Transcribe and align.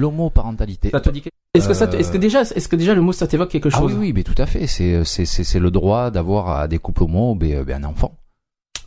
L'homoparentalité. 0.00 0.90
Ça 0.90 1.00
te 1.00 1.10
dit 1.10 1.22
Est-ce 1.54 1.68
que 1.68 1.74
ça, 1.74 1.86
te- 1.86 1.96
est-ce 1.96 2.10
que 2.10 2.18
déjà, 2.18 2.42
est-ce 2.42 2.68
que 2.68 2.76
déjà 2.76 2.94
le 2.94 3.00
mot 3.02 3.12
ça 3.12 3.26
t'évoque 3.26 3.50
quelque 3.50 3.68
Ah 3.72 3.78
chose 3.78 3.92
oui, 3.92 3.98
oui, 4.00 4.12
mais 4.14 4.22
tout 4.22 4.34
à 4.38 4.46
fait. 4.46 4.66
C'est, 4.66 5.04
c'est, 5.04 5.24
c'est, 5.24 5.44
c'est 5.44 5.58
le 5.60 5.70
droit 5.70 6.10
d'avoir 6.10 6.48
à 6.60 6.68
des 6.68 6.78
couples 6.78 7.02
homo 7.04 7.34
ben, 7.34 7.62
ben, 7.64 7.84
un 7.84 7.88
enfant. 7.88 8.16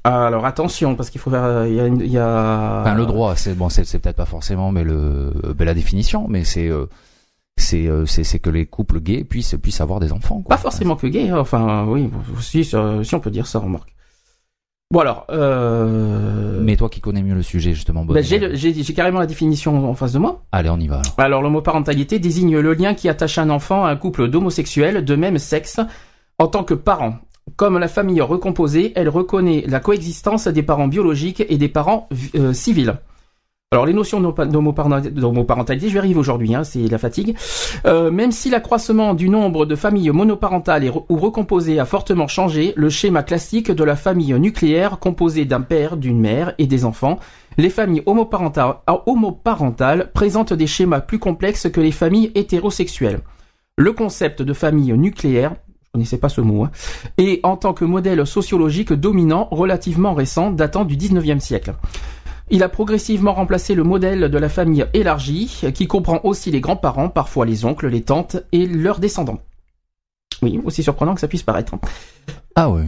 Alors 0.05 0.45
attention, 0.45 0.95
parce 0.95 1.09
qu'il 1.09 1.21
faut 1.21 1.29
faire, 1.29 1.43
euh, 1.43 1.67
il 1.67 1.75
y 1.75 1.79
a, 1.79 1.85
une- 1.87 2.01
il 2.01 2.11
y 2.11 2.17
a... 2.17 2.81
Enfin, 2.81 2.93
le 2.95 3.05
droit, 3.05 3.35
c'est 3.37 3.53
bon, 3.55 3.69
c'est, 3.69 3.85
c'est 3.85 3.99
peut-être 3.99 4.17
pas 4.17 4.25
forcément, 4.25 4.71
mais 4.71 4.83
le, 4.83 5.31
ben, 5.57 5.63
la 5.65 5.73
définition, 5.73 6.27
mais 6.27 6.43
c'est, 6.43 6.67
euh, 6.67 6.87
c'est, 7.55 7.87
euh, 7.87 8.05
c'est, 8.05 8.25
c'est 8.25 8.39
que 8.39 8.49
les 8.49 8.65
couples 8.65 8.99
gays 8.99 9.23
puissent, 9.23 9.55
puissent 9.61 9.79
avoir 9.79 10.01
des 10.01 10.11
enfants. 10.11 10.41
Quoi. 10.41 10.55
Pas 10.57 10.61
forcément 10.61 10.97
que 10.97 11.07
gay, 11.07 11.29
hein, 11.29 11.37
enfin 11.39 11.85
oui, 11.87 12.09
si, 12.41 12.65
si 12.65 12.75
on 12.75 13.19
peut 13.21 13.31
dire 13.31 13.47
ça, 13.47 13.59
remarque. 13.59 13.93
Bon 14.93 14.99
alors, 14.99 15.25
euh... 15.31 16.59
Mais 16.61 16.75
toi 16.75 16.87
qui 16.87 17.01
connais 17.01 17.23
mieux 17.23 17.33
le 17.33 17.41
sujet, 17.41 17.73
justement. 17.73 18.05
bah, 18.05 18.13
Bonne 18.13 18.23
j'ai, 18.23 18.37
le- 18.37 18.93
carrément 18.93 19.17
la 19.17 19.25
définition 19.25 19.89
en 19.89 19.95
face 19.95 20.13
de 20.13 20.19
moi. 20.19 20.43
Allez, 20.51 20.69
on 20.69 20.77
y 20.79 20.85
va. 20.85 20.97
Alors. 20.97 21.13
Alors 21.17 21.41
l'homoparentalité 21.41 22.19
désigne 22.19 22.59
le 22.59 22.73
lien 22.75 22.93
qui 22.93 23.09
attache 23.09 23.39
un 23.39 23.49
enfant 23.49 23.85
à 23.85 23.89
un 23.89 23.95
couple 23.95 24.27
d'homosexuels 24.27 25.03
de 25.03 25.15
même 25.15 25.39
sexe 25.39 25.79
en 26.37 26.45
tant 26.45 26.63
que 26.63 26.75
parent. 26.75 27.15
Comme 27.55 27.79
la 27.79 27.87
famille 27.87 28.21
recomposée, 28.21 28.93
elle 28.95 29.09
reconnaît 29.09 29.63
la 29.67 29.79
coexistence 29.79 30.47
des 30.47 30.61
parents 30.61 30.87
biologiques 30.87 31.43
et 31.49 31.57
des 31.57 31.69
parents 31.69 32.07
euh, 32.35 32.53
civils. 32.53 32.93
Alors 33.73 33.87
les 33.87 33.93
notions 33.93 34.21
d'homo- 34.21 34.45
d'homoparent- 34.45 35.01
d'homoparentalité, 35.09 35.87
je 35.89 35.93
vais 35.93 35.99
arriver 35.99 36.19
aujourd'hui, 36.19 36.53
hein, 36.53 36.63
c'est 36.63 36.87
la 36.87 36.99
fatigue. 36.99 37.35
Euh, 37.85 38.11
même 38.11 38.31
si 38.31 38.51
l'accroissement 38.51 39.15
du 39.15 39.29
nombre 39.29 39.65
de 39.65 39.75
familles 39.75 40.11
monoparentales 40.11 40.91
ou 41.09 41.17
recomposées 41.17 41.79
a 41.79 41.85
fortement 41.85 42.27
changé, 42.27 42.73
le 42.75 42.89
schéma 42.91 43.23
classique 43.23 43.71
de 43.71 43.83
la 43.83 43.95
famille 43.95 44.31
nucléaire 44.39 44.99
composée 44.99 45.45
d'un 45.45 45.61
père, 45.61 45.97
d'une 45.97 46.19
mère 46.19 46.53
et 46.59 46.67
des 46.67 46.85
enfants, 46.85 47.17
les 47.57 47.71
familles 47.71 48.03
homoparentales, 48.05 48.75
homoparentales 49.07 50.11
présentent 50.13 50.53
des 50.53 50.67
schémas 50.67 51.01
plus 51.01 51.17
complexes 51.17 51.67
que 51.71 51.81
les 51.81 51.91
familles 51.91 52.31
hétérosexuelles. 52.35 53.21
Le 53.75 53.91
concept 53.91 54.43
de 54.43 54.53
famille 54.53 54.93
nucléaire, 54.93 55.53
je 55.81 55.89
connaissais 55.93 56.17
pas 56.19 56.29
ce 56.29 56.41
mot, 56.41 56.63
hein, 56.65 56.71
est 57.17 57.43
en 57.43 57.57
tant 57.57 57.73
que 57.73 57.85
modèle 57.85 58.25
sociologique 58.27 58.93
dominant 58.93 59.47
relativement 59.49 60.13
récent 60.13 60.51
datant 60.51 60.85
du 60.85 60.95
19e 60.95 61.39
siècle. 61.39 61.73
Il 62.49 62.61
a 62.63 62.69
progressivement 62.69 63.33
remplacé 63.33 63.73
le 63.73 63.83
modèle 63.83 64.29
de 64.29 64.37
la 64.37 64.49
famille 64.49 64.85
élargie, 64.93 65.61
qui 65.73 65.87
comprend 65.87 66.19
aussi 66.23 66.51
les 66.51 66.61
grands-parents, 66.61 67.09
parfois 67.09 67.45
les 67.45 67.65
oncles, 67.65 67.87
les 67.87 68.01
tantes 68.01 68.37
et 68.51 68.65
leurs 68.67 68.99
descendants. 68.99 69.39
Oui, 70.41 70.59
aussi 70.65 70.83
surprenant 70.83 71.15
que 71.15 71.21
ça 71.21 71.27
puisse 71.27 71.43
paraître. 71.43 71.73
Ah 72.55 72.69
oui. 72.69 72.83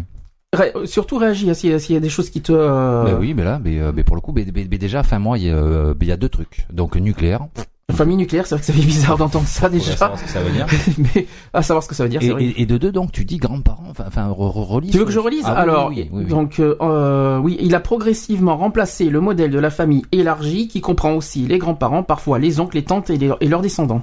Ré- 0.53 0.73
surtout 0.85 1.17
réagis 1.17 1.49
hein, 1.49 1.53
s'il 1.53 1.93
y 1.93 1.95
a 1.95 1.99
des 1.99 2.09
choses 2.09 2.29
qui 2.29 2.41
te... 2.41 2.51
euh, 2.51 3.03
Ben 3.05 3.17
oui, 3.19 3.33
mais 3.33 3.43
là, 3.43 3.59
mais, 3.63 3.79
euh, 3.79 3.91
mais 3.93 4.03
pour 4.03 4.15
le 4.15 4.21
coup, 4.21 4.31
mais, 4.33 4.45
mais- 4.53 4.67
mais 4.69 4.77
déjà, 4.77 5.03
fin 5.03 5.19
moi, 5.19 5.37
il 5.37 5.45
y, 5.45 5.49
a, 5.49 5.55
euh, 5.55 5.93
ben, 5.93 6.05
il 6.05 6.09
y 6.09 6.11
a 6.11 6.17
deux 6.17 6.29
trucs. 6.29 6.65
Donc 6.71 6.95
nucléaire. 6.95 7.47
Famille 7.93 8.17
nucléaire, 8.17 8.45
c'est 8.45 8.55
vrai 8.55 8.59
que 8.59 8.65
ça 8.65 8.73
fait 8.73 8.81
bizarre 8.85 9.17
d'entendre 9.17 9.47
ça 9.47 9.69
déjà. 9.69 9.95
savoir 9.95 10.19
ce 10.19 10.23
que 10.25 10.29
ça 10.29 10.41
veut 10.41 10.51
dire. 10.51 10.65
Mais 11.15 11.27
à 11.53 11.61
savoir 11.61 11.81
ce 11.83 11.87
que 11.87 11.95
ça 11.95 12.03
veut 12.03 12.09
dire, 12.09 12.21
Et, 12.21 12.29
vrai. 12.31 12.43
et, 12.43 12.61
et 12.63 12.65
de 12.65 12.77
deux, 12.77 12.91
donc, 12.91 13.11
tu 13.13 13.23
dis 13.25 13.37
grands-parents. 13.37 13.85
Enfin, 13.89 14.03
enfin, 14.07 14.27
re- 14.27 14.33
re- 14.51 14.65
relis. 14.65 14.89
Tu 14.89 14.97
veux 14.97 15.05
que 15.05 15.11
je 15.11 15.19
relise 15.19 15.43
Ah 15.45 15.53
Alors, 15.53 15.89
oui, 15.89 15.95
oui, 16.01 16.09
oui, 16.11 16.23
oui. 16.23 16.29
donc, 16.29 16.59
euh, 16.59 16.75
euh, 16.81 17.37
oui, 17.37 17.57
il 17.61 17.73
a 17.75 17.79
progressivement 17.79 18.57
remplacé 18.57 19.09
le 19.09 19.21
modèle 19.21 19.51
de 19.51 19.59
la 19.59 19.69
famille 19.69 20.03
élargie 20.11 20.67
qui 20.67 20.81
comprend 20.81 21.13
aussi 21.13 21.47
les 21.47 21.57
grands-parents, 21.57 22.03
parfois 22.03 22.37
les 22.39 22.59
oncles, 22.59 22.75
les 22.75 22.83
tantes 22.83 23.09
et, 23.11 23.17
les- 23.17 23.31
et 23.39 23.47
leurs 23.47 23.61
descendants. 23.61 24.01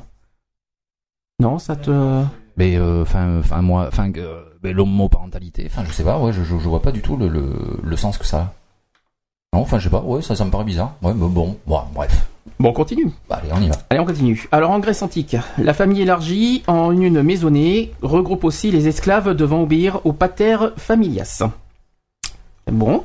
Non, 1.41 1.59
ça 1.59 1.77
te... 1.77 1.91
Mais 2.57 2.77
euh, 2.77 3.03
enfin, 3.03 3.41
enfin 3.41 3.63
moi, 3.63 3.87
enfin, 3.89 4.11
l'homoparentalité. 4.63 5.65
Enfin, 5.67 5.83
je 5.87 5.93
sais 5.93 6.05
pas. 6.05 6.19
Ouais, 6.19 6.33
je, 6.33 6.43
je, 6.45 6.57
je 6.59 6.69
vois 6.69 6.81
pas 6.83 6.93
du 6.93 7.01
tout 7.03 7.17
le, 7.17 7.29
le, 7.29 7.51
le 7.83 7.97
sens 7.97 8.17
que 8.17 8.25
ça. 8.27 8.39
a. 8.39 8.53
Non, 9.55 9.61
enfin, 9.61 9.79
je 9.79 9.85
sais 9.85 9.91
pas. 9.91 10.01
Ouais, 10.01 10.23
ça, 10.23 10.35
ça 10.35 10.47
me 10.47 10.51
paraît 10.51 10.65
bizarre. 10.65 10.95
Ouais, 11.03 11.13
mais 11.15 11.27
bon, 11.29 11.57
bon, 11.67 11.81
bref. 11.95 12.27
Bon, 12.59 12.71
on 12.71 12.73
continue. 12.73 13.11
Bah, 13.29 13.39
allez, 13.43 13.53
on 13.55 13.61
y 13.61 13.69
va. 13.69 13.75
Allez, 13.91 14.01
on 14.01 14.07
continue. 14.07 14.49
Alors, 14.51 14.71
en 14.71 14.79
Grèce 14.79 15.03
antique, 15.03 15.37
la 15.59 15.75
famille 15.75 16.01
élargie, 16.01 16.63
en 16.67 16.91
une 16.91 17.23
maisonnée, 17.23 17.93
regroupe 18.01 18.45
aussi 18.45 18.71
les 18.71 18.89
esclaves 18.89 19.35
devant 19.35 19.63
obéir 19.63 20.01
au 20.05 20.15
pater 20.15 20.57
familias. 20.79 21.43
Bon. 22.71 23.05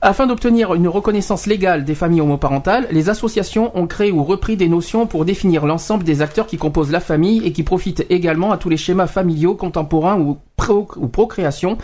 Afin 0.00 0.26
d'obtenir 0.26 0.72
une 0.74 0.88
reconnaissance 0.88 1.46
légale 1.46 1.84
des 1.84 1.94
familles 1.94 2.20
homoparentales, 2.22 2.86
les 2.90 3.10
associations 3.10 3.70
ont 3.76 3.86
créé 3.86 4.10
ou 4.10 4.24
repris 4.24 4.56
des 4.56 4.68
notions 4.68 5.06
pour 5.06 5.24
définir 5.26 5.66
l'ensemble 5.66 6.04
des 6.04 6.22
acteurs 6.22 6.46
qui 6.46 6.56
composent 6.56 6.90
la 6.90 7.00
famille 7.00 7.42
et 7.44 7.52
qui 7.52 7.62
profitent 7.62 8.06
également 8.10 8.52
à 8.52 8.58
tous 8.58 8.68
les 8.70 8.76
schémas 8.78 9.06
familiaux 9.06 9.54
contemporains 9.54 10.18
ou, 10.18 10.38
pro- 10.56 10.88
ou 10.96 11.08
procréation. 11.08 11.76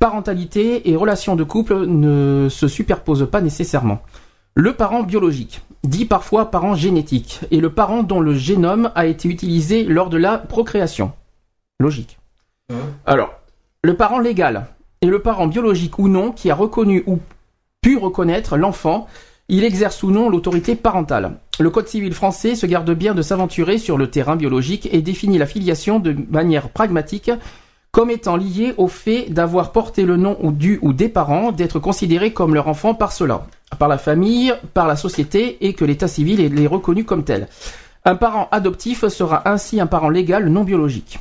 Parentalité 0.00 0.88
et 0.88 0.96
relations 0.96 1.36
de 1.36 1.44
couple 1.44 1.84
ne 1.84 2.48
se 2.48 2.68
superposent 2.68 3.28
pas 3.30 3.42
nécessairement. 3.42 4.00
Le 4.54 4.72
parent 4.72 5.02
biologique, 5.02 5.60
dit 5.84 6.06
parfois 6.06 6.50
parent 6.50 6.74
génétique, 6.74 7.40
est 7.52 7.60
le 7.60 7.70
parent 7.70 8.02
dont 8.02 8.20
le 8.20 8.32
génome 8.32 8.92
a 8.94 9.04
été 9.04 9.28
utilisé 9.28 9.84
lors 9.84 10.08
de 10.08 10.16
la 10.16 10.38
procréation. 10.38 11.12
Logique. 11.78 12.18
Alors, 13.04 13.34
le 13.82 13.94
parent 13.94 14.20
légal 14.20 14.68
est 15.02 15.06
le 15.06 15.20
parent 15.20 15.46
biologique 15.46 15.98
ou 15.98 16.08
non 16.08 16.32
qui 16.32 16.50
a 16.50 16.54
reconnu 16.54 17.02
ou 17.06 17.18
pu 17.82 17.98
reconnaître 17.98 18.56
l'enfant. 18.56 19.06
Il 19.50 19.64
exerce 19.64 20.02
ou 20.02 20.10
non 20.10 20.30
l'autorité 20.30 20.76
parentale. 20.76 21.32
Le 21.58 21.68
Code 21.68 21.88
civil 21.88 22.14
français 22.14 22.54
se 22.54 22.64
garde 22.64 22.90
bien 22.94 23.14
de 23.14 23.20
s'aventurer 23.20 23.76
sur 23.76 23.98
le 23.98 24.10
terrain 24.10 24.36
biologique 24.36 24.88
et 24.92 25.02
définit 25.02 25.36
la 25.36 25.44
filiation 25.44 26.00
de 26.00 26.16
manière 26.30 26.70
pragmatique 26.70 27.30
comme 27.90 28.10
étant 28.10 28.36
liée 28.36 28.74
au 28.76 28.88
fait 28.88 29.30
d'avoir 29.30 29.72
porté 29.72 30.04
le 30.04 30.16
nom 30.16 30.36
ou 30.40 30.52
du 30.52 30.78
ou 30.82 30.92
des 30.92 31.08
parents, 31.08 31.52
d'être 31.52 31.78
considéré 31.78 32.32
comme 32.32 32.54
leur 32.54 32.68
enfant 32.68 32.94
par 32.94 33.12
cela, 33.12 33.46
par 33.78 33.88
la 33.88 33.98
famille, 33.98 34.54
par 34.74 34.86
la 34.86 34.96
société 34.96 35.66
et 35.66 35.74
que 35.74 35.84
l'état 35.84 36.08
civil 36.08 36.38
les 36.54 36.66
reconnu 36.66 37.04
comme 37.04 37.24
tel. 37.24 37.48
Un 38.04 38.14
parent 38.14 38.48
adoptif 38.50 39.06
sera 39.08 39.48
ainsi 39.48 39.80
un 39.80 39.86
parent 39.86 40.08
légal 40.08 40.48
non 40.48 40.64
biologique. 40.64 41.18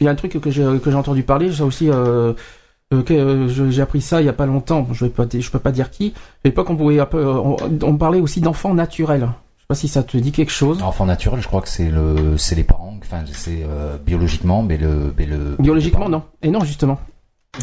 Il 0.00 0.04
y 0.04 0.08
a 0.08 0.10
un 0.10 0.14
truc 0.14 0.38
que 0.40 0.50
j'ai 0.50 0.94
entendu 0.94 1.22
parler, 1.22 1.50
ça 1.50 1.64
aussi, 1.64 1.88
euh, 1.90 2.34
euh, 2.92 3.02
euh, 3.10 3.70
j'ai 3.70 3.82
appris 3.82 4.02
ça 4.02 4.20
il 4.20 4.26
y 4.26 4.28
a 4.28 4.34
pas 4.34 4.46
longtemps. 4.46 4.86
Je 4.92 5.06
je 5.06 5.50
peux 5.50 5.58
pas 5.58 5.72
dire 5.72 5.90
qui. 5.90 6.12
À 6.44 6.48
l'époque, 6.48 6.68
on 6.68 6.76
pouvait, 6.76 7.00
on, 7.00 7.56
on 7.82 7.96
parlait 7.96 8.20
aussi 8.20 8.40
d'enfants 8.40 8.74
naturels. 8.74 9.28
Je 9.68 9.74
sais 9.74 9.80
pas 9.80 9.80
si 9.80 9.88
ça 9.88 10.04
te 10.04 10.16
dit 10.16 10.30
quelque 10.30 10.52
chose. 10.52 10.80
Enfant 10.80 11.06
naturel, 11.06 11.40
je 11.40 11.48
crois 11.48 11.60
que 11.60 11.68
c'est 11.68 11.90
le, 11.90 12.38
c'est 12.38 12.54
les 12.54 12.62
parents. 12.62 12.94
Enfin, 13.02 13.24
c'est 13.32 13.64
euh, 13.68 13.96
biologiquement, 13.98 14.62
mais 14.62 14.76
le, 14.76 15.12
mais 15.18 15.26
le. 15.26 15.56
Biologiquement, 15.58 16.08
non. 16.08 16.22
Et 16.42 16.50
non, 16.50 16.60
justement. 16.60 17.00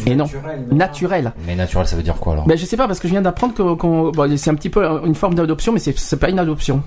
Et 0.04 0.14
non. 0.14 0.26
Naturel. 0.70 1.32
Mais 1.46 1.56
naturel, 1.56 1.86
ça 1.86 1.96
veut 1.96 2.02
dire 2.02 2.16
quoi 2.16 2.34
alors? 2.34 2.46
Ben 2.46 2.58
je 2.58 2.66
sais 2.66 2.76
pas 2.76 2.86
parce 2.86 3.00
que 3.00 3.08
je 3.08 3.12
viens 3.12 3.22
d'apprendre 3.22 3.54
que 3.54 3.74
qu'on- 3.74 4.10
bon, 4.10 4.36
c'est 4.36 4.50
un 4.50 4.54
petit 4.54 4.68
peu 4.68 4.84
une 5.06 5.14
forme 5.14 5.34
d'adoption, 5.34 5.72
mais 5.72 5.78
c'est 5.78 5.96
c'est 5.98 6.18
pas 6.18 6.28
une 6.28 6.38
adoption. 6.38 6.82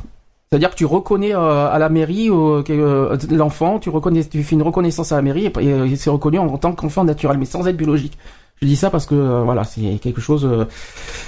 C'est-à-dire 0.52 0.70
que 0.70 0.76
tu 0.76 0.86
reconnais 0.86 1.36
euh, 1.36 1.68
à 1.68 1.80
la 1.80 1.90
mairie 1.90 2.30
euh, 2.30 2.62
que, 2.62 2.72
euh, 2.74 3.18
l'enfant, 3.32 3.80
tu 3.80 3.90
reconnais, 3.90 4.24
tu 4.24 4.44
fais 4.44 4.56
une 4.56 4.62
reconnaissance 4.62 5.12
à 5.12 5.16
la 5.16 5.24
mairie 5.24 5.52
et, 5.60 5.66
et, 5.66 5.96
c'est 5.96 6.10
reconnu 6.12 6.38
en, 6.38 6.58
tant 6.58 6.74
qu'enfant 6.74 7.04
naturel, 7.04 7.38
mais 7.40 7.46
sans 7.46 7.68
être 7.68 7.76
biologique. 7.76 8.18
Je 8.62 8.68
dis 8.68 8.76
ça 8.76 8.90
parce 8.90 9.06
que 9.06 9.14
euh, 9.16 9.42
voilà, 9.44 9.64
c'est 9.64 10.00
quelque 10.02 10.20
chose 10.22 10.44
euh, 10.46 10.66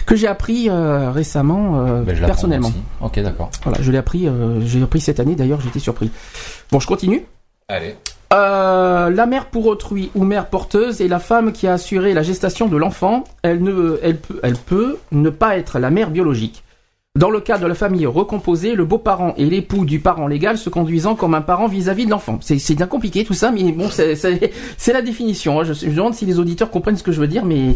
que 0.07 0.15
j'ai 0.15 0.27
appris 0.27 0.67
euh, 0.69 1.11
récemment 1.11 1.79
euh, 1.85 2.01
Ben, 2.01 2.15
je 2.15 2.25
personnellement. 2.25 2.69
aussi. 2.69 2.81
Ok, 3.01 3.19
d'accord. 3.19 3.51
Voilà, 3.63 3.79
je 3.81 3.91
l'ai 3.91 3.97
appris, 3.99 4.27
euh, 4.27 4.59
j'ai 4.65 4.81
appris 4.81 4.99
cette 4.99 5.19
année. 5.19 5.35
D'ailleurs, 5.35 5.61
j'étais 5.61 5.79
surpris. 5.79 6.09
Bon, 6.71 6.79
je 6.79 6.87
continue. 6.87 7.25
Allez. 7.67 7.95
Euh, 8.33 9.09
la 9.09 9.25
mère 9.25 9.47
pour 9.47 9.65
autrui 9.67 10.11
ou 10.15 10.23
mère 10.23 10.47
porteuse 10.47 11.01
est 11.01 11.07
la 11.07 11.19
femme 11.19 11.51
qui 11.51 11.67
a 11.67 11.73
assuré 11.73 12.13
la 12.13 12.21
gestation 12.23 12.67
de 12.67 12.77
l'enfant. 12.77 13.23
Elle, 13.43 13.61
ne, 13.63 13.99
elle, 14.03 14.17
peut, 14.17 14.39
elle 14.43 14.55
peut 14.55 14.97
ne 15.11 15.29
pas 15.29 15.57
être 15.57 15.79
la 15.79 15.89
mère 15.89 16.09
biologique. 16.11 16.63
Dans 17.19 17.29
le 17.29 17.41
cas 17.41 17.57
de 17.57 17.67
la 17.67 17.75
famille 17.75 18.05
recomposée, 18.05 18.75
le 18.75 18.85
beau-parent 18.85 19.33
et 19.35 19.43
l'époux 19.43 19.83
du 19.83 19.99
parent 19.99 20.25
légal 20.25 20.57
se 20.57 20.69
conduisant 20.69 21.15
comme 21.15 21.33
un 21.35 21.41
parent 21.41 21.67
vis-à-vis 21.67 22.05
de 22.05 22.11
l'enfant. 22.11 22.39
C'est 22.41 22.59
c'est 22.59 22.75
bien 22.75 22.87
compliqué 22.87 23.25
tout 23.25 23.33
ça, 23.33 23.51
mais 23.51 23.73
bon, 23.73 23.89
c'est- 23.89 24.15
c'est 24.15 24.51
c'est 24.77 24.93
la 24.93 25.01
définition. 25.01 25.59
hein. 25.59 25.65
Je, 25.65 25.73
je 25.73 25.87
me 25.87 25.95
demande 25.95 26.13
si 26.13 26.25
les 26.25 26.39
auditeurs 26.39 26.69
comprennent 26.71 26.95
ce 26.95 27.03
que 27.03 27.11
je 27.11 27.19
veux 27.19 27.27
dire, 27.27 27.43
mais 27.43 27.75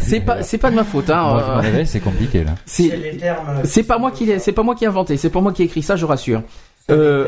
c'est 0.00 0.20
pas 0.20 0.42
c'est 0.44 0.58
pas 0.58 0.70
de 0.70 0.76
ma 0.76 0.84
faute. 0.84 1.10
Hein. 1.10 1.40
Euh, 1.64 1.82
c'est 1.84 1.98
compliqué 1.98 2.44
là. 2.44 2.54
c'est 2.64 3.18
c'est 3.64 3.82
pas 3.82 3.98
moi 3.98 4.12
qui 4.12 4.24
l'ai, 4.24 4.38
c'est 4.38 4.52
pas 4.52 4.62
moi 4.62 4.76
qui 4.76 4.84
ai 4.84 4.86
inventé, 4.86 5.16
c'est 5.16 5.30
pas 5.30 5.40
moi 5.40 5.52
qui 5.52 5.62
ai 5.62 5.64
écrit 5.64 5.82
ça, 5.82 5.96
je 5.96 6.06
rassure. 6.06 6.42
Euh, 6.88 7.26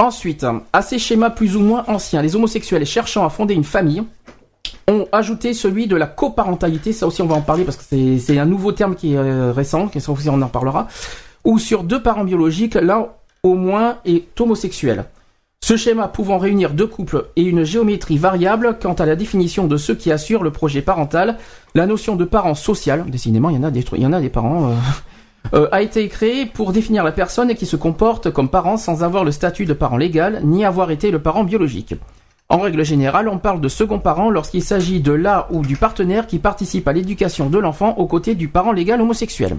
ensuite, 0.00 0.44
à 0.72 0.82
ces 0.82 0.98
schémas 0.98 1.30
plus 1.30 1.54
ou 1.56 1.60
moins 1.60 1.84
anciens, 1.86 2.20
les 2.20 2.34
homosexuels 2.34 2.84
cherchant 2.84 3.24
à 3.24 3.30
fonder 3.30 3.54
une 3.54 3.62
famille 3.62 4.02
ont 4.88 5.06
ajouté 5.12 5.54
celui 5.54 5.86
de 5.86 5.96
la 5.96 6.06
coparentalité. 6.06 6.92
Ça 6.92 7.06
aussi, 7.06 7.22
on 7.22 7.26
va 7.26 7.36
en 7.36 7.42
parler 7.42 7.64
parce 7.64 7.76
que 7.76 7.84
c'est, 8.18 8.38
un 8.38 8.46
nouveau 8.46 8.72
terme 8.72 8.94
qui 8.94 9.14
est 9.14 9.18
euh, 9.18 9.52
récent, 9.52 9.88
qui 9.88 9.98
aussi 9.98 10.28
on 10.28 10.40
en 10.42 10.48
parlera. 10.48 10.88
Où 11.44 11.58
sur 11.58 11.84
deux 11.84 12.02
parents 12.02 12.24
biologiques, 12.24 12.74
l'un 12.74 13.08
au 13.42 13.54
moins 13.54 13.98
est 14.04 14.40
homosexuel. 14.40 15.06
Ce 15.66 15.76
schéma 15.76 16.06
pouvant 16.06 16.38
réunir 16.38 16.74
deux 16.74 16.86
couples 16.86 17.26
et 17.34 17.42
une 17.42 17.64
géométrie 17.64 18.18
variable 18.18 18.78
quant 18.80 18.92
à 18.92 19.06
la 19.06 19.16
définition 19.16 19.66
de 19.66 19.76
ceux 19.76 19.94
qui 19.94 20.12
assurent 20.12 20.44
le 20.44 20.52
projet 20.52 20.82
parental, 20.82 21.38
la 21.74 21.86
notion 21.86 22.14
de 22.14 22.24
parent 22.24 22.54
social, 22.54 23.04
décidément 23.08 23.50
il 23.50 23.56
y 23.56 23.58
en 23.58 23.64
a 23.64 23.70
des, 23.70 23.84
il 23.94 24.02
y 24.02 24.06
en 24.06 24.12
a 24.12 24.20
des 24.20 24.28
parents, 24.28 24.70
euh, 24.70 24.74
euh, 25.54 25.68
a 25.72 25.82
été 25.82 26.06
créée 26.08 26.46
pour 26.46 26.72
définir 26.72 27.02
la 27.02 27.10
personne 27.10 27.52
qui 27.54 27.66
se 27.66 27.74
comporte 27.74 28.30
comme 28.30 28.48
parent 28.48 28.76
sans 28.76 29.02
avoir 29.02 29.24
le 29.24 29.32
statut 29.32 29.64
de 29.64 29.72
parent 29.72 29.96
légal 29.96 30.40
ni 30.44 30.64
avoir 30.64 30.92
été 30.92 31.10
le 31.10 31.20
parent 31.20 31.42
biologique. 31.42 31.94
En 32.48 32.58
règle 32.58 32.84
générale, 32.84 33.28
on 33.28 33.38
parle 33.38 33.60
de 33.60 33.68
second 33.68 33.98
parent 33.98 34.30
lorsqu'il 34.30 34.62
s'agit 34.62 35.00
de 35.00 35.10
là 35.12 35.48
ou 35.50 35.62
du 35.62 35.76
partenaire 35.76 36.28
qui 36.28 36.38
participe 36.38 36.86
à 36.86 36.92
l'éducation 36.92 37.50
de 37.50 37.58
l'enfant 37.58 37.94
aux 37.96 38.06
côtés 38.06 38.36
du 38.36 38.46
parent 38.46 38.70
légal 38.70 39.00
homosexuel. 39.00 39.56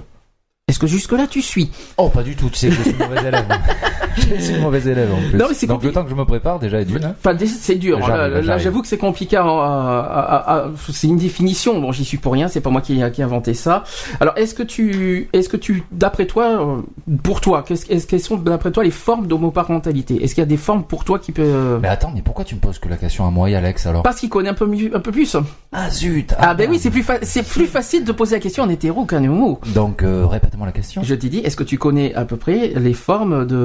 Est-ce 0.69 0.79
que 0.79 0.87
jusque-là 0.87 1.27
tu 1.27 1.41
suis? 1.41 1.69
Oh, 1.97 2.09
pas 2.09 2.23
du 2.23 2.35
tout, 2.35 2.49
tu 2.49 2.55
sais 2.55 2.69
que 2.69 2.75
je 2.75 2.83
suis 2.83 2.93
mauvais 2.93 3.27
élève. 3.27 3.45
je 4.17 4.41
suis 4.41 4.57
mauvais 4.59 4.79
élève 4.79 5.09
en 5.13 5.29
plus. 5.29 5.37
Non, 5.37 5.45
mais 5.49 5.53
c'est 5.53 5.67
Donc 5.67 5.83
le 5.83 5.91
temps 5.91 6.03
que 6.03 6.09
je 6.09 6.15
me 6.15 6.25
prépare 6.25 6.59
déjà 6.59 6.79
est 6.81 6.87
hein. 7.03 7.15
Enfin, 7.19 7.37
c'est 7.45 7.75
dur. 7.75 7.99
J'arrive, 8.05 8.45
Là, 8.45 8.57
j'avoue 8.57 8.81
que 8.81 8.87
c'est 8.87 8.97
compliqué. 8.97 9.35
à- 9.37 9.43
à- 9.43 9.47
à- 9.47 10.57
à- 10.57 10.65
c'est 10.91 11.07
une 11.07 11.17
définition. 11.17 11.79
Bon, 11.79 11.91
j'y 11.91 12.05
suis 12.05 12.17
pour 12.17 12.33
rien. 12.33 12.47
C'est 12.47 12.61
pas 12.61 12.69
moi 12.69 12.81
qui, 12.81 13.01
qui 13.13 13.21
ai 13.21 13.23
inventé 13.23 13.53
ça. 13.53 13.83
Alors, 14.19 14.33
est-ce 14.37 14.53
que 14.53 14.63
tu, 14.63 15.29
est-ce 15.33 15.49
que 15.49 15.57
tu, 15.57 15.83
d'après 15.91 16.25
toi, 16.25 16.45
euh, 16.45 16.81
pour 17.23 17.41
toi, 17.41 17.63
qu'est-ce, 17.67 17.91
est-ce 17.91 18.07
quelles 18.07 18.19
sont 18.21 18.37
d'après 18.37 18.71
toi 18.71 18.83
les 18.83 18.91
formes 18.91 19.27
d'homoparentalité? 19.27 20.23
Est-ce 20.23 20.35
qu'il 20.35 20.41
y 20.41 20.45
a 20.45 20.47
des 20.47 20.57
formes 20.57 20.83
pour 20.83 21.03
toi 21.03 21.19
qui 21.19 21.31
peut 21.31 21.79
Mais 21.81 21.87
attends, 21.87 22.11
mais 22.13 22.21
pourquoi 22.21 22.45
tu 22.45 22.55
me 22.55 22.59
poses 22.59 22.79
que 22.79 22.89
la 22.89 22.97
question 22.97 23.25
à 23.27 23.31
moi 23.31 23.49
et 23.49 23.55
Alex 23.55 23.85
alors? 23.85 24.03
Parce 24.03 24.19
qu'il 24.19 24.29
connaît 24.29 24.49
un 24.49 24.53
peu 24.53 24.65
mieux, 24.67 24.95
un 24.95 24.99
peu 24.99 25.11
plus. 25.11 25.35
Ah 25.71 25.89
zut 25.89 26.33
Ah, 26.39 26.53
ben 26.53 26.63
merde. 26.63 26.71
oui, 26.71 26.79
c'est 26.79 26.89
plus, 26.91 27.05
c'est 27.23 27.43
plus 27.47 27.65
facile 27.67 28.03
de 28.05 28.11
poser 28.11 28.35
la 28.35 28.39
question 28.41 28.63
en 28.63 28.69
hétéro 28.69 29.05
qu'en 29.05 29.23
homo. 29.23 29.59
Donc 29.73 30.03
euh, 30.03 30.25
répète-moi 30.25 30.65
la 30.65 30.71
question. 30.71 31.01
Je 31.03 31.15
t'ai 31.15 31.29
dit, 31.29 31.39
est-ce 31.39 31.55
que 31.57 31.63
tu 31.63 31.77
connais 31.77 32.13
à 32.15 32.25
peu 32.25 32.37
près 32.37 32.73
les 32.75 32.93
formes 32.93 33.45
de, 33.45 33.55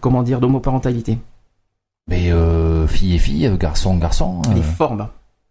comment 0.00 0.22
dire, 0.22 0.40
d'homoparentalité 0.40 1.18
Mais 2.08 2.32
euh, 2.32 2.86
fille 2.86 3.14
et 3.14 3.18
fille, 3.18 3.46
euh, 3.46 3.56
garçon 3.56 3.96
garçon, 3.96 4.42
euh, 4.48 4.54
Les 4.54 4.62
formes. 4.62 5.08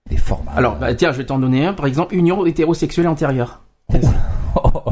les 0.09 0.18
formes. 0.18 0.48
Alors, 0.56 0.75
bah, 0.75 0.94
tiens, 0.95 1.12
je 1.12 1.18
vais 1.18 1.25
t'en 1.25 1.39
donner 1.39 1.65
un. 1.65 1.74
Par 1.74 1.86
exemple, 1.86 2.15
union 2.15 2.45
hétérosexuelle 2.45 3.07
antérieure. 3.07 3.62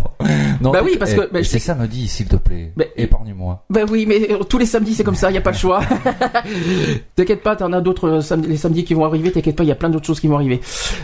non, 0.61 0.71
bah 0.71 0.79
oui, 0.83 0.95
parce 0.97 1.13
que- 1.13 1.21
bah, 1.31 1.39
je 1.41 1.43
c'est 1.43 1.59
sais- 1.59 1.65
ça 1.67 1.75
me 1.75 1.87
dit 1.87 2.07
s'il 2.07 2.27
te 2.27 2.35
plaît. 2.35 2.71
Mais- 2.75 2.91
Épargne-moi. 2.97 3.63
Ben 3.69 3.85
oui, 3.89 4.05
mais 4.07 4.31
euh, 4.31 4.39
tous 4.43 4.57
les 4.57 4.65
samedis 4.65 4.93
c'est 4.95 5.03
comme 5.03 5.15
ça, 5.15 5.31
il 5.31 5.35
y 5.35 5.37
a 5.37 5.41
pas 5.41 5.51
le 5.51 5.57
choix. 5.57 5.79
t'inquiète 7.15 7.43
pas, 7.43 7.55
t'en 7.55 7.71
as 7.73 7.81
d'autres 7.81 8.07
euh, 8.09 8.21
samedi- 8.21 8.47
les 8.47 8.57
samedis 8.57 8.83
qui 8.83 8.93
vont 8.93 9.05
arriver. 9.05 9.31
T'inquiète 9.31 9.55
pas, 9.55 9.63
il 9.63 9.67
y 9.67 9.71
a 9.71 9.75
plein 9.75 9.89
d'autres 9.89 10.05
choses 10.05 10.19
qui 10.19 10.27
vont 10.27 10.35
arriver. 10.35 10.59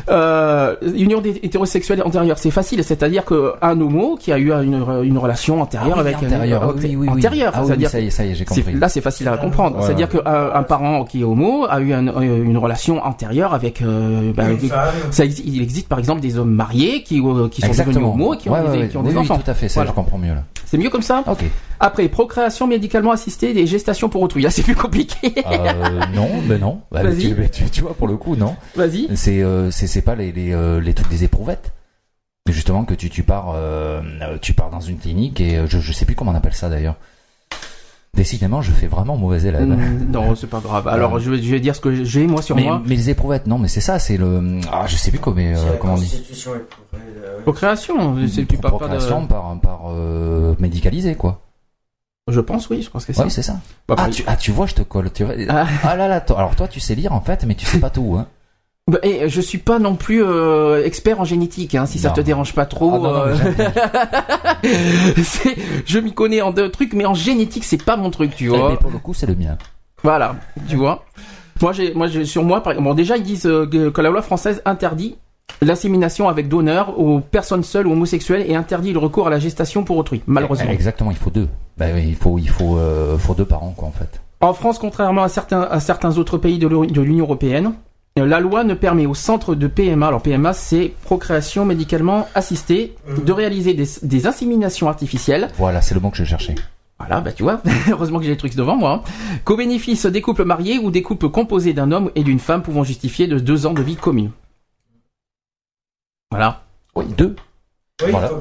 Euh, 0.09 0.75
union 0.95 1.21
des 1.21 1.39
hétérosexuels 1.43 2.01
antérieure, 2.03 2.37
c'est 2.37 2.51
facile, 2.51 2.83
c'est-à-dire 2.83 3.25
que 3.25 3.53
un 3.61 3.79
homo 3.79 4.15
qui 4.19 4.31
a 4.31 4.37
eu 4.37 4.51
une, 4.51 4.83
une 5.03 5.17
relation 5.17 5.61
antérieure 5.61 5.97
Ah 5.97 6.01
oui, 6.03 6.09
avec 6.09 6.23
un- 6.23 6.27
antérieur. 6.27 6.63
euh, 6.69 6.73
oui, 6.75 6.81
oui, 6.83 6.95
oui. 6.95 7.09
antérieure, 7.09 7.51
Ah 7.55 7.61
oui, 7.61 7.67
c'est-à-dire 7.67 7.89
ça 7.89 7.99
y 7.99 8.07
est, 8.07 8.09
ça 8.09 8.25
y 8.25 8.31
est, 8.31 8.35
j'ai 8.35 8.45
c'est- 8.47 8.61
compris. 8.61 8.73
là 8.79 8.89
c'est 8.89 9.01
facile 9.01 9.27
à 9.27 9.37
comprendre. 9.37 9.77
Ouais, 9.77 9.83
c'est-à-dire 9.85 10.09
ouais. 10.13 10.21
qu'un 10.23 10.51
un 10.53 10.63
parent 10.63 11.05
qui 11.05 11.21
est 11.21 11.23
homo 11.23 11.65
a 11.69 11.79
eu 11.79 11.93
un- 11.93 12.07
euh, 12.07 12.43
une 12.43 12.57
relation 12.57 13.03
antérieure 13.05 13.53
avec. 13.53 13.81
euh, 13.81 14.31
ben, 14.35 14.57
femme. 14.57 14.79
ça 15.11 15.25
il 15.25 15.61
existe 15.61 15.87
par 15.87 15.99
exemple 15.99 16.21
des 16.21 16.37
hommes 16.37 16.51
mariés 16.53 17.03
qui, 17.03 17.19
euh, 17.21 17.47
qui 17.49 17.61
sont 17.61 17.67
devenus 17.69 17.97
homo 17.97 18.33
et 18.33 18.37
qui 18.37 18.49
ont 18.49 18.53
Ouais, 18.53 18.61
des, 18.61 18.67
ouais, 18.67 18.77
ouais. 18.79 18.87
qui 18.87 18.97
ont 18.97 19.01
oui, 19.01 19.09
des 19.09 19.15
oui, 19.15 19.21
enfants. 19.21 19.35
Tout 19.45 19.51
à 19.51 19.53
fait, 19.53 19.69
ça 19.69 19.75
Voilà. 19.75 19.91
je 19.91 19.95
comprends 19.95 20.17
mieux 20.17 20.33
là. 20.33 20.43
C'est 20.65 20.77
mieux 20.77 20.89
comme 20.89 21.01
ça. 21.03 21.23
Ok. 21.27 21.43
Après, 21.79 22.07
procréation 22.09 22.65
médicalement 22.67 23.11
assistée 23.11 23.53
des 23.53 23.67
gestations 23.67 24.09
pour 24.09 24.21
autrui. 24.21 24.41
Là, 24.41 24.49
c'est 24.49 24.63
plus 24.63 24.75
compliqué. 24.75 25.33
Euh, 25.45 26.01
non, 26.13 26.29
mais 26.47 26.57
non. 26.57 26.81
Bah, 26.91 27.03
Vas-y. 27.03 27.35
tu, 27.35 27.49
tu, 27.51 27.69
tu 27.69 27.81
vois, 27.81 27.93
pour 27.93 28.07
le 28.07 28.17
coup, 28.17 28.35
non. 28.35 28.55
Vas-y. 28.75 29.07
C'est 29.15 29.43
euh, 29.43 29.69
c'est 29.71 30.01
pas 30.01 30.15
les 30.15 30.31
les, 30.31 30.53
euh, 30.53 30.81
les 30.81 30.93
trucs 30.93 31.09
des 31.09 31.23
éprouvettes. 31.23 31.71
Justement 32.49 32.83
que 32.85 32.93
tu 32.93 33.09
tu 33.09 33.23
pars 33.23 33.53
euh, 33.55 34.01
tu 34.41 34.53
pars 34.53 34.69
dans 34.69 34.79
une 34.79 34.97
clinique 34.99 35.41
et 35.41 35.61
je 35.67 35.79
je 35.79 35.91
sais 35.91 36.05
plus 36.05 36.15
comment 36.15 36.31
on 36.31 36.35
appelle 36.35 36.53
ça 36.53 36.69
d'ailleurs. 36.69 36.95
Décidément, 38.15 38.61
je 38.61 38.71
fais 38.71 38.87
vraiment 38.87 39.17
mauvais 39.17 39.43
élève. 39.43 39.67
Mm, 39.67 40.09
Non, 40.11 40.35
c'est 40.35 40.47
pas 40.49 40.59
grave. 40.61 40.87
Alors, 40.87 41.19
je 41.19 41.29
vais, 41.31 41.41
je 41.41 41.51
vais 41.51 41.59
dire 41.59 41.75
ce 41.75 41.81
que 41.81 42.03
j'ai 42.05 42.25
moi 42.27 42.41
sur 42.41 42.55
mais, 42.55 42.63
moi. 42.63 42.81
mais 42.85 42.95
les 42.95 43.09
éprouvettes, 43.09 43.45
non, 43.45 43.57
mais 43.57 43.67
c'est 43.67 43.81
ça, 43.81 43.99
c'est 43.99 44.15
le 44.17 44.59
ah 44.71 44.85
je 44.87 44.95
sais 44.95 45.11
plus 45.11 45.19
comment 45.19 45.37
euh, 45.41 45.53
C'est 45.55 45.65
la 45.65 45.77
comment 45.77 45.93
on 45.95 45.97
dit. 45.97 46.23
euh, 46.47 47.41
Procréation, 47.43 48.15
c'est 48.27 48.45
tu 48.45 48.57
parles 48.57 48.77
pas 48.77 48.85
de. 48.85 48.89
Procréation 48.93 49.27
par 49.27 49.59
par 49.61 49.81
euh, 49.89 50.55
médicalisé 50.59 51.15
quoi. 51.15 51.41
Je 52.27 52.39
pense, 52.39 52.69
oui, 52.69 52.81
je 52.81 52.89
pense 52.89 53.05
que 53.05 53.13
c'est 53.13 53.21
Oui, 53.23 53.29
ça. 53.29 53.35
c'est 53.35 53.41
ça. 53.43 53.53
Bah, 53.87 53.95
Ah 53.99 54.03
par- 54.03 54.09
tu, 54.09 54.23
ah, 54.25 54.35
tu 54.35 54.51
vois, 54.51 54.65
je 54.65 54.73
te 54.73 54.81
colle. 54.81 55.11
Tu 55.13 55.23
vois. 55.25 55.35
Ah. 55.49 55.67
Ah 55.83 55.95
là 55.95 56.07
là, 56.07 56.23
alors 56.37 56.55
toi, 56.55 56.67
tu 56.67 56.79
sais 56.79 56.95
lire 56.95 57.11
en 57.13 57.21
fait, 57.21 57.43
mais 57.45 57.53
tu 57.53 57.65
sais 57.67 57.79
pas 57.79 57.89
tout. 57.91 58.15
Hein. 58.17 58.27
Bah, 58.91 58.99
et 59.01 59.29
je 59.29 59.41
suis 59.41 59.57
pas 59.57 59.79
non 59.79 59.95
plus 59.95 60.23
euh, 60.23 60.85
expert 60.85 61.19
en 61.19 61.23
génétique, 61.23 61.73
hein, 61.73 61.87
si 61.87 61.97
ça 61.97 62.09
Non. 62.09 62.13
te 62.13 62.21
dérange 62.21 62.53
pas 62.53 62.67
trop. 62.67 62.91
Ah, 62.93 62.97
non, 62.99 63.13
non, 63.13 63.23
mais 63.57 63.65
euh, 64.63 65.23
je 65.87 65.97
m'y 65.97 66.13
connais 66.13 66.41
en 66.43 66.51
deux 66.51 66.69
trucs, 66.69 66.93
mais 66.93 67.05
en 67.05 67.15
génétique, 67.15 67.63
c'est 67.63 67.83
pas 67.83 67.97
mon 67.97 68.11
truc, 68.11 68.35
tu 68.35 68.47
Mais 68.51 68.57
vois. 68.59 68.77
pour 68.77 68.91
le 68.91 68.99
coup, 68.99 69.15
c'est 69.15 69.25
le 69.25 69.33
mien. 69.33 69.57
Voilà, 70.03 70.35
tu 70.67 70.75
vois. 70.75 71.03
Moi, 71.63 71.73
j'ai, 71.73 71.95
moi, 71.95 72.05
j'ai, 72.05 72.25
sur 72.25 72.43
moi, 72.43 72.61
par 72.61 72.73
exemple, 72.73 72.89
bon, 72.89 72.93
déjà, 72.93 73.17
ils 73.17 73.23
disent 73.23 73.47
euh, 73.47 73.65
que, 73.65 74.01
la 74.01 74.11
loi 74.11 74.21
française 74.21 74.61
interdit 74.65 75.15
l'insémination 75.63 76.29
avec 76.29 76.47
donneur 76.47 76.99
aux 76.99 77.21
personnes 77.21 77.63
seules 77.63 77.87
ou 77.87 77.93
homosexuelles 77.93 78.45
et 78.47 78.55
interdit 78.55 78.93
le 78.93 78.99
recours 78.99 79.25
à 79.25 79.31
la 79.31 79.39
gestation 79.39 79.83
pour 79.83 79.97
autrui, 79.97 80.21
malheureusement. 80.27 80.69
Exactement, 80.69 81.09
il 81.09 81.17
faut 81.17 81.31
deux. 81.31 81.47
Oui, 81.79 81.87
il 82.07 82.15
faut 82.15 82.37
il 82.37 82.49
faut 82.49 82.77
euh, 82.77 83.17
faut 83.17 83.33
deux 83.33 83.45
parents 83.45 83.73
quoi 83.75 83.87
en 83.87 83.91
fait. 83.91 84.21
En 84.41 84.53
France, 84.53 84.77
contrairement 84.77 85.23
à 85.23 85.27
certains, 85.29 85.61
à 85.61 85.79
certains 85.79 86.17
autres 86.19 86.37
pays 86.37 86.59
de 86.59 86.67
l'U- 86.67 86.87
de 86.87 87.01
l'Union 87.01 87.23
européenne, 87.25 87.73
la 88.17 88.39
loi 88.39 88.63
ne 88.63 88.73
permet 88.73 89.05
au 89.05 89.13
centre 89.13 89.55
de 89.55 89.67
PMA, 89.67 90.07
alors 90.07 90.21
PMA 90.21 90.53
c'est 90.53 90.93
procréation 91.03 91.65
médicalement 91.65 92.27
assistée, 92.33 92.95
de 93.25 93.31
réaliser 93.33 93.73
des, 93.73 93.85
des 94.03 94.25
inséminations 94.27 94.87
artificielles. 94.87 95.49
Voilà, 95.57 95.81
c'est 95.81 95.93
le 95.95 95.99
mot 95.99 96.09
que 96.11 96.17
je 96.17 96.23
cherchais. 96.23 96.55
Voilà, 96.97 97.19
bah 97.19 97.33
tu 97.33 97.43
vois, 97.43 97.61
heureusement 97.91 98.19
que 98.19 98.23
j'ai 98.25 98.31
les 98.31 98.37
trucs 98.37 98.55
devant 98.55 98.77
moi. 98.77 99.03
hein. 99.05 99.37
Qu'au 99.43 99.57
bénéfice 99.57 100.05
des 100.05 100.21
couples 100.21 100.45
mariés 100.45 100.79
ou 100.79 100.91
des 100.91 101.01
couples 101.01 101.27
composés 101.29 101.73
d'un 101.73 101.91
homme 101.91 102.09
et 102.15 102.23
d'une 102.23 102.39
femme 102.39 102.63
pouvant 102.63 102.85
justifier 102.85 103.27
de 103.27 103.37
deux 103.37 103.65
ans 103.65 103.73
de 103.73 103.81
vie 103.81 103.97
commune. 103.97 104.31
Voilà. 106.31 106.63
Oui, 106.95 107.05
deux. 107.17 107.35
Oui, 108.05 108.11
Voilà. 108.11 108.31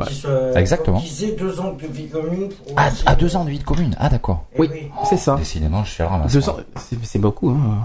Exactement. 0.55 1.00
aient 1.00 1.32
deux 1.37 1.59
ans 1.61 1.73
de 1.73 1.87
vie 1.88 2.09
commune 2.09 2.49
pour. 2.49 2.79
À, 2.79 2.88
aussi- 2.93 3.03
à 3.06 3.17
deux 3.17 3.35
ans 3.37 3.44
de 3.44 3.50
vie 3.50 3.59
de 3.59 3.65
commune. 3.65 3.97
Ah 3.99 4.09
d'accord. 4.09 4.47
Eh 4.55 4.61
Oui. 4.61 4.69
C'est 5.09 5.17
ça. 5.17 5.35
Décidément, 5.35 5.82
je 5.82 5.91
suis 5.91 6.03
à 6.03 6.06
la 6.06 6.12
ramasse. 6.12 6.32
Deux 6.32 6.49
ans, 6.49 6.56
c'est 6.76 6.97
c'est 7.05 7.19
beaucoup. 7.19 7.50
Hein. 7.50 7.79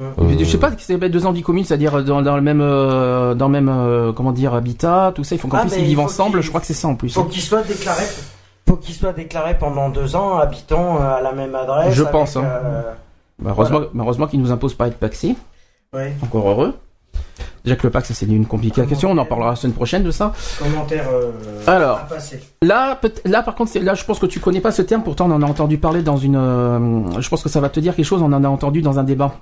Euh, 0.00 0.12
Je 0.38 0.44
sais 0.44 0.58
pas, 0.58 0.70
c'est 0.78 0.96
deux 1.08 1.26
ans 1.26 1.30
de 1.32 1.36
vie 1.36 1.42
commune, 1.42 1.64
c'est-à-dire 1.64 2.04
dans, 2.04 2.22
dans 2.22 2.36
le 2.36 2.42
même, 2.42 2.60
euh, 2.60 3.34
dans 3.34 3.46
le 3.46 3.52
même, 3.52 3.68
euh, 3.68 4.12
comment 4.12 4.32
dire, 4.32 4.54
habitat, 4.54 5.12
tout 5.14 5.24
ça. 5.24 5.34
Il 5.34 5.38
faut 5.38 5.48
qu'en 5.48 5.58
Ah, 5.58 5.62
plus 5.62 5.72
ils 5.76 5.80
il 5.82 5.86
vivent 5.86 6.00
ensemble. 6.00 6.40
Je 6.40 6.48
crois 6.48 6.60
que 6.60 6.66
c'est 6.66 6.74
ça 6.74 6.88
en 6.88 6.94
plus. 6.94 7.10
Faut 7.14 7.24
qu'ils 7.24 7.42
soient 7.42 7.62
déclarés. 7.62 8.04
Faut 8.68 8.76
qu'ils 8.76 8.94
soient 8.94 9.12
déclarés 9.12 9.58
pendant 9.58 9.88
deux 9.88 10.14
ans, 10.14 10.38
habitant 10.38 10.96
euh, 11.00 11.16
à 11.16 11.20
la 11.20 11.32
même 11.32 11.54
adresse. 11.54 11.94
Je 11.94 12.02
avec, 12.02 12.12
pense, 12.12 12.36
hein. 12.36 12.44
euh, 12.44 12.82
Bah, 13.40 13.50
heureusement, 13.50 13.80
mais 13.92 14.02
heureusement 14.04 14.26
qu'ils 14.28 14.40
nous 14.40 14.52
imposent 14.52 14.74
pas 14.74 14.86
être 14.88 14.98
paxés. 14.98 15.34
ouais. 15.92 16.14
Encore 16.22 16.48
heureux. 16.48 16.74
Déjà 17.64 17.74
que 17.76 17.86
le 17.86 17.90
Pax, 17.90 18.12
c'est 18.12 18.26
une 18.26 18.46
compliquée 18.46 18.86
question. 18.86 19.10
On 19.10 19.18
en 19.18 19.24
parlera 19.24 19.50
la 19.50 19.56
semaine 19.56 19.74
prochaine 19.74 20.04
de 20.04 20.10
ça. 20.12 20.32
Commentaire. 20.60 21.06
euh, 21.12 21.32
Alors. 21.66 21.98
à 21.98 22.02
passer. 22.02 22.40
Là, 22.62 22.98
là, 23.24 23.42
par 23.42 23.54
contre, 23.56 23.72
là, 23.80 23.94
je 23.94 24.04
pense 24.04 24.18
que 24.20 24.26
tu 24.26 24.38
connais 24.38 24.60
pas 24.60 24.70
ce 24.70 24.82
terme. 24.82 25.02
Pourtant, 25.02 25.26
on 25.28 25.32
en 25.34 25.42
a 25.42 25.46
entendu 25.46 25.76
parler 25.76 26.02
dans 26.02 26.16
une. 26.16 26.36
euh, 26.36 27.20
je 27.20 27.28
pense 27.28 27.42
que 27.42 27.48
ça 27.48 27.60
va 27.60 27.68
te 27.68 27.80
dire 27.80 27.96
quelque 27.96 28.06
chose. 28.06 28.22
On 28.22 28.32
en 28.32 28.44
a 28.44 28.48
entendu 28.48 28.80
dans 28.80 28.98
un 29.00 29.04
débat. 29.04 29.32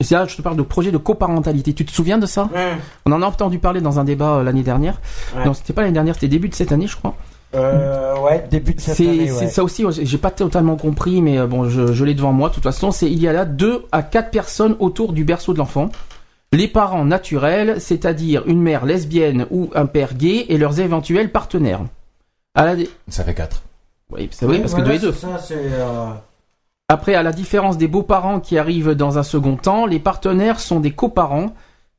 Et 0.00 0.04
c'est 0.04 0.14
là, 0.14 0.26
je 0.26 0.36
te 0.36 0.42
parle 0.42 0.56
de 0.56 0.62
projet 0.62 0.92
de 0.92 0.98
coparentalité. 0.98 1.72
Tu 1.72 1.84
te 1.86 1.90
souviens 1.90 2.18
de 2.18 2.26
ça 2.26 2.48
On 3.06 3.12
en 3.12 3.22
a 3.22 3.26
entendu 3.26 3.58
parler 3.58 3.80
dans 3.80 3.98
un 3.98 4.04
débat 4.04 4.36
euh, 4.36 4.42
l'année 4.42 4.62
dernière. 4.62 5.00
Ouais. 5.36 5.44
Non, 5.46 5.54
c'était 5.54 5.72
pas 5.72 5.80
l'année 5.82 5.94
dernière, 5.94 6.14
c'était 6.14 6.28
début 6.28 6.48
de 6.50 6.54
cette 6.54 6.70
année, 6.72 6.86
je 6.86 6.96
crois. 6.96 7.14
Euh, 7.54 8.14
ouais, 8.20 8.46
début 8.50 8.74
de 8.74 8.80
cette 8.80 8.96
C'est 8.96 9.08
année. 9.08 9.28
c'est 9.28 9.44
Ouais. 9.44 9.48
ça 9.48 9.64
aussi, 9.64 9.84
j'ai 9.90 10.18
pas 10.18 10.30
totalement 10.30 10.76
compris, 10.76 11.22
mais 11.22 11.38
euh, 11.38 11.46
bon, 11.46 11.68
je, 11.70 11.92
je 11.94 12.04
l'ai 12.04 12.12
devant 12.14 12.32
moi. 12.32 12.50
De 12.50 12.54
toute 12.54 12.64
façon, 12.64 12.90
c'est 12.90 13.10
il 13.10 13.18
y 13.18 13.26
a 13.28 13.32
là 13.32 13.46
deux 13.46 13.84
à 13.92 14.02
quatre 14.02 14.30
personnes 14.30 14.76
autour 14.80 15.14
du 15.14 15.24
berceau 15.24 15.54
de 15.54 15.58
l'enfant. 15.58 15.88
Les 16.52 16.68
parents 16.68 17.04
naturels, 17.06 17.80
c'est-à-dire 17.80 18.42
une 18.46 18.60
mère 18.60 18.84
lesbienne 18.84 19.46
ou 19.50 19.70
un 19.74 19.86
père 19.86 20.12
gay 20.14 20.44
et 20.50 20.58
leurs 20.58 20.78
éventuels 20.80 21.32
partenaires. 21.32 21.80
À 22.54 22.66
la 22.66 22.76
dé- 22.76 22.90
Ça 23.08 23.24
fait 23.24 23.34
quatre. 23.34 23.62
Oui, 24.12 24.28
c'est 24.30 24.44
vrai, 24.46 24.58
parce 24.58 24.74
que 24.74 24.82
deux 24.82 24.92
et 24.92 24.98
deux. 24.98 25.12
Ça, 25.12 25.38
c'est. 25.38 25.54
euh, 25.56 26.10
Après, 26.88 27.14
à 27.14 27.22
la 27.24 27.32
différence 27.32 27.78
des 27.78 27.88
beaux-parents 27.88 28.38
qui 28.38 28.58
arrivent 28.58 28.92
dans 28.92 29.18
un 29.18 29.24
second 29.24 29.56
temps, 29.56 29.86
les 29.86 29.98
partenaires 29.98 30.60
sont 30.60 30.78
des 30.78 30.92
coparents, 30.92 31.52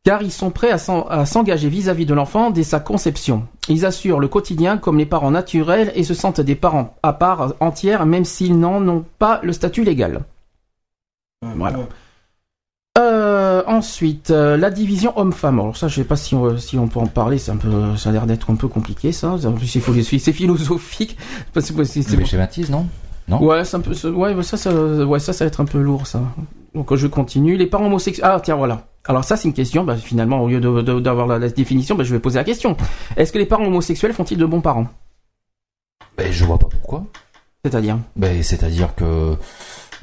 car 0.05 0.21
ils 0.23 0.31
sont 0.31 0.49
prêts 0.49 0.71
à 0.71 0.77
s'en- 0.77 1.05
à 1.07 1.25
s'engager 1.25 1.67
vis-à-vis 1.67 2.05
de 2.05 2.13
l'enfant 2.13 2.51
dès 2.51 2.63
sa 2.63 2.79
conception. 2.79 3.45
Ils 3.67 3.85
assurent 3.85 4.21
le 4.21 4.29
quotidien 4.29 4.77
comme 4.77 4.97
les 4.97 5.05
parents 5.05 5.31
naturels 5.31 5.91
et 5.95 6.03
se 6.05 6.13
sentent 6.13 6.39
des 6.39 6.55
parents 6.55 6.95
à 7.03 7.11
part 7.11 7.53
entière, 7.59 8.05
même 8.05 8.23
s'ils 8.23 8.57
n'en 8.57 8.87
ont 8.87 9.03
pas 9.19 9.41
le 9.43 9.51
statut 9.51 9.83
légal. 9.83 10.21
Voilà. 11.41 11.79
Euh, 12.97 13.63
ensuite, 13.67 14.31
euh, 14.31 14.55
la 14.55 14.71
division 14.71 15.19
homme-femme. 15.19 15.59
Alors 15.59 15.75
ça, 15.77 15.89
je 15.89 15.95
sais 15.95 16.03
pas 16.05 16.15
si 16.15 16.33
on, 16.33 16.57
si 16.57 16.77
on 16.79 16.87
peut 16.87 16.99
en 16.99 17.05
parler. 17.07 17.37
C'est 17.37 17.51
un 17.51 17.57
peu, 17.57 17.95
ça 17.97 18.09
a 18.09 18.11
l'air 18.13 18.25
d'être 18.25 18.49
un 18.49 18.55
peu 18.55 18.69
compliqué, 18.69 19.11
ça. 19.11 19.33
En 19.33 19.51
plus, 19.51 19.75
il 19.75 19.81
faut, 19.81 19.93
c'est 20.01 20.31
philosophique. 20.31 21.17
C'est- 21.59 22.01
c'est- 22.01 22.25
schématises, 22.25 22.69
non? 22.71 22.87
Non 23.27 23.43
Ouais, 23.43 23.61
un 23.73 23.79
peu, 23.79 24.09
ouais, 24.09 24.43
ça, 24.43 24.57
ça, 24.57 24.73
ouais, 24.73 25.19
ça, 25.19 25.33
ça 25.33 25.43
va 25.43 25.47
être 25.47 25.59
un 25.59 25.65
peu 25.65 25.79
lourd, 25.79 26.07
ça. 26.07 26.21
Donc, 26.73 26.93
je 26.95 27.07
continue. 27.07 27.57
Les 27.57 27.67
parents 27.67 27.87
homosexuels. 27.87 28.25
Ah, 28.27 28.39
tiens, 28.41 28.55
voilà. 28.55 28.87
Alors, 29.05 29.23
ça, 29.23 29.35
c'est 29.35 29.47
une 29.47 29.53
question. 29.53 29.83
Bah, 29.83 29.95
finalement, 29.97 30.41
au 30.41 30.47
lieu 30.47 30.59
d'avoir 31.01 31.27
la, 31.27 31.39
la 31.39 31.49
définition, 31.49 31.95
bah, 31.95 32.03
je 32.03 32.13
vais 32.13 32.19
poser 32.19 32.37
la 32.37 32.43
question. 32.43 32.77
Est-ce 33.15 33.31
que 33.31 33.37
les 33.37 33.45
parents 33.45 33.65
homosexuels 33.65 34.13
font-ils 34.13 34.37
de 34.37 34.45
bons 34.45 34.61
parents? 34.61 34.87
Ben, 36.17 36.31
je 36.31 36.45
vois 36.45 36.57
pas 36.57 36.67
pourquoi. 36.67 37.05
C'est-à-dire? 37.63 37.97
Ben, 38.15 38.41
c'est-à-dire 38.43 38.95
que, 38.95 39.35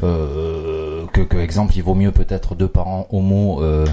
euh, 0.02 1.06
que, 1.12 1.22
que 1.22 1.36
exemple, 1.38 1.74
il 1.76 1.82
vaut 1.82 1.94
mieux 1.94 2.12
peut-être 2.12 2.54
deux 2.54 2.68
parents 2.68 3.06
homo 3.10 3.62
euh, 3.62 3.86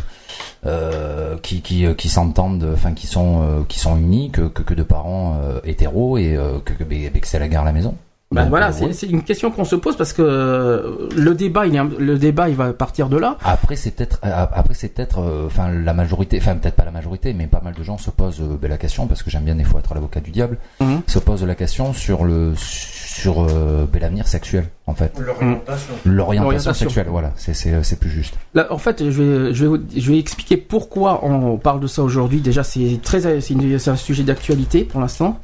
euh, 0.66 1.38
qui 1.38 1.62
qui, 1.62 1.86
qui 1.96 2.10
s'entendent, 2.10 2.70
enfin 2.74 2.94
qui 2.94 3.08
sont 3.08 3.66
qui 3.70 3.80
sont 3.80 3.98
unis 3.98 4.30
que 4.32 4.42
que, 4.42 4.82
parents 4.82 5.40
hétéros 5.64 6.18
et 6.18 6.38
que 6.66 6.74
que, 6.74 6.84
ben, 6.84 7.10
ben, 7.12 7.22
que 7.22 7.28
c'est 7.28 7.40
la 7.40 7.48
guerre 7.48 7.62
à 7.62 7.66
la 7.66 7.74
maison. 7.74 7.96
Ben 8.32 8.48
voilà, 8.50 8.70
euh, 8.70 8.72
c'est 8.94 9.06
ouais. 9.08 9.12
une 9.12 9.24
question 9.24 9.52
qu'on 9.52 9.66
se 9.66 9.76
pose 9.76 9.98
parce 9.98 10.14
que 10.14 10.22
euh, 10.22 11.08
le 11.18 11.36
débat, 11.36 11.66
il 11.68 11.76
est, 11.76 11.82
le 12.00 12.18
débat, 12.18 12.48
il 12.50 12.56
va 12.56 12.72
partir 12.74 13.10
de 13.10 13.18
là. 13.18 13.38
Après 13.44 13.76
c'est 13.76 13.92
peut-être 13.92 14.20
euh, 14.24 14.46
après 14.54 14.74
c'est 14.74 14.90
peut-être 14.90 15.20
euh, 15.20 15.48
enfin 15.48 15.70
la 15.70 15.94
majorité 15.94 16.38
enfin 16.42 16.56
peut-être 16.56 16.76
pas 16.76 16.86
la 16.86 16.92
majorité 16.92 17.34
mais 17.34 17.48
pas 17.48 17.62
mal 17.62 17.74
de 17.74 17.84
gens 17.84 17.98
se 17.98 18.10
posent 18.10 18.40
euh, 18.42 18.58
ben, 18.62 18.70
la 18.70 18.78
question 18.78 19.08
parce 19.08 19.22
que 19.22 19.30
j'aime 19.30 19.44
bien 19.44 19.56
des 19.56 19.64
fois 19.66 19.80
être 19.82 19.94
l'avocat 19.94 20.22
du 20.22 20.32
diable 20.32 20.58
Mhm. 20.80 21.02
se 21.08 21.20
posent 21.20 21.44
la 21.44 21.56
question 21.56 21.94
sur 21.94 22.24
le 22.24 22.54
sur 22.56 23.42
euh, 23.44 23.86
ben, 23.92 24.02
l'avenir 24.02 24.28
sexuel 24.28 24.66
en 24.88 24.94
fait 24.94 25.12
L'orientation. 25.20 25.94
l'orientation 26.06 26.74
sexuelle 26.74 27.08
voilà 27.10 27.32
c'est 27.36 27.54
c'est 27.54 27.84
c'est 27.84 28.00
plus 28.00 28.10
juste 28.10 28.36
Là, 28.54 28.68
en 28.70 28.78
fait, 28.78 29.10
je 29.10 29.22
vais, 29.22 29.54
je 29.54 29.62
vais, 29.64 29.68
vous- 29.68 29.84
je 29.96 30.12
vais 30.12 30.20
expliquer 30.20 30.58
pourquoi 30.58 31.24
on 31.26 31.58
parle 31.58 31.80
de 31.80 31.88
ça 31.88 32.04
aujourd'hui. 32.04 32.42
Déjà, 32.42 32.64
c'est 32.64 33.00
très, 33.02 33.40
c'est 33.40 33.90
un 33.90 33.96
sujet 33.96 34.24
d'actualité 34.24 34.84
pour 34.84 35.00
l'instant, 35.00 35.40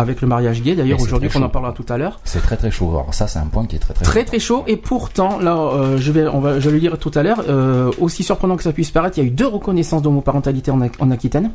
avec 0.00 0.20
le 0.20 0.28
mariage 0.28 0.62
gay. 0.62 0.74
D'ailleurs, 0.74 1.00
aujourd'hui, 1.00 1.28
qu'on 1.28 1.42
en 1.42 1.48
parlera 1.48 1.72
tout 1.72 1.86
à 1.88 1.98
l'heure. 1.98 2.20
c'est 2.24 2.40
très 2.42 2.56
très 2.56 2.70
chaud 2.70 2.90
alors 2.90 3.14
ça 3.14 3.26
c'est 3.26 3.38
un 3.38 3.46
point 3.46 3.66
qui 3.66 3.76
est 3.76 3.78
très 3.78 3.94
très 3.94 4.04
Très 4.04 4.24
très 4.24 4.38
chaud. 4.38 4.64
Et 4.66 4.76
pourtant, 4.76 5.38
là, 5.38 5.56
euh, 5.56 5.96
je 5.98 6.10
vais, 6.12 6.26
on 6.26 6.40
va, 6.40 6.58
je 6.58 6.66
vais 6.68 6.72
le 6.72 6.78
lire 6.78 6.98
tout 6.98 7.10
à 7.14 7.22
l'heure. 7.22 7.42
euh, 7.48 7.90
aussi 8.00 8.22
surprenant 8.22 8.56
que 8.56 8.62
ça 8.62 8.72
puisse 8.72 8.90
paraître, 8.90 9.18
il 9.18 9.22
y 9.22 9.24
a 9.24 9.28
eu 9.28 9.32
deux 9.32 9.46
reconnaissances 9.46 10.02
d'homoparentalité 10.02 10.70
en, 10.70 10.80
en 10.82 11.10
Aquitaine, 11.10 11.50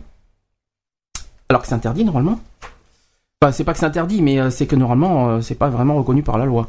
alors 1.49 1.61
que 1.61 1.67
c'est 1.67 1.75
interdit 1.75 2.05
normalement. 2.05 2.39
Enfin, 3.41 3.51
c'est 3.51 3.63
pas 3.63 3.73
que 3.73 3.79
c'est 3.79 3.85
interdit, 3.85 4.21
mais 4.21 4.39
euh, 4.39 4.49
c'est 4.49 4.65
que 4.65 4.75
normalement, 4.75 5.41
c'est 5.41 5.55
pas 5.55 5.69
vraiment 5.69 5.95
reconnu 5.95 6.23
par 6.23 6.37
la 6.37 6.45
loi. 6.45 6.67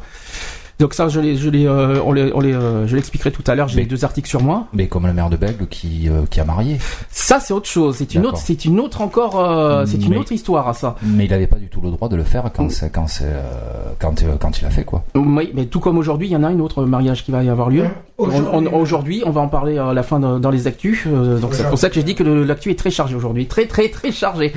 Donc 0.78 0.92
ça, 0.92 1.08
je 1.08 1.20
l'ai, 1.20 1.36
je 1.36 1.48
l'ai, 1.48 1.66
euh, 1.66 1.98
on 2.04 2.12
l'ai- 2.12 2.30
on 2.34 2.40
l'ai, 2.40 2.52
euh, 2.52 2.86
je 2.86 2.96
l'expliquerai 2.96 3.32
tout 3.32 3.42
à 3.46 3.54
l'heure. 3.54 3.66
J'ai 3.66 3.80
les 3.80 3.86
deux 3.86 4.04
articles 4.04 4.28
sur 4.28 4.42
moi. 4.42 4.66
mais 4.74 4.88
comme 4.88 5.06
le 5.06 5.14
maire 5.14 5.30
de 5.30 5.36
Bègle 5.36 5.66
qui 5.68 6.08
euh, 6.10 6.26
qui 6.28 6.38
a 6.38 6.44
marié 6.44 6.76
Ça, 7.10 7.40
c'est 7.40 7.54
autre 7.54 7.66
chose. 7.68 7.96
C'est 7.96 8.14
une 8.14 8.26
autre, 8.26 8.36
c'est 8.36 8.66
une 8.66 8.78
autre 8.78 9.00
encore, 9.00 9.40
euh, 9.40 9.86
c'est 9.86 9.96
une 9.96 10.10
Mais- 10.10 10.18
autre 10.18 10.32
histoire 10.32 10.68
à 10.68 10.74
ça. 10.74 10.96
mais 11.02 11.24
il 11.24 11.32
avait 11.32 11.46
pas 11.46 11.56
du 11.56 11.68
tout 11.68 11.80
le 11.80 11.90
droit 11.90 12.10
de 12.10 12.16
le 12.16 12.24
faire 12.24 12.50
quand 12.54 12.70
c'est 12.70 12.90
quand 12.92 13.06
c'est 13.08 13.24
euh, 13.24 13.92
quand 13.98 14.22
euh, 14.22 14.36
quand 14.38 14.60
il 14.60 14.66
a 14.66 14.70
fait 14.70 14.84
quoi 14.84 15.02
Oui, 15.14 15.50
mais 15.54 15.64
tout 15.64 15.80
comme 15.80 15.96
aujourd'hui, 15.96 16.28
il 16.28 16.32
y 16.32 16.36
en 16.36 16.44
a 16.44 16.50
une 16.52 16.60
autre 16.60 16.84
mariage 16.84 17.24
qui 17.24 17.30
va 17.30 17.42
y 17.42 17.48
avoir 17.48 17.70
lieu. 17.70 17.84
On- 18.18 18.28
on- 18.30 18.66
Aujourd'hui, 18.74 19.22
on, 19.26 19.30
va 19.30 19.40
en 19.40 19.48
parler 19.48 19.78
à 19.78 19.94
la 19.94 20.02
fin 20.02 20.20
de- 20.20 20.38
dans 20.38 20.50
les 20.50 20.66
actus. 20.66 21.04
euh, 21.06 21.38
donc 21.38 21.54
c'est 21.54 21.68
pour 21.68 21.78
ça 21.78 21.88
que 21.88 21.94
j'ai 21.94 22.02
dit 22.02 22.14
que 22.14 22.22
le- 22.22 22.44
l'actu 22.44 22.70
est 22.70 22.78
très 22.78 22.90
chargé 22.90 23.14
aujourd'hui, 23.14 23.46
très 23.46 23.66
très 23.66 23.88
très 23.88 24.12
chargé. 24.12 24.52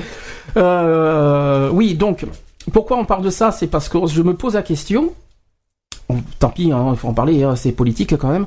Euh, 0.58 1.70
oui, 1.72 1.94
donc 1.94 2.26
pourquoi 2.72 2.98
on 2.98 3.04
parle 3.04 3.22
de 3.24 3.30
ça? 3.30 3.50
C'est 3.52 3.66
parce 3.66 3.88
que 3.88 3.98
je 4.06 4.22
me 4.22 4.34
pose 4.34 4.54
la 4.54 4.62
question. 4.62 5.12
Tant 6.38 6.50
pis, 6.50 6.72
hein, 6.72 6.88
il 6.92 6.96
faut 6.96 7.08
en 7.08 7.14
parler, 7.14 7.42
hein, 7.42 7.56
c'est 7.56 7.72
politique 7.72 8.16
quand 8.16 8.30
même. 8.30 8.46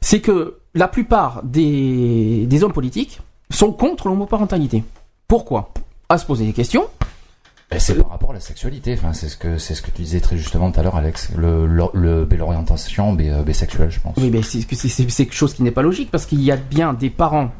C'est 0.00 0.20
que 0.20 0.58
la 0.74 0.88
plupart 0.88 1.42
des, 1.44 2.46
des 2.46 2.64
hommes 2.64 2.72
politiques 2.72 3.20
sont 3.50 3.72
contre 3.72 4.08
l'homoparentalité. 4.08 4.84
Pourquoi? 5.26 5.70
À 6.08 6.18
se 6.18 6.24
poser 6.26 6.46
des 6.46 6.52
questions. 6.52 6.86
Ben, 7.70 7.78
c'est 7.78 7.94
par 7.96 8.08
rapport 8.10 8.30
à 8.30 8.32
la 8.34 8.40
sexualité 8.40 8.94
enfin 8.94 9.12
c'est 9.12 9.28
ce 9.28 9.36
que 9.36 9.58
c'est 9.58 9.74
ce 9.74 9.82
que 9.82 9.90
tu 9.90 10.00
disais 10.00 10.20
très 10.20 10.38
justement 10.38 10.70
tout 10.72 10.80
à 10.80 10.82
l'heure 10.82 10.96
Alex 10.96 11.32
le 11.36 11.66
le, 11.66 11.84
le 11.92 12.24
ben, 12.24 12.38
l'orientation 12.38 13.12
ben, 13.12 13.30
euh, 13.30 13.42
ben, 13.42 13.52
sexuelle 13.52 13.90
je 13.90 14.00
pense 14.00 14.14
Oui, 14.16 14.30
mais 14.30 14.40
c'est 14.40 14.62
c'est- 14.62 14.88
c'est- 14.88 15.10
c'est 15.10 15.24
quelque 15.26 15.34
chose 15.34 15.52
qui 15.52 15.62
n'est 15.62 15.70
pas 15.70 15.82
logique 15.82 16.10
parce 16.10 16.24
qu'il 16.24 16.40
y 16.40 16.50
a 16.50 16.56
bien 16.56 16.94
des 16.94 17.10
parents 17.10 17.50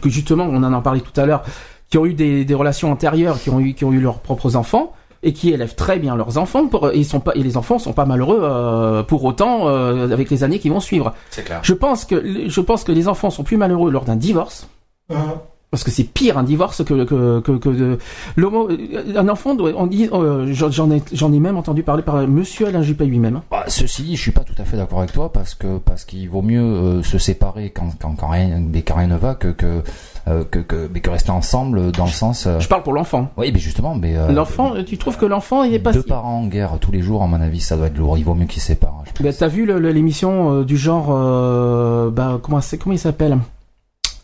que 0.00 0.08
justement, 0.08 0.44
on 0.44 0.62
en 0.62 0.72
a 0.72 0.80
parlé 0.80 1.00
tout 1.00 1.20
à 1.20 1.26
l'heure, 1.26 1.42
qui 1.90 1.98
ont 1.98 2.06
eu 2.06 2.14
des, 2.14 2.44
des 2.44 2.54
relations 2.54 2.92
antérieures, 2.92 3.40
qui 3.40 3.50
ont 3.50 3.58
eu 3.58 3.74
qui 3.74 3.84
ont 3.84 3.92
eu 3.92 3.98
leurs 4.00 4.20
propres 4.20 4.54
enfants 4.54 4.92
et 5.24 5.32
qui 5.32 5.50
élèvent 5.50 5.74
très 5.74 5.98
bien 5.98 6.14
leurs 6.14 6.38
enfants 6.38 6.68
pour, 6.68 6.90
et 6.90 6.98
ils 6.98 7.04
sont 7.04 7.20
pas 7.20 7.32
et 7.34 7.42
les 7.42 7.56
enfants 7.56 7.78
sont 7.78 7.92
pas 7.92 8.04
malheureux 8.04 8.40
euh, 8.42 9.02
pour 9.02 9.24
autant 9.24 9.66
euh, 9.68 10.12
avec 10.12 10.30
les 10.30 10.44
années 10.44 10.58
qui 10.58 10.68
vont 10.68 10.80
suivre. 10.80 11.14
c'est 11.30 11.44
clair 11.44 11.60
Je 11.62 11.72
pense 11.72 12.04
que 12.04 12.48
je 12.48 12.60
pense 12.60 12.84
que 12.84 12.92
les 12.92 13.08
enfants 13.08 13.30
sont 13.30 13.42
plus 13.42 13.56
malheureux 13.56 13.90
lors 13.90 14.04
d'un 14.04 14.16
divorce. 14.16 14.68
Hein 15.10 15.40
Parce 15.70 15.82
que 15.82 15.90
c'est 15.90 16.04
pire 16.04 16.38
un 16.38 16.44
divorce 16.44 16.84
que 16.84 17.04
que 17.04 17.40
que, 17.40 17.52
que 17.52 17.68
de 17.68 17.98
l'homo. 18.36 18.68
Un 19.16 19.28
enfant, 19.28 19.54
doit, 19.54 19.72
on 19.76 19.86
dit, 19.86 20.08
euh, 20.12 20.46
j'en 20.52 20.70
j'en 20.70 20.90
ai 20.90 21.02
j'en 21.12 21.32
ai 21.32 21.40
même 21.40 21.56
entendu 21.56 21.82
parler 21.82 22.02
par 22.02 22.16
Monsieur 22.28 22.68
Alain 22.68 22.82
Juppé 22.82 23.06
lui-même. 23.06 23.40
Bah, 23.50 23.64
ceci 23.66 24.02
dit, 24.02 24.16
je 24.16 24.22
suis 24.22 24.30
pas 24.30 24.44
tout 24.44 24.54
à 24.58 24.64
fait 24.64 24.76
d'accord 24.76 25.00
avec 25.00 25.12
toi 25.12 25.32
parce 25.32 25.54
que 25.54 25.78
parce 25.78 26.04
qu'il 26.04 26.28
vaut 26.28 26.42
mieux 26.42 26.62
euh, 26.62 27.02
se 27.02 27.18
séparer 27.18 27.70
quand 27.70 27.90
quand, 28.00 28.14
quand 28.14 28.28
rien 28.28 28.60
mais 28.60 28.82
quand 28.82 28.96
rien 28.96 29.08
ne 29.08 29.16
va 29.16 29.34
que 29.34 29.48
que 29.48 29.66
euh, 29.66 29.80
que, 30.26 30.58
que, 30.58 30.88
mais 30.92 31.00
que 31.00 31.10
rester 31.10 31.30
ensemble 31.30 31.92
dans 31.92 32.06
le 32.06 32.10
sens. 32.10 32.46
euh, 32.46 32.58
Je 32.58 32.68
parle 32.68 32.82
pour 32.82 32.92
l'enfant. 32.94 33.28
Oui, 33.36 33.50
mais 33.52 33.58
justement, 33.58 33.94
mais 33.94 34.16
euh, 34.16 34.32
L'enfant, 34.32 34.72
tu 34.86 34.96
trouves 34.96 35.16
que 35.18 35.26
l'enfant 35.26 35.62
il 35.64 35.74
est 35.74 35.78
pas 35.78 35.92
deux 35.92 36.02
parents 36.02 36.38
en 36.38 36.46
guerre 36.46 36.78
tous 36.80 36.92
les 36.92 37.02
jours, 37.02 37.22
à 37.22 37.26
mon 37.26 37.40
avis, 37.40 37.60
ça 37.60 37.76
doit 37.76 37.88
être 37.88 37.98
lourd. 37.98 38.16
Il 38.16 38.24
vaut 38.24 38.34
mieux 38.34 38.46
qu'ils 38.46 38.62
séparent. 38.62 39.04
Bah, 39.20 39.30
t'as 39.32 39.48
vu 39.48 39.66
l'émission 39.90 40.50
euh, 40.60 40.64
du 40.64 40.76
genre, 40.76 41.08
euh, 41.10 42.10
bah, 42.10 42.38
comment, 42.42 42.60
c'est, 42.60 42.78
comment 42.78 42.94
il 42.94 42.98
s'appelle? 42.98 43.38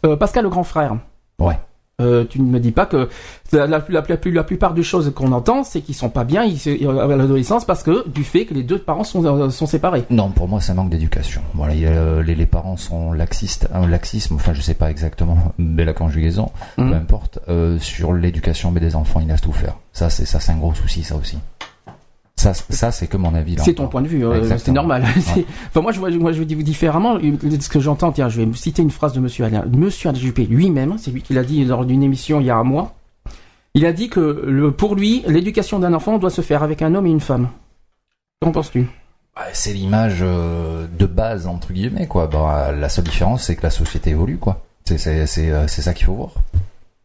Euh, 0.07 0.16
Pascal 0.16 0.45
le 0.45 0.50
grand 0.50 0.64
frère. 0.64 0.97
Ouais. 1.38 1.59
Euh, 2.00 2.25
tu 2.28 2.40
ne 2.40 2.50
me 2.50 2.59
dis 2.59 2.73
pas 2.73 2.87
que 2.87 3.09
la, 3.52 3.66
la, 3.66 3.85
la, 3.88 4.00
la, 4.09 4.16
la 4.33 4.45
plupart 4.45 4.75
des 4.75 4.83
choses 4.83 5.12
qu'on 5.14 5.33
entend, 5.33 5.62
c'est 5.64 5.80
qu'ils 5.83 5.95
sont 5.95 6.09
pas 6.09 6.25
bien 6.25 6.45
ils, 6.45 6.59
se- 6.59 6.87
à 6.87 7.07
l'adolescence 7.16 7.64
parce 7.64 7.83
que 7.83 8.09
du 8.09 8.25
fait 8.25 8.47
que 8.47 8.54
les 8.54 8.62
deux 8.62 8.78
parents 8.78 9.04
sont, 9.04 9.25
euh, 9.25 9.50
sont 9.50 9.66
séparés. 9.66 10.04
Non, 10.11 10.30
pour 10.30 10.49
moi, 10.49 10.61
c'est 10.61 10.73
un 10.73 10.76
manque 10.76 10.90
d'éducation. 10.90 11.42
Voilà, 11.54 11.75
il 11.75 11.80
y 11.80 11.87
a, 11.87 11.90
euh, 11.90 12.23
les, 12.23 12.35
les 12.35 12.47
parents 12.47 12.76
sont 12.76 13.12
laxistes, 13.12 13.69
un 13.75 13.87
laxisme, 13.87 14.37
enfin, 14.37 14.52
je 14.54 14.61
sais 14.62 14.75
pas 14.75 14.90
exactement, 14.90 15.37
mais 15.59 15.85
la 15.85 15.92
conjugaison, 15.92 16.50
Mhm. 16.78 16.90
peu 16.90 16.97
importe, 16.97 17.38
euh, 17.49 17.78
sur 17.78 18.12
l'éducation 18.12 18.71
mais 18.71 18.80
des 18.80 18.97
enfants, 18.97 19.21
ils 19.21 19.28
laissent 19.28 19.40
tout 19.40 19.52
faire. 19.52 19.75
Ça, 19.92 20.09
c'est 20.11 20.25
ça, 20.25 20.40
c'est 20.40 20.52
un 20.52 20.57
gros 20.59 20.75
souci, 20.75 21.02
ça 21.02 21.16
aussi. 21.16 21.38
Ça, 22.37 22.91
c'est 22.91 23.07
que 23.07 23.19
mon 23.19 23.35
avis. 23.35 23.57
C'est 23.59 23.75
ton 23.75 23.89
point 23.89 24.01
de 24.01 24.09
vue, 24.09 24.25
euh, 24.25 24.57
c'est 24.57 24.73
normal. 24.73 25.05
Enfin, 25.69 25.83
moi, 25.83 25.93
je 25.93 26.01
vois, 26.01 26.11
moi, 26.11 26.33
je 26.33 26.43
dis 26.43 26.57
différemment. 26.57 27.19
Ce 27.19 27.69
que 27.69 27.81
j'entends, 27.81 28.13
tiens, 28.13 28.31
je 28.31 28.41
vais 28.41 28.53
citer 28.55 28.81
une 28.83 28.91
phrase 28.91 29.13
de 29.13 29.21
Monsieur 29.21 29.45
Alain, 29.45 29.65
Monsieur 29.71 30.09
Alain 30.09 30.19
Juppé 30.19 30.47
lui-même. 30.47 30.97
C'est 30.99 31.11
lui 31.11 31.23
qui 31.23 31.35
l'a 31.35 31.45
dit 31.45 31.65
lors 31.65 31.85
d'une 31.85 32.03
émission 32.03 32.41
il 32.41 32.47
y 32.47 32.51
a 32.51 32.57
un 32.57 32.65
mois. 32.65 32.95
Il 33.75 33.85
a 33.87 33.93
dit 33.93 34.09
que 34.09 34.43
le, 34.47 34.73
pour 34.73 34.97
lui, 34.97 35.23
l'éducation 35.27 35.79
d'un 35.79 35.93
enfant 35.93 36.19
doit 36.19 36.31
se 36.31 36.41
faire 36.41 36.63
avec 36.63 36.83
un 36.83 36.95
homme 36.95 37.07
et 37.07 37.11
une 37.11 37.21
femme. 37.21 37.49
Qu'en 38.41 38.53
penses-tu? 38.53 38.89
Bah, 39.37 39.43
c'est 39.53 39.73
l'image 39.73 40.19
euh, 40.23 40.87
de 40.99 41.07
base 41.07 41.47
entre 41.47 41.73
guillemets, 41.73 42.07
quoi. 42.07 42.27
Bah, 42.27 42.73
la 42.73 42.89
seule 42.89 43.05
différence, 43.05 43.45
c'est 43.45 43.57
que 43.57 43.63
la 43.63 43.71
société 43.71 44.11
évolue, 44.11 44.39
quoi. 44.39 44.65
C'est 44.85 45.07
euh, 45.07 45.67
c'est 45.69 45.83
ça 45.83 45.95
qu'il 45.95 46.07
faut 46.07 46.15
voir. 46.15 46.31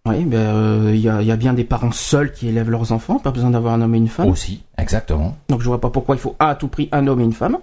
Oui, 0.07 0.23
ben 0.25 0.37
euh, 0.37 0.91
il 0.93 0.99
y, 0.99 1.09
a, 1.09 1.21
il 1.21 1.27
y 1.27 1.31
a 1.31 1.35
bien 1.35 1.53
des 1.53 1.63
parents 1.63 1.91
seuls 1.91 2.31
qui 2.31 2.47
élèvent 2.47 2.69
leurs 2.69 2.91
enfants, 2.91 3.17
pas 3.17 3.31
besoin 3.31 3.49
d'avoir 3.49 3.73
un 3.73 3.81
homme 3.81 3.95
et 3.95 3.97
une 3.97 4.07
femme. 4.07 4.29
Aussi, 4.29 4.63
exactement. 4.77 5.35
Donc 5.49 5.61
je 5.61 5.65
vois 5.65 5.81
pas 5.81 5.89
pourquoi 5.89 6.15
il 6.15 6.19
faut 6.19 6.35
à 6.39 6.53
tout 6.55 6.67
prix 6.67 6.89
un 6.91 7.07
homme 7.07 7.21
et 7.21 7.23
une 7.23 7.33
femme. 7.33 7.57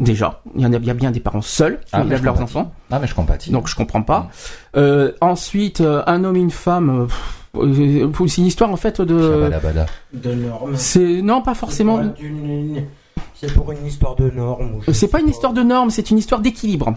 Déjà, 0.00 0.42
il 0.56 0.62
y 0.62 0.66
en 0.66 0.72
a, 0.72 0.76
il 0.78 0.84
y 0.84 0.90
a 0.90 0.94
bien 0.94 1.12
des 1.12 1.20
parents 1.20 1.40
seuls 1.42 1.78
qui 1.80 1.90
Ah, 1.92 2.02
élèvent 2.02 2.24
leurs 2.24 2.34
compatis. 2.34 2.56
enfants. 2.58 2.72
Ah, 2.90 2.98
mais 2.98 3.06
je 3.06 3.14
compatis. 3.14 3.50
Donc 3.52 3.68
je 3.68 3.76
comprends 3.76 4.02
pas. 4.02 4.20
Mm. 4.22 4.28
Euh, 4.78 5.12
ensuite, 5.20 5.80
euh, 5.80 6.02
un 6.08 6.24
homme 6.24 6.36
et 6.36 6.40
une 6.40 6.50
femme. 6.50 7.06
pff, 7.06 7.40
c'est 8.26 8.38
une 8.40 8.46
histoire 8.46 8.72
en 8.72 8.76
fait 8.76 9.00
de. 9.00 9.16
Shabalabada. 9.16 9.86
De 10.12 10.34
normes. 10.34 10.74
C'est 10.74 11.22
non 11.22 11.42
pas 11.42 11.54
forcément. 11.54 12.00
C'est 13.36 13.52
pour 13.54 13.70
une- 13.70 13.86
histoire 13.86 14.16
de 14.16 14.28
normes. 14.30 14.80
C'est 14.92 15.06
pas 15.08 15.20
une 15.20 15.28
histoire 15.28 15.52
de 15.52 15.62
normes, 15.62 15.90
c'est 15.90 16.10
une 16.10 16.18
histoire 16.18 16.40
d'équilibre 16.40 16.94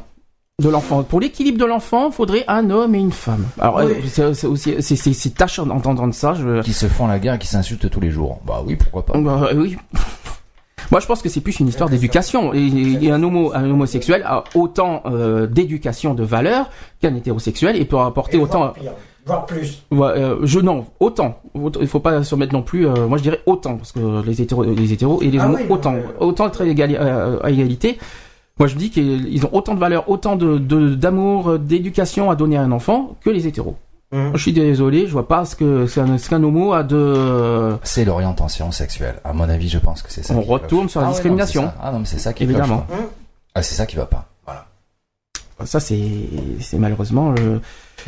de 0.59 0.69
l'enfant. 0.69 1.03
Pour 1.03 1.19
l'équilibre 1.19 1.59
de 1.59 1.65
l'enfant, 1.65 2.09
faudrait 2.09 2.43
un 2.47 2.71
homme 2.71 2.95
et 2.95 2.97
une 2.97 3.11
femme. 3.11 3.45
Alors 3.59 3.75
Oui. 3.85 3.91
euh, 4.17 4.33
c'est 4.33 4.47
aussi 4.47 4.73
c'est 4.79 4.95
c'est 4.95 5.13
c'est 5.13 5.29
tâchant 5.29 5.67
d'entendre 5.67 6.11
ça. 6.15 6.33
Je... 6.33 6.63
Qui 6.63 6.73
se 6.73 6.87
font 6.87 7.05
la 7.05 7.19
guerre 7.19 7.35
et 7.35 7.37
qui 7.37 7.45
s'insultent 7.45 7.87
tous 7.91 7.99
les 7.99 8.09
jours. 8.09 8.39
Bah 8.43 8.63
oui, 8.65 8.75
pourquoi 8.75 9.05
pas. 9.05 9.15
Bah, 9.19 9.49
euh, 9.51 9.55
oui. 9.55 9.77
Moi, 10.91 10.99
je 10.99 11.05
pense 11.05 11.21
que 11.21 11.29
c'est 11.29 11.41
plus 11.41 11.59
une 11.59 11.67
histoire 11.67 11.89
d'éducation. 11.91 12.55
Et, 12.55 12.65
et 13.03 13.11
un, 13.11 13.21
homo, 13.21 13.51
un 13.53 13.69
homosexuel 13.69 14.23
a 14.25 14.45
autant 14.55 15.03
euh, 15.05 15.45
d'éducation 15.45 16.15
de 16.15 16.23
valeur 16.23 16.71
qu'un 17.01 17.13
hétérosexuel 17.13 17.75
et 17.75 17.85
peut 17.85 17.99
apporter 17.99 18.37
Et 18.37 18.39
autant. 18.39 18.59
voire 18.59 18.73
pire, 18.73 18.91
voire 19.27 19.45
plus. 19.45 19.83
Ouais, 19.91 20.07
euh, 20.07 20.37
je 20.41 20.59
non, 20.59 20.85
autant. 20.99 21.39
Autant- 21.53 21.81
Il 21.81 21.87
faut 21.87 21.99
pas 21.99 22.23
se 22.23 22.33
mettre 22.33 22.53
non 22.53 22.63
plus. 22.63 22.87
euh, 22.87 23.05
moi, 23.07 23.19
je 23.19 23.23
dirais 23.23 23.41
autant 23.45 23.75
parce 23.77 23.91
que 23.91 24.25
les 24.25 24.41
hétéros, 24.41 24.63
les 24.63 24.91
hétéros 24.93 25.21
et 25.21 25.29
les 25.29 25.37
Ah 25.37 25.45
homos 25.45 25.57
oui, 25.57 25.65
non, 25.69 25.75
autant, 25.75 25.91
mais- 25.91 26.03
autant 26.19 26.47
être 26.47 26.63
euh, 26.63 27.37
à 27.43 27.51
égalité. 27.51 27.99
Moi, 28.59 28.67
je 28.67 28.75
dis 28.75 28.89
qu'ils 28.89 29.45
ont 29.45 29.49
autant 29.53 29.75
de 29.75 29.79
valeur, 29.79 30.09
autant 30.09 30.35
de 30.35 30.57
de- 30.57 30.95
d'amour, 30.95 31.51
euh, 31.51 31.57
d'éducation 31.59 32.31
à 32.31 32.35
donner 32.35 32.57
à 32.57 32.61
un 32.63 32.71
enfant 32.71 33.15
que 33.21 33.29
les 33.29 33.45
hétéros. 33.47 33.75
Hum. 34.13 34.31
Je 34.35 34.41
suis 34.41 34.53
désolé, 34.53 35.05
je 35.05 35.11
vois 35.11 35.27
pas 35.27 35.43
ce 35.45 35.55
que 35.55 35.85
ce 35.85 35.95
qu'un 35.99 36.17
ce 36.17 36.29
qu'un 36.29 36.41
homo 36.43 36.71
a 36.73 36.83
de. 36.83 37.75
C'est 37.83 38.05
l'orientation 38.05 38.71
sexuelle. 38.71 39.15
À 39.25 39.33
mon 39.33 39.47
avis, 39.49 39.67
je 39.69 39.77
pense 39.79 40.01
que 40.01 40.11
c'est 40.11 40.23
ça. 40.23 40.33
On 40.33 40.39
qui 40.39 40.47
cloche. 40.47 40.61
retourne 40.61 40.89
sur 40.89 41.01
la 41.01 41.07
Ah 41.07 41.09
ouais, 41.09 41.11
non, 41.11 41.15
discrimination. 41.17 41.61
c'est 41.63 41.67
ça. 41.67 41.75
Ah 41.81 41.91
non, 41.91 41.99
mais 41.99 42.05
c'est 42.05 42.19
ça 42.19 42.33
qui 42.33 42.43
Évidemment. 42.43 42.85
cloche. 42.87 42.99
Ah, 43.53 43.61
c'est 43.63 43.75
ça 43.75 43.85
qui 43.85 43.95
va 43.97 44.05
pas. 44.05 44.27
Voilà. 44.45 44.65
Ça, 45.65 45.79
c'est 45.79 45.99
c'est 46.61 46.77
malheureusement. 46.79 47.35
euh, 47.39 47.59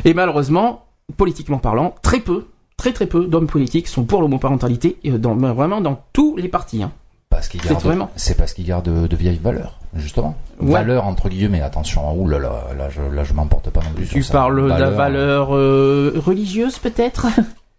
Et 0.06 0.13
malheureusement, 0.13 0.86
politiquement 1.18 1.58
parlant, 1.58 1.94
très 2.01 2.22
peu, 2.22 2.46
très 2.77 2.94
très 2.94 3.06
peu 3.08 3.25
d'hommes 3.25 3.48
politiques 3.48 3.88
sont 3.89 4.03
pour 4.06 4.22
l'homoparentalité, 4.22 4.98
euh, 5.06 5.18
dans, 5.18 5.36
vraiment 5.36 5.82
dans 5.82 6.00
tous 6.13 6.38
les 6.38 6.48
partis. 6.48 6.82
Hein. 6.82 6.91
Parce 7.39 7.48
qu'ils 7.48 7.62
C'est 7.62 7.69
gardent, 7.69 7.84
vraiment- 7.84 8.10
c'est 8.17 8.36
parce 8.36 8.51
qu'ils 8.53 8.65
gardent 8.65 9.08
de, 9.08 9.15
vieilles 9.15 9.39
valeurs, 9.41 9.79
justement. 9.96 10.36
Ouais. 10.60 10.74
Valeurs 10.74 11.05
entre 11.08 11.29
guillemets, 11.29 11.62
attention, 11.62 12.13
ouh 12.19 12.27
là 12.27 12.38
là, 12.38 12.51
là 12.77 12.89
je, 12.89 13.01
là 13.15 13.24
je 13.24 13.31
m'emporte 13.34 13.69
pas 13.69 13.79
non 13.79 13.91
plus 13.96 14.08
Tu 14.08 14.22
sur 14.22 14.25
ça. 14.25 14.34
parles 14.39 14.62
de 14.63 14.67
la 14.67 14.89
valeur 14.89 15.55
euh, 15.55 16.13
religieuse 16.17 16.79
peut-être? 16.79 17.27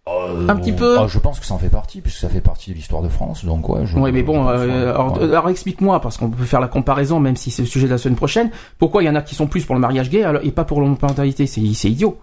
Euh, 0.09 0.47
Un 0.49 0.55
petit 0.55 0.71
peu. 0.71 0.97
ah, 0.97 1.05
je 1.07 1.19
pense 1.19 1.39
que 1.39 1.45
ça 1.45 1.53
en 1.53 1.59
fait 1.59 1.69
partie, 1.69 2.01
puisque 2.01 2.17
ça 2.17 2.27
fait 2.27 2.41
partie 2.41 2.71
de 2.71 2.75
l'histoire 2.75 3.03
de 3.03 3.07
France, 3.07 3.45
donc 3.45 3.69
ouais. 3.69 3.85
Je, 3.85 3.95
Oui, 3.99 4.11
mais 4.11 4.23
bon, 4.23 4.43
pense, 4.45 4.59
euh, 4.61 4.93
alors, 4.95 5.17
Ouais. 5.19 5.23
alors 5.25 5.47
explique-moi, 5.49 6.01
parce 6.01 6.17
qu'on 6.17 6.29
peut 6.31 6.43
faire 6.43 6.59
la 6.59 6.67
comparaison, 6.67 7.19
même 7.19 7.35
si 7.35 7.51
c'est 7.51 7.61
le 7.61 7.67
sujet 7.67 7.85
de 7.85 7.91
la 7.91 7.99
semaine 7.99 8.15
prochaine. 8.15 8.49
Pourquoi 8.79 9.03
il 9.03 9.05
y 9.05 9.09
en 9.09 9.15
a 9.15 9.21
qui 9.21 9.35
sont 9.35 9.45
plus 9.45 9.63
pour 9.63 9.75
le 9.75 9.81
mariage 9.81 10.09
gay 10.09 10.23
alors- 10.23 10.41
et 10.43 10.49
pas 10.51 10.63
pour 10.63 10.81
l'homoparentalité? 10.81 11.45
C'est 11.45 11.61
c'est 11.75 11.89
idiot. 11.91 12.17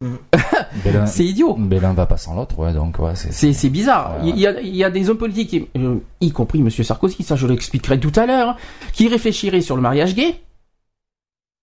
C'est 1.06 1.24
idiot. 1.24 1.56
l'un 1.70 1.92
va 1.92 2.06
pas 2.06 2.16
sans 2.16 2.34
l'autre, 2.34 2.58
ouais, 2.58 2.72
donc 2.72 2.98
ouais, 2.98 3.12
c'est. 3.14 3.68
Bizarre. 3.70 4.16
Ouais, 4.20 4.24
ouais. 4.26 4.32
Il, 4.36 4.40
y 4.40 4.46
a, 4.46 4.60
il 4.60 4.76
y 4.76 4.84
a 4.84 4.90
des 4.90 5.08
hommes 5.10 5.18
politiques, 5.18 5.68
euh, 5.76 5.96
y 6.20 6.30
compris 6.32 6.60
Monsieur 6.62 6.84
Sarkozy, 6.84 7.22
ça 7.22 7.36
je 7.36 7.46
l'expliquerai 7.46 7.98
tout 7.98 8.12
à 8.16 8.26
l'heure, 8.26 8.56
qui 8.92 9.08
réfléchiraient 9.08 9.60
sur 9.60 9.76
le 9.76 9.82
mariage 9.82 10.14
gay. 10.14 10.36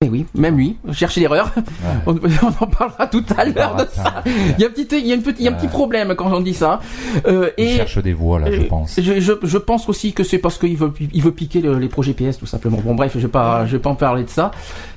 Eh 0.04 0.10
oui, 0.10 0.26
même 0.34 0.58
lui, 0.58 0.78
chercher 0.94 1.22
l'erreur. 1.22 1.52
On, 2.08 2.16
on 2.16 2.64
en 2.64 2.68
parlera 2.68 3.06
tout 3.06 3.24
à 3.38 3.46
l'heure 3.46 3.76
de 3.76 3.86
ça. 3.94 4.24
Il 4.26 4.60
y 4.60 4.64
a 4.64 4.68
un 4.68 4.72
petit, 4.72 4.88
il 4.98 5.06
y 5.06 5.12
a 5.12 5.16
une 5.16 5.22
petite, 5.22 5.40
il 5.40 5.46
y 5.46 5.48
a 5.48 5.52
un 5.52 5.54
petit 5.54 5.68
Ouais. 5.68 5.72
problème 5.72 6.16
quand 6.16 6.34
on 6.34 6.40
dit 6.42 6.56
ça. 6.56 6.80
Euh, 7.28 7.52
Il 7.60 7.66
et 7.68 7.76
cherche 7.78 8.00
des 8.02 8.14
voix 8.14 8.40
là, 8.40 8.52
je 8.52 8.62
Euh, 8.62 8.68
pense. 8.68 9.00
Je, 9.00 9.20
je, 9.20 9.34
je 9.44 9.58
pense 9.60 9.88
aussi 9.90 10.14
que 10.14 10.24
c'est 10.24 10.40
parce 10.40 10.58
qu'il 10.58 10.76
veut, 10.76 10.92
il 11.14 11.22
veut 11.22 11.32
piquer 11.32 11.62
le- 11.62 11.78
les 11.78 11.88
projets 11.90 12.14
PS 12.14 12.40
tout 12.40 12.48
simplement. 12.48 12.80
Bon 12.84 12.96
bref, 12.96 13.12
je 13.14 13.20
vais 13.20 13.28
pas, 13.28 13.68
je 13.68 13.74
vais 13.74 13.82
pas 13.82 13.92
en 13.92 13.96
parler 13.96 14.24
de 14.24 14.30
ça. 14.30 14.50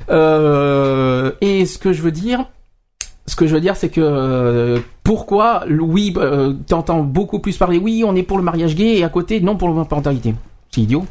Euh, 0.08 1.32
et 1.42 1.66
ce 1.66 1.76
que 1.76 1.92
je 1.92 2.00
veux 2.00 2.12
dire, 2.12 2.46
ce 3.26 3.36
que 3.36 3.46
je 3.46 3.54
veux 3.54 3.60
dire, 3.60 3.76
c'est 3.76 3.88
que 3.88 4.00
euh, 4.02 4.80
pourquoi 5.02 5.64
oui, 5.68 6.12
euh, 6.16 6.52
t'entends 6.66 7.02
beaucoup 7.02 7.38
plus 7.38 7.56
parler 7.56 7.78
oui, 7.78 8.04
on 8.06 8.14
est 8.16 8.22
pour 8.22 8.36
le 8.38 8.44
mariage 8.44 8.74
gay 8.74 8.98
et 8.98 9.04
à 9.04 9.08
côté 9.08 9.40
non 9.40 9.56
pour 9.56 9.68
l'homoparentalité. 9.68 10.34
C'est 10.70 10.82
idiot. 10.82 11.06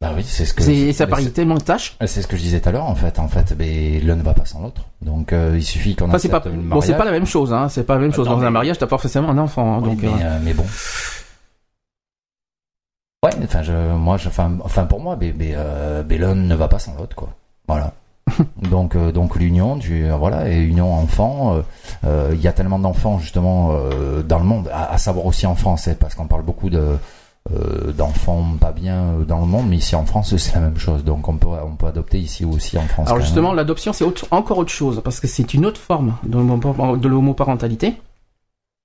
Bah 0.00 0.12
oui, 0.14 0.22
c'est 0.24 0.44
ce 0.44 0.52
que. 0.52 0.62
C'est 0.62 0.92
ça 0.92 1.06
c'est- 1.16 1.30
tellement 1.30 1.54
de 1.54 1.62
tâches. 1.62 1.96
C'est 2.06 2.20
ce 2.20 2.26
que 2.26 2.36
je 2.36 2.42
disais 2.42 2.60
tout 2.60 2.68
à 2.68 2.72
l'heure 2.72 2.84
en 2.84 2.94
fait. 2.94 3.18
En 3.18 3.28
fait, 3.28 3.54
mais 3.58 3.98
l'un 4.00 4.16
ne 4.16 4.22
va 4.22 4.34
pas 4.34 4.44
sans 4.44 4.60
l'autre. 4.62 4.82
Donc 5.00 5.32
euh, 5.32 5.54
il 5.56 5.64
suffit 5.64 5.96
qu'on 5.96 6.08
Enfin, 6.08 6.18
c'est 6.18 6.28
pas, 6.28 6.42
le 6.44 6.50
bon, 6.52 6.80
c'est 6.82 6.96
pas 6.96 7.04
la 7.06 7.10
même 7.12 7.24
chose. 7.26 7.52
Hein, 7.52 7.68
c'est 7.70 7.84
pas 7.84 7.94
la 7.94 8.00
même 8.00 8.12
chose. 8.12 8.26
Attends, 8.26 8.36
Dans 8.38 8.44
un 8.44 8.50
mariage, 8.50 8.78
t'as 8.78 8.86
pas 8.86 8.98
forcément 8.98 9.30
un 9.30 9.38
enfant. 9.38 9.76
hein, 9.76 9.80
Oui, 9.82 9.90
donc, 9.96 10.02
mais, 10.02 10.10
mais 10.44 10.52
bon. 10.54 10.64
Ouais, 13.24 13.32
enfin, 13.42 13.62
je, 13.62 13.72
moi, 13.72 14.16
je, 14.18 14.28
enfin, 14.28 14.52
enfin, 14.62 14.84
pour 14.84 15.00
moi, 15.00 15.16
mais, 15.18 15.34
mais, 15.36 15.54
mais 16.08 16.18
l'un 16.18 16.34
ne 16.34 16.54
va 16.54 16.68
pas 16.68 16.78
sans 16.78 16.94
l'autre, 16.96 17.16
quoi. 17.16 17.30
Voilà. 17.66 17.92
donc, 18.70 18.96
euh, 18.96 19.12
donc 19.12 19.36
l'union, 19.36 19.76
du, 19.76 20.04
euh, 20.04 20.16
voilà, 20.16 20.48
et 20.50 20.60
union 20.60 20.92
enfant. 20.94 21.54
euh, 21.56 21.60
euh, 22.04 22.30
Il 22.34 22.40
y 22.40 22.48
a 22.48 22.52
tellement 22.52 22.78
d'enfants 22.78 23.18
justement 23.18 23.72
dans 24.26 24.38
le 24.38 24.44
monde, 24.44 24.68
à, 24.72 24.92
à 24.92 24.98
savoir 24.98 25.26
aussi 25.26 25.46
en 25.46 25.54
France, 25.54 25.88
hein, 25.88 25.94
parce 25.98 26.14
qu'on 26.14 26.26
parle 26.26 26.42
beaucoup 26.42 26.70
de 26.70 26.96
d'enfants 27.96 28.44
pas 28.60 28.72
bien 28.72 29.14
dans 29.26 29.38
le 29.38 29.46
monde, 29.46 29.68
mais 29.68 29.76
ici 29.76 29.94
en 29.94 30.04
France, 30.04 30.36
c'est 30.36 30.54
la 30.54 30.60
même 30.60 30.78
chose. 30.78 31.04
Donc, 31.04 31.28
on 31.28 31.36
peut, 31.36 31.46
on 31.46 31.76
peut 31.76 31.86
adopter 31.86 32.18
ici 32.18 32.44
aussi 32.44 32.76
en 32.76 32.82
France. 32.88 33.06
Alors 33.08 33.20
justement, 33.20 33.52
l'adoption, 33.52 33.92
c'est 33.92 34.04
autre- 34.04 34.26
encore 34.32 34.58
autre 34.58 34.72
chose, 34.72 35.00
parce 35.04 35.20
que 35.20 35.28
c'est 35.28 35.54
une 35.54 35.64
autre 35.64 35.80
forme 35.80 36.16
de 36.24 36.38
l'homo- 36.38 36.96
de 36.96 37.08
l'homoparentalité. 37.08 37.94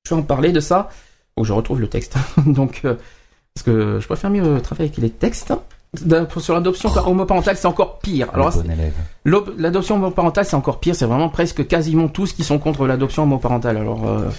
Je 0.08 0.14
vais 0.14 0.22
en 0.22 0.24
parler 0.24 0.52
de 0.52 0.60
ça. 0.60 0.90
Faut 1.36 1.42
que 1.42 1.48
je 1.48 1.54
retrouve 1.54 1.80
le 1.82 1.88
texte. 1.88 2.18
Donc, 2.46 2.82
parce 2.84 3.64
que 3.66 4.00
je 4.00 4.06
préfère 4.06 4.30
mieux 4.30 4.62
travailler 4.62 4.90
avec 4.92 5.02
les 5.02 5.10
textes. 5.10 5.54
Sur 6.38 6.54
l'adoption 6.54 6.90
homoparentale, 7.06 7.58
c'est 7.58 7.68
encore 7.68 8.00
pire. 8.00 8.30
Alors, 8.34 8.54
l'adoption 9.58 9.96
homoparentale, 9.96 10.46
c'est 10.46 10.56
encore 10.56 10.80
pire. 10.80 10.96
C'est 10.96 11.06
vraiment 11.06 11.28
presque 11.30 11.68
quasiment 11.68 12.08
tous 12.08 12.32
qui 12.32 12.44
sont 12.46 12.60
contre 12.60 12.88
l'adoption 12.88 13.24
homoparentale. 13.24 13.76
Alors 13.76 14.08
euh, 14.08 14.30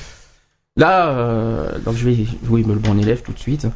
là, 0.77 1.09
euh, 1.09 1.79
donc 1.81 1.95
je 1.97 2.09
vais 2.09 2.27
oui, 2.49 2.65
me 2.65 2.73
le 2.73 2.79
bon 2.81 2.99
élève 2.99 3.21
tout 3.23 3.33
de 3.33 3.39
suite. 3.39 3.67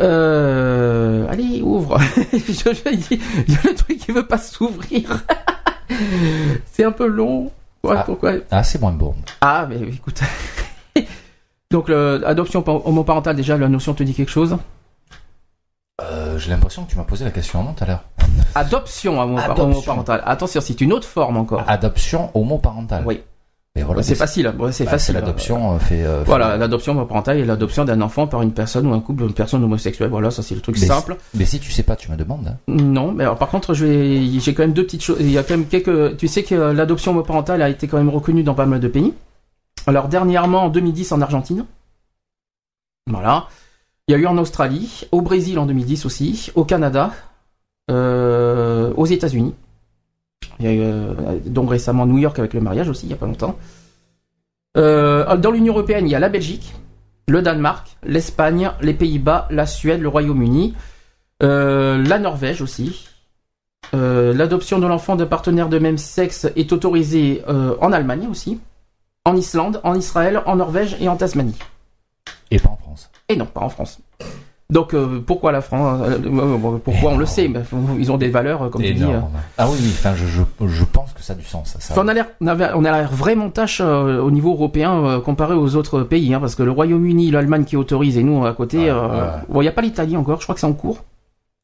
Euh, 0.00 1.26
allez, 1.30 1.62
ouvre. 1.62 1.98
je, 2.32 2.38
je- 2.74 2.92
il 2.92 3.52
y 3.54 3.56
a 3.56 3.60
le 3.70 3.74
truc 3.74 3.98
qui 3.98 4.12
veut 4.12 4.26
pas 4.26 4.38
s'ouvrir. 4.38 5.24
c'est 6.72 6.84
un 6.84 6.92
peu 6.92 7.06
long. 7.06 7.50
Ouais, 7.82 7.96
Ah. 7.98 8.02
pourquoi? 8.04 8.32
Ah, 8.50 8.62
c'est 8.62 8.80
moins 8.80 8.92
bon. 8.92 9.14
Ah, 9.40 9.66
mais 9.68 9.76
écoute. 9.88 10.20
Donc, 11.70 11.88
le- 11.88 12.22
adoption 12.26 12.62
homoparentale, 12.86 13.36
déjà, 13.36 13.56
la 13.56 13.68
notion 13.68 13.94
te 13.94 14.02
dit 14.02 14.12
quelque 14.14 14.30
chose? 14.30 14.56
Euh, 16.14 16.38
J'ai 16.38 16.50
l'impression 16.50 16.84
que 16.84 16.90
tu 16.90 16.96
m'as 16.96 17.04
posé 17.04 17.24
la 17.24 17.30
question 17.30 17.62
non 17.62 17.72
tout 17.72 17.84
à 17.84 17.86
l'heure. 17.88 18.04
Adoption 18.54 19.20
homo- 19.20 19.38
Adoption. 19.38 19.64
homoparentale. 19.64 20.22
Attention, 20.24 20.60
c'est 20.60 20.80
une 20.80 20.92
autre 20.92 21.08
forme 21.08 21.36
encore. 21.36 21.62
Adoption 21.66 22.30
homoparentale. 22.34 23.02
Oui. 23.06 23.20
Voilà, 23.76 24.04
c'est 24.04 24.14
facile. 24.14 24.54
ouais, 24.56 24.70
c'est 24.70 24.84
bah, 24.84 24.92
facile. 24.92 25.16
l'adoption 25.16 25.74
euh, 25.74 25.78
fait. 25.80 26.04
euh, 26.04 26.22
Voilà, 26.24 26.56
l'adoption 26.56 26.92
homoparentale 26.92 27.38
est 27.38 27.44
l'adoption 27.44 27.84
d'un 27.84 28.00
enfant 28.02 28.28
par 28.28 28.40
une 28.42 28.52
personne 28.52 28.86
ou 28.86 28.94
un 28.94 29.00
couple 29.00 29.24
d'une 29.24 29.32
personne 29.34 29.64
homosexuelle. 29.64 30.10
Voilà, 30.10 30.30
ça 30.30 30.44
c'est 30.44 30.54
le 30.54 30.60
truc 30.60 30.78
Mais 30.80 30.86
simple. 30.86 31.16
Mais 31.34 31.44
si 31.44 31.58
tu 31.58 31.72
sais 31.72 31.82
pas, 31.82 31.96
tu 31.96 32.08
me 32.12 32.16
demandes. 32.16 32.46
hein. 32.46 32.56
Non, 32.68 33.10
mais 33.10 33.24
alors, 33.24 33.36
par 33.36 33.48
contre, 33.48 33.74
je 33.74 33.84
vais, 33.84 34.38
j'ai 34.38 34.54
quand 34.54 34.62
même 34.62 34.74
deux 34.74 34.84
petites 34.84 35.02
choses. 35.02 35.16
Il 35.18 35.28
y 35.28 35.38
a 35.38 35.42
quand 35.42 35.56
même 35.56 35.66
quelques. 35.66 36.16
Tu 36.18 36.28
sais 36.28 36.44
que 36.44 36.54
l'adoption 36.54 37.10
homoparentale 37.10 37.62
a 37.62 37.68
été 37.68 37.88
quand 37.88 37.96
même 37.96 38.10
reconnue 38.10 38.44
dans 38.44 38.54
pas 38.54 38.66
mal 38.66 38.78
de 38.78 38.86
pays. 38.86 39.12
Alors 39.88 40.06
dernièrement, 40.06 40.62
en 40.62 40.68
2010, 40.68 41.10
en 41.10 41.20
Argentine. 41.20 41.64
Voilà. 43.10 43.48
Il 44.06 44.12
y 44.12 44.14
a 44.14 44.18
eu 44.18 44.26
en 44.26 44.36
Australie, 44.36 45.06
au 45.12 45.22
Brésil 45.22 45.58
en 45.58 45.64
2010 45.64 46.04
aussi, 46.04 46.52
au 46.54 46.64
Canada, 46.64 47.12
euh, 47.90 48.92
aux 48.96 49.06
États-Unis. 49.06 49.54
Il 50.60 50.66
y 50.66 50.68
a 50.68 50.72
eu 50.72 50.80
euh, 50.82 51.38
donc 51.46 51.70
récemment 51.70 52.04
New 52.04 52.18
York 52.18 52.38
avec 52.38 52.52
le 52.52 52.60
mariage 52.60 52.90
aussi, 52.90 53.06
il 53.06 53.10
y 53.10 53.14
a 53.14 53.16
pas 53.16 53.26
longtemps. 53.26 53.56
Euh, 54.76 55.36
dans 55.38 55.50
l'Union 55.50 55.72
européenne, 55.72 56.06
il 56.06 56.10
y 56.10 56.14
a 56.14 56.18
la 56.18 56.28
Belgique, 56.28 56.74
le 57.28 57.40
Danemark, 57.40 57.96
l'Espagne, 58.02 58.72
les 58.82 58.92
Pays-Bas, 58.92 59.48
la 59.50 59.64
Suède, 59.64 60.02
le 60.02 60.08
Royaume-Uni, 60.08 60.74
la 61.40 62.18
Norvège 62.18 62.60
aussi. 62.60 63.08
L'adoption 63.92 64.78
de 64.78 64.86
l'enfant 64.86 65.16
de 65.16 65.24
partenaires 65.24 65.68
de 65.68 65.78
même 65.78 65.98
sexe 65.98 66.46
est 66.56 66.72
autorisée 66.72 67.42
en 67.46 67.92
Allemagne 67.92 68.26
aussi, 68.30 68.60
en 69.24 69.36
Islande, 69.36 69.80
en 69.84 69.94
Israël, 69.94 70.42
en 70.46 70.56
Norvège 70.56 70.96
et 71.00 71.08
en 71.08 71.16
Tasmanie. 71.16 71.58
Et 72.50 72.58
pas 72.58 72.70
en 72.70 72.76
France. 72.76 73.10
Et 73.28 73.36
non, 73.36 73.46
pas 73.46 73.62
en 73.62 73.68
France. 73.68 73.98
Donc 74.70 74.94
euh, 74.94 75.20
pourquoi 75.24 75.52
la 75.52 75.60
France 75.60 76.00
euh, 76.04 76.18
euh, 76.24 76.78
Pourquoi 76.82 77.12
on 77.12 77.18
le 77.18 77.26
sait 77.26 77.48
mais, 77.48 77.60
Ils 77.98 78.10
ont 78.10 78.16
des 78.16 78.30
valeurs, 78.30 78.70
comme 78.70 78.82
tu 78.82 78.94
dis. 78.94 79.02
euh. 79.04 79.20
Ah 79.58 79.68
oui, 79.68 79.76
oui. 79.80 79.90
Enfin, 79.92 80.14
je, 80.16 80.24
je, 80.26 80.40
je 80.66 80.84
pense 80.84 81.12
que 81.12 81.22
ça 81.22 81.34
a 81.34 81.36
du 81.36 81.44
sens. 81.44 81.76
Ça. 81.78 81.92
Enfin, 81.92 82.02
on 82.04 82.08
a 82.08 82.14
l'air, 82.14 82.26
on 82.40 82.46
avait- 82.46 82.70
on 82.74 82.84
a 82.84 82.90
l'air 82.90 83.12
vraiment 83.12 83.50
tâche 83.50 83.80
au 83.82 84.30
niveau 84.30 84.52
européen 84.52 85.20
comparé 85.24 85.54
aux 85.54 85.76
autres 85.76 86.00
pays, 86.02 86.32
hein, 86.32 86.40
parce 86.40 86.54
que 86.54 86.62
le 86.62 86.70
Royaume-Uni, 86.70 87.30
l'Allemagne 87.30 87.64
qui 87.64 87.76
autorise 87.76 88.16
et 88.16 88.22
nous 88.22 88.44
à 88.46 88.54
côté, 88.54 88.90
bon, 89.50 89.60
il 89.60 89.64
n'y 89.64 89.68
a 89.68 89.72
pas 89.72 89.82
l'Italie 89.82 90.16
encore. 90.16 90.38
Je 90.40 90.44
crois 90.46 90.54
que 90.54 90.60
c'est 90.62 90.66
en 90.66 90.72
cours, 90.72 91.04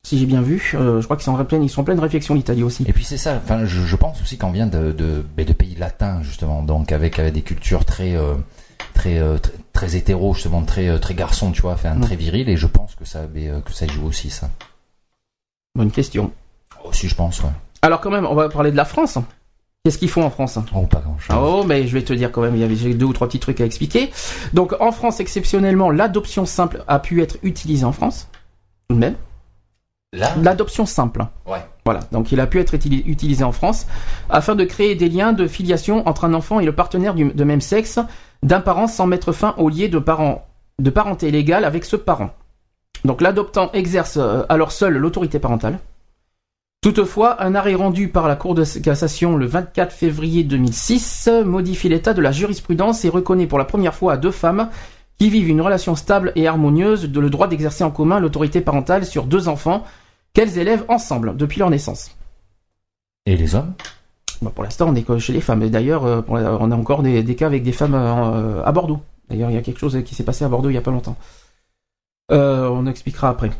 si 0.06 0.18
j'ai 0.18 0.26
bien 0.26 0.42
vu. 0.42 0.58
Je 0.78 1.02
crois 1.04 1.16
qu'ils 1.16 1.24
sont 1.24 1.34
en 1.34 1.44
pleine, 1.44 1.62
ils 1.64 1.70
sont 1.70 1.80
en 1.80 1.84
pleine 1.84 2.00
réflexion 2.00 2.34
l'Italie 2.34 2.62
aussi. 2.62 2.84
Et 2.86 2.92
puis 2.92 3.04
c'est 3.04 3.16
ça. 3.16 3.32
Enfin, 3.42 3.64
je, 3.64 3.80
je 3.80 3.96
pense 3.96 4.20
aussi 4.20 4.36
qu'on 4.36 4.50
vient 4.50 4.66
de, 4.66 4.92
de, 4.92 5.24
de 5.42 5.52
pays 5.54 5.74
latins 5.78 6.20
justement, 6.22 6.62
donc 6.62 6.92
avec, 6.92 7.18
avec 7.18 7.32
des 7.32 7.42
cultures 7.42 7.86
très 7.86 8.14
très, 9.00 9.18
euh, 9.18 9.38
très 9.38 9.52
très 9.72 9.96
hétéro 9.96 10.34
justement, 10.34 10.62
très 10.62 10.88
euh, 10.88 10.98
très 10.98 11.14
garçon, 11.14 11.52
tu 11.52 11.62
vois, 11.62 11.72
enfin 11.72 11.94
Mm. 11.94 12.00
très 12.02 12.16
viril. 12.16 12.48
Et 12.48 12.56
je 12.56 12.66
pense 12.66 12.94
que 12.94 13.04
ça 13.04 13.20
euh, 13.34 13.60
que 13.62 13.72
ça 13.72 13.86
joue 13.86 14.06
aussi 14.06 14.28
ça. 14.30 14.50
Bonne 15.74 15.90
question. 15.90 16.32
Aussi, 16.84 17.08
je 17.08 17.14
pense. 17.14 17.42
Ouais. 17.42 17.50
Alors 17.82 18.00
quand 18.00 18.10
même, 18.10 18.26
on 18.26 18.34
va 18.34 18.48
parler 18.48 18.70
de 18.72 18.76
la 18.76 18.84
France. 18.84 19.18
Qu'est-ce 19.84 19.96
qu'ils 19.96 20.10
font 20.10 20.22
en 20.24 20.30
France? 20.30 20.58
Oh, 20.74 20.86
pas 20.86 21.00
grand 21.00 21.18
chose. 21.18 21.36
Oh, 21.40 21.64
mais 21.66 21.86
je 21.86 21.94
vais 21.94 22.02
te 22.04 22.12
dire 22.12 22.30
quand 22.30 22.42
même, 22.42 22.54
il 22.54 22.60
y 22.60 22.64
avait 22.64 22.76
j'ai 22.76 22.92
deux 22.92 23.06
ou 23.06 23.14
trois 23.14 23.26
petits 23.28 23.38
trucs 23.40 23.60
à 23.62 23.64
expliquer. 23.64 24.10
Donc 24.52 24.74
en 24.80 24.92
France, 24.92 25.20
exceptionnellement, 25.20 25.90
l'adoption 25.90 26.44
simple 26.44 26.84
a 26.86 26.98
pu 26.98 27.22
être 27.22 27.38
utilisée 27.42 27.84
en 27.86 27.92
France. 27.92 28.28
Tout 28.88 28.96
de 28.96 29.00
même. 29.00 29.14
L'adoption 30.12 30.84
simple. 30.86 31.24
Ouais. 31.46 31.64
Voilà, 31.86 32.00
donc 32.12 32.32
il 32.32 32.40
a 32.40 32.46
pu 32.46 32.58
être 32.60 32.74
utili- 32.74 33.02
utilisé 33.06 33.42
en 33.44 33.52
France 33.52 33.86
afin 34.28 34.54
de 34.56 34.64
créer 34.64 34.94
des 34.96 35.08
liens 35.08 35.32
de 35.32 35.46
filiation 35.46 36.06
entre 36.06 36.24
un 36.24 36.34
enfant 36.34 36.60
et 36.60 36.66
le 36.66 36.74
partenaire 36.74 37.14
du- 37.14 37.32
de 37.32 37.44
même 37.44 37.60
sexe 37.62 37.98
d'un 38.42 38.60
parent 38.60 38.86
sans 38.86 39.06
mettre 39.06 39.32
fin 39.32 39.54
au 39.58 39.68
lien 39.68 39.88
de, 39.88 39.98
parent, 39.98 40.46
de 40.78 40.90
parenté 40.90 41.30
légale 41.30 41.64
avec 41.64 41.84
ce 41.84 41.96
parent. 41.96 42.30
Donc 43.04 43.20
l'adoptant 43.20 43.70
exerce 43.72 44.18
euh, 44.18 44.42
alors 44.48 44.72
seul 44.72 44.96
l'autorité 44.96 45.38
parentale. 45.38 45.78
Toutefois, 46.82 47.42
un 47.42 47.54
arrêt 47.54 47.74
rendu 47.74 48.08
par 48.08 48.26
la 48.26 48.36
Cour 48.36 48.54
de 48.54 48.64
cassation 48.80 49.36
le 49.36 49.44
24 49.44 49.92
février 49.92 50.44
2006 50.44 51.28
modifie 51.44 51.90
l'état 51.90 52.14
de 52.14 52.22
la 52.22 52.32
jurisprudence 52.32 53.04
et 53.04 53.10
reconnaît 53.10 53.46
pour 53.46 53.58
la 53.58 53.66
première 53.66 53.94
fois 53.94 54.14
à 54.14 54.16
deux 54.16 54.30
femmes 54.30 54.70
qui 55.18 55.28
vivent 55.28 55.50
une 55.50 55.60
relation 55.60 55.94
stable 55.94 56.32
et 56.36 56.48
harmonieuse 56.48 57.12
le 57.12 57.28
droit 57.28 57.48
d'exercer 57.48 57.84
en 57.84 57.90
commun 57.90 58.18
l'autorité 58.18 58.62
parentale 58.62 59.04
sur 59.04 59.24
deux 59.24 59.48
enfants 59.48 59.84
qu'elles 60.32 60.56
élèvent 60.56 60.86
ensemble 60.88 61.36
depuis 61.36 61.58
leur 61.58 61.68
naissance. 61.68 62.16
Et 63.26 63.36
les 63.36 63.54
hommes? 63.54 63.74
Bon, 64.42 64.50
pour 64.50 64.64
l'instant, 64.64 64.86
on 64.88 64.94
est 64.94 65.18
chez 65.18 65.32
les 65.32 65.40
femmes. 65.40 65.62
Et 65.62 65.70
d'ailleurs, 65.70 66.04
euh, 66.06 66.22
on 66.28 66.70
a 66.70 66.76
encore 66.76 67.02
des, 67.02 67.22
des 67.22 67.34
cas 67.34 67.46
avec 67.46 67.62
des 67.62 67.72
femmes 67.72 67.94
euh, 67.94 68.64
à 68.64 68.72
Bordeaux. 68.72 69.00
D'ailleurs, 69.28 69.50
il 69.50 69.54
y 69.54 69.58
a 69.58 69.62
quelque 69.62 69.78
chose 69.78 70.02
qui 70.04 70.14
s'est 70.14 70.24
passé 70.24 70.44
à 70.44 70.48
Bordeaux 70.48 70.70
il 70.70 70.74
y 70.74 70.78
a 70.78 70.82
pas 70.82 70.90
longtemps. 70.90 71.16
Euh, 72.32 72.68
on 72.68 72.86
expliquera 72.86 73.28
après. 73.28 73.50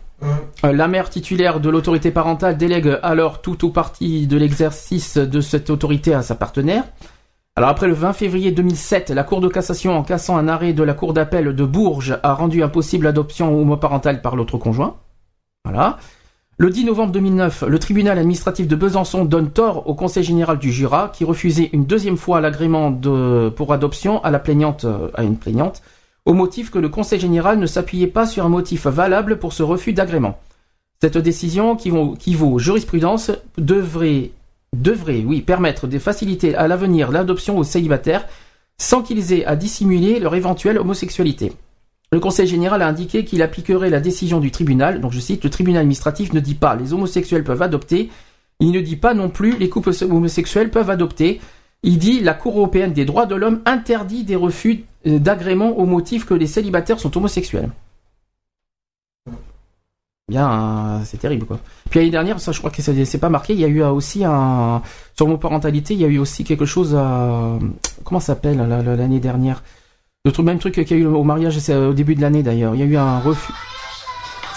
Euh, 0.64 0.72
La 0.72 0.88
mère 0.88 1.10
titulaire 1.10 1.60
de 1.60 1.68
l'autorité 1.68 2.10
parentale 2.10 2.56
délègue 2.56 2.98
alors 3.02 3.40
tout 3.40 3.64
ou 3.64 3.70
partie 3.70 4.26
de 4.26 4.36
l'exercice 4.36 5.16
de 5.16 5.40
cette 5.40 5.70
autorité 5.70 6.14
à 6.14 6.22
sa 6.22 6.34
partenaire. 6.34 6.84
Alors 7.56 7.70
après 7.70 7.88
le 7.88 7.94
20 7.94 8.12
février 8.12 8.52
2007, 8.52 9.10
la 9.10 9.24
Cour 9.24 9.40
de 9.40 9.48
cassation, 9.48 9.96
en 9.96 10.02
cassant 10.02 10.36
un 10.36 10.48
arrêt 10.48 10.72
de 10.72 10.82
la 10.82 10.94
Cour 10.94 11.12
d'appel 11.12 11.54
de 11.54 11.64
Bourges, 11.64 12.18
a 12.22 12.32
rendu 12.32 12.62
impossible 12.62 13.04
l'adoption 13.04 13.60
homoparentale 13.60 14.22
par 14.22 14.36
l'autre 14.36 14.56
conjoint. 14.56 14.96
Voilà. 15.64 15.98
Le 16.60 16.68
10 16.68 16.84
novembre 16.84 17.12
2009, 17.12 17.64
le 17.66 17.78
tribunal 17.78 18.18
administratif 18.18 18.68
de 18.68 18.76
Besançon 18.76 19.24
donne 19.24 19.50
tort 19.50 19.88
au 19.88 19.94
Conseil 19.94 20.22
général 20.22 20.58
du 20.58 20.70
Jura 20.70 21.10
qui 21.10 21.24
refusait 21.24 21.70
une 21.72 21.86
deuxième 21.86 22.18
fois 22.18 22.42
l'agrément 22.42 22.92
pour 22.92 23.72
adoption 23.72 24.22
à 24.22 24.30
la 24.30 24.38
plaignante, 24.38 24.84
euh, 24.84 25.08
à 25.14 25.22
une 25.22 25.38
plaignante, 25.38 25.80
au 26.26 26.34
motif 26.34 26.70
que 26.70 26.78
le 26.78 26.90
Conseil 26.90 27.18
général 27.18 27.58
ne 27.58 27.64
s'appuyait 27.64 28.08
pas 28.08 28.26
sur 28.26 28.44
un 28.44 28.50
motif 28.50 28.86
valable 28.86 29.38
pour 29.38 29.54
ce 29.54 29.62
refus 29.62 29.94
d'agrément. 29.94 30.38
Cette 31.00 31.16
décision, 31.16 31.76
qui 31.76 31.88
vaut, 31.88 32.58
jurisprudence, 32.58 33.30
devrait, 33.56 34.30
permettre 35.46 35.86
de 35.86 35.98
faciliter 35.98 36.54
à 36.56 36.68
l'avenir 36.68 37.10
l'adoption 37.10 37.56
aux 37.56 37.64
célibataires 37.64 38.26
sans 38.76 39.00
qu'ils 39.00 39.32
aient 39.32 39.46
à 39.46 39.56
dissimuler 39.56 40.20
leur 40.20 40.34
éventuelle 40.34 40.76
homosexualité. 40.76 41.52
Le 42.12 42.18
Conseil 42.20 42.46
général 42.48 42.82
a 42.82 42.88
indiqué 42.88 43.24
qu'il 43.24 43.40
appliquerait 43.42 43.90
la 43.90 44.00
décision 44.00 44.40
du 44.40 44.50
tribunal. 44.50 45.00
Donc 45.00 45.12
je 45.12 45.20
cite, 45.20 45.44
le 45.44 45.50
tribunal 45.50 45.82
administratif 45.82 46.32
ne 46.32 46.40
dit 46.40 46.54
pas 46.56 46.74
les 46.74 46.92
homosexuels 46.92 47.44
peuvent 47.44 47.62
adopter. 47.62 48.10
Il 48.58 48.72
ne 48.72 48.80
dit 48.80 48.96
pas 48.96 49.14
non 49.14 49.28
plus 49.30 49.56
les 49.58 49.68
couples 49.68 49.92
homosexuels 50.02 50.70
peuvent 50.70 50.90
adopter. 50.90 51.40
Il 51.82 51.98
dit 51.98 52.20
la 52.20 52.34
Cour 52.34 52.56
européenne 52.58 52.92
des 52.92 53.04
droits 53.04 53.26
de 53.26 53.34
l'homme 53.34 53.60
interdit 53.64 54.24
des 54.24 54.36
refus 54.36 54.84
euh, 55.06 55.18
d'agrément 55.18 55.78
au 55.78 55.86
motif 55.86 56.26
que 56.26 56.34
les 56.34 56.46
célibataires 56.48 57.00
sont 57.00 57.16
homosexuels. 57.16 57.70
Bien, 60.28 60.50
euh, 60.50 61.00
c'est 61.04 61.16
terrible 61.18 61.46
quoi. 61.46 61.58
Puis 61.90 61.98
l'année 62.00 62.10
dernière, 62.10 62.38
ça 62.38 62.52
je 62.52 62.58
crois 62.58 62.70
que 62.70 62.82
c'est 62.82 63.18
pas 63.18 63.30
marqué, 63.30 63.52
il 63.54 63.60
y 63.60 63.64
a 63.64 63.68
eu 63.68 63.82
euh, 63.82 63.90
aussi 63.90 64.24
un 64.24 64.82
sur 65.16 65.26
mon 65.26 65.38
parentalité, 65.38 65.94
il 65.94 66.00
y 66.00 66.04
a 66.04 66.08
eu 66.08 66.18
aussi 66.18 66.44
quelque 66.44 66.66
chose 66.66 66.94
à 66.94 67.58
comment 68.04 68.20
s'appelle 68.20 68.58
la- 68.58 68.82
la- 68.82 68.96
l'année 68.96 69.18
dernière? 69.20 69.62
Le 70.26 70.32
truc- 70.32 70.44
même 70.44 70.58
truc 70.58 70.74
qu'il 70.74 70.90
y 70.90 70.92
a 70.92 70.96
eu 70.96 71.06
au 71.06 71.24
mariage, 71.24 71.58
c'est 71.60 71.74
au 71.74 71.94
début 71.94 72.14
de 72.14 72.20
l'année 72.20 72.42
d'ailleurs. 72.42 72.74
Il 72.74 72.80
y 72.80 72.82
a 72.82 72.86
eu 72.86 72.96
un 72.98 73.20
refus. 73.20 73.54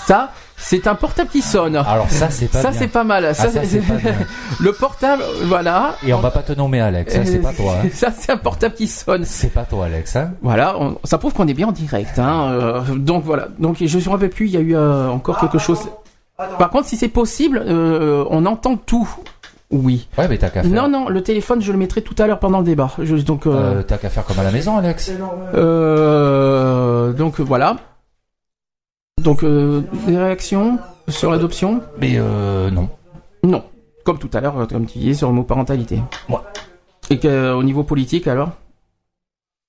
Ça, 0.06 0.32
c'est 0.58 0.88
un 0.88 0.96
portable 0.96 1.30
qui 1.30 1.42
sonne. 1.42 1.78
Alors 1.78 2.10
ça 2.10 2.30
c'est 2.30 2.48
pas 2.52 2.62
ça 2.62 2.72
bien. 2.72 2.80
c'est 2.80 2.88
pas 2.90 3.06
mal. 3.06 3.26
Ah, 3.30 3.34
Ça, 3.34 3.50
ça, 3.50 3.64
c'est- 3.64 3.80
pas 3.80 3.94
bien. 3.94 4.14
le 4.60 4.74
portable, 4.74 5.24
voilà. 5.44 5.96
Et 6.06 6.14
on 6.14 6.20
va 6.20 6.32
pas 6.32 6.42
te 6.42 6.52
nommer 6.52 6.82
Alex, 6.82 7.16
hein, 7.16 7.22
c'est 7.24 7.40
pas 7.42 7.54
toi. 7.54 7.76
hein. 7.82 7.88
Ça 7.94 8.10
c'est 8.12 8.34
un 8.34 8.38
portable 8.38 8.76
qui 8.76 8.88
sonne. 8.88 9.24
C'est 9.24 9.54
pas 9.54 9.64
toi 9.64 9.86
Alex, 9.86 10.18
hein. 10.18 10.34
Voilà, 10.42 10.76
on- 10.82 10.98
ça 11.06 11.18
prouve 11.18 11.32
qu'on 11.32 11.48
est 11.48 11.54
bien 11.54 11.70
en 11.70 11.72
direct. 11.72 12.20
Hein. 12.20 12.50
euh, 12.52 12.82
donc 12.96 13.24
voilà. 13.24 13.48
Donc 13.58 13.78
je 13.82 13.98
me 13.98 14.10
rappelle 14.10 14.32
plus. 14.32 14.48
Il 14.48 14.52
y 14.52 14.58
a 14.58 14.60
eu 14.60 14.76
euh, 14.76 15.08
encore 15.08 15.40
quelque 15.40 15.60
chose. 15.60 15.80
Par 16.60 16.72
contre, 16.72 16.90
si 16.90 16.98
c'est 16.98 17.08
possible, 17.08 17.64
euh, 17.66 18.26
on 18.30 18.46
entend 18.46 18.76
tout. 18.76 19.08
Oui. 19.76 20.08
Ouais 20.20 20.28
mais 20.28 20.38
t'as 20.38 20.50
qu'à 20.50 20.62
faire. 20.62 20.72
Non, 20.72 20.88
non, 20.88 21.10
le 21.10 21.22
téléphone, 21.24 21.62
je 21.62 21.72
le 21.72 21.78
mettrai 21.80 22.02
tout 22.04 22.16
à 22.20 22.28
l'heure 22.28 22.38
pendant 22.40 22.60
le 22.60 22.64
débat. 22.64 22.92
Je- 23.00 23.16
donc, 23.18 23.48
euh, 23.48 23.80
Euh, 23.80 23.84
t'as 23.84 23.98
qu'à 23.98 24.10
faire 24.10 24.24
comme 24.24 24.38
à 24.40 24.44
la 24.44 24.52
maison 24.52 24.78
Alex. 24.78 25.12
Euh, 25.56 27.12
donc 27.14 27.40
voilà. 27.40 27.78
Donc 29.22 29.44
euh, 29.44 29.82
des 30.06 30.18
réactions 30.18 30.78
sur 31.08 31.32
l'adoption? 31.32 31.82
Mais 32.00 32.14
euh, 32.18 32.70
non. 32.70 32.90
Non. 33.44 33.64
Comme 34.06 34.20
tout 34.20 34.30
à 34.34 34.42
l'heure, 34.42 34.68
comme 34.70 34.86
tu 34.86 35.00
disais 35.00 35.14
sur 35.16 35.30
le 35.30 35.34
mot 35.34 35.44
parentalité. 35.44 36.02
Ouais. 36.30 36.38
Et 37.10 37.20
que, 37.20 37.28
euh, 37.28 37.56
au 37.56 37.64
niveau 37.64 37.84
politique 37.84 38.28
alors? 38.28 38.52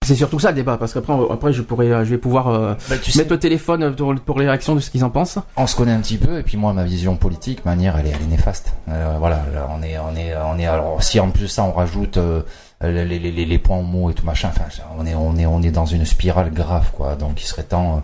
C'est 0.04 0.14
surtout 0.14 0.38
ça 0.38 0.50
le 0.50 0.54
débat 0.56 0.76
parce 0.76 0.92
qu'après 0.94 1.12
on- 1.12 1.30
après 1.30 1.52
je 1.52 1.62
pourrais 1.62 1.90
euh, 1.90 2.04
je 2.04 2.10
vais 2.10 2.18
pouvoir 2.18 2.48
euh, 2.48 2.74
Bah, 2.88 2.96
tu 3.02 3.10
sais, 3.10 3.18
mettre 3.20 3.32
le 3.32 3.38
téléphone 3.38 3.94
pour, 3.96 4.14
pour 4.16 4.38
les 4.38 4.46
réactions 4.46 4.74
de 4.74 4.80
ce 4.80 4.90
qu'ils 4.90 5.04
en 5.04 5.10
pensent. 5.10 5.38
on 5.56 5.66
se 5.66 5.74
connaît 5.76 5.92
un 5.92 6.00
petit 6.00 6.18
peu 6.18 6.38
et 6.38 6.42
puis 6.42 6.56
moi 6.56 6.72
ma 6.72 6.84
vision 6.84 7.16
politique, 7.16 7.64
manière, 7.64 7.96
elle 7.98 8.06
est, 8.06 8.10
elle 8.10 8.22
est 8.22 8.30
néfaste. 8.30 8.72
Euh, 8.88 9.16
voilà, 9.18 9.36
là, 9.54 9.68
on 9.76 9.82
est, 9.82 9.98
on 9.98 10.14
est, 10.16 10.34
on 10.36 10.58
est. 10.58 10.66
Alors 10.66 11.02
si 11.02 11.18
en 11.20 11.30
plus 11.30 11.42
de 11.42 11.46
ça 11.48 11.64
on 11.64 11.72
rajoute 11.72 12.16
euh, 12.18 12.42
les, 12.82 13.04
les, 13.06 13.18
les, 13.18 13.46
les 13.46 13.58
points 13.58 13.80
mots 13.80 14.10
et 14.10 14.14
tout 14.14 14.26
machin, 14.26 14.50
enfin 14.50 14.64
on 14.98 15.06
est, 15.06 15.14
on 15.14 15.36
est, 15.36 15.46
on 15.46 15.62
est 15.62 15.70
dans 15.70 15.86
une 15.86 16.04
spirale 16.04 16.50
grave 16.52 16.90
quoi. 16.92 17.14
Donc 17.14 17.42
il 17.42 17.46
serait 17.46 17.62
temps. 17.62 17.96
euh, 17.96 18.00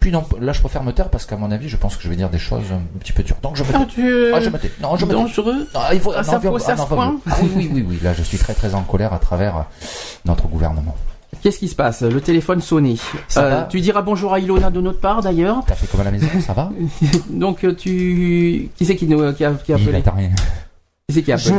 Puis 0.00 0.10
non, 0.10 0.24
là 0.40 0.52
je 0.52 0.60
préfère 0.60 0.82
me 0.82 0.90
taire 0.92 1.10
parce 1.10 1.26
qu'à 1.26 1.36
mon 1.36 1.50
avis 1.52 1.68
je 1.68 1.76
pense 1.76 1.96
que 1.96 2.02
je 2.02 2.08
vais 2.08 2.16
dire 2.16 2.28
des 2.30 2.38
choses 2.38 2.64
un 2.72 2.80
petit 2.98 3.12
peu 3.12 3.22
dures. 3.22 3.36
Donc 3.42 3.54
je 3.56 3.62
me 3.62 3.68
tais. 3.68 3.86
tu 3.86 4.32
Ah, 4.34 4.40
je 4.40 4.48
me 4.50 4.58
tais. 4.58 4.72
Non, 4.80 4.96
je 4.96 5.04
me 5.04 5.10
tais. 5.10 5.16
dangereux 5.16 5.68
Ah, 5.74 5.90
il 5.92 6.00
faut, 6.00 6.12
Ah, 6.16 6.24
ça 6.24 6.32
non, 6.32 6.40
faut- 6.40 6.58
ça 6.58 6.74
non, 6.74 6.84
se 6.84 6.88
point 6.88 7.16
ah, 7.30 7.36
oui, 7.42 7.50
oui, 7.54 7.70
oui, 7.72 7.86
oui. 7.88 7.98
Là, 8.02 8.14
je 8.14 8.22
suis 8.22 8.38
très, 8.38 8.54
très 8.54 8.74
en 8.74 8.82
colère 8.82 9.12
à 9.12 9.18
travers 9.18 9.66
notre 10.24 10.48
gouvernement. 10.48 10.96
Qu'est-ce 11.42 11.58
qui 11.58 11.68
se 11.68 11.74
passe? 11.76 12.02
Le 12.02 12.20
téléphone 12.20 12.60
sonné. 12.60 12.96
Euh, 13.36 13.62
tu 13.68 13.80
diras 13.80 14.02
bonjour 14.02 14.32
à 14.34 14.40
Ilona 14.40 14.70
de 14.70 14.80
notre 14.80 15.00
part 15.00 15.22
d'ailleurs. 15.22 15.62
T'as 15.66 15.74
fait 15.74 15.86
comme 15.86 16.00
à 16.00 16.04
la 16.04 16.10
maison, 16.10 16.26
ça 16.40 16.52
va? 16.52 16.70
Donc 17.30 17.64
euh, 17.64 17.74
tu 17.74 18.68
qui 18.76 18.84
c'est 18.84 18.96
qui 18.96 19.06
nous 19.06 19.32
qui 19.34 19.44
a, 19.44 19.52
qui 19.52 19.72
a 19.72 19.76
Il 19.78 19.88
appelé? 19.88 20.02
Qui 21.08 21.14
c'est 21.14 21.22
qui 21.22 21.30
a 21.32 21.36
appelé? 21.36 21.50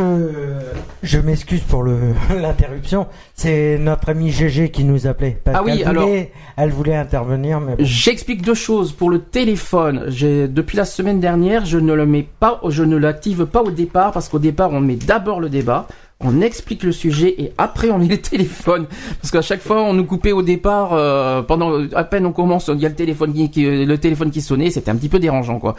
Je, 1.03 1.07
je 1.07 1.19
m'excuse 1.19 1.61
pour 1.61 1.83
le 1.83 1.97
l'interruption. 2.41 3.07
C'est 3.33 3.77
notre 3.77 4.09
ami 4.09 4.29
GG 4.31 4.71
qui 4.71 4.83
nous 4.83 5.07
appelait. 5.07 5.37
Parce 5.43 5.57
Ah 5.57 5.63
oui, 5.63 5.77
qu'elle 5.77 5.87
alors- 5.87 6.07
voulait- 6.07 6.31
Elle 6.57 6.71
voulait 6.71 6.95
intervenir, 6.95 7.61
mais 7.61 7.75
bon. 7.77 7.83
J'explique 7.85 8.41
deux 8.41 8.53
choses 8.55 8.91
pour 8.91 9.09
le 9.09 9.19
téléphone. 9.19 10.05
J'ai 10.07 10.47
depuis 10.49 10.75
la 10.75 10.85
semaine 10.85 11.19
dernière, 11.21 11.65
je 11.65 11.77
ne 11.77 11.93
le 11.93 12.05
mets 12.05 12.27
pas, 12.39 12.59
je 12.67 12.83
ne 12.83 12.97
l'active 12.97 13.45
pas 13.45 13.61
au 13.61 13.71
départ 13.71 14.11
parce 14.11 14.27
qu'au 14.27 14.39
départ 14.39 14.71
on 14.71 14.81
met 14.81 14.95
d'abord 14.95 15.39
le 15.39 15.47
débat, 15.49 15.87
on 16.19 16.41
explique 16.41 16.81
le 16.83 16.91
sujet 16.91 17.35
et 17.41 17.53
après 17.59 17.91
on 17.91 17.99
met 17.99 18.07
les 18.07 18.19
téléphones 18.21 18.87
parce 19.21 19.29
qu'à 19.31 19.41
chaque 19.43 19.61
fois 19.61 19.83
on 19.83 19.93
nous 19.93 20.03
coupait 20.05 20.31
au 20.31 20.41
départ 20.41 20.93
euh, 20.93 21.43
pendant 21.43 21.71
à 21.93 22.03
peine 22.03 22.25
on 22.25 22.31
commence, 22.31 22.69
il 22.73 22.79
y 22.81 22.85
a 22.85 22.89
le 22.89 22.95
téléphone 22.95 23.33
qui, 23.33 23.51
qui- 23.51 23.85
le 23.85 23.97
téléphone 23.99 24.31
qui 24.31 24.41
sonnait, 24.41 24.71
c'était 24.71 24.89
un 24.89 24.95
petit 24.95 25.09
peu 25.09 25.19
dérangeant 25.19 25.59
quoi. 25.59 25.75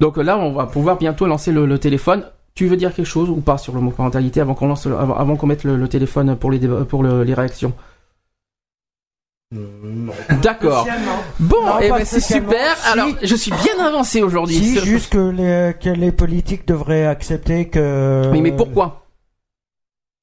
Donc 0.00 0.18
là 0.18 0.36
on 0.38 0.52
va 0.52 0.66
pouvoir 0.66 0.98
bientôt 0.98 1.26
lancer 1.26 1.52
le, 1.52 1.64
le 1.66 1.78
téléphone. 1.78 2.24
Tu 2.54 2.66
veux 2.66 2.76
dire 2.76 2.92
quelque 2.92 3.06
chose 3.06 3.30
ou 3.30 3.36
pas 3.36 3.56
sur 3.56 3.72
le 3.72 3.80
mot 3.80 3.90
parentalité 3.92 4.40
avant 4.40 4.54
qu'on 4.54 4.66
lance 4.66 4.84
le- 4.86 4.96
avant, 4.98 5.14
avant 5.16 5.36
qu'on 5.36 5.46
mette 5.46 5.64
le, 5.64 5.76
le 5.76 5.88
téléphone 5.88 6.36
pour 6.36 6.50
les 6.50 6.58
débats- 6.58 6.84
pour 6.84 7.02
le- 7.02 7.22
les 7.22 7.32
réactions? 7.34 7.72
D'accord. 10.42 10.86
Bon, 11.40 11.64
Non, 11.64 11.72
eh 11.80 11.88
ben, 11.88 12.04
c'est 12.04 12.20
super. 12.20 12.76
Si. 12.76 12.92
Alors, 12.92 13.08
je 13.22 13.34
suis 13.34 13.50
bien 13.52 13.82
avancé 13.82 14.22
aujourd'hui. 14.22 14.56
Si, 14.56 14.74
C'est- 14.74 14.84
juste 14.84 15.10
que 15.12 15.30
les, 15.30 15.72
que 15.80 15.88
les 15.88 16.12
politiques 16.12 16.66
devraient 16.68 17.06
accepter 17.06 17.66
que. 17.68 18.28
Mais, 18.30 18.42
mais 18.42 18.52
pourquoi? 18.52 19.06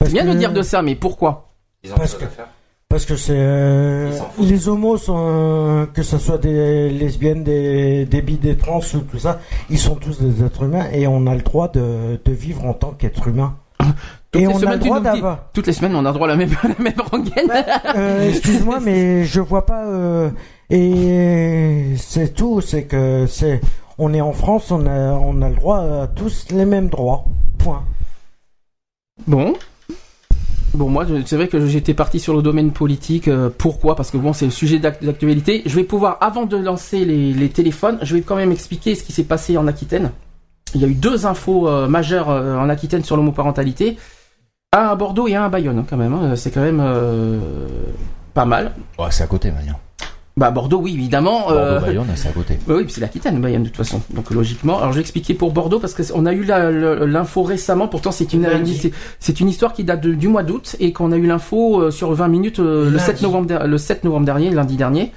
Parce 0.05 0.13
Tu 0.13 0.19
viens 0.21 0.25
de 0.25 0.33
que- 0.33 0.37
dire 0.39 0.53
de 0.53 0.61
ça, 0.61 0.81
mais 0.81 0.95
pourquoi 0.95 1.49
Parce 1.95 2.15
que, 2.15 2.25
parce 2.89 3.05
que 3.05 3.15
c'est 3.15 3.33
euh, 3.35 4.11
les 4.39 4.67
homos 4.69 4.97
sont 4.97 5.15
euh, 5.17 5.85
que 5.87 6.03
ce 6.03 6.17
soit 6.17 6.37
des 6.37 6.89
lesbiennes, 6.89 7.43
des 7.43 8.05
des 8.05 8.21
bi, 8.21 8.37
des 8.37 8.55
trans 8.55 8.79
ou 8.93 8.99
tout 8.99 9.19
ça, 9.19 9.39
ils 9.69 9.79
sont 9.79 9.95
tous 9.95 10.19
des 10.21 10.43
êtres 10.43 10.63
humains 10.63 10.85
et 10.93 11.07
on 11.07 11.25
a 11.27 11.33
le 11.35 11.41
droit 11.41 11.67
de, 11.67 12.19
de 12.23 12.31
vivre 12.31 12.65
en 12.65 12.73
tant 12.73 12.91
qu'être 12.91 13.27
humain. 13.27 13.55
Toutes 14.31 14.41
et 14.41 14.47
on 14.47 14.57
a 14.63 14.73
le 14.73 14.79
droit 14.79 14.99
d'avoir. 14.99 15.49
Toutes 15.53 15.67
les 15.67 15.73
semaines, 15.73 15.95
on 15.95 16.05
a 16.05 16.11
droit 16.11 16.27
à 16.27 16.31
la 16.31 16.35
même, 16.35 16.49
la 16.63 16.83
même 16.83 16.93
rengaine. 17.11 17.51
Euh, 17.95 18.29
Excuse-moi, 18.29 18.79
mais 18.83 19.23
je 19.25 19.39
vois 19.41 19.65
pas. 19.65 19.85
euh, 19.87 20.29
et 20.69 21.93
c'est 21.97 22.33
tout, 22.33 22.61
c'est 22.61 22.83
que 22.83 23.25
c'est. 23.27 23.61
On 23.97 24.13
est 24.13 24.21
en 24.21 24.33
France, 24.33 24.71
on 24.71 24.85
a 24.87 25.11
on 25.13 25.41
a 25.41 25.49
le 25.49 25.55
droit 25.55 25.79
à 25.79 26.07
tous 26.07 26.47
les 26.51 26.65
mêmes 26.65 26.89
droits. 26.89 27.25
Point. 27.59 27.83
Bon. 29.27 29.53
Bon, 30.75 30.89
moi, 30.89 31.05
c'est 31.25 31.35
vrai 31.35 31.47
que 31.47 31.65
j'étais 31.67 31.93
parti 31.93 32.19
sur 32.19 32.35
le 32.35 32.41
domaine 32.41 32.71
politique. 32.71 33.27
euh, 33.27 33.49
pourquoi? 33.55 33.95
Parce 33.95 34.11
que 34.11 34.17
bon, 34.17 34.33
c'est 34.33 34.45
le 34.45 34.51
sujet 34.51 34.79
d'ac- 34.79 35.03
d'actualité. 35.03 35.61
Je 35.65 35.75
vais 35.75 35.83
pouvoir, 35.83 36.17
avant 36.21 36.45
de 36.45 36.57
lancer 36.57 37.05
les, 37.05 37.49
téléphones, 37.49 37.97
je 38.01 38.15
vais 38.15 38.21
quand 38.21 38.35
même 38.35 38.51
expliquer 38.51 38.95
ce 38.95 39.03
qui 39.03 39.11
s'est 39.11 39.23
passé 39.23 39.57
en 39.57 39.67
Aquitaine. 39.67 40.11
Il 40.73 40.81
y 40.81 40.85
a 40.85 40.87
eu 40.87 40.93
deux 40.93 41.25
infos 41.25 41.67
euh, 41.69 41.87
majeures 41.87 42.29
euh, 42.29 42.57
en 42.57 42.67
Aquitaine 42.69 43.03
sur 43.03 43.15
l'homoparentalité. 43.15 43.97
Un 44.73 44.87
à 44.89 44.95
Bordeaux 44.95 45.27
et 45.27 45.35
un 45.35 45.45
à 45.45 45.49
Bayonne, 45.49 45.85
quand 45.89 45.95
même. 45.97 46.13
hein. 46.13 46.35
C'est 46.35 46.51
quand 46.51 46.61
même 46.61 46.83
pas 48.33 48.43
mal. 48.45 48.73
Ouais, 48.99 49.05
c'est 49.11 49.23
à 49.23 49.27
côté, 49.27 49.49
Magnan. 49.51 49.75
Bah, 50.37 50.51
Bordeaux, 50.51 50.79
oui, 50.81 50.93
évidemment. 50.95 51.49
euh, 51.51 51.71
Bordeaux, 51.79 51.85
Bayonne, 51.85 52.07
c'est 52.15 52.27
à 52.27 52.31
côté. 52.33 52.59
Bah 52.67 52.73
oui, 52.77 52.83
puis 52.83 52.91
c'est 52.93 52.99
l'Aquitaine, 52.99 53.39
Bayonne, 53.39 53.63
de 53.63 53.69
toute 53.69 53.77
façon. 53.77 54.01
Donc 54.09 54.31
logiquement, 54.31 54.77
alors 54.79 54.89
je 54.91 54.95
vais 54.95 55.01
expliquer 55.01 55.33
pour 55.33 55.53
Bordeaux 55.53 55.79
parce 55.79 55.93
que 55.93 56.03
c- 56.03 56.11
on 56.13 56.25
a 56.25 56.33
eu 56.33 56.43
l'info 56.43 57.43
récemment. 57.43 57.87
Pourtant, 57.87 58.11
c'est 58.11 58.33
une 58.33 58.43
c'est- 59.19 59.39
une 59.39 59.47
histoire 59.47 59.71
qui 59.71 59.85
date 59.85 60.01
de- 60.01 60.13
du 60.13 60.27
mois 60.27 60.43
d'août 60.43 60.75
et 60.81 60.91
qu'on 60.91 61.13
a 61.13 61.15
eu 61.17 61.25
l'info 61.25 61.81
euh, 61.83 61.91
sur 61.91 62.11
20 62.13 62.27
minutes 62.27 62.59
euh, 62.59 62.85
le 62.85 62.97
Lundi. 62.97 63.03
7 63.05 63.21
novembre 63.21 63.63
le 63.65 63.77
7 63.77 64.03
novembre 64.03 64.25
dernier, 64.25 64.49
lundi 64.51 64.75
dernier. 64.75 65.13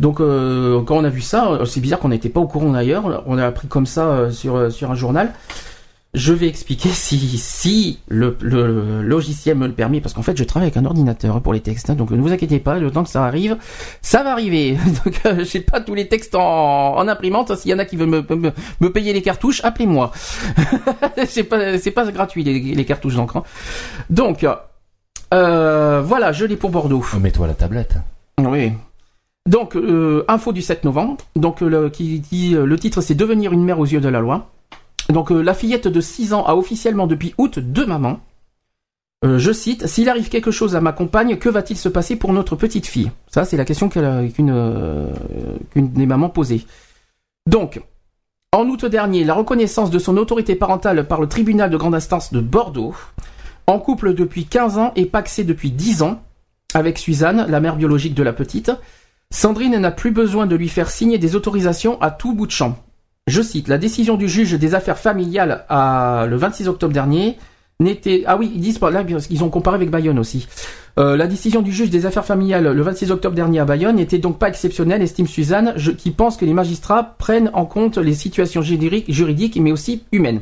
Donc 0.00 0.20
euh, 0.20 0.80
quand 0.82 0.96
on 0.96 1.04
a 1.04 1.08
vu 1.10 1.20
ça, 1.20 1.58
c'est 1.66 1.80
bizarre 1.80 1.98
qu'on 1.98 2.08
n'était 2.08 2.28
pas 2.30 2.40
au 2.40 2.46
courant 2.46 2.70
d'ailleurs. 2.72 3.24
On 3.26 3.36
a 3.38 3.44
appris 3.46 3.68
comme 3.68 3.86
ça 3.86 4.06
euh, 4.08 4.30
sur 4.30 4.56
euh, 4.56 4.70
sur 4.70 4.90
un 4.90 4.94
journal. 4.94 5.32
Je 6.16 6.32
vais 6.32 6.48
expliquer 6.48 6.88
si 6.92 7.18
si 7.38 7.98
le, 8.08 8.36
le 8.40 9.02
logiciel 9.02 9.56
me 9.56 9.66
le 9.66 9.72
permet 9.74 10.00
parce 10.00 10.14
qu'en 10.14 10.22
fait 10.22 10.36
je 10.36 10.44
travaille 10.44 10.68
avec 10.68 10.76
un 10.76 10.84
ordinateur 10.86 11.36
hein, 11.36 11.40
pour 11.40 11.52
les 11.52 11.60
textes. 11.60 11.90
hein, 11.90 11.94
donc 11.94 12.10
ne 12.10 12.20
vous 12.20 12.32
inquiétez 12.32 12.58
pas, 12.58 12.78
le 12.78 12.90
temps 12.90 13.04
que 13.04 13.10
ça 13.10 13.24
arrive, 13.24 13.58
ça 14.02 14.22
va 14.24 14.32
arriver. 14.32 14.76
Donc 15.04 15.20
euh, 15.26 15.44
j'ai 15.44 15.60
pas 15.60 15.80
tous 15.80 15.94
les 15.94 16.08
textes 16.08 16.34
en, 16.34 16.96
en 16.96 17.06
imprimante. 17.06 17.54
S'il 17.56 17.70
y 17.70 17.74
en 17.74 17.78
a 17.78 17.84
qui 17.84 17.96
veulent 17.96 18.08
me, 18.08 18.22
me, 18.34 18.50
me 18.80 18.92
payer 18.92 19.12
les 19.12 19.22
cartouches, 19.22 19.60
appelez-moi. 19.62 20.10
c'est 21.28 21.44
pas 21.44 21.78
c'est 21.78 21.90
pas 21.92 22.10
gratuit 22.10 22.42
les, 22.44 22.58
les 22.60 22.84
cartouches 22.84 23.14
d'encre. 23.14 23.36
hein. 23.36 23.42
Donc 24.10 24.46
euh, 25.34 26.02
voilà, 26.04 26.32
je 26.32 26.44
l'ai 26.44 26.56
pour 26.56 26.70
Bordeaux. 26.70 27.04
Mets-toi 27.20 27.44
à 27.44 27.48
la 27.48 27.54
tablette. 27.54 27.96
Oui. 28.38 28.72
Donc, 29.46 29.76
euh, 29.76 30.24
info 30.28 30.52
du 30.52 30.60
7 30.62 30.84
novembre. 30.84 31.18
Donc, 31.36 31.60
le, 31.60 31.88
qui 31.88 32.18
dit, 32.20 32.54
euh, 32.56 32.64
le 32.66 32.78
titre, 32.78 33.00
c'est 33.00 33.14
Devenir 33.14 33.52
une 33.52 33.64
mère 33.64 33.78
aux 33.78 33.86
yeux 33.86 34.00
de 34.00 34.08
la 34.08 34.20
loi. 34.20 34.50
Donc, 35.08 35.30
euh, 35.30 35.40
la 35.40 35.54
fillette 35.54 35.88
de 35.88 36.00
6 36.00 36.32
ans 36.32 36.44
a 36.44 36.54
officiellement 36.54 37.06
depuis 37.06 37.34
août 37.38 37.58
deux 37.58 37.86
mamans. 37.86 38.20
Euh, 39.24 39.38
je 39.38 39.52
cite, 39.52 39.86
S'il 39.86 40.08
arrive 40.08 40.28
quelque 40.28 40.50
chose 40.50 40.76
à 40.76 40.80
ma 40.80 40.92
compagne, 40.92 41.36
que 41.38 41.48
va-t-il 41.48 41.76
se 41.76 41.88
passer 41.88 42.16
pour 42.16 42.32
notre 42.32 42.56
petite 42.56 42.86
fille? 42.86 43.10
Ça, 43.28 43.44
c'est 43.44 43.56
la 43.56 43.64
question 43.64 43.88
euh, 43.96 44.28
qu'une 45.70 45.92
des 45.92 46.06
mamans 46.06 46.28
posait. 46.28 46.62
Donc, 47.46 47.80
En 48.52 48.66
août 48.68 48.84
dernier, 48.86 49.24
la 49.24 49.34
reconnaissance 49.34 49.90
de 49.90 49.98
son 49.98 50.16
autorité 50.16 50.54
parentale 50.54 51.06
par 51.06 51.20
le 51.20 51.28
tribunal 51.28 51.70
de 51.70 51.76
grande 51.76 51.94
instance 51.94 52.32
de 52.32 52.40
Bordeaux. 52.40 52.94
En 53.66 53.78
couple 53.78 54.14
depuis 54.14 54.46
15 54.46 54.78
ans 54.78 54.92
et 54.96 55.06
paxé 55.06 55.44
depuis 55.44 55.70
10 55.70 56.02
ans 56.02 56.22
avec 56.72 56.98
Suzanne, 56.98 57.46
la 57.48 57.60
mère 57.60 57.76
biologique 57.76 58.14
de 58.14 58.22
la 58.22 58.32
petite. 58.32 58.70
Sandrine 59.30 59.78
n'a 59.78 59.90
plus 59.90 60.12
besoin 60.12 60.46
de 60.46 60.56
lui 60.56 60.68
faire 60.68 60.90
signer 60.90 61.18
des 61.18 61.34
autorisations 61.34 62.00
à 62.00 62.10
tout 62.10 62.32
bout 62.32 62.46
de 62.46 62.52
champ. 62.52 62.78
Je 63.26 63.42
cite, 63.42 63.66
la 63.66 63.78
décision 63.78 64.16
du 64.16 64.28
juge 64.28 64.52
des 64.54 64.74
affaires 64.76 64.98
familiales 64.98 65.64
à, 65.68 66.26
le 66.28 66.36
26 66.36 66.68
octobre 66.68 66.92
dernier 66.92 67.36
n'était... 67.80 68.22
Ah 68.26 68.36
oui, 68.36 68.52
ils 68.54 68.60
disent 68.60 68.78
pas 68.78 68.90
là, 68.90 69.04
ils 69.30 69.42
ont 69.42 69.50
comparé 69.50 69.74
avec 69.74 69.90
Bayonne 69.90 70.20
aussi. 70.20 70.46
Euh, 70.98 71.16
la 71.16 71.26
décision 71.26 71.60
du 71.60 71.72
juge 71.72 71.90
des 71.90 72.06
affaires 72.06 72.24
familiales 72.24 72.72
le 72.72 72.82
26 72.82 73.10
octobre 73.10 73.34
dernier 73.34 73.58
à 73.58 73.64
Bayonne 73.64 73.96
n'était 73.96 74.18
donc 74.18 74.38
pas 74.38 74.48
exceptionnelle, 74.48 75.02
estime 75.02 75.26
Suzanne, 75.26 75.74
qui 75.98 76.12
pense 76.12 76.36
que 76.36 76.44
les 76.44 76.54
magistrats 76.54 77.16
prennent 77.18 77.50
en 77.52 77.66
compte 77.66 77.98
les 77.98 78.14
situations 78.14 78.62
juridiques, 78.62 79.56
mais 79.56 79.72
aussi 79.72 80.04
humaines. 80.12 80.40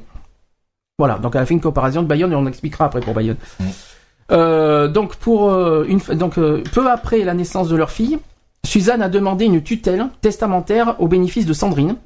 Voilà, 0.99 1.19
donc 1.19 1.35
elle 1.35 1.43
a 1.43 1.47
fait 1.47 1.55
une 1.55 1.63
comparaison 1.63 2.03
de 2.03 2.07
Bayonne 2.07 2.33
et 2.33 2.37
on 2.37 2.47
expliquera 2.47 2.85
après 2.85 3.01
pour 3.01 3.15
Bayonne. 3.15 3.39
Mmh. 3.59 3.65
Euh, 4.31 4.89
donc 4.89 5.17
pour 5.17 5.51
euh, 5.51 5.85
une, 5.89 6.01
donc 6.17 6.35
peu 6.35 6.91
après 6.91 7.25
la 7.25 7.33
naissance 7.33 7.69
de 7.69 7.77
leur 7.77 7.91
fille, 7.91 8.19
Suzanne 8.65 9.01
a 9.01 9.09
demandé 9.09 9.47
une 9.47 9.63
tutelle 9.63 10.07
testamentaire 10.21 10.97
au 10.99 11.09
bénéfice 11.09 11.47
de 11.47 11.53
Sandrine. 11.55 11.97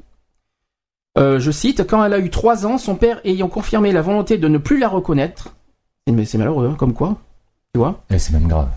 Euh, 1.18 1.40
je 1.40 1.50
cite, 1.50 1.84
quand 1.86 2.04
elle 2.04 2.12
a 2.12 2.18
eu 2.18 2.30
trois 2.30 2.64
ans, 2.66 2.78
son 2.78 2.94
père 2.94 3.20
ayant 3.24 3.48
confirmé 3.48 3.92
la 3.92 4.02
volonté 4.02 4.38
de 4.38 4.46
ne 4.46 4.58
plus 4.58 4.78
la 4.78 4.88
reconnaître. 4.88 5.54
Mais 6.10 6.24
c'est 6.24 6.38
malheureux, 6.38 6.68
hein, 6.68 6.76
comme 6.78 6.94
quoi 6.94 7.16
Tu 7.74 7.78
vois 7.78 8.02
Et 8.10 8.18
c'est 8.18 8.32
même 8.32 8.46
grave. 8.46 8.68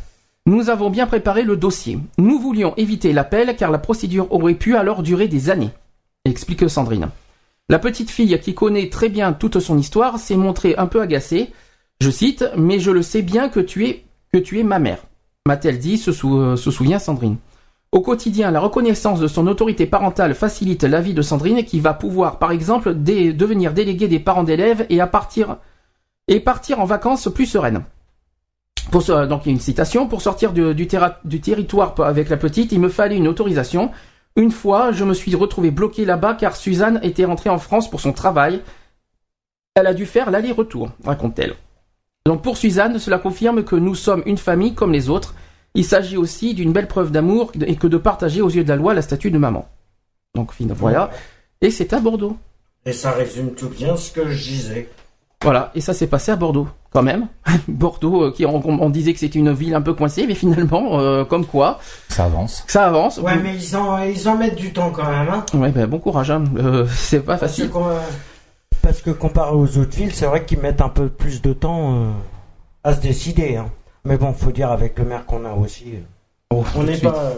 Nous 0.48 0.70
avons 0.70 0.90
bien 0.90 1.06
préparé 1.06 1.44
le 1.44 1.56
dossier. 1.56 2.00
Nous 2.18 2.40
voulions 2.40 2.74
éviter 2.76 3.14
l'appel 3.14 3.56
car 3.56 3.70
la 3.70 3.78
procédure 3.78 4.32
aurait 4.32 4.56
pu 4.56 4.76
alors 4.76 5.04
durer 5.04 5.28
des 5.28 5.52
années. 5.52 5.70
Explique 6.26 6.68
Sandrine. 6.68 7.10
La 7.70 7.80
petite 7.80 8.10
fille 8.10 8.40
qui 8.40 8.56
connaît 8.56 8.90
très 8.90 9.10
bien 9.10 9.34
toute 9.34 9.60
son 9.60 9.78
histoire 9.78 10.18
s'est 10.20 10.36
montrée 10.36 10.76
un 10.78 10.88
peu 10.88 11.00
agacée. 11.00 11.52
Je 12.02 12.10
cite, 12.10 12.44
mais 12.58 12.80
je 12.80 12.90
le 12.90 13.04
sais 13.04 13.22
bien 13.22 13.50
que 13.50 13.60
tu 13.60 13.86
es, 13.86 14.04
que 14.34 14.40
tu 14.40 14.60
es 14.60 14.64
ma 14.64 14.80
mère. 14.80 15.04
M'a-t-elle 15.46 15.80
dit, 15.80 15.98
se 15.98 16.12
euh, 16.26 16.56
souvient 16.58 17.00
Sandrine. 17.00 17.38
Au 17.92 18.00
quotidien, 18.00 18.52
la 18.52 18.62
reconnaissance 18.62 19.20
de 19.20 19.28
son 19.28 19.48
autorité 19.48 19.86
parentale 19.86 20.34
facilite 20.34 20.84
la 20.84 21.02
vie 21.02 21.14
de 21.14 21.22
Sandrine 21.22 21.66
qui 21.66 21.82
va 21.82 21.94
pouvoir, 21.94 22.40
par 22.40 22.52
exemple, 22.52 22.94
devenir 22.94 23.74
déléguée 23.74 24.08
des 24.08 24.20
parents 24.20 24.46
d'élèves 24.46 24.86
et, 24.90 25.00
partir, 25.00 26.80
en 26.80 26.86
vacances 26.86 27.28
plus 27.34 27.48
sereine. 27.48 27.84
Pour 28.92 29.04
donc 29.28 29.46
une 29.46 29.60
citation, 29.60 30.08
pour 30.08 30.22
sortir 30.22 30.54
du, 30.54 30.74
du, 30.74 31.42
territoire 31.42 31.94
avec 32.00 32.30
la 32.30 32.38
petite, 32.38 32.72
il 32.72 32.80
me 32.80 32.88
fallait 32.88 33.18
une 33.18 33.28
autorisation. 33.28 33.92
Une 34.38 34.52
fois, 34.52 34.94
je 34.94 35.04
me 35.04 35.14
suis 35.14 35.36
retrouvé 35.36 35.70
bloqué 35.70 36.06
là-bas 36.06 36.36
car 36.36 36.56
Suzanne 36.56 37.02
était 37.04 37.26
rentrée 37.26 37.50
en 37.50 37.58
France 37.58 37.90
pour 37.90 38.00
son 38.00 38.14
travail. 38.14 38.62
Elle 39.76 39.88
a 39.88 39.94
dû 39.94 40.06
faire 40.06 40.32
l'aller-retour, 40.32 40.92
raconte-t-elle. 41.04 41.56
Donc 42.26 42.42
pour 42.42 42.56
Suzanne, 42.56 43.00
cela 43.00 43.18
confirme 43.18 43.66
que 43.66 43.76
nous 43.76 43.96
sommes 43.96 44.24
une 44.26 44.38
famille 44.38 44.76
comme 44.76 44.94
les 44.94 45.10
autres. 45.10 45.36
Il 45.74 45.86
s'agit 45.86 46.18
aussi 46.18 46.54
d'une 46.54 46.74
belle 46.74 46.88
preuve 46.88 47.12
d'amour 47.12 47.52
et 47.66 47.76
que 47.76 47.88
de 47.88 47.98
partager 47.98 48.42
aux 48.42 48.50
yeux 48.50 48.64
de 48.64 48.70
la 48.70 48.76
loi 48.76 48.94
la 48.94 49.02
statue 49.02 49.32
de 49.32 49.38
maman. 49.38 49.68
Donc 50.36 50.52
voilà. 50.60 51.12
Et 51.62 51.72
c'est 51.72 51.94
à 51.94 52.00
Bordeaux. 52.00 52.38
Et 52.86 52.94
ça 52.94 53.12
résume 53.12 53.52
tout 53.52 53.70
bien 53.70 53.96
ce 53.96 54.12
que 54.12 54.30
je 54.30 54.44
disais. 54.44 54.90
Voilà, 55.44 55.72
et 55.74 55.82
ça 55.82 55.94
s'est 55.94 56.08
passé 56.08 56.32
à 56.32 56.36
Bordeaux, 56.36 56.68
quand 56.92 57.02
même. 57.02 57.28
Bordeaux, 57.68 58.26
euh, 58.26 58.32
qui 58.32 58.46
on, 58.46 58.90
disait 58.90 59.14
que 59.14 59.20
c'était 59.20 59.40
une 59.40 59.52
ville 59.52 59.74
un 59.74 59.82
peu 59.82 59.94
coincée, 59.94 60.28
mais 60.28 60.36
finalement, 60.36 61.00
euh, 61.00 61.26
comme 61.26 61.46
quoi. 61.46 61.80
Ça 62.10 62.26
avance. 62.26 62.64
Ça 62.68 62.86
avance. 62.86 63.18
Ouais, 63.18 63.38
mais 63.38 63.56
ils 63.56 63.76
en, 63.76 63.98
ils 64.04 64.30
en 64.30 64.38
mettent 64.38 64.56
du 64.56 64.72
temps 64.72 64.92
quand 64.92 65.10
même. 65.10 65.30
Hein. 65.30 65.46
Ouais, 65.56 65.72
ben 65.72 65.88
bon 65.88 65.98
courage. 65.98 66.30
Hein. 66.30 66.44
Euh, 66.58 66.86
c'est 66.96 67.22
pas 67.22 67.38
facile. 67.38 67.72
Parce 68.84 69.02
que, 69.02 69.10
comparé 69.10 69.56
aux 69.56 69.78
autres 69.78 69.96
villes, 69.96 70.14
c'est 70.14 70.26
vrai 70.26 70.46
qu'ils 70.46 70.60
mettent 70.60 70.82
un 70.82 70.90
peu 70.90 71.10
plus 71.10 71.42
de 71.42 71.54
temps 71.54 72.14
à 72.84 72.94
se 72.94 73.00
décider. 73.00 73.56
Hein. 73.56 73.68
Mais 74.04 74.18
bon, 74.18 74.34
faut 74.34 74.52
dire 74.52 74.72
avec 74.72 74.98
le 74.98 75.06
maire 75.06 75.26
qu'on 75.26 75.46
a 75.46 75.54
aussi. 75.54 75.94
Euh, 75.94 76.56
oh, 76.56 76.64
on 76.76 76.84
n'est 76.84 76.98
pas. 76.98 77.16
Euh, 77.16 77.34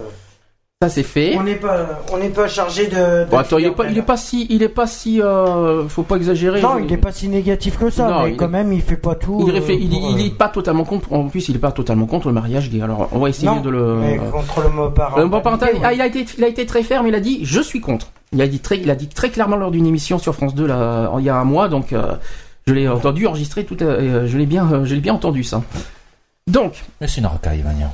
ça 0.82 0.90
c'est 0.90 1.04
fait. 1.04 1.36
On 1.38 1.44
n'est 1.44 1.56
pas, 1.56 2.02
on 2.12 2.18
n'est 2.18 2.30
pas 2.30 2.48
chargé 2.48 2.88
de. 2.88 3.26
bon, 3.30 3.38
attends, 3.38 3.58
il 3.58 3.66
est 3.66 3.72
pas, 3.72 3.88
il 3.88 3.98
est 3.98 4.02
pas 4.02 4.18
si, 4.18 4.48
il 4.50 4.64
est 4.64 4.70
pas 4.70 4.88
si, 4.88 5.22
euh, 5.22 5.88
faut 5.90 6.04
pas 6.04 6.16
exagérer. 6.16 6.62
Non, 6.62 6.78
il 6.80 6.92
est 6.92 6.98
pas 6.98 7.12
si 7.12 7.28
négatif 7.28 7.78
que 7.78 7.90
ça, 7.90 8.24
mais 8.24 8.36
quand 8.36 8.48
même, 8.48 8.72
il 8.72 8.82
fait 8.82 8.98
pas 8.98 9.16
tout. 9.16 9.46
Il, 9.48 9.56
il, 9.56 9.94
il, 9.94 10.26
est 10.26 10.38
pas 10.38 10.48
totalement 10.48 10.86
contre. 10.86 11.12
En 11.12 11.28
plus, 11.28 11.50
il 11.50 11.56
est 11.56 11.60
pas 11.60 11.72
totalement 11.74 12.06
contre 12.06 12.28
le 12.28 12.34
mariage 12.34 12.70
gay. 12.70 12.82
Alors, 12.82 13.10
on 13.12 13.20
va 13.20 13.30
essayer 13.30 13.60
de 13.60 13.70
le. 13.70 13.96
Mais 13.96 14.18
contre 14.18 14.62
le 14.62 14.70
mot 14.70 14.90
parental. 15.42 15.76
Ah, 15.84 15.94
il 15.94 16.02
a 16.02 16.08
été, 16.08 16.26
il 16.38 16.44
a 16.44 16.48
été 16.48 16.66
très 16.66 16.84
ferme. 16.84 17.08
Il 17.08 17.16
a 17.16 17.20
dit, 17.20 17.42
je 17.44 17.62
suis 17.62 17.82
contre. 17.82 18.08
Il 18.32 18.42
a 18.42 18.48
dit 18.48 18.60
très, 18.60 18.78
il 18.78 18.90
a 18.90 18.96
dit 18.96 19.10
très 19.10 19.30
clairement 19.30 19.58
lors 19.58 19.70
d'une 19.70 19.86
émission 19.86 20.18
sur 20.18 20.34
France 20.34 20.56
2 20.56 20.66
là, 20.66 21.12
il 21.20 21.26
y 21.26 21.30
a 21.30 21.36
un 21.36 21.44
mois, 21.44 21.68
donc. 21.68 21.94
je 22.66 22.74
l'ai 22.74 22.88
entendu 22.88 23.28
enregistrer 23.28 23.66
tout, 23.66 23.76
je 23.78 24.38
l'ai 24.38 24.46
bien, 24.46 24.86
je 24.86 24.96
l'ai 24.96 25.02
bien 25.02 25.14
entendu 25.14 25.44
ça. 25.44 25.62
Donc. 26.48 26.84
Mais 27.02 27.08
c'est 27.08 27.22
une 27.22 27.28
racaille, 27.28 27.62
Mania. 27.64 27.92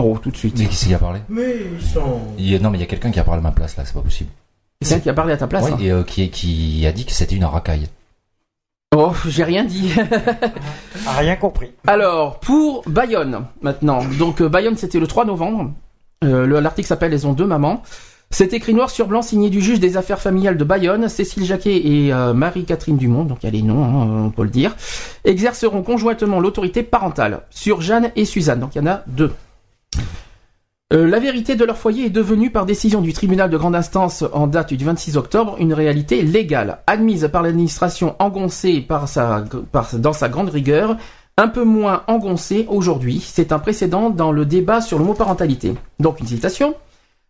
Oh, 0.00 0.16
tout 0.22 0.30
de 0.30 0.36
suite. 0.36 0.56
Mais 0.58 0.66
qui 0.66 0.76
c'est 0.76 0.86
qui 0.88 0.94
a 0.94 0.98
parlé 0.98 1.20
Mais 1.28 1.56
ils 1.78 1.84
sont. 1.84 2.20
non, 2.62 2.70
mais 2.70 2.78
il 2.78 2.80
y 2.80 2.84
a 2.84 2.86
quelqu'un 2.86 3.10
qui 3.10 3.18
a 3.18 3.24
parlé 3.24 3.40
à 3.40 3.42
ma 3.42 3.50
place 3.50 3.76
là, 3.76 3.84
c'est 3.84 3.94
pas 3.94 4.00
possible. 4.00 4.30
C'est 4.80 4.90
quelqu'un 4.90 5.02
qui 5.02 5.10
a 5.10 5.14
parlé 5.14 5.32
à 5.32 5.36
ta 5.36 5.46
place 5.48 5.64
Oui, 5.64 5.72
hein. 5.72 5.78
et 5.80 5.90
euh, 5.90 6.02
qui, 6.04 6.30
qui 6.30 6.86
a 6.86 6.92
dit 6.92 7.04
que 7.04 7.12
c'était 7.12 7.34
une 7.34 7.44
racaille. 7.44 7.88
Oh, 8.96 9.12
j'ai 9.26 9.44
rien 9.44 9.64
dit. 9.64 9.92
a 11.06 11.12
rien 11.18 11.36
compris. 11.36 11.72
Alors, 11.86 12.38
pour 12.40 12.82
Bayonne, 12.86 13.44
maintenant. 13.60 14.02
Donc, 14.18 14.40
euh, 14.40 14.48
Bayonne, 14.48 14.76
c'était 14.76 15.00
le 15.00 15.06
3 15.06 15.24
novembre. 15.24 15.72
Euh, 16.24 16.60
L'article 16.60 16.88
s'appelle 16.88 17.12
Elles 17.12 17.26
ont 17.26 17.32
deux 17.32 17.46
mamans. 17.46 17.82
C'est 18.30 18.52
écrit 18.52 18.74
noir 18.74 18.90
sur 18.90 19.06
blanc 19.06 19.22
signé 19.22 19.48
du 19.48 19.62
juge 19.62 19.80
des 19.80 19.96
affaires 19.96 20.20
familiales 20.20 20.58
de 20.58 20.64
Bayonne, 20.64 21.08
Cécile 21.08 21.44
Jacquet 21.44 21.76
et 21.76 22.12
euh, 22.12 22.34
Marie-Catherine 22.34 22.98
Dumont, 22.98 23.24
donc 23.24 23.38
il 23.42 23.46
y 23.46 23.48
a 23.48 23.52
les 23.52 23.62
noms, 23.62 23.82
hein, 23.82 24.24
on 24.26 24.30
peut 24.30 24.42
le 24.42 24.50
dire, 24.50 24.76
exerceront 25.24 25.82
conjointement 25.82 26.38
l'autorité 26.38 26.82
parentale 26.82 27.40
sur 27.48 27.80
Jeanne 27.80 28.10
et 28.16 28.26
Suzanne, 28.26 28.60
donc 28.60 28.74
il 28.74 28.78
y 28.78 28.80
en 28.82 28.86
a 28.86 29.02
deux. 29.06 29.32
Euh, 30.92 31.06
la 31.06 31.18
vérité 31.18 31.54
de 31.54 31.64
leur 31.64 31.78
foyer 31.78 32.06
est 32.06 32.10
devenue, 32.10 32.50
par 32.50 32.66
décision 32.66 33.00
du 33.00 33.12
tribunal 33.12 33.50
de 33.50 33.56
grande 33.56 33.74
instance 33.74 34.24
en 34.32 34.46
date 34.46 34.74
du 34.74 34.84
26 34.84 35.16
octobre, 35.16 35.56
une 35.58 35.72
réalité 35.72 36.22
légale, 36.22 36.78
admise 36.86 37.28
par 37.32 37.42
l'administration 37.42 38.14
engoncée 38.18 38.86
dans 38.88 40.12
sa 40.12 40.28
grande 40.28 40.50
rigueur, 40.50 40.96
un 41.38 41.48
peu 41.48 41.64
moins 41.64 42.02
engoncée 42.08 42.66
aujourd'hui. 42.68 43.22
C'est 43.24 43.52
un 43.52 43.58
précédent 43.58 44.10
dans 44.10 44.32
le 44.32 44.44
débat 44.44 44.80
sur 44.80 44.98
le 44.98 45.04
mot 45.04 45.14
parentalité. 45.14 45.74
Donc 45.98 46.20
une 46.20 46.26
citation. 46.26 46.74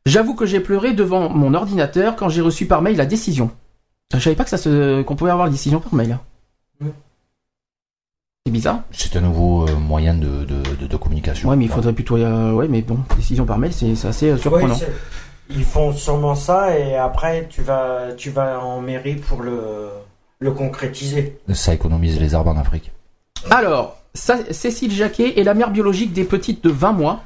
J'avoue 0.07 0.35
que 0.35 0.47
j'ai 0.47 0.61
pleuré 0.61 0.93
devant 0.93 1.29
mon 1.29 1.55
ordinateur 1.55 2.17
quand 2.17 2.29
j'ai 2.29 2.41
reçu 2.41 2.67
par 2.67 2.83
mail 2.83 2.97
la 2.97 3.07
décision. 3.07 3.51
Je 4.15 4.21
savais 4.21 4.37
pas 4.37 4.45
que 4.45 4.51
ça 4.51 4.57
se... 4.57 5.03
qu'on 5.03 5.17
pouvait 5.17 5.31
avoir 5.31 5.47
la 5.47 5.53
décision 5.53 5.81
par 5.81 5.95
mail. 5.95 6.19
C'est 8.47 8.53
bizarre. 8.53 8.81
C'est 8.91 9.15
un 9.17 9.21
nouveau 9.21 9.69
euh, 9.69 9.77
moyen 9.77 10.15
de, 10.15 10.47
de, 10.47 10.97
communication. 10.97 11.51
Ouais, 11.51 11.57
mais 11.57 11.67
il 11.67 11.71
faudrait 11.71 11.93
plutôt. 11.93 12.17
Euh, 12.17 12.53
ouais, 12.53 12.67
mais 12.67 12.81
bon, 12.81 12.99
décision 13.17 13.45
par 13.45 13.59
mail, 13.59 13.75
c'est 13.75 13.93
assez 14.07 14.31
euh, 14.31 14.39
surprenant. 14.39 14.79
ils 15.51 15.65
font 15.65 15.93
sûrement 15.93 16.35
ça 16.35 16.79
et 16.79 16.97
après 16.97 17.47
tu 17.51 17.61
vas, 17.61 18.13
tu 18.17 18.31
vas 18.31 18.65
en 18.65 18.81
mairie 18.81 19.17
pour 19.17 19.43
le, 19.43 19.91
le 20.39 20.51
concrétiser. 20.53 21.39
Ça 21.53 21.75
économise 21.75 22.19
les 22.19 22.35
arbres 22.35 22.51
en 22.51 22.57
Afrique. 22.57 22.91
Alors, 23.51 23.99
Cécile 24.15 24.93
Jacquet 24.93 25.39
est 25.39 25.45
la 25.45 25.55
mère 25.55 25.71
biologique 25.71 26.13
des 26.13 26.25
petites 26.25 26.65
de 26.65 26.71
20 26.71 26.93
mois. 26.93 27.23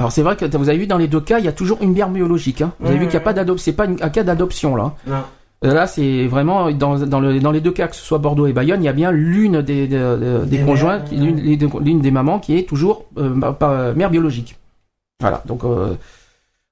Alors 0.00 0.10
c'est 0.10 0.22
vrai 0.22 0.34
que 0.34 0.56
vous 0.56 0.68
avez 0.70 0.78
vu 0.78 0.86
dans 0.86 0.96
les 0.96 1.08
deux 1.08 1.20
cas, 1.20 1.40
il 1.40 1.44
y 1.44 1.48
a 1.48 1.52
toujours 1.52 1.82
une 1.82 1.92
mère 1.92 2.08
biologique. 2.08 2.62
Hein. 2.62 2.72
Vous 2.80 2.88
avez 2.88 2.96
vu 2.96 3.04
qu'il 3.04 3.18
n'y 3.18 3.22
a 3.22 3.24
pas 3.24 3.34
d'adoption, 3.34 3.62
c'est 3.62 3.76
pas 3.76 3.84
un 3.84 4.08
cas 4.08 4.22
d'adoption 4.22 4.74
là. 4.74 4.94
Non. 5.06 5.22
Euh, 5.62 5.74
là, 5.74 5.86
c'est 5.86 6.26
vraiment 6.26 6.70
dans, 6.70 6.98
dans, 7.00 7.20
le, 7.20 7.38
dans 7.38 7.50
les 7.50 7.60
deux 7.60 7.70
cas, 7.70 7.86
que 7.86 7.94
ce 7.94 8.02
soit 8.02 8.16
Bordeaux 8.16 8.46
et 8.46 8.54
Bayonne, 8.54 8.82
il 8.82 8.86
y 8.86 8.88
a 8.88 8.94
bien 8.94 9.12
l'une 9.12 9.60
des, 9.60 9.86
des, 9.86 10.58
conjoints, 10.64 11.02
l'une 11.12 12.00
des 12.00 12.10
mamans 12.10 12.38
qui 12.38 12.56
est 12.56 12.66
toujours 12.66 13.04
euh, 13.18 13.94
mère 13.94 14.08
biologique. 14.08 14.56
Voilà. 15.20 15.42
Donc, 15.44 15.64
euh, 15.64 15.94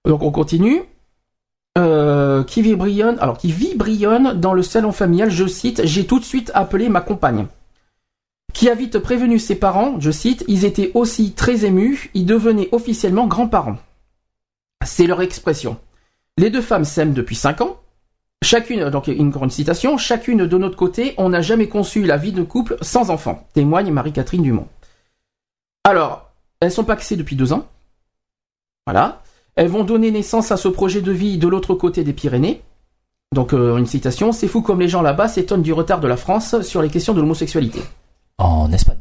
donc 0.06 0.22
on 0.22 0.30
continue. 0.30 0.84
qui 1.76 2.62
vibrionne, 2.62 3.18
alors 3.20 3.36
qui 3.36 3.52
vibrionne 3.52 4.40
dans 4.40 4.54
le 4.54 4.62
salon 4.62 4.90
familial. 4.90 5.30
Je 5.30 5.46
cite, 5.46 5.82
j'ai 5.84 6.06
tout 6.06 6.18
de 6.18 6.24
suite 6.24 6.50
appelé 6.54 6.88
ma 6.88 7.02
compagne 7.02 7.44
qui 8.52 8.68
a 8.68 8.74
vite 8.74 8.98
prévenu 8.98 9.38
ses 9.38 9.54
parents, 9.54 10.00
je 10.00 10.10
cite, 10.10 10.44
ils 10.48 10.64
étaient 10.64 10.90
aussi 10.94 11.32
très 11.32 11.64
émus, 11.64 12.10
ils 12.14 12.26
devenaient 12.26 12.68
officiellement 12.72 13.26
grands-parents. 13.26 13.78
C'est 14.84 15.06
leur 15.06 15.22
expression. 15.22 15.76
Les 16.38 16.50
deux 16.50 16.62
femmes 16.62 16.84
s'aiment 16.84 17.14
depuis 17.14 17.36
cinq 17.36 17.60
ans. 17.60 17.80
Chacune, 18.44 18.88
donc 18.90 19.08
une 19.08 19.30
grande 19.30 19.50
citation, 19.50 19.98
chacune 19.98 20.46
de 20.46 20.58
notre 20.58 20.76
côté, 20.76 21.14
on 21.18 21.28
n'a 21.30 21.42
jamais 21.42 21.68
conçu 21.68 22.04
la 22.04 22.16
vie 22.16 22.32
de 22.32 22.44
couple 22.44 22.76
sans 22.80 23.10
enfant, 23.10 23.46
témoigne 23.52 23.90
Marie-Catherine 23.90 24.42
Dumont. 24.42 24.68
Alors, 25.84 26.30
elles 26.60 26.70
sont 26.70 26.84
paxées 26.84 27.16
depuis 27.16 27.34
deux 27.34 27.52
ans. 27.52 27.66
Voilà. 28.86 29.22
Elles 29.56 29.68
vont 29.68 29.84
donner 29.84 30.10
naissance 30.10 30.52
à 30.52 30.56
ce 30.56 30.68
projet 30.68 31.00
de 31.00 31.10
vie 31.10 31.36
de 31.36 31.48
l'autre 31.48 31.74
côté 31.74 32.04
des 32.04 32.12
Pyrénées. 32.12 32.62
Donc, 33.34 33.52
euh, 33.52 33.76
une 33.76 33.86
citation, 33.86 34.32
c'est 34.32 34.48
fou 34.48 34.62
comme 34.62 34.80
les 34.80 34.88
gens 34.88 35.02
là-bas 35.02 35.28
s'étonnent 35.28 35.62
du 35.62 35.72
retard 35.72 36.00
de 36.00 36.08
la 36.08 36.16
France 36.16 36.60
sur 36.62 36.80
les 36.80 36.88
questions 36.88 37.14
de 37.14 37.20
l'homosexualité. 37.20 37.80
En 38.38 38.70
Espagne. 38.72 38.98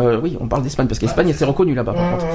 Euh, 0.00 0.20
oui, 0.20 0.36
on 0.40 0.48
parle 0.48 0.62
d'Espagne 0.62 0.86
parce 0.86 0.98
qu'Espagne, 0.98 1.32
c'est 1.36 1.44
reconnu 1.44 1.74
là-bas. 1.74 1.92
Par 1.92 2.10
contre. 2.12 2.26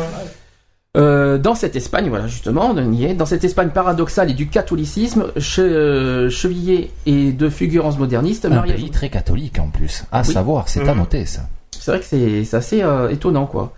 Euh, 0.96 1.40
dans 1.40 1.56
cette 1.56 1.76
Espagne, 1.76 2.08
voilà 2.10 2.28
justement, 2.28 2.70
on 2.70 2.92
y 2.92 3.06
est, 3.06 3.16
dans 3.16 3.26
cette 3.26 3.44
Espagne 3.44 3.70
paradoxale 3.70 4.30
et 4.30 4.34
du 4.36 4.48
catholicisme, 4.48 5.32
che- 5.38 5.60
euh, 5.62 6.30
chevillé 6.30 6.92
et 7.08 7.32
de 7.32 7.50
fulgurance 7.50 7.98
moderniste, 7.98 8.46
Un 8.46 8.50
mariage- 8.50 8.76
pays 8.80 8.92
très 8.92 9.10
catholique 9.10 9.58
en 9.58 9.70
plus. 9.70 10.04
À 10.12 10.22
Oui. 10.22 10.32
savoir, 10.32 10.70
c'est 10.70 10.88
à 10.88 10.94
Mhm. 10.94 11.00
noter 11.00 11.26
ça. 11.26 11.42
C'est 11.72 11.90
vrai 11.92 12.00
que 12.00 12.06
c'est 12.06 12.44
c'est 12.46 12.58
assez 12.58 12.84
euh, 12.84 13.10
étonnant, 13.10 13.48
quoi. 13.48 13.74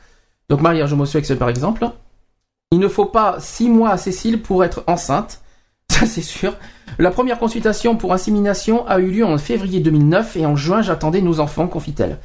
Donc, 0.49 0.59
mariage 0.61 0.91
homosexuel, 0.91 1.37
par 1.37 1.47
exemple. 1.49 1.87
Il 2.71 2.79
ne 2.79 2.87
faut 2.89 3.05
pas 3.05 3.37
six 3.39 3.69
mois 3.69 3.91
à 3.91 3.97
Cécile 3.97 4.41
pour 4.41 4.65
être 4.65 4.83
enceinte. 4.87 5.39
Ça, 5.89 6.05
c'est 6.05 6.21
sûr. 6.21 6.53
La 6.97 7.11
première 7.11 7.39
consultation 7.39 7.97
pour 7.97 8.13
insémination 8.13 8.87
a 8.87 8.99
eu 8.99 9.11
lieu 9.11 9.25
en 9.25 9.37
février 9.37 9.79
2009 9.79 10.37
et 10.37 10.45
en 10.45 10.55
juin, 10.55 10.81
j'attendais 10.81 11.21
nos 11.21 11.39
enfants, 11.39 11.67
confie-t-elle. 11.67 12.19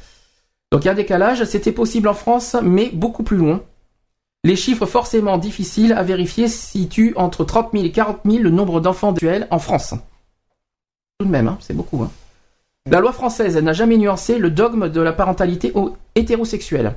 Donc, 0.71 0.87
un 0.87 0.93
décalage. 0.93 1.43
C'était 1.43 1.73
possible 1.73 2.07
en 2.07 2.13
France, 2.13 2.55
mais 2.63 2.89
beaucoup 2.93 3.23
plus 3.23 3.37
loin. 3.37 3.61
Les 4.43 4.55
chiffres 4.55 4.85
forcément 4.85 5.37
difficiles 5.37 5.93
à 5.93 6.01
vérifier 6.01 6.47
situent 6.47 7.13
entre 7.15 7.43
30 7.43 7.73
000 7.73 7.85
et 7.85 7.91
40 7.91 8.21
000 8.25 8.37
le 8.41 8.49
nombre 8.49 8.79
d'enfants 8.79 9.11
actuels 9.11 9.47
en 9.51 9.59
France. 9.59 9.93
Tout 11.19 11.25
de 11.25 11.31
même, 11.31 11.47
hein, 11.47 11.57
c'est 11.59 11.75
beaucoup. 11.75 12.01
Hein. 12.01 12.09
La 12.89 12.99
loi 12.99 13.11
française 13.11 13.57
n'a 13.57 13.73
jamais 13.73 13.97
nuancé 13.97 14.39
le 14.39 14.49
dogme 14.49 14.89
de 14.89 15.01
la 15.01 15.11
parentalité 15.11 15.71
hétérosexuelle. 16.15 16.95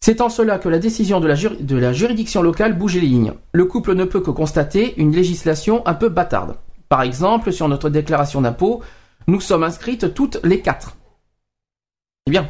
C'est 0.00 0.20
en 0.20 0.28
cela 0.28 0.58
que 0.58 0.68
la 0.68 0.80
décision 0.80 1.20
de 1.20 1.28
la, 1.28 1.36
de 1.36 1.76
la 1.76 1.92
juridiction 1.92 2.42
locale 2.42 2.76
bouge 2.76 2.94
les 2.94 3.02
lignes. 3.02 3.32
Le 3.52 3.64
couple 3.66 3.94
ne 3.94 4.04
peut 4.04 4.20
que 4.20 4.32
constater 4.32 4.94
une 5.00 5.12
législation 5.12 5.86
un 5.86 5.94
peu 5.94 6.08
bâtarde. 6.08 6.56
Par 6.88 7.02
exemple, 7.02 7.52
sur 7.52 7.68
notre 7.68 7.90
déclaration 7.90 8.40
d'impôt, 8.40 8.82
nous 9.26 9.40
sommes 9.40 9.64
inscrites 9.64 10.14
toutes 10.14 10.38
les 10.44 10.60
quatre. 10.60 10.96
Eh 12.26 12.30
bien, 12.30 12.48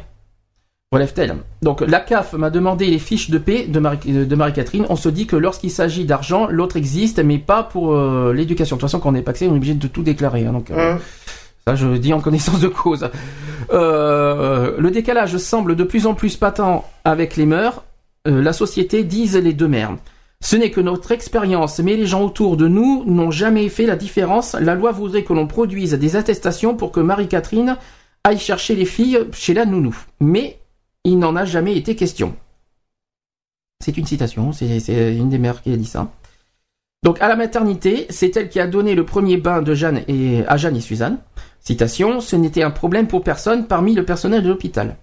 relève-t-elle. 0.91 1.35
Donc, 1.61 1.81
la 1.81 1.99
CAF 1.99 2.33
m'a 2.33 2.49
demandé 2.49 2.85
les 2.87 2.99
fiches 2.99 3.29
de 3.29 3.37
paix 3.37 3.65
de 3.67 3.79
Marie- 3.79 4.25
de 4.27 4.35
Marie-Catherine. 4.35 4.85
On 4.89 4.95
se 4.95 5.09
dit 5.09 5.27
que 5.27 5.35
lorsqu'il 5.35 5.71
s'agit 5.71 6.05
d'argent, 6.05 6.47
l'autre 6.47 6.77
existe, 6.77 7.19
mais 7.19 7.37
pas 7.39 7.63
pour 7.63 7.93
euh, 7.93 8.31
l'éducation. 8.33 8.75
De 8.75 8.81
toute 8.81 8.89
façon, 8.89 8.99
quand 8.99 9.11
on 9.11 9.15
est 9.15 9.21
paxé, 9.21 9.47
on 9.47 9.53
est 9.53 9.57
obligé 9.57 9.73
de 9.73 9.87
tout 9.87 10.03
déclarer. 10.03 10.45
hein, 10.45 10.53
donc, 10.53 10.69
euh, 10.71 10.93
Hum. 10.93 10.99
ça, 11.67 11.75
je 11.75 11.87
dis 11.97 12.13
en 12.13 12.21
connaissance 12.21 12.59
de 12.59 12.67
cause. 12.67 13.09
Euh, 13.71 14.75
le 14.79 14.91
décalage 14.91 15.37
semble 15.37 15.75
de 15.75 15.83
plus 15.83 16.05
en 16.07 16.13
plus 16.13 16.37
patent 16.37 16.83
avec 17.03 17.35
les 17.37 17.45
mœurs. 17.45 17.83
La 18.25 18.51
société 18.53 19.03
disent 19.03 19.37
les 19.37 19.53
deux 19.53 19.67
mères. 19.69 19.95
Ce 20.41 20.55
n'est 20.55 20.71
que 20.71 20.81
notre 20.81 21.11
expérience, 21.11 21.79
mais 21.79 21.95
les 21.95 22.05
gens 22.05 22.23
autour 22.23 22.57
de 22.57 22.67
nous 22.67 23.03
n'ont 23.05 23.31
jamais 23.31 23.67
fait 23.69 23.85
la 23.85 23.95
différence. 23.95 24.53
La 24.53 24.75
loi 24.75 24.91
voudrait 24.91 25.23
que 25.23 25.33
l'on 25.33 25.47
produise 25.47 25.93
des 25.93 26.15
attestations 26.15 26.75
pour 26.75 26.91
que 26.91 26.99
Marie-Catherine 26.99 27.77
aille 28.23 28.39
chercher 28.39 28.75
les 28.75 28.85
filles 28.85 29.19
chez 29.33 29.53
la 29.53 29.65
nounou. 29.65 29.95
Mais 30.19 30.59
il 31.03 31.17
n'en 31.17 31.35
a 31.35 31.45
jamais 31.45 31.75
été 31.75 31.95
question. 31.95 32.35
C'est 33.83 33.97
une 33.97 34.05
citation, 34.05 34.51
c'est 34.51 34.77
une 34.87 35.29
des 35.29 35.37
mères 35.37 35.61
qui 35.61 35.73
a 35.73 35.77
dit 35.77 35.85
ça. 35.85 36.11
Donc 37.03 37.21
à 37.21 37.27
la 37.27 37.35
maternité, 37.35 38.07
c'est 38.09 38.35
elle 38.37 38.49
qui 38.49 38.59
a 38.59 38.67
donné 38.67 38.95
le 38.95 39.05
premier 39.05 39.37
bain 39.37 39.61
de 39.61 39.73
Jeanne 39.73 40.03
et, 40.07 40.43
à 40.47 40.57
Jeanne 40.57 40.75
et 40.75 40.81
Suzanne. 40.81 41.19
Citation, 41.59 42.21
ce 42.21 42.35
n'était 42.35 42.63
un 42.63 42.71
problème 42.71 43.07
pour 43.07 43.23
personne 43.23 43.67
parmi 43.67 43.93
le 43.93 44.05
personnel 44.05 44.43
de 44.43 44.49
l'hôpital. 44.49 44.97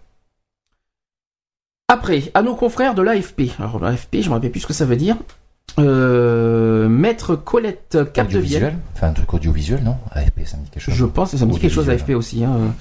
Après, 1.88 2.30
à 2.32 2.42
nos 2.42 2.54
confrères 2.54 2.94
de 2.94 3.02
l'AFP. 3.02 3.42
Alors 3.58 3.78
l'AFP, 3.78 4.22
je 4.22 4.28
me 4.30 4.34
rappelle 4.34 4.50
plus 4.50 4.60
ce 4.60 4.66
que 4.66 4.72
ça 4.72 4.86
veut 4.86 4.96
dire. 4.96 5.16
Euh, 5.78 6.88
Maître 6.88 7.36
Colette 7.36 7.98
Capdevielle. 8.12 8.76
Enfin, 8.94 9.08
un 9.08 9.12
truc 9.12 9.34
audiovisuel, 9.34 9.82
non? 9.82 9.96
AFP, 10.12 10.46
ça 10.46 10.56
me 10.56 10.62
dit 10.64 10.70
quelque 10.70 10.82
chose. 10.82 10.94
Je 10.94 11.04
pense, 11.04 11.36
ça 11.36 11.44
me 11.44 11.52
dit 11.52 11.58
quelque 11.58 11.72
chose. 11.72 11.90
AFP 11.90 12.10
aussi. 12.10 12.42
Hein. 12.44 12.72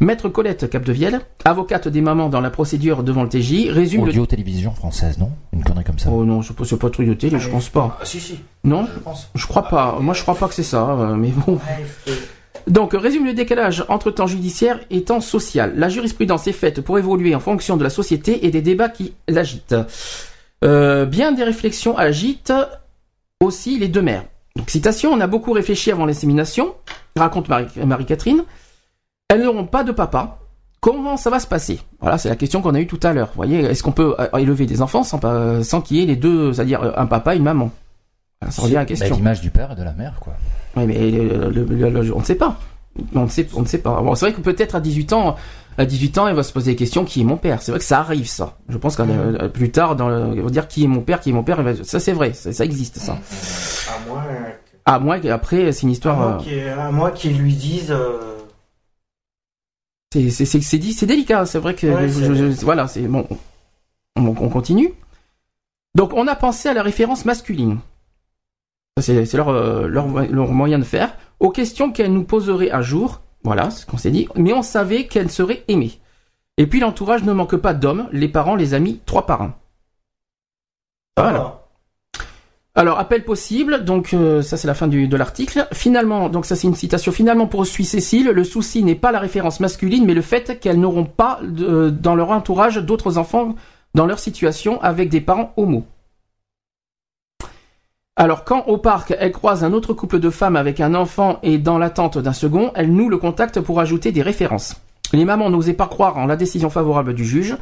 Maître 0.00 0.28
Colette 0.28 0.70
Capdevielle, 0.70 1.20
avocate 1.44 1.88
des 1.88 2.00
mamans 2.00 2.28
dans 2.28 2.40
la 2.40 2.50
procédure 2.50 3.02
devant 3.02 3.22
le 3.24 3.28
TJ, 3.28 3.68
résume 3.70 4.04
le... 4.04 4.10
Audio-télévision 4.10 4.72
française, 4.72 5.18
non? 5.18 5.30
Une 5.52 5.62
connerie 5.62 5.84
comme 5.84 5.98
ça. 5.98 6.10
Oh 6.10 6.24
non, 6.24 6.40
je 6.40 6.52
pense 6.52 6.72
pas 6.78 6.88
truc 6.90 7.08
de 7.08 7.14
télé, 7.14 7.38
je 7.38 7.48
pense 7.48 7.68
pas. 7.68 7.98
Ah, 8.00 8.04
si, 8.04 8.18
si, 8.20 8.40
Non, 8.64 8.86
je 8.92 8.98
pense. 9.00 9.28
je 9.34 9.46
crois 9.46 9.64
pas. 9.68 9.98
Moi, 10.00 10.14
je 10.14 10.22
crois 10.22 10.34
pas 10.34 10.48
que 10.48 10.54
c'est 10.54 10.62
ça, 10.62 10.88
euh, 10.88 11.14
mais 11.14 11.28
bon. 11.28 11.58
Donc, 12.66 12.92
résume 12.92 13.24
le 13.24 13.34
décalage 13.34 13.84
entre 13.88 14.10
temps 14.10 14.26
judiciaire 14.26 14.80
et 14.90 15.02
temps 15.02 15.20
social. 15.20 15.74
La 15.76 15.88
jurisprudence 15.88 16.46
est 16.46 16.52
faite 16.52 16.80
pour 16.80 16.98
évoluer 16.98 17.34
en 17.34 17.40
fonction 17.40 17.76
de 17.76 17.84
la 17.84 17.90
société 17.90 18.46
et 18.46 18.50
des 18.50 18.62
débats 18.62 18.88
qui 18.88 19.14
l'agitent. 19.28 19.74
Euh, 20.64 21.04
bien 21.06 21.32
des 21.32 21.44
réflexions 21.44 21.98
agitent 21.98 22.52
aussi 23.40 23.78
les 23.78 23.88
deux 23.88 24.02
mères. 24.02 24.24
Donc, 24.56 24.70
citation, 24.70 25.12
on 25.12 25.20
a 25.20 25.26
beaucoup 25.26 25.52
réfléchi 25.52 25.90
avant 25.90 26.06
l'insémination, 26.06 26.74
raconte 27.16 27.48
Marie- 27.48 27.66
Marie-Catherine. 27.84 28.44
Elles 29.28 29.42
n'auront 29.42 29.66
pas 29.66 29.82
de 29.82 29.92
papa. 29.92 30.38
Comment 30.80 31.16
ça 31.16 31.30
va 31.30 31.38
se 31.38 31.46
passer? 31.46 31.80
Voilà, 32.00 32.18
c'est 32.18 32.28
la 32.28 32.36
question 32.36 32.60
qu'on 32.60 32.74
a 32.74 32.80
eue 32.80 32.86
tout 32.86 33.00
à 33.02 33.12
l'heure. 33.12 33.30
Voyez, 33.36 33.60
est-ce 33.60 33.82
qu'on 33.82 33.92
peut 33.92 34.14
euh, 34.18 34.38
élever 34.38 34.66
des 34.66 34.82
enfants 34.82 35.04
sans, 35.04 35.20
sans 35.62 35.80
qu'il 35.80 35.96
y 35.96 36.02
ait 36.02 36.06
les 36.06 36.16
deux, 36.16 36.52
c'est-à-dire 36.52 36.82
euh, 36.82 36.92
un 36.96 37.06
papa 37.06 37.34
et 37.34 37.38
une 37.38 37.44
maman? 37.44 37.70
Ça 38.50 38.62
revient 38.62 38.76
à 38.76 38.80
la 38.80 38.84
Bah, 38.84 38.88
question. 38.88 39.16
L'image 39.16 39.40
du 39.40 39.50
père 39.50 39.72
et 39.72 39.74
de 39.76 39.82
la 39.82 39.92
mère, 39.92 40.14
quoi. 40.20 40.34
Oui, 40.76 40.86
mais 40.86 40.96
euh, 40.98 41.50
le- 41.50 41.64
le- 41.64 41.90
le- 41.90 42.14
on 42.16 42.20
ne 42.20 42.24
sait 42.24 42.34
pas. 42.34 42.58
On 43.14 43.22
ne 43.24 43.28
sait, 43.28 43.48
on 43.54 43.62
ne 43.62 43.66
sait 43.66 43.78
pas. 43.78 44.00
Bon, 44.02 44.14
c'est 44.14 44.26
vrai 44.26 44.34
que 44.34 44.40
peut-être 44.42 44.74
à 44.74 44.80
18 44.80 45.12
ans, 45.14 45.36
à 45.78 45.84
18 45.86 46.18
ans, 46.18 46.28
il 46.28 46.34
va 46.34 46.42
se 46.42 46.52
poser 46.52 46.72
des 46.72 46.76
questions 46.76 47.04
qui 47.06 47.22
est 47.22 47.24
mon 47.24 47.38
père? 47.38 47.62
C'est 47.62 47.72
vrai 47.72 47.78
que 47.78 47.84
ça 47.86 48.00
arrive, 48.00 48.26
ça. 48.26 48.58
Je 48.68 48.76
pense 48.76 48.96
qu'à 48.96 49.04
euh, 49.04 49.48
plus 49.48 49.70
tard, 49.70 49.96
dans 49.96 50.08
le, 50.08 50.34
il 50.34 50.42
va 50.42 50.50
dire 50.50 50.68
qui 50.68 50.84
est 50.84 50.88
mon 50.88 51.00
père, 51.00 51.20
qui 51.20 51.30
est 51.30 51.32
mon 51.32 51.42
père. 51.42 51.58
ça, 51.84 52.00
c'est 52.00 52.12
vrai. 52.12 52.32
Ça, 52.34 52.52
ça 52.52 52.64
existe, 52.64 52.98
ça. 52.98 53.12
À 53.14 54.08
moins, 54.08 54.24
À 54.84 54.98
moins 54.98 55.20
qu'après, 55.20 55.72
c'est 55.72 55.82
une 55.82 55.90
histoire. 55.90 56.42
euh, 56.46 56.78
à 56.78 56.90
moins 56.90 57.10
qu'ils 57.12 57.38
lui 57.38 57.54
disent. 57.54 57.90
euh, 57.92 58.18
C'est 60.12 60.28
c'est- 60.28 60.44
c'est- 60.44 60.60
c'est 60.60 60.78
dit- 60.78 60.92
c'est 60.92 61.06
délicat, 61.06 61.46
c'est 61.46 61.58
vrai 61.58 61.74
que 61.74 61.86
Ouais, 61.86 62.08
je- 62.08 62.12
c'est- 62.12 62.34
je- 62.34 62.50
je- 62.50 62.64
voilà, 62.64 62.86
c'est 62.86 63.00
bon. 63.02 63.26
On, 64.16 64.26
on 64.26 64.48
continue. 64.50 64.92
Donc 65.94 66.12
on 66.14 66.26
a 66.28 66.34
pensé 66.36 66.68
à 66.68 66.74
la 66.74 66.82
référence 66.82 67.24
masculine. 67.24 67.78
C'est 69.00 69.32
leur, 69.34 69.48
euh, 69.48 69.86
leur 69.88 70.06
leur 70.08 70.52
moyen 70.52 70.78
de 70.78 70.84
faire 70.84 71.16
aux 71.40 71.50
questions 71.50 71.90
qu'elle 71.92 72.12
nous 72.12 72.24
poserait 72.24 72.70
un 72.70 72.82
jour. 72.82 73.22
Voilà, 73.42 73.70
ce 73.70 73.86
qu'on 73.86 73.96
s'est 73.96 74.10
dit. 74.10 74.28
Mais 74.36 74.52
on 74.52 74.62
savait 74.62 75.06
qu'elle 75.06 75.30
serait 75.30 75.64
aimée. 75.68 75.98
Et 76.58 76.66
puis 76.66 76.80
l'entourage 76.80 77.24
ne 77.24 77.32
manque 77.32 77.56
pas 77.56 77.72
d'hommes, 77.74 78.08
les 78.12 78.28
parents, 78.28 78.54
les 78.54 78.74
amis, 78.74 79.00
trois 79.06 79.24
parrains. 79.26 79.54
Voilà. 81.16 81.58
Alors, 82.74 82.98
appel 82.98 83.24
possible, 83.24 83.84
donc 83.84 84.14
euh, 84.14 84.40
ça 84.40 84.56
c'est 84.56 84.66
la 84.68 84.74
fin 84.74 84.88
du, 84.88 85.06
de 85.08 85.16
l'article. 85.16 85.66
Finalement, 85.72 86.28
donc 86.30 86.46
ça 86.46 86.56
c'est 86.56 86.66
une 86.68 86.74
citation, 86.74 87.12
finalement 87.12 87.46
poursuit 87.46 87.84
Cécile, 87.84 88.28
le 88.30 88.44
souci 88.44 88.82
n'est 88.82 88.94
pas 88.94 89.12
la 89.12 89.18
référence 89.18 89.60
masculine, 89.60 90.06
mais 90.06 90.14
le 90.14 90.22
fait 90.22 90.58
qu'elles 90.58 90.80
n'auront 90.80 91.04
pas 91.04 91.40
de- 91.42 91.90
dans 91.90 92.14
leur 92.14 92.30
entourage 92.30 92.76
d'autres 92.76 93.18
enfants 93.18 93.56
dans 93.94 94.06
leur 94.06 94.18
situation 94.18 94.80
avec 94.80 95.10
des 95.10 95.20
parents 95.20 95.52
homo. 95.58 95.84
Alors 98.16 98.44
quand 98.44 98.64
au 98.66 98.76
parc 98.76 99.14
elle 99.18 99.32
croise 99.32 99.64
un 99.64 99.72
autre 99.72 99.94
couple 99.94 100.20
de 100.20 100.28
femmes 100.28 100.56
avec 100.56 100.80
un 100.80 100.94
enfant 100.94 101.38
et 101.42 101.56
dans 101.58 101.78
l'attente 101.78 102.18
d'un 102.18 102.34
second, 102.34 102.70
elle 102.74 102.92
noue 102.92 103.08
le 103.08 103.16
contact 103.16 103.60
pour 103.60 103.80
ajouter 103.80 104.12
des 104.12 104.22
références. 104.22 104.76
Les 105.14 105.24
mamans 105.24 105.50
n'osaient 105.50 105.72
pas 105.72 105.86
croire 105.86 106.18
en 106.18 106.26
la 106.26 106.36
décision 106.36 106.68
favorable 106.70 107.14
du 107.14 107.24
juge. 107.24 107.56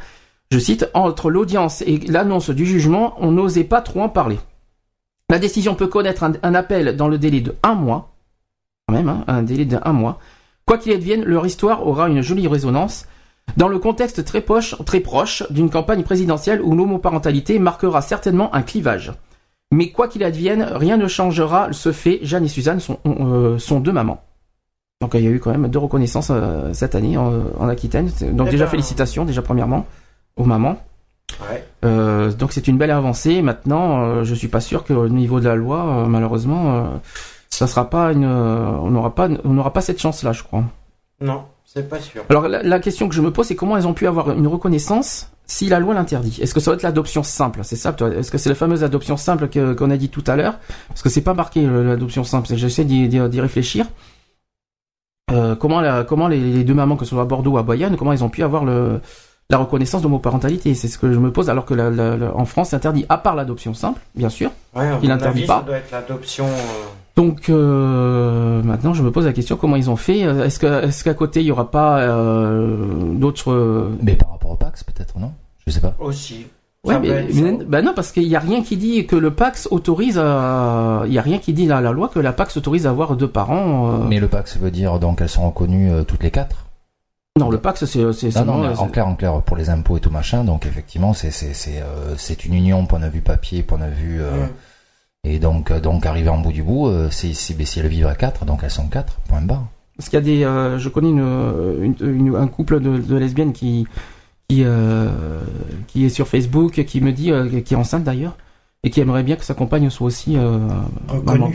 Je 0.51 0.59
cite, 0.59 0.89
entre 0.93 1.29
l'audience 1.29 1.81
et 1.81 1.97
l'annonce 1.99 2.49
du 2.49 2.65
jugement, 2.65 3.15
on 3.19 3.31
n'osait 3.31 3.63
pas 3.63 3.81
trop 3.81 4.01
en 4.01 4.09
parler. 4.09 4.39
La 5.29 5.39
décision 5.39 5.75
peut 5.75 5.87
connaître 5.87 6.23
un, 6.23 6.55
appel 6.55 6.97
dans 6.97 7.07
le 7.07 7.17
délai 7.17 7.39
de 7.39 7.55
un 7.63 7.73
mois, 7.73 8.13
quand 8.87 8.95
même, 8.95 9.23
hein, 9.27 9.43
délai 9.43 9.63
de 9.63 9.79
un 9.83 9.93
mois. 9.93 10.19
Quoi 10.65 10.77
qu'il 10.77 10.91
advienne, 10.91 11.23
leur 11.23 11.45
histoire 11.45 11.87
aura 11.87 12.09
une 12.09 12.21
jolie 12.21 12.49
résonance 12.49 13.05
dans 13.55 13.69
le 13.69 13.79
contexte 13.79 14.25
très 14.25 14.41
proche 14.41 15.43
d'une 15.49 15.69
campagne 15.69 16.03
présidentielle 16.03 16.61
où 16.61 16.75
l'homoparentalité 16.75 17.59
marquera 17.59 18.01
certainement 18.01 18.53
un 18.53 18.61
clivage. 18.61 19.13
Mais 19.71 19.89
quoi 19.89 20.07
qu'il 20.07 20.23
advienne, 20.23 20.63
rien 20.63 20.97
ne 20.97 21.07
changera 21.07 21.69
ce 21.71 21.91
fait. 21.91 22.19
Jeanne 22.23 22.43
et 22.45 22.49
Suzanne 22.49 22.79
sont, 22.79 22.99
euh, 23.05 23.57
sont 23.57 23.79
deux 23.79 23.93
mamans. 23.93 24.21
Donc 25.01 25.11
il 25.15 25.21
y 25.23 25.27
a 25.27 25.31
eu 25.31 25.39
quand 25.39 25.51
même 25.51 25.67
deux 25.69 25.79
reconnaissances 25.79 26.29
euh, 26.29 26.73
cette 26.73 26.93
année 26.93 27.17
en, 27.17 27.31
en 27.57 27.69
Aquitaine. 27.69 28.11
Donc 28.33 28.47
Eh 28.47 28.51
déjà 28.51 28.65
ben. 28.65 28.71
félicitations, 28.71 29.23
déjà 29.25 29.41
premièrement, 29.41 29.85
aux 30.35 30.43
mamans. 30.43 30.77
Ouais. 31.49 31.65
Euh, 31.85 32.31
donc 32.33 32.51
c'est 32.51 32.67
une 32.67 32.77
belle 32.77 32.91
avancée. 32.91 33.41
Maintenant, 33.41 34.23
je 34.23 34.35
suis 34.35 34.49
pas 34.49 34.59
sûr 34.59 34.83
qu'au 34.83 35.07
niveau 35.07 35.39
de 35.39 35.45
la 35.45 35.55
loi, 35.55 36.05
malheureusement, 36.07 36.91
ça 37.49 37.65
sera 37.67 37.89
pas 37.89 38.11
une, 38.11 38.25
on 38.25 38.91
n'aura 38.91 39.15
pas, 39.15 39.29
on 39.45 39.53
n'aura 39.53 39.71
pas 39.71 39.81
cette 39.81 39.99
chance-là, 40.01 40.33
je 40.33 40.43
crois. 40.43 40.63
Non, 41.21 41.43
c'est 41.65 41.87
pas 41.87 41.99
sûr. 41.99 42.23
Alors 42.29 42.47
la, 42.49 42.61
la 42.61 42.79
question 42.79 43.07
que 43.07 43.15
je 43.15 43.21
me 43.21 43.31
pose, 43.31 43.47
c'est 43.47 43.55
comment 43.55 43.77
elles 43.77 43.87
ont 43.87 43.93
pu 43.93 44.05
avoir 44.07 44.31
une 44.31 44.47
reconnaissance 44.47 45.31
si 45.51 45.67
la 45.67 45.79
loi 45.79 45.93
l'interdit 45.93 46.39
Est-ce 46.41 46.53
que 46.53 46.59
ça 46.61 46.71
va 46.71 46.75
être 46.75 46.83
l'adoption 46.83 47.23
simple? 47.23 47.59
C'est 47.63 47.75
ça 47.75 47.91
toi 47.93 48.09
Est-ce 48.09 48.31
que 48.31 48.37
c'est 48.37 48.49
la 48.49 48.55
fameuse 48.55 48.83
adoption 48.83 49.17
simple 49.17 49.49
que- 49.49 49.73
qu'on 49.73 49.89
a 49.91 49.97
dit 49.97 50.09
tout 50.09 50.23
à 50.27 50.35
l'heure? 50.37 50.55
Parce 50.87 51.01
que 51.01 51.09
c'est 51.09 51.21
pas 51.21 51.33
marqué 51.33 51.61
l'adoption 51.67 52.23
simple. 52.23 52.47
J'essaie 52.55 52.85
d'y 52.85 53.41
réfléchir. 53.41 53.85
Euh, 55.31 55.55
comment 55.55 55.79
la, 55.81 56.03
comment 56.03 56.27
les, 56.27 56.39
les 56.39 56.63
deux 56.63 56.73
mamans, 56.73 56.95
que 56.97 57.05
ce 57.05 57.11
soit 57.11 57.21
à 57.21 57.25
Bordeaux 57.25 57.51
ou 57.51 57.57
à 57.57 57.63
Bayonne, 57.63 57.95
comment 57.95 58.11
elles 58.13 58.23
ont 58.23 58.29
pu 58.29 58.43
avoir 58.43 58.65
le, 58.65 58.99
la 59.49 59.57
reconnaissance 59.57 60.01
d'homoparentalité? 60.01 60.73
C'est 60.73 60.87
ce 60.89 60.97
que 60.97 61.11
je 61.13 61.19
me 61.19 61.31
pose, 61.31 61.49
alors 61.49 61.65
que 61.65 61.73
la- 61.73 61.89
la- 61.89 62.17
la- 62.17 62.35
en 62.35 62.45
France, 62.45 62.69
c'est 62.69 62.75
interdit, 62.75 63.05
à 63.07 63.17
part 63.17 63.35
l'adoption 63.35 63.73
simple, 63.73 64.01
bien 64.15 64.29
sûr. 64.29 64.51
Ouais, 64.75 64.89
Il 65.01 65.09
mon 65.09 65.15
interdit 65.15 65.39
avis, 65.39 65.47
pas. 65.47 65.59
Ça 65.59 65.65
doit 65.65 65.77
être 65.77 65.91
l'adoption. 65.91 66.45
euh, 66.47 66.85
Donc 67.15 67.49
euh, 67.49 68.61
maintenant, 68.63 68.93
je 68.93 69.03
me 69.03 69.11
pose 69.11 69.25
la 69.25 69.33
question 69.33 69.55
comment 69.57 69.75
ils 69.77 69.89
ont 69.89 69.95
fait? 69.95 70.19
Est-ce 70.21 71.03
qu'à 71.03 71.13
côté 71.13 71.39
il 71.41 71.45
y 71.47 71.51
aura 71.51 71.69
pas 71.71 71.99
euh, 71.99 73.13
d'autres 73.15 73.89
Mais 74.01 74.15
par 74.15 74.31
rapport 74.31 74.51
au 74.51 74.55
Pax, 74.55 74.83
peut-être, 74.83 75.17
non? 75.19 75.31
Je 75.65 75.71
sais 75.71 75.81
pas. 75.81 75.95
aussi. 75.99 76.47
Ouais, 76.83 76.99
mais, 76.99 77.59
bah 77.67 77.83
non, 77.83 77.93
parce 77.95 78.11
qu'il 78.11 78.27
n'y 78.27 78.35
a 78.35 78.39
rien 78.39 78.63
qui 78.63 78.75
dit 78.75 79.05
que 79.05 79.15
le 79.15 79.31
Pax 79.31 79.67
autorise 79.69 80.17
à... 80.17 81.03
Il 81.05 81.13
y 81.13 81.19
a 81.19 81.21
rien 81.21 81.37
qui 81.37 81.53
dit 81.53 81.67
dans 81.67 81.79
la 81.79 81.91
loi 81.91 82.09
que 82.09 82.19
la 82.19 82.33
Pax 82.33 82.57
autorise 82.57 82.87
à 82.87 82.89
avoir 82.89 83.15
deux 83.15 83.27
parents. 83.27 83.91
Euh. 83.91 84.05
Mais 84.07 84.19
le 84.19 84.27
Pax 84.27 84.57
veut 84.57 84.71
dire 84.71 84.97
donc 84.97 85.21
elles 85.21 85.29
sont 85.29 85.47
reconnues 85.47 85.91
euh, 85.91 86.03
toutes 86.03 86.23
les 86.23 86.31
quatre? 86.31 86.65
Non, 87.39 87.51
le 87.51 87.59
Pax, 87.59 87.85
c'est 87.85 88.11
c'est 88.13 88.35
non, 88.43 88.57
non, 88.57 88.73
en 88.73 88.87
clair, 88.87 89.07
en 89.07 89.15
clair, 89.15 89.41
pour 89.43 89.55
les 89.55 89.69
impôts 89.69 89.95
et 89.95 89.99
tout 89.99 90.09
machin. 90.09 90.43
Donc 90.43 90.65
effectivement, 90.65 91.13
c'est 91.13 91.31
c'est 91.31 91.53
c'est 91.53 91.81
euh, 91.81 92.15
c'est 92.17 92.43
une 92.43 92.55
union, 92.55 92.85
point 92.85 92.99
de 92.99 93.07
vue 93.07 93.21
papier, 93.21 93.63
point 93.63 93.77
de 93.77 93.85
vue. 93.85 94.19
Et 95.23 95.39
donc 95.39 95.71
donc 95.71 96.05
arrivé 96.05 96.27
en 96.27 96.39
bout 96.39 96.51
du 96.51 96.61
bout, 96.61 96.91
c'est 97.09 97.33
c'est 97.33 97.63
si 97.63 97.79
elles 97.79 97.87
vivent 97.87 98.07
à 98.07 98.15
quatre, 98.15 98.43
donc 98.43 98.61
elles 98.63 98.69
sont 98.69 98.87
quatre, 98.87 99.13
point 99.29 99.39
barre. 99.41 99.63
Parce 99.95 100.09
qu'il 100.09 100.19
y 100.19 100.43
a 100.43 100.75
des, 100.75 100.79
je 100.79 100.89
connais 100.89 101.09
une, 101.09 101.95
une, 102.01 102.35
un 102.35 102.47
couple 102.47 102.81
de, 102.81 102.97
de 102.97 103.15
lesbiennes 103.15 103.53
qui 103.53 103.87
qui, 104.51 104.63
euh, 104.65 105.07
qui 105.87 106.05
est 106.05 106.09
sur 106.09 106.27
Facebook, 106.27 106.83
qui 106.83 106.99
me 106.99 107.13
dit, 107.13 107.31
euh, 107.31 107.61
qui 107.61 107.73
est 107.73 107.77
enceinte 107.77 108.03
d'ailleurs, 108.03 108.35
et 108.83 108.89
qui 108.89 108.99
aimerait 108.99 109.23
bien 109.23 109.37
que 109.37 109.45
sa 109.45 109.53
compagne 109.53 109.89
soit 109.89 110.07
aussi 110.07 110.35
euh, 110.35 110.57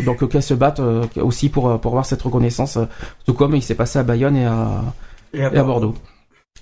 donc 0.06 0.28
qu'elle 0.30 0.42
se 0.42 0.54
batte 0.54 0.80
aussi 1.16 1.50
pour 1.50 1.78
pour 1.80 1.90
avoir 1.90 2.06
cette 2.06 2.22
reconnaissance, 2.22 2.78
tout 3.26 3.34
comme 3.34 3.54
il 3.54 3.62
s'est 3.62 3.74
passé 3.74 3.98
à 3.98 4.02
Bayonne 4.02 4.36
et 4.36 4.46
à, 4.46 4.82
et 5.34 5.44
à, 5.44 5.62
Bordeaux. 5.62 5.94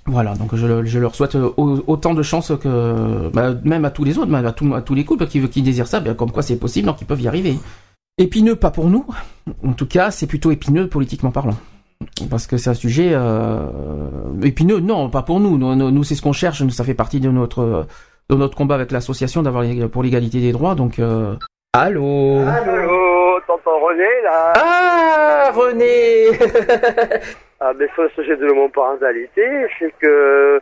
Voilà, 0.07 0.35
donc 0.35 0.57
je, 0.57 0.85
je, 0.85 0.99
leur 0.99 1.15
souhaite 1.15 1.37
autant 1.57 2.15
de 2.15 2.23
chance 2.23 2.51
que 2.61 3.31
bah, 3.33 3.55
même 3.63 3.85
à 3.85 3.91
tous 3.91 4.03
les 4.03 4.19
autres, 4.19 4.31
même 4.31 4.45
à, 4.45 4.77
à 4.77 4.83
tous 4.83 4.95
les 4.95 5.05
couples 5.05 5.27
qui, 5.29 5.41
qui 5.49 5.63
désirent 5.63 5.87
ça, 5.87 6.01
bien, 6.01 6.15
comme 6.15 6.33
quoi 6.33 6.43
c'est 6.43 6.57
possible, 6.57 6.87
donc 6.87 7.01
ils 7.01 7.07
peuvent 7.07 7.23
y 7.23 7.29
arriver. 7.29 7.57
Épineux, 8.19 8.57
pas 8.57 8.71
pour 8.71 8.91
nous. 8.91 9.07
En 9.65 9.73
tout 9.73 9.87
cas, 9.87 10.11
c'est 10.11 10.27
plutôt 10.27 10.51
épineux 10.51 10.89
politiquement 10.89 11.31
parlant 11.31 11.57
parce 12.31 12.47
que 12.47 12.57
c'est 12.57 12.71
un 12.71 12.75
sujet 12.75 13.11
euh, 13.13 13.67
épineux. 14.43 14.81
Non, 14.81 15.11
pas 15.11 15.23
pour 15.23 15.41
nous. 15.41 15.59
Nous, 15.59 15.75
nous 15.75 16.05
c'est 16.05 16.15
ce 16.15 16.23
qu'on 16.23 16.33
cherche. 16.33 16.63
Nous, 16.63 16.71
ça 16.71 16.85
fait 16.85 16.95
partie 16.95 17.21
de 17.21 17.31
notre 17.31 17.87
de 18.31 18.37
notre 18.37 18.57
combat 18.57 18.77
avec 18.77 18.91
l'association 18.91 19.43
d'avoir 19.43 19.65
pour 19.93 20.03
l'égalité 20.03 20.41
des 20.41 20.53
droits. 20.53 20.75
Donc, 20.75 20.99
euh... 20.99 21.35
allô. 21.73 22.39
Allô, 22.41 23.41
tonton 23.47 23.79
René 23.81 24.09
là? 24.23 24.53
Ah, 24.57 25.51
René. 25.55 26.31
ah, 27.61 27.73
mais 27.79 27.87
sur 27.95 28.05
le 28.05 28.11
sujet 28.11 28.37
de 28.37 28.47
l'homoparentalité, 28.47 29.67
c'est 29.79 29.93
que 30.01 30.61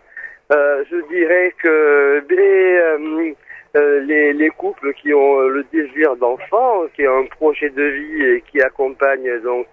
euh, 0.53 0.85
je 0.91 0.97
dirais 1.15 1.55
que 1.63 2.25
les, 2.29 3.35
euh, 3.77 4.01
les, 4.01 4.33
les, 4.33 4.51
couples 4.51 4.93
qui 4.95 5.15
ont 5.15 5.41
le 5.41 5.65
désir 5.73 6.17
d'enfant, 6.17 6.83
qui 6.95 7.07
ont 7.07 7.21
un 7.21 7.27
projet 7.27 7.71
de 7.71 7.83
vie 7.83 8.25
et 8.25 8.45
qui 8.51 8.61
accompagnent 8.61 9.41
donc 9.43 9.69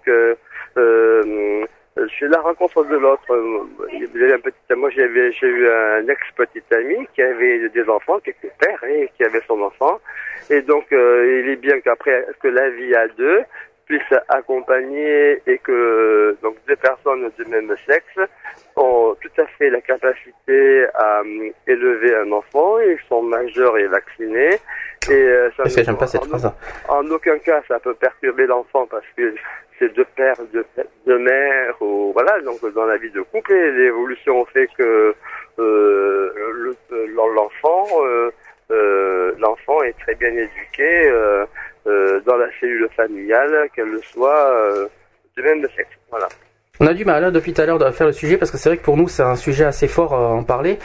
euh, 0.80 1.66
euh, 1.98 2.06
la 2.20 2.40
rencontre 2.40 2.84
de 2.84 2.96
l'autre, 2.96 3.30
euh, 3.30 4.34
un 4.34 4.38
petit, 4.38 4.56
moi 4.76 4.90
j'ai 4.90 5.02
eu 5.02 5.68
un 5.68 6.06
ex-petit 6.06 6.62
ami 6.72 7.06
qui 7.14 7.22
avait 7.22 7.68
des 7.68 7.88
enfants, 7.88 8.18
qui 8.20 8.30
était 8.30 8.52
père 8.58 8.82
et 8.84 9.10
qui 9.16 9.24
avait 9.24 9.42
son 9.46 9.60
enfant. 9.60 10.00
Et 10.50 10.62
donc 10.62 10.86
euh, 10.92 11.42
il 11.42 11.50
est 11.50 11.56
bien 11.56 11.80
qu'après 11.80 12.26
que 12.40 12.48
la 12.48 12.70
vie 12.70 12.94
à 12.94 13.08
deux 13.08 13.42
puisse 13.86 14.14
accompagner 14.28 15.42
et 15.48 15.58
que 15.58 16.36
donc 16.42 16.54
deux 16.68 16.76
personnes 16.76 17.28
du 17.36 17.44
même 17.46 17.74
sexe 17.88 18.30
ont 18.76 19.16
tout 19.20 19.42
à 19.42 19.46
fait 19.58 19.68
la 19.68 19.80
capacité 19.80 20.86
à 20.94 21.22
élever 21.66 22.14
un 22.14 22.30
enfant, 22.30 22.78
ils 22.78 23.00
sont 23.08 23.22
majeurs 23.22 23.76
et 23.78 23.88
vaccinés. 23.88 24.58
Et 25.10 25.28
ça 25.56 25.64
que 25.64 25.82
j'aime 25.82 25.96
pas 25.96 26.06
cette 26.06 26.24
phrase. 26.24 26.52
En 26.88 27.04
aucun 27.10 27.38
cas 27.38 27.62
ça 27.66 27.80
peut 27.80 27.94
perturber 27.94 28.46
l'enfant 28.46 28.86
parce 28.88 29.06
que 29.16 29.34
c'est 29.80 29.92
deux 29.94 30.06
pères, 30.14 30.36
deux, 31.06 31.18
mères, 31.18 31.74
ou 31.80 32.12
voilà. 32.12 32.40
Donc 32.42 32.60
dans 32.74 32.84
la 32.84 32.98
vie 32.98 33.10
de 33.10 33.22
couple, 33.22 33.54
l'évolution 33.54 34.44
fait 34.46 34.68
que 34.78 35.14
euh, 35.58 36.32
euh 36.92 37.26
l'enfant, 37.34 37.86
euh, 38.04 38.30
euh, 38.70 39.32
l'enfant 39.38 39.82
est 39.82 39.98
très 39.98 40.14
bien 40.14 40.28
éduqué 40.28 41.10
dans 41.86 42.36
la 42.36 42.46
cellule 42.60 42.88
familiale, 42.94 43.68
qu'elle 43.74 43.88
le 43.88 44.02
soit 44.02 44.52
de 45.36 45.42
même 45.42 45.62
sexe. 45.74 45.90
Voilà. 46.10 46.28
On 46.78 46.86
a 46.86 46.94
du 46.94 47.04
mal 47.04 47.24
hein, 47.24 47.30
depuis 47.30 47.52
tout 47.52 47.60
à 47.60 47.66
l'heure 47.66 47.78
de 47.78 47.90
faire 47.90 48.06
le 48.06 48.12
sujet 48.12 48.36
parce 48.38 48.50
que 48.50 48.56
c'est 48.56 48.68
vrai 48.68 48.78
que 48.78 48.82
pour 48.82 48.96
nous 48.96 49.08
c'est 49.08 49.22
un 49.22 49.36
sujet 49.36 49.64
assez 49.64 49.88
fort 49.88 50.14
à 50.14 50.28
en 50.28 50.44
parler. 50.44 50.78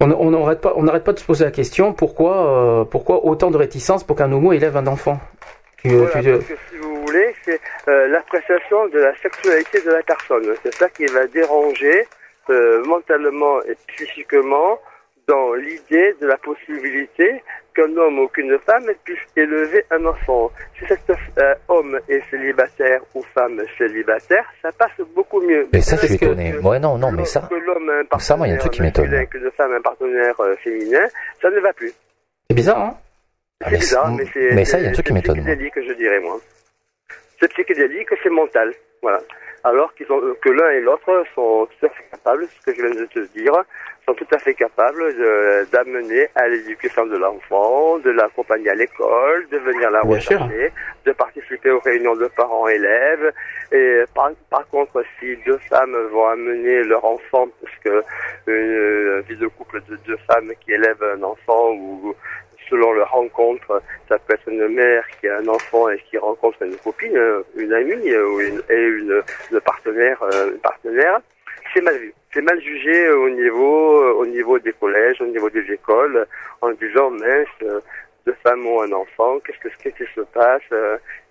On 0.00 0.30
n'arrête 0.30 0.60
pas, 0.60 0.74
pas 1.00 1.12
de 1.12 1.18
se 1.18 1.24
poser 1.24 1.44
la 1.44 1.50
question 1.50 1.92
pourquoi, 1.92 2.86
pourquoi 2.90 3.24
autant 3.24 3.50
de 3.50 3.56
réticence 3.56 4.04
pour 4.04 4.16
qu'un 4.16 4.30
homo 4.32 4.52
élève 4.52 4.76
un 4.76 4.86
enfant? 4.86 5.18
Voilà, 5.84 6.22
c'est 7.44 7.60
euh, 7.88 8.08
l'appréciation 8.08 8.88
de 8.88 8.98
la 8.98 9.14
sexualité 9.16 9.80
de 9.82 9.90
la 9.90 10.02
personne. 10.02 10.54
C'est 10.62 10.74
ça 10.74 10.88
qui 10.88 11.04
va 11.06 11.26
déranger 11.26 12.06
euh, 12.50 12.82
mentalement 12.84 13.62
et 13.62 13.76
psychiquement 13.88 14.78
dans 15.28 15.54
l'idée 15.54 16.14
de 16.20 16.26
la 16.26 16.36
possibilité 16.36 17.42
qu'un 17.74 17.96
homme 17.96 18.18
ou 18.18 18.28
qu'une 18.28 18.58
femme 18.58 18.86
puisse 19.04 19.18
élever 19.36 19.84
un 19.90 20.04
enfant. 20.06 20.50
Si 20.78 20.86
cet 20.86 21.00
euh, 21.10 21.54
homme 21.68 21.98
est 22.08 22.22
célibataire 22.30 23.00
ou 23.14 23.22
femme 23.34 23.60
célibataire, 23.78 24.44
ça 24.62 24.70
passe 24.72 25.06
beaucoup 25.14 25.40
mieux. 25.40 25.66
Mais 25.72 25.80
ça, 25.80 25.96
je 25.96 26.06
suis 26.06 26.14
étonné. 26.14 26.56
Ouais, 26.58 26.78
non, 26.78 26.98
non, 26.98 27.10
mais 27.12 27.24
ça. 27.24 27.46
Que 27.50 27.54
l'homme 27.54 27.88
a 27.90 28.00
un 28.00 28.04
partenaire 28.04 28.38
ça, 28.38 28.46
y 28.46 28.50
a 28.50 28.54
un 28.54 28.58
truc 28.58 28.72
qui 28.72 28.82
m'étonne. 28.82 29.26
Qu'une 29.26 29.50
femme 29.50 29.72
a 29.72 29.76
un 29.76 29.80
partenaire 29.80 30.36
féminin, 30.62 31.06
ça 31.40 31.50
ne 31.50 31.60
va 31.60 31.72
plus. 31.72 31.92
C'est 32.48 32.56
bizarre, 32.56 32.80
hein? 32.80 32.96
C'est 33.62 33.70
bizarre, 33.70 34.12
mais 34.12 34.24
c'est. 34.32 34.54
Mais 34.54 34.64
ça, 34.64 34.78
il 34.78 34.84
y 34.84 34.86
a 34.86 34.90
un 34.90 34.92
truc 34.92 35.06
qui 35.06 35.12
m'étonne. 35.12 35.42
C'est 35.44 35.70
que 35.70 35.82
je 35.82 35.92
dirais, 35.92 36.20
moi 36.20 36.38
c'est 37.40 37.52
psychédélique, 37.52 38.08
c'est 38.22 38.30
mental. 38.30 38.72
Voilà. 39.02 39.20
Alors 39.64 39.94
qu'ils 39.94 40.10
ont, 40.12 40.20
que 40.42 40.50
l'un 40.50 40.70
et 40.70 40.80
l'autre 40.80 41.24
sont 41.34 41.66
tout 41.66 41.86
à 41.86 41.88
fait 41.88 42.04
capables, 42.10 42.46
ce 42.46 42.66
que 42.66 42.76
je 42.76 42.86
viens 42.86 43.00
de 43.00 43.06
te 43.06 43.20
dire, 43.32 43.52
sont 44.06 44.12
tout 44.14 44.26
à 44.32 44.38
fait 44.38 44.52
capables 44.52 45.02
d'amener 45.72 46.28
à 46.34 46.48
l'éducation 46.48 47.06
de 47.06 47.16
l'enfant, 47.16 47.98
de 47.98 48.10
l'accompagner 48.10 48.68
à 48.68 48.74
l'école, 48.74 49.48
de 49.50 49.56
venir 49.56 49.90
la 49.90 50.02
rechercher, 50.02 50.70
de 51.06 51.12
participer 51.12 51.70
aux 51.70 51.80
réunions 51.80 52.14
de 52.14 52.26
parents-élèves. 52.36 53.32
Et 53.72 54.02
par, 54.14 54.30
par, 54.50 54.68
contre, 54.68 55.02
si 55.18 55.34
deux 55.46 55.58
femmes 55.70 55.96
vont 56.12 56.26
amener 56.28 56.82
leur 56.84 57.02
enfant, 57.02 57.48
parce 57.62 57.76
que 57.82 58.04
une 58.46 59.20
vie 59.22 59.36
de 59.36 59.46
couple 59.46 59.80
de 59.88 59.96
deux 60.06 60.18
femmes 60.26 60.52
qui 60.60 60.72
élèvent 60.72 61.02
un 61.02 61.22
enfant 61.22 61.72
ou 61.72 62.14
selon 62.68 62.92
leur 62.92 63.10
rencontre, 63.10 63.82
ça 64.08 64.18
peut 64.18 64.34
être 64.34 64.48
une 64.48 64.68
mère 64.68 65.04
qui 65.20 65.28
a 65.28 65.38
un 65.38 65.48
enfant 65.48 65.88
et 65.88 65.98
qui 66.10 66.18
rencontre 66.18 66.62
une 66.62 66.76
copine, 66.76 67.18
une 67.56 67.72
amie 67.72 68.10
euh, 68.10 68.28
ou 68.28 68.40
une, 68.40 68.62
et 68.68 68.82
une, 68.82 69.22
partenaire, 69.64 70.22
euh, 70.22 70.56
partenaire, 70.62 71.20
c'est 71.72 71.80
mal 71.80 71.96
vu. 71.98 72.14
C'est 72.32 72.42
mal 72.42 72.60
jugé 72.60 73.10
au 73.10 73.30
niveau, 73.30 74.02
euh, 74.02 74.12
au 74.14 74.26
niveau 74.26 74.58
des 74.58 74.72
collèges, 74.72 75.20
au 75.20 75.26
niveau 75.26 75.50
des 75.50 75.70
écoles, 75.72 76.26
en 76.60 76.72
disant 76.72 77.10
mince, 77.10 77.82
deux 78.26 78.36
femmes 78.42 78.66
ont 78.66 78.82
un 78.82 78.92
enfant, 78.92 79.38
qu'est-ce 79.40 79.58
que 79.58 79.68
qu'est-ce 79.82 80.04
qui 80.04 80.14
se 80.14 80.20
passe 80.22 80.62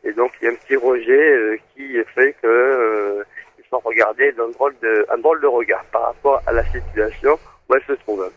Et 0.03 0.13
donc 0.13 0.31
il 0.41 0.45
y 0.45 0.47
a 0.47 0.51
un 0.51 0.55
petit 0.55 0.75
rejet 0.75 1.59
qui 1.75 1.97
fait 2.15 2.36
que 2.41 3.25
ils 3.57 3.65
sont 3.69 3.79
regardés 3.79 4.31
d'un 4.34 4.49
drôle 4.49 4.75
de, 4.81 5.05
un 5.09 5.17
drôle 5.17 5.41
de 5.41 5.47
regard 5.47 5.84
par 5.91 6.03
rapport 6.03 6.41
à 6.45 6.51
la 6.53 6.63
situation 6.65 7.38
où 7.67 7.75
elles 7.75 7.84
se 7.88 7.93
trouvent. 7.93 8.31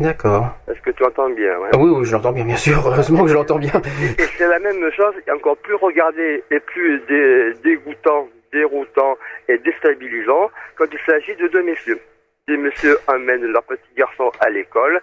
D'accord. 0.00 0.48
Est-ce 0.68 0.80
que 0.80 0.90
tu 0.90 1.04
entends 1.04 1.30
bien 1.30 1.52
ah 1.72 1.78
Oui, 1.78 1.90
oui, 1.90 2.04
je 2.04 2.12
l'entends 2.12 2.32
bien, 2.32 2.44
bien 2.44 2.56
sûr. 2.56 2.82
Heureusement 2.84 3.22
que 3.22 3.28
je 3.28 3.34
l'entends 3.34 3.58
bien. 3.58 3.80
Et 4.18 4.24
c'est 4.36 4.48
la 4.48 4.58
même 4.58 4.90
chose, 4.90 5.14
encore 5.32 5.56
plus 5.58 5.76
regardé 5.76 6.42
et 6.50 6.58
plus 6.58 7.00
dégoûtant, 7.62 8.28
déroutant 8.52 9.16
et 9.48 9.56
déstabilisant 9.58 10.50
quand 10.76 10.86
il 10.92 10.98
s'agit 11.06 11.36
de 11.36 11.46
deux 11.46 11.62
messieurs. 11.62 12.00
Des 12.48 12.56
messieurs 12.56 12.98
amènent 13.06 13.46
leur 13.46 13.62
petit 13.62 13.94
garçon 13.96 14.32
à 14.40 14.50
l'école. 14.50 15.00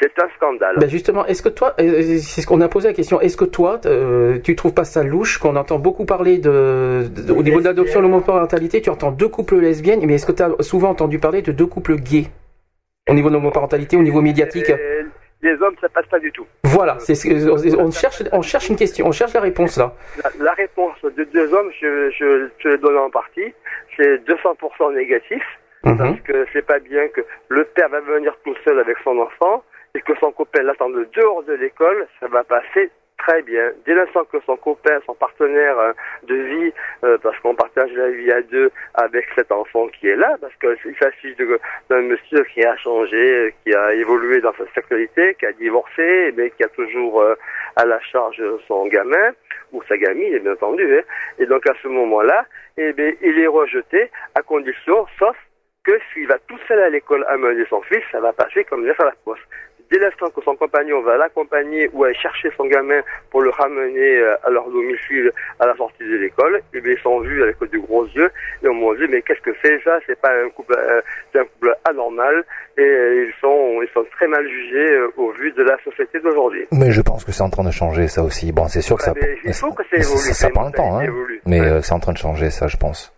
C'est 0.00 0.18
un 0.18 0.28
scandale. 0.36 0.76
Ben 0.78 0.88
justement, 0.88 1.26
est-ce 1.26 1.42
que 1.42 1.50
toi, 1.50 1.74
c'est 1.76 2.40
ce 2.40 2.46
qu'on 2.46 2.62
a 2.62 2.68
posé 2.68 2.88
la 2.88 2.94
question, 2.94 3.20
est-ce 3.20 3.36
que 3.36 3.44
toi, 3.44 3.80
euh, 3.84 4.38
tu 4.38 4.56
trouves 4.56 4.72
pas 4.72 4.84
ça 4.84 5.02
louche 5.02 5.36
qu'on 5.38 5.56
entend 5.56 5.78
beaucoup 5.78 6.06
parler 6.06 6.38
de, 6.38 7.04
au 7.30 7.42
niveau 7.42 7.60
de 7.60 7.66
l'adoption, 7.66 8.00
l'homoparentalité, 8.00 8.80
tu 8.80 8.88
entends 8.88 9.10
deux 9.10 9.28
couples 9.28 9.56
lesbiennes, 9.56 10.00
mais 10.06 10.14
est-ce 10.14 10.26
que 10.26 10.32
tu 10.32 10.42
as 10.42 10.50
souvent 10.60 10.88
entendu 10.88 11.18
parler 11.18 11.42
de 11.42 11.52
deux 11.52 11.66
couples 11.66 11.96
gays? 11.96 12.28
Au 13.08 13.14
niveau 13.14 13.28
de 13.28 13.34
l'homoparentalité, 13.34 13.96
au 13.96 14.02
niveau 14.02 14.20
médiatique 14.20 14.72
Les 15.42 15.54
hommes, 15.60 15.74
ça 15.80 15.88
passe 15.88 16.06
pas 16.06 16.20
du 16.20 16.30
tout. 16.30 16.46
Voilà, 16.64 16.98
c'est 17.00 17.14
on 17.76 17.90
cherche, 17.90 18.22
on 18.32 18.42
cherche 18.42 18.68
une 18.68 18.76
question, 18.76 19.06
on 19.06 19.12
cherche 19.12 19.34
la 19.34 19.40
réponse 19.40 19.76
là. 19.76 19.92
La, 20.40 20.52
réponse 20.52 20.96
de 21.02 21.24
deux 21.24 21.52
hommes, 21.52 21.70
je, 21.80 22.10
je, 22.10 22.68
le 22.68 22.78
donne 22.78 22.96
en 22.96 23.10
partie, 23.10 23.52
c'est 23.96 24.24
200% 24.26 24.94
négatif, 24.94 25.42
mhm. 25.84 25.98
parce 25.98 26.20
que 26.20 26.46
c'est 26.52 26.64
pas 26.64 26.78
bien 26.78 27.08
que 27.08 27.22
le 27.48 27.64
père 27.64 27.88
va 27.88 28.00
venir 28.00 28.34
tout 28.44 28.54
seul 28.64 28.78
avec 28.78 28.96
son 29.04 29.18
enfant 29.18 29.64
et 29.94 30.00
que 30.00 30.12
son 30.20 30.32
copain 30.32 30.62
l'attend 30.62 30.88
dehors 30.88 31.42
de 31.42 31.54
l'école, 31.54 32.06
ça 32.20 32.28
va 32.28 32.44
passer 32.44 32.90
très 33.22 33.42
bien. 33.42 33.70
Dès 33.86 33.94
l'instant 33.94 34.24
que 34.24 34.38
son 34.44 34.56
copain, 34.56 34.98
son 35.06 35.14
partenaire 35.14 35.78
euh, 35.78 35.92
de 36.24 36.34
vie, 36.34 36.72
euh, 37.04 37.18
parce 37.22 37.38
qu'on 37.38 37.54
partage 37.54 37.92
la 37.92 38.10
vie 38.10 38.32
à 38.32 38.42
deux 38.42 38.70
avec 38.94 39.26
cet 39.34 39.52
enfant 39.52 39.88
qui 39.88 40.08
est 40.08 40.16
là, 40.16 40.36
parce 40.40 40.54
qu'il 40.56 40.96
s'agit 40.98 41.36
d'un 41.88 42.02
monsieur 42.02 42.44
qui 42.52 42.64
a 42.64 42.76
changé, 42.76 43.54
qui 43.62 43.74
a 43.74 43.94
évolué 43.94 44.40
dans 44.40 44.52
sa 44.54 44.64
sexualité, 44.74 45.36
qui 45.38 45.46
a 45.46 45.52
divorcé, 45.52 46.32
mais 46.36 46.50
qui 46.50 46.64
a 46.64 46.68
toujours 46.68 47.22
euh, 47.22 47.34
à 47.76 47.84
la 47.84 48.00
charge 48.00 48.42
son 48.66 48.86
gamin 48.86 49.32
ou 49.72 49.82
sa 49.88 49.96
gamine, 49.96 50.38
bien 50.38 50.52
entendu. 50.52 50.98
Hein. 50.98 51.02
Et 51.38 51.46
donc 51.46 51.66
à 51.68 51.74
ce 51.82 51.88
moment-là, 51.88 52.44
eh 52.76 52.92
il 53.22 53.38
est 53.38 53.46
rejeté 53.46 54.10
à 54.34 54.42
condition, 54.42 55.06
sauf 55.18 55.36
que 55.84 55.98
s'il 56.12 56.26
va 56.26 56.38
tout 56.48 56.58
seul 56.68 56.80
à 56.80 56.90
l'école 56.90 57.24
amener 57.28 57.64
son 57.68 57.82
fils, 57.82 58.02
ça 58.10 58.20
va 58.20 58.32
passer 58.32 58.64
comme 58.64 58.84
dire 58.84 58.94
à 59.00 59.04
la 59.04 59.14
poste 59.24 59.42
dès 59.92 59.98
l'instant 59.98 60.30
que 60.34 60.40
son 60.42 60.56
compagnon 60.56 61.02
va 61.02 61.16
l'accompagner 61.18 61.88
ou 61.92 62.04
aller 62.04 62.14
chercher 62.14 62.48
son 62.56 62.64
gamin 62.64 63.00
pour 63.30 63.42
le 63.42 63.50
ramener 63.50 64.16
euh, 64.18 64.34
à 64.44 64.50
leur 64.50 64.68
domicile 64.70 65.30
à 65.60 65.66
la 65.66 65.76
sortie 65.76 66.02
de 66.02 66.16
l'école, 66.16 66.60
eh 66.74 66.78
ils 66.84 66.98
sont 67.02 67.20
vus 67.20 67.42
avec 67.42 67.58
de 67.70 67.78
gros 67.78 68.06
yeux 68.06 68.30
et 68.62 68.68
on 68.68 68.74
m'a 68.74 68.96
dit 68.96 69.06
mais 69.10 69.20
qu'est-ce 69.22 69.40
que 69.42 69.54
c'est 69.62 69.78
ça? 69.84 69.98
C'est 70.06 70.18
pas 70.20 70.32
un 70.44 70.48
couple, 70.48 70.74
euh, 70.78 71.00
c'est 71.32 71.40
un 71.40 71.44
couple 71.44 71.74
anormal 71.88 72.42
et 72.78 72.80
euh, 72.82 73.26
ils 73.26 73.34
sont 73.40 73.82
ils 73.82 73.88
sont 73.92 74.04
très 74.16 74.26
mal 74.26 74.46
jugés 74.48 74.98
au 75.18 75.30
vu 75.32 75.52
de 75.52 75.62
la 75.62 75.76
société 75.84 76.18
d'aujourd'hui. 76.20 76.66
Mais 76.72 76.90
je 76.90 77.02
pense 77.02 77.24
que 77.24 77.32
c'est 77.32 77.42
en 77.42 77.50
train 77.50 77.64
de 77.64 77.70
changer 77.70 78.08
ça 78.08 78.22
aussi. 78.22 78.50
Bon, 78.52 78.66
c'est 78.68 78.80
sûr 78.80 78.96
que 78.96 79.02
ça, 79.02 79.12
mais 79.14 79.36
il 79.44 79.52
faut 79.52 79.72
que 79.72 79.84
ça 79.84 79.90
ça, 79.90 79.96
évolue, 79.96 80.18
ça, 80.18 80.34
ça 80.34 80.48
que 80.48 80.52
prend 80.54 80.66
le 80.66 80.72
temps, 80.72 80.98
hein. 80.98 81.06
Mais 81.46 81.60
Ouais. 81.60 81.66
euh, 81.66 81.82
c'est 81.82 81.92
en 81.92 82.00
train 82.00 82.12
de 82.12 82.18
changer 82.18 82.50
ça, 82.50 82.66
je 82.66 82.76
pense. 82.78 83.12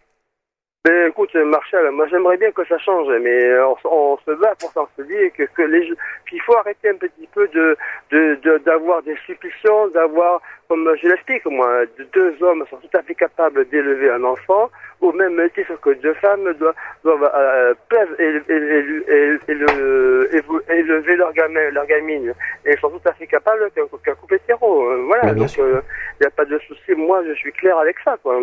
Ben 0.87 1.09
écoute 1.09 1.35
Marshall, 1.35 1.91
moi 1.93 2.07
j'aimerais 2.09 2.37
bien 2.37 2.51
que 2.53 2.63
ça 2.67 2.77
change, 2.77 3.09
mais 3.23 3.59
on, 3.61 3.73
s- 3.75 3.85
on 3.87 4.19
se 4.19 4.33
bat 4.33 4.55
pour 4.61 4.71
ça, 4.73 4.83
on 4.83 4.89
se 5.03 5.07
dit 5.09 5.31
que, 5.35 5.45
que 5.45 5.63
les 5.63 5.91
qu'il 6.29 6.43
faut 6.43 6.55
arrêter 6.59 6.91
un 6.91 6.97
petit 6.97 7.27
peu 7.35 7.49
de 7.49 7.75
de- 8.11 8.35
de- 8.43 8.59
d'avoir 8.59 9.03
des 9.03 9.17
suspicions, 9.25 9.89
d'avoir, 9.89 10.43
comme 10.69 10.95
je 11.01 11.09
l'explique 11.09 11.47
moi, 11.47 11.87
de- 11.97 12.05
deux 12.13 12.37
hommes 12.43 12.67
sont 12.69 12.77
tout 12.77 12.95
à 12.99 13.03
fait 13.03 13.15
capables 13.15 13.67
d'élever 13.71 14.11
un 14.11 14.23
enfant, 14.25 14.71
au 15.01 15.11
même 15.13 15.41
titre 15.55 15.73
que 15.81 15.89
deux 15.95 16.13
femmes 16.15 16.53
doivent, 16.61 16.75
doivent 17.03 17.31
euh, 17.35 17.73
peuvent 17.89 18.15
évo- 19.49 20.61
élever 20.71 21.17
leur 21.17 21.33
gamin, 21.33 21.71
leur 21.71 21.87
gamine, 21.87 22.35
et 22.67 22.77
sont 22.77 22.91
tout 22.91 23.09
à 23.09 23.13
fait 23.15 23.27
capables 23.27 23.71
qu'un 23.75 23.87
qu'un 24.05 24.15
couple 24.17 24.35
hétéro. 24.35 24.91
euh, 24.91 25.03
Voilà, 25.07 25.33
donc 25.33 25.49
il 25.57 25.65
n'y 26.21 26.27
a 26.27 26.31
pas 26.31 26.45
de 26.45 26.59
souci. 26.59 26.93
Moi, 26.95 27.23
je 27.27 27.33
suis 27.33 27.53
clair 27.53 27.79
avec 27.79 27.97
ça, 28.05 28.19
quoi. 28.23 28.39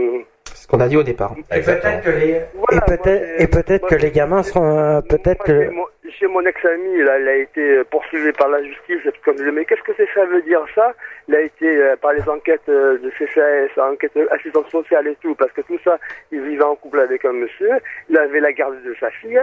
Ce 0.56 0.68
qu'on 0.68 0.80
a 0.80 0.88
dit 0.88 0.98
au 0.98 1.04
départ. 1.04 1.36
Et 1.54 1.62
peut-être 1.62 2.02
que 2.04 2.10
les, 2.10 2.42
Voilà, 2.56 2.72
et 2.72 2.76
moi, 2.76 2.82
peut-être, 2.86 3.04
c'est- 3.38 3.44
et 3.44 3.48
peut-être 3.48 3.82
moi, 3.82 3.90
que 3.90 3.96
les 3.96 4.12
gamins 4.12 4.44
seront, 4.44 4.78
euh, 4.78 5.02
peut-être 5.02 5.44
que, 5.44 5.70
J'ai 6.04 6.26
mon 6.26 6.44
ex-ami, 6.46 6.96
il 6.98 7.08
a 7.08 7.36
été 7.36 7.84
poursuivi 7.92 8.32
par 8.32 8.50
la 8.50 8.64
justice. 8.64 9.02
Comme 9.24 9.38
je 9.38 9.44
dis, 9.44 9.52
mais 9.52 9.66
qu'est-ce 9.66 9.84
que 9.84 9.94
ça 9.94 10.26
veut 10.26 10.42
dire 10.42 10.66
ça? 10.74 10.94
Il 11.28 11.36
a 11.36 11.42
été 11.42 11.68
euh, 11.68 11.96
par 11.96 12.14
les 12.14 12.28
enquêtes 12.28 12.68
euh, 12.70 12.98
de 12.98 13.10
CCAS, 13.12 13.80
enquête 13.80 14.18
assistance 14.32 14.68
sociale 14.70 15.08
et 15.08 15.16
tout, 15.22 15.36
parce 15.36 15.52
que 15.52 15.62
tout 15.62 15.78
ça, 15.84 16.00
il 16.32 16.42
vivait 16.42 16.64
en 16.64 16.76
couple 16.76 17.00
avec 17.00 17.24
un 17.24 17.34
monsieur. 17.34 17.70
Il 18.10 18.18
avait 18.18 18.40
la 18.40 18.52
garde 18.52 18.82
de 18.82 18.96
sa 19.00 19.12
fille, 19.12 19.42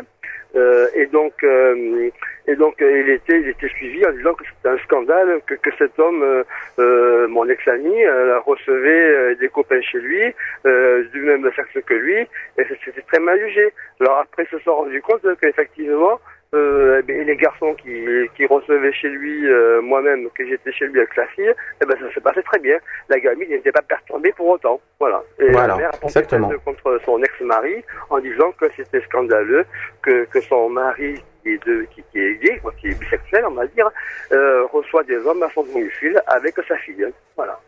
euh, 0.56 0.88
et 0.94 1.06
donc, 1.06 1.32
euh, 1.44 2.10
et 2.48 2.56
donc, 2.56 2.82
euh, 2.82 3.02
il 3.02 3.10
était, 3.10 3.40
il 3.40 3.48
était 3.48 3.68
suivi 3.68 4.04
en 4.04 4.12
disant 4.12 4.34
que 4.34 4.44
c'était 4.44 4.68
un 4.74 4.78
scandale 4.78 5.40
que, 5.46 5.54
que 5.54 5.70
cet 5.78 5.96
homme, 6.00 6.22
euh, 6.24 6.42
euh, 6.80 7.28
mon 7.28 7.48
ex-ami, 7.48 8.04
euh, 8.04 8.40
recevait 8.40 9.10
euh, 9.10 9.34
des 9.36 9.48
copains 9.48 9.80
chez 9.82 9.98
lui, 10.00 10.34
euh, 10.66 11.04
du 11.12 11.20
même 11.20 11.48
sexe 11.54 11.84
que 11.86 11.94
lui, 11.94 12.18
et 12.18 12.64
c'était 12.84 13.02
très 13.02 13.20
mal 13.20 13.38
jugé. 13.38 13.72
Alors 14.00 14.18
après, 14.18 14.44
ils 14.44 14.58
se 14.58 14.64
sont 14.64 14.74
rendus 14.74 15.02
compte 15.02 15.22
qu'effectivement, 15.40 16.18
euh, 16.54 17.00
eh 17.00 17.02
bien, 17.02 17.24
les 17.24 17.36
garçons 17.36 17.74
qui, 17.74 18.04
qui 18.36 18.46
recevaient 18.46 18.92
chez 18.92 19.08
lui, 19.08 19.46
euh, 19.46 19.82
moi-même, 19.82 20.28
que 20.30 20.46
j'étais 20.46 20.72
chez 20.72 20.86
lui 20.86 20.98
avec 20.98 21.12
sa 21.14 21.26
fille, 21.28 21.52
eh 21.82 21.84
ben, 21.84 21.96
ça 22.00 22.12
s'est 22.14 22.20
passé 22.20 22.42
très 22.42 22.58
bien. 22.58 22.78
La 23.08 23.20
gamine 23.20 23.50
n'était 23.50 23.72
pas 23.72 23.82
perturbée 23.82 24.32
pour 24.32 24.48
autant. 24.48 24.80
Voilà. 24.98 25.22
Et 25.38 25.50
Voilà, 25.50 25.68
la 25.68 25.76
mère 25.76 25.90
a 25.94 25.98
porté 25.98 26.22
contre 26.64 27.00
son 27.04 27.22
ex-mari 27.22 27.84
en 28.08 28.18
disant 28.20 28.52
que 28.52 28.66
c'était 28.76 29.02
scandaleux, 29.02 29.66
que, 30.02 30.24
que 30.24 30.40
son 30.40 30.70
mari, 30.70 31.22
qui 31.42 31.50
est, 31.50 31.66
de, 31.66 31.86
qui, 31.94 32.02
qui 32.10 32.18
est 32.18 32.36
gay, 32.36 32.58
quoi, 32.62 32.72
qui 32.80 32.88
est 32.88 32.98
bisexuel, 32.98 33.44
on 33.46 33.52
va 33.52 33.66
dire, 33.66 33.90
euh, 34.32 34.64
reçoit 34.72 35.04
des 35.04 35.18
hommes 35.18 35.42
à 35.42 35.50
son 35.50 35.64
domicile 35.64 36.20
avec 36.26 36.54
sa 36.66 36.76
fille. 36.78 37.06
Voilà. 37.36 37.60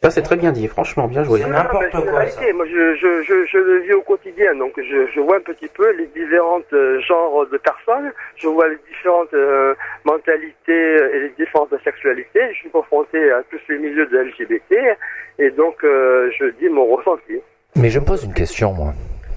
Ça, 0.00 0.10
c'est 0.10 0.22
très 0.22 0.36
bien 0.36 0.52
dit, 0.52 0.68
franchement, 0.68 1.08
bien 1.08 1.24
joué. 1.24 1.40
C'est 1.40 1.50
n'importe 1.50 1.90
quoi, 1.90 2.00
réalité. 2.00 2.52
Moi, 2.52 2.66
je, 2.66 2.94
je, 2.94 3.22
je, 3.24 3.44
je 3.50 3.58
le 3.58 3.78
vis 3.80 3.94
au 3.94 4.02
quotidien, 4.02 4.54
donc 4.54 4.72
je, 4.76 5.08
je 5.12 5.20
vois 5.20 5.38
un 5.38 5.40
petit 5.40 5.66
peu 5.66 5.90
les 5.96 6.06
différents 6.06 6.60
euh, 6.72 7.00
genres 7.00 7.44
de 7.50 7.58
personnes, 7.58 8.12
je 8.36 8.46
vois 8.46 8.68
les 8.68 8.78
différentes 8.88 9.34
euh, 9.34 9.74
mentalités 10.04 10.96
et 11.14 11.20
les 11.20 11.32
différentes 11.36 11.74
sexualités. 11.82 12.40
Je 12.52 12.58
suis 12.58 12.70
confronté 12.70 13.32
à 13.32 13.42
tous 13.50 13.58
les 13.68 13.78
milieux 13.78 14.06
de 14.06 14.18
LGBT, 14.18 14.96
et 15.40 15.50
donc 15.50 15.82
euh, 15.82 16.30
je 16.38 16.44
dis 16.60 16.68
mon 16.68 16.94
ressenti. 16.94 17.40
Mais 17.74 17.90
je 17.90 17.98
me 17.98 18.04
pose 18.04 18.22
une 18.22 18.34
question, 18.34 18.72
moi. 18.72 18.94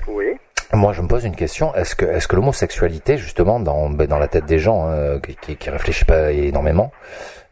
Oui. 0.08 0.38
Moi, 0.74 0.94
je 0.94 1.02
me 1.02 1.08
pose 1.08 1.26
une 1.26 1.36
question. 1.36 1.74
Est-ce 1.74 1.96
que, 1.96 2.06
est-ce 2.06 2.28
que 2.28 2.36
l'homosexualité, 2.36 3.18
justement, 3.18 3.60
dans, 3.60 3.90
ben, 3.90 4.08
dans 4.08 4.20
la 4.20 4.28
tête 4.28 4.46
des 4.46 4.60
gens 4.60 4.86
hein, 4.86 5.20
qui, 5.20 5.36
qui, 5.36 5.58
qui 5.58 5.70
réfléchissent 5.70 6.06
pas 6.06 6.32
énormément, 6.32 6.92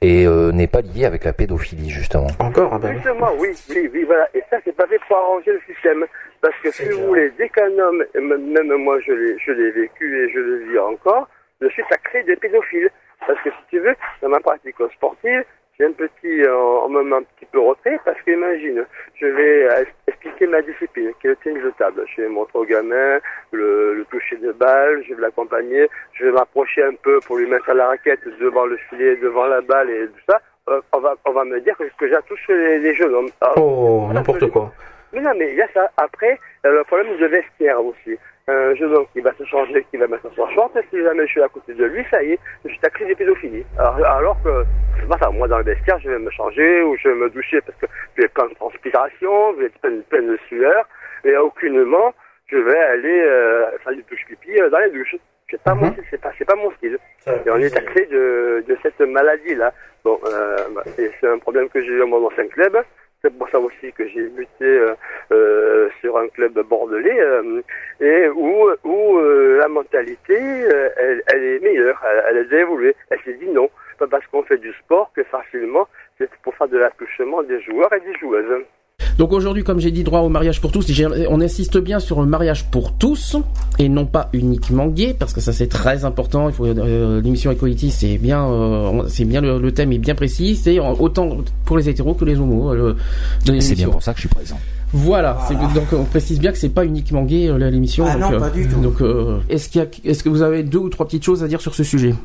et 0.02 0.26
euh, 0.26 0.52
n'est 0.52 0.68
pas 0.68 0.82
liée 0.82 1.06
avec 1.06 1.24
la 1.24 1.34
pédophilie, 1.34 1.90
justement 1.90 2.28
Encore, 2.40 2.80
oui. 2.82 2.94
Justement, 2.94 3.32
oui, 3.38 3.50
oui, 3.70 3.90
oui, 3.94 4.04
voilà. 4.04 4.28
Et 4.34 4.44
ça, 4.50 4.58
c'est 4.64 4.76
pas 4.76 4.88
fait 4.88 5.00
pour 5.08 5.18
arranger 5.18 5.52
le 5.52 5.62
système. 5.74 6.06
Parce 6.42 6.56
que 6.64 6.72
si 6.72 6.88
vous 6.90 7.08
voulez, 7.08 7.32
dès 7.38 7.50
qu'un 7.50 7.78
homme, 7.78 8.04
et 8.16 8.20
même 8.20 8.74
moi 8.76 8.98
je 9.02 9.12
l'ai, 9.12 9.38
je 9.40 9.52
l'ai 9.52 9.72
vécu 9.72 10.24
et 10.24 10.32
je 10.32 10.40
le 10.40 10.72
vis 10.72 10.80
encore, 10.80 11.28
je 11.60 11.68
suis 11.68 11.84
sacré 11.90 12.24
des 12.24 12.38
pédophiles. 12.38 12.90
Parce 13.28 13.40
que 13.42 13.50
si 13.50 13.58
tu 13.70 13.80
veux, 13.80 13.96
dans 14.22 14.30
ma 14.30 14.40
pratique 14.40 14.76
sportive, 14.96 15.44
un 15.86 15.92
petit, 15.94 16.42
euh, 16.44 16.56
en 16.56 16.90
même 16.90 17.14
un 17.14 17.24
petit 17.24 17.46
peu 17.52 17.60
retrait, 17.60 18.00
parce 18.04 18.20
qu'imagine, 18.24 18.86
je 19.16 19.26
vais 19.28 19.68
expliquer 20.08 20.48
ma 20.48 20.62
discipline, 20.62 21.12
qui 21.22 21.28
est 21.28 21.30
le 21.32 21.36
tennis 21.38 21.64
de 21.64 21.72
table. 21.72 22.04
Je 22.16 22.22
vais 22.22 22.28
montrer 22.30 22.60
au 22.60 22.66
gamin 22.66 23.20
le, 23.52 23.94
le 23.96 24.06
toucher 24.06 24.36
de 24.38 24.52
balle, 24.52 25.04
je 25.08 25.14
vais 25.14 25.22
l'accompagner, 25.22 25.88
je 26.14 26.26
vais 26.26 26.32
m'approcher 26.32 26.84
un 26.84 26.96
peu 27.02 27.20
pour 27.26 27.38
lui 27.38 27.48
mettre 27.50 27.70
à 27.70 27.74
la 27.74 27.88
raquette 27.88 28.20
devant 28.40 28.66
le 28.66 28.78
filet, 28.90 29.16
devant 29.18 29.46
la 29.46 29.62
balle 29.62 29.90
et 29.90 30.08
tout 30.08 30.22
ça. 30.30 30.42
Euh, 30.70 30.82
on 30.94 31.00
va, 31.00 31.16
on 31.26 31.32
va 31.32 31.46
me 31.46 31.60
dire 31.62 31.76
que, 31.78 32.08
j'attouche 32.08 32.46
les, 32.50 32.80
les 32.80 32.94
jeunes 32.94 33.14
hommes. 33.16 33.30
Alors, 33.42 33.58
Oh, 33.58 34.10
n'importe 34.14 34.50
quoi. 34.52 34.72
mais 35.14 35.22
non, 35.22 35.32
mais 35.38 35.50
il 35.52 35.56
y 35.56 35.62
a 35.62 35.68
ça. 35.74 35.90
Après, 35.98 36.38
euh, 36.66 36.72
le 36.78 36.84
problème 36.84 37.18
de 37.18 37.26
vestiaire 37.26 37.84
aussi. 37.84 38.18
Un 38.52 38.74
jeune 38.74 38.96
homme 38.96 39.06
qui 39.14 39.22
va 39.22 39.32
se 39.38 39.44
changer, 39.44 39.86
qui 39.92 39.98
va 39.98 40.08
mettre 40.08 40.28
son 40.36 40.48
short, 40.56 40.76
et 40.76 40.84
si 40.90 40.98
jamais 41.04 41.26
je 41.28 41.32
suis 41.34 41.42
à 41.42 41.50
côté 41.50 41.72
de 41.76 41.86
lui, 41.86 42.04
ça 42.10 42.24
y 42.24 42.32
est, 42.32 42.40
je 42.66 42.70
suis 42.70 42.80
taxé 42.80 43.06
de 43.06 43.14
pédophilie. 43.14 43.64
Alors, 43.78 43.96
alors 44.06 44.38
que, 44.44 44.64
c'est 45.00 45.08
pas 45.08 45.20
ça, 45.22 45.30
moi 45.30 45.48
dans 45.48 45.60
le 45.60 45.66
vestiaire, 45.66 46.00
je 46.00 46.10
vais 46.10 46.18
me 46.18 46.32
changer 46.32 46.82
ou 46.82 46.98
je 46.98 47.10
vais 47.10 47.16
me 47.16 47.30
doucher 47.30 47.62
parce 47.62 47.78
que 47.78 47.86
je 48.16 48.24
vais 48.24 48.28
plein 48.30 48.48
de 48.48 48.56
transpiration, 48.56 49.62
être 49.62 49.80
plein, 49.82 50.00
plein 50.10 50.24
de 50.24 50.38
sueur, 50.48 50.88
et 51.26 51.38
aucunement, 51.38 52.14
je 52.48 52.58
vais 52.58 52.80
aller 52.80 53.22
euh, 53.22 53.78
faire 53.84 53.94
du 53.94 54.04
touche 54.06 54.26
pipi 54.28 54.60
euh, 54.60 54.70
dans 54.72 54.80
les 54.80 54.90
douches. 54.90 55.16
C'est 55.52 55.62
pas, 55.62 55.76
mon, 55.76 55.94
c'est 56.10 56.22
pas, 56.22 56.32
c'est 56.38 56.46
pas 56.46 56.56
mon 56.56 56.72
style. 56.78 56.98
Et 57.28 57.50
on 57.52 57.58
est 57.58 57.70
taxé 57.70 58.06
de, 58.06 58.64
de 58.68 58.78
cette 58.82 59.00
maladie-là. 59.02 59.74
Bon, 60.04 60.20
euh, 60.26 60.58
bah, 60.76 60.84
c'est 60.96 61.12
c'est 61.20 61.28
un 61.28 61.40
problème 61.40 61.70
que 61.70 61.82
j'ai 61.82 61.92
eu 61.92 62.00
dans 62.00 62.08
mon 62.08 62.26
ancien 62.26 62.48
club. 62.48 62.78
C'est 63.22 63.38
pour 63.38 63.50
ça 63.50 63.60
aussi 63.60 63.92
que 63.92 64.08
j'ai 64.08 64.28
buté 64.30 64.64
euh, 64.64 64.94
euh, 65.34 65.90
sur 66.00 66.18
un 66.18 66.30
club 66.30 66.54
bordelais 66.70 67.20
euh, 67.20 67.62
et 68.02 68.30
où, 68.30 68.68
où 68.84 69.18
euh, 69.18 69.58
la 69.60 69.68
mentalité, 69.68 70.38
euh, 70.40 70.90
elle, 70.98 71.22
elle 71.34 71.44
est 71.44 71.60
meilleure, 71.60 72.00
elle, 72.10 72.24
elle 72.32 72.38
a 72.38 72.44
déjà 72.44 72.62
évolué. 72.62 72.96
Elle 73.10 73.20
s'est 73.26 73.38
dit 73.40 73.50
non, 73.54 73.68
pas 73.98 74.08
parce 74.08 74.26
qu'on 74.28 74.44
fait 74.44 74.58
du 74.58 74.72
sport 74.84 75.12
que 75.16 75.24
facilement 75.26 75.88
c'est 76.18 76.30
pour 76.44 76.54
faire 76.56 76.68
de 76.68 76.78
l'attouchement 76.78 77.44
des 77.44 77.62
joueurs 77.62 77.92
et 77.94 78.00
des 78.02 78.18
joueuses. 78.20 78.64
Donc 79.18 79.34
aujourd'hui, 79.34 79.64
comme 79.66 79.80
j'ai 79.80 79.92
dit, 79.92 80.04
droit 80.04 80.22
au 80.22 80.30
mariage 80.30 80.62
pour 80.62 80.72
tous, 80.72 80.86
on 81.30 81.42
insiste 81.42 81.78
bien 81.78 82.00
sur 82.00 82.22
le 82.22 82.26
mariage 82.26 82.70
pour 82.72 82.98
tous 82.98 83.36
et 83.78 83.90
non 83.90 84.06
pas 84.06 84.30
uniquement 84.34 84.88
gay, 84.88 85.14
parce 85.18 85.34
que 85.34 85.42
ça 85.42 85.52
c'est 85.52 85.68
très 85.68 86.06
important. 86.06 86.48
Il 86.48 86.56
faut 86.56 86.66
euh, 86.66 87.20
l'émission 87.22 87.52
Equality, 87.52 87.92
c'est 87.92 88.18
bien, 88.18 88.50
euh, 88.50 89.04
c'est 89.10 89.26
bien 89.26 89.42
le, 89.42 89.60
le 89.60 89.72
thème 89.74 89.92
est 89.92 89.98
bien 89.98 90.16
précis. 90.16 90.56
C'est 90.56 90.80
autant 90.80 91.38
pour 91.66 91.78
les 91.78 91.90
hétéros 91.90 92.14
que 92.14 92.24
les 92.24 92.40
homos. 92.40 92.74
euh, 92.74 92.96
C'est 93.60 93.76
bien 93.76 93.90
pour 93.90 94.02
ça 94.02 94.14
que 94.14 94.18
je 94.22 94.28
suis 94.28 94.36
présent. 94.36 94.58
Voilà, 94.92 95.38
c'est- 95.48 95.54
donc 95.56 95.88
on 95.94 96.04
précise 96.04 96.40
bien 96.40 96.52
que 96.52 96.58
c'est 96.58 96.70
pas 96.70 96.84
uniquement 96.86 97.24
gay 97.24 97.48
euh, 97.50 97.58
l'émission. 97.70 98.06
Ah 98.08 98.14
donc, 98.14 98.22
non, 98.22 98.34
euh, 98.34 98.40
pas 98.40 98.50
du 98.50 98.68
tout. 98.68 98.80
Donc, 98.82 99.02
euh, 99.02 99.38
est-ce 99.50 99.70
qu'il 99.70 99.82
y 99.82 99.84
a, 99.84 99.88
est-ce 100.10 100.24
que 100.24 100.30
vous 100.30 100.42
avez 100.42 100.64
deux 100.64 100.80
ou 100.80 100.90
trois 100.90 101.06
petites 101.06 101.24
choses 101.24 101.44
à 101.44 101.48
dire 101.48 101.62
sur 101.62 101.76
ce 101.76 101.84
sujet? 101.84 102.16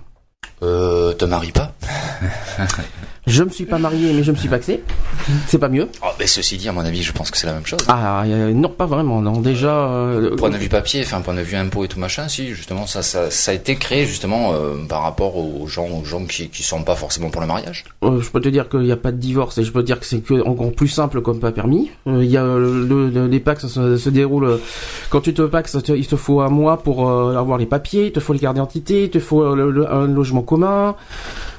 Euh, 0.63 1.13
te 1.13 1.25
marie 1.25 1.53
pas 1.53 1.73
Je 3.27 3.43
me 3.43 3.49
suis 3.49 3.65
pas 3.65 3.79
marié, 3.79 4.13
mais 4.13 4.23
je 4.23 4.31
me 4.33 4.37
suis 4.37 4.49
vacciné. 4.49 4.83
C'est 5.47 5.59
pas 5.59 5.71
mieux. 5.71 5.89
Oh, 6.03 6.09
mais 6.21 6.27
ceci 6.27 6.59
dit, 6.59 6.69
à 6.69 6.73
mon 6.73 6.83
avis, 6.85 7.03
je 7.03 7.11
pense 7.13 7.31
que 7.31 7.39
c'est 7.39 7.47
la 7.47 7.55
même 7.55 7.65
chose. 7.65 7.79
Ah, 7.89 8.23
euh, 8.27 8.53
non, 8.53 8.69
pas 8.69 8.85
vraiment. 8.85 9.23
Non, 9.23 9.41
déjà. 9.41 9.71
euh, 9.89 10.37
Point 10.37 10.51
de 10.51 10.59
vue 10.59 10.69
papier, 10.69 11.03
enfin 11.05 11.23
point 11.23 11.33
de 11.33 11.41
vue 11.41 11.57
impôt 11.57 11.85
et 11.85 11.89
tout 11.89 11.99
machin, 11.99 12.29
si 12.29 12.49
justement 12.49 12.87
ça, 12.87 13.01
ça, 13.03 13.31
ça 13.31 13.53
a 13.53 13.55
été 13.55 13.77
créé 13.77 14.05
justement 14.05 14.53
euh, 14.53 14.75
par 14.87 15.01
rapport 15.03 15.37
aux 15.39 15.67
gens, 15.67 15.87
aux 15.89 16.05
gens 16.05 16.27
qui, 16.27 16.49
qui 16.51 16.63
sont 16.63 16.83
pas 16.83 16.97
forcément 16.97 17.31
pour 17.31 17.41
le 17.41 17.47
mariage. 17.47 17.85
Euh, 18.03 18.21
je 18.21 18.29
peux 18.29 18.43
te 18.43 18.49
dire 18.51 18.69
qu'il 18.69 18.81
n'y 18.81 18.93
a 18.93 18.97
pas 18.99 19.11
de 19.13 19.17
divorce 19.17 19.57
et 19.57 19.65
je 19.65 19.73
peux 19.73 19.81
te 19.81 19.87
dire 19.87 20.01
que 20.01 20.07
c'est 20.07 20.23
encore 20.47 20.73
plus 20.73 20.89
simple 20.89 21.23
comme 21.23 21.41
pas 21.41 21.51
permis. 21.53 21.91
Euh, 22.07 22.23
Il 22.23 22.31
y 22.31 22.37
a 22.37 22.43
euh, 22.45 22.85
le, 22.87 23.09
le- 23.09 23.27
les 23.27 23.41
packs 23.41 23.61
se, 23.63 23.97
se 23.97 24.11
déroulent 24.11 24.45
euh, 24.45 24.57
quand 25.09 25.23
tu 25.23 25.33
te 25.33 25.41
te- 25.81 25.93
il 25.93 26.07
te 26.07 26.17
faut 26.17 26.43
un 26.43 26.51
mois 26.51 26.77
pour 26.83 27.09
euh, 27.09 27.37
avoir 27.39 27.57
les 27.57 27.67
papiers, 27.67 28.07
il 28.07 28.13
te 28.13 28.21
faut 28.21 28.35
les 28.35 28.39
cartes 28.41 28.55
d'identité, 28.57 29.05
il 29.05 29.11
te 29.11 29.19
faut 29.19 29.43
euh, 29.43 29.71
le- 29.73 29.91
un 29.91 30.07
logement 30.07 30.43
commun. 30.43 30.95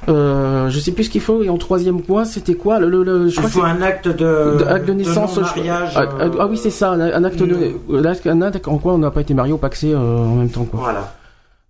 Euh, 0.08 0.68
je 0.70 0.78
sais 0.78 0.92
plus 0.92 1.04
ce 1.04 1.10
qu'il 1.10 1.20
faut 1.20 1.42
et 1.42 1.48
en 1.48 1.56
troisième 1.58 2.00
point 2.00 2.24
c'était 2.24 2.54
quoi 2.54 2.78
le, 2.78 2.88
le, 2.88 3.02
le- 3.02 3.28
je 3.28 3.34
Il 3.34 3.38
crois 3.38 3.50
faut 3.50 3.62
un 3.62 3.82
acte 3.82 4.06
de, 4.06 4.58
de- 4.58 4.64
acte 4.64 4.86
de 4.86 4.92
naissance, 4.92 5.34
je- 5.34 5.40
mariage. 5.40 5.92
ah, 5.96 6.04
ah, 6.20 6.24
ah 6.40 6.46
oui 6.46 6.56
c'est 6.56 6.70
ça, 6.70 6.92
un, 6.92 7.24
acte 7.24 7.42
de, 7.42 7.72
un 8.28 8.42
acte 8.42 8.68
en 8.68 8.78
quoi 8.78 8.92
on 8.94 8.98
n'a 8.98 9.10
pas 9.10 9.20
été 9.22 9.34
marié 9.34 9.52
ou 9.52 9.58
paxé 9.58 9.92
euh, 9.92 9.98
en 10.18 10.36
même 10.36 10.48
temps 10.50 10.64
quoi. 10.64 10.80
Voilà. 10.80 11.12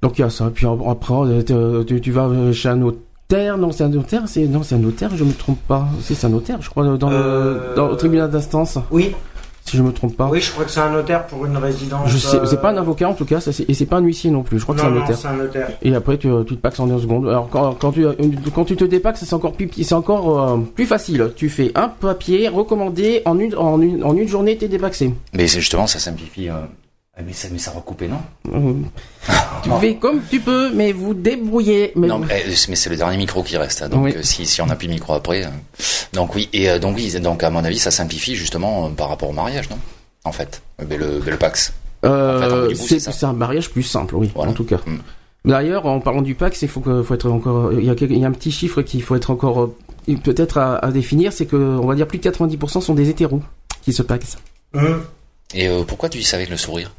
Donc 0.03 0.19
il 0.19 0.21
y 0.21 0.25
a 0.25 0.31
ça. 0.31 0.51
Puis 0.55 0.67
après, 0.67 1.15
euh, 1.51 1.83
tu, 1.85 2.01
tu 2.03 2.11
vas 2.13 2.29
chez 2.53 2.69
un 2.69 2.77
notaire. 2.77 3.57
Non, 3.57 3.73
c'est 3.73 3.85
un 3.85 3.89
notaire. 3.89 4.23
C'est 4.27 4.45
non, 4.47 4.63
c'est 4.63 4.75
un 4.75 4.79
notaire. 4.79 5.11
Je 5.17 5.25
me 5.25 5.33
trompe 5.33 5.59
pas. 5.67 5.87
C'est 6.03 6.13
c'est 6.15 6.27
un 6.27 6.31
notaire, 6.31 6.59
je 6.61 6.69
crois, 6.69 6.85
dans 6.85 7.11
Euh, 7.11 7.71
le 7.71 7.77
dans 7.77 7.89
le 7.89 7.97
tribunal 7.97 8.31
d'instance. 8.31 8.79
Oui. 8.91 9.15
Si 9.67 9.77
je 9.77 9.83
me 9.83 9.93
trompe 9.93 10.17
pas. 10.17 10.29
Oui, 10.29 10.41
je 10.41 10.51
crois 10.53 10.65
que 10.65 10.71
c'est 10.71 10.81
un 10.81 10.91
notaire 10.91 11.27
pour 11.27 11.45
une 11.45 11.57
résidence. 11.57 12.09
Je 12.09 12.19
sais, 12.19 12.39
c'est 12.47 12.61
pas 12.61 12.71
un 12.71 12.77
euh, 12.77 12.81
avocat 12.81 13.09
en 13.09 13.15
tout 13.15 13.25
cas, 13.25 13.41
ça, 13.41 13.51
et 13.69 13.75
c'est 13.75 13.87
pas 13.87 13.97
un 13.97 14.03
huissier 14.03 14.31
non 14.31 14.43
plus. 14.43 14.59
Je 14.59 14.63
crois 14.65 14.75
que 14.75 14.81
c'est 14.81 14.87
un 14.87 14.91
non, 14.91 15.01
notaire. 15.01 15.17
c'est 15.17 15.29
un 15.29 15.37
notaire. 15.37 15.69
Et 15.83 15.95
après, 15.95 16.17
tu, 16.19 16.29
tu 16.47 16.57
te 16.57 16.61
paxes 16.61 16.81
en 16.81 16.87
deux 16.87 16.99
secondes. 17.01 17.29
Alors, 17.29 17.49
quand, 17.51 17.75
quand, 17.75 17.93
tu, 17.93 18.07
quand 18.55 18.65
tu 18.65 18.77
te 18.77 18.85
dépaxes, 18.85 19.25
c'est 19.25 19.35
encore 19.35 19.53
plus, 19.53 19.69
c'est 19.83 19.95
encore 19.95 20.41
euh, 20.41 20.59
plus 20.75 20.87
facile. 20.87 21.33
Tu 21.37 21.49
fais 21.49 21.73
un 21.75 21.89
papier 21.89 22.49
recommandé 22.49 23.23
en 23.25 23.39
une, 23.39 23.55
en 23.57 23.81
une, 23.81 24.05
en 24.05 24.17
une 24.17 24.29
journée, 24.29 24.57
t'es 24.57 24.69
dépaxé. 24.69 25.13
Mais 25.35 25.47
c'est 25.49 25.61
justement, 25.61 25.87
ça 25.87 25.99
simplifie. 25.99 26.49
euh, 26.49 26.55
Mais 27.25 27.33
ça, 27.33 27.49
mais 27.51 27.59
ça 27.59 27.71
va 27.71 27.81
couper, 27.81 28.09
non 28.09 28.21
Euh, 28.53 28.75
tu 29.63 29.71
fais 29.81 29.97
comme 29.97 30.21
tu 30.31 30.39
peux, 30.41 30.71
mais 30.75 30.93
vous 30.93 31.15
débrouillez. 31.15 31.93
Mais 31.97 32.09
Non, 32.09 32.19
mais, 32.19 32.45
euh, 32.47 32.55
mais 32.69 32.77
c'est 32.77 32.91
le 32.91 32.97
dernier 32.97 33.17
micro 33.17 33.43
qui 33.43 33.57
reste. 33.57 33.83
hein, 33.83 33.89
Donc 33.89 34.05
Oui. 34.05 34.13
euh, 34.15 34.23
si, 34.23 34.45
si 34.47 34.61
on 34.61 34.67
n'a 34.67 34.77
plus 34.77 34.87
de 34.87 34.93
micro 34.93 35.15
après. 35.15 35.45
euh, 35.45 35.49
Donc 36.13 36.35
oui, 36.35 36.49
et 36.53 36.69
euh, 36.69 36.79
donc 36.79 36.97
oui, 36.97 37.11
donc 37.21 37.43
à 37.43 37.49
mon 37.51 37.65
avis, 37.65 37.79
ça 37.79 37.91
simplifie 37.91 38.37
justement 38.37 38.87
euh, 38.87 38.89
par 38.91 39.09
rapport 39.09 39.31
au 39.31 39.33
mariage, 39.33 39.71
non? 39.71 39.79
En 40.25 40.33
fait, 40.33 40.61
mais 40.87 40.99
le, 40.99 41.23
mais 41.25 41.31
le 41.31 41.39
Pax. 41.39 41.73
Euh, 42.05 42.67
En 42.71 42.75
fait, 42.75 42.99
c'est 43.01 43.25
un 43.25 43.33
mariage 43.33 43.71
plus 43.71 43.83
simple, 43.83 44.15
oui, 44.17 44.31
Voilà. 44.35 44.51
en 44.51 44.55
tout 44.55 44.65
cas. 44.65 44.79
Mm. 44.87 44.99
D'ailleurs, 45.47 45.87
en 45.87 46.01
parlant 46.01 46.23
du 46.23 46.35
Pax, 46.35 46.61
il 46.63 46.69
faut 46.69 46.81
que, 46.81 47.03
faut 47.03 47.15
être 47.15 47.31
encore, 47.31 47.73
il 47.73 47.85
y 47.85 47.91
a, 47.91 47.95
il 47.99 48.19
y 48.19 48.25
a 48.25 48.29
un 48.29 48.33
petit 48.33 48.51
chiffre 48.51 48.83
qu'il 48.83 49.03
faut 49.03 49.15
être 49.17 49.31
encore, 49.31 49.71
peut-être 50.25 50.59
à, 50.59 50.77
à 50.85 50.91
définir, 50.91 51.33
c'est 51.33 51.47
que, 51.47 51.57
on 51.57 51.87
va 51.87 51.95
dire, 51.95 52.07
plus 52.07 52.19
de 52.19 52.29
90% 52.29 52.81
sont 52.83 52.95
des 52.95 53.09
hétéros 53.09 53.41
qui 53.83 53.93
se 53.95 54.03
paxent. 54.03 54.37
Et 55.55 55.69
euh, 55.69 55.85
pourquoi 55.85 56.09
tu 56.09 56.19
dis 56.19 56.25
ça 56.25 56.37
avec 56.37 56.51
le 56.51 56.57
sourire? 56.57 56.93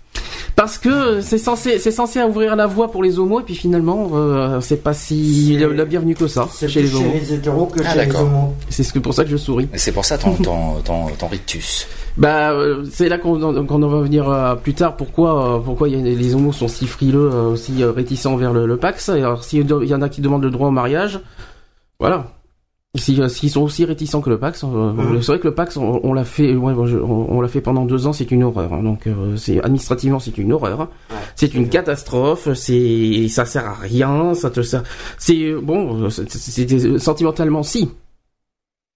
Parce 0.57 0.79
que 0.79 1.21
c'est 1.21 1.37
censé, 1.37 1.77
c'est 1.77 1.91
censé 1.91 2.19
ouvrir 2.23 2.55
la 2.55 2.65
voie 2.65 2.89
pour 2.91 3.03
les 3.03 3.19
homos, 3.19 3.41
et 3.41 3.43
puis 3.43 3.53
finalement, 3.53 4.09
euh, 4.15 4.59
c'est 4.59 4.81
pas 4.83 4.95
si 4.95 5.55
la, 5.55 5.67
la 5.67 5.85
bienvenue 5.85 6.15
que 6.15 6.25
ça 6.27 6.47
chez 6.67 6.81
les 6.81 6.95
homos. 6.95 7.11
chez 7.13 7.19
les 7.19 7.33
hétéros 7.35 7.67
que 7.67 7.79
Ah, 7.85 7.93
chez 7.93 7.99
les 7.99 8.05
d'accord. 8.07 8.21
homos. 8.23 8.53
C'est 8.67 8.81
ce 8.81 8.91
que 8.91 8.97
pour 8.97 9.13
ça 9.13 9.23
que 9.23 9.29
je 9.29 9.37
souris. 9.37 9.69
Et 9.71 9.77
C'est 9.77 9.91
pour 9.91 10.03
ça 10.03 10.17
ton, 10.17 10.33
ton, 10.33 10.81
ton, 10.83 11.05
ton 11.17 11.27
rictus. 11.27 11.87
Bah, 12.17 12.53
euh, 12.53 12.83
c'est 12.91 13.07
là 13.07 13.19
qu'on 13.19 13.37
qu'on 13.67 13.83
en 13.83 13.87
va 13.87 14.01
venir 14.01 14.27
euh, 14.27 14.55
plus 14.55 14.73
tard. 14.73 14.97
Pourquoi, 14.97 15.57
euh, 15.57 15.59
pourquoi 15.59 15.89
il 15.89 15.95
y 15.95 16.01
a- 16.01 16.15
les 16.15 16.33
homos 16.33 16.51
sont 16.53 16.67
si 16.67 16.87
frileux, 16.87 17.29
euh, 17.31 17.49
aussi 17.51 17.83
euh, 17.83 17.91
réticents 17.91 18.35
vers 18.35 18.51
le, 18.51 18.65
le 18.65 18.77
Pax? 18.77 19.09
Et 19.09 19.21
Alors, 19.21 19.43
s'il 19.43 19.63
y 19.69 19.93
en 19.93 20.01
a 20.01 20.09
qui 20.09 20.21
demandent 20.21 20.43
le 20.43 20.49
droit 20.49 20.69
au 20.69 20.71
mariage, 20.71 21.19
voilà. 21.99 22.31
Si, 22.95 23.21
euh, 23.21 23.27
S'ils 23.27 23.51
sont 23.51 23.61
aussi 23.61 23.85
réticents 23.85 24.21
que 24.21 24.29
le 24.29 24.39
Pax, 24.39 24.63
euh, 24.63 24.67
Mhm. 24.93 25.21
c'est 25.21 25.27
vrai 25.33 25.39
que 25.39 25.47
le 25.49 25.53
Pax, 25.53 25.77
on, 25.77 25.99
on 26.03 26.13
l'a 26.13 26.23
fait, 26.23 26.55
ouais, 26.55 26.73
on, 26.73 27.38
on 27.38 27.41
l'a 27.41 27.47
fait 27.47 27.61
pendant 27.61 27.85
deux 27.85 28.07
ans, 28.07 28.13
c'est 28.13 28.31
une 28.31 28.43
horreur. 28.43 28.73
hein. 28.73 28.81
donc, 28.81 29.05
euh, 29.07 29.35
c'est 29.35 29.59
administrativement, 29.61 30.19
c'est 30.19 30.38
une 30.38 30.51
horreur. 30.53 30.89
C'est 31.35 31.53
une 31.53 31.69
catastrophe. 31.69 32.47
C'est, 32.55 33.27
ça 33.27 33.45
sert 33.45 33.65
à 33.67 33.73
rien. 33.75 34.33
Ça 34.33 34.49
te 34.49 34.61
sert. 34.61 34.83
C'est 35.19 35.53
bon. 35.61 36.05
euh, 36.05 36.09
c'est- 36.09 36.97
sentimentalement, 36.97 37.61
si. 37.61 37.89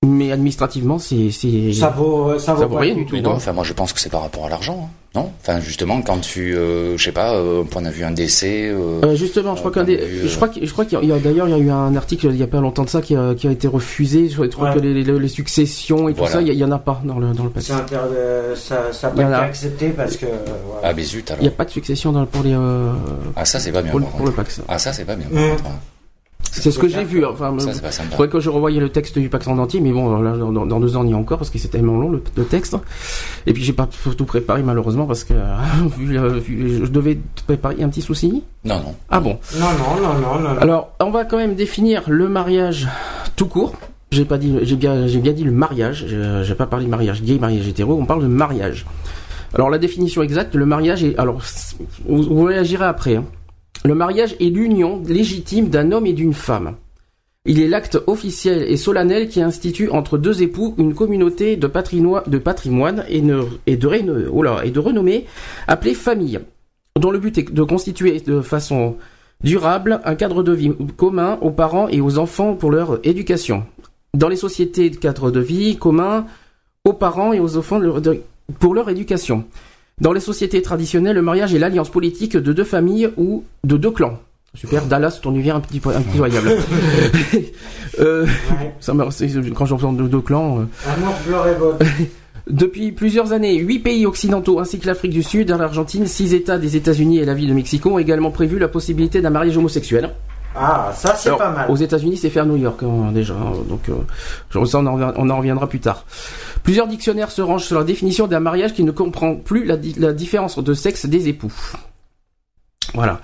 Mais 0.03 0.31
administrativement, 0.31 0.97
c'est, 0.97 1.29
c'est. 1.29 1.73
Ça 1.73 1.89
vaut, 1.89 2.39
ça 2.39 2.55
vaut, 2.55 2.61
Ça 2.61 2.65
vaut 2.65 2.73
pas 2.73 2.81
rien 2.81 2.95
du 2.95 3.05
tout. 3.05 3.13
Mais 3.13 3.21
non, 3.21 3.33
enfin 3.33 3.53
moi 3.53 3.63
je 3.63 3.73
pense 3.73 3.93
que 3.93 3.99
c'est 3.99 4.09
par 4.09 4.21
rapport 4.23 4.47
à 4.47 4.49
l'argent, 4.49 4.89
hein, 4.89 4.89
non? 5.13 5.31
Enfin 5.41 5.59
justement 5.59 6.01
quand 6.01 6.17
tu, 6.17 6.55
euh, 6.57 6.97
je 6.97 7.03
sais 7.03 7.11
pas, 7.11 7.35
euh, 7.35 7.63
on 7.75 7.85
a 7.85 7.91
vu 7.91 8.03
un 8.03 8.09
décès. 8.09 8.67
euh, 8.71 8.99
Euh, 9.03 9.15
justement, 9.15 9.53
je 9.55 9.59
crois 9.59 9.69
Euh, 9.69 9.73
qu'un 9.75 9.83
des, 9.83 9.99
je 10.27 10.35
crois 10.35 10.47
que, 10.49 10.65
je 10.65 10.71
crois 10.73 10.85
qu'il 10.85 11.03
y 11.03 11.11
a, 11.11 11.19
d'ailleurs, 11.19 11.47
il 11.47 11.51
y 11.51 11.53
a 11.53 11.59
eu 11.59 11.69
un 11.69 11.95
article 11.95 12.29
il 12.31 12.37
y 12.37 12.41
a 12.41 12.47
pas 12.47 12.59
longtemps 12.61 12.83
de 12.83 12.89
ça 12.89 13.03
qui 13.03 13.15
a, 13.15 13.35
qui 13.35 13.47
a 13.47 13.51
été 13.51 13.67
refusé. 13.67 14.27
Je 14.27 14.43
crois 14.47 14.69
Ouais. 14.69 14.73
que 14.73 14.79
les, 14.79 15.03
les, 15.03 15.19
les 15.19 15.27
successions 15.27 16.09
et 16.09 16.15
tout 16.15 16.25
ça, 16.25 16.41
il 16.41 16.47
y, 16.51 16.55
y 16.57 16.63
en 16.63 16.71
a 16.71 16.79
pas 16.79 16.99
dans 17.05 17.19
le 17.19 17.33
dans 17.33 17.43
le 17.43 17.51
passé. 17.51 17.71
inter- 17.71 17.97
euh, 18.11 18.55
ça, 18.55 18.91
ça 18.93 19.09
a 19.09 19.11
pas 19.11 19.21
été 19.21 19.33
accepté 19.33 19.89
parce 19.89 20.17
que. 20.17 20.25
euh, 20.25 20.29
voilà. 20.65 20.87
Ah 20.87 20.93
mais 20.95 21.03
zut 21.03 21.29
alors. 21.29 21.41
Il 21.43 21.47
n'y 21.47 21.53
a 21.53 21.55
pas 21.55 21.65
de 21.65 21.69
succession 21.69 22.11
dans, 22.11 22.25
pour 22.25 22.41
les 22.41 22.55
euh, 22.55 22.91
Ah 23.35 23.45
ça 23.45 23.59
c'est 23.59 23.71
pas 23.71 23.83
bien. 23.83 23.91
pour, 23.91 23.99
le- 23.99 24.07
pour. 24.07 24.33
Pax. 24.33 24.61
Ah 24.67 24.79
ça 24.79 24.93
c'est 24.93 25.05
pas 25.05 25.15
bien. 25.15 25.27
Mm. 25.29 25.57
C'est 26.53 26.69
ce 26.71 26.79
que 26.79 26.87
j'ai 26.87 27.03
vu. 27.05 27.25
Enfin, 27.25 27.55
Ça 27.59 27.69
il 27.69 27.73
c'est 27.75 27.81
pas 27.81 27.91
sympa. 27.91 28.09
faudrait 28.11 28.27
que 28.29 28.39
je 28.41 28.49
revoie 28.49 28.69
le 28.71 28.89
texte 28.89 29.17
du 29.17 29.29
Pax 29.29 29.47
en 29.47 29.57
entier, 29.57 29.79
mais 29.79 29.91
bon, 29.91 30.19
là, 30.21 30.35
dans, 30.35 30.51
dans 30.51 30.79
deux 30.79 30.97
ans, 30.97 31.01
on 31.01 31.07
y 31.07 31.11
est 31.11 31.15
encore 31.15 31.37
parce 31.37 31.49
que 31.49 31.57
c'est 31.57 31.69
tellement 31.69 31.97
long 31.97 32.09
le, 32.11 32.21
le 32.35 32.43
texte. 32.43 32.75
Et 33.47 33.53
puis 33.53 33.63
j'ai 33.63 33.73
pas 33.73 33.87
tout 34.17 34.25
préparé 34.25 34.61
malheureusement 34.61 35.05
parce 35.05 35.23
que 35.23 35.33
vu, 35.97 36.13
le- 36.13 36.39
vu- 36.39 36.85
je 36.85 36.91
devais 36.91 37.17
préparer 37.47 37.81
un 37.81 37.89
petit 37.89 38.01
souci. 38.01 38.43
Non 38.65 38.75
non. 38.79 38.95
Ah 39.09 39.19
bon. 39.21 39.39
Non, 39.59 39.65
non, 39.65 40.01
non, 40.01 40.19
non, 40.19 40.39
non. 40.53 40.59
Alors, 40.59 40.91
on 40.99 41.09
va 41.09 41.23
quand 41.25 41.37
même 41.37 41.55
définir 41.55 42.03
le 42.07 42.27
mariage 42.27 42.87
tout 43.35 43.45
court. 43.47 43.73
J'ai 44.11 44.25
pas 44.25 44.37
dit, 44.37 44.57
j'ai 44.63 44.75
bien, 44.75 45.07
j'ai 45.07 45.19
bien 45.19 45.31
dit 45.31 45.45
le 45.45 45.51
mariage. 45.51 46.05
J'ai 46.07 46.41
j'ai 46.43 46.55
pas 46.55 46.65
parlé 46.67 46.83
de 46.85 46.89
mariage 46.91 47.21
gay, 47.23 47.39
mariage 47.39 47.65
hétéro. 47.67 47.97
On 47.97 48.05
parle 48.05 48.21
de 48.23 48.27
mariage. 48.27 48.85
Alors 49.53 49.69
la 49.69 49.77
définition 49.77 50.21
exacte, 50.21 50.55
le 50.55 50.65
mariage 50.65 51.03
est, 51.03 51.17
alors 51.17 51.39
vous, 52.07 52.23
vous 52.23 52.43
réagirez 52.43 52.85
après. 52.85 53.15
hein. 53.17 53.23
Le 53.83 53.95
mariage 53.95 54.35
est 54.39 54.53
l'union 54.53 55.01
légitime 55.07 55.69
d'un 55.69 55.91
homme 55.91 56.05
et 56.05 56.13
d'une 56.13 56.33
femme. 56.33 56.75
Il 57.45 57.59
est 57.59 57.67
l'acte 57.67 57.97
officiel 58.05 58.61
et 58.61 58.77
solennel 58.77 59.27
qui 59.27 59.41
institue 59.41 59.89
entre 59.89 60.19
deux 60.19 60.43
époux 60.43 60.75
une 60.77 60.93
communauté 60.93 61.55
de, 61.55 61.65
patrimoine, 61.65 63.03
et, 63.09 63.21
de, 63.21 64.79
renommée 64.79 65.25
appelée 65.67 65.95
famille, 65.95 66.39
dont 66.99 67.09
le 67.09 67.17
but 67.17 67.39
est 67.39 67.51
de 67.51 67.63
constituer 67.63 68.19
de 68.19 68.41
façon 68.41 68.97
durable 69.43 69.99
un 70.05 70.13
cadre 70.13 70.43
de 70.43 70.51
vie 70.51 70.71
commun 70.95 71.39
aux 71.41 71.49
parents 71.49 71.87
et 71.87 71.99
aux 71.99 72.19
enfants 72.19 72.53
pour 72.53 72.69
leur 72.69 72.99
éducation. 73.03 73.65
Dans 74.13 74.29
les 74.29 74.35
sociétés 74.35 74.91
de 74.91 74.97
cadre 74.97 75.31
de 75.31 75.39
vie 75.39 75.77
commun 75.77 76.27
aux 76.85 76.93
parents 76.93 77.33
et 77.33 77.39
aux 77.39 77.57
enfants 77.57 77.81
pour 78.59 78.75
leur 78.75 78.89
éducation. 78.89 79.45
Dans 79.99 80.13
les 80.13 80.19
sociétés 80.19 80.61
traditionnelles, 80.61 81.15
le 81.15 81.21
mariage 81.21 81.53
est 81.53 81.59
l'alliance 81.59 81.89
politique 81.89 82.37
de 82.37 82.53
deux 82.53 82.63
familles 82.63 83.09
ou 83.17 83.43
de 83.63 83.77
deux 83.77 83.91
clans. 83.91 84.19
Super, 84.53 84.85
Dallas, 84.85 85.19
ton 85.21 85.31
univers 85.33 85.55
un 85.55 85.59
petit 85.61 85.79
peu 85.79 85.89
impitoyable. 85.95 86.49
euh, 87.99 88.25
Ouais. 88.25 88.73
ça 88.79 88.93
me- 88.93 89.09
c'est- 89.11 89.29
quand 89.55 89.65
j'entends 89.65 89.93
deux, 89.93 90.07
deux 90.07 90.21
clans. 90.21 90.59
euh, 90.61 90.63
Amour, 90.93 91.13
gloire 91.25 91.47
et 91.47 91.53
vote. 91.55 91.81
depuis 92.49 92.91
plusieurs 92.91 93.31
années, 93.31 93.57
huit 93.59 93.79
pays 93.79 94.05
occidentaux 94.05 94.59
ainsi 94.59 94.79
que 94.79 94.87
l'Afrique 94.87 95.11
du 95.13 95.23
Sud, 95.23 95.49
l'Argentine, 95.49 96.05
six 96.07 96.33
États 96.33 96.57
des 96.57 96.75
États-Unis 96.75 97.19
et 97.19 97.25
la 97.25 97.33
ville 97.33 97.47
de 97.49 97.53
Mexico 97.53 97.91
ont 97.91 97.99
également 97.99 98.31
prévu 98.31 98.59
la 98.59 98.67
possibilité 98.67 99.21
d'un 99.21 99.29
mariage 99.29 99.55
homosexuel. 99.57 100.09
Ah, 100.55 100.91
ça 100.95 101.15
c'est 101.15 101.29
Alors, 101.29 101.39
pas 101.39 101.51
mal. 101.51 101.71
Aux 101.71 101.75
États-Unis, 101.77 102.17
c'est 102.17 102.29
fait 102.29 102.41
à 102.41 102.45
New 102.45 102.57
York 102.57 102.83
hein, 102.83 103.11
déjà, 103.13 103.33
hein, 103.33 103.53
donc 103.69 103.87
euh, 103.89 103.95
je- 104.49 104.65
ça 104.65 104.79
on 104.79 104.85
en, 104.85 104.93
revient- 104.95 105.13
on 105.15 105.29
en 105.29 105.37
reviendra 105.37 105.67
plus 105.67 105.79
tard. 105.79 106.05
Plusieurs 106.63 106.87
dictionnaires 106.87 107.31
se 107.31 107.41
rangent 107.41 107.63
sur 107.65 107.77
la 107.77 107.85
définition 107.85 108.27
d'un 108.27 108.39
mariage 108.41 108.73
qui 108.73 108.83
ne 108.83 108.91
comprend 108.91 109.35
plus 109.35 109.63
la, 109.65 109.77
di- 109.77 109.95
la 109.97 110.11
différence 110.13 110.59
de 110.59 110.73
sexe 110.73 111.05
des 111.05 111.29
époux. 111.29 111.53
Voilà. 112.93 113.21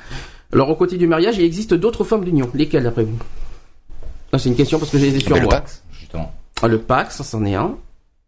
Alors 0.54 0.70
au 0.70 0.76
côté 0.76 0.98
du 0.98 1.08
mariage, 1.08 1.38
il 1.38 1.44
existe 1.44 1.74
d'autres 1.74 2.04
formes 2.06 2.24
d'union. 2.24 2.50
Lesquelles 2.54 2.84
d'après 2.84 3.04
vous? 3.04 3.18
Là, 4.32 4.40
C'est 4.40 4.48
une 4.50 4.56
question 4.56 4.80
parce 4.80 4.92
que 4.92 4.98
j'ai 4.98 5.12
les 5.12 5.18
ai 5.18 5.20
sur 5.20 5.38
le. 5.38 5.48
Pax 5.48 5.84
justement. 6.00 6.34
Ah, 6.62 6.68
le 6.68 6.80
Pax, 6.80 7.22
c'en 7.24 7.44
est 7.46 7.56
un. 7.56 7.76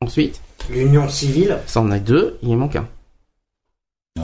Ensuite, 0.02 0.42
L'union 0.70 1.08
civile? 1.10 1.58
ça 1.66 1.80
en 1.82 1.90
a 1.92 2.00
deux. 2.00 2.38
Il 2.44 2.52
en 2.54 2.58
manque 2.58 2.76
un. 2.76 2.86
Euh, 4.20 4.24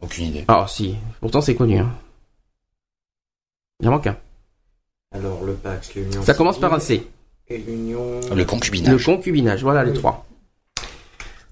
aucune 0.00 0.26
idée. 0.26 0.44
Ah 0.48 0.66
si, 0.68 0.96
pourtant 1.20 1.40
c'est 1.40 1.54
connu. 1.54 1.78
Hein. 1.78 1.90
Il 3.80 3.88
en 3.88 3.92
manque 3.92 4.06
un. 4.06 4.16
Alors 5.14 5.42
le 5.44 5.52
Pax, 5.54 5.94
l'union. 5.94 6.22
Ça 6.22 6.34
commence 6.34 6.58
par 6.58 6.72
un 6.72 6.78
C. 6.78 7.06
Et 7.48 7.58
l'union. 7.58 8.20
Le 8.30 8.36
Le 8.36 8.44
concubinage. 8.44 9.62
voilà 9.62 9.84
les 9.84 9.92
trois. 9.92 10.24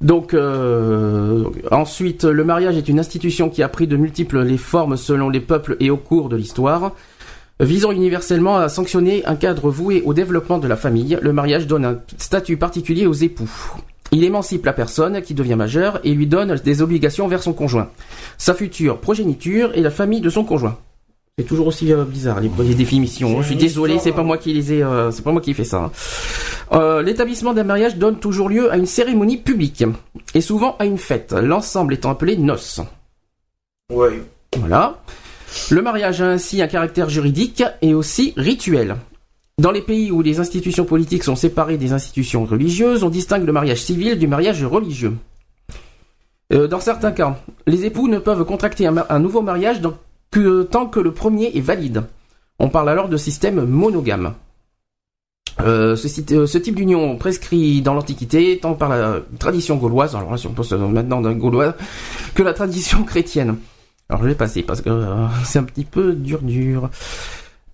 Donc 0.01 0.33
euh, 0.33 1.45
ensuite, 1.71 2.25
le 2.25 2.43
mariage 2.45 2.77
est 2.77 2.89
une 2.89 2.99
institution 2.99 3.51
qui 3.51 3.63
a 3.63 3.69
pris 3.69 3.87
de 3.87 3.97
multiples 3.97 4.41
les 4.43 4.57
formes 4.57 4.97
selon 4.97 5.29
les 5.29 5.41
peuples 5.41 5.77
et 5.79 5.91
au 5.91 5.99
cours 5.99 6.29
de 6.31 6.37
l'histoire. 6.37 6.93
Visant 7.59 7.91
universellement 7.93 8.57
à 8.57 8.71
sanctionner 8.71 9.23
un 9.27 9.37
cadre 9.37 9.69
voué 9.71 10.01
au 10.07 10.15
développement 10.15 10.57
de 10.57 10.67
la 10.67 10.77
famille, 10.77 11.19
le 11.21 11.33
mariage 11.35 11.67
donne 11.67 11.85
un 11.85 11.99
statut 12.17 12.57
particulier 12.57 13.07
aux 13.07 13.13
époux. 13.13 13.51
Il 14.13 14.25
émancipe 14.25 14.65
la 14.65 14.73
personne 14.73 15.21
qui 15.21 15.35
devient 15.35 15.57
majeure 15.57 16.01
et 16.03 16.15
lui 16.15 16.27
donne 16.27 16.55
des 16.57 16.81
obligations 16.81 17.29
vers 17.29 17.43
son 17.43 17.53
conjoint, 17.53 17.91
sa 18.39 18.55
future 18.55 18.99
progéniture 18.99 19.73
et 19.75 19.83
la 19.83 19.91
famille 19.91 20.23
de 20.23 20.31
son 20.31 20.45
conjoint. 20.45 20.79
C'est 21.41 21.47
toujours 21.47 21.69
aussi 21.69 21.91
euh, 21.91 22.05
bizarre 22.05 22.39
les, 22.41 22.51
les 22.63 22.75
définitions. 22.75 23.41
Je 23.41 23.47
suis 23.47 23.57
désolé, 23.57 23.99
c'est 23.99 24.13
pas 24.13 24.23
moi 24.23 24.37
qui 24.37 24.53
les 24.53 24.75
ai, 24.75 24.83
euh, 24.83 25.11
c'est 25.11 25.23
pas 25.23 25.33
moi 25.33 25.41
qui 25.41 25.53
ai 25.53 25.55
fait 25.55 25.65
ça. 25.65 25.91
Euh, 26.73 27.01
L'établissement 27.01 27.55
d'un 27.55 27.65
mariage 27.65 27.97
donne 27.97 28.19
toujours 28.19 28.51
lieu 28.51 28.71
à 28.71 28.77
une 28.77 28.85
cérémonie 28.85 29.39
publique 29.39 29.83
et 30.35 30.43
souvent 30.43 30.77
à 30.79 30.85
une 30.85 30.99
fête, 30.99 31.33
l'ensemble 31.33 31.95
étant 31.95 32.11
appelé 32.11 32.37
noces. 32.37 32.83
Oui. 33.91 34.09
Voilà. 34.59 34.99
Le 35.71 35.81
mariage 35.81 36.21
a 36.21 36.27
ainsi 36.27 36.61
un 36.61 36.67
caractère 36.69 37.09
juridique 37.09 37.65
et 37.81 37.95
aussi 37.95 38.35
rituel. 38.37 38.97
Dans 39.59 39.71
les 39.71 39.81
pays 39.81 40.11
où 40.11 40.21
les 40.21 40.41
institutions 40.41 40.85
politiques 40.85 41.25
sont 41.25 41.37
séparées 41.37 41.79
des 41.79 41.95
institutions 41.95 42.45
religieuses, 42.45 43.03
on 43.03 43.09
distingue 43.09 43.47
le 43.47 43.53
mariage 43.53 43.81
civil 43.83 44.19
du 44.19 44.27
mariage 44.27 44.63
religieux. 44.63 45.15
Euh, 46.53 46.67
dans 46.69 46.81
certains 46.81 47.13
cas, 47.13 47.39
les 47.67 47.87
époux 47.87 48.09
ne 48.09 48.19
peuvent 48.19 48.45
contracter 48.45 48.87
un, 48.87 49.07
un 49.09 49.19
nouveau 49.19 49.41
mariage 49.41 49.81
dans- 49.81 49.95
que, 50.31 50.63
tant 50.63 50.87
que 50.87 51.01
le 51.01 51.13
premier 51.13 51.57
est 51.57 51.61
valide. 51.61 52.05
On 52.59 52.69
parle 52.69 52.91
alors 52.91 53.09
de 53.09 53.17
système 53.17 53.65
monogame. 53.65 54.35
Euh, 55.61 55.97
ce, 55.97 56.35
euh, 56.35 56.47
ce 56.47 56.59
type 56.59 56.77
d'union 56.77 57.17
prescrit 57.17 57.83
dans 57.83 57.95
l'Antiquité, 57.95 58.59
tant 58.61 58.75
par 58.75 58.89
la 58.89 59.21
tradition 59.39 59.77
gauloise, 59.77 60.15
alors 60.17 60.31
là 60.31 60.37
si 60.37 60.47
on 60.47 60.53
pense 60.53 60.73
euh, 60.73 60.79
maintenant 60.79 61.21
d'un 61.21 61.33
gaulois, 61.33 61.75
que 62.35 62.43
la 62.43 62.55
tradition 62.55 63.05
chrétienne. 63.05 63.57
Alors 64.09 64.23
je 64.23 64.29
vais 64.29 64.35
passer 64.35 64.63
parce 64.63 64.81
que 64.81 64.91
euh, 64.91 65.27
c'est 65.45 65.59
un 65.59 65.65
petit 65.65 65.85
peu 65.85 66.13
dur 66.15 66.41
dur. 66.43 66.91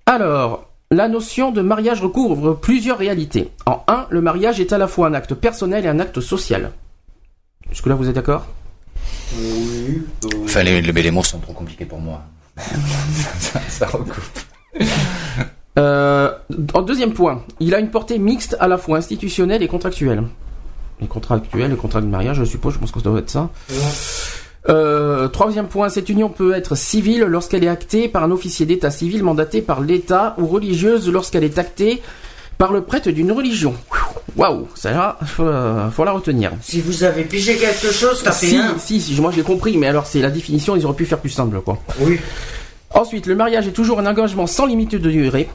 Alors, 0.06 0.68
la 0.90 1.08
notion 1.08 1.50
de 1.50 1.62
mariage 1.62 2.00
recouvre 2.00 2.54
plusieurs 2.54 2.98
réalités. 2.98 3.50
En 3.66 3.82
un, 3.88 4.06
le 4.10 4.20
mariage 4.20 4.60
est 4.60 4.72
à 4.72 4.78
la 4.78 4.86
fois 4.88 5.08
un 5.08 5.14
acte 5.14 5.34
personnel 5.34 5.84
et 5.84 5.88
un 5.88 5.98
acte 5.98 6.20
social. 6.20 6.72
Jusque 7.70 7.86
là, 7.86 7.94
vous 7.94 8.08
êtes 8.08 8.14
d'accord? 8.14 8.46
Oui. 9.36 10.02
Enfin, 10.44 10.62
les 10.62 11.10
mots 11.10 11.24
sont 11.24 11.40
trop 11.40 11.52
compliqués 11.52 11.84
pour 11.84 11.98
moi. 11.98 12.22
Ça, 12.56 13.60
ça 13.68 13.86
recoupe. 13.86 14.14
Euh, 15.78 16.32
en 16.72 16.82
deuxième 16.82 17.12
point, 17.12 17.42
il 17.60 17.74
a 17.74 17.80
une 17.80 17.90
portée 17.90 18.18
mixte 18.18 18.56
à 18.60 18.68
la 18.68 18.78
fois 18.78 18.98
institutionnelle 18.98 19.62
et 19.62 19.68
contractuelle. 19.68 20.24
Les 21.00 21.06
contractuels, 21.06 21.70
les 21.70 21.76
contrats 21.76 22.00
de 22.00 22.06
mariage, 22.06 22.38
je 22.38 22.44
suppose, 22.44 22.74
je 22.74 22.78
pense 22.78 22.90
que 22.90 23.00
ça 23.00 23.10
doit 23.10 23.18
être 23.18 23.28
ça. 23.28 23.50
Euh, 24.68 25.28
troisième 25.28 25.68
point, 25.68 25.88
cette 25.90 26.08
union 26.08 26.28
peut 26.28 26.54
être 26.54 26.74
civile 26.74 27.24
lorsqu'elle 27.24 27.62
est 27.62 27.68
actée 27.68 28.08
par 28.08 28.24
un 28.24 28.30
officier 28.30 28.66
d'état 28.66 28.90
civil 28.90 29.22
mandaté 29.22 29.60
par 29.60 29.80
l'État 29.80 30.34
ou 30.38 30.46
religieuse 30.46 31.10
lorsqu'elle 31.10 31.44
est 31.44 31.58
actée 31.58 32.02
par 32.58 32.72
le 32.72 32.82
prêtre 32.82 33.10
d'une 33.10 33.32
religion. 33.32 33.74
Waouh, 34.36 34.68
ça 34.74 34.90
là, 34.90 35.18
faut, 35.24 35.44
euh, 35.44 35.90
faut 35.90 36.04
la 36.04 36.12
retenir. 36.12 36.52
Si 36.60 36.80
vous 36.80 37.04
avez 37.04 37.24
pigé 37.24 37.56
quelque 37.56 37.90
chose, 37.92 38.22
ça 38.22 38.32
fait 38.32 38.46
Si, 38.46 38.56
un. 38.56 38.78
si, 38.78 39.00
si, 39.00 39.20
moi 39.20 39.30
je 39.30 39.36
l'ai 39.38 39.42
compris, 39.42 39.76
mais 39.78 39.86
alors 39.86 40.06
c'est 40.06 40.20
la 40.20 40.30
définition, 40.30 40.76
ils 40.76 40.84
auraient 40.84 40.94
pu 40.96 41.06
faire 41.06 41.18
plus 41.20 41.30
simple, 41.30 41.60
quoi. 41.60 41.78
Oui. 42.00 42.18
Ensuite, 42.92 43.26
le 43.26 43.34
mariage 43.34 43.66
est 43.66 43.72
toujours 43.72 43.98
un 43.98 44.06
engagement 44.06 44.46
sans 44.46 44.66
limite 44.66 44.94
de 44.94 45.10
durée, 45.10 45.48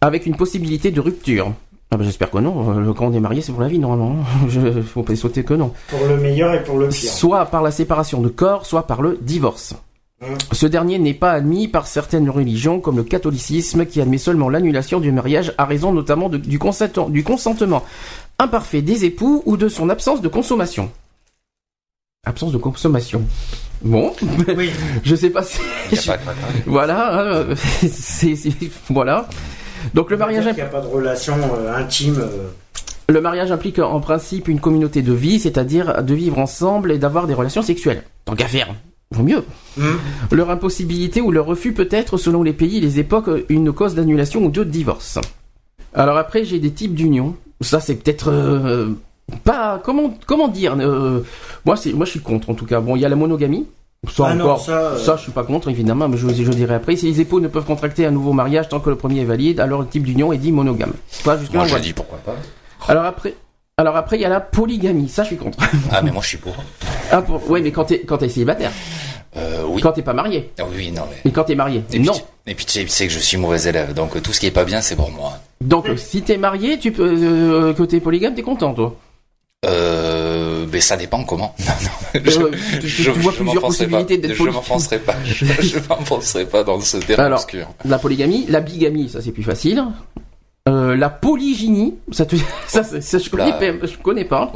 avec 0.00 0.26
une 0.26 0.36
possibilité 0.36 0.90
de 0.90 1.00
rupture. 1.00 1.52
Ah 1.90 1.96
bah 1.96 2.04
j'espère 2.04 2.30
que 2.30 2.36
non. 2.38 2.78
Euh, 2.78 2.92
Quand 2.92 3.06
on 3.06 3.12
est 3.14 3.20
marié, 3.20 3.40
c'est 3.40 3.52
pour 3.52 3.62
la 3.62 3.68
vie 3.68 3.78
normalement. 3.78 4.16
Je 4.48 4.82
faut 4.82 5.02
pas 5.02 5.16
sauter 5.16 5.42
que 5.42 5.54
non. 5.54 5.72
Pour 5.88 6.06
le 6.06 6.18
meilleur 6.18 6.52
et 6.54 6.62
pour 6.62 6.76
le 6.78 6.88
pire. 6.88 7.10
Soit 7.10 7.46
par 7.46 7.62
la 7.62 7.70
séparation 7.70 8.20
de 8.20 8.28
corps, 8.28 8.66
soit 8.66 8.86
par 8.86 9.00
le 9.00 9.18
divorce. 9.22 9.74
Ce 10.52 10.66
dernier 10.66 10.98
n'est 10.98 11.14
pas 11.14 11.30
admis 11.32 11.68
par 11.68 11.86
certaines 11.86 12.28
religions, 12.28 12.80
comme 12.80 12.96
le 12.96 13.04
catholicisme, 13.04 13.86
qui 13.86 14.00
admet 14.00 14.18
seulement 14.18 14.48
l'annulation 14.48 14.98
du 14.98 15.12
mariage 15.12 15.52
à 15.58 15.64
raison 15.64 15.92
notamment 15.92 16.28
de- 16.28 16.38
du, 16.38 16.58
consentement, 16.58 17.08
du 17.08 17.22
consentement 17.22 17.84
imparfait 18.40 18.82
des 18.82 19.04
époux 19.04 19.42
ou 19.46 19.56
de 19.56 19.68
son 19.68 19.88
absence 19.90 20.20
de 20.20 20.28
consommation. 20.28 20.90
Absence 22.26 22.52
de 22.52 22.58
consommation. 22.58 23.22
Bon, 23.82 24.12
Oui. 24.56 24.70
je 25.04 25.14
sais 25.14 25.30
pas 25.30 25.44
si. 25.44 25.60
Pas. 26.06 26.18
Voilà, 26.66 27.44
voilà. 28.90 29.28
Donc 29.94 30.10
le 30.10 30.16
mariage, 30.16 30.44
Il 30.50 30.54
n'y 30.54 30.60
a 30.60 30.66
pas 30.66 30.80
de 30.80 30.88
relation 30.88 31.34
euh, 31.54 31.76
intime. 31.76 32.16
euh, 32.18 32.48
le 33.08 33.20
mariage 33.20 33.52
implique 33.52 33.78
en 33.78 34.00
principe 34.00 34.48
une 34.48 34.58
communauté 34.60 35.00
de 35.02 35.12
vie, 35.12 35.38
c'est-à-dire 35.38 36.02
de 36.02 36.14
vivre 36.14 36.38
ensemble 36.38 36.90
et 36.92 36.98
d'avoir 36.98 37.26
des 37.28 37.34
relations 37.34 37.62
sexuelles. 37.62 38.02
Tant 38.24 38.34
qu'à 38.34 38.48
faire, 38.48 38.74
vaut 39.10 39.22
mieux. 39.22 39.44
hum. 39.78 39.98
Leur 40.32 40.50
impossibilité 40.50 41.20
ou 41.20 41.30
leur 41.30 41.46
refus 41.46 41.72
peut 41.72 41.88
être, 41.90 42.16
selon 42.16 42.42
les 42.42 42.52
pays 42.52 42.78
et 42.78 42.80
les 42.80 42.98
époques, 42.98 43.30
une 43.48 43.72
cause 43.72 43.94
d'annulation 43.94 44.42
ou 44.44 44.50
de 44.50 44.64
divorce. 44.64 45.18
Alors 45.94 46.16
après, 46.18 46.44
j'ai 46.44 46.58
des 46.58 46.70
types 46.70 46.94
d'union. 46.94 47.34
Ça, 47.60 47.80
c'est 47.80 47.96
peut-être 47.96 48.30
euh, 48.30 48.90
pas 49.44 49.80
comment 49.82 50.14
comment 50.26 50.48
dire. 50.48 50.76
euh, 50.78 51.20
moi, 51.64 51.76
c'est 51.76 51.92
moi, 51.92 52.04
je 52.06 52.10
suis 52.12 52.20
contre 52.20 52.50
en 52.50 52.54
tout 52.54 52.66
cas. 52.66 52.80
Bon, 52.80 52.94
il 52.96 53.00
y 53.02 53.04
a 53.04 53.08
la 53.08 53.16
monogamie. 53.16 53.66
Ça 54.08 54.26
Ah 54.28 54.34
non, 54.34 54.44
encore, 54.44 54.60
ça, 54.60 54.78
euh, 54.78 54.98
ça, 54.98 55.16
je 55.16 55.22
suis 55.22 55.32
pas 55.32 55.42
contre 55.42 55.68
évidemment, 55.68 56.06
mais 56.08 56.16
je, 56.16 56.28
je 56.28 56.52
dirais 56.52 56.74
après. 56.74 56.94
Si 56.94 57.06
les 57.06 57.20
époux 57.20 57.40
ne 57.40 57.48
peuvent 57.48 57.64
contracter 57.64 58.06
un 58.06 58.12
nouveau 58.12 58.32
mariage 58.32 58.68
tant 58.68 58.78
que 58.78 58.90
le 58.90 58.96
premier 58.96 59.22
est 59.22 59.24
valide, 59.24 59.58
alors 59.58 59.80
le 59.80 59.88
type 59.88 60.04
d'union 60.04 60.32
est 60.32 60.38
dit 60.38 60.52
monogame. 60.52 60.92
Jusque-là, 61.10 61.38
Moi, 61.52 61.66
je 61.66 61.78
dis 61.78 61.92
pourquoi 61.94 62.18
pas. 62.18 62.36
Alors 62.86 63.04
après, 63.04 63.34
alors 63.76 63.96
après, 63.96 64.16
il 64.18 64.22
y 64.22 64.24
a 64.24 64.28
la 64.28 64.40
polygamie. 64.40 65.08
Ça, 65.08 65.22
je 65.24 65.28
suis 65.28 65.36
contre. 65.36 65.58
Ah, 65.90 66.00
mais 66.02 66.12
moi, 66.12 66.22
je 66.22 66.28
suis 66.28 66.38
pour. 66.38 66.54
Ah, 67.10 67.22
pour- 67.22 67.48
ouais, 67.50 67.60
mais 67.60 67.70
quand 67.72 67.84
t'es 67.84 68.00
quand 68.00 68.18
t'es 68.18 68.28
célibataire, 68.28 68.72
Euh, 69.36 69.62
oui. 69.68 69.80
quand 69.82 69.92
t'es 69.92 70.02
pas 70.02 70.12
marié, 70.14 70.50
Ah 70.58 70.64
oui, 70.74 70.90
non, 70.92 71.02
mais. 71.10 71.30
et 71.30 71.32
quand 71.32 71.44
t'es 71.44 71.54
marié, 71.54 71.82
Et 71.92 71.98
non. 71.98 72.12
et 72.46 72.54
puis 72.54 72.64
tu 72.66 72.86
sais- 72.88 73.06
que 73.06 73.12
je 73.12 73.18
suis 73.18 73.36
mauvais 73.36 73.62
élève, 73.68 73.94
donc 73.94 74.16
euh, 74.16 74.20
tout 74.20 74.32
ce 74.32 74.40
qui 74.40 74.46
est 74.46 74.50
pas 74.50 74.64
bien, 74.64 74.80
c'est 74.80 74.96
pour 74.96 75.10
moi. 75.10 75.38
Donc, 75.60 75.86
si 75.96 76.22
t'es 76.22 76.36
marié, 76.38 76.78
tu 76.78 76.92
peux, 76.92 77.02
euh, 77.08 77.72
que 77.74 77.82
t'es 77.82 78.00
polygame, 78.00 78.34
t'es 78.34 78.42
content, 78.42 78.72
toi. 78.74 78.96
Euh, 79.66 80.66
mais 80.72 80.80
ça 80.80 80.96
dépend 80.96 81.24
comment. 81.24 81.54
Non, 82.14 82.20
non, 82.20 82.20
je, 82.24 82.40
Euh, 82.40 82.50
tu- 82.80 82.86
tu- 82.88 83.02
tu 83.02 83.10
vois 83.10 83.32
plusieurs 83.32 83.54
m'enfoncerai 83.56 83.86
possibilités 83.86 84.18
pas. 84.18 84.28
d'être 84.28 84.36
Je 84.36 84.42
m'enfoncerai 84.44 84.98
pas. 85.00 85.14
Je, 85.24 85.44
je 85.62 85.78
m'enfoncerai 85.88 86.44
pas 86.46 86.62
dans 86.64 86.80
ce 86.80 86.96
terrain 86.98 87.24
Alors, 87.24 87.40
obscur. 87.40 87.66
La 87.84 87.98
polygamie, 87.98 88.46
la 88.48 88.60
bigamie, 88.60 89.08
ça 89.08 89.20
c'est 89.20 89.32
plus 89.32 89.42
facile. 89.42 89.82
Euh, 90.68 90.96
la 90.96 91.08
polygynie, 91.10 91.94
ça, 92.12 92.24
te- 92.26 92.36
ça, 92.68 92.84
ça, 92.84 93.00
ça, 93.00 93.18
je, 93.18 93.30
connais, 93.30 93.78
je 93.82 93.96
connais 93.96 94.24
pas. 94.24 94.52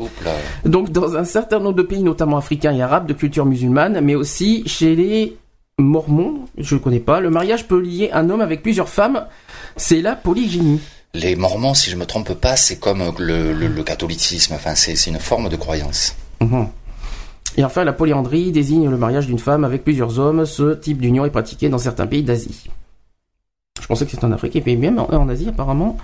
Donc, 0.64 0.90
dans 0.90 1.16
un 1.16 1.24
certain 1.24 1.58
nombre 1.58 1.76
de 1.76 1.82
pays, 1.82 2.02
notamment 2.02 2.36
africains 2.36 2.72
et 2.72 2.82
arabes, 2.82 3.06
de 3.06 3.14
culture 3.14 3.46
musulmane, 3.46 4.00
mais 4.02 4.14
aussi 4.14 4.62
chez 4.66 4.94
les 4.94 5.36
mormons, 5.78 6.40
je 6.58 6.76
connais 6.76 7.00
pas, 7.00 7.20
le 7.20 7.30
mariage 7.30 7.66
peut 7.66 7.80
lier 7.80 8.10
un 8.12 8.28
homme 8.30 8.40
avec 8.42 8.62
plusieurs 8.62 8.88
femmes. 8.88 9.24
C'est 9.76 10.02
la 10.02 10.14
polygynie. 10.14 10.80
Les 11.14 11.36
Mormons, 11.36 11.74
si 11.74 11.90
je 11.90 11.96
me 11.96 12.06
trompe 12.06 12.32
pas, 12.34 12.56
c'est 12.56 12.78
comme 12.78 13.02
le, 13.18 13.52
le, 13.52 13.66
le 13.68 13.82
catholicisme. 13.82 14.54
Enfin, 14.54 14.74
c'est 14.74 14.96
c'est 14.96 15.10
une 15.10 15.18
forme 15.18 15.50
de 15.50 15.56
croyance. 15.56 16.14
Mhm. 16.40 16.68
Et 17.58 17.64
enfin, 17.64 17.84
la 17.84 17.92
polyandrie 17.92 18.50
désigne 18.50 18.88
le 18.88 18.96
mariage 18.96 19.26
d'une 19.26 19.38
femme 19.38 19.62
avec 19.64 19.84
plusieurs 19.84 20.18
hommes. 20.18 20.46
Ce 20.46 20.72
type 20.74 21.02
d'union 21.02 21.26
est 21.26 21.30
pratiqué 21.30 21.68
dans 21.68 21.76
certains 21.76 22.06
pays 22.06 22.22
d'Asie. 22.22 22.64
Je 23.80 23.86
pensais 23.86 24.04
que 24.04 24.10
c'était 24.10 24.24
en 24.24 24.32
Afrique, 24.32 24.56
et 24.56 24.60
puis 24.60 24.76
même 24.76 24.98
en, 24.98 25.12
en 25.12 25.28
Asie, 25.28 25.48
apparemment, 25.48 25.96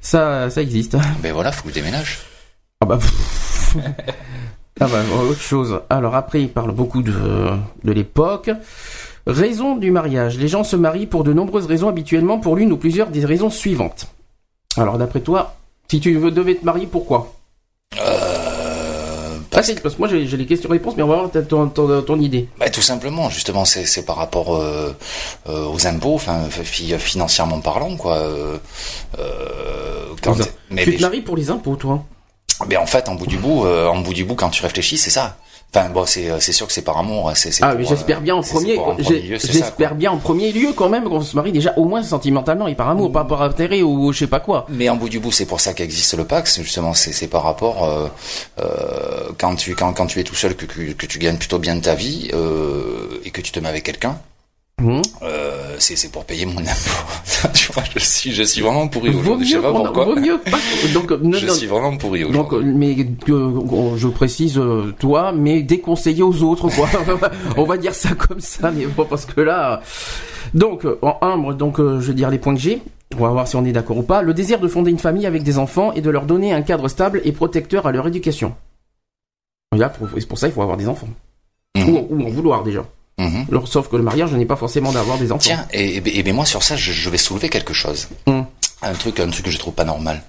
ça, 0.00 0.50
ça 0.50 0.62
existe. 0.62 0.96
Ben 1.22 1.32
voilà, 1.32 1.52
faut 1.52 1.64
que 1.64 1.70
je 1.70 1.74
déménage. 1.74 2.20
Ah 2.80 2.86
bah, 2.86 2.98
pff. 2.98 3.76
ah 4.80 4.86
bah, 4.86 5.02
autre 5.28 5.40
chose. 5.40 5.80
Alors 5.90 6.14
après, 6.14 6.42
il 6.42 6.48
parle 6.48 6.72
beaucoup 6.72 7.02
de, 7.02 7.50
de 7.82 7.92
l'époque. 7.92 8.50
Raison 9.26 9.76
du 9.76 9.90
mariage. 9.90 10.38
Les 10.38 10.48
gens 10.48 10.64
se 10.64 10.76
marient 10.76 11.06
pour 11.06 11.24
de 11.24 11.32
nombreuses 11.32 11.66
raisons, 11.66 11.88
habituellement 11.88 12.38
pour 12.38 12.56
l'une 12.56 12.72
ou 12.72 12.76
plusieurs 12.76 13.08
des 13.08 13.24
raisons 13.24 13.50
suivantes. 13.50 14.08
Alors 14.76 14.98
d'après 14.98 15.20
toi, 15.20 15.56
si 15.90 16.00
tu 16.00 16.14
devais 16.14 16.56
te 16.56 16.64
marier, 16.64 16.86
pourquoi? 16.86 17.34
Euh, 17.98 18.33
ah, 19.54 19.62
c'est- 19.62 19.80
Parce 19.82 19.94
que 19.94 20.00
moi 20.00 20.08
j'ai 20.08 20.24
les 20.36 20.46
questions-réponses, 20.46 20.94
mais 20.96 21.02
on 21.02 21.08
va 21.08 21.16
voir 21.16 21.30
ton, 21.48 21.68
ton, 21.68 22.02
ton 22.02 22.20
idée. 22.20 22.48
Bah, 22.58 22.68
tout 22.70 22.82
simplement, 22.82 23.30
justement, 23.30 23.64
c'est 23.64 24.04
par 24.04 24.16
rapport 24.16 24.56
euh, 24.56 24.92
euh, 25.48 25.66
aux 25.66 25.86
impôts, 25.86 26.14
enfin 26.14 26.40
fi- 26.50 26.98
financièrement 26.98 27.60
parlant, 27.60 27.96
quoi. 27.96 28.16
Euh, 28.18 28.56
quand 30.22 30.36
mais, 30.70 30.84
tu 30.84 30.96
te 30.96 31.02
maries 31.02 31.20
pour 31.20 31.36
les 31.36 31.50
impôts, 31.50 31.76
toi 31.76 32.04
mais 32.68 32.76
en 32.76 32.86
fait, 32.86 33.08
en 33.08 33.16
bout 33.16 33.26
du 33.26 33.36
bout, 33.36 33.66
en 33.66 33.98
bout 33.98 34.14
du 34.14 34.24
bout, 34.24 34.36
quand 34.36 34.48
tu 34.48 34.62
réfléchis, 34.62 34.96
c'est 34.96 35.10
ça. 35.10 35.36
Enfin 35.74 35.90
bon, 35.90 36.06
c'est 36.06 36.30
c'est 36.38 36.52
sûr 36.52 36.68
que 36.68 36.72
c'est 36.72 36.82
par 36.82 36.98
amour. 36.98 37.32
c'est 37.34 37.50
c'est 37.50 37.64
Ah, 37.64 37.74
j'espère 37.80 38.18
euh, 38.18 38.20
bien 38.20 38.36
en 38.36 38.42
premier. 38.42 38.78
J'espère 38.98 39.96
bien 39.96 40.12
en 40.12 40.18
premier 40.18 40.52
lieu 40.52 40.72
quand 40.72 40.88
même 40.88 41.04
qu'on 41.04 41.20
se 41.20 41.34
marie 41.34 41.50
déjà 41.50 41.74
au 41.76 41.84
moins 41.84 42.04
sentimentalement 42.04 42.68
et 42.68 42.76
par 42.76 42.88
amour, 42.88 43.10
pas 43.10 43.24
par 43.24 43.42
intérêt 43.42 43.82
ou 43.82 44.12
je 44.12 44.20
sais 44.20 44.26
pas 44.28 44.38
quoi. 44.38 44.66
Mais 44.68 44.88
en 44.88 44.94
bout 44.94 45.08
du 45.08 45.18
bout, 45.18 45.32
c'est 45.32 45.46
pour 45.46 45.60
ça 45.60 45.74
qu'existe 45.74 46.16
le 46.16 46.24
Pax. 46.24 46.60
Justement, 46.62 46.94
c'est 46.94 47.12
c'est 47.12 47.26
par 47.26 47.42
rapport 47.42 47.82
euh, 47.82 48.06
euh, 48.60 49.30
quand 49.36 49.56
tu 49.56 49.74
quand 49.74 49.92
quand 49.92 50.06
tu 50.06 50.20
es 50.20 50.24
tout 50.24 50.36
seul 50.36 50.54
que 50.54 50.64
que, 50.66 50.92
que 50.92 51.06
tu 51.06 51.18
gagnes 51.18 51.38
plutôt 51.38 51.58
bien 51.58 51.76
ta 51.80 51.96
vie 51.96 52.30
euh, 52.34 53.20
et 53.24 53.30
que 53.30 53.40
tu 53.40 53.50
te 53.50 53.58
mets 53.58 53.68
avec 53.68 53.82
quelqu'un. 53.82 54.16
Hum. 54.82 55.00
Euh, 55.22 55.76
c'est 55.78 56.10
pour 56.10 56.24
payer 56.24 56.46
mon 56.46 56.58
impôt. 56.58 57.48
tu 57.54 57.72
vois, 57.72 57.84
je 57.94 58.00
suis 58.00 58.32
je 58.32 58.42
suis 58.42 58.60
vraiment 58.60 58.88
pourri 58.88 59.10
aujourd'hui. 59.14 59.46
Je 59.46 59.52
sais 59.54 59.60
pas 59.62 59.72
pourquoi. 59.72 60.04
vaut 60.06 60.16
mieux 60.16 60.38
pas. 60.38 60.58
Donc, 60.92 61.10
ne- 61.12 61.36
je 61.38 61.46
non, 61.46 61.54
suis 61.54 61.66
vraiment 61.68 61.96
pourri 61.96 62.24
aujourd'hui. 62.24 62.64
mais 62.74 62.96
euh, 63.28 63.96
je 63.96 64.08
précise 64.08 64.58
euh, 64.58 64.92
toi, 64.98 65.32
mais 65.32 65.62
déconseillé 65.62 66.22
aux 66.22 66.42
autres, 66.42 66.68
quoi. 66.70 66.88
On 67.56 67.64
va 67.64 67.76
dire 67.76 67.94
ça 67.94 68.10
comme 68.14 68.40
ça, 68.40 68.70
mais 68.72 68.86
bon, 68.86 69.04
parce 69.04 69.24
que 69.26 69.40
là. 69.40 69.80
Donc, 70.54 70.84
en 71.02 71.18
un, 71.22 71.36
moi, 71.36 71.54
donc, 71.54 71.78
je 71.78 72.08
vais 72.08 72.14
dire 72.14 72.30
les 72.30 72.38
points 72.38 72.54
que 72.54 72.60
j'ai. 72.60 72.82
On 73.16 73.22
va 73.22 73.28
voir 73.30 73.46
si 73.48 73.54
on 73.56 73.64
est 73.64 73.72
d'accord 73.72 73.98
ou 73.98 74.02
pas. 74.02 74.22
Le 74.22 74.34
désir 74.34 74.58
de 74.58 74.66
fonder 74.68 74.90
une 74.90 74.98
famille 74.98 75.26
avec 75.26 75.44
des 75.44 75.56
enfants 75.58 75.92
et 75.92 76.00
de 76.00 76.10
leur 76.10 76.24
donner 76.26 76.52
un 76.52 76.62
cadre 76.62 76.88
stable 76.88 77.20
et 77.24 77.30
protecteur 77.32 77.86
à 77.86 77.92
leur 77.92 78.06
éducation. 78.08 78.54
Là, 79.76 79.88
pour, 79.88 80.08
c'est 80.18 80.26
pour 80.26 80.38
ça, 80.38 80.48
il 80.48 80.52
faut 80.52 80.62
avoir 80.62 80.76
des 80.76 80.88
enfants. 80.88 81.08
Ou, 81.76 82.06
ou 82.10 82.26
en 82.26 82.30
vouloir 82.30 82.64
déjà. 82.64 82.84
Mhm. 83.18 83.46
Alors, 83.50 83.68
sauf 83.68 83.88
que 83.88 83.96
le 83.96 84.02
mariage 84.02 84.32
n'est 84.32 84.44
pas 84.46 84.56
forcément 84.56 84.90
d'avoir 84.92 85.18
des 85.18 85.30
enfants. 85.30 85.38
Tiens, 85.42 85.66
et, 85.72 85.96
et, 85.98 86.28
et 86.28 86.32
moi 86.32 86.44
sur 86.44 86.62
ça, 86.62 86.76
je, 86.76 86.92
je 86.92 87.10
vais 87.10 87.18
soulever 87.18 87.48
quelque 87.48 87.72
chose. 87.74 88.08
Hum. 88.26 88.44
Un 88.82 88.92
truc, 88.94 89.18
un 89.20 89.30
truc 89.30 89.46
que 89.46 89.50
je 89.50 89.58
trouve 89.58 89.72
pas 89.72 89.84
normal. 89.84 90.22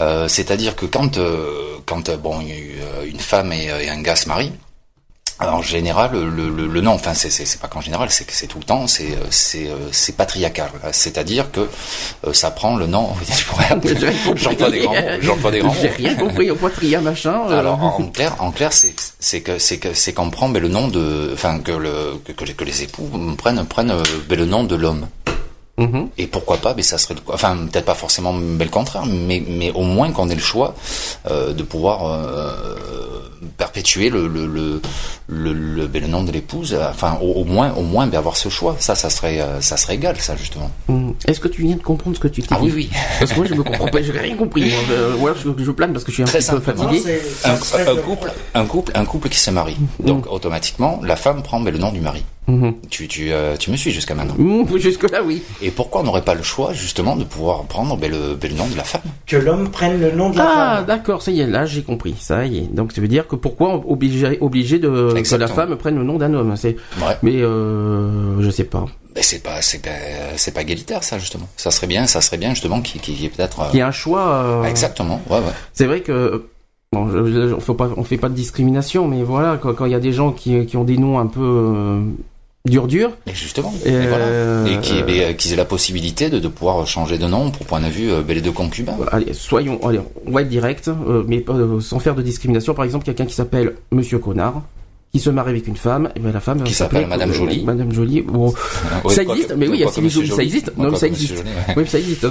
Euh, 0.00 0.28
C'est-à-dire 0.28 0.76
que 0.76 0.84
quand, 0.84 1.16
euh, 1.16 1.76
quand 1.86 2.08
euh, 2.08 2.16
bon, 2.16 2.40
une 2.40 3.08
une 3.08 3.20
femme 3.20 3.52
et, 3.52 3.70
euh, 3.70 3.80
et 3.80 3.88
un 3.88 4.02
gars 4.02 4.16
se 4.16 4.28
marient, 4.28 4.52
en 5.40 5.62
général, 5.62 6.12
le, 6.12 6.48
le, 6.48 6.66
le 6.66 6.80
nom, 6.80 6.92
enfin, 6.92 7.12
c'est 7.14 7.30
c'est- 7.30 7.44
c'est 7.44 7.60
pas 7.60 7.68
qu'en 7.68 7.80
général, 7.80 8.08
c'est 8.10 8.24
que 8.24 8.32
c'est 8.32 8.46
tout 8.46 8.58
le 8.58 8.64
temps, 8.64 8.86
c'est 8.86 9.12
euh, 9.12 9.26
c'est 9.30 9.66
euh, 9.68 9.76
c'est 9.92 10.16
patriarcal. 10.16 10.70
C'est-à-dire 10.92 11.50
que 11.50 11.60
euh, 12.26 12.32
ça 12.32 12.50
prend 12.50 12.76
le 12.76 12.86
nom. 12.86 13.08
J'emploie 14.36 14.70
des 14.70 14.80
grands 14.80 14.94
mots. 14.94 15.50
Des 15.50 15.58
grands. 15.60 15.74
J'ai 15.80 15.88
rien 15.88 16.14
compris 16.14 16.50
au 16.50 16.54
poitria 16.56 17.00
machin. 17.00 17.42
euh. 17.50 17.58
Alors 17.58 17.82
en, 17.82 18.02
clair, 18.10 18.36
en 18.38 18.50
clair, 18.52 18.72
c'est 18.72 18.94
c'est 19.18 19.40
que 19.40 19.58
c'est 19.58 19.78
que 19.78 19.92
c'est 19.92 20.12
qu'on 20.12 20.30
prend 20.30 20.48
ben, 20.48 20.62
le 20.62 20.68
nom 20.68 20.88
de, 20.88 21.30
enfin 21.34 21.58
que 21.58 21.72
le 21.72 22.18
que, 22.24 22.32
que 22.32 22.64
les, 22.64 22.82
époux 22.82 23.08
prennent 23.36 23.64
prennent 23.66 23.94
le 24.30 24.44
nom 24.46 24.64
de 24.64 24.76
l'homme. 24.76 25.08
Mhm. 25.76 26.08
Et 26.18 26.28
pourquoi 26.28 26.58
pas, 26.58 26.72
mais 26.76 26.82
ça 26.84 26.98
serait, 26.98 27.14
le- 27.14 27.20
enfin 27.32 27.56
peut-être 27.70 27.84
pas 27.84 27.94
forcément 27.96 28.32
ben, 28.32 28.64
le 28.64 28.70
contraire, 28.70 29.04
mais 29.06 29.42
mais 29.48 29.72
au 29.72 29.82
moins 29.82 30.12
qu'on 30.12 30.28
ait 30.30 30.34
le 30.36 30.40
choix 30.40 30.74
euh, 31.28 31.52
de 31.52 31.64
pouvoir 31.64 32.06
euh, 32.06 32.52
perpétuer 33.56 34.08
le 34.10 34.28
le 34.28 34.46
le 34.46 34.80
le, 35.26 35.52
le, 35.52 35.86
ben, 35.86 36.02
le 36.02 36.08
nom 36.08 36.22
de 36.22 36.30
l'épouse, 36.30 36.74
euh, 36.74 36.86
enfin 36.90 37.18
au, 37.20 37.32
au 37.40 37.44
moins 37.44 37.72
au 37.74 37.82
moins 37.82 38.06
ben, 38.06 38.18
avoir 38.18 38.36
ce 38.36 38.48
choix. 38.48 38.76
Ça, 38.78 38.94
ça 38.94 39.10
serait 39.10 39.40
ça 39.60 39.76
serait 39.76 39.94
égal, 39.96 40.16
ça 40.20 40.36
justement. 40.36 40.70
Mm. 40.88 41.10
Est-ce 41.26 41.40
que 41.40 41.48
tu 41.48 41.62
viens 41.62 41.76
de 41.76 41.82
comprendre 41.82 42.14
ce 42.16 42.20
que 42.20 42.28
tu 42.28 42.42
t'es 42.42 42.48
Ah 42.50 42.58
oui, 42.62 42.72
oui. 42.74 42.90
Parce 43.18 43.32
que 43.32 43.36
moi, 43.38 43.46
je 43.46 43.54
me 43.54 43.62
comprends 43.64 43.88
pas, 43.88 44.00
j'ai 44.02 44.12
rien 44.12 44.36
compris. 44.36 44.70
moi. 44.70 44.78
Euh, 44.90 45.16
ou 45.16 45.26
alors, 45.26 45.38
je, 45.38 45.64
je 45.64 45.70
plane 45.72 45.92
parce 45.92 46.04
que 46.04 46.10
je 46.12 46.14
suis 46.16 46.22
un 46.22 46.26
Très 46.26 46.38
petit 46.38 46.50
peu 46.52 46.60
fatigué. 46.60 47.02
Un, 47.44 47.96
couple, 47.96 48.32
un 48.54 48.64
couple, 48.66 48.92
un 48.94 49.04
couple 49.04 49.28
qui 49.28 49.38
se 49.38 49.50
marie. 49.50 49.76
Donc 50.00 50.26
automatiquement, 50.30 51.00
la 51.02 51.16
femme 51.16 51.42
prend 51.42 51.60
ben, 51.60 51.72
le 51.72 51.78
nom 51.78 51.90
du 51.90 52.00
mari. 52.00 52.24
Mhm. 52.46 52.74
Tu, 52.90 53.08
tu, 53.08 53.32
euh, 53.32 53.56
tu 53.56 53.70
me 53.70 53.76
suis 53.76 53.90
jusqu'à 53.90 54.14
maintenant. 54.14 54.34
Mmh, 54.36 54.76
Jusque-là, 54.78 55.22
oui. 55.24 55.42
Et 55.62 55.70
pourquoi 55.70 56.02
on 56.02 56.04
n'aurait 56.04 56.22
pas 56.22 56.34
le 56.34 56.42
choix 56.42 56.72
justement 56.74 57.16
de 57.16 57.24
pouvoir 57.24 57.62
prendre 57.64 57.96
ben, 57.96 58.10
le, 58.10 58.34
ben, 58.34 58.50
le 58.50 58.56
nom 58.56 58.66
de 58.68 58.76
la 58.76 58.84
femme 58.84 59.00
Que 59.26 59.36
l'homme 59.36 59.70
prenne 59.70 59.98
le 60.00 60.10
nom 60.12 60.28
de 60.30 60.36
la 60.36 60.44
Ah, 60.46 60.76
femme. 60.76 60.86
d'accord, 60.86 61.22
ça 61.22 61.30
y 61.30 61.40
est, 61.40 61.46
là, 61.46 61.64
j'ai 61.64 61.82
compris. 61.82 62.14
Ça 62.20 62.44
y 62.44 62.58
est. 62.58 62.74
Donc, 62.74 62.92
ça 62.92 63.00
veut 63.00 63.08
dire 63.08 63.26
que 63.26 63.36
pourquoi 63.36 63.82
obligé, 63.86 64.36
obligé 64.42 64.78
de, 64.78 65.14
que 65.22 65.36
la 65.36 65.46
femme 65.48 65.74
prenne 65.76 65.96
le 65.96 66.04
nom 66.04 66.18
d'un 66.18 66.34
homme 66.34 66.54
C'est, 66.56 66.76
Ouais. 67.00 67.16
mais, 67.22 67.36
euh, 67.36 68.40
je 68.40 68.50
sais 68.50 68.64
pas. 68.64 68.84
Ben, 69.14 69.22
c'est 69.22 69.42
pas, 69.42 69.62
c'est 69.62 69.80
pas, 69.82 69.90
c'est 70.36 70.52
pas 70.52 70.62
égalitaire 70.62 71.02
ça 71.04 71.18
justement. 71.18 71.48
Ça 71.56 71.70
serait 71.70 71.86
bien, 71.86 72.06
ça 72.06 72.20
serait 72.20 72.36
bien 72.36 72.50
justement 72.50 72.80
qu'il 72.82 73.00
qu'il 73.00 73.20
y 73.20 73.24
ait 73.26 73.28
peut-être. 73.28 73.60
euh, 73.60 73.64
Il 73.72 73.78
y 73.78 73.80
a 73.80 73.86
un 73.86 73.92
choix. 73.92 74.26
euh, 74.28 74.64
Exactement. 74.64 75.22
Ouais, 75.30 75.36
ouais. 75.38 75.52
C'est 75.72 75.86
vrai 75.86 76.00
que 76.00 76.46
bon, 76.92 77.08
je- 77.08 77.30
je- 77.48 77.54
on 77.54 77.60
fait 77.60 77.74
pas, 77.74 77.88
on 77.96 78.02
fait 78.02 78.16
pas 78.18 78.28
de 78.28 78.34
discrimination, 78.34 79.06
mais 79.06 79.22
voilà, 79.22 79.56
quand 79.56 79.72
quand 79.72 79.84
il 79.86 79.92
y 79.92 79.94
a 79.94 80.00
des 80.00 80.12
gens 80.12 80.32
qui, 80.32 80.66
qui 80.66 80.76
ont 80.76 80.82
des 80.84 80.96
noms 80.98 81.20
un 81.20 81.28
peu 81.28 81.40
euh, 81.42 82.00
dur 82.66 82.86
dur, 82.86 83.10
Et 83.26 83.34
justement. 83.34 83.72
Et, 83.84 83.90
Et, 83.90 84.06
voilà. 84.06 84.24
euh, 84.24 84.64
Et 84.66 84.80
qui- 84.80 85.02
ben, 85.02 85.20
euh, 85.20 85.32
qu'ils 85.34 85.52
aient 85.52 85.56
la 85.56 85.66
possibilité 85.66 86.30
de, 86.30 86.38
de 86.38 86.48
pouvoir 86.48 86.86
changer 86.86 87.18
de 87.18 87.26
nom 87.26 87.50
pour 87.50 87.66
point 87.66 87.80
de 87.80 87.88
vue 87.88 88.10
euh, 88.10 88.22
ben, 88.22 88.34
les 88.34 88.40
deux 88.40 88.52
concubins. 88.52 88.96
allez, 89.12 89.34
soyons, 89.34 89.78
allez, 89.86 90.00
on 90.26 90.30
va 90.30 90.40
être 90.40 90.48
direct, 90.48 90.88
euh, 90.88 91.22
mais 91.26 91.44
euh, 91.50 91.78
sans 91.80 91.98
faire 91.98 92.14
de 92.14 92.22
discrimination. 92.22 92.72
Par 92.72 92.86
exemple, 92.86 93.04
quelqu'un 93.04 93.26
qui 93.26 93.34
s'appelle 93.34 93.74
Monsieur 93.92 94.18
Connard, 94.18 94.62
qui 95.14 95.20
se 95.20 95.30
marie 95.30 95.50
avec 95.50 95.68
une 95.68 95.76
femme, 95.76 96.10
et 96.16 96.18
ben 96.18 96.32
la 96.32 96.40
femme 96.40 96.64
Qui 96.64 96.74
s'appelle 96.74 97.06
Madame 97.06 97.30
euh, 97.30 97.34
Jolie. 97.34 97.62
Madame 97.62 97.92
Jolie. 97.92 98.22
Bon, 98.22 98.52
Ouais, 99.04 99.14
ça 99.14 99.22
existe, 99.22 99.54
mais 99.56 99.68
oui, 99.68 99.74
il 99.76 99.80
y 99.80 99.82
a 99.82 99.86
quoique 99.86 99.94
Sylvie 99.94 100.10
Jolie, 100.10 100.30
ça 100.30 100.42
existe. 100.42 100.72
Non, 100.76 100.92
ça 100.96 101.06
existe. 101.06 101.44
Oui, 101.76 101.86
ça 101.86 101.98
existe. 101.98 102.26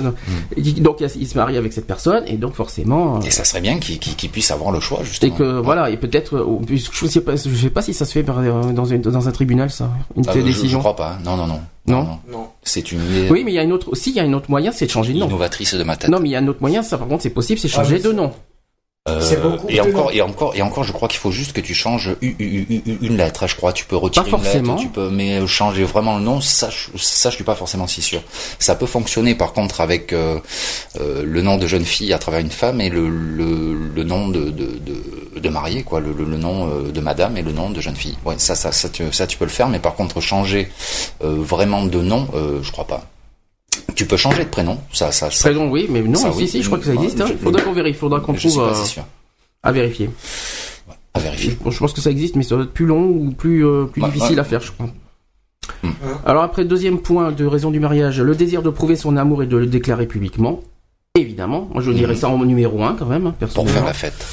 Et 0.57 0.61
Donc 0.81 0.97
il 0.99 1.09
il 1.21 1.27
se 1.27 1.38
marie 1.38 1.55
avec 1.55 1.71
cette 1.71 1.88
personne, 1.88 2.25
et 2.27 2.36
donc 2.36 2.55
forcément. 2.55 3.17
euh, 3.17 3.21
Et 3.25 3.31
ça 3.31 3.45
serait 3.45 3.61
bien 3.61 3.79
qu'ils 3.79 4.29
puissent 4.29 4.51
avoir 4.51 4.71
le 4.73 4.81
choix 4.81 4.99
Et 5.01 5.05
justement. 5.05 5.34
que 5.36 5.61
voilà, 5.61 5.89
et 5.91 5.95
peut-être, 5.97 6.36
euh, 6.36 6.59
je 6.69 7.05
sais 7.07 7.21
pas, 7.21 7.38
je 7.38 7.55
sais 7.55 7.69
pas 7.69 7.81
si 7.81 7.93
ça 7.93 8.03
se 8.03 8.11
fait 8.11 8.25
euh, 8.27 8.73
dans, 8.73 8.84
une, 8.86 8.99
dans 9.01 9.27
un 9.29 9.31
tribunal, 9.31 9.69
ça, 9.71 9.89
une 10.17 10.23
Ah, 10.27 10.34
telle 10.34 10.41
je, 10.41 10.47
je 10.47 10.53
décision. 10.53 10.79
crois 10.79 10.97
pas. 10.97 11.17
Non, 11.23 11.38
non, 11.38 11.47
non. 11.47 11.61
Non? 11.88 12.19
Non. 12.29 12.47
C'est 12.63 12.91
une 12.91 12.99
Oui, 13.29 13.43
mais 13.45 13.51
il 13.51 13.55
y 13.55 13.59
a 13.59 13.63
une 13.63 13.71
autre, 13.71 13.89
aussi, 13.93 14.09
il 14.09 14.17
y 14.17 14.19
a 14.19 14.23
un 14.23 14.34
autre 14.34 14.49
moyen, 14.49 14.73
c'est 14.73 14.88
de 14.88 14.91
changer 14.91 15.13
de 15.13 15.19
nom. 15.19 15.27
innovatrice 15.27 15.73
de 15.73 15.84
ma 15.84 15.95
tête. 15.95 16.09
Non, 16.09 16.19
mais 16.19 16.27
il 16.29 16.31
y 16.34 16.36
a 16.36 16.39
un 16.39 16.47
autre 16.49 16.59
moyen, 16.61 16.84
ça 16.84 16.97
par 16.97 17.07
contre, 17.07 17.23
c'est 17.23 17.29
possible, 17.29 17.59
c'est 17.61 17.69
Ah, 17.73 17.77
changer 17.77 17.99
de 17.99 18.11
nom. 18.11 18.31
Euh, 19.10 19.20
C'est 19.20 19.41
beaucoup 19.41 19.68
et 19.68 19.82
encore, 19.82 20.06
long. 20.06 20.10
et 20.12 20.22
encore, 20.22 20.56
et 20.56 20.62
encore, 20.62 20.84
je 20.86 20.93
crois 20.93 21.10
qu'il 21.10 21.20
faut 21.20 21.30
juste 21.32 21.51
que 21.51 21.60
tu 21.60 21.74
changes 21.74 22.16
une, 22.22 22.36
une- 22.39 22.82
une- 22.86 22.97
une 23.01 23.18
lettre. 23.18 23.47
Je 23.47 23.56
crois, 23.58 23.74
tu 23.74 23.84
peux 23.84 23.97
retirer 23.97 24.24
Pas 24.32 24.38
une 24.38 24.43
forcément. 24.43 24.76
lettre, 24.76 24.82
tu 24.82 24.88
peux, 24.88 25.10
mais 25.10 25.45
changer 25.45 25.84
vraiment 25.84 26.16
le 26.18 26.24
nom, 26.24 26.39
ça, 26.39 26.70
je, 26.70 26.97
ça, 26.97 27.30
je 27.30 27.36
suis 27.36 27.43
pas 27.43 27.56
forcément 27.56 27.86
si 27.86 28.01
sûr. 28.01 28.22
Ça 28.60 28.76
peut 28.76 28.86
fonctionner, 28.86 29.36
par 29.36 29.51
contre, 29.51 29.82
avec 29.82 30.14
euh, 30.14 30.39
euh, 31.01 31.22
le 31.26 31.41
nom 31.41 31.58
de 31.58 31.68
jeune 31.68 31.84
fille 31.84 32.14
à 32.14 32.18
travers 32.18 32.39
une 32.39 32.49
femme 32.49 32.80
et 32.80 32.88
le, 32.88 33.10
le, 33.10 33.74
le 33.93 34.04
nom 34.06 34.30
de, 34.30 34.45
de, 34.45 34.80
de, 34.80 35.38
de 35.38 35.49
mariée, 35.49 35.84
quoi, 35.84 35.99
le, 35.99 36.14
le, 36.14 36.24
le 36.24 36.38
nom 36.38 36.70
euh, 36.70 36.89
de 36.93 37.01
madame 37.01 37.36
et 37.36 37.41
le 37.41 37.51
nom 37.51 37.70
de 37.72 37.82
jeune 37.82 37.97
fille. 37.97 38.18
Ouais, 38.24 38.36
ça, 38.38 38.56
ça, 38.56 38.72
ça, 38.72 38.88
tu, 38.88 39.04
ça, 39.12 39.28
tu 39.28 39.38
peux 39.38 39.43
le 39.43 39.51
faire, 39.51 39.68
mais 39.68 39.80
par 39.80 39.95
contre, 39.95 40.22
changer 40.22 40.70
euh, 41.26 41.36
vraiment 41.39 41.84
de 41.84 42.01
nom, 42.01 42.30
euh, 42.36 42.60
je 42.64 42.72
crois 42.72 42.88
pas. 42.88 43.04
Tu 43.95 44.05
peux 44.05 44.17
changer 44.17 44.43
de 44.43 44.49
prénom, 44.49 44.80
ça, 44.91 45.11
ça, 45.11 45.30
ça. 45.32 45.49
Prénom, 45.49 45.69
oui, 45.69 45.88
mais 45.89 46.01
non, 46.01 46.15
Ça, 46.19 46.32
si, 46.32 46.38
oui. 46.39 46.47
si, 46.47 46.61
je 46.63 46.67
crois 46.67 46.80
que 46.80 46.86
ça 46.86 46.93
existe. 46.93 47.21
hein. 47.21 47.26
je- 47.28 47.34
faudra 47.38 47.61
qu'on 47.61 47.74
vérifie, 47.74 47.97
faudra 47.99 48.19
qu'on 48.19 48.34
je 48.34 48.39
suis 48.39 48.49
trouve 48.49 48.65
pas 48.69 48.71
euh, 48.80 48.84
si 48.84 48.89
sûr. 48.93 49.05
à 49.61 49.71
vérifier. 49.71 50.09
À 51.13 51.19
vérifier. 51.19 51.57
Bon, 51.63 51.69
je 51.71 51.78
pense 51.80 51.93
que 51.93 52.01
ça 52.01 52.09
existe, 52.09 52.36
mais 52.36 52.43
ça 52.43 52.55
doit 52.55 52.63
être 52.65 52.74
plus 52.74 52.86
long 52.88 53.03
ou 53.05 53.32
plus, 53.32 53.65
euh, 53.65 53.86
plus 53.86 54.01
Ouais, 54.01 54.09
difficile 54.09 54.36
ouais. 54.36 54.39
à 54.41 54.43
faire, 54.43 54.61
je 54.61 54.71
crois. 54.71 54.88
Hmm. 55.84 55.91
Alors 56.26 56.43
après, 56.43 56.65
deuxième 56.65 56.99
point 56.99 57.32
de 57.32 57.45
raison 57.45 57.71
du 57.71 57.80
mariage, 57.80 58.19
le 58.19 58.36
désir 58.36 58.63
de 58.63 58.69
prouver 58.69 58.95
son 58.95 59.15
amour 59.15 59.43
et 59.43 59.47
de 59.47 59.55
le 59.57 59.65
déclarer 59.67 60.07
publiquement. 60.07 60.59
Évidemment, 61.15 61.69
moi 61.71 61.82
je 61.84 61.91
dirais 61.91 62.13
Mhm. 62.13 62.19
ça 62.19 62.30
en 62.30 62.43
numéro 62.43 62.84
un 62.84 62.95
quand 62.95 63.05
même, 63.05 63.28
hein, 63.28 63.32
Pour 63.32 63.47
personnellement. 63.47 63.74
faire 63.74 63.86
la 63.86 63.93
fête. 63.93 64.26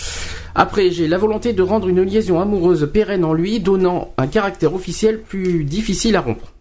Après, 0.55 0.91
j'ai 0.91 1.07
la 1.07 1.19
volonté 1.19 1.53
de 1.53 1.63
rendre 1.63 1.87
une 1.89 2.03
liaison 2.03 2.41
amoureuse 2.41 2.89
pérenne 2.93 3.25
en 3.25 3.35
lui, 3.35 3.61
donnant 3.61 4.13
un 4.19 4.27
caractère 4.27 4.75
officiel 4.75 5.21
plus 5.21 5.63
difficile 5.65 6.17
à 6.17 6.23
rompre. 6.23 6.53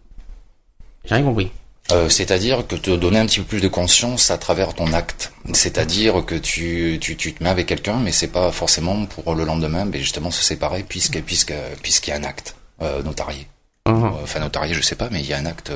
J'ai 1.06 1.14
rien 1.16 1.24
compris. 1.24 1.50
Euh, 1.92 2.08
c'est-à-dire 2.08 2.66
que 2.66 2.76
te 2.76 2.90
donner 2.90 3.18
un 3.18 3.26
petit 3.26 3.40
peu 3.40 3.46
plus 3.46 3.60
de 3.60 3.68
conscience 3.68 4.30
à 4.30 4.38
travers 4.38 4.74
ton 4.74 4.92
acte. 4.92 5.32
C'est-à-dire 5.52 6.24
que 6.24 6.34
tu, 6.36 6.98
tu, 7.00 7.16
tu 7.16 7.34
te 7.34 7.42
mets 7.42 7.50
avec 7.50 7.66
quelqu'un, 7.66 7.98
mais 7.98 8.12
c'est 8.12 8.28
pas 8.28 8.52
forcément 8.52 9.06
pour 9.06 9.34
le 9.34 9.44
lendemain, 9.44 9.84
mais 9.84 9.98
justement 9.98 10.30
se 10.30 10.42
séparer 10.42 10.84
puisque, 10.88 11.20
puisque, 11.22 11.54
puisqu'il 11.82 12.10
y 12.10 12.12
a 12.12 12.16
un 12.16 12.24
acte 12.24 12.54
euh, 12.82 13.02
notarié. 13.02 13.46
Mhm. 13.88 14.04
Euh, 14.04 14.08
Enfin 14.22 14.40
notarié, 14.40 14.74
je 14.74 14.82
sais 14.82 14.94
pas, 14.94 15.08
mais 15.10 15.20
il 15.20 15.26
y 15.26 15.32
a 15.32 15.38
un 15.38 15.46
acte 15.46 15.72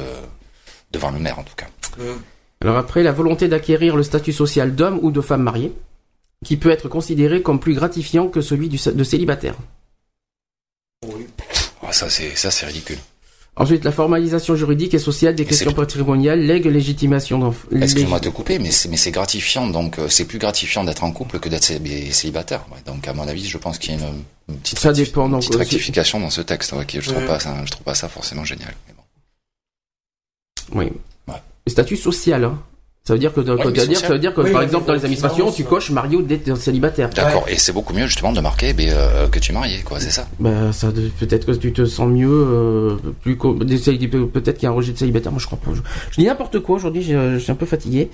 devant 0.92 1.10
le 1.10 1.18
maire 1.18 1.38
en 1.38 1.42
tout 1.42 1.56
cas. 1.56 1.66
Alors 2.60 2.76
après, 2.76 3.02
la 3.02 3.12
volonté 3.12 3.48
d'acquérir 3.48 3.96
le 3.96 4.02
statut 4.02 4.32
social 4.32 4.74
d'homme 4.74 4.98
ou 5.02 5.10
de 5.10 5.20
femme 5.20 5.42
mariée, 5.42 5.72
qui 6.44 6.56
peut 6.56 6.70
être 6.70 6.88
considéré 6.88 7.42
comme 7.42 7.58
plus 7.58 7.74
gratifiant 7.74 8.28
que 8.28 8.40
celui 8.40 8.68
du, 8.68 8.78
de 8.78 9.04
célibataire. 9.04 9.56
Ah, 11.82 11.92
ça 11.92 12.08
c'est 12.08 12.34
ça 12.36 12.50
c'est 12.50 12.66
ridicule. 12.66 12.98
Ensuite, 13.56 13.84
la 13.84 13.92
formalisation 13.92 14.56
juridique 14.56 14.94
et 14.94 14.98
sociale 14.98 15.36
des 15.36 15.44
Et 15.44 15.46
questions 15.46 15.72
patrimoniales, 15.72 16.40
lègue 16.40 16.66
légitimation 16.66 17.38
d'enf- 17.38 17.66
Excuse-moi 17.80 18.18
de 18.18 18.24
te 18.24 18.28
couper, 18.30 18.58
mais 18.58 18.72
c'est 18.72 19.10
gratifiant, 19.12 19.68
donc 19.68 20.00
euh, 20.00 20.08
c'est 20.08 20.24
plus 20.24 20.38
gratifiant 20.38 20.82
d'être 20.82 21.04
en 21.04 21.12
couple 21.12 21.38
que 21.38 21.48
d'être 21.48 21.62
cé- 21.62 22.10
célibataire. 22.10 22.66
Ouais, 22.72 22.78
donc 22.84 23.06
à 23.06 23.14
mon 23.14 23.28
avis, 23.28 23.46
je 23.46 23.56
pense 23.56 23.78
qu'il 23.78 23.92
y 23.92 23.96
a 23.96 24.00
une, 24.00 24.24
une 24.48 24.56
petite, 24.58 24.80
Ça 24.80 24.90
rectif- 24.90 25.04
dépend, 25.06 25.26
une 25.26 25.30
donc, 25.32 25.40
petite 25.42 25.54
rectification 25.54 26.18
dans 26.18 26.30
ce 26.30 26.40
texte. 26.40 26.72
Ouais, 26.72 26.84
qui- 26.84 27.00
je 27.00 27.10
trouve 27.10 27.18
Ouais. 27.22 27.28
pas 27.28 27.38
ça, 27.38 27.54
je 27.64 27.70
trouve 27.70 27.84
pas 27.84 27.94
ça 27.94 28.08
forcément 28.08 28.44
génial. 28.44 28.74
Mais 28.88 28.94
bon. 28.96 30.80
Oui. 30.80 30.92
Le 31.66 31.70
statut 31.70 31.96
social, 31.96 32.44
hein. 32.44 32.60
Ça 33.06 33.12
veut 33.12 33.18
dire 33.18 33.34
que, 33.34 33.40
mais 33.40 33.70
dire, 33.70 33.82
social. 33.82 33.96
ça 33.96 34.08
veut 34.14 34.18
dire 34.18 34.32
que 34.32 34.40
Oui, 34.40 34.50
par 34.50 34.60
mais 34.62 34.64
exemple, 34.66 34.86
dans 34.86 34.94
les 34.94 35.00
administrations, 35.04 35.52
tu 35.52 35.64
coches 35.64 35.90
marié 35.90 36.16
ou 36.16 36.22
d'être 36.22 36.56
célibataire. 36.56 37.10
D'accord, 37.10 37.44
et 37.50 37.58
c'est 37.58 37.72
beaucoup 37.74 37.92
mieux 37.92 38.06
justement 38.06 38.32
de 38.32 38.40
marquer 38.40 38.72
ben, 38.72 38.88
euh, 38.90 39.28
que 39.28 39.38
tu 39.38 39.52
es 39.52 39.54
marié, 39.54 39.82
quoi, 39.82 40.00
c'est 40.00 40.10
ça. 40.10 40.26
Ben, 40.40 40.72
ça, 40.72 40.88
peut-être 41.20 41.44
que 41.44 41.52
tu 41.52 41.70
te 41.74 41.84
sens 41.84 42.08
mieux, 42.08 42.30
euh, 42.30 42.96
plus 43.20 43.36
peut-être 43.36 44.54
qu'il 44.54 44.62
y 44.62 44.66
a 44.66 44.70
un 44.70 44.72
rejet 44.74 44.92
de 44.92 44.96
célibataire. 44.96 45.32
Moi, 45.32 45.38
je 45.38 45.44
crois 45.44 45.58
pas. 45.62 45.72
Je, 45.74 45.80
je 46.12 46.20
dis 46.22 46.26
n'importe 46.26 46.60
quoi 46.60 46.76
aujourd'hui. 46.76 47.02
Je, 47.02 47.34
je 47.34 47.38
suis 47.40 47.52
un 47.52 47.56
peu 47.56 47.66
fatigué. 47.66 48.08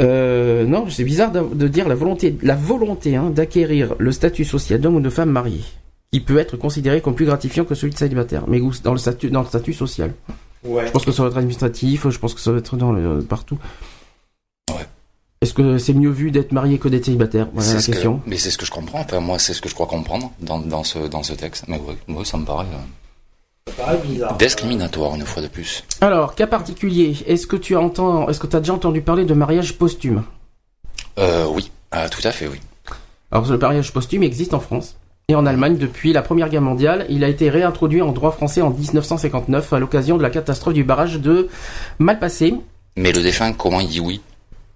Euh, 0.00 0.64
non, 0.64 0.86
c'est 0.88 1.04
bizarre 1.04 1.30
de, 1.30 1.42
de 1.54 1.68
dire 1.68 1.86
la 1.86 1.94
volonté, 1.94 2.34
la 2.42 2.54
volonté 2.54 3.16
hein, 3.16 3.28
d'acquérir 3.28 3.94
le 3.98 4.10
statut 4.10 4.46
social 4.46 4.80
d'homme 4.80 4.94
ou 4.96 5.00
de 5.00 5.10
femme 5.10 5.28
mariée, 5.28 5.64
qui 6.10 6.20
peut 6.20 6.38
être 6.38 6.56
considéré 6.56 7.02
comme 7.02 7.14
plus 7.14 7.26
gratifiant 7.26 7.66
que 7.66 7.74
celui 7.74 7.92
de 7.92 7.98
célibataire, 7.98 8.44
mais 8.48 8.58
où- 8.58 8.72
dans 8.82 8.92
le 8.92 8.98
statut, 8.98 9.28
dans 9.28 9.42
le 9.42 9.48
statut 9.48 9.74
social. 9.74 10.14
Ouais. 10.64 10.86
Je 10.86 10.92
pense 10.92 11.04
que 11.04 11.12
ça 11.12 11.22
va 11.22 11.28
être 11.28 11.36
administratif. 11.38 12.08
Je 12.08 12.18
pense 12.18 12.34
que 12.34 12.40
ça 12.40 12.52
va 12.52 12.58
être 12.58 12.76
dans 12.76 12.92
le, 12.92 13.20
partout. 13.22 13.58
Ouais. 14.70 14.86
Est-ce 15.40 15.54
que 15.54 15.78
c'est 15.78 15.92
mieux 15.94 16.10
vu 16.10 16.30
d'être 16.30 16.52
marié 16.52 16.78
que 16.78 16.88
d'être 16.88 17.04
célibataire? 17.04 17.48
Voilà 17.52 17.68
C'est 17.68 17.74
la 17.74 17.80
ce 17.80 17.86
que- 17.88 17.92
question. 17.92 18.20
mais 18.26 18.36
c'est 18.38 18.50
ce 18.50 18.58
que 18.58 18.64
je 18.66 18.70
comprends. 18.70 19.00
Enfin, 19.00 19.20
moi, 19.20 19.38
c'est 19.38 19.54
ce 19.54 19.60
que 19.60 19.68
je 19.68 19.74
crois 19.74 19.86
comprendre 19.86 20.30
dans, 20.40 20.60
dans 20.60 20.84
ce 20.84 20.98
dans 21.08 21.22
ce 21.24 21.32
texte. 21.32 21.64
Mais 21.68 21.78
ouais, 21.80 21.96
ouais, 22.14 22.24
ça 22.24 22.36
me 22.38 22.44
paraît 22.44 22.66
euh, 22.66 23.72
Ça 23.72 23.82
paraît 23.84 23.98
bizarre. 23.98 24.36
discriminatoire 24.36 25.14
une 25.16 25.26
fois 25.26 25.42
de 25.42 25.48
plus. 25.48 25.82
Alors, 26.00 26.34
cas 26.36 26.46
particulier. 26.46 27.16
Est-ce 27.26 27.46
que 27.48 27.56
tu 27.56 27.74
entends, 27.76 28.28
est-ce 28.28 28.38
que 28.38 28.46
tu 28.46 28.54
as 28.56 28.60
déjà 28.60 28.74
entendu 28.74 29.02
parler 29.02 29.24
de 29.24 29.34
mariage 29.34 29.76
posthume? 29.78 30.22
Euh, 31.18 31.46
oui, 31.52 31.70
Ah, 31.90 32.08
tout 32.08 32.26
à 32.26 32.30
fait, 32.30 32.46
oui. 32.46 32.60
Alors, 33.32 33.50
le 33.50 33.58
mariage 33.58 33.92
posthume 33.92 34.22
existe 34.22 34.54
en 34.54 34.60
France 34.60 34.94
en 35.34 35.46
Allemagne 35.46 35.76
depuis 35.76 36.12
la 36.12 36.22
Première 36.22 36.48
Guerre 36.48 36.62
mondiale. 36.62 37.06
Il 37.08 37.24
a 37.24 37.28
été 37.28 37.50
réintroduit 37.50 38.02
en 38.02 38.12
droit 38.12 38.32
français 38.32 38.62
en 38.62 38.70
1959 38.70 39.72
à 39.72 39.78
l'occasion 39.78 40.16
de 40.16 40.22
la 40.22 40.30
catastrophe 40.30 40.74
du 40.74 40.84
barrage 40.84 41.20
de 41.20 41.48
Malpassé. 41.98 42.54
Mais 42.96 43.12
le 43.12 43.22
défunt, 43.22 43.52
comment 43.52 43.80
il 43.80 43.88
dit 43.88 44.00
oui? 44.00 44.20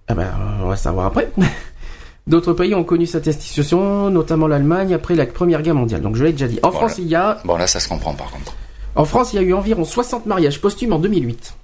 Ah 0.08 0.14
ben, 0.14 0.22
euh, 0.22 0.64
on 0.64 0.68
va 0.68 0.76
savoir 0.76 1.06
après. 1.06 1.30
D'autres 2.26 2.54
pays 2.54 2.74
ont 2.74 2.84
connu 2.84 3.06
cette 3.06 3.28
institution, 3.28 4.10
notamment 4.10 4.48
l'Allemagne 4.48 4.94
après 4.94 5.14
la 5.14 5.26
Première 5.26 5.62
Guerre 5.62 5.74
mondiale. 5.76 6.00
Donc, 6.00 6.16
je 6.16 6.24
l'ai 6.24 6.32
déjà 6.32 6.48
dit. 6.48 6.58
En. 6.62 6.72
France, 6.72 6.98
il 6.98 7.06
y 7.06 7.14
a, 7.14 7.38
Bon, 7.44 7.56
là, 7.56 7.66
ça 7.66 7.78
se 7.78 7.88
comprend 7.88 8.14
par 8.14 8.30
contre. 8.30 8.54
en 8.96 9.04
France, 9.04 9.32
il 9.32 9.36
y 9.36 9.38
a 9.38 9.42
eu 9.42 9.52
environ 9.52 9.84
60 9.84 10.26
mariages 10.26 10.60
posthumes 10.60 10.92
en 10.92 10.98
2008. 10.98 11.54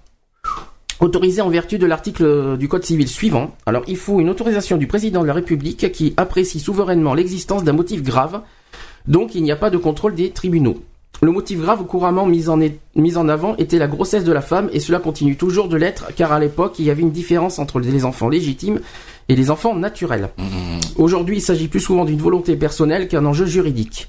Autorisés 1.00 1.42
en 1.42 1.48
vertu 1.50 1.78
de 1.78 1.86
l'article 1.86 2.56
du 2.58 2.68
Code 2.68 2.84
civil 2.84 3.08
suivant. 3.08 3.56
Alors, 3.66 3.82
il 3.88 3.96
faut 3.96 4.20
une 4.20 4.30
autorisation 4.30 4.76
du 4.76 4.86
président 4.86 5.22
de 5.22 5.26
la 5.26 5.32
République 5.32 5.90
qui 5.90 6.14
apprécie 6.16 6.60
souverainement 6.60 7.14
l'existence 7.14 7.64
d'un 7.64 7.72
motif 7.72 8.04
grave. 8.04 8.42
Donc, 9.06 9.34
il 9.34 9.42
n'y 9.42 9.52
a 9.52 9.56
pas 9.56 9.70
de 9.70 9.78
contrôle 9.78 10.14
des 10.14 10.30
tribunaux. 10.30 10.82
Le 11.20 11.30
motif 11.30 11.60
grave 11.60 11.84
couramment 11.86 12.26
mis 12.26 12.48
en, 12.48 12.60
est- 12.60 12.78
mis 12.96 13.16
en 13.16 13.28
avant 13.28 13.54
était 13.56 13.78
la 13.78 13.86
grossesse 13.86 14.24
de 14.24 14.32
la 14.32 14.40
femme 14.40 14.68
et 14.72 14.80
cela 14.80 14.98
continue 14.98 15.36
toujours 15.36 15.68
de 15.68 15.76
l'être 15.76 16.08
car 16.16 16.32
à 16.32 16.40
l'époque, 16.40 16.78
il 16.78 16.84
y 16.86 16.90
avait 16.90 17.02
une 17.02 17.12
différence 17.12 17.58
entre 17.60 17.78
les 17.78 18.04
enfants 18.04 18.28
légitimes 18.28 18.80
et 19.28 19.36
les 19.36 19.50
enfants 19.50 19.76
naturels. 19.76 20.30
Mhm. 20.38 20.80
Aujourd'hui, 20.96 21.36
il 21.36 21.40
s'agit 21.40 21.68
plus 21.68 21.78
souvent 21.80 22.04
d'une 22.04 22.18
volonté 22.18 22.56
personnelle 22.56 23.06
qu'un 23.06 23.24
enjeu 23.24 23.46
juridique. 23.46 24.08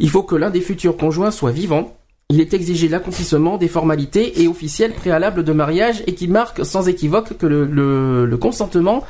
Il 0.00 0.10
faut 0.10 0.22
que 0.22 0.36
l'un 0.36 0.50
des 0.50 0.60
futurs 0.60 0.96
conjoints 0.98 1.30
soit 1.30 1.50
vivant. 1.52 1.96
Il 2.28 2.40
est 2.40 2.52
exigé 2.52 2.88
l'accomplissement 2.88 3.56
des 3.56 3.66
formalités 3.68 4.42
et 4.42 4.46
officielles 4.46 4.92
préalables 4.92 5.44
de 5.44 5.52
mariage 5.52 6.02
et 6.06 6.14
qui 6.14 6.28
marquent 6.28 6.64
sans 6.66 6.88
équivoque 6.88 7.38
que 7.38 7.46
le, 7.46 7.64
le- 7.64 8.26
le 8.26 8.36
consentement 8.36 9.02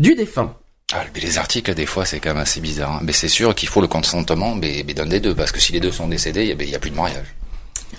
du 0.00 0.14
défunt. 0.16 0.54
Ah, 0.92 1.04
mais 1.14 1.20
les 1.20 1.38
articles, 1.38 1.72
des 1.74 1.86
fois, 1.86 2.04
c'est 2.04 2.18
quand 2.20 2.30
même 2.30 2.42
assez 2.42 2.60
bizarre. 2.60 2.92
hein. 2.96 3.00
Mais 3.02 3.12
c'est 3.12 3.28
sûr 3.28 3.54
qu'il 3.54 3.68
faut 3.68 3.80
le 3.80 3.86
consentement 3.86 4.54
mais, 4.54 4.82
mais 4.86 4.94
d'un 4.94 5.06
des 5.06 5.20
deux, 5.20 5.34
parce 5.34 5.52
que 5.52 5.60
si 5.60 5.72
les 5.72 5.80
deux 5.80 5.92
sont 5.92 6.08
décédés, 6.08 6.54
il 6.58 6.66
n'y 6.66 6.74
a, 6.74 6.78
plus 6.78 6.90
de 6.90 6.96
mariage. 6.96 7.26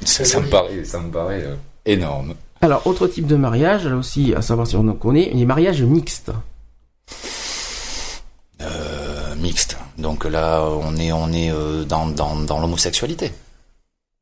Ça, 0.04 0.26
ça 0.26 0.40
me 0.40 0.48
paraît, 0.50 0.84
ça 0.84 1.00
me 1.00 1.10
paraît 1.12 1.44
euh, 1.44 1.56
énorme. 1.86 2.36
Alors, 2.62 2.86
autre 2.86 3.08
type 3.08 3.28
de 3.28 3.36
mariage, 3.36 3.86
là 3.88 3.96
aussi, 3.96 4.34
à 4.36 4.42
savoir 4.42 4.68
si 4.68 4.76
on 4.76 4.88
en 4.88 4.94
connaît, 4.94 5.32
les 5.34 5.46
mariages 5.46 5.82
mixtes. 5.82 6.32
Euh, 8.62 9.36
mixte. 9.36 9.78
Donc 9.98 10.26
là, 10.26 10.64
on 10.64 10.96
est, 10.98 11.12
on 11.12 11.32
est 11.32 11.52
euh, 11.52 11.84
dans, 11.84 12.08
dans, 12.08 12.36
dans 12.36 12.60
l'homosexualité. 12.60 13.32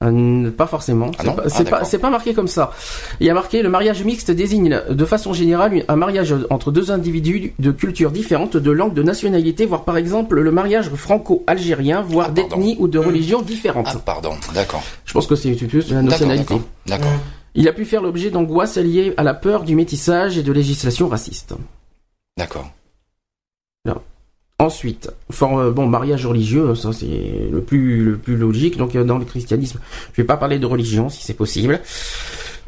Euh, 0.01 0.49
pas 0.51 0.65
forcément. 0.65 1.11
Ah 1.17 1.17
c'est 1.19 1.27
non 1.27 1.33
pas, 1.35 1.43
Ah, 1.81 1.83
c'est 1.83 1.97
pas, 1.99 2.09
marqué 2.09 2.33
comme 2.33 2.47
ça. 2.47 2.71
Il 3.19 3.27
y 3.27 3.29
a 3.29 3.33
marqué 3.33 3.61
le 3.61 3.67
mariage 3.67 4.01
mixte 4.05 4.31
désigne 4.31 4.81
de 4.89 5.05
façon 5.05 5.33
générale 5.33 5.83
un 5.89 5.95
mariage 5.97 6.33
entre 6.49 6.71
deux 6.71 6.89
individus 6.91 7.53
de 7.59 7.71
cultures 7.71 8.11
différentes, 8.11 8.55
de 8.55 8.71
langue, 8.71 8.93
de 8.93 9.03
nationalité, 9.03 9.65
voire 9.65 9.83
par 9.83 9.97
exemple 9.97 10.39
le 10.39 10.51
mariage 10.51 10.89
franco-algérien, 10.95 12.01
voire 12.01 12.27
Ah, 12.29 12.31
d'ethnie 12.31 12.77
ou 12.79 12.87
de 12.87 12.97
religion 12.97 13.41
différente. 13.41 13.87
Ah, 13.89 13.97
pardon, 14.05 14.31
d'accord. 14.53 14.83
Je 15.03 15.11
pense 15.11 15.27
que 15.27 15.35
c'est 15.35 15.51
plus 15.51 15.87
de 15.89 15.95
la 15.95 16.01
nationalité. 16.01 16.53
d'accord. 16.53 16.61
D'accord. 16.85 17.19
Il 17.55 17.67
a 17.67 17.73
pu 17.73 17.83
faire 17.83 18.01
l'objet 18.01 18.29
d'angoisses 18.29 18.77
liées 18.77 19.13
à 19.17 19.23
la 19.23 19.33
peur 19.33 19.63
du 19.63 19.75
métissage 19.75 20.37
et 20.37 20.43
de 20.43 20.51
législation 20.53 21.09
raciste. 21.09 21.55
D'accord. 22.37 22.69
Ensuite, 24.59 25.09
for- 25.31 25.57
euh, 25.57 25.71
bon, 25.71 25.87
mariage 25.87 26.25
religieux, 26.25 26.75
ça 26.75 26.91
c'est 26.91 27.47
le 27.49 27.61
plus 27.61 28.03
le 28.03 28.17
plus 28.17 28.35
logique. 28.35 28.75
Donc 28.77 28.93
euh, 28.95 29.05
dans 29.05 29.17
le 29.17 29.23
christianisme, 29.25 29.79
je 30.13 30.21
vais 30.21 30.25
pas 30.25 30.35
parler 30.35 30.59
de 30.59 30.65
religion 30.65 31.07
si 31.09 31.23
c'est 31.23 31.33
possible. 31.33 31.79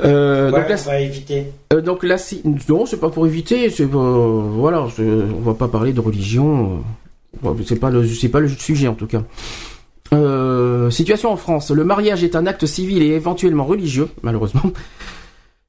Euh, 0.04 0.50
Ouais, 0.52 0.60
donc 0.62 0.70
là, 0.70 0.76
on 0.86 0.90
va 0.90 1.00
éviter. 1.02 1.48
euh, 1.74 1.82
donc 1.82 2.04
là, 2.04 2.18
si- 2.18 2.42
non, 2.70 2.86
c'est 2.86 2.98
pas 3.00 3.10
pour 3.10 3.28
éviter. 3.28 3.70
C'est 3.70 3.86
pas- 3.88 3.98
voilà, 3.98 4.88
on 5.00 5.42
va 5.42 5.54
pas 5.54 5.68
parler 5.68 5.92
de 5.94 6.00
religion. 6.00 6.82
euh, 7.44 7.44
bon, 7.44 7.58
c'est 7.68 7.76
pas 7.80 7.90
le 7.90 8.08
c'est 8.08 8.30
pas 8.30 8.40
le 8.40 8.48
sujet 8.48 8.88
en 8.88 8.96
tout 8.96 9.08
cas. 9.08 9.24
Euh, 10.14 10.90
situation 10.90 11.32
en 11.32 11.38
France. 11.38 11.72
Le 11.72 11.84
mariage 11.84 12.24
est 12.24 12.36
un 12.36 12.46
acte 12.46 12.66
civil 12.66 13.02
et 13.04 13.08
éventuellement 13.16 13.64
religieux, 13.66 14.08
malheureusement. 14.24 14.64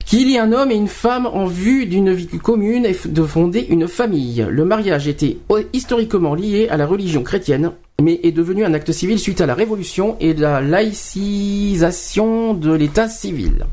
Qu'il 0.07 0.29
y 0.29 0.35
ait 0.37 0.39
un 0.39 0.53
homme 0.53 0.71
et 0.71 0.75
une 0.75 0.89
femme 0.89 1.27
en 1.27 1.47
vue 1.47 1.87
d'une 1.87 2.13
vie 2.13 2.27
commune 2.39 2.85
et 2.85 2.95
de 3.05 3.23
fonder 3.23 3.67
une 3.71 3.89
famille. 3.89 4.45
Le 4.49 4.65
mariage 4.65 5.09
était 5.09 5.39
o- 5.49 5.59
historiquement 5.73 6.35
lié 6.35 6.69
à 6.71 6.77
la 6.77 6.87
religion 6.87 7.23
chrétienne, 7.23 7.73
mais 8.03 8.21
est 8.23 8.33
devenu 8.33 8.65
un 8.65 8.75
acte 8.75 8.93
civil 8.93 9.19
suite 9.19 9.41
à 9.41 9.47
la 9.47 9.55
Révolution 9.55 10.17
et 10.21 10.35
la 10.35 10.61
laïcisation 10.61 12.53
de 12.55 12.73
l'État 12.75 13.09
civil. 13.09 13.65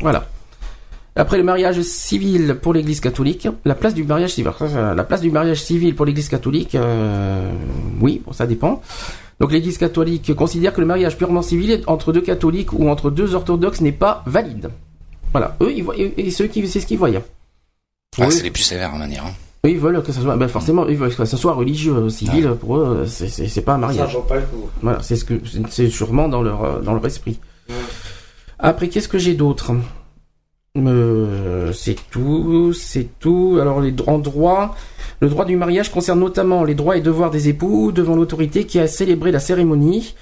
Voilà. 0.00 0.28
Après 1.16 1.36
le 1.36 1.44
mariage 1.44 1.80
civil 1.82 2.56
pour 2.60 2.72
l'Église 2.72 3.00
catholique, 3.00 3.46
la 3.64 3.74
place 3.74 3.94
du 3.94 4.02
mariage 4.02 4.32
civil, 4.32 4.50
la 4.96 5.04
place 5.04 5.20
du 5.20 5.30
mariage 5.30 5.62
civil 5.62 5.94
pour 5.94 6.06
l'Église 6.06 6.28
catholique, 6.28 6.74
euh, 6.74 7.52
oui, 8.00 8.22
ça 8.32 8.46
dépend. 8.46 8.82
Donc 9.40 9.52
l'Église 9.52 9.78
catholique 9.78 10.34
considère 10.34 10.72
que 10.72 10.80
le 10.80 10.86
mariage 10.86 11.16
purement 11.18 11.42
civil 11.42 11.82
entre 11.86 12.12
deux 12.12 12.20
catholiques 12.20 12.72
ou 12.72 12.88
entre 12.88 13.10
deux 13.10 13.34
orthodoxes 13.34 13.80
n'est 13.80 13.92
pas 13.92 14.22
valide. 14.26 14.70
Voilà, 15.34 15.56
eux, 15.60 15.72
ils 15.74 15.82
voient, 15.82 15.96
et 15.98 16.30
ceux 16.30 16.46
qui, 16.46 16.66
c'est 16.68 16.80
ce 16.80 16.86
qu'ils 16.86 16.96
voyaient. 16.98 17.22
Ah, 18.18 18.26
Oui. 18.26 18.32
c'est 18.32 18.44
les 18.44 18.50
plus 18.52 18.62
sévères 18.62 18.94
à 18.94 18.98
manière. 18.98 19.26
hein. 19.26 19.32
Eux, 19.66 19.70
ils 19.70 19.78
veulent 19.78 20.00
que 20.02 20.12
ça 20.12 20.20
soit, 20.20 20.36
ben 20.36 20.46
forcément, 20.46 20.86
ils 20.86 20.96
veulent 20.96 21.14
que 21.14 21.24
ça 21.24 21.36
soit 21.36 21.54
religieux, 21.54 22.08
civil. 22.08 22.50
Pour 22.60 22.76
eux, 22.76 23.04
c'est- 23.08 23.28
c'est 23.28 23.48
c'est 23.48 23.62
pas 23.62 23.72
un 23.72 23.80
Ça 23.80 23.86
mariage. 23.86 24.14
vaut 24.14 24.20
pas 24.22 24.36
le 24.36 24.42
coup. 24.42 24.68
Voilà, 24.80 25.02
c'est 25.02 25.16
ce 25.16 25.24
que 25.24 25.34
c'est- 25.70 25.90
sûrement 25.90 26.28
dans 26.28 26.40
leur 26.42 26.80
dans 26.82 26.94
leur 26.94 27.04
esprit. 27.04 27.40
Après, 28.60 28.88
qu'est-ce 28.88 29.08
que 29.08 29.18
j'ai 29.18 29.34
d'autre? 29.34 29.72
Euh, 30.76 31.72
C'est 31.72 31.96
tout, 32.10 32.72
c'est 32.72 33.08
tout. 33.18 33.58
Alors, 33.60 33.80
les 33.80 33.92
en 34.06 34.18
droit, 34.18 34.76
le 35.20 35.28
droit 35.28 35.44
du 35.44 35.56
mariage 35.56 35.90
concerne 35.90 36.20
notamment 36.20 36.62
les 36.64 36.74
droits 36.76 36.96
et 36.96 37.00
devoirs 37.00 37.30
des 37.30 37.48
époux 37.48 37.90
devant 37.90 38.14
l'autorité 38.16 38.64
qui 38.66 38.78
a 38.78 38.86
célébré 38.86 39.32
la 39.32 39.40
cérémonie 39.40 40.14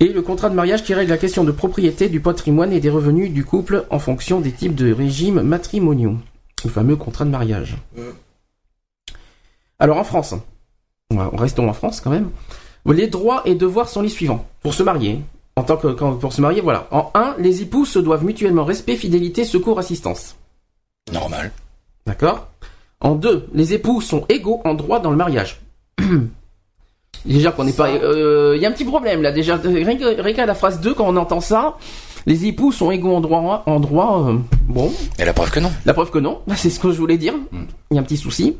et 0.00 0.08
le 0.08 0.22
contrat 0.22 0.50
de 0.50 0.54
mariage 0.54 0.82
qui 0.84 0.94
règle 0.94 1.10
la 1.10 1.18
question 1.18 1.44
de 1.44 1.52
propriété 1.52 2.08
du 2.08 2.20
patrimoine 2.20 2.72
et 2.72 2.80
des 2.80 2.90
revenus 2.90 3.32
du 3.32 3.44
couple 3.44 3.84
en 3.90 3.98
fonction 3.98 4.40
des 4.40 4.52
types 4.52 4.74
de 4.74 4.92
régimes 4.92 5.40
matrimoniaux. 5.42 6.16
Le 6.64 6.70
fameux 6.70 6.96
contrat 6.96 7.24
de 7.24 7.30
mariage. 7.30 7.76
Mm. 7.96 8.00
Alors 9.78 9.98
en 9.98 10.04
France, 10.04 10.34
restons 11.10 11.68
en 11.68 11.72
France 11.72 12.00
quand 12.00 12.10
même. 12.10 12.30
Les 12.86 13.06
droits 13.06 13.42
et 13.44 13.54
devoirs 13.54 13.88
sont 13.88 14.02
les 14.02 14.08
suivants. 14.08 14.46
Pour 14.62 14.74
se 14.74 14.82
marier, 14.82 15.20
en 15.56 15.62
tant 15.62 15.76
que 15.76 15.88
quand- 15.88 16.14
pour 16.14 16.32
se 16.32 16.40
marier, 16.40 16.60
voilà. 16.60 16.86
En 16.90 17.10
1, 17.14 17.36
les 17.38 17.62
époux 17.62 17.84
se 17.86 17.98
doivent 17.98 18.24
mutuellement 18.24 18.64
respect, 18.64 18.96
fidélité, 18.96 19.44
secours, 19.44 19.78
assistance. 19.78 20.36
Normal. 21.12 21.52
D'accord? 22.06 22.48
En 23.00 23.14
2, 23.14 23.48
les 23.54 23.72
époux 23.74 24.00
sont 24.00 24.24
égaux 24.28 24.60
en 24.64 24.74
droit 24.74 25.00
dans 25.00 25.10
le 25.10 25.16
mariage. 25.16 25.60
déjà 27.24 27.52
qu'on 27.52 27.64
n'est 27.64 27.72
pas... 27.72 27.88
euh, 27.88 28.54
Il 28.56 28.62
y 28.62 28.66
a 28.66 28.68
un 28.68 28.72
petit 28.72 28.84
problème 28.84 29.22
là, 29.22 29.32
déjà. 29.32 29.56
Rien 29.56 29.96
que- 29.96 30.20
rien 30.20 30.34
qu'à 30.34 30.46
la 30.46 30.54
phrase 30.54 30.80
2, 30.80 30.94
quand 30.94 31.06
on 31.08 31.16
entend 31.16 31.40
ça, 31.40 31.76
les 32.26 32.46
époux 32.46 32.72
sont 32.72 32.90
égaux 32.90 33.14
en 33.14 33.20
droit... 33.20 33.62
En 33.66 33.80
droit 33.80 34.26
euh, 34.28 34.34
bon, 34.68 34.92
Et 35.18 35.24
la 35.24 35.32
preuve 35.32 35.50
que 35.50 35.60
non. 35.60 35.70
la 35.84 35.94
preuve 35.94 36.10
que 36.10 36.18
non, 36.18 36.40
c'est 36.56 36.70
ce 36.70 36.80
que 36.80 36.90
je 36.92 36.98
voulais 36.98 37.18
dire. 37.18 37.34
Mm. 37.52 37.58
Il 37.90 37.94
y 37.94 37.98
a 37.98 38.00
un 38.00 38.04
petit 38.04 38.16
souci. 38.16 38.56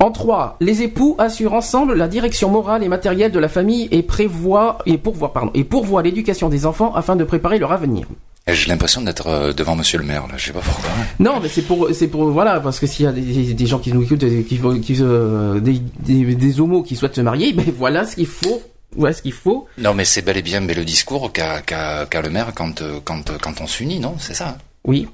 En 0.00 0.10
3, 0.10 0.56
les 0.60 0.82
époux 0.82 1.14
assurent 1.18 1.54
ensemble 1.54 1.94
la 1.94 2.08
direction 2.08 2.50
morale 2.50 2.82
et 2.82 2.88
matérielle 2.88 3.30
de 3.32 3.38
la 3.38 3.48
famille 3.48 3.88
et 3.90 4.02
prévoient 4.02 4.78
et 4.86 4.98
pourvoient 4.98 5.32
pardon 5.32 5.50
et 5.54 5.64
pourvoient 5.64 6.02
l'éducation 6.02 6.48
des 6.48 6.66
enfants 6.66 6.92
afin 6.94 7.16
de 7.16 7.24
préparer 7.24 7.58
leur 7.58 7.72
avenir. 7.72 8.06
J'ai 8.46 8.68
l'impression 8.68 9.00
d'être 9.00 9.26
euh, 9.28 9.52
devant 9.54 9.74
Monsieur 9.74 9.98
le 9.98 10.04
maire 10.04 10.26
là. 10.26 10.34
Je 10.36 10.46
sais 10.46 10.52
pas 10.52 10.60
pourquoi. 10.60 10.90
Non, 11.18 11.40
mais 11.42 11.48
c'est 11.48 11.62
pour 11.62 11.88
c'est 11.94 12.08
pour 12.08 12.30
voilà 12.30 12.60
parce 12.60 12.78
que 12.78 12.86
s'il 12.86 13.06
y 13.06 13.08
a 13.08 13.12
des, 13.12 13.66
gens 13.66 13.78
qui 13.78 13.90
nous 13.92 14.02
écoutent 14.02 14.22
et 14.22 14.44
qui 14.44 14.60
qui 14.82 14.96
euh, 15.00 15.60
des, 15.60 15.80
des 16.00 16.34
des 16.34 16.60
homos 16.60 16.82
qui 16.82 16.94
souhaitent 16.94 17.16
se 17.16 17.22
marier, 17.22 17.52
ben 17.54 17.64
voilà 17.78 18.04
ce 18.04 18.16
qu'il 18.16 18.26
faut, 18.26 18.60
voilà 18.94 19.14
ce 19.14 19.22
qu'il 19.22 19.32
faut. 19.32 19.66
Non, 19.78 19.94
mais 19.94 20.04
c'est 20.04 20.20
bel 20.20 20.36
et 20.36 20.42
bien 20.42 20.60
mais 20.60 20.74
le 20.74 20.84
discours 20.84 21.32
qu'a 21.32 21.62
qu'a 21.62 22.04
qu'a 22.04 22.20
le 22.20 22.28
maire 22.28 22.52
quand 22.54 22.82
euh, 22.82 23.00
quand 23.02 23.30
euh, 23.30 23.38
quand 23.40 23.62
on 23.62 23.66
s'unit, 23.66 23.98
non? 23.98 24.16
C'est 24.18 24.34
ça. 24.34 24.48
hein? 24.50 24.56
Oui, 24.84 25.08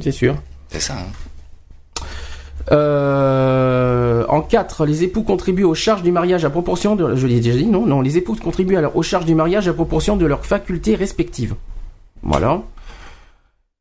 c'est 0.00 0.12
sûr. 0.12 0.36
C'est 0.68 0.80
ça. 0.80 0.94
hein? 0.94 2.04
Euh, 2.70 4.24
en 4.28 4.42
4, 4.42 4.86
les 4.86 5.02
époux 5.02 5.22
contribuent 5.22 5.64
aux 5.64 5.74
charges 5.74 6.02
du 6.02 6.12
mariage 6.12 6.44
à 6.44 6.50
proportion 6.50 6.96
de... 6.96 7.16
Je 7.16 7.26
l'ai 7.26 7.40
déjà 7.40 7.56
dit, 7.56 7.66
non 7.66 7.86
Non, 7.86 8.00
les 8.02 8.18
époux 8.18 8.34
contribuent 8.36 8.76
alors 8.76 8.94
aux 8.96 9.02
charges 9.02 9.24
du 9.24 9.34
mariage 9.34 9.68
à 9.68 9.72
proportion 9.72 10.16
de 10.16 10.26
leurs 10.26 10.44
facultés 10.44 10.94
respectives. 10.94 11.54
Voilà. 12.22 12.62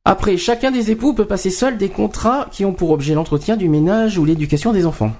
Après, 0.05 0.37
chacun 0.37 0.71
des 0.71 0.89
époux 0.91 1.13
peut 1.13 1.25
passer 1.25 1.49
seul 1.49 1.77
des 1.77 1.89
contrats 1.89 2.47
qui 2.51 2.63
ont 2.63 2.73
pour 2.73 2.91
objet 2.91 3.13
l'entretien 3.13 3.57
du 3.57 3.67
ménage 3.67 4.17
ou 4.17 4.23
l'éducation 4.25 4.71
des 4.71 4.85
enfants. 4.85 5.11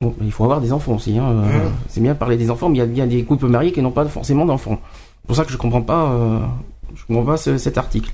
Bon, 0.00 0.14
il 0.22 0.32
faut 0.32 0.44
avoir 0.44 0.60
des 0.60 0.72
enfants 0.72 0.94
aussi. 0.94 1.16
Hein. 1.18 1.30
euh. 1.30 1.68
C'est 1.88 2.00
bien 2.00 2.14
de 2.14 2.18
parler 2.18 2.36
des 2.36 2.50
enfants, 2.50 2.68
mais 2.68 2.76
il 2.76 2.80
y 2.80 2.82
a 2.82 2.86
bien 2.86 3.06
des 3.06 3.22
couples 3.24 3.46
mariés 3.46 3.70
qui 3.72 3.82
n'ont 3.82 3.92
pas 3.92 4.04
forcément 4.06 4.46
d'enfants. 4.46 4.80
C'est 5.22 5.26
pour 5.26 5.36
ça 5.36 5.44
que 5.44 5.52
je 5.52 5.56
comprends 5.58 5.82
pas, 5.82 6.10
euh, 6.12 6.40
je 6.94 7.04
comprends 7.04 7.24
pas 7.24 7.36
ce- 7.36 7.58
cet 7.58 7.78
article. 7.78 8.10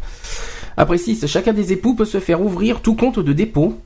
Après 0.77 0.99
6, 0.99 1.27
chacun 1.27 1.53
des 1.55 1.73
époux 1.73 1.95
peut 1.95 2.05
se 2.05 2.21
faire 2.21 2.43
ouvrir 2.43 2.83
tout 2.83 2.95
compte 2.95 3.19
de 3.21 3.33
dépôt 3.33 3.81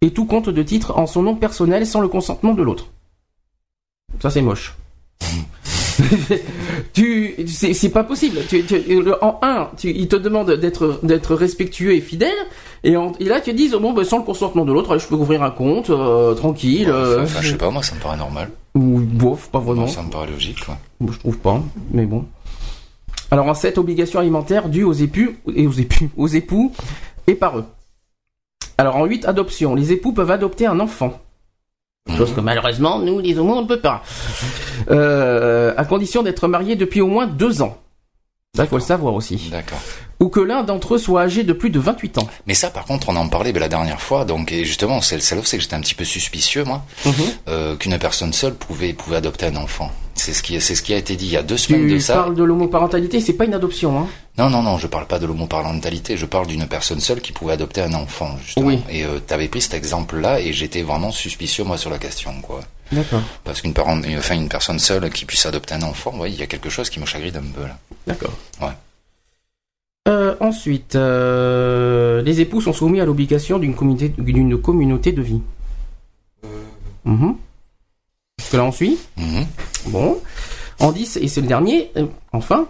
et 0.00 0.10
tout 0.12 0.24
compte 0.24 0.48
de 0.48 0.62
titre 0.62 0.98
en 0.98 1.06
son 1.06 1.22
nom 1.22 1.36
personnel 1.36 1.86
sans 1.86 2.00
le 2.00 2.08
consentement 2.08 2.54
de 2.54 2.62
l'autre. 2.62 2.88
Ça 4.20 4.30
c'est 4.30 4.42
moche. 4.42 4.74
Tu, 6.92 7.34
c'est 7.46 7.88
pas 7.90 8.04
possible. 8.04 8.38
Tu, 8.48 8.64
tu- 8.64 8.78
le- 9.02 9.22
en 9.24 9.38
un, 9.42 9.68
tu, 9.76 9.90
ils 9.90 10.08
te 10.08 10.16
demandent 10.16 10.52
d'être 10.52 11.00
d'être 11.02 11.34
respectueux 11.34 11.94
et 11.94 12.00
fidèle, 12.00 12.36
et, 12.84 12.96
en- 12.96 13.12
et 13.20 13.24
là 13.24 13.40
tu 13.40 13.52
dis 13.52 13.68
bon 13.70 13.92
ben 13.92 14.04
sans 14.04 14.18
le 14.18 14.24
consentement 14.24 14.64
de 14.64 14.72
l'autre, 14.72 14.98
je 14.98 15.06
peux 15.06 15.14
ouvrir 15.14 15.42
un 15.42 15.50
compte 15.50 15.90
euh, 15.90 16.34
tranquille. 16.34 16.88
euh, 16.90 17.24
Enfin, 17.24 17.40
je 17.42 17.50
sais 17.50 17.56
pas, 17.56 17.70
moi 17.70 17.82
ça 17.82 17.94
me 17.94 18.00
paraît 18.00 18.16
normal. 18.16 18.50
ou 18.74 19.00
bof, 19.00 19.48
pas 19.50 19.58
vraiment. 19.60 19.82
Moi, 19.82 19.88
ça 19.90 20.02
me 20.02 20.10
paraît 20.10 20.30
logique. 20.30 20.64
Quoi. 20.64 20.78
Je 21.10 21.18
trouve 21.18 21.38
pas, 21.38 21.62
mais 21.92 22.06
bon. 22.06 22.24
Alors 23.30 23.46
en 23.48 23.54
7, 23.54 23.78
obligation 23.78 24.20
alimentaire 24.20 24.68
due 24.68 24.84
aux 24.84 24.92
époux 24.92 25.30
et 25.54 25.66
aux 25.66 25.72
époux, 25.72 26.08
aux 26.16 26.28
époux 26.28 26.72
et 27.26 27.34
par 27.34 27.58
eux. 27.58 27.64
Alors 28.78 28.96
en 28.96 29.04
8, 29.06 29.24
adoption. 29.24 29.74
Les 29.74 29.90
époux 29.92 30.12
peuvent 30.12 30.30
adopter 30.30 30.66
un 30.66 30.78
enfant. 30.80 31.18
Chose 32.16 32.32
que 32.34 32.40
malheureusement, 32.40 32.98
nous, 32.98 33.18
les 33.18 33.38
homos, 33.38 33.56
on 33.56 33.62
ne 33.62 33.66
peut 33.66 33.80
pas. 33.80 34.02
Euh, 34.90 35.74
à 35.76 35.84
condition 35.84 36.22
d'être 36.22 36.48
mariés 36.48 36.76
depuis 36.76 37.00
au 37.00 37.08
moins 37.08 37.26
deux 37.26 37.62
ans. 37.62 37.78
Il 38.64 38.68
faut 38.68 38.76
le 38.76 38.82
savoir 38.82 39.14
aussi. 39.14 39.48
D'accord. 39.50 39.78
Ou 40.20 40.28
que 40.28 40.40
l'un 40.40 40.62
d'entre 40.62 40.94
eux 40.94 40.98
soit 40.98 41.22
âgé 41.22 41.44
de 41.44 41.52
plus 41.52 41.70
de 41.70 41.78
28 41.78 42.18
ans. 42.18 42.28
Mais 42.46 42.54
ça, 42.54 42.70
par 42.70 42.84
contre, 42.84 43.08
on 43.10 43.16
en 43.16 43.28
parlait 43.28 43.52
ben, 43.52 43.60
la 43.60 43.68
dernière 43.68 44.00
fois. 44.00 44.24
Donc, 44.24 44.50
et 44.52 44.64
justement, 44.64 45.00
c'est 45.00 45.16
là 45.30 45.40
où 45.40 45.44
c'est 45.44 45.56
que 45.58 45.62
j'étais 45.62 45.74
un 45.76 45.80
petit 45.80 45.94
peu 45.94 46.04
suspicieux, 46.04 46.64
moi, 46.64 46.82
euh, 47.48 47.76
qu'une 47.76 47.98
personne 47.98 48.32
seule 48.32 48.54
pouvait 48.54 48.92
pouvait 48.94 49.16
adopter 49.16 49.46
un 49.46 49.56
enfant. 49.56 49.90
C'est 50.14 50.32
ce 50.32 50.42
qui 50.42 50.58
c'est 50.62 50.74
ce 50.74 50.80
qui 50.82 50.94
a 50.94 50.96
été 50.96 51.14
dit 51.14 51.26
il 51.26 51.32
y 51.32 51.36
a 51.36 51.42
deux 51.42 51.58
semaines 51.58 51.86
de 51.86 51.94
Tu 51.96 52.00
ça. 52.00 52.14
parles 52.14 52.34
de 52.34 52.42
l'homoparentalité, 52.42 53.20
c'est 53.20 53.34
pas 53.34 53.44
une 53.44 53.52
adoption, 53.52 53.98
hein. 54.00 54.06
Non, 54.38 54.48
non, 54.48 54.62
non, 54.62 54.78
je 54.78 54.86
parle 54.86 55.06
pas 55.06 55.18
de 55.18 55.26
l'homoparentalité. 55.26 56.16
Je 56.16 56.24
parle 56.26 56.46
d'une 56.46 56.66
personne 56.66 57.00
seule 57.00 57.20
qui 57.20 57.32
pouvait 57.32 57.52
adopter 57.52 57.82
un 57.82 57.92
enfant, 57.92 58.36
justement. 58.44 58.66
Oui. 58.68 58.80
Et 58.90 59.04
euh, 59.04 59.18
t'avais 59.18 59.48
pris 59.48 59.60
cet 59.60 59.74
exemple-là, 59.74 60.40
et 60.40 60.52
j'étais 60.54 60.82
vraiment 60.82 61.10
suspicieux 61.10 61.64
moi 61.64 61.76
sur 61.76 61.90
la 61.90 61.98
question, 61.98 62.32
quoi. 62.42 62.60
D'accord. 62.92 63.22
Parce 63.44 63.60
qu'une 63.60 63.74
parent, 63.74 64.00
enfin 64.16 64.34
une 64.36 64.48
personne 64.48 64.78
seule 64.78 65.10
qui 65.10 65.24
puisse 65.24 65.44
adopter 65.46 65.74
un 65.74 65.82
enfant, 65.82 66.16
ouais, 66.18 66.30
il 66.30 66.38
y 66.38 66.42
a 66.42 66.46
quelque 66.46 66.70
chose 66.70 66.88
qui 66.88 67.00
me 67.00 67.06
chagrine 67.06 67.36
un 67.36 67.52
peu 67.52 67.62
là. 67.62 67.78
D'accord. 68.06 68.32
Ouais. 68.60 68.68
Euh, 70.08 70.36
ensuite, 70.38 70.94
euh, 70.94 72.22
les 72.22 72.40
époux 72.40 72.60
sont 72.60 72.72
soumis 72.72 73.00
à 73.00 73.04
l'obligation 73.04 73.58
d'une 73.58 73.74
communauté, 73.74 74.14
d'une 74.16 74.60
communauté 74.60 75.10
de 75.12 75.22
vie. 75.22 75.40
Mhm. 77.04 77.34
Jusque 78.38 78.52
là, 78.54 78.64
on 78.64 78.72
suit 78.72 78.98
Mhm. 79.16 79.46
Bon. 79.86 80.20
En 80.78 80.92
10, 80.92 81.18
et 81.22 81.28
c'est 81.28 81.40
le 81.40 81.46
dernier, 81.46 81.90
euh, 81.96 82.04
enfin, 82.32 82.66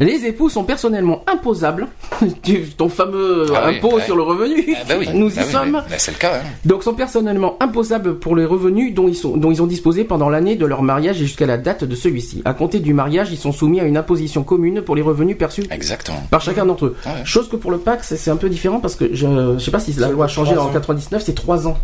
les 0.00 0.26
époux 0.26 0.48
sont 0.48 0.64
personnellement 0.64 1.22
imposables. 1.32 1.86
Ton 2.76 2.88
fameux 2.88 3.46
Ah 3.54 3.66
oui, 3.68 3.76
impôt 3.76 3.96
ouais. 3.96 4.02
sur 4.02 4.16
le 4.16 4.22
revenu, 4.22 4.74
Ah 4.76 4.82
bah 4.88 4.94
oui, 4.98 5.08
nous 5.14 5.28
bah 5.30 5.42
y 5.42 5.44
oui, 5.44 5.52
sommes. 5.52 5.82
c'est 5.96 6.10
le 6.10 6.16
cas. 6.18 6.36
hein. 6.38 6.48
Donc 6.64 6.82
sont 6.82 6.94
personnellement 6.94 7.56
imposables 7.60 8.18
pour 8.18 8.34
les 8.34 8.44
revenus 8.44 8.92
dont 8.92 9.06
ils, 9.06 9.14
sont, 9.14 9.36
dont 9.36 9.52
ils 9.52 9.62
ont 9.62 9.66
disposé 9.66 10.02
pendant 10.02 10.28
l'année 10.28 10.56
de 10.56 10.66
leur 10.66 10.82
mariage 10.82 11.20
et 11.22 11.24
jusqu'à 11.26 11.46
la 11.46 11.56
date 11.56 11.84
de 11.84 11.94
celui-ci. 11.94 12.42
À 12.44 12.54
compter 12.54 12.80
du 12.80 12.92
mariage, 12.92 13.28
ils 13.30 13.38
sont 13.38 13.52
soumis 13.52 13.78
à 13.80 13.84
une 13.84 13.96
imposition 13.96 14.42
commune 14.42 14.82
pour 14.82 14.96
les 14.96 15.02
revenus 15.02 15.38
perçus 15.38 15.62
Exactement. 15.70 16.22
par 16.30 16.40
chacun 16.40 16.66
d'entre 16.66 16.86
eux. 16.86 16.96
Ah 17.06 17.10
ouais. 17.14 17.20
Chose 17.24 17.48
que 17.48 17.54
pour 17.56 17.70
le 17.70 17.78
PAC, 17.78 18.02
c'est 18.02 18.30
un 18.30 18.36
peu 18.36 18.48
différent 18.48 18.80
parce 18.80 18.96
que 18.96 19.14
je, 19.14 19.26
je 19.58 19.64
sais 19.64 19.70
pas 19.70 19.78
si 19.80 19.92
la 19.92 20.08
loi 20.08 20.24
a 20.24 20.28
changé 20.28 20.56
en 20.56 20.64
ans. 20.66 20.70
99, 20.72 21.22
c'est 21.24 21.34
3 21.36 21.68
ans. 21.68 21.78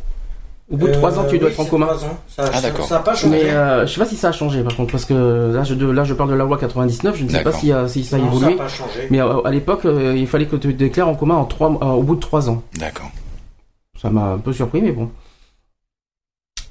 Au 0.70 0.76
bout 0.76 0.86
de 0.86 0.92
3 0.92 1.18
ans, 1.18 1.24
tu 1.28 1.36
dois 1.38 1.48
Euh, 1.48 1.52
être 1.52 1.58
en 1.60 1.64
commun. 1.64 1.86
ans. 1.88 2.18
Ça, 2.28 2.44
Ah, 2.46 2.52
ça- 2.52 2.60
d'accord. 2.60 2.86
Ça 2.86 2.94
n'a 2.96 3.00
pas 3.02 3.14
changé. 3.14 3.42
Mais 3.42 3.50
euh, 3.50 3.86
je 3.86 3.92
sais 3.92 3.98
pas 4.00 4.06
si 4.06 4.16
ça 4.16 4.28
a 4.28 4.32
changé 4.32 4.62
par 4.62 4.76
contre 4.76 4.92
parce 4.92 5.04
que 5.04 5.52
là 5.52 5.64
je, 5.64 5.74
de- 5.74 5.90
là 5.90 6.04
je 6.04 6.14
parle 6.14 6.30
de 6.30 6.36
la 6.36 6.44
loi 6.44 6.58
99, 6.58 7.16
je 7.16 7.24
ne 7.24 7.28
sais 7.28 7.42
pas 7.42 7.50
si, 7.52 7.72
euh, 7.72 7.88
si 7.88 8.04
ça 8.04 8.16
a 8.16 8.18
Non, 8.20 8.28
évolué. 8.28 8.52
n'a 8.52 8.56
pas 8.62 8.68
changé. 8.68 9.08
Mais 9.10 9.20
euh, 9.20 9.40
à 9.42 9.50
l'époque, 9.50 9.84
euh, 9.84 10.14
il 10.16 10.28
fallait 10.28 10.46
que 10.46 10.54
tu 10.56 10.68
te 10.72 10.78
déclares 10.78 11.08
en 11.08 11.16
commun 11.16 11.34
en 11.34 11.44
trois, 11.44 11.70
euh, 11.82 11.86
au 11.86 12.02
bout 12.04 12.14
de 12.14 12.20
3 12.20 12.48
ans. 12.48 12.62
D'accord. 12.78 13.10
Ça 14.00 14.10
m'a 14.10 14.22
un 14.34 14.38
peu 14.38 14.52
surpris, 14.52 14.80
mais 14.80 14.92
bon. 14.92 15.10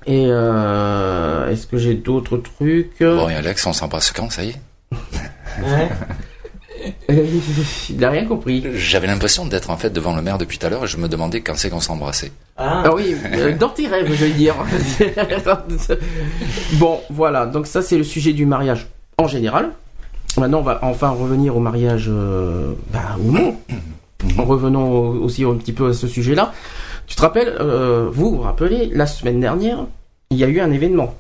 Et 0.06 0.28
euh, 0.30 1.50
est-ce 1.52 1.68
que 1.68 1.78
j'ai 1.78 1.94
d'autres 1.94 2.38
trucs? 2.38 3.00
Bon, 3.02 3.28
et 3.28 3.36
Alex, 3.36 3.66
on 3.68 3.74
s'embrasse 3.74 4.12
quand, 4.14 4.30
ça 4.32 4.44
y 4.46 4.50
est? 4.52 4.60
Ouais. 5.62 5.90
Il 7.90 7.98
n'a 7.98 8.10
rien 8.10 8.26
compris. 8.26 8.64
J'avais 8.76 9.08
l'impression 9.08 9.46
d'être 9.46 9.70
en 9.70 9.78
fait 9.78 9.90
devant 9.92 10.16
le 10.16 10.22
maire 10.22 10.38
depuis 10.38 10.58
tout 10.58 10.66
à 10.66 10.70
l'heure 10.70 10.84
et 10.84 10.88
je 10.88 10.98
me 10.98 11.08
demandais 11.08 11.42
quand 11.42 11.56
c'est 11.56 11.70
qu'on 11.70 11.80
s'embrassait. 11.80 12.32
Ah, 12.58 12.84
Ah 12.86 12.94
oui, 12.96 13.16
euh, 13.34 13.56
dans 13.58 13.70
tes 13.70 13.88
rêves, 13.88 14.08
je 14.10 14.26
vais 14.26 14.32
dire. 14.32 14.56
bon, 16.74 17.00
voilà. 17.10 17.46
Donc 17.46 17.68
ça, 17.68 17.82
c'est 17.82 17.98
le 17.98 18.04
sujet 18.04 18.34
du 18.34 18.46
mariage 18.46 18.88
en 19.18 19.28
général. 19.28 19.72
Maintenant, 20.38 20.60
on 20.60 20.64
va 20.64 20.80
enfin 20.84 21.10
revenir 21.10 21.56
au 21.56 21.60
mariage 21.60 22.06
euh, 22.10 22.74
bah, 22.94 23.18
homo. 23.20 23.60
En 24.38 24.44
revenant 24.46 24.88
au- 24.90 25.14
aussi 25.24 25.44
un 25.46 25.56
petit 25.56 25.72
peu 25.74 25.90
à 25.90 25.94
ce 25.94 26.08
sujet-là. 26.08 26.54
Tu 27.08 27.16
te 27.16 27.22
rappelles, 27.22 27.56
euh, 27.60 28.10
vous 28.12 28.32
vous 28.36 28.42
rappelez, 28.42 28.92
la 28.94 29.08
semaine 29.08 29.40
dernière, 29.40 29.86
il 30.30 30.38
y 30.38 30.44
a 30.44 30.48
eu 30.48 30.60
un 30.60 30.72
événement. 30.72 31.16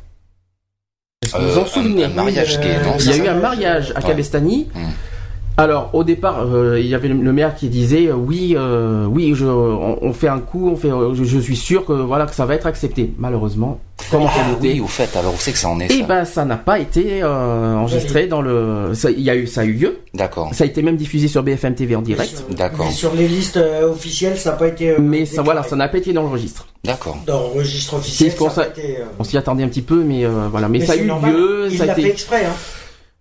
Est-ce 1.23 1.33
que 1.33 1.41
vous 1.41 1.57
Euh, 1.57 1.61
en 1.61 1.65
souvenez 1.65 2.03
un, 2.05 2.11
un 2.11 2.13
mariage 2.13 2.59
gay, 2.59 2.75
non 2.83 2.95
Il 2.99 3.05
y 3.07 3.13
a 3.13 3.17
eu 3.17 3.27
un 3.27 3.39
mariage 3.39 3.91
à 3.95 3.99
Ouais. 4.01 4.07
Cabestany. 4.07 4.67
Mm. 4.75 4.79
Alors 5.59 5.89
au 5.93 6.03
départ, 6.05 6.45
euh, 6.45 6.79
il 6.79 6.87
y 6.87 6.95
avait 6.95 7.09
le, 7.09 7.33
maire 7.33 7.53
qui 7.55 7.67
disait 7.67 8.07
euh, 8.07 8.13
oui, 8.13 8.55
euh, 8.57 9.05
oui, 9.05 9.33
je, 9.35 9.45
on, 9.45 9.97
on 10.01 10.13
fait 10.13 10.29
un 10.29 10.39
coup, 10.39 10.69
on 10.69 10.77
fait, 10.77 10.89
euh, 10.89 11.13
je, 11.13 11.25
je 11.25 11.37
suis 11.39 11.57
sûr 11.57 11.85
que 11.85 11.91
voilà 11.91 12.25
que 12.27 12.33
ça 12.33 12.45
va 12.45 12.55
être 12.55 12.65
accepté. 12.65 13.11
Malheureusement, 13.17 13.79
comment 14.09 14.29
Ah 14.29 14.45
oui, 14.61 14.79
au 14.79 14.87
fait, 14.87 15.13
alors 15.17 15.33
où 15.33 15.37
c'est 15.37 15.51
que 15.51 15.57
ça 15.57 15.67
en 15.67 15.79
est 15.81 15.91
Et 15.91 15.99
ça 15.99 16.05
ben 16.05 16.23
ça 16.25 16.45
n'a 16.45 16.55
pas 16.55 16.79
été 16.79 17.21
euh, 17.23 17.75
enregistré 17.75 18.27
dans 18.27 18.41
le. 18.41 18.91
ça- 18.93 19.11
Il 19.11 19.19
y 19.19 19.29
a 19.29 19.35
eu, 19.35 19.47
ça 19.47 19.61
a 19.61 19.65
eu 19.65 19.73
lieu. 19.73 19.97
D'accord, 20.13 20.49
Ça 20.53 20.63
a 20.63 20.67
été 20.67 20.81
même 20.81 20.95
diffusé 20.95 21.27
sur 21.27 21.43
BFM 21.43 21.75
TV 21.75 21.95
en 21.97 22.01
direct. 22.01 22.43
D'accord. 22.51 22.89
Sur 22.93 23.13
les 23.13 23.27
listes 23.27 23.57
euh, 23.57 23.89
officielles, 23.91 24.37
ça 24.37 24.51
n'a 24.51 24.55
pas 24.55 24.67
été. 24.69 24.91
euh, 24.91 24.97
Mais 25.01 25.25
ça, 25.25 25.41
voilà, 25.41 25.63
ça 25.63 25.75
n'a 25.75 25.89
pas 25.89 25.97
été 25.97 26.13
dans 26.13 26.23
le 26.23 26.29
registre. 26.29 26.67
d'accord. 26.85 27.17
Dans 27.27 27.41
le 27.53 27.59
registre 27.59 27.95
officiel, 27.95 28.31
ça. 28.31 28.67
été, 28.67 28.97
euh, 28.99 29.03
On 29.19 29.25
s'y 29.25 29.37
attendait 29.37 29.63
un 29.63 29.67
petit 29.67 29.81
peu, 29.81 30.03
mais 30.05 30.23
euh, 30.23 30.47
voilà. 30.49 30.69
Mais, 30.69 30.79
mais 30.79 30.85
ça 30.85 30.93
a 30.93 30.95
eu 30.95 31.05
normal. 31.05 31.33
lieu. 31.33 31.67
Il 31.69 31.77
ça 31.77 31.83
a 31.83 31.87
l'a 31.87 31.93
été. 31.93 32.03
fait 32.03 32.09
exprès. 32.09 32.45
Hein. 32.45 32.53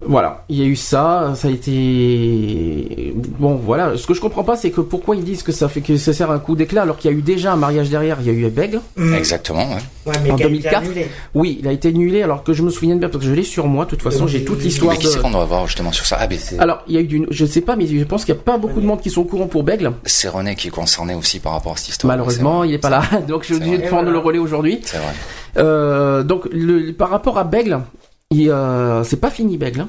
Voilà, 0.06 0.44
il 0.48 0.56
y 0.56 0.62
a 0.62 0.64
eu 0.64 0.76
ça, 0.76 1.32
ça 1.34 1.48
a 1.48 1.50
été 1.50 3.12
bon. 3.36 3.56
Voilà, 3.56 3.96
ce 3.96 4.06
que 4.06 4.14
je 4.14 4.20
comprends 4.20 4.44
pas, 4.44 4.56
c'est 4.56 4.70
que 4.70 4.80
pourquoi 4.80 5.16
ils 5.16 5.24
disent 5.24 5.42
que 5.42 5.50
ça 5.50 5.68
fait 5.68 5.80
que 5.80 5.96
ça 5.96 6.12
sert 6.12 6.30
un 6.30 6.38
coup 6.38 6.54
d'éclat 6.54 6.82
alors 6.82 6.98
qu'il 6.98 7.10
y 7.10 7.14
a 7.14 7.16
eu 7.16 7.20
déjà 7.20 7.52
un 7.52 7.56
mariage 7.56 7.90
derrière. 7.90 8.18
Il 8.20 8.26
y 8.26 8.30
a 8.30 8.32
eu 8.32 8.48
Bègle. 8.48 8.80
Mm. 8.96 9.14
Exactement, 9.14 9.68
ouais. 9.68 9.80
Ouais, 10.06 10.14
mais 10.22 10.30
En 10.30 10.36
qui 10.36 10.44
a 10.44 10.46
été 10.46 10.52
2004, 10.60 10.76
annulé. 10.84 11.08
Oui, 11.34 11.58
il 11.60 11.66
a 11.66 11.72
été 11.72 11.88
annulé 11.88 12.22
alors 12.22 12.44
que 12.44 12.52
je 12.52 12.62
me 12.62 12.70
souviens 12.70 12.94
bien 12.94 13.08
parce 13.08 13.24
que 13.24 13.28
je 13.28 13.34
l'ai 13.34 13.42
sur 13.42 13.66
moi. 13.66 13.86
De 13.86 13.90
toute 13.90 14.02
façon, 14.02 14.26
Oui, 14.26 14.30
j'ai 14.30 14.44
toute 14.44 14.58
oui. 14.58 14.64
l'histoire 14.66 14.92
Mais 14.92 14.98
qui 14.98 15.08
c'est 15.08 15.16
de. 15.16 15.22
qu'on 15.22 15.32
doit 15.32 15.44
voir 15.44 15.66
justement 15.66 15.90
sur 15.90 16.06
ça? 16.06 16.16
Ah, 16.20 16.28
c'est 16.38 16.60
Alors, 16.60 16.84
il 16.86 16.94
y 16.94 16.98
a 16.98 17.00
eu 17.00 17.06
du, 17.08 17.26
je 17.30 17.44
sais 17.44 17.60
pas, 17.60 17.74
mais 17.74 17.88
je 17.88 18.04
pense 18.04 18.24
qu'il 18.24 18.34
n'y 18.34 18.40
a 18.40 18.44
pas 18.44 18.56
beaucoup 18.56 18.80
de 18.80 18.86
monde 18.86 19.00
qui 19.00 19.10
sont 19.10 19.22
au 19.22 19.24
courant 19.24 19.48
pour 19.48 19.64
Bègle. 19.64 19.90
c'est 20.04 20.28
René 20.28 20.54
qui 20.54 20.68
est 20.68 20.70
concerné 20.70 21.16
aussi 21.16 21.40
par 21.40 21.52
rapport 21.54 21.72
à 21.72 21.76
cette 21.76 21.88
histoire. 21.88 22.12
Malheureusement, 22.12 22.62
il 22.62 22.72
est 22.72 22.78
pas 22.78 22.90
là, 22.90 23.02
donc 23.26 23.40
je 23.42 23.46
suis 23.46 23.56
obligé 23.56 23.78
de 23.78 23.88
prendre 23.88 24.10
le 24.10 24.18
relais 24.18 24.38
aujourd'hui. 24.38 24.80
C'est 24.84 24.98
vrai. 24.98 25.12
Euh, 25.56 26.22
donc, 26.22 26.46
le, 26.52 26.92
par 26.92 27.10
rapport 27.10 27.36
à 27.36 27.42
Bègle, 27.42 27.80
il, 27.80 27.97
euh, 28.34 29.04
c'est 29.04 29.16
pas 29.20 29.30
fini 29.30 29.56
Bègle. 29.56 29.80
hein. 29.80 29.88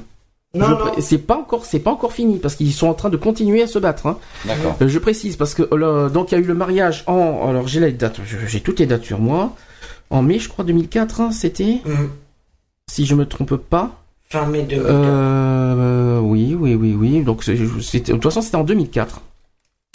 Non, 0.52 0.66
C'est 0.98 1.18
pas 1.18 1.36
encore, 1.36 1.64
c'est 1.64 1.78
pas 1.78 1.92
encore 1.92 2.12
fini 2.12 2.38
parce 2.38 2.56
qu'ils 2.56 2.72
sont 2.72 2.88
en 2.88 2.94
train 2.94 3.08
de 3.08 3.16
continuer 3.16 3.62
à 3.62 3.66
se 3.68 3.78
battre. 3.78 4.06
hein. 4.08 4.18
D'accord. 4.44 4.76
Euh, 4.82 4.88
Je 4.88 4.98
précise 4.98 5.36
parce 5.36 5.54
que 5.54 5.62
donc 6.08 6.32
il 6.32 6.34
y 6.34 6.38
a 6.38 6.40
eu 6.40 6.46
le 6.46 6.54
mariage 6.54 7.04
en, 7.06 7.48
alors 7.48 7.68
j'ai 7.68 7.78
les 7.78 7.92
dates, 7.92 8.20
j'ai 8.48 8.60
toutes 8.60 8.80
les 8.80 8.86
dates 8.86 9.04
sur 9.04 9.20
moi. 9.20 9.54
En 10.10 10.22
mai, 10.22 10.40
je 10.40 10.48
crois 10.48 10.64
2004, 10.64 11.20
hein, 11.20 11.30
c'était, 11.30 11.80
Mm. 11.84 12.08
si 12.90 13.06
je 13.06 13.14
me 13.14 13.26
trompe 13.26 13.56
pas. 13.56 13.92
Fin 14.28 14.46
mai 14.46 14.62
2004. 14.62 14.90
Euh, 14.92 16.18
oui, 16.18 16.56
oui, 16.58 16.74
oui, 16.74 16.94
oui. 16.98 17.22
Donc, 17.22 17.44
c'était- 17.44 17.60
de 18.12 18.12
toute 18.14 18.22
façon, 18.24 18.42
c'était 18.42 18.56
en 18.56 18.64
2004. 18.64 19.20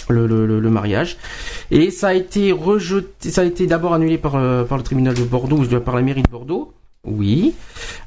Le, 0.07 0.27
le, 0.27 0.69
mariage 0.69 1.17
et 1.71 1.89
ça 1.89 2.09
a 2.09 2.13
été 2.13 2.51
rejeté 2.51 3.31
ça 3.31 3.41
a 3.41 3.43
été 3.43 3.65
d'abord 3.65 3.95
annulé 3.95 4.19
par, 4.19 4.35
euh, 4.35 4.63
par 4.63 4.77
le 4.77 4.83
tribunal 4.83 5.15
de 5.15 5.23
Bordeaux 5.23 5.57
ou 5.57 5.79
par 5.79 5.95
la 5.95 6.03
mairie 6.03 6.21
de 6.21 6.29
Bordeaux 6.29 6.73
oui 7.05 7.53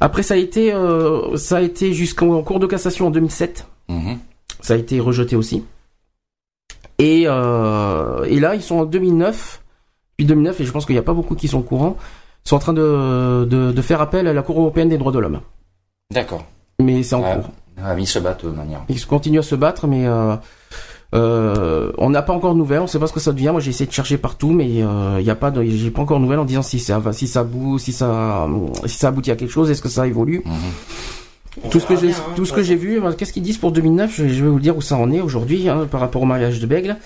après 0.00 0.22
ça 0.22 0.34
a 0.34 0.36
été 0.36 0.72
euh, 0.72 1.36
ça 1.36 1.58
a 1.58 1.60
été 1.60 1.92
jusqu'en 1.92 2.42
cours 2.42 2.58
de 2.60 2.66
cassation 2.66 3.06
en 3.06 3.10
2007 3.10 3.66
Mhm. 3.88 4.18
ça 4.60 4.74
a 4.74 4.76
été 4.76 5.00
rejeté 5.00 5.34
aussi 5.36 5.64
et, 6.98 7.24
euh, 7.26 8.24
et 8.24 8.40
là 8.40 8.54
ils 8.54 8.62
sont 8.62 8.76
en 8.76 8.84
2009 8.84 9.62
puis 10.16 10.26
2009 10.26 10.60
et 10.60 10.64
je 10.64 10.72
pense 10.72 10.84
qu'il 10.84 10.94
n'y 10.94 10.98
a 11.00 11.02
pas 11.02 11.14
beaucoup 11.14 11.34
qui 11.34 11.48
sont 11.48 11.58
au 11.58 11.62
courant 11.62 11.96
ils 12.44 12.48
sont 12.48 12.56
en 12.56 12.60
train 12.60 12.72
de, 12.72 13.46
de, 13.48 13.72
de 13.72 13.82
faire 13.82 14.00
appel 14.00 14.26
à 14.26 14.32
la 14.32 14.42
Cour 14.42 14.58
européenne 14.60 14.88
des 14.88 14.98
droits 14.98 15.12
de 15.12 15.18
l'homme 15.18 15.40
D'accord. 16.12 16.44
mais 16.80 17.02
c'est 17.02 17.14
en 17.14 17.22
Ouais. 17.22 17.34
cours 17.36 17.50
Ah, 17.82 17.94
ils 17.98 18.06
se 18.06 18.18
battent 18.18 18.44
de 18.46 18.50
manière. 18.50 18.80
Ils 18.88 19.06
continuent 19.06 19.38
à 19.38 19.42
se 19.42 19.54
battre, 19.54 19.86
mais 19.86 20.06
euh, 20.06 20.34
euh, 21.14 21.90
on 21.98 22.10
n'a 22.10 22.22
pas 22.22 22.32
encore 22.32 22.52
de 22.54 22.58
nouvelles. 22.58 22.80
On 22.80 22.86
sait 22.86 22.98
pas 22.98 23.06
ce 23.06 23.12
que 23.12 23.20
ça 23.20 23.32
devient. 23.32 23.48
Moi, 23.52 23.60
j'ai 23.60 23.70
essayé 23.70 23.86
de 23.86 23.92
chercher 23.92 24.18
partout, 24.18 24.50
mais 24.50 24.68
il 24.68 25.24
y 25.24 25.30
a 25.30 25.34
pas, 25.34 25.50
de, 25.50 25.62
j'ai 25.62 25.90
pas 25.90 26.02
encore 26.02 26.18
de 26.18 26.22
nouvelles 26.24 26.38
en 26.40 26.44
disant 26.44 26.62
si 26.62 26.78
ça 26.78 26.98
va, 26.98 27.12
si 27.12 27.26
ça 27.26 27.44
bouge, 27.44 27.80
si 27.80 27.92
ça, 27.92 28.46
si 28.86 28.96
ça 28.98 29.08
aboutit 29.08 29.30
à 29.30 29.36
quelque 29.36 29.50
chose, 29.50 29.70
est-ce 29.70 29.82
que 29.82 29.88
ça 29.88 30.06
évolue? 30.06 30.42
Mhm. 30.44 30.52
On 31.64 31.68
Tout 31.70 31.80
ce 31.80 31.86
que 31.86 31.96
j'ai, 31.96 32.10
hein, 32.12 32.14
tout 32.36 32.44
ce 32.44 32.50
de 32.52 32.56
que 32.56 32.60
toute 32.60 32.68
j'ai 32.68 32.76
vu, 32.76 33.02
euh, 33.02 33.10
qu'est-ce 33.12 33.32
qu'ils 33.32 33.42
disent 33.42 33.58
pour 33.58 33.72
2009 33.72 34.12
je, 34.14 34.28
je 34.28 34.44
vais 34.44 34.48
vous 34.50 34.60
dire 34.60 34.76
où 34.76 34.80
ça 34.80 34.94
en 34.96 35.10
est 35.10 35.20
aujourd'hui 35.20 35.68
hein, 35.68 35.88
par 35.90 35.98
rapport 35.98 36.22
au 36.22 36.24
mariage 36.24 36.60
de 36.60 36.66
Bègle. 36.66 36.96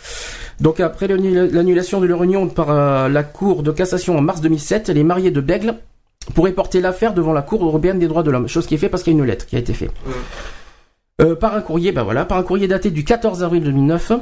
Donc 0.61 0.79
après 0.81 1.07
l'annula- 1.09 1.47
l'annulation 1.47 2.01
de 2.03 2.07
leur 2.07 2.23
union 2.23 2.49
par 2.49 2.69
euh, 2.71 3.09
la 3.09 3.23
Cour 3.23 3.63
de 3.63 3.71
cassation 3.71 4.19
en 4.19 4.21
mars 4.21 4.43
2007, 4.43 4.91
les 4.91 5.05
mariés 5.05 5.31
de 5.31 5.41
Bègle 5.41 5.77
pourraient 6.35 6.53
porter 6.53 6.83
l'affaire 6.83 7.15
devant 7.15 7.33
la 7.33 7.41
Cour 7.41 7.65
européenne 7.65 7.99
des 7.99 8.09
droits 8.09 8.23
de 8.23 8.31
l'homme, 8.31 8.47
chose 8.47 8.67
qui 8.67 8.75
est 8.75 8.79
faite 8.79 8.91
parce 8.91 9.03
qu'il 9.03 9.15
y 9.15 9.17
a 9.17 9.19
une 9.21 9.25
lettre 9.25 9.47
qui 9.47 9.57
a 9.57 9.59
été 9.59 9.73
faite. 9.73 9.93
Euh, 11.21 11.37
par 11.37 11.55
un 11.55 11.61
courrier, 11.61 11.93
ben 11.93 12.03
voilà, 12.03 12.25
par 12.25 12.39
un 12.39 12.43
courrier 12.43 12.67
daté 12.69 12.91
du 12.91 13.05
14 13.05 13.43
avril 13.45 13.63
2009, 13.65 14.13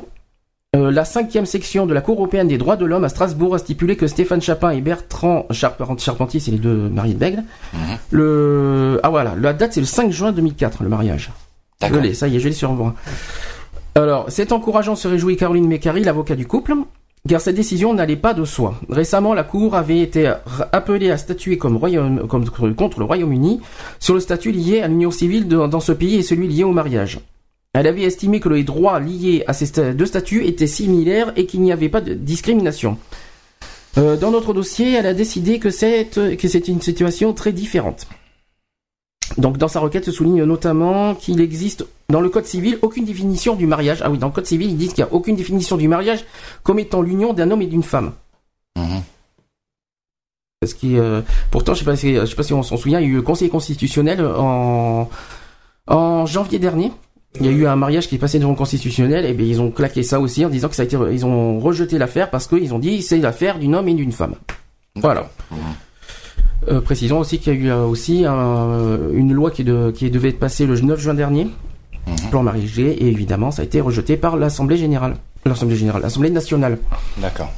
euh, 0.77 0.91
la 0.91 1.05
cinquième 1.05 1.47
section 1.47 1.87
de 1.87 1.95
la 1.95 2.01
Cour 2.01 2.17
européenne 2.17 2.49
des 2.49 2.59
droits 2.59 2.77
de 2.77 2.85
l'homme 2.85 3.05
à 3.05 3.09
Strasbourg 3.09 3.55
a 3.55 3.59
stipulé 3.59 3.97
que 3.97 4.07
Stéphane 4.09 4.43
Chapin 4.43 4.71
et 4.71 4.81
Bertrand 4.81 5.47
Charpent- 5.51 5.99
Charpentier, 6.01 6.41
c'est 6.41 6.51
les 6.51 6.59
deux 6.59 6.89
mariés 6.89 7.15
de 7.15 7.19
Bègle, 7.19 7.45
Mhm. 7.73 7.81
le 8.11 9.01
ah 9.05 9.09
voilà, 9.09 9.35
la 9.41 9.53
date 9.53 9.73
c'est 9.75 9.81
le 9.81 9.87
5 9.87 10.11
juin 10.11 10.33
2004, 10.33 10.83
le 10.83 10.89
mariage. 10.89 11.31
Je 11.81 11.87
D'accord. 11.87 12.03
l'ai, 12.03 12.13
ça 12.13 12.27
y 12.29 12.37
est, 12.37 12.41
je 12.41 12.49
l'ai 12.49 12.55
sur 12.55 12.73
moi. 12.73 12.95
Alors, 13.95 14.27
c'est 14.29 14.53
encourageant 14.53 14.97
se 14.97 15.09
réjouit 15.09 15.37
Caroline 15.37 15.67
Mécari, 15.67 16.03
l'avocat 16.05 16.35
du 16.37 16.47
couple, 16.47 16.75
car 17.29 17.41
cette 17.41 17.57
décision 17.57 17.95
n'allait 17.95 18.17
pas 18.17 18.35
de 18.35 18.45
soi. 18.45 18.75
Récemment, 18.89 19.35
la 19.35 19.45
Cour 19.45 19.75
avait 19.75 20.01
été 20.01 20.33
appelée 20.73 21.11
à 21.11 21.19
statuer 21.19 21.59
comme, 21.59 21.79
contre 22.29 22.99
le 22.99 23.05
Royaume-Uni 23.05 23.61
sur 23.99 24.15
le 24.15 24.21
statut 24.21 24.53
lié 24.53 24.81
à 24.81 24.89
l'union 24.89 25.11
civile 25.11 25.47
dans 25.47 25.81
ce 25.81 25.93
pays 25.93 26.17
et 26.17 26.23
celui 26.23 26.49
lié 26.49 26.65
au 26.65 26.73
mariage. 26.73 27.21
Elle 27.73 27.87
avait 27.87 28.03
estimé 28.03 28.41
que 28.41 28.49
les 28.49 28.65
droits 28.65 28.99
liés 28.99 29.45
à 29.47 29.53
ces 29.53 29.95
deux 29.95 30.07
statuts 30.07 30.45
étaient 30.45 30.67
similaires 30.67 31.33
et 31.37 31.47
qu'il 31.47 31.61
n'y 31.61 31.73
avait 31.73 31.89
pas 31.89 32.01
de 32.01 32.15
discrimination. 32.15 32.99
Euh, 33.99 34.17
dans 34.17 34.31
notre 34.31 34.53
dossier, 34.53 34.93
elle 34.95 35.07
a 35.07 35.15
décidé 35.15 35.59
que 35.61 35.71
c'est 35.71 36.69
une 36.69 36.81
situation 36.81 37.33
très 37.33 37.53
différente. 37.53 38.09
Donc 39.39 39.59
dans 39.59 39.69
sa 39.69 39.81
requête 39.81 40.05
se 40.05 40.13
souligne 40.13 40.45
notamment 40.45 41.15
qu'il 41.15 41.41
existe 41.41 41.87
dans 42.09 42.21
le 42.21 42.29
code 42.29 42.47
civil 42.47 42.79
aucune 42.83 43.05
définition 43.05 43.55
du 43.55 43.67
mariage. 43.67 44.01
Ah 44.03 44.11
oui, 44.11 44.19
dans 44.19 44.27
le 44.27 44.33
code 44.33 44.47
civil 44.47 44.71
ils 44.71 44.77
disent 44.77 44.93
qu'il 44.93 45.05
n'y 45.05 45.11
a 45.11 45.15
aucune 45.15 45.37
définition 45.37 45.77
du 45.77 45.89
mariage 45.89 46.25
comme 46.63 46.79
étant 46.79 47.03
l'union 47.03 47.33
d'un 47.33 47.51
homme 47.51 47.63
et 47.63 47.67
d'une 47.67 47.83
femme. 47.83 48.13
Mhm. 48.77 49.03
Ce 50.63 50.75
qui, 50.75 50.99
euh, 50.99 51.23
pourtant, 51.51 51.73
je 51.73 51.79
sais 51.79 51.85
pas 51.87 51.97
si, 51.97 52.17
je 52.17 52.27
sais 52.27 52.35
pas 52.35 52.43
si 52.43 52.53
on 52.53 52.63
s'en 52.63 52.77
souvient, 52.77 53.01
il 53.01 53.05
y 53.05 53.07
a 53.07 53.13
eu 53.13 53.15
le 53.15 53.23
Conseil 53.23 53.49
constitutionnel 53.49 54.23
en, 54.23 55.09
en 55.87 56.27
janvier 56.27 56.59
dernier. 56.59 56.93
Il 57.37 57.47
y 57.47 57.49
a 57.49 57.53
eu 57.53 57.67
un 57.67 57.77
mariage 57.77 58.09
qui 58.09 58.17
est 58.17 58.19
passé 58.19 58.39
devant 58.39 58.51
le 58.51 58.57
constitutionnel 58.57 59.25
et 59.25 59.33
bien 59.33 59.47
ils 59.47 59.61
ont 59.61 59.71
claqué 59.71 60.03
ça 60.03 60.21
aussi 60.21 60.45
en 60.45 60.51
disant 60.51 60.69
que 60.69 60.75
ça 60.75 60.83
a 60.83 60.85
été, 60.85 60.99
ils 61.13 61.25
ont 61.25 61.61
rejeté 61.61 61.97
l'affaire 61.97 62.29
parce 62.29 62.47
qu'ils 62.47 62.75
ont 62.75 62.79
dit 62.79 63.03
c'est 63.03 63.19
l'affaire 63.19 63.59
d'un 63.59 63.73
homme 63.73 63.89
et 63.89 63.95
d'une 63.95 64.13
femme. 64.13 64.35
Voilà. 64.97 65.31
Mhm. 65.51 65.59
Euh, 66.69 66.81
précisons 66.81 67.19
aussi 67.21 67.39
qu'il 67.39 67.55
y 67.55 67.57
a 67.57 67.59
eu 67.59 67.71
euh, 67.71 67.85
aussi 67.85 68.25
un- 68.27 68.99
une 69.13 69.33
loi 69.33 69.51
qui, 69.51 69.65
de- 69.65 69.91
qui 69.95 70.11
devait 70.11 70.29
être 70.29 70.39
passée 70.39 70.67
le 70.67 70.79
9 70.79 71.01
juin 71.01 71.15
dernier, 71.15 71.47
Mhm. 72.07 72.31
plan 72.31 72.43
mariage 72.43 72.75
gay, 72.77 72.91
et 72.93 73.07
évidemment 73.09 73.51
ça 73.51 73.63
a 73.63 73.65
été 73.65 73.81
rejeté 73.81 74.17
par 74.17 74.37
l'Assemblée 74.37 74.77
générale, 74.77 75.15
l'Assemblée 75.47 75.77
générale, 75.77 76.03
l'Assemblée 76.03 76.31
nationale. 76.31 76.79
D'accord. 77.19 77.51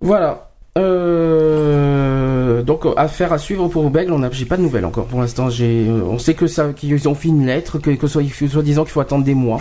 Voilà. 0.00 0.50
Euh, 0.78 2.60
euh, 2.60 2.62
donc 2.62 2.82
affaire 2.96 3.32
à 3.32 3.38
suivre 3.38 3.68
pour 3.68 3.88
Bègle, 3.90 4.12
on 4.12 4.30
j'ai 4.30 4.44
pas 4.44 4.56
de 4.56 4.62
nouvelles 4.62 4.84
encore 4.84 5.06
pour 5.06 5.20
l'instant. 5.20 5.50
J'ai, 5.50 5.86
euh, 5.88 6.02
on 6.08 6.18
sait 6.18 6.34
que 6.34 6.46
ça, 6.46 6.72
qu'ils 6.72 7.08
ont 7.08 7.14
fait 7.14 7.28
une 7.28 7.46
lettre, 7.46 7.78
que, 7.78 7.90
que 7.90 8.06
soit, 8.06 8.22
soit 8.48 8.62
disant 8.62 8.82
qu'il 8.84 8.92
faut 8.92 9.00
attendre 9.00 9.24
des 9.24 9.34
mois. 9.34 9.60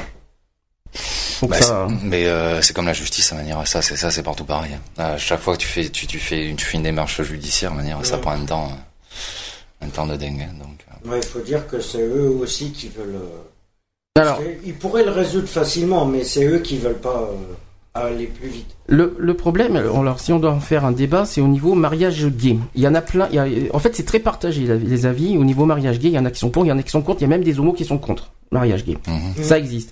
Bah, 1.48 1.62
ça, 1.62 1.88
c'est- 1.90 1.96
mais 2.06 2.28
euh, 2.28 2.62
c'est 2.62 2.74
comme 2.74 2.86
la 2.88 2.94
justice 2.94 3.32
à 3.32 3.36
manière 3.36 3.66
ça 3.68 3.82
c'est 3.82 3.96
ça 3.96 4.12
c'est 4.12 4.24
partout 4.24 4.44
pareil. 4.46 4.72
À 4.98 5.18
chaque 5.18 5.40
fois 5.40 5.56
que 5.56 5.62
tu 5.62 5.68
fais 5.68 5.90
tu, 5.90 6.06
tu 6.08 6.20
fais 6.20 6.54
tu 6.58 6.66
fais 6.66 6.78
une 6.78 6.84
démarche 6.84 7.22
judiciaire 7.22 7.72
à 7.72 7.76
manière 7.76 8.04
ça 8.06 8.16
Ouais. 8.16 8.22
prend 8.22 8.32
un 8.32 8.46
temps 8.46 8.70
euh, 8.72 9.86
un 9.86 9.90
temps 9.90 10.06
de 10.08 10.16
dingue 10.16 10.42
hein, 10.50 10.54
donc. 10.60 10.78
euh, 11.06 11.10
Ouais, 11.12 11.20
il 11.22 11.26
faut 11.26 11.40
dire 11.40 11.66
que 11.68 11.80
c'est 11.80 12.02
eux 12.02 12.30
aussi 12.42 12.72
qui 12.72 12.90
veulent. 12.90 13.16
euh, 13.16 14.20
alors, 14.22 14.40
Ils 14.66 14.74
pourraient 14.74 15.06
le 15.06 15.12
résoudre 15.12 15.48
facilement, 15.48 16.06
mais 16.06 16.26
c'est 16.26 16.44
eux 16.46 16.60
qui 16.60 16.78
veulent 16.78 17.00
pas 17.00 17.30
euh, 17.32 17.54
aller 17.94 18.26
plus 18.28 18.50
vite. 18.50 18.76
le, 18.88 19.16
le 19.18 19.34
problème, 19.34 19.78
alors, 19.78 20.20
si 20.20 20.34
on 20.34 20.40
doit 20.40 20.52
en 20.52 20.60
faire 20.60 20.84
un 20.84 20.92
débat, 20.92 21.24
c'est 21.26 21.40
au 21.40 21.48
niveau 21.48 21.74
mariage 21.74 22.26
gay. 22.28 22.58
Il 22.76 22.82
y 22.84 22.88
en 22.88 22.96
a 22.96 23.02
plein. 23.02 23.30
il 23.32 23.36
y 23.36 23.40
a- 23.40 23.74
en 23.76 23.80
fait, 23.80 23.96
c'est 23.96 24.04
très 24.06 24.20
partagé 24.20 24.66
les 24.68 25.06
avis 25.06 25.38
au 25.38 25.46
niveau 25.46 25.66
mariage 25.66 26.00
gay. 26.00 26.10
Il 26.10 26.14
y 26.14 26.20
en 26.20 26.26
a 26.26 26.32
qui 26.32 26.40
sont 26.40 26.50
pour, 26.50 26.66
il 26.66 26.68
y 26.70 26.72
en 26.74 26.78
a 26.78 26.84
qui 26.84 26.92
sont 26.92 27.02
contre. 27.02 27.22
Il 27.22 27.24
y 27.24 27.26
a 27.26 27.30
même 27.30 27.44
des 27.46 27.60
homos 27.60 27.72
qui 27.74 27.86
sont 27.86 27.98
contre 27.98 28.32
mariage 28.52 28.84
gay. 28.84 28.98
mhm. 29.08 29.42
Ça 29.44 29.58
existe. 29.58 29.92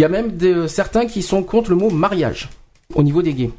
Il 0.00 0.04
y 0.04 0.06
a 0.06 0.08
même 0.08 0.38
de- 0.38 0.66
certains 0.66 1.04
qui 1.04 1.20
sont 1.20 1.42
contre 1.42 1.68
le 1.68 1.76
mot 1.76 1.90
mariage 1.90 2.48
au 2.94 3.02
niveau 3.02 3.20
des 3.20 3.34
gays. 3.34 3.50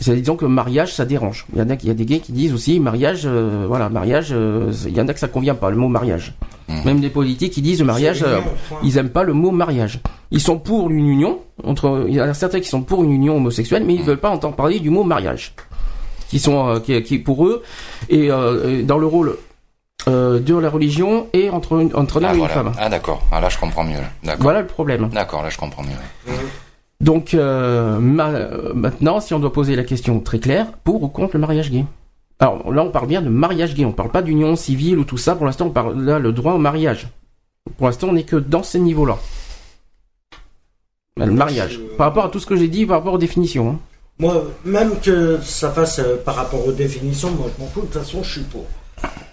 C'est 0.00 0.16
disons 0.16 0.34
que 0.34 0.44
mariage 0.44 0.92
ça 0.92 1.04
dérange. 1.04 1.46
Il 1.52 1.60
y 1.60 1.62
en 1.62 1.70
a, 1.70 1.74
il 1.74 1.86
y 1.86 1.90
a 1.92 1.94
des 1.94 2.04
gays 2.04 2.18
qui 2.18 2.32
disent 2.32 2.52
aussi 2.52 2.80
mariage, 2.80 3.22
euh, 3.26 3.64
voilà 3.68 3.88
mariage. 3.88 4.30
euh, 4.32 4.72
il 4.86 4.96
y 4.96 5.00
en 5.00 5.06
a 5.06 5.14
que 5.14 5.20
ça 5.20 5.28
convient 5.28 5.54
pas 5.54 5.70
le 5.70 5.76
mot 5.76 5.86
mariage. 5.86 6.34
Mhm. 6.68 6.84
Même 6.84 7.00
des 7.00 7.10
politiques 7.10 7.52
qui 7.52 7.62
disent 7.62 7.80
mariage, 7.84 8.24
euh, 8.24 8.40
ils 8.82 8.98
aiment 8.98 9.10
pas 9.10 9.22
le 9.22 9.34
mot 9.34 9.52
mariage. 9.52 10.00
Ils 10.32 10.40
sont 10.40 10.58
pour 10.58 10.90
une 10.90 11.06
union 11.08 11.38
entre. 11.62 12.06
Il 12.08 12.14
y 12.14 12.20
en 12.20 12.24
a 12.28 12.34
certains 12.34 12.58
qui 12.58 12.68
sont 12.68 12.82
pour 12.82 13.04
une 13.04 13.12
union 13.12 13.36
homosexuelle, 13.36 13.84
mais 13.86 13.94
ils 13.94 14.02
veulent 14.02 14.18
pas 14.18 14.30
entendre 14.30 14.56
parler 14.56 14.80
du 14.80 14.90
mot 14.90 15.04
mariage. 15.04 15.54
Qui 16.28 16.40
sont 16.40 16.68
euh, 16.70 16.80
qui, 16.80 17.00
qui 17.04 17.18
pour 17.20 17.46
eux 17.46 17.62
et 18.08 18.32
euh, 18.32 18.82
dans 18.82 18.98
le 18.98 19.06
rôle 19.06 19.36
euh, 20.06 20.38
de 20.38 20.54
la 20.54 20.70
religion 20.70 21.26
et 21.32 21.50
entre 21.50 21.88
entre 21.94 22.20
l'homme 22.20 22.30
Ah, 22.32 22.36
et 22.36 22.38
une 22.38 22.48
femme. 22.48 22.72
ah 22.78 22.88
d'accord 22.88 23.22
ah, 23.32 23.40
là 23.40 23.48
je 23.48 23.58
comprends 23.58 23.84
mieux 23.84 23.98
Voilà 24.38 24.60
le 24.60 24.66
problème. 24.66 25.08
d'accord 25.08 25.42
là 25.42 25.50
je 25.50 25.58
comprends 25.58 25.82
mieux. 25.82 26.34
Donc 27.00 27.34
euh, 27.34 27.98
ma- 27.98 28.28
euh, 28.28 28.72
maintenant, 28.74 29.20
si 29.20 29.34
on 29.34 29.38
doit 29.38 29.52
poser 29.52 29.76
la 29.76 29.84
question 29.84 30.20
très 30.20 30.38
claire, 30.38 30.66
pour 30.84 31.02
ou 31.02 31.08
contre 31.08 31.34
le 31.34 31.40
mariage 31.40 31.70
gay? 31.70 31.84
Alors 32.40 32.72
là, 32.72 32.82
on 32.84 32.90
parle 32.90 33.08
bien 33.08 33.20
de 33.22 33.28
mariage 33.28 33.74
gay, 33.74 33.84
on 33.84 33.92
parle 33.92 34.10
pas 34.10 34.22
d'union 34.22 34.54
civile 34.56 34.98
ou 34.98 35.04
tout 35.04 35.16
ça. 35.18 35.34
Pour 35.34 35.44
l'instant, 35.46 35.66
on 35.66 35.70
parle 35.70 36.00
là 36.04 36.18
le 36.20 36.32
droit 36.32 36.52
au 36.54 36.58
mariage. 36.58 37.08
Pour 37.76 37.86
l'instant, 37.88 38.08
on 38.10 38.12
n'est 38.12 38.22
que 38.22 38.36
dans 38.36 38.62
ces 38.62 38.78
niveaux-là. 38.78 39.18
Le 41.16 41.26
mariage. 41.32 41.80
Par 41.96 42.06
rapport 42.08 42.24
à 42.24 42.28
tout 42.28 42.38
ce 42.38 42.46
que 42.46 42.54
j'ai 42.56 42.68
dit, 42.68 42.86
par 42.86 42.98
rapport 42.98 43.14
aux 43.14 43.18
définitions. 43.18 43.70
hein. 43.70 43.76
Moi, 44.20 44.44
même 44.64 44.98
que 45.00 45.38
ça 45.42 45.70
fasse 45.70 45.98
euh, 46.00 46.16
par 46.24 46.34
rapport 46.36 46.66
aux 46.66 46.72
définitions, 46.72 47.30
moi 47.32 47.46
je 47.56 47.62
m'en 47.62 47.68
fous, 47.68 47.80
de 47.82 47.86
toute 47.86 47.94
façon 48.02 48.22
je 48.22 48.30
suis 48.32 48.40
pour. 48.42 48.64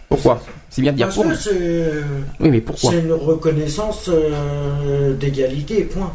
Pourquoi 0.10 0.42
C'est 0.70 0.82
bien 0.82 0.92
de 0.92 0.98
dire 0.98 1.08
Parce 1.08 1.16
pour. 1.18 1.26
que 1.26 1.36
c'est 1.36 1.92
Oui, 2.40 2.50
mais 2.52 2.62
pourquoi 2.62 2.92
c'est 2.92 3.00
une 3.00 3.14
reconnaissance 3.14 4.10
euh, 4.14 5.14
d'égalité, 5.14 5.84
point. 5.84 6.14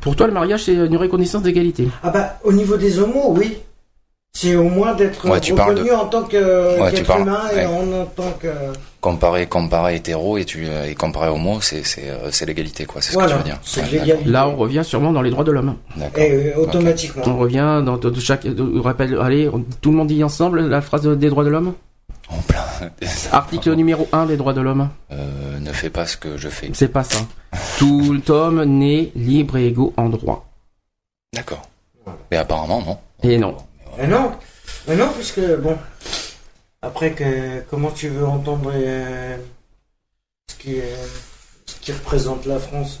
Pour 0.00 0.14
toi, 0.14 0.26
le 0.28 0.32
mariage, 0.32 0.64
c'est 0.64 0.74
une 0.74 0.96
reconnaissance 0.96 1.42
d'égalité. 1.42 1.88
Ah 2.02 2.10
bah, 2.10 2.38
au 2.44 2.52
niveau 2.52 2.76
des 2.76 2.98
homos, 3.00 3.34
oui. 3.36 3.58
C'est 4.32 4.54
au 4.54 4.64
moins 4.68 4.94
d'être 4.94 5.28
Ouais, 5.28 5.40
tu 5.40 5.54
parles 5.54 5.70
reconnu 5.70 5.88
de- 5.88 5.94
en 5.94 6.04
tant 6.06 6.22
que 6.22 6.80
Ouais, 6.80 6.90
tu 6.90 6.96
qu'être 6.96 7.06
parles- 7.06 7.22
humain 7.22 7.40
et 7.52 7.56
ouais. 7.56 7.66
en, 7.66 8.02
en 8.02 8.04
tant 8.04 8.30
que... 8.38 8.46
Comparé 9.00 9.46
comparé 9.46 9.96
hétéro 9.96 10.36
et 10.38 10.44
tu 10.44 10.66
euh, 10.68 10.84
et 10.88 10.94
comparé 10.94 11.28
homo 11.28 11.60
c'est 11.60 11.84
c'est 11.84 12.10
euh, 12.10 12.30
c'est 12.32 12.46
l'égalité 12.46 12.84
quoi 12.84 13.00
c'est 13.00 13.10
ce 13.12 13.14
Voilà, 13.14 13.28
que 13.28 13.32
tu 13.32 13.78
veux 13.78 14.04
dire. 14.04 14.16
c'est. 14.24 14.28
Là, 14.28 14.48
on 14.48 14.56
revient 14.56 14.82
sûrement 14.84 15.12
dans 15.12 15.22
les 15.22 15.30
droits 15.30 15.44
de 15.44 15.52
l'homme. 15.52 15.74
D'accord. 15.96 16.22
Et 16.22 16.52
euh, 16.54 16.60
automatiquement. 16.60 17.22
On 17.26 17.36
revient 17.38 17.82
dans 17.84 17.98
chaque. 18.20 18.46
rappelle, 18.76 19.16
allez, 19.20 19.48
on- 19.48 19.64
tout 19.80 19.90
le 19.90 19.96
monde 19.96 20.08
dit 20.08 20.22
ensemble 20.22 20.60
la 20.68 20.80
phrase 20.82 21.02
de- 21.02 21.14
des 21.14 21.30
droits 21.30 21.44
de 21.44 21.48
l'homme? 21.48 21.72
En 22.30 22.38
plein. 22.42 22.64
Article 23.32 23.72
numéro 23.74 24.06
1 24.12 24.26
des 24.26 24.36
droits 24.36 24.52
de 24.52 24.60
l'homme. 24.60 24.88
Euh, 25.10 25.58
ne 25.58 25.72
fais 25.72 25.90
pas 25.90 26.06
ce 26.06 26.16
que 26.16 26.36
je 26.36 26.48
fais. 26.48 26.70
C'est 26.74 26.88
pas 26.88 27.04
ça. 27.04 27.20
Tout 27.78 28.20
homme 28.30 28.62
né 28.64 29.12
libre 29.14 29.56
et 29.56 29.66
égaux 29.68 29.92
en 29.96 30.08
droit. 30.08 30.46
D'accord. 31.34 31.62
Mais 32.30 32.36
apparemment 32.36 32.82
non. 32.82 32.98
Et 33.22 33.38
non. 33.38 33.56
Mais 33.98 34.06
non, 34.06 34.30
mais 34.86 34.96
non, 34.96 35.08
puisque 35.14 35.40
bon. 35.60 35.76
Après 36.82 37.12
que 37.12 37.60
comment 37.70 37.90
tu 37.90 38.08
veux 38.08 38.24
entendre 38.26 38.70
euh, 38.74 39.36
ce 40.50 40.56
qui 40.56 40.74
est- 40.76 40.96
ce 41.66 41.80
qui 41.80 41.92
représente 41.92 42.46
la 42.46 42.58
France? 42.58 43.00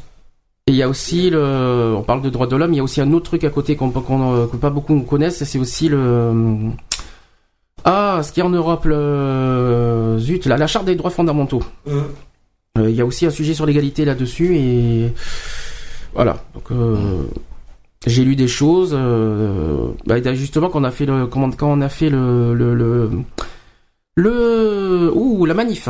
Et 0.66 0.72
il 0.72 0.76
y 0.76 0.82
a 0.82 0.88
aussi 0.88 1.30
le. 1.30 1.94
On 1.96 2.02
parle 2.02 2.20
de 2.22 2.28
droits 2.28 2.46
de 2.48 2.56
l'homme, 2.56 2.74
il 2.74 2.78
y 2.78 2.80
a 2.80 2.82
aussi 2.82 3.00
un 3.00 3.12
autre 3.12 3.26
truc 3.26 3.44
à 3.44 3.50
côté 3.50 3.76
qu'on 3.76 3.90
qu'on, 3.90 4.34
euh, 4.34 4.46
que 4.46 4.56
pas 4.56 4.68
beaucoup 4.70 4.98
connaissent, 5.02 5.44
c'est 5.44 5.58
aussi 5.58 5.88
le. 5.88 6.32
Ah, 7.90 8.20
ce 8.22 8.32
qui 8.32 8.40
est 8.40 8.42
en 8.42 8.50
Europe, 8.50 8.84
le. 8.84 10.18
Zut, 10.18 10.44
la, 10.44 10.58
la 10.58 10.66
charte 10.66 10.84
des 10.84 10.94
droits 10.94 11.10
fondamentaux. 11.10 11.62
Hum. 11.86 12.04
Euh, 12.76 12.90
Il 12.90 12.94
y 12.94 13.00
a 13.00 13.06
aussi 13.06 13.24
un 13.24 13.30
sujet 13.30 13.54
sur 13.54 13.64
l'égalité 13.64 14.04
là-dessus 14.04 14.56
et 14.56 15.12
voilà. 16.12 16.36
Donc 16.52 16.70
euh, 16.70 17.22
j'ai 18.06 18.24
lu 18.24 18.36
des 18.36 18.46
choses. 18.46 18.92
Euh, 18.92 19.88
bah, 20.06 20.20
justement 20.34 20.68
quand 20.68 20.82
on 20.82 20.84
a 20.84 20.90
fait 20.90 21.06
le 21.06 21.26
quand 21.26 21.50
on 21.62 21.80
a 21.80 21.88
fait 21.88 22.10
le 22.10 22.52
le 22.52 22.74
le, 22.74 23.10
le 24.16 25.10
ouh 25.14 25.46
la 25.46 25.54
manif. 25.54 25.88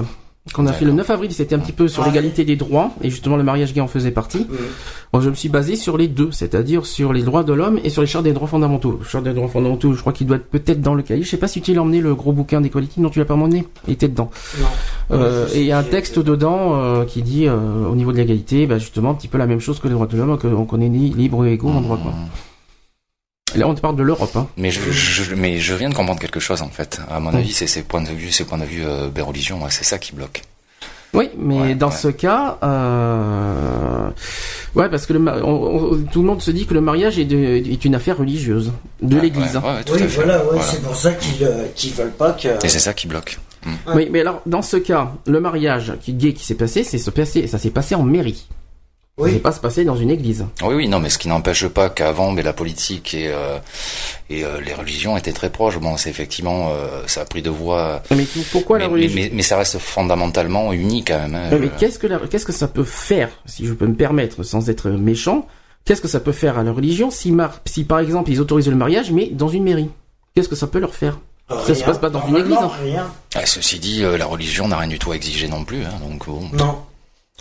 Qu'on 0.53 0.66
a 0.66 0.73
fait 0.73 0.85
le 0.85 0.93
9 0.93 1.11
avril, 1.11 1.33
c'était 1.33 1.55
un 1.55 1.59
petit 1.59 1.73
peu 1.73 1.89
sur 1.89 2.05
l'égalité 2.05 2.45
des 2.45 2.57
droits, 2.57 2.91
et 3.03 3.11
justement 3.11 3.37
le 3.37 3.43
mariage 3.43 3.75
gay 3.75 3.81
en 3.81 3.89
faisait 3.89 4.11
partie. 4.11 4.47
Bon, 5.12 5.20
je 5.20 5.31
me 5.31 5.35
suis 5.35 5.49
basé 5.49 5.77
sur 5.77 5.97
les 5.97 6.09
deux, 6.09 6.31
c'est-à-dire 6.33 6.85
sur 6.85 7.12
les 7.12 7.23
droits 7.23 7.43
de 7.43 7.53
l'homme 7.53 7.81
et 7.83 7.91
sur 7.91 8.03
les 8.03 8.09
chartes 8.09 8.25
des 8.25 8.33
droits 8.33 8.49
fondamentaux. 8.49 8.99
Le 9.01 9.09
charte 9.09 9.25
des 9.25 9.33
droits 9.33 9.49
fondamentaux, 9.49 9.93
je 9.95 10.01
crois 10.01 10.12
qu'il 10.12 10.27
doit 10.27 10.37
être 10.37 10.49
peut-être 10.51 10.81
dans 10.81 10.95
le 10.95 11.03
cahier. 11.03 11.23
Je 11.23 11.29
sais 11.29 11.39
pas 11.39 11.49
si 11.49 11.61
tu 11.61 11.73
l'as 11.73 11.83
emmené, 11.83 12.01
le 12.01 12.15
gros 12.15 12.33
bouquin 12.33 12.61
d'Equality, 12.61 13.01
non, 13.01 13.09
tu 13.09 13.19
l'as 13.19 13.25
pas 13.25 13.35
emmené. 13.35 13.66
Il 13.87 13.95
était 13.95 14.09
dedans. 14.09 14.31
Non. 14.61 14.66
Euh, 15.11 15.49
et 15.55 15.61
il 15.61 15.66
y 15.66 15.73
a 15.73 15.79
un 15.79 15.83
texte 15.83 16.19
dedans 16.19 16.75
euh, 16.75 17.05
qui 17.05 17.23
dit, 17.23 17.47
euh, 17.47 17.87
au 17.91 17.95
niveau 17.95 18.12
de 18.12 18.19
l'égalité, 18.19 18.66
bah, 18.66 18.79
justement, 18.79 19.11
un 19.11 19.15
petit 19.15 19.29
peu 19.29 19.39
la 19.39 19.47
même 19.47 19.61
chose 19.61 19.79
que 19.79 19.89
les 19.89 19.95
droits 19.95 20.07
de 20.07 20.16
l'homme, 20.16 20.39
qu'on 20.39 20.66
connaît 20.66 20.89
ni 20.89 21.11
libre 21.11 21.47
et 21.47 21.55
égaux 21.55 21.70
en 21.70 21.81
droit, 21.81 21.97
quoi. 21.97 22.12
Là, 23.55 23.66
on 23.66 23.75
te 23.75 23.81
parle 23.81 23.97
de 23.97 24.03
l'Europe, 24.03 24.37
hein. 24.37 24.47
Mais 24.57 24.70
je, 24.70 24.81
je- 24.91 25.35
mais 25.35 25.59
je 25.59 25.75
viens 25.75 25.89
de 25.89 25.95
comprendre 25.95 26.20
quelque 26.20 26.41
chose 26.41 26.61
en 26.62 26.69
fait. 26.69 27.01
À 27.11 27.19
mon 27.20 27.33
Mm. 27.33 27.37
avis, 27.37 27.53
c'est 27.53 27.66
ces 27.66 27.83
points 27.83 28.03
de 28.03 28.09
vue, 28.11 28.31
ces 28.31 28.45
points 28.45 28.59
de 28.59 28.65
vue 28.65 28.83
euh, 28.85 29.09
ben, 29.09 29.23
religion, 29.25 29.62
ouais, 29.62 29.70
c'est 29.70 29.85
ça 29.85 29.99
qui 29.99 30.12
bloque. 30.12 30.43
Oui, 31.15 31.31
mais 31.39 31.59
Ouais, 31.61 31.75
dans 31.75 31.89
ouais. 31.89 31.97
ce 31.97 32.09
cas, 32.09 32.59
euh... 32.62 34.11
ouais, 34.75 34.89
parce 34.91 35.07
que 35.07 35.15
le, 35.15 35.19
ma- 35.19 35.39
on- 35.39 35.93
on- 35.95 36.03
tout 36.03 36.20
le 36.20 36.27
monde 36.27 36.43
se 36.43 36.51
dit 36.51 36.66
que 36.66 36.75
le 36.75 36.83
mariage 36.83 37.19
est, 37.19 37.25
de- 37.25 37.37
est 37.37 37.85
une 37.87 37.95
affaire 37.95 38.19
religieuse 38.19 38.73
de 39.01 39.16
Ouais, 39.16 39.23
l'Église. 39.23 39.57
ouais, 39.57 39.62
ouais, 39.62 39.85
tout 39.85 39.95
Oui, 39.95 40.03
voilà, 40.09 40.39
ouais, 40.39 40.45
Voilà. 40.53 40.62
c'est 40.62 40.83
pour 40.83 40.95
ça 40.97 41.12
qu'ils 41.12 41.45
euh, 41.45 41.65
qu'ils 41.75 41.95
veulent 41.95 42.11
pas 42.12 42.33
que. 42.33 42.49
Et 42.65 42.69
c'est 42.69 42.79
ça 42.79 42.93
qui 42.93 43.07
bloque. 43.07 43.39
Oui, 43.95 44.09
mais 44.11 44.20
alors 44.20 44.41
dans 44.47 44.62
ce 44.62 44.77
cas, 44.77 45.12
le 45.27 45.41
mariage 45.41 45.93
qui 46.01 46.12
gay 46.15 46.33
qui 46.33 46.45
s'est 46.45 46.55
passé, 46.55 46.85
c'est 46.85 46.99
se 46.99 47.11
passer, 47.11 47.47
ça 47.47 47.59
s'est 47.59 47.70
passé 47.70 47.95
en 47.95 48.03
mairie. 48.03 48.47
Ça 49.19 49.24
Oui. 49.24 49.32
s'est 49.32 49.39
pas 49.40 49.51
se 49.51 49.59
passer 49.59 49.85
dans 49.85 49.97
une 49.97 50.11
église. 50.11 50.47
Oui, 50.62 50.74
oui, 50.77 50.89
non, 50.89 51.01
mais 51.01 51.11
ce 51.11 51.19
qui 51.19 51.27
n'empêche 51.27 51.66
pas 51.66 51.90
qu'avant, 51.90 52.31
mais 52.31 52.43
la 52.45 52.53
politique 52.53 53.15
et 53.15 53.28
euh, 53.28 53.59
et 54.31 54.45
euh, 54.45 54.61
les 54.61 54.73
religions 54.74 55.16
étaient 55.16 55.32
très 55.32 55.51
proches. 55.51 55.78
Bon, 55.78 55.97
c'est 55.97 56.09
effectivement, 56.09 56.70
euh, 56.70 57.03
ça 57.09 57.23
a 57.23 57.24
pris 57.24 57.43
de 57.43 57.51
voix. 57.51 58.01
Mais 58.15 58.24
pourquoi 58.53 58.78
mais, 58.78 58.85
la 58.85 58.89
mais, 58.89 58.95
religion 58.95 59.20
mais- 59.23 59.31
mais 59.35 59.43
ça 59.43 59.57
reste 59.59 59.78
fondamentalement 59.78 60.73
uni 60.73 61.05
quand 61.05 61.19
même. 61.19 61.35
hein. 61.35 61.59
Mais 61.61 61.69
qu'est-ce 61.78 61.99
que 61.99 62.07
la- 62.07 62.20
qu'est-ce 62.31 62.47
que 62.47 62.53
ça 62.53 62.69
peut 62.69 62.85
faire, 62.85 63.31
si 63.45 63.66
je 63.66 63.73
peux 63.73 63.86
me 63.89 63.95
permettre, 63.97 64.45
sans 64.45 64.70
être 64.70 64.89
méchant, 64.90 65.47
qu'est-ce 65.85 66.01
que 66.01 66.07
ça 66.09 66.20
peut 66.20 66.31
faire 66.32 66.57
à 66.57 66.62
la 66.62 66.70
religion 66.73 67.11
si, 67.11 67.32
mar- 67.32 67.61
si 67.66 67.82
par 67.85 67.99
exemple 67.99 68.31
ils 68.31 68.40
autorisent 68.40 68.69
le 68.69 68.77
mariage, 68.77 69.11
mais 69.11 69.27
dans 69.32 69.49
une 69.49 69.65
mairie? 69.65 69.90
Qu'est-ce 70.36 70.49
que 70.49 70.55
ça 70.57 70.69
peut 70.69 70.78
leur 70.78 70.95
faire? 70.95 71.19
Ça 71.66 71.74
se 71.74 71.82
passe 71.82 71.99
pas 71.99 72.11
dans 72.11 72.24
une 72.28 72.36
église, 72.36 72.57
hein. 72.61 72.70
Rien. 72.85 73.07
Ah, 73.35 73.47
ceci 73.47 73.78
dit, 73.81 74.05
euh, 74.05 74.16
la 74.19 74.27
religion 74.27 74.69
n'a 74.69 74.77
rien 74.77 74.89
du 74.89 74.99
tout 74.99 75.11
à 75.12 75.16
exiger 75.16 75.49
non 75.49 75.65
plus. 75.65 75.82
Hein, 75.82 75.95
donc 76.09 76.27
bon, 76.27 76.43
Non. 76.53 76.77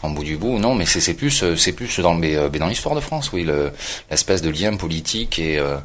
En 0.03 0.09
bout 0.11 0.23
du 0.23 0.37
bout, 0.37 0.59
non, 0.59 0.75
mais 0.75 0.85
c'est 0.85 0.99
c'est 1.01 1.13
plus 1.15 1.43
c'est 1.55 1.71
plus 1.73 1.99
dans 1.99 2.13
mais, 2.13 2.35
euh, 2.35 2.49
dans 2.49 2.67
l'histoire 2.67 2.95
de 2.95 2.99
France, 3.01 3.31
oui, 3.33 3.43
le- 3.43 3.71
l'espèce 4.11 4.41
de 4.41 4.49
lien 4.49 4.75
politique 4.75 5.39
et 5.39 5.57
euh, 5.57 5.77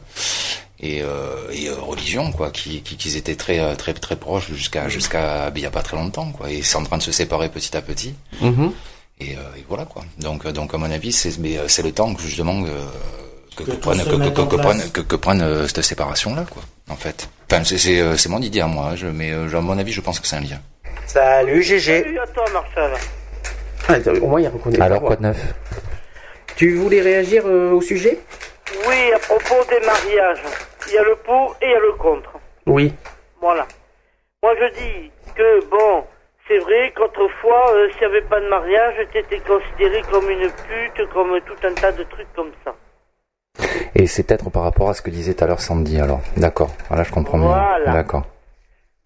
et, 0.81 1.01
euh, 1.03 1.51
et 1.53 1.71
religion 1.71 2.31
quoi, 2.33 2.51
qui 2.51 2.83
qui 2.83 3.17
étaient 3.17 3.37
très 3.37 3.75
très 3.77 3.95
très 3.95 4.17
proches 4.17 4.51
jusqu'à 4.53 4.89
jusqu'à 4.89 5.51
il 5.55 5.63
y 5.63 5.67
a 5.67 5.71
pas 5.71 5.83
très 5.83 5.97
longtemps 5.97 6.31
quoi, 6.33 6.51
et 6.51 6.63
c'est 6.63 6.77
en 6.77 6.83
train 6.85 6.99
de 6.99 7.03
se 7.03 7.13
séparer 7.13 7.49
petit 7.49 7.77
à 7.77 7.81
petit. 7.83 8.15
Mhm. 8.41 8.73
Et, 9.21 9.33
et 9.33 9.65
voilà 9.69 9.85
quoi. 9.85 10.03
Donc, 10.19 10.47
donc 10.49 10.75
à 10.75 10.79
mon 10.79 10.91
avis, 10.91 11.13
c'est 11.13 11.39
mais 11.39 11.57
c'est 11.69 11.83
le 11.83 11.93
temps 11.93 12.13
que 12.15 12.21
justement 12.23 12.63
que, 13.57 13.63
Que 13.65 13.71
prenne 13.73 14.03
que, 14.05 14.57
prenne 14.57 14.91
que, 14.91 15.01
que 15.01 15.17
prenne 15.17 15.43
euh, 15.43 15.67
cette 15.69 15.83
séparation 15.85 16.35
là 16.35 16.45
quoi. 16.51 16.63
En 16.91 16.97
fait, 16.97 17.29
enfin 17.51 17.63
c'est 17.65 17.79
c'est 17.79 18.01
euh, 18.01 18.17
c'est 18.17 18.29
mon 18.29 18.43
idée 18.43 18.61
à 18.61 18.67
moi, 18.67 18.89
hein, 18.91 18.97
je, 18.97 19.07
mais 19.07 19.31
euh, 19.31 19.57
à 19.57 19.61
mon 19.61 19.79
avis, 19.79 19.93
je 19.93 20.01
pense 20.01 20.19
que 20.21 20.27
c'est 20.27 20.37
un 20.37 20.41
lien. 20.41 20.61
Salut 21.07 21.63
GG. 21.63 22.03
Salut 22.03 22.19
à 22.19 22.27
toi, 22.27 22.45
Marcel. 22.53 22.93
Ah, 23.89 23.95
au 24.21 24.27
moins 24.27 24.41
il 24.41 24.49
reconnaît. 24.49 24.79
de 24.79 25.23
neuf? 25.23 25.55
Tu 26.57 26.75
voulais 26.77 27.01
réagir 27.01 27.43
euh, 27.47 27.73
au 27.73 27.81
sujet? 27.81 28.19
Oui, 28.89 29.13
à 29.15 29.19
propos 29.19 29.65
des 29.69 29.85
mariages, 29.85 30.43
il 30.89 30.95
y 30.95 30.99
a 30.99 31.03
le 31.03 31.17
pour 31.17 31.57
et 31.61 31.67
il 31.67 31.71
y 31.71 31.75
a 31.75 31.81
le 31.81 31.93
contre. 31.93 32.33
Oui. 32.67 32.93
Voilà. 33.41 33.67
Moi, 34.43 34.55
je 34.61 34.73
dis 34.75 35.11
que, 35.35 35.65
bon, 35.67 36.05
c'est 36.49 36.59
vrai 36.59 36.93
qu'autrefois, 36.95 37.73
euh, 37.75 37.89
s'il 37.91 38.01
n'y 38.01 38.17
avait 38.17 38.23
pas 38.23 38.41
de 38.41 38.49
mariage, 38.49 38.95
t'étais 39.13 39.41
considéré 39.41 40.03
comme 40.11 40.29
une 40.31 40.51
pute, 40.51 41.09
comme 41.13 41.41
tout 41.47 41.67
un 41.67 41.75
tas 41.75 41.93
de 41.93 42.05
trucs 42.05 42.33
comme 42.35 42.51
ça. 42.65 42.75
Et 43.95 44.07
c'est 44.07 44.23
peut-être 44.27 44.51
par 44.51 44.63
rapport 44.63 44.89
à 44.91 44.95
ce 44.95 45.03
que 45.03 45.11
disait 45.11 45.35
tout 45.35 45.45
à 45.45 45.47
l'heure 45.47 45.61
Sandy, 45.61 46.01
alors. 46.01 46.21
D'accord. 46.37 46.71
Voilà, 46.89 47.03
je 47.03 47.13
comprends 47.13 47.39
mieux. 47.39 47.47
Voilà. 47.47 47.93
D'accord. 47.93 48.25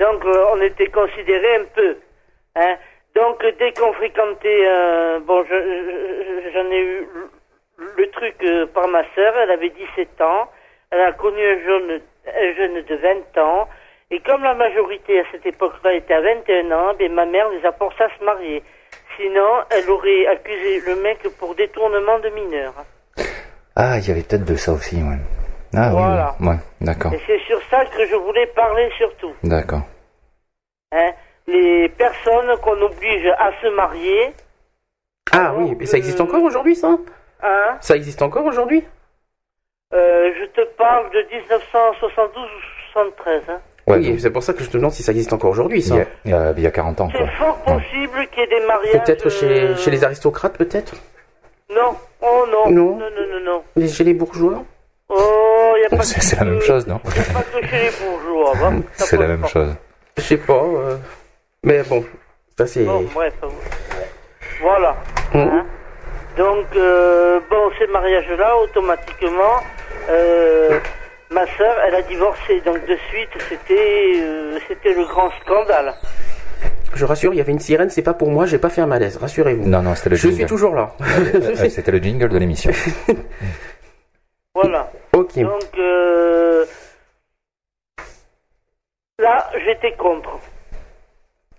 Donc, 0.01 0.25
euh, 0.25 0.45
on 0.55 0.61
était 0.63 0.89
considérés 0.89 1.57
un 1.57 1.65
peu. 1.75 1.97
Hein. 2.57 2.77
Donc 3.17 3.43
dès 3.59 3.73
qu'on 3.73 3.93
fréquentait, 3.95 4.67
euh, 4.69 5.19
bon, 5.21 5.43
je- 5.45 5.55
je- 5.55 6.51
j'en 6.53 6.71
ai 6.71 6.81
eu 6.81 7.09
le- 7.79 8.11
truc 8.11 8.35
euh, 8.45 8.67
par 8.67 8.89
ma 8.89 9.03
sœur, 9.15 9.35
elle 9.43 9.51
avait 9.51 9.71
17 9.71 10.21
ans, 10.21 10.49
elle 10.91 11.01
a 11.01 11.13
connu 11.13 11.41
un 11.43 11.59
jeune, 11.65 12.01
un 12.27 12.55
jeune 12.57 12.83
de 12.83 12.95
20 12.97 13.39
ans, 13.43 13.69
et 14.11 14.21
comme 14.21 14.43
la 14.43 14.55
majorité 14.55 15.21
à 15.21 15.25
cette 15.33 15.45
époque-là 15.47 15.95
était 15.95 16.15
à 16.15 16.21
21 16.21 16.71
ans, 16.73 16.93
ben, 16.99 17.13
ma 17.13 17.27
mère 17.27 17.49
les 17.51 17.65
a 17.67 17.73
forcés 17.73 18.05
à 18.05 18.11
se 18.19 18.25
marier. 18.25 18.63
Sinon, 19.19 19.49
elle 19.71 19.89
aurait 19.91 20.27
accusé 20.27 20.81
le 20.87 20.97
mec 20.97 21.19
pour 21.39 21.55
détournement 21.55 22.19
de 22.21 22.29
mineurs. 22.31 22.75
Ah, 23.75 23.99
il 23.99 24.09
y 24.09 24.11
avait 24.11 24.23
peut-être 24.23 24.45
de 24.45 24.57
ça 24.57 24.73
aussi, 24.73 24.97
ouais. 24.97 25.19
Ah 25.75 25.91
Voilà. 25.93 26.35
oui, 26.41 26.47
oui. 26.47 26.49
ouais, 26.55 26.61
d'accord, 26.83 27.13
Et 27.15 27.21
c'est 27.27 27.41
sur 27.41 27.61
ça 27.71 27.85
que 27.87 28.07
je 28.07 28.15
voulais 28.17 28.47
parler 28.49 28.91
surtout. 28.97 29.33
d'accord. 29.43 29.83
Hein? 30.93 31.11
Les 31.49 31.89
personnes 31.91 32.57
qu'on 32.63 32.81
oblige 32.83 33.27
à 33.39 33.51
se 33.63 33.69
marier, 33.75 34.33
Ah 35.33 35.55
oui, 35.57 35.77
mais 35.79 35.87
ça 35.87 35.97
existe 35.97 36.21
encore 36.21 36.43
aujourd'hui, 36.43 36.75
ça 36.75 36.97
hein, 37.43 37.77
Ça 37.81 37.95
existe 37.97 38.23
encore 38.23 38.45
aujourd'hui 38.45 38.85
euh, 39.95 40.33
je 40.41 40.47
te 40.47 40.67
parle 40.77 41.09
de 41.13 41.21
1972 41.33 42.43
ou 42.45 42.93
73. 42.93 43.43
Hein. 43.49 43.61
Ouais, 43.87 43.99
Oui, 43.99 44.11
donc, 44.11 44.21
c'est 44.21 44.31
pour 44.31 44.43
ça 44.43 44.53
que 44.53 44.65
je 44.65 44.69
te 44.69 44.77
demande 44.77 44.91
si 44.91 45.05
ça 45.05 45.13
existe 45.13 45.33
encore 45.33 45.51
aujourd'hui, 45.51 45.79
il, 45.79 45.83
ça. 45.85 45.95
y 45.97 46.01
a, 46.01 46.07
il, 46.25 46.31
y 46.33 46.35
a, 46.35 46.53
il 46.57 46.63
y 46.65 46.67
a 46.67 46.71
40 46.73 47.01
ans, 47.03 47.09
quoi. 47.09 47.21
C'est 47.21 47.33
fort 47.37 47.57
possible 47.59 48.27
qu'il 48.33 48.41
y 48.41 48.43
ait 48.43 48.47
des 48.61 48.67
mariages. 48.67 49.05
Peut-être 49.05 49.29
chez, 49.29 49.47
euh, 49.63 49.77
chez 49.77 49.93
les 49.93 50.03
aristocrates, 50.03 50.59
peut-être 50.59 50.95
Non, 51.73 51.95
oh 52.21 52.45
non, 52.51 52.69
Non. 52.73 52.97
non, 52.97 52.99
non, 52.99 53.27
non, 53.31 53.41
non. 53.45 53.63
Les- 53.77 53.87
Chez 53.89 54.03
les 54.03 54.15
bourgeois 54.15 54.65
Oh, 55.09 55.75
il 55.77 55.83
y 55.83 55.85
a 55.87 55.97
pas 55.97 56.03
C'est 56.03 56.17
que- 56.17 56.25
c'est 56.25 56.37
la 56.37 56.45
même 56.47 56.61
chose, 56.63 56.85
non 56.89 57.01
y 57.05 57.21
a 57.21 57.33
pas 57.33 57.43
que 57.61 57.65
chez 57.65 57.79
les 57.85 57.91
bourgeois. 58.05 58.55
Ça 58.95 59.05
C'est 59.05 59.17
la 59.17 59.23
pose 59.23 59.31
même 59.31 59.41
pas. 59.43 59.47
chose. 59.49 59.75
Je 60.17 60.23
sais 60.23 60.37
pas. 60.39 60.53
euh, 60.65 60.97
Mais 61.67 61.83
bon, 61.83 62.03
ça 62.57 62.67
c'est... 62.67 62.85
Bon, 62.85 63.03
bref. 63.13 63.35
euh, 63.43 63.49
Voilà. 64.63 64.97
Mhm. 65.35 65.41
Hein. 65.41 65.67
Donc, 66.39 66.67
euh, 66.77 67.41
bon, 67.51 67.71
ces 67.79 67.87
mariages-là, 67.89 68.57
automatiquement, 68.59 69.57
euh, 70.09 70.79
ma 71.31 71.45
sœur, 71.59 71.75
elle 71.87 71.95
a 71.97 72.03
divorcé. 72.03 72.61
Donc, 72.65 72.87
de 72.87 72.97
suite, 73.11 73.31
c'était 73.49 74.13
euh, 74.23 74.59
c'était 74.69 74.95
le 74.95 75.05
grand 75.07 75.31
scandale. 75.43 75.93
Je 76.95 77.05
rassure, 77.05 77.35
il 77.35 77.39
y 77.39 77.41
avait 77.41 77.53
une 77.53 77.59
sirène, 77.59 77.91
c'est 77.91 78.03
pas 78.03 78.15
pour 78.15 78.31
moi, 78.31 78.47
j'ai 78.47 78.59
pas 78.59 78.71
fait 78.71 78.81
un 78.81 78.87
malaise, 78.87 79.17
rassurez-vous. 79.19 79.69
Non, 79.69 79.83
non, 79.83 79.95
c'était 79.97 80.11
le 80.11 80.17
Je 80.17 80.23
jingle. 80.23 80.37
suis 80.37 80.47
toujours 80.47 80.75
là. 80.75 80.93
Euh, 81.35 81.69
C'était 81.69 81.91
le 81.91 81.99
jingle 81.99 82.29
de 82.29 82.39
l'émission. 82.39 82.71
Voilà. 84.55 84.91
ok. 85.13 85.39
Donc, 85.41 85.63
euh, 85.79 86.65
là, 89.19 89.51
j'étais 89.67 89.93
contre. 89.97 90.39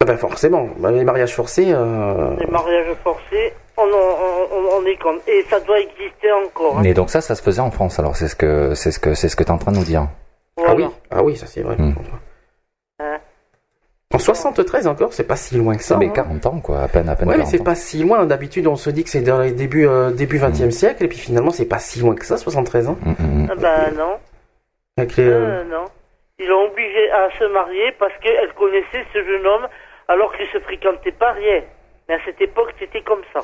Ah 0.01 0.05
ben 0.05 0.17
forcément, 0.17 0.69
Bah, 0.77 0.91
les 0.91 1.03
mariages 1.03 1.33
forcés... 1.35 1.67
euh, 1.73 2.35
Les 2.39 2.45
mariages 2.47 2.93
forcés, 3.03 3.53
on, 3.77 3.83
on, 3.83 4.57
on, 4.57 4.81
on 4.81 4.85
est 4.85 4.95
contre. 4.97 5.21
Et 5.27 5.43
ça 5.49 5.59
doit 5.59 5.79
exister 5.79 6.31
encore. 6.31 6.77
hein. 6.77 6.81
Mais 6.83 6.93
donc 6.93 7.09
ça, 7.09 7.19
ça 7.21 7.33
se 7.35 7.41
faisait 7.41 7.61
en 7.61 7.71
France, 7.71 7.97
alors 7.99 8.15
c'est 8.15 8.27
ce 8.27 8.35
que 8.35 8.75
c'est 8.75 8.91
ce 8.91 8.99
que 8.99 9.13
c'est 9.15 9.27
ce 9.29 9.35
que 9.35 9.43
t'es 9.43 9.51
en 9.51 9.57
train 9.57 9.71
de 9.71 9.77
nous 9.77 9.83
dire. 9.83 10.07
Voilà. 10.55 10.71
Ah 10.71 10.75
oui, 10.75 10.85
ah 11.11 11.23
oui, 11.23 11.35
ça 11.35 11.47
c'est 11.47 11.61
vrai. 11.61 11.75
Hmm. 11.77 11.93
Hein. 12.99 13.17
En 14.13 14.19
73 14.19 14.87
encore, 14.87 15.13
c'est 15.13 15.25
pas 15.27 15.35
si 15.35 15.55
loin 15.57 15.75
que 15.75 15.83
ça. 15.83 15.97
mais 15.97 16.07
hein. 16.07 16.11
40 16.15 16.45
ans, 16.45 16.59
quoi, 16.61 16.81
à 16.81 16.87
peine, 16.87 17.09
à 17.09 17.15
peine 17.15 17.27
Ouais, 17.27 17.33
mais 17.35 17.43
40 17.43 17.51
c'est 17.51 17.63
pas 17.63 17.75
si 17.75 18.01
loin. 18.03 18.25
D'habitude, 18.25 18.65
on 18.67 18.75
se 18.77 18.89
dit 18.89 19.03
que 19.03 19.09
c'est 19.09 19.21
dans 19.21 19.39
les 19.39 19.51
débuts, 19.51 19.87
euh, 19.87 20.11
début 20.11 20.37
20e 20.39 20.71
siècle, 20.71 21.03
et 21.03 21.07
puis 21.07 21.17
finalement, 21.17 21.51
c'est 21.51 21.65
pas 21.65 21.79
si 21.79 21.99
loin 21.99 22.15
que 22.15 22.25
ça, 22.25 22.37
73 22.37 22.87
ans. 22.87 22.97
Mm, 23.03 23.09
mm, 23.11 23.43
mm. 23.43 23.47
Ah 23.51 23.55
ben 23.55 23.93
non. 23.97 24.17
Avec 24.97 25.17
les, 25.17 25.23
euh, 25.27 25.61
Euh, 25.61 25.63
non. 25.65 25.85
Ils 26.39 26.47
l'ont 26.47 26.65
obligé 26.71 27.11
à 27.11 27.29
se 27.37 27.43
marier 27.51 27.91
parce 27.99 28.13
qu'elle 28.21 28.53
connaissait 28.53 29.03
ce 29.11 29.23
jeune 29.23 29.45
homme 29.45 29.67
alors 30.07 30.35
qu'ils 30.35 30.47
se 30.47 30.59
fréquentaient 30.59 31.11
pas 31.11 31.31
rien. 31.33 31.63
Mais 32.07 32.15
à 32.15 32.25
cette 32.25 32.39
époque, 32.41 32.73
c'était 32.79 33.01
comme 33.01 33.23
ça. 33.33 33.41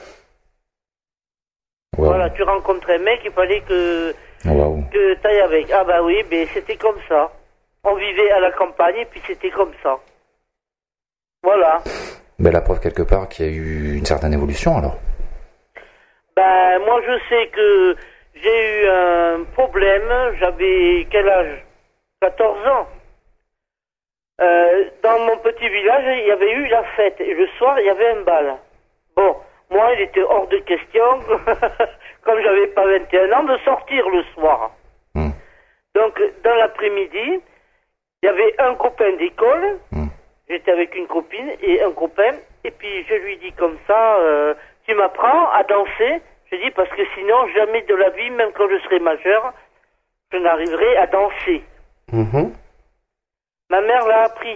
Wow. 1.98 2.06
Voilà, 2.06 2.30
tu 2.32 2.44
rencontrais 2.44 2.96
un 2.96 3.04
mec, 3.04 3.22
il 3.24 3.32
fallait 3.32 3.62
que, 3.62 4.14
tu 4.42 5.28
ailles 5.28 5.42
avec. 5.42 5.72
Ah 5.72 5.84
bah 5.84 6.02
oui, 6.02 6.24
ben 6.30 6.48
c'était 6.54 6.78
comme 6.78 7.00
ça. 7.08 7.32
On 7.84 7.96
vivait 7.96 8.32
à 8.32 8.40
la 8.40 8.52
campagne 8.52 8.98
et 8.98 9.06
puis 9.06 9.22
c'était 9.28 9.52
comme 9.52 9.74
ça. 9.84 10.00
Voilà. 11.44 11.84
Ben, 12.40 12.52
la 12.52 12.62
preuve 12.62 12.80
quelque 12.80 13.04
part 13.04 13.28
qu'il 13.30 13.46
y 13.46 13.50
a 13.50 13.52
eu 13.52 13.98
une 13.98 14.06
certaine 14.06 14.34
évolution, 14.34 14.78
alors. 14.78 14.98
Ben 16.36 16.80
moi 16.80 17.00
je 17.06 17.20
sais 17.30 17.48
que 17.50 17.96
j'ai 18.36 18.82
eu 18.82 18.88
un 18.88 19.44
problème, 19.54 20.36
j'avais 20.40 21.06
quel 21.12 21.30
âge? 21.30 21.64
14 22.22 22.68
ans. 22.68 22.88
Euh, 24.42 24.86
dans 25.04 25.20
mon 25.26 25.38
petit 25.38 25.70
village, 25.70 26.04
il 26.22 26.28
y 26.28 26.32
avait 26.32 26.52
eu 26.54 26.66
la 26.68 26.84
fête 26.96 27.20
et 27.22 27.34
le 27.34 27.48
soir, 27.58 27.80
il 27.80 27.86
y 27.86 27.90
avait 27.90 28.10
un 28.10 28.22
bal. 28.22 28.56
Bon, 29.16 29.36
moi, 29.70 29.92
il 29.94 30.02
était 30.02 30.24
hors 30.24 30.48
de 30.48 30.58
question, 30.60 31.04
comme 32.24 32.42
j'avais 32.42 32.68
pas 32.68 32.86
21 32.86 33.32
ans, 33.32 33.44
de 33.44 33.58
sortir 33.60 34.10
le 34.10 34.24
soir. 34.34 34.72
Hmm. 35.14 35.30
Donc, 35.96 36.20
dans 36.44 36.56
l'après-midi, 36.56 37.42
il 38.22 38.26
y 38.26 38.28
avait 38.28 38.56
un 38.60 38.74
copain 38.76 39.12
d'école, 39.18 39.78
Hmm. 39.92 40.08
j'étais 40.50 40.72
avec 40.72 40.96
une 40.96 41.08
copine 41.08 41.52
et 41.62 41.82
un 41.84 41.92
copain, 41.92 42.34
et 42.64 42.72
puis 42.72 43.06
je 43.08 43.14
lui 43.16 43.38
dis 43.38 43.52
comme 43.54 43.78
ça, 43.88 44.18
euh, 44.18 44.56
tu 44.88 44.96
m'apprends 44.96 45.50
à 45.52 45.64
danser? 45.64 46.22
Je 46.52 46.56
dis 46.58 46.72
parce 46.72 46.90
que 46.90 47.04
sinon, 47.16 47.48
jamais 47.56 47.82
de 47.84 47.96
la 47.96 48.10
vie, 48.10 48.30
même 48.32 48.52
quand 48.54 48.68
je 48.70 48.80
serai 48.80 49.00
majeur, 49.00 49.54
je 50.32 50.38
n'arriverai 50.38 50.98
à 50.98 51.08
danser. 51.08 51.64
mhm. 52.12 52.52
Ma 53.74 53.82
mère 53.82 54.08
l'a 54.08 54.26
appris. 54.26 54.56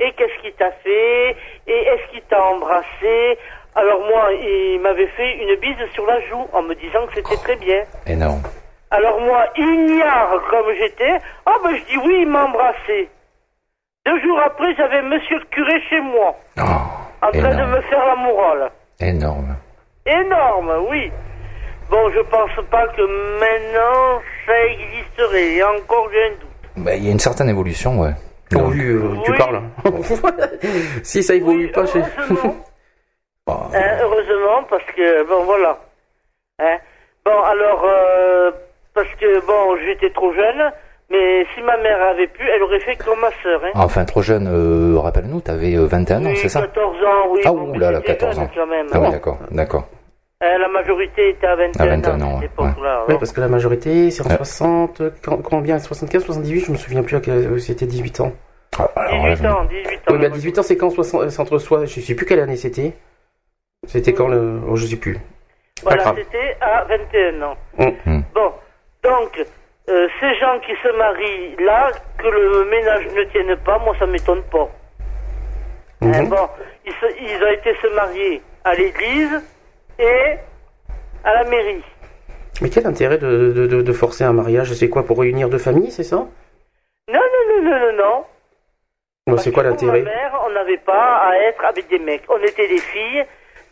Et 0.00 0.10
qu'est-ce 0.14 0.42
qu'il 0.42 0.52
t'a 0.54 0.72
fait? 0.82 1.36
Et 1.68 1.72
est-ce 1.72 2.10
qu'il 2.10 2.22
t'a 2.22 2.42
embrassé? 2.42 3.38
Alors 3.76 4.00
moi, 4.00 4.32
il 4.32 4.80
m'avait 4.80 5.06
fait 5.16 5.36
une 5.36 5.54
bise 5.60 5.76
sur 5.94 6.04
la 6.06 6.20
joue 6.22 6.44
en 6.52 6.62
me 6.62 6.74
disant 6.74 7.06
que 7.06 7.14
c'était 7.14 7.36
très 7.36 7.54
bien. 7.54 7.84
Énorme. 8.04 8.42
Alors 8.90 9.20
moi, 9.20 9.46
ignare 9.56 10.42
comme 10.50 10.74
j'étais, 10.76 11.18
ah 11.46 11.54
ben 11.62 11.76
je 11.76 11.84
dis 11.84 11.98
oui, 11.98 12.16
il 12.22 12.28
m'a 12.28 12.46
embrassé. 12.46 13.08
Deux 14.04 14.20
jours 14.22 14.40
après, 14.44 14.74
j'avais 14.74 15.02
monsieur 15.02 15.38
le 15.38 15.44
curé 15.44 15.80
chez 15.88 16.00
moi, 16.00 16.34
Oh, 16.58 16.62
en 17.22 17.30
train 17.30 17.54
de 17.54 17.64
me 17.64 17.80
faire 17.82 18.06
la 18.06 18.16
morale. 18.16 18.70
Énorme. 18.98 19.54
Énorme, 20.04 20.84
oui. 20.88 21.12
Bon, 21.90 22.10
je 22.10 22.20
pense 22.22 22.56
pas 22.72 22.88
que 22.88 23.02
maintenant 23.38 24.20
ça 24.46 24.64
existerait. 24.64 25.54
Et 25.54 25.62
encore, 25.62 26.08
j'ai 26.12 26.24
un 26.24 26.30
doute. 26.30 26.55
Ben, 26.76 26.94
il 26.98 27.04
y 27.04 27.08
a 27.08 27.12
une 27.12 27.18
certaine 27.20 27.48
évolution, 27.48 28.00
ouais. 28.00 28.10
Oh, 28.54 28.58
Donc, 28.58 28.72
oui, 28.72 28.80
euh, 28.84 29.16
tu 29.24 29.32
Oui. 29.32 29.38
parles. 29.38 29.60
si 31.02 31.22
ça 31.22 31.34
évolue 31.34 31.66
Oui, 31.66 31.72
pas 31.72 31.86
chez... 31.86 32.00
heureusement. 32.00 32.56
bah, 33.46 33.68
Hein, 33.74 33.98
heureusement, 34.02 34.62
parce 34.68 34.84
que, 34.96 35.26
bon, 35.28 35.44
voilà. 35.44 35.78
Hein. 36.60 36.78
Bon, 37.24 37.42
alors, 37.42 37.82
euh, 37.84 38.50
parce 38.94 39.08
que, 39.20 39.44
bon, 39.46 39.76
j'étais 39.84 40.10
trop 40.10 40.32
jeune, 40.32 40.70
mais 41.10 41.44
si 41.54 41.62
ma 41.62 41.76
mère 41.78 42.00
avait 42.02 42.28
pu, 42.28 42.42
elle 42.48 42.62
aurait 42.62 42.80
fait 42.80 42.96
comme 42.96 43.18
ma 43.20 43.30
sœur. 43.42 43.60
Hein. 43.64 43.70
Enfin, 43.74 44.04
trop 44.04 44.22
jeune, 44.22 44.46
euh, 44.46 44.98
rappelle-nous, 44.98 45.40
t'avais 45.40 45.74
euh, 45.76 45.86
21 45.86 46.24
ans, 46.26 46.32
c'est 46.36 46.48
ça? 46.48 46.60
14 46.62 46.96
ans, 47.04 47.26
oui. 47.30 47.40
Ah, 47.44 47.50
bon, 47.50 47.62
ouh 47.62 47.72
mais 47.72 47.78
là 47.78 47.90
là, 47.90 47.98
c'était 47.98 48.12
14 48.16 48.34
jeune, 48.36 48.44
ans. 48.44 48.50
Quand 48.54 48.66
même. 48.66 48.86
Ah 48.92 48.98
oui, 49.00 49.06
Bon. 49.06 49.10
d'accord, 49.10 49.38
d'accord. 49.50 49.88
Hein, 50.42 50.58
la 50.58 50.68
majorité 50.68 51.30
était 51.30 51.46
à 51.46 51.56
21, 51.56 51.82
À 51.82 51.86
21 51.88 52.20
ans, 52.20 52.38
ouais, 52.38 52.44
époque-là. 52.44 53.04
Oui, 53.08 53.14
parce 53.18 53.32
que 53.32 53.40
la 53.40 53.48
majorité, 53.48 54.10
c'est 54.10 54.22
en 54.22 54.28
Ouais. 54.28 54.36
60, 54.36 55.00
quand- 55.22 55.38
combien 55.42 55.78
75, 55.78 56.24
78, 56.24 56.66
je 56.66 56.72
me 56.72 56.76
souviens 56.76 57.02
plus 57.02 57.16
à 57.16 57.20
quel- 57.20 57.58
c'était 57.58 57.86
18 57.86 58.20
ans. 58.20 58.32
Ah, 58.78 58.90
alors 58.96 59.26
là, 59.28 59.34
18 59.34 59.46
ans, 59.48 59.64
18 59.64 59.96
ans. 59.96 60.00
Oui, 60.12 60.18
mais 60.18 60.26
à 60.26 60.28
18 60.28 60.58
ans, 60.58 60.62
c'est 60.62 60.76
quand 60.76 60.90
60, 60.90 61.30
c'est 61.30 61.40
entre 61.40 61.56
soi, 61.58 61.86
je 61.86 62.00
sais 62.00 62.14
plus 62.14 62.26
quelle 62.26 62.40
année 62.40 62.56
c'était. 62.56 62.92
C'était 63.86 64.12
quand 64.12 64.28
le, 64.28 64.60
oh, 64.68 64.76
je 64.76 64.84
sais 64.86 64.96
plus. 64.96 65.16
Voilà, 65.82 66.14
c'était 66.14 66.56
à 66.60 66.84
21 66.84 67.40
ans. 67.42 67.56
Hum. 67.78 67.92
Hum. 68.06 68.22
Bon, 68.34 68.52
donc, 69.02 69.42
euh, 69.88 70.08
ces 70.20 70.34
gens 70.38 70.58
qui 70.60 70.72
se 70.82 70.98
marient 70.98 71.56
là, 71.64 71.88
que 72.18 72.26
le 72.26 72.68
ménage 72.70 73.06
ne 73.16 73.24
tienne 73.30 73.56
pas, 73.64 73.78
moi 73.78 73.94
ça 73.98 74.04
m'étonne 74.06 74.42
pas. 74.50 74.68
Hein, 76.02 76.24
bon, 76.24 76.46
ils, 76.84 76.92
se- 76.92 77.22
ils 77.22 77.42
ont 77.42 77.52
été 77.52 77.74
se 77.80 77.94
marier 77.94 78.42
à 78.64 78.74
l'église 78.74 79.40
et 79.98 80.36
à 81.24 81.34
la 81.34 81.44
mairie. 81.44 81.84
Mais 82.62 82.70
quel 82.70 82.86
intérêt 82.86 83.18
de, 83.18 83.52
de, 83.52 83.66
de, 83.66 83.82
de 83.82 83.92
forcer 83.92 84.24
un 84.24 84.32
mariage? 84.32 84.72
C'est 84.72 84.88
quoi 84.88 85.04
pour 85.04 85.20
réunir 85.20 85.48
deux 85.48 85.58
familles, 85.58 85.90
c'est 85.90 86.04
ça? 86.04 86.16
Non, 86.16 86.26
non, 87.12 87.20
non, 87.48 87.62
non, 87.62 87.78
non, 87.78 87.92
non. 87.96 88.24
Bon, 89.28 89.36
C'est 89.36 89.52
quoi 89.52 89.64
l'intérêt? 89.64 90.02
Ma 90.02 90.10
mère, 90.10 90.40
on 90.46 90.50
n'avait 90.52 90.78
pas 90.78 91.16
à 91.18 91.36
être 91.48 91.64
avec 91.64 91.88
des 91.88 91.98
mecs. 91.98 92.22
On 92.28 92.38
était 92.38 92.68
des 92.68 92.78
filles. 92.78 93.24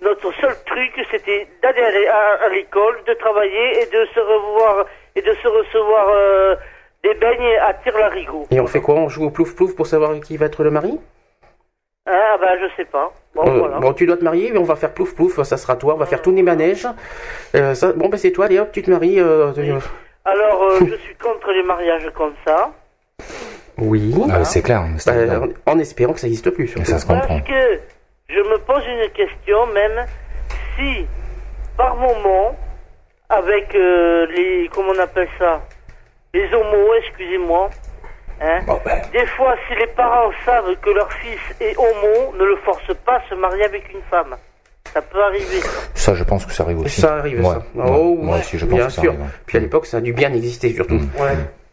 Notre 0.02 0.32
seul 0.40 0.54
truc, 0.66 0.92
c'était 1.10 1.46
d'aller 1.62 1.80
à 1.82 1.90
l'é- 1.90 2.08
à, 2.08 2.44
à 2.44 2.48
l'école, 2.48 2.96
de 3.06 3.14
travailler 3.14 3.82
et 3.82 3.86
de 3.86 4.04
se 4.12 4.20
revoir 4.20 4.86
et 5.14 5.22
de 5.22 5.32
se 5.32 5.48
recevoir 5.48 6.08
euh, 6.10 6.56
des 7.04 7.14
beignes 7.14 7.56
à 7.62 7.72
tire-larigot. 7.72 8.48
Et 8.50 8.60
on 8.60 8.66
fait 8.66 8.80
quoi? 8.80 8.96
On 8.96 9.08
joue 9.08 9.24
au 9.24 9.30
plouf 9.30 9.54
plouf 9.54 9.74
pour 9.74 9.86
savoir 9.86 10.18
qui 10.20 10.36
va 10.36 10.46
être 10.46 10.64
le 10.64 10.70
mari? 10.70 11.00
Ah 12.06 12.36
ben 12.40 12.58
je 12.60 12.66
sais 12.76 12.84
pas. 12.84 13.12
Bon 13.34 13.46
Euh, 13.46 13.58
voilà. 13.58 13.78
Bon, 13.78 13.92
tu 13.94 14.04
dois 14.06 14.16
te 14.16 14.24
marier, 14.24 14.50
mais 14.52 14.58
on 14.58 14.64
va 14.64 14.76
faire 14.76 14.92
plouf 14.92 15.14
plouf, 15.14 15.42
ça 15.42 15.56
sera 15.56 15.76
toi, 15.76 15.94
on 15.94 15.98
va 15.98 16.06
faire 16.06 16.20
tourner 16.22 16.42
manège. 16.42 16.86
Euh, 17.54 17.74
ça, 17.74 17.92
bon, 17.92 18.08
ben 18.08 18.18
c'est 18.18 18.30
toi, 18.32 18.44
allez 18.44 18.58
hop, 18.58 18.70
tu 18.72 18.82
te 18.82 18.90
maries. 18.90 19.18
euh, 19.20 19.52
Alors 20.24 20.62
euh, 20.64 20.78
je 20.86 20.94
suis 20.96 21.14
contre 21.16 21.50
les 21.52 21.62
mariages 21.62 22.10
comme 22.14 22.34
ça. 22.46 22.72
Oui. 23.78 24.14
Ah 24.30 24.44
c'est 24.44 24.62
clair. 24.62 24.84
c'est 24.98 25.26
Bah, 25.26 25.46
en, 25.66 25.72
en 25.72 25.78
espérant 25.78 26.12
que 26.12 26.20
ça 26.20 26.26
n'existe 26.26 26.50
plus. 26.50 26.68
surtout. 26.68 26.84
Ça 26.90 26.98
se 26.98 27.06
comprend. 27.06 27.38
Parce 27.40 27.48
que 27.48 27.80
je 28.28 28.38
me 28.40 28.58
pose 28.58 28.82
une 28.86 29.10
question 29.10 29.66
même 29.68 30.06
si 30.76 31.06
par 31.76 31.96
moment 31.96 32.54
avec 33.30 33.74
euh, 33.74 34.26
les 34.26 34.68
comment 34.72 34.90
on 34.94 34.98
appelle 34.98 35.28
ça 35.38 35.60
les 36.34 36.52
homos 36.54 36.94
excusez-moi 36.98 37.70
hein, 38.40 38.60
des 39.12 39.26
fois 39.26 39.54
si 39.68 39.74
les 39.78 39.86
parents 39.88 40.30
savent 40.44 40.74
que 40.82 40.90
leur 40.90 41.10
fils 41.12 41.40
est 41.60 41.76
homo 41.76 42.34
ne 42.38 42.44
le 42.44 42.56
forcent 42.64 42.94
pas 43.04 43.16
à 43.16 43.22
se 43.28 43.34
marier 43.34 43.64
avec 43.64 43.92
une 43.92 44.02
femme 44.10 44.34
ça 44.92 45.02
peut 45.02 45.22
arriver 45.22 45.60
Ça, 45.94 46.14
je 46.14 46.22
pense 46.24 46.46
que 46.46 46.52
ça 46.52 46.62
arrive 46.62 46.80
aussi. 46.80 47.00
Ça 47.00 47.16
arrive, 47.16 47.38
Ouais, 47.40 47.54
ça. 47.54 47.58
ouais. 47.74 47.84
Oh, 47.98 48.16
Moi 48.20 48.34
ouais, 48.36 48.40
aussi, 48.40 48.58
je 48.58 48.64
pense 48.66 48.74
bien 48.76 48.86
que 48.86 48.92
ça 48.92 49.00
sûr. 49.02 49.10
arrive. 49.12 49.24
Puis 49.46 49.56
à 49.58 49.60
l'époque, 49.60 49.86
ça 49.86 49.96
a 49.96 50.00
dû 50.00 50.12
bien 50.12 50.32
exister, 50.32 50.72
surtout. 50.72 51.00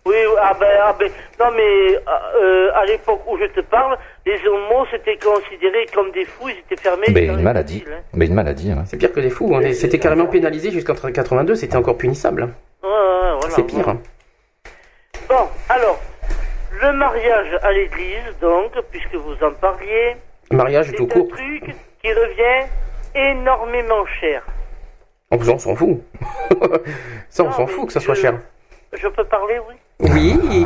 oui 0.05 0.15
ah 0.41 0.55
ben, 0.59 0.67
ah 0.81 0.95
ben 0.99 1.11
non 1.39 1.51
mais 1.55 1.95
euh, 2.41 2.71
à 2.73 2.83
l'époque 2.85 3.21
où 3.27 3.37
je 3.37 3.45
te 3.45 3.59
parle 3.59 3.95
les 4.25 4.39
homos 4.47 4.87
c'était 4.89 5.17
considéré 5.17 5.85
comme 5.93 6.11
des 6.11 6.25
fous 6.25 6.49
ils 6.49 6.57
étaient 6.57 6.81
fermés 6.81 7.05
Mais 7.13 7.27
une 7.27 7.43
maladie. 7.43 7.83
hein. 7.87 7.99
Mais 8.13 8.25
une 8.25 8.33
maladie. 8.33 8.71
hein. 8.71 8.83
C'est 8.87 8.97
pire 8.97 9.13
que 9.13 9.19
des 9.19 9.29
fous. 9.29 9.53
hein. 9.55 9.61
C'était 9.73 9.99
carrément 9.99 10.25
pénalisé 10.25 10.71
jusqu'en 10.71 10.95
82, 10.95 11.53
c'était 11.53 11.75
encore 11.77 11.97
punissable. 11.97 12.41
Ouais, 12.81 12.89
ouais, 12.89 13.31
voilà, 13.39 13.49
C'est 13.55 13.63
pire. 13.63 13.95
Bon, 15.29 15.47
alors, 15.69 15.99
le 16.81 16.93
mariage 16.93 17.47
à 17.61 17.71
l'église, 17.71 18.35
donc, 18.41 18.71
puisque 18.91 19.15
vous 19.15 19.35
en 19.45 19.51
parliez, 19.53 20.15
Mariage 20.51 20.87
c'est 20.87 20.95
tout 20.95 21.03
un 21.11 21.19
court. 21.19 21.27
truc 21.29 21.75
qui 22.01 22.13
revient 22.13 22.67
énormément 23.15 24.05
cher. 24.19 24.43
En 25.29 25.37
plus, 25.37 25.49
on 25.49 25.59
s'en 25.59 25.75
fout. 25.75 26.01
ça, 27.29 27.43
on 27.43 27.51
s'en 27.51 27.67
fout 27.67 27.87
que 27.87 27.93
ça 27.93 27.99
soit 27.99 28.15
je- 28.15 28.21
cher. 28.21 28.33
Je 28.93 29.07
peux 29.07 29.23
parler, 29.23 29.59
oui 29.69 29.75
Oui. 30.09 30.65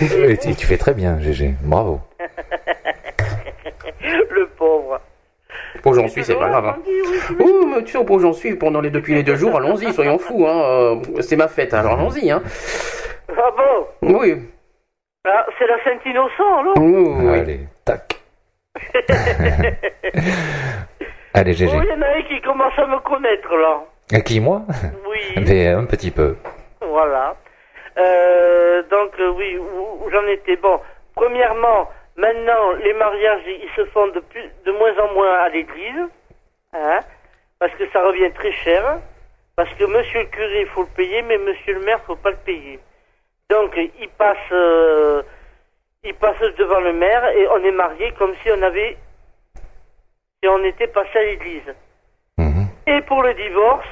Et 0.28 0.36
tu, 0.36 0.66
fais 0.66 0.76
très 0.78 0.94
bien, 0.94 1.18
GG. 1.20 1.54
Bravo. 1.62 2.00
Le 4.02 4.46
pauvre. 4.56 5.00
Pour 5.82 5.94
j'en 5.94 6.08
suis, 6.08 6.22
c'est 6.24 6.34
pas 6.36 6.48
grave. 6.48 6.66
hein. 6.66 6.76
Oh, 7.40 7.66
mais 7.74 7.82
tu 7.84 7.92
sais, 7.96 8.04
pour 8.04 8.20
j'en 8.20 8.32
suis, 8.32 8.54
pendant 8.54 8.80
les 8.80 8.90
depuis 8.90 9.14
les 9.14 9.22
deux 9.22 9.36
jours, 9.36 9.56
allons-y, 9.56 9.92
soyons 9.92 10.18
fous. 10.18 10.46
Hein. 10.46 10.60
euh, 10.62 10.96
C'est 11.20 11.36
ma 11.36 11.48
fête, 11.48 11.72
alors 11.74 11.94
allons-y. 11.94 12.30
Hein. 12.30 12.42
Ah 13.36 13.50
bon 13.56 14.18
Oui. 14.18 14.36
Ah, 15.26 15.46
C'est 15.58 15.66
la 15.66 15.82
Saint-Innocent, 15.84 16.58
alors 16.60 16.74
Oui, 16.78 16.92
oui, 16.94 17.14
oui. 17.26 17.38
Allez, 17.40 17.60
tac. 17.84 18.16
Allez, 21.34 21.52
GG. 21.54 21.70
Oh, 21.76 21.80
il 21.82 21.88
y 21.88 21.92
en 21.92 22.02
a 22.02 22.08
un 22.16 22.22
qui 22.22 22.40
commence 22.40 22.76
à 22.78 22.86
me 22.86 22.98
connaître, 23.00 23.54
là. 23.56 23.80
À 24.12 24.20
qui, 24.20 24.40
moi 24.40 24.62
Oui, 25.08 25.20
Mais 25.46 25.68
un 25.68 25.84
petit 25.84 26.10
peu. 26.10 26.36
voilà. 26.80 27.36
Euh, 27.98 28.82
donc, 28.90 29.10
euh, 29.20 29.30
oui, 29.36 29.56
où, 29.58 30.04
où 30.04 30.10
j'en 30.10 30.26
étais. 30.26 30.56
Bon, 30.56 30.80
premièrement, 31.14 31.88
maintenant, 32.16 32.72
les 32.82 32.94
mariages, 32.94 33.42
ils 33.46 33.68
se 33.76 33.84
font 33.90 34.08
de, 34.08 34.20
plus, 34.20 34.42
de 34.64 34.72
moins 34.72 34.96
en 34.98 35.12
moins 35.14 35.34
à 35.40 35.48
l'église, 35.50 36.08
hein, 36.72 37.00
parce 37.58 37.72
que 37.74 37.88
ça 37.92 38.02
revient 38.04 38.30
très 38.32 38.52
cher, 38.52 38.98
parce 39.56 39.70
que 39.74 39.84
monsieur 39.84 40.20
le 40.20 40.26
curé, 40.26 40.62
il 40.62 40.66
faut 40.68 40.82
le 40.82 40.88
payer, 40.96 41.22
mais 41.22 41.38
monsieur 41.38 41.74
le 41.74 41.80
maire, 41.84 41.98
il 42.02 42.06
faut 42.06 42.16
pas 42.16 42.30
le 42.30 42.36
payer. 42.38 42.59
Il 44.00 44.08
passe, 44.18 44.36
euh, 44.52 45.22
il 46.04 46.14
passe 46.14 46.40
devant 46.58 46.80
le 46.80 46.92
maire 46.92 47.24
et 47.36 47.46
on 47.48 47.64
est 47.64 47.72
marié 47.72 48.12
comme 48.18 48.32
si 48.42 48.50
on 48.50 48.62
avait, 48.62 48.96
si 50.42 50.48
on 50.48 50.62
était 50.64 50.86
passé 50.88 51.16
à 51.18 51.22
l'église. 51.22 51.74
Mhm. 52.38 52.66
Et 52.86 53.00
pour 53.02 53.22
le 53.22 53.34
divorce, 53.34 53.88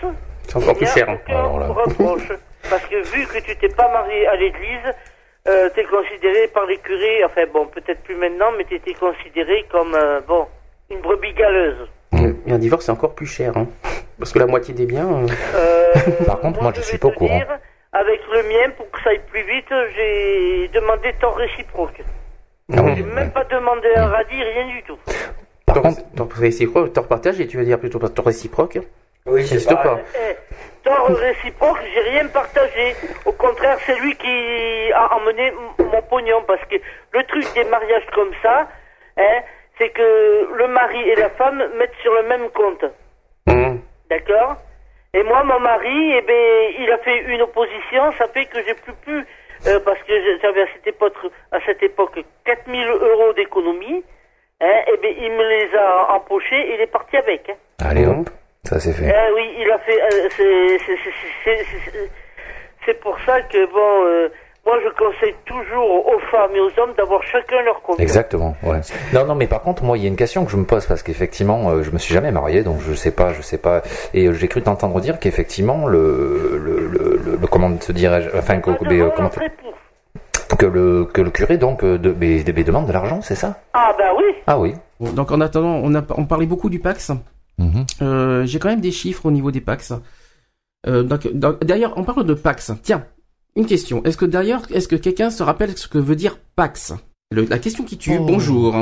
C'est 0.47 0.57
encore 0.57 0.77
plus 0.77 0.87
cher. 0.93 1.07
reproche. 1.29 2.29
Parce 2.71 2.85
que 2.87 2.97
vu 3.15 3.27
que 3.27 3.39
tu 3.41 3.57
t'es 3.57 3.69
pas 3.69 3.89
marié 3.91 4.27
à 4.27 4.37
l'église, 4.37 4.93
euh, 5.47 5.71
t'es 5.75 5.85
considéré 5.85 6.49
par 6.49 6.67
les 6.67 6.77
curés, 6.79 7.25
enfin 7.25 7.43
bon, 7.53 7.67
peut-être 7.67 8.03
plus 8.03 8.17
maintenant, 8.17 8.51
mais 8.59 8.65
t'étais 8.65 8.95
considéré 8.95 9.65
comme, 9.71 9.95
euh, 9.95 10.21
bon, 10.27 10.47
une 10.91 11.01
brebis 11.01 11.33
galeuse. 11.33 11.89
Et 12.47 12.53
un 12.53 12.59
divorce, 12.59 12.87
c'est 12.87 12.93
encore 12.93 13.15
plus 13.15 13.27
cher. 13.27 13.57
Hein. 13.57 13.67
Parce 14.19 14.33
que 14.33 14.39
la 14.39 14.47
moitié 14.47 14.75
des 14.75 14.87
biens. 14.87 15.07
euh, 15.09 15.27
Euh, 15.55 16.25
Par 16.27 16.41
contre, 16.41 16.61
moi, 16.63 16.73
je 16.75 16.81
vais 16.81 16.87
suis 16.87 16.99
pas 16.99 17.09
au 17.09 17.13
courant. 17.13 17.37
dire, 17.39 17.59
avec 17.99 18.21
le 18.33 18.43
mien, 18.45 18.71
pour 18.77 18.91
que 18.91 19.01
ça 19.03 19.11
aille 19.11 19.21
plus 19.31 19.43
vite, 19.43 19.73
j'ai 19.97 20.69
demandé 20.69 21.13
tort 21.21 21.37
réciproque. 21.37 22.01
Ah 22.77 22.83
oui, 22.83 22.95
J'ai 22.97 23.03
même 23.03 23.31
pas 23.33 23.45
demandé 23.45 23.89
un 23.97 24.07
radis, 24.09 24.43
rien 24.43 24.67
du 24.69 24.83
tout. 24.83 24.99
Par 25.67 25.75
tort, 25.77 25.83
contre, 25.83 26.01
tort 26.17 26.29
réciproque, 26.33 26.93
tort 26.93 27.07
partagé, 27.09 27.47
tu 27.47 27.57
veux 27.57 27.65
dire 27.65 27.79
plutôt 27.79 27.99
pas 27.99 28.09
tort 28.09 28.27
réciproque 28.27 28.79
Oui, 29.27 29.47
Ça 29.47 29.55
n'existe 29.55 29.75
pas. 29.75 29.99
Eh, 30.15 30.37
tort 30.85 31.07
réciproque, 31.29 31.79
j'ai 31.95 32.01
rien 32.11 32.27
partagé. 32.29 32.95
Au 33.25 33.33
contraire, 33.33 33.79
c'est 33.87 33.99
lui 34.01 34.15
qui 34.17 34.93
a 34.93 35.15
emmené 35.17 35.49
m- 35.49 35.55
mon 35.93 36.03
pognon. 36.03 36.43
Parce 36.47 36.65
que 36.67 36.77
le 37.13 37.23
truc 37.25 37.45
des 37.55 37.65
mariages 37.65 38.07
comme 38.15 38.31
ça, 38.43 38.69
hein, 39.19 39.41
c'est 39.79 39.91
que 39.91 40.49
le 40.55 40.69
mari 40.69 41.01
et 41.09 41.15
la 41.17 41.31
femme 41.31 41.63
mettent 41.79 41.97
sur 42.03 42.13
le 42.15 42.23
même 42.29 42.49
compte. 42.51 42.85
Hum. 43.49 43.81
D'accord? 44.11 44.57
Et 45.19 45.23
moi, 45.25 45.43
mon 45.43 45.59
mari, 45.59 46.13
eh 46.17 46.23
ben, 46.23 46.73
il 46.79 46.91
a 46.93 46.99
fait 46.99 47.19
une 47.35 47.43
opposition. 47.43 48.13
Ça 48.19 48.29
fait 48.29 48.45
que 48.47 48.59
j'ai 48.65 48.75
plus 48.75 48.93
pu, 49.05 49.17
euh, 49.67 49.81
parce 49.85 50.01
que 50.05 50.13
j'avais 50.41 50.63
à 50.63 50.67
cette 50.75 50.87
époque, 50.87 51.15
à 51.51 51.59
cette 51.67 51.83
époque 51.83 52.19
4000 52.45 52.87
euros 52.89 53.33
d'économie. 53.33 54.05
Hein, 54.61 54.81
eh 54.93 54.97
ben, 54.99 55.13
il 55.21 55.33
me 55.33 55.45
les 55.49 55.75
a 55.77 56.13
empochés. 56.15 56.73
Il 56.75 56.81
est 56.81 56.87
parti 56.99 57.17
avec. 57.17 57.49
hein. 57.51 57.55
allez 57.91 58.07
hop, 58.07 58.29
ça 58.63 58.79
c'est 58.79 58.93
fait. 58.93 59.13
Eh 59.13 59.33
oui, 59.35 59.47
il 59.59 59.71
a 59.73 59.79
fait. 59.79 60.01
euh, 60.03 60.29
C'est 62.85 63.01
pour 63.01 63.19
ça 63.27 63.41
que 63.43 63.67
bon, 63.67 64.05
euh, 64.07 64.29
moi 64.69 64.77
je 64.85 64.91
conseille 65.03 65.35
toujours 65.47 66.07
aux 66.13 66.19
femmes 66.31 66.55
et 66.55 66.61
aux 66.61 66.73
hommes 66.81 66.93
d'avoir 66.99 67.23
chacun 67.23 67.63
leur 67.65 67.81
compte. 67.81 67.99
Exactement, 68.01 68.55
ouais. 68.63 68.81
Non, 69.15 69.25
non, 69.25 69.35
mais 69.35 69.47
par 69.47 69.63
contre, 69.63 69.83
moi, 69.83 69.97
il 69.97 70.03
y 70.03 70.07
a 70.07 70.09
une 70.09 70.17
question 70.25 70.45
que 70.45 70.51
je 70.51 70.59
me 70.59 70.65
pose 70.65 70.85
parce 70.87 71.03
qu'effectivement, 71.03 71.71
euh, 71.71 71.83
je 71.83 71.91
me 71.91 71.99
suis 71.99 72.13
jamais 72.13 72.33
marié, 72.33 72.63
donc 72.63 72.81
je 72.87 72.93
sais 72.93 73.11
pas, 73.11 73.33
je 73.33 73.41
sais 73.41 73.57
pas. 73.57 73.81
Et 74.13 74.27
euh, 74.27 74.35
j'ai 74.35 74.47
cru 74.49 74.61
t'entendre 74.61 75.01
dire 75.01 75.19
qu'effectivement, 75.19 75.87
le, 75.87 76.61
le, 76.63 76.77
le, 76.87 77.21
le- 77.25 77.37
le- 77.41 77.47
comment 77.47 77.75
te 77.77 77.93
dirais-je, 77.93 78.29
enfin, 78.37 78.61
que, 78.61 78.71
Pas 78.73 78.77
mais, 78.91 79.01
euh, 79.01 79.09
comment 79.17 79.31
que 80.59 80.67
le 80.67 81.05
que 81.05 81.21
le 81.23 81.31
curé 81.31 81.57
donc 81.59 81.83
euh, 81.85 81.99
de, 81.99 82.15
mais, 82.19 82.43
mais 82.55 82.65
demande 82.65 82.87
de 82.87 82.93
l'argent, 82.93 83.21
c'est 83.23 83.35
ça? 83.35 83.61
Ah 83.73 83.95
bah 83.99 84.13
oui. 84.17 84.25
Ah 84.47 84.59
oui. 84.59 84.75
Bon, 85.01 85.11
donc 85.13 85.31
en 85.31 85.41
attendant, 85.41 85.81
on, 85.83 85.95
a, 85.95 86.03
on 86.17 86.25
parlait 86.27 86.47
beaucoup 86.47 86.69
du 86.71 86.79
Pax. 86.79 87.13
Mhm. 87.59 87.85
Euh, 88.03 88.45
J'ai 88.47 88.59
quand 88.59 88.69
même 88.69 88.81
des 88.81 88.91
chiffres 88.93 89.25
au 89.27 89.31
niveau 89.31 89.51
des 89.51 89.61
Pax. 89.61 89.93
Euh, 90.87 91.03
donc, 91.03 91.27
donc, 91.33 91.65
d'ailleurs, 91.65 91.93
on 91.97 92.05
parle 92.05 92.25
de 92.25 92.35
Pax. 92.35 92.73
Tiens, 92.83 93.05
une 93.59 93.67
question. 93.67 94.03
Est-ce 94.05 94.17
que 94.17 94.25
d'ailleurs, 94.25 94.63
est-ce 94.73 94.89
que 94.89 94.97
quelqu'un 94.97 95.31
se 95.31 95.43
rappelle 95.43 95.77
ce 95.77 95.89
que 95.89 95.99
veut 95.99 96.17
dire 96.17 96.39
Pax 96.57 96.95
Le- 97.31 97.45
La 97.45 97.59
question 97.59 97.85
qui 97.85 97.99
tue. 97.99 98.19
Bonjour. 98.19 98.75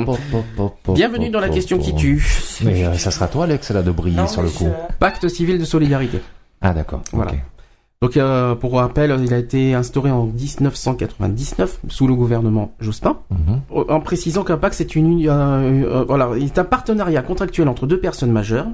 Bienvenue 0.95 1.31
dans 1.31 1.41
la 1.41 1.49
question 1.49 1.79
qui 1.79 1.95
tue. 1.95 2.25
Mais 2.65 2.85
euh, 2.85 2.95
ça 2.95 3.11
sera 3.11 3.27
toi, 3.29 3.45
Alex, 3.45 3.71
là, 3.71 3.83
de 3.83 3.91
briller 3.91 4.27
sur 4.29 4.43
le 4.43 4.51
coup. 4.51 4.69
Pacte 5.01 5.29
civil 5.29 5.59
de 5.59 5.65
solidarité. 5.65 6.21
Ah, 6.61 6.73
d'accord. 6.73 7.03
Voilà. 7.13 7.33
Donc, 8.03 8.17
euh, 8.19 8.55
pour 8.55 8.75
rappel, 8.75 9.19
il 9.25 9.33
a 9.33 9.39
été 9.39 9.73
instauré 9.73 10.11
en 10.11 10.27
1999 10.27 11.81
sous 11.89 12.07
le 12.07 12.15
gouvernement 12.15 12.73
Jospin, 12.79 13.17
Mhm. 13.31 13.61
en 13.89 14.01
précisant 14.01 14.45
qu'un 14.45 14.59
pacte 14.59 14.75
c'est 14.77 14.95
une, 14.97 15.27
euh, 15.27 15.31
euh, 15.31 16.05
voilà, 16.07 16.29
c'est 16.47 16.59
un 16.59 16.65
partenariat 16.65 17.23
contractuel 17.23 17.69
entre 17.69 17.87
deux 17.87 17.99
personnes 17.99 18.31
majeures, 18.33 18.67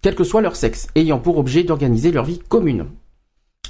quel 0.00 0.14
que 0.14 0.24
soit 0.24 0.40
leur 0.40 0.56
sexe, 0.56 0.88
ayant 0.96 1.18
pour 1.18 1.36
objet 1.36 1.62
d'organiser 1.62 2.10
leur 2.10 2.24
vie 2.24 2.38
commune. 2.48 2.86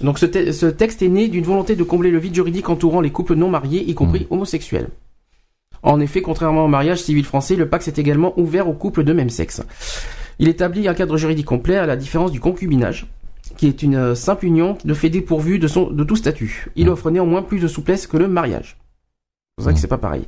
Donc, 0.01 0.19
ce, 0.19 0.27
te- 0.27 0.53
ce 0.53 0.67
texte 0.67 1.03
est 1.03 1.09
né 1.09 1.29
d'une 1.29 1.45
volonté 1.45 1.77
de 1.77 1.83
combler 1.83 2.11
le 2.11 2.19
vide 2.19 2.35
juridique 2.35 2.69
entourant 2.69 3.01
les 3.01 3.11
couples 3.11 3.35
non 3.35 3.49
mariés, 3.51 3.83
y 3.89 3.95
compris 3.95 4.27
homosexuels. 4.31 4.89
En 5.83 6.01
effet, 6.01 6.23
contrairement 6.23 6.65
au 6.65 6.69
mariage 6.69 7.01
civil 7.03 7.25
français, 7.25 7.57
le 7.57 7.69
pacte 7.69 7.89
est 7.89 7.99
également 7.99 8.39
ouvert 8.39 8.69
aux 8.69 8.75
couples 8.75 9.05
de 9.05 9.13
même 9.13 9.31
sexe. 9.31 9.63
Il 10.39 10.49
établit 10.49 10.89
un 10.89 10.95
cadre 10.95 11.17
juridique 11.17 11.47
complet 11.47 11.77
à 11.77 11.87
la 11.87 11.97
différence 11.97 12.33
du 12.33 12.41
concubinage, 12.41 13.07
qui 13.57 13.67
est 13.67 13.83
une 13.83 13.95
euh, 13.97 14.15
simple 14.15 14.47
union 14.47 14.79
de 14.85 14.95
fait 14.95 15.11
dépourvue 15.11 15.59
de, 15.59 15.69
son, 15.69 15.91
de 15.91 16.05
tout 16.05 16.17
statut. 16.17 16.69
Il 16.77 16.89
offre 16.89 17.11
néanmoins 17.11 17.43
plus 17.43 17.61
de 17.61 17.69
souplesse 17.69 18.07
que 18.07 18.17
le 18.17 18.29
mariage. 18.29 18.77
C'est 18.79 19.57
pour 19.57 19.65
ça 19.65 19.73
que 19.75 19.79
c'est 19.79 19.87
pas 19.87 19.99
pareil. 19.99 20.25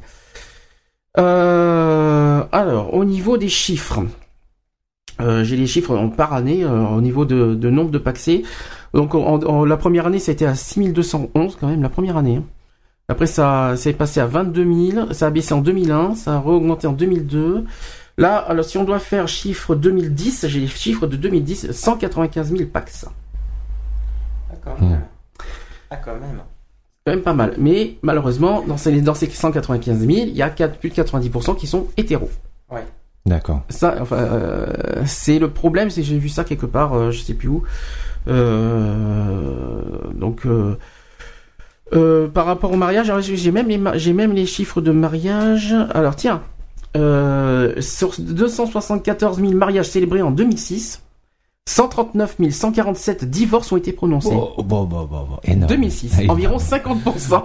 Euh, 1.19 2.45
alors, 2.53 2.95
au 2.95 3.05
niveau 3.05 3.37
des 3.37 3.49
chiffres, 3.49 4.01
euh, 5.21 5.45
j'ai 5.45 5.57
les 5.57 5.67
chiffres 5.67 5.97
en 5.97 6.09
par 6.09 6.33
année, 6.33 6.65
euh, 6.65 6.87
au 6.87 7.01
niveau 7.01 7.25
de, 7.25 7.55
de 7.55 7.71
nombre 7.71 7.91
de 7.91 7.99
paxés. 7.99 8.43
Donc, 8.95 9.15
en, 9.15 9.43
en- 9.43 9.65
la 9.65 9.77
première 9.77 10.07
année, 10.07 10.19
ça 10.19 10.31
a 10.31 10.35
été 10.35 10.47
à 10.47 10.55
6211 10.55 11.57
quand 11.61 11.69
même, 11.69 11.83
la 11.83 11.89
première 11.89 12.17
année. 12.17 12.37
hein. 12.37 12.45
Après, 13.09 13.27
ça 13.27 13.75
c'est 13.77 13.93
passé 13.93 14.21
à 14.21 14.27
22 14.27 14.91
000, 14.91 15.13
ça 15.13 15.27
a 15.27 15.31
baissé 15.31 15.53
en 15.55 15.61
2001, 15.61 16.15
ça 16.15 16.37
a 16.37 16.41
augmenté 16.47 16.87
en 16.87 16.93
2002. 16.93 17.65
Là, 18.17 18.37
alors 18.37 18.65
si 18.65 18.79
on 18.79 18.85
doit 18.85 18.99
faire 19.01 19.27
chiffre 19.29 19.75
2010, 19.75 20.47
j'ai 20.49 20.61
les 20.61 20.67
chiffres 20.67 21.07
de 21.07 21.17
2010, 21.17 21.73
195 21.73 22.55
000 22.57 22.71
pax. 22.73 23.07
D'accord. 24.51 24.81
Hmm. 24.81 24.97
Ah, 25.91 25.97
quand 25.97 26.13
même. 26.15 26.41
quand 27.05 27.13
même 27.13 27.23
pas 27.23 27.35
mal. 27.35 27.55
Mais 27.59 27.97
malheureusement, 28.03 28.63
dans 28.67 28.77
ces, 28.77 29.01
dans 29.03 29.15
ces 29.15 29.29
195 29.29 29.99
000, 29.99 30.11
il 30.11 30.37
y 30.37 30.43
a 30.43 30.49
4 30.51 30.79
plus 30.79 30.91
de 30.91 30.95
90% 30.95 31.57
qui 31.57 31.67
sont 31.67 31.89
hétéros. 31.97 32.31
D'accord. 33.27 33.63
Ça, 33.69 33.97
enfin, 34.01 34.17
euh, 34.17 34.67
c'est 35.07 35.39
le 35.39 35.49
problème, 35.49 35.91
c'est 35.91 36.01
que 36.01 36.07
j'ai 36.07 36.19
vu 36.19 36.29
ça 36.29 36.43
quelque 36.45 36.67
part, 36.67 36.95
euh, 36.95 37.11
je 37.13 37.23
sais 37.23 37.35
plus 37.35 37.49
où. 37.49 37.63
Euh, 38.29 39.81
donc, 40.15 40.47
euh, 40.47 40.77
Euh, 41.95 42.27
par 42.27 42.47
rapport 42.47 42.73
au 42.73 42.77
mariage, 42.77 43.13
j'ai 43.21 43.51
même 43.53 43.69
les 43.69 43.77
même 44.15 44.33
les 44.33 44.47
chiffres 44.47 44.81
de 44.81 44.93
mariage. 44.93 45.75
Alors 45.93 46.17
tiens, 46.17 46.41
sur 46.95 48.15
274 48.19 49.39
000 49.41 49.53
mariages 49.53 49.91
célébrés 49.91 50.23
en 50.23 50.31
2006, 50.31 51.02
139 51.69 52.37
147 52.51 53.25
divorces 53.25 53.71
ont 53.71 53.77
été 53.77 53.93
prononcés. 53.93 54.31
Bon, 54.31 54.51
bon, 54.59 54.83
bon, 54.85 55.05
bon, 55.05 55.07
bon. 55.07 55.39
Énorme. 55.45 55.69
2006, 55.69 56.13
Énorme. 56.19 56.31
environ 56.31 56.57
50%. 56.57 57.43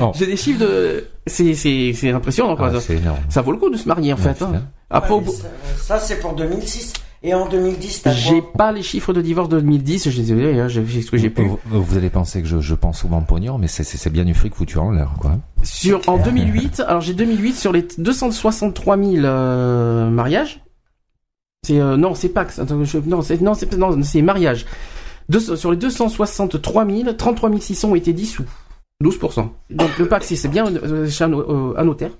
Oh. 0.00 0.12
J'ai 0.14 0.26
des 0.26 0.36
chiffres 0.36 0.58
de, 0.60 1.06
c'est 1.26 1.54
c'est 1.54 1.92
c'est 1.94 2.10
impressionnant 2.10 2.56
quoi. 2.56 2.72
Ah, 2.74 2.80
c'est 2.80 2.96
énorme. 2.96 3.18
Ça 3.28 3.40
vaut 3.42 3.52
le 3.52 3.58
coup 3.58 3.70
de 3.70 3.76
se 3.76 3.86
marier 3.86 4.12
en 4.12 4.16
Ouais, 4.16 4.22
fait. 4.34 4.42
hein. 4.42 4.62
Après, 4.90 5.14
Ouais, 5.14 5.22
au 5.28 5.32
ça, 5.32 5.44
ça, 5.80 5.98
c'est 6.00 6.18
pour 6.18 6.34
2006. 6.34 6.92
Et 7.22 7.34
en 7.34 7.48
2010, 7.48 8.02
t'as 8.02 8.12
j'ai 8.12 8.42
pas 8.42 8.70
les 8.70 8.82
chiffres 8.82 9.12
de 9.12 9.20
divorce 9.20 9.48
de 9.48 9.58
2010. 9.60 10.04
Je 10.04 10.10
suis 10.10 10.20
désolé, 10.20 10.58
hein, 10.58 10.68
j'ai 10.68 10.84
j'ai 10.86 11.02
ce 11.02 11.10
que 11.10 11.16
j'ai 11.16 11.30
pu. 11.30 11.42
Vous, 11.46 11.58
vous 11.82 11.96
allez 11.96 12.10
penser 12.10 12.42
que 12.42 12.48
je, 12.48 12.60
je 12.60 12.74
pense 12.74 12.98
souvent 13.00 13.20
pognon, 13.22 13.56
mais 13.58 13.66
c'est 13.68 14.10
bien 14.10 14.24
du 14.24 14.34
fric 14.34 14.54
foutu 14.54 14.78
en 14.78 14.90
l'air, 14.90 15.10
quoi. 15.20 15.32
Sur 15.62 16.00
en 16.08 16.16
2008, 16.18 16.82
alors 16.86 17.00
j'ai 17.00 17.14
2008 17.14 17.54
sur 17.54 17.72
les 17.72 17.86
263 17.98 18.96
000 18.96 19.24
euh, 19.24 20.10
mariages. 20.10 20.60
C'est 21.68 21.80
euh, 21.80 21.96
non, 21.98 22.14
c'est 22.14 22.30
Pax. 22.30 22.58
Attends, 22.58 22.82
je- 22.82 22.98
non, 22.98 23.20
c'est 23.20 23.40
non, 23.42 23.52
c'est 23.52 23.70
non, 23.76 24.02
c'est 24.02 24.22
mariage. 24.22 24.64
Deux- 25.28 25.54
sur 25.56 25.70
les 25.70 25.76
263 25.76 26.86
000, 26.86 27.12
33 27.12 27.50
600 27.60 27.90
ont 27.90 27.94
été 27.94 28.14
dissous. 28.14 28.44
12% 29.04 29.50
Donc 29.70 29.98
le 29.98 30.08
Pax, 30.08 30.34
c'est 30.34 30.48
bien 30.48 30.66
euh, 30.74 31.06
chez 31.08 31.24
un, 31.24 31.32
euh, 31.34 31.74
un 31.76 31.84
notaire. 31.84 32.12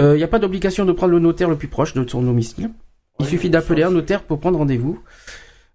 Il 0.00 0.14
n'y 0.14 0.22
a 0.24 0.28
pas 0.28 0.38
d'obligation 0.40 0.84
de 0.84 0.92
prendre 0.92 1.12
le 1.12 1.18
notaire 1.20 1.48
le 1.48 1.56
plus 1.56 1.66
proche 1.68 1.92
de 1.94 2.08
son 2.08 2.22
domicile. 2.22 2.70
Il 3.20 3.26
suffit 3.26 3.50
d'appeler 3.50 3.82
un 3.84 3.90
notaire 3.90 4.22
pour 4.22 4.38
prendre 4.40 4.58
rendez-vous. 4.58 4.98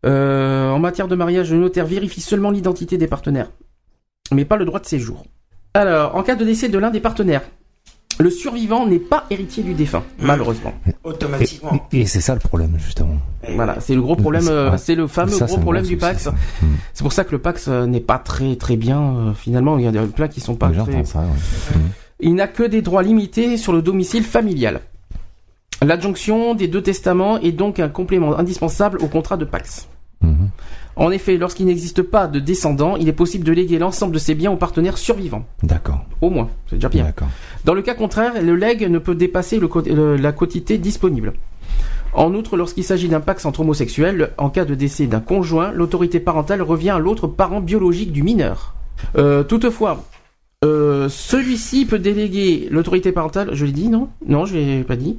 En 0.06 0.80
matière 0.80 1.08
de 1.08 1.16
mariage, 1.16 1.52
le 1.52 1.60
notaire 1.60 1.86
vérifie 1.86 2.22
seulement 2.22 2.52
l'identité 2.52 2.98
des 2.98 3.08
partenaires, 3.08 3.50
mais 4.34 4.44
pas 4.45 4.56
le 4.58 4.66
droit 4.66 4.80
de 4.80 4.86
séjour. 4.86 5.26
Alors, 5.74 6.16
en 6.16 6.24
cas 6.24 6.36
de 6.36 6.44
décès 6.45 6.70
de 6.70 6.78
l'un 6.78 6.90
des 6.90 7.00
partenaires, 7.02 7.41
le 8.19 8.30
survivant 8.30 8.85
n'est 8.85 8.99
pas 8.99 9.26
héritier 9.30 9.64
du 9.64 9.73
défunt, 9.73 10.03
malheureusement. 10.19 10.73
Automatiquement. 11.03 11.80
Et, 11.91 12.02
et 12.02 12.06
c'est 12.06 12.22
ça 12.22 12.34
le 12.34 12.40
problème, 12.40 12.76
justement. 12.77 13.15
Voilà, 13.56 13.80
c'est 13.80 13.95
le 13.95 14.02
gros 14.02 14.15
problème, 14.15 14.48
euh, 14.49 14.77
c'est 14.77 14.95
le 14.95 15.07
fameux 15.07 15.31
Ça, 15.31 15.45
gros 15.45 15.57
problème 15.57 15.85
du 15.85 15.98
Pax. 15.98 16.23
ça. 16.23 16.31
Mm. 16.31 16.65
C'est 16.94 17.03
pour 17.03 17.14
ça 17.14 17.23
que 17.23 17.31
le 17.31 17.40
Pax 17.40 17.68
euh, 17.68 17.85
n'est 17.85 17.99
pas 17.99 18.19
très 18.19 18.56
très 18.56 18.76
bien 18.77 19.02
euh, 19.02 19.34
finalement. 19.34 19.77
Il 19.77 19.85
y 19.85 19.88
a 19.88 19.91
des- 19.91 19.99
plein 20.07 20.27
qui 20.27 20.40
sont 20.41 20.56
pas. 20.56 20.68
Très- 20.69 20.76
J'entends 20.77 21.06
ça, 21.06 21.19
ouais. 21.19 21.80
Il 22.19 22.35
n'a 22.35 22.48
que 22.48 22.64
des 22.64 22.81
droits 22.81 23.03
limités 23.03 23.57
sur 23.57 23.73
le 23.73 23.81
domicile 23.81 24.23
familial. 24.23 24.80
L'adjonction 25.81 26.56
des 26.56 26.68
deux 26.68 26.81
testaments 26.81 27.40
est 27.40 27.52
donc 27.52 27.80
un 27.80 27.90
complément 27.90 28.38
indispensable 28.38 28.99
au 29.02 29.07
contrat 29.07 29.35
de 29.38 29.45
Pax. 29.45 29.88
En 30.95 31.10
effet, 31.11 31.38
lorsqu'il 31.38 31.65
n'existe 31.65 32.03
pas 32.03 32.28
de 32.28 32.40
descendants, 32.40 32.98
il 32.98 33.07
est 33.10 33.14
possible 33.14 33.44
de 33.44 33.52
léguer 33.52 33.80
l'ensemble 33.80 34.14
de 34.14 34.20
ses 34.20 34.36
biens 34.36 34.52
aux 34.52 34.57
partenaires 34.57 34.98
survivants. 34.98 35.45
D'accord. 35.64 36.06
Au 36.22 36.30
moins, 36.30 36.49
c'est 36.70 36.76
déjà 36.76 36.90
bien. 36.90 37.06
D'accord. 37.06 37.30
Dans 37.65 37.74
le 37.74 37.82
cas 37.82 37.95
contraire, 37.95 38.34
le 38.41 38.56
legs 38.56 38.88
ne 38.90 38.99
peut 38.99 39.15
dépasser 39.15 39.57
le 39.60 39.68
co- 39.68 39.82
le- 39.82 40.18
la 40.18 40.32
quotité 40.32 40.78
disponible. 40.78 41.34
En 42.14 42.36
outre, 42.36 42.57
lorsqu'il 42.57 42.84
s'agit 42.84 43.10
d'un 43.10 43.22
pax 43.22 43.44
entre 43.45 43.61
homosexuels, 43.61 44.32
en 44.38 44.52
cas 44.52 44.65
de 44.65 44.76
décès 44.76 45.07
d'un 45.07 45.20
conjoint, 45.20 45.72
l'autorité 45.72 46.20
parentale 46.20 46.61
revient 46.61 46.91
à 46.91 46.99
l'autre 46.99 47.26
parent 47.26 47.60
biologique 47.60 48.11
du 48.11 48.22
mineur. 48.22 48.76
Euh, 49.18 49.41
toutefois, 49.44 50.03
euh, 50.64 51.10
celui-ci 51.10 51.88
peut 51.88 51.98
déléguer 51.98 52.68
l'autorité 52.70 53.11
parentale. 53.11 53.49
Je 53.53 53.65
l'ai 53.65 53.72
dit, 53.72 53.90
non? 53.90 54.10
Non, 54.28 54.45
je 54.45 54.53
l'ai 54.56 54.84
pas 54.84 54.95
dit. 54.95 55.18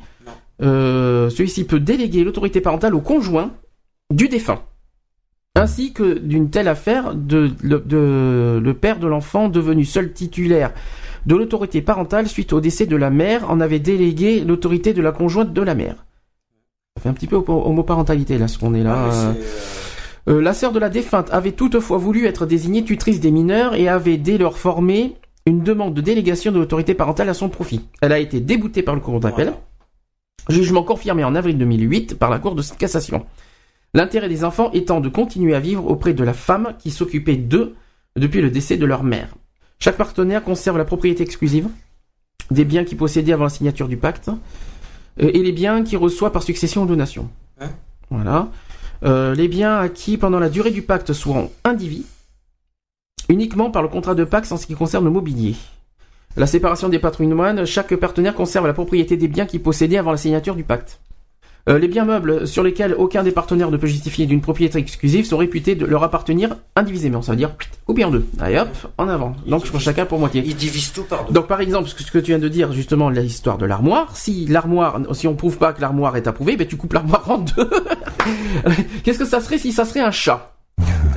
Euh, 0.63 1.31
celui-ci 1.31 1.65
peut 1.65 1.81
déléguer 1.81 2.23
l'autorité 2.23 2.61
parentale 2.61 2.95
au 2.95 3.01
conjoint 3.01 3.51
du 4.13 4.29
défunt. 4.29 4.61
Ainsi 5.57 5.93
que 5.93 6.19
d'une 6.19 6.51
telle 6.51 6.67
affaire, 6.69 7.15
de, 7.15 7.51
le- 7.63 7.79
de- 7.79 8.61
le 8.63 8.75
père 8.75 8.99
de 8.99 9.07
l'enfant 9.07 9.49
devenu 9.49 9.85
seul 9.85 10.13
titulaire 10.13 10.73
de 11.27 11.37
l'autorité 11.37 11.81
parentale 11.81 12.27
suite 12.29 12.53
au 12.53 12.61
décès 12.61 12.87
de 12.87 12.97
la 12.97 13.11
mère 13.11 13.49
en 13.51 13.61
avait 13.61 13.79
délégué 13.79 14.41
l'autorité 14.41 14.93
de 14.93 15.01
la 15.01 15.13
conjointe 15.13 15.53
de 15.53 15.63
la 15.63 15.75
mère. 15.75 16.05
Ça 16.97 17.03
fait 17.03 17.09
un 17.09 17.13
petit 17.15 17.27
peu 17.29 17.37
homo- 17.37 17.63
homoparentalité 17.67 18.37
là, 18.37 18.49
ce 18.49 18.59
qu'on 18.59 18.75
est 18.75 18.83
là. 18.83 18.95
Ah, 18.97 19.15
euh. 19.15 19.33
c'est, 19.35 20.31
Euh, 20.31 20.41
la 20.41 20.55
sœur 20.55 20.73
de 20.73 20.79
la 20.79 20.89
défunte 20.89 21.29
avait 21.33 21.53
toutefois 21.53 21.99
voulu 21.99 22.25
être 22.27 22.47
désignée 22.47 22.83
tutrice 22.83 23.21
des 23.21 23.31
mineurs 23.31 23.75
et 23.75 23.89
avait 23.89 24.17
dès 24.17 24.39
lors 24.39 24.57
formé 24.59 25.17
une 25.47 25.61
demande 25.63 25.93
de 25.93 26.01
délégation 26.01 26.51
de 26.51 26.59
l'autorité 26.59 26.95
parentale 26.95 27.29
à 27.29 27.35
son 27.35 27.51
profit. 27.51 27.83
Elle 28.01 28.13
a 28.13 28.19
été 28.19 28.41
déboutée 28.41 28.83
par 28.83 28.95
le 28.95 29.03
cour 29.03 29.21
d'appel. 29.21 29.53
Jugement 30.49 30.83
confirmé 30.83 31.25
en 31.25 31.35
avril 31.35 31.59
2008 31.59 32.19
par 32.19 32.31
la 32.31 32.39
Cour 32.39 32.55
de 32.55 32.63
cassation. 32.79 33.25
L'intérêt 33.95 34.29
des 34.29 34.45
enfants 34.45 34.71
étant 34.73 35.01
de 35.01 35.09
continuer 35.09 35.55
à 35.55 35.61
vivre 35.61 35.87
auprès 35.87 36.15
de 36.15 36.25
la 36.25 36.35
femme 36.35 36.75
qui 36.79 36.91
s'occupait 36.91 37.37
d'eux 37.37 37.75
depuis 38.17 38.43
le 38.43 38.51
décès 38.51 38.77
de 38.77 38.85
leur 38.85 39.05
mère. 39.05 39.35
Chaque 39.79 39.97
partenaire 39.97 40.43
conserve 40.43 40.79
la 40.79 40.85
propriété 40.85 41.23
exclusive 41.23 41.69
des 42.51 42.65
biens 42.65 42.85
qu'il 42.85 42.99
possédait 42.99 43.33
avant 43.33 43.45
la 43.45 43.51
signature 43.51 43.89
du 43.89 43.97
pacte 43.97 44.29
euh, 45.21 45.31
et 45.33 45.43
les 45.43 45.53
biens 45.53 45.83
qu'il 45.85 45.99
reçoit 45.99 46.33
par 46.33 46.43
succession 46.43 46.83
ou 46.83 46.87
donation. 46.87 47.31
Hein 47.61 47.71
voilà. 48.11 48.49
Euh, 49.05 49.35
les 49.35 49.49
biens 49.49 49.79
acquis 49.79 50.17
pendant 50.17 50.39
la 50.39 50.49
durée 50.49 50.71
du 50.71 50.83
pacte 50.83 51.13
seront 51.13 51.51
indivis 51.65 52.05
uniquement 53.29 53.71
par 53.71 53.83
le 53.83 53.89
contrat 53.89 54.15
de 54.15 54.25
pacte 54.25 54.51
en 54.53 54.57
ce 54.57 54.67
qui 54.67 54.75
concerne 54.75 55.05
le 55.05 55.11
mobilier. 55.11 55.55
La 56.37 56.47
séparation 56.47 56.89
des 56.89 56.99
patrimoines, 56.99 57.65
chaque 57.65 57.95
partenaire 57.95 58.35
conserve 58.35 58.67
la 58.67 58.73
propriété 58.73 59.17
des 59.17 59.29
biens 59.29 59.47
qu'il 59.47 59.63
possédait 59.63 59.99
avant 59.99 60.11
la 60.11 60.17
signature 60.17 60.57
du 60.57 60.65
pacte. 60.65 61.01
Euh, 61.67 61.79
les 61.79 61.89
biens 61.89 62.05
meubles 62.05 62.47
sur 62.47 62.63
lesquels 62.63 62.95
aucun 62.95 63.23
des 63.23 63.31
partenaires 63.31 63.71
ne 63.71 63.79
peut 63.79 63.87
justifier 63.87 64.27
d'une 64.27 64.43
propriété 64.43 64.79
exclusive 64.79 65.25
sont 65.25 65.39
réputés 65.39 65.75
de 65.75 65.87
leur 65.87 66.03
appartenir 66.03 66.57
indivisément. 66.77 67.23
Ça 67.23 67.33
veut 67.33 67.39
dire 67.39 67.53
coupé 67.87 68.05
en 68.05 68.11
deux. 68.11 68.27
Allez 68.39 68.59
hop, 68.59 68.69
en 68.99 69.09
avant. 69.09 69.35
Donc 69.47 69.67
pour 69.67 69.81
chacun 69.81 70.05
pour 70.05 70.19
moitié. 70.19 70.43
Ils 70.45 70.57
divisent 70.57 70.93
tout 70.93 71.05
par 71.05 71.25
deux. 71.25 71.33
Donc 71.33 71.47
par 71.47 71.61
exemple, 71.63 71.89
ce 71.89 71.95
que 71.95 72.03
ce 72.03 72.11
que 72.11 72.19
tu 72.19 72.33
viens 72.33 72.39
de 72.39 72.49
dire 72.49 72.73
justement 72.73 73.09
l'histoire 73.09 73.57
de 73.57 73.65
l'armoire, 73.65 74.15
si 74.17 74.47
l'armoire, 74.47 75.01
si 75.13 75.27
on 75.27 75.37
prouve 75.37 75.57
pas 75.57 75.73
que 75.73 75.81
l'armoire 75.81 76.17
est 76.17 76.27
approuvée, 76.27 76.57
ben 76.57 76.67
tu 76.67 76.77
coupes 76.77 76.93
l'armoire 76.93 77.31
en 77.31 77.39
deux. 77.39 77.71
Qu'est-ce 79.03 79.19
que 79.19 79.25
ça 79.25 79.41
serait 79.41 79.59
si 79.59 79.73
ça 79.73 79.87
serait 79.87 80.01
un 80.01 80.11
chat? 80.11 80.55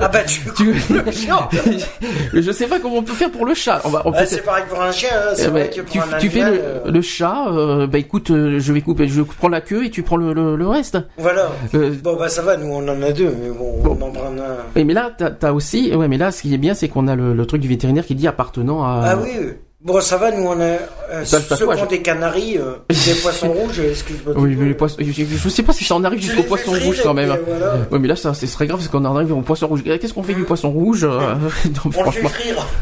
Ah 0.00 0.06
bah 0.06 0.20
tu 0.22 0.40
Tu- 0.56 0.72
le 0.94 1.10
chien. 1.10 1.36
Je 2.32 2.52
sais 2.52 2.66
pas 2.68 2.78
comment 2.78 2.98
on 2.98 3.02
peut 3.02 3.14
faire 3.14 3.32
pour 3.32 3.44
le 3.44 3.54
chat. 3.54 3.80
On 3.84 3.88
va, 3.88 4.02
on 4.04 4.12
peut 4.12 4.18
Ah, 4.20 4.26
c'est 4.26 4.44
pareil 4.44 4.62
pour 4.68 4.80
un 4.80 4.92
chien, 4.92 5.08
hein, 5.12 5.34
Eh 5.36 5.46
vrai 5.48 5.70
ben, 5.76 5.84
que 5.84 5.90
tu, 5.90 5.98
un 5.98 6.18
tu 6.18 6.30
fais 6.30 6.48
le, 6.48 6.60
euh, 6.60 6.90
le 6.90 7.02
chat, 7.02 7.46
euh, 7.48 7.88
bah 7.88 7.98
écoute, 7.98 8.30
euh, 8.30 8.60
je 8.60 8.72
vais 8.72 8.80
couper, 8.80 9.08
je 9.08 9.22
prends 9.22 9.48
la 9.48 9.60
queue 9.60 9.86
et 9.86 9.90
tu 9.90 10.04
prends 10.04 10.16
le, 10.16 10.32
le, 10.32 10.54
le 10.54 10.68
reste. 10.68 10.98
Voilà. 11.16 11.48
Euh, 11.74 11.92
Bon 12.02 12.14
bah 12.16 12.28
ça 12.28 12.42
va, 12.42 12.56
nous 12.56 12.68
on 12.72 12.86
en 12.88 13.02
a 13.02 13.10
deux, 13.10 13.34
mais 13.42 13.48
bon, 13.50 13.82
Bon. 13.82 13.98
on 14.00 14.06
en 14.06 14.10
prend 14.12 14.26
un. 14.26 14.78
et 14.80 14.84
mais 14.84 14.94
là, 14.94 15.10
t'as 15.18 15.48
as 15.48 15.52
aussi, 15.52 15.92
ouais, 15.94 16.06
mais 16.06 16.16
là, 16.16 16.30
ce 16.30 16.42
qui 16.42 16.54
est 16.54 16.58
bien, 16.58 16.74
c'est 16.74 16.88
qu'on 16.88 17.08
a 17.08 17.16
le, 17.16 17.34
le 17.34 17.46
truc 17.46 17.60
du 17.60 17.66
vétérinaire 17.68 18.06
qui 18.06 18.14
dit 18.14 18.28
appartenant 18.28 18.84
à. 18.84 19.02
Ah 19.04 19.16
oui, 19.20 19.30
oui. 19.40 19.46
Bon 19.80 20.00
ça 20.00 20.16
va, 20.16 20.32
nous 20.32 20.42
on 20.42 20.60
a 20.60 20.64
euh, 20.64 21.24
ceux 21.24 21.38
qui 21.38 21.62
ont 21.62 21.86
des 21.86 22.02
canaris, 22.02 22.58
euh, 22.58 22.74
des 22.90 23.14
poissons 23.22 23.52
rouges, 23.52 23.78
excuse-moi. 23.78 24.34
Oui, 24.36 24.56
mais 24.58 24.66
les 24.66 24.74
poissons, 24.74 24.96
je, 25.00 25.48
sais 25.48 25.62
pas 25.62 25.72
si 25.72 25.84
ça 25.84 25.94
en 25.94 26.02
arrive 26.02 26.20
jusqu'au 26.20 26.42
poisson 26.42 26.72
rouge 26.72 27.00
quand 27.00 27.14
même. 27.14 27.30
euh, 27.30 27.36
voilà. 27.46 27.76
Ouais, 27.92 27.98
mais 28.00 28.08
là, 28.08 28.16
ça, 28.16 28.34
c'est 28.34 28.48
très 28.48 28.66
grave 28.66 28.78
parce 28.80 28.88
qu'on 28.88 29.04
en 29.04 29.14
arrive 29.14 29.32
au 29.32 29.40
poisson 29.40 29.68
rouge. 29.68 29.84
Qu'est-ce 29.84 30.12
qu'on 30.12 30.24
fait 30.24 30.34
du 30.34 30.42
poisson 30.42 30.72
rouge 30.72 31.04
euh, 31.04 31.20
non, 31.36 31.40
On 31.84 31.88
le 31.88 31.92
fait 31.92 32.00
Franchement, 32.02 32.30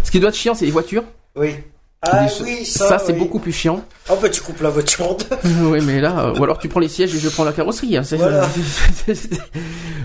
ce 0.04 0.10
qui 0.10 0.20
doit 0.20 0.30
être 0.30 0.36
chiant, 0.36 0.54
c'est 0.54 0.64
les 0.64 0.70
voitures. 0.70 1.04
Oui. 1.36 1.56
Ah 2.00 2.24
Des- 2.24 2.42
oui, 2.44 2.64
ça, 2.64 2.88
ça, 2.88 2.98
c'est 2.98 3.12
oui. 3.12 3.18
beaucoup 3.18 3.40
plus 3.40 3.52
chiant. 3.52 3.84
Oh 4.08 4.14
bah 4.20 4.28
tu 4.30 4.40
coupes 4.40 4.60
la 4.62 4.70
voiture 4.70 5.10
en 5.10 5.14
deux. 5.14 5.50
oui, 5.64 5.80
mais 5.82 6.00
là, 6.00 6.28
euh, 6.28 6.38
ou 6.38 6.44
alors 6.44 6.58
tu 6.58 6.68
prends 6.68 6.80
les 6.80 6.88
sièges 6.88 7.14
et 7.14 7.18
je 7.18 7.28
prends 7.28 7.44
la 7.44 7.52
carrosserie. 7.52 7.96
Hein, 7.98 8.02
Voilà. 8.12 8.48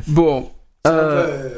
bon. 0.08 0.50
Euh, 0.88 1.26
peu, 1.26 1.32
euh, 1.32 1.50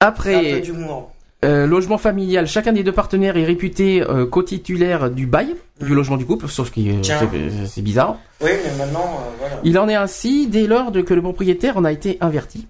après, 0.00 0.34
un 0.34 0.54
peu 0.56 0.60
d'humour. 0.60 1.12
Euh, 1.42 1.66
logement 1.66 1.96
familial, 1.96 2.46
chacun 2.46 2.72
des 2.72 2.82
deux 2.82 2.92
partenaires 2.92 3.38
est 3.38 3.44
réputé 3.46 4.02
euh, 4.02 4.26
co-titulaire 4.26 5.10
du 5.10 5.26
bail, 5.26 5.56
du 5.80 5.94
logement 5.94 6.18
du 6.18 6.26
couple, 6.26 6.48
sauf 6.48 6.70
que 6.70 6.80
euh, 6.80 7.66
c'est- 7.66 7.80
bizarre. 7.80 8.18
Oui, 8.42 8.50
mais 8.62 8.76
maintenant, 8.84 9.00
euh, 9.20 9.30
voilà. 9.38 9.54
Il 9.64 9.78
en 9.78 9.88
est 9.88 9.94
ainsi 9.94 10.48
dès 10.48 10.66
lors 10.66 10.92
de- 10.92 11.00
que 11.00 11.14
le 11.14 11.22
propriétaire 11.22 11.78
en 11.78 11.84
a 11.84 11.92
été 11.92 12.18
inverti, 12.20 12.68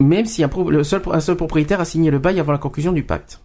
même 0.00 0.24
si 0.24 0.42
un, 0.42 0.48
pro- 0.48 0.70
le 0.70 0.84
seul, 0.84 1.02
un 1.12 1.20
seul 1.20 1.36
propriétaire 1.36 1.80
a 1.82 1.84
signé 1.84 2.10
le 2.10 2.18
bail 2.18 2.40
avant 2.40 2.52
la 2.52 2.58
conclusion 2.58 2.92
du 2.92 3.02
pacte. 3.02 3.40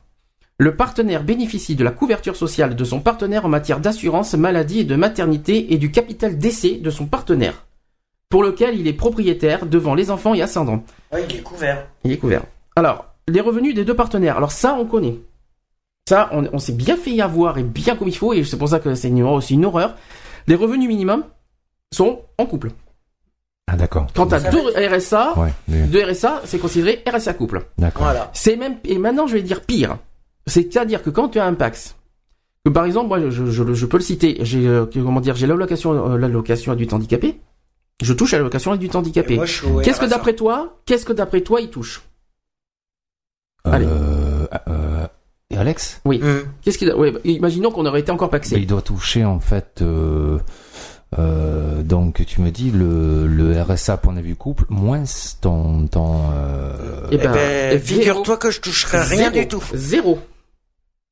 Le 0.60 0.76
partenaire 0.78 1.24
bénéficie 1.26 1.76
de 1.76 1.84
la 1.84 1.92
couverture 1.92 2.38
sociale 2.38 2.76
de 2.78 2.84
son 2.86 3.02
partenaire 3.02 3.44
en 3.46 3.50
matière 3.50 3.82
d'assurance, 3.82 4.34
maladie 4.36 4.80
et 4.82 4.86
de 4.86 4.96
maternité 4.96 5.74
et 5.74 5.78
du 5.78 5.92
capital 5.92 6.38
décès 6.38 6.76
de 6.76 6.90
son 6.90 7.06
partenaire, 7.06 7.66
pour 8.30 8.44
lequel 8.44 8.80
il 8.80 8.88
est 8.88 8.94
propriétaire 8.94 9.66
devant 9.66 9.94
les 9.94 10.10
enfants 10.10 10.34
et 10.36 10.42
ascendants. 10.42 10.84
Oui, 11.12 11.20
il 11.30 11.36
est 11.36 11.42
couvert. 11.42 11.86
Il 12.06 12.12
est 12.14 12.18
couvert. 12.18 12.44
Alors, 12.78 13.13
les 13.28 13.42
revenus 13.42 13.74
des 13.76 13.86
deux 13.86 13.96
partenaires. 13.96 14.38
Alors 14.38 14.52
ça, 14.52 14.76
on 14.80 14.86
connaît. 14.86 15.20
Ça, 16.08 16.30
on, 16.34 16.48
on 16.52 16.60
s'est 16.60 16.74
bien 16.74 16.98
fait 16.98 17.12
y 17.12 17.22
avoir 17.22 17.58
et 17.58 17.64
bien 17.64 17.96
comme 17.96 18.08
il 18.10 18.16
faut, 18.18 18.34
et 18.34 18.44
c'est 18.44 18.58
pour 18.58 18.70
ça 18.70 18.80
que 18.80 18.94
c'est 18.96 19.08
une, 19.10 19.42
c'est 19.42 19.54
une 19.54 19.66
horreur. 19.66 19.96
Les 20.48 20.56
revenus 20.56 20.88
minimums 20.90 21.24
sont 21.94 22.22
en 22.38 22.46
couple. 22.46 22.72
Ah, 23.68 23.78
d'accord. 23.78 24.08
Quand 24.14 24.28
t'as 24.28 24.42
Ça 24.42 24.50
deux 24.52 24.60
RSA, 24.76 25.40
Ouais, 25.40 25.54
mais- 25.70 25.84
deux 25.88 26.04
RSA, 26.04 26.42
c'est 26.44 26.60
considéré 26.60 27.02
RSA 27.08 27.34
couple. 27.34 27.64
d'accord. 27.78 28.04
Voilà. 28.04 28.30
C'est 28.34 28.58
même, 28.58 28.76
et 28.84 28.98
maintenant 28.98 29.26
je 29.28 29.34
vais 29.34 29.42
dire 29.42 29.62
pire. 29.62 29.98
C'est-à-dire 30.46 31.02
que 31.02 31.10
quand 31.10 31.30
tu 31.30 31.40
as 31.40 31.46
un 31.46 31.54
Pax, 31.54 31.96
que 32.66 32.70
par 32.72 32.84
exemple, 32.84 33.08
moi, 33.08 33.30
je, 33.30 33.46
je- 33.46 33.74
je 33.74 33.86
peux 33.86 33.98
le 33.98 34.04
citer, 34.04 34.38
j'ai, 34.42 34.68
euh, 34.68 34.86
comment 34.94 35.22
dire, 35.22 35.36
j'ai 35.36 35.48
l'allocation, 35.48 36.12
euh, 36.12 36.18
l'allocation 36.18 36.74
adulte 36.74 36.92
handicapé. 36.92 37.40
Je 38.02 38.12
touche 38.12 38.34
à 38.34 38.38
l'allocation 38.38 38.74
adulte 38.74 38.94
Et 38.94 38.98
handicapé. 38.98 39.38
Qu'est-ce 39.84 40.00
que 40.02 40.06
d'après 40.10 40.34
toi, 40.34 40.78
qu'est-ce 40.86 41.06
que 41.06 41.14
d'après 41.14 41.40
toi 41.42 41.62
il 41.62 41.70
touche? 41.70 42.02
Allez. 43.66 43.86
Euh, 43.88 44.46
euh, 44.68 45.08
Et 45.50 45.58
Alex 45.58 46.02
Oui. 46.06 46.20
Hum. 46.24 46.44
Qu'est-ce 46.62 46.78
qu'il 46.78 46.90
a 46.92 46.98
ouais, 46.98 47.12
bah, 47.12 47.20
Imaginons 47.24 47.72
qu'on 47.72 47.86
aurait 47.86 48.02
été 48.02 48.12
encore 48.12 48.30
Bah, 48.30 48.38
paxé. 48.40 48.56
Il 48.58 48.68
doit 48.68 48.82
toucher 48.82 49.24
en 49.26 49.40
fait. 49.40 49.82
euh, 49.82 50.40
euh, 51.20 51.84
donc 51.84 52.26
tu 52.26 52.42
me 52.42 52.50
dis 52.50 52.72
le, 52.72 53.28
le 53.28 53.62
RSA 53.62 53.98
point 53.98 54.14
de 54.14 54.22
vue 54.22 54.36
couple 54.36 54.66
moins 54.70 55.04
ton 55.42 55.86
ton. 55.88 56.22
euh, 56.34 57.08
Eh 57.12 57.16
Eh 57.16 57.18
ben, 57.20 57.32
ben, 57.32 57.70
zéro. 57.80 58.00
figure-toi 58.00 58.38
que 58.38 58.50
je 58.52 58.60
toucherai 58.62 59.00
rien 59.02 59.30
Zéro. 59.32 59.32
du 59.32 59.48
tout. 59.48 59.64
Zéro. 59.74 60.20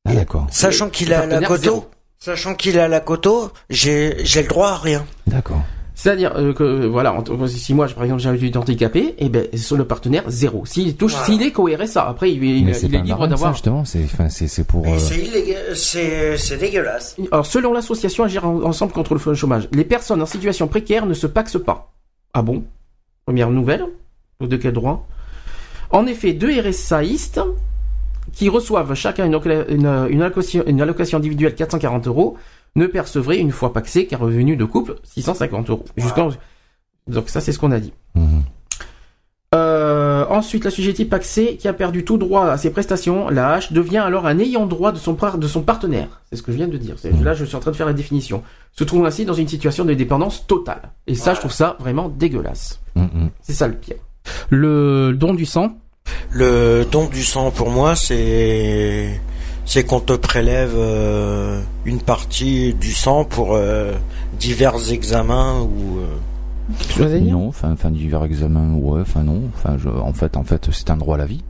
Ah 0.06 0.16
d'accord. 0.16 0.48
Sachant 0.50 0.90
qu'il 0.90 1.14
a 1.14 1.18
la 1.28 1.40
Partenaire 1.40 1.48
coto, 1.50 1.62
zéro. 1.62 1.90
sachant 2.18 2.56
qu'il 2.56 2.80
a 2.80 2.88
la 2.88 3.00
coto, 3.00 3.52
j'ai 3.70 4.18
j'ai 4.26 4.42
le 4.42 4.48
droit 4.48 4.70
à 4.72 4.78
rien. 4.78 5.06
D'accord. 5.28 5.62
C'est-à-dire 6.02 6.34
euh, 6.36 6.52
que 6.52 6.64
euh, 6.64 6.88
voilà, 6.88 7.16
si 7.48 7.76
moi, 7.76 7.86
par 7.88 8.04
exemple, 8.06 8.22
j'ai 8.24 8.30
un 8.30 8.34
étudiant 8.34 8.62
handicapé, 8.62 9.14
et 9.20 9.30
ben 9.30 9.46
sur 9.56 9.78
le 9.78 9.86
partenaire 9.86 10.24
zéro. 10.30 10.66
S'il 10.66 10.96
touche, 10.98 11.12
Voilà. 11.12 11.26
s'il 11.28 11.44
est 11.44 11.52
qu'au 11.52 11.66
RSA, 11.68 12.08
après 12.08 12.32
il, 12.32 12.74
c'est 12.74 12.88
il 12.88 12.96
est 12.96 13.02
libre 13.04 13.20
ça, 13.22 13.28
d'avoir. 13.28 13.54
justement. 13.54 13.86
C'est 13.86 14.04
enfin 14.06 14.28
c'est 14.28 14.48
c'est 14.48 14.64
pour. 14.64 14.84
Euh, 14.88 14.98
c'est 15.76 16.58
dégueulasse. 16.58 17.18
Alors, 17.32 17.46
selon 17.46 17.72
l'association 17.72 18.24
Agir 18.24 18.46
en- 18.46 18.64
ensemble 18.64 18.94
contre 18.94 19.14
le 19.14 19.36
chômage, 19.36 19.68
les 19.72 19.84
personnes 19.86 20.24
en 20.24 20.26
situation 20.26 20.68
précaire 20.68 21.06
ne 21.06 21.14
se 21.14 21.28
paxent 21.28 21.62
pas. 21.64 21.92
Ah 22.34 22.42
bon? 22.42 22.64
Première 23.26 23.52
nouvelle. 23.52 23.86
De 24.40 24.58
quel 24.58 24.74
droit? 24.74 25.08
En 25.92 26.08
effet, 26.08 26.34
deux 26.34 26.52
RSAistes 26.62 27.42
qui 28.34 28.50
reçoivent 28.50 28.96
chacun 28.96 29.26
une, 29.26 29.40
une- 29.70 30.08
une 30.10 30.22
allocation, 30.24 30.64
une 30.66 30.82
allocation 30.82 31.20
individuelle 31.20 31.54
440 31.54 32.08
euros 32.08 32.38
ne 32.76 32.88
percevraient 32.88 33.38
une 33.40 33.52
fois 33.52 33.74
paxés 33.74 34.06
qu'un 34.08 34.18
revenu 34.18 34.56
de 34.56 34.66
couple 34.66 34.96
650 35.04 35.70
euros. 35.70 35.86
Jusqu'en- 35.98 36.30
Donc 37.08 37.30
ça, 37.30 37.42
c'est 37.42 37.52
ce 37.52 37.60
qu'on 37.60 37.72
a 37.72 37.80
dit. 37.80 37.94
mhm. 38.16 38.44
Euh, 39.54 40.26
ensuite, 40.30 40.64
paxée 41.10 41.58
qui 41.58 41.68
a 41.68 41.74
perdu 41.74 42.06
tout 42.06 42.18
droit 42.18 42.46
à 42.46 42.58
ses 42.58 42.70
prestations, 42.70 43.28
la 43.30 43.50
hache, 43.50 43.74
devient 43.74 43.98
alors 43.98 44.26
un 44.26 44.40
ayant 44.40 44.66
droit 44.66 44.94
de 44.94 44.98
son, 44.98 45.14
par- 45.16 45.38
de 45.38 45.46
son 45.48 45.62
partenaire. 45.62 46.22
C'est 46.30 46.38
ce 46.38 46.42
que 46.44 46.54
je 46.54 46.58
viens 46.58 46.70
de 46.70 46.78
dire. 46.78 46.96
C'est- 46.98 47.12
Là, 47.22 47.34
je 47.34 47.44
suis 47.44 47.58
en 47.58 47.60
train 47.60 47.72
de 47.72 47.76
faire 47.76 47.86
la 47.88 47.92
définition. 47.92 48.44
Se 48.72 48.86
trouve 48.86 49.06
ainsi 49.06 49.26
dans 49.26 49.34
une 49.34 49.50
situation 49.50 49.84
de 49.84 49.94
dépendance 49.94 50.48
totale. 50.48 50.92
Et 51.06 51.16
ça, 51.16 51.34
je 51.34 51.40
trouve 51.42 51.52
ça 51.52 51.76
vraiment 51.82 52.08
dégueulasse. 52.08 52.80
Mhm. 52.96 53.30
C'est 53.42 53.52
ça 53.54 53.68
le 53.68 53.74
pire. 53.74 53.98
Le 54.50 55.12
don 55.20 55.34
du 55.34 55.46
sang? 55.46 55.76
Le 56.32 56.86
don 56.90 57.08
du 57.08 57.24
sang 57.24 57.52
pour 57.52 57.70
moi, 57.72 57.96
c'est 57.98 59.20
c'est 59.72 59.86
qu'on 59.86 60.02
te 60.02 60.12
prélève 60.12 60.74
euh, 60.76 61.62
une 61.86 62.02
partie 62.02 62.74
du 62.74 62.92
sang 62.92 63.24
pour 63.24 63.56
euh, 63.56 63.94
divers 64.38 64.92
examens 64.92 65.62
ou 65.62 66.00
euh, 67.00 67.20
Non, 67.22 67.48
enfin, 67.48 67.72
enfin 67.72 67.90
divers 67.90 68.26
examen, 68.26 68.74
ouais, 68.74 69.00
enfin 69.00 69.24
non, 69.24 69.44
enfin, 69.56 69.78
je, 69.78 69.88
en 69.88 70.12
fait, 70.12 70.36
en 70.36 70.44
fait, 70.44 70.68
c'est 70.74 70.90
un 70.90 70.98
droit 70.98 71.16
à 71.16 71.20
la 71.20 71.26
vie. 71.26 71.42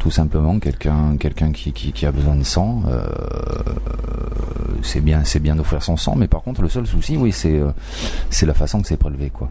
Tout 0.00 0.10
simplement, 0.10 0.58
quelqu'un, 0.58 1.16
quelqu'un 1.16 1.52
qui, 1.52 1.72
qui, 1.72 1.92
qui 1.92 2.06
a 2.06 2.10
besoin 2.10 2.34
de 2.34 2.42
sang, 2.42 2.82
euh, 2.88 3.04
c'est 4.82 5.00
bien, 5.00 5.22
c'est 5.22 5.38
bien 5.38 5.54
d'offrir 5.54 5.80
son 5.80 5.96
sang, 5.96 6.16
mais 6.16 6.26
par 6.26 6.42
contre, 6.42 6.60
le 6.60 6.68
seul 6.68 6.88
souci, 6.88 7.16
oui, 7.16 7.30
c'est, 7.30 7.60
euh, 7.60 7.70
c'est 8.30 8.46
la 8.46 8.54
façon 8.54 8.82
que 8.82 8.88
c'est 8.88 8.96
prélevé, 8.96 9.30
quoi. 9.30 9.48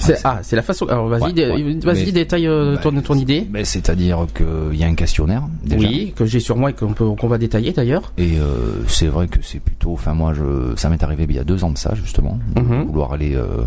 C'est- 0.00 0.20
Ah, 0.24 0.38
c'est 0.42 0.56
la 0.56 0.62
façon. 0.62 0.86
Alors, 0.86 1.08
vas-y, 1.08 1.22
Ouais, 1.22 1.32
dé- 1.32 1.46
ouais. 1.50 1.78
vas-y, 1.82 2.06
Mais- 2.06 2.12
détaille 2.12 2.46
euh, 2.46 2.74
Bah, 2.76 2.80
ton, 2.82 3.00
ton 3.00 3.14
idée. 3.14 3.46
C'est-à-dire 3.64 4.26
qu'il 4.34 4.78
y 4.78 4.84
a 4.84 4.86
un 4.86 4.94
questionnaire, 4.94 5.42
déjà. 5.64 5.88
Oui, 5.88 6.12
que 6.16 6.24
j'ai 6.26 6.40
sur 6.40 6.56
moi 6.56 6.70
et 6.70 6.72
qu'on 6.72 6.92
peut, 6.92 7.06
qu'on 7.10 7.28
va 7.28 7.38
détailler 7.38 7.72
d'ailleurs. 7.72 8.12
Et 8.18 8.38
euh, 8.38 8.82
c'est 8.86 9.06
vrai 9.08 9.26
que 9.28 9.38
c'est 9.42 9.60
plutôt, 9.60 9.92
enfin 9.92 10.14
moi, 10.14 10.32
je, 10.34 10.74
ça 10.76 10.88
m'est 10.88 11.02
arrivé 11.02 11.26
il 11.28 11.36
y 11.36 11.38
a 11.38 11.44
deux 11.44 11.64
ans 11.64 11.70
de 11.70 11.78
ça 11.78 11.94
justement, 11.94 12.38
de 12.54 12.60
Mhm. 12.62 12.84
vouloir 12.84 13.12
aller 13.12 13.34
euh, 13.36 13.64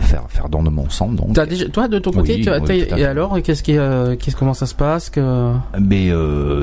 faire 0.00 0.24
faire 0.28 0.48
don 0.48 0.62
de 0.62 0.70
mon 0.70 0.88
sang. 0.90 1.08
Donc, 1.10 1.34
T'as 1.34 1.46
déjà, 1.46 1.68
toi, 1.68 1.88
de 1.88 1.98
ton 1.98 2.10
côté, 2.10 2.36
Oui, 2.36 2.48
as- 2.48 2.60
oui, 2.60 2.84
et 2.96 3.04
alors, 3.04 3.40
qu'est-ce 3.42 3.62
qui, 3.62 3.72
qu'est-ce 4.18 4.36
comment 4.36 4.54
ça 4.54 4.66
se 4.66 4.74
passe 4.74 5.10
que 5.10 5.52
Mais 5.80 6.10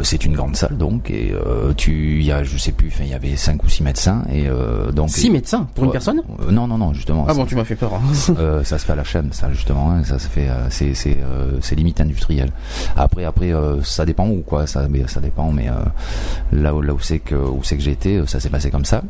c'est 0.03 0.25
une 0.25 0.33
grande 0.33 0.55
salle 0.55 0.77
donc 0.77 1.09
et 1.09 1.33
tu 1.77 2.19
il 2.19 2.25
y 2.25 2.31
a 2.31 2.43
je 2.43 2.57
sais 2.57 2.71
plus 2.71 2.87
enfin 2.87 3.03
il 3.05 3.09
y 3.11 3.13
avait 3.13 3.35
cinq 3.35 3.63
ou 3.63 3.69
six 3.69 3.83
médecins 3.83 4.23
et 4.33 4.45
donc 4.93 5.09
Six 5.09 5.29
médecins 5.29 5.67
pour 5.75 5.85
une 5.85 5.91
personne? 5.91 6.21
Non 6.51 6.67
non 6.67 6.77
non 6.77 6.93
justement 6.93 7.25
Ah 7.27 7.33
bon, 7.33 7.45
tu 7.45 7.55
m'as 7.55 7.63
fait 7.63 7.75
peur. 7.75 7.93
hein. 7.95 8.61
Ça 8.71 8.79
se 8.79 8.85
fait 8.85 8.93
à 8.93 8.95
la 8.95 9.03
chaîne 9.03 9.33
ça 9.33 9.51
justement 9.51 9.91
hein, 9.91 10.03
ça 10.05 10.17
se 10.17 10.29
fait 10.29 10.47
euh, 10.47 10.69
euh, 11.05 11.57
c'est 11.59 11.75
limite 11.75 11.99
industriel 11.99 12.53
après 12.95 13.25
après 13.25 13.53
euh, 13.53 13.83
ça 13.83 14.05
dépend 14.05 14.29
où 14.29 14.43
quoi 14.47 14.65
ça 14.65 14.87
mais 14.87 15.03
dépend 15.21 15.51
mais 15.51 15.67
là 16.53 16.73
où 16.73 16.81
là 16.81 16.93
où 16.93 16.99
c'est 17.01 17.19
que 17.19 17.35
où 17.35 17.59
c'est 17.63 17.75
que 17.75 18.07
euh, 18.07 18.25
ça 18.25 18.39
s'est 18.39 18.49
passé 18.49 18.71
comme 18.71 18.85
ça 18.85 19.03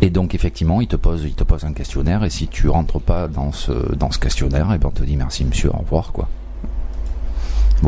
et 0.00 0.10
donc 0.10 0.36
effectivement, 0.36 0.80
il 0.80 0.86
te 0.86 0.94
pose, 0.94 1.24
il 1.24 1.34
te 1.34 1.42
pose 1.42 1.64
un 1.64 1.72
questionnaire 1.72 2.22
et 2.22 2.30
si 2.30 2.46
tu 2.46 2.68
rentres 2.68 3.00
pas 3.00 3.26
dans 3.26 3.50
ce 3.50 3.72
dans 3.96 4.12
ce 4.12 4.20
questionnaire, 4.20 4.72
et 4.72 4.78
ben 4.78 4.88
on 4.88 4.92
te 4.92 5.02
dit 5.02 5.16
merci 5.16 5.44
monsieur, 5.44 5.70
au 5.70 5.78
revoir 5.78 6.12
quoi. 6.12 6.28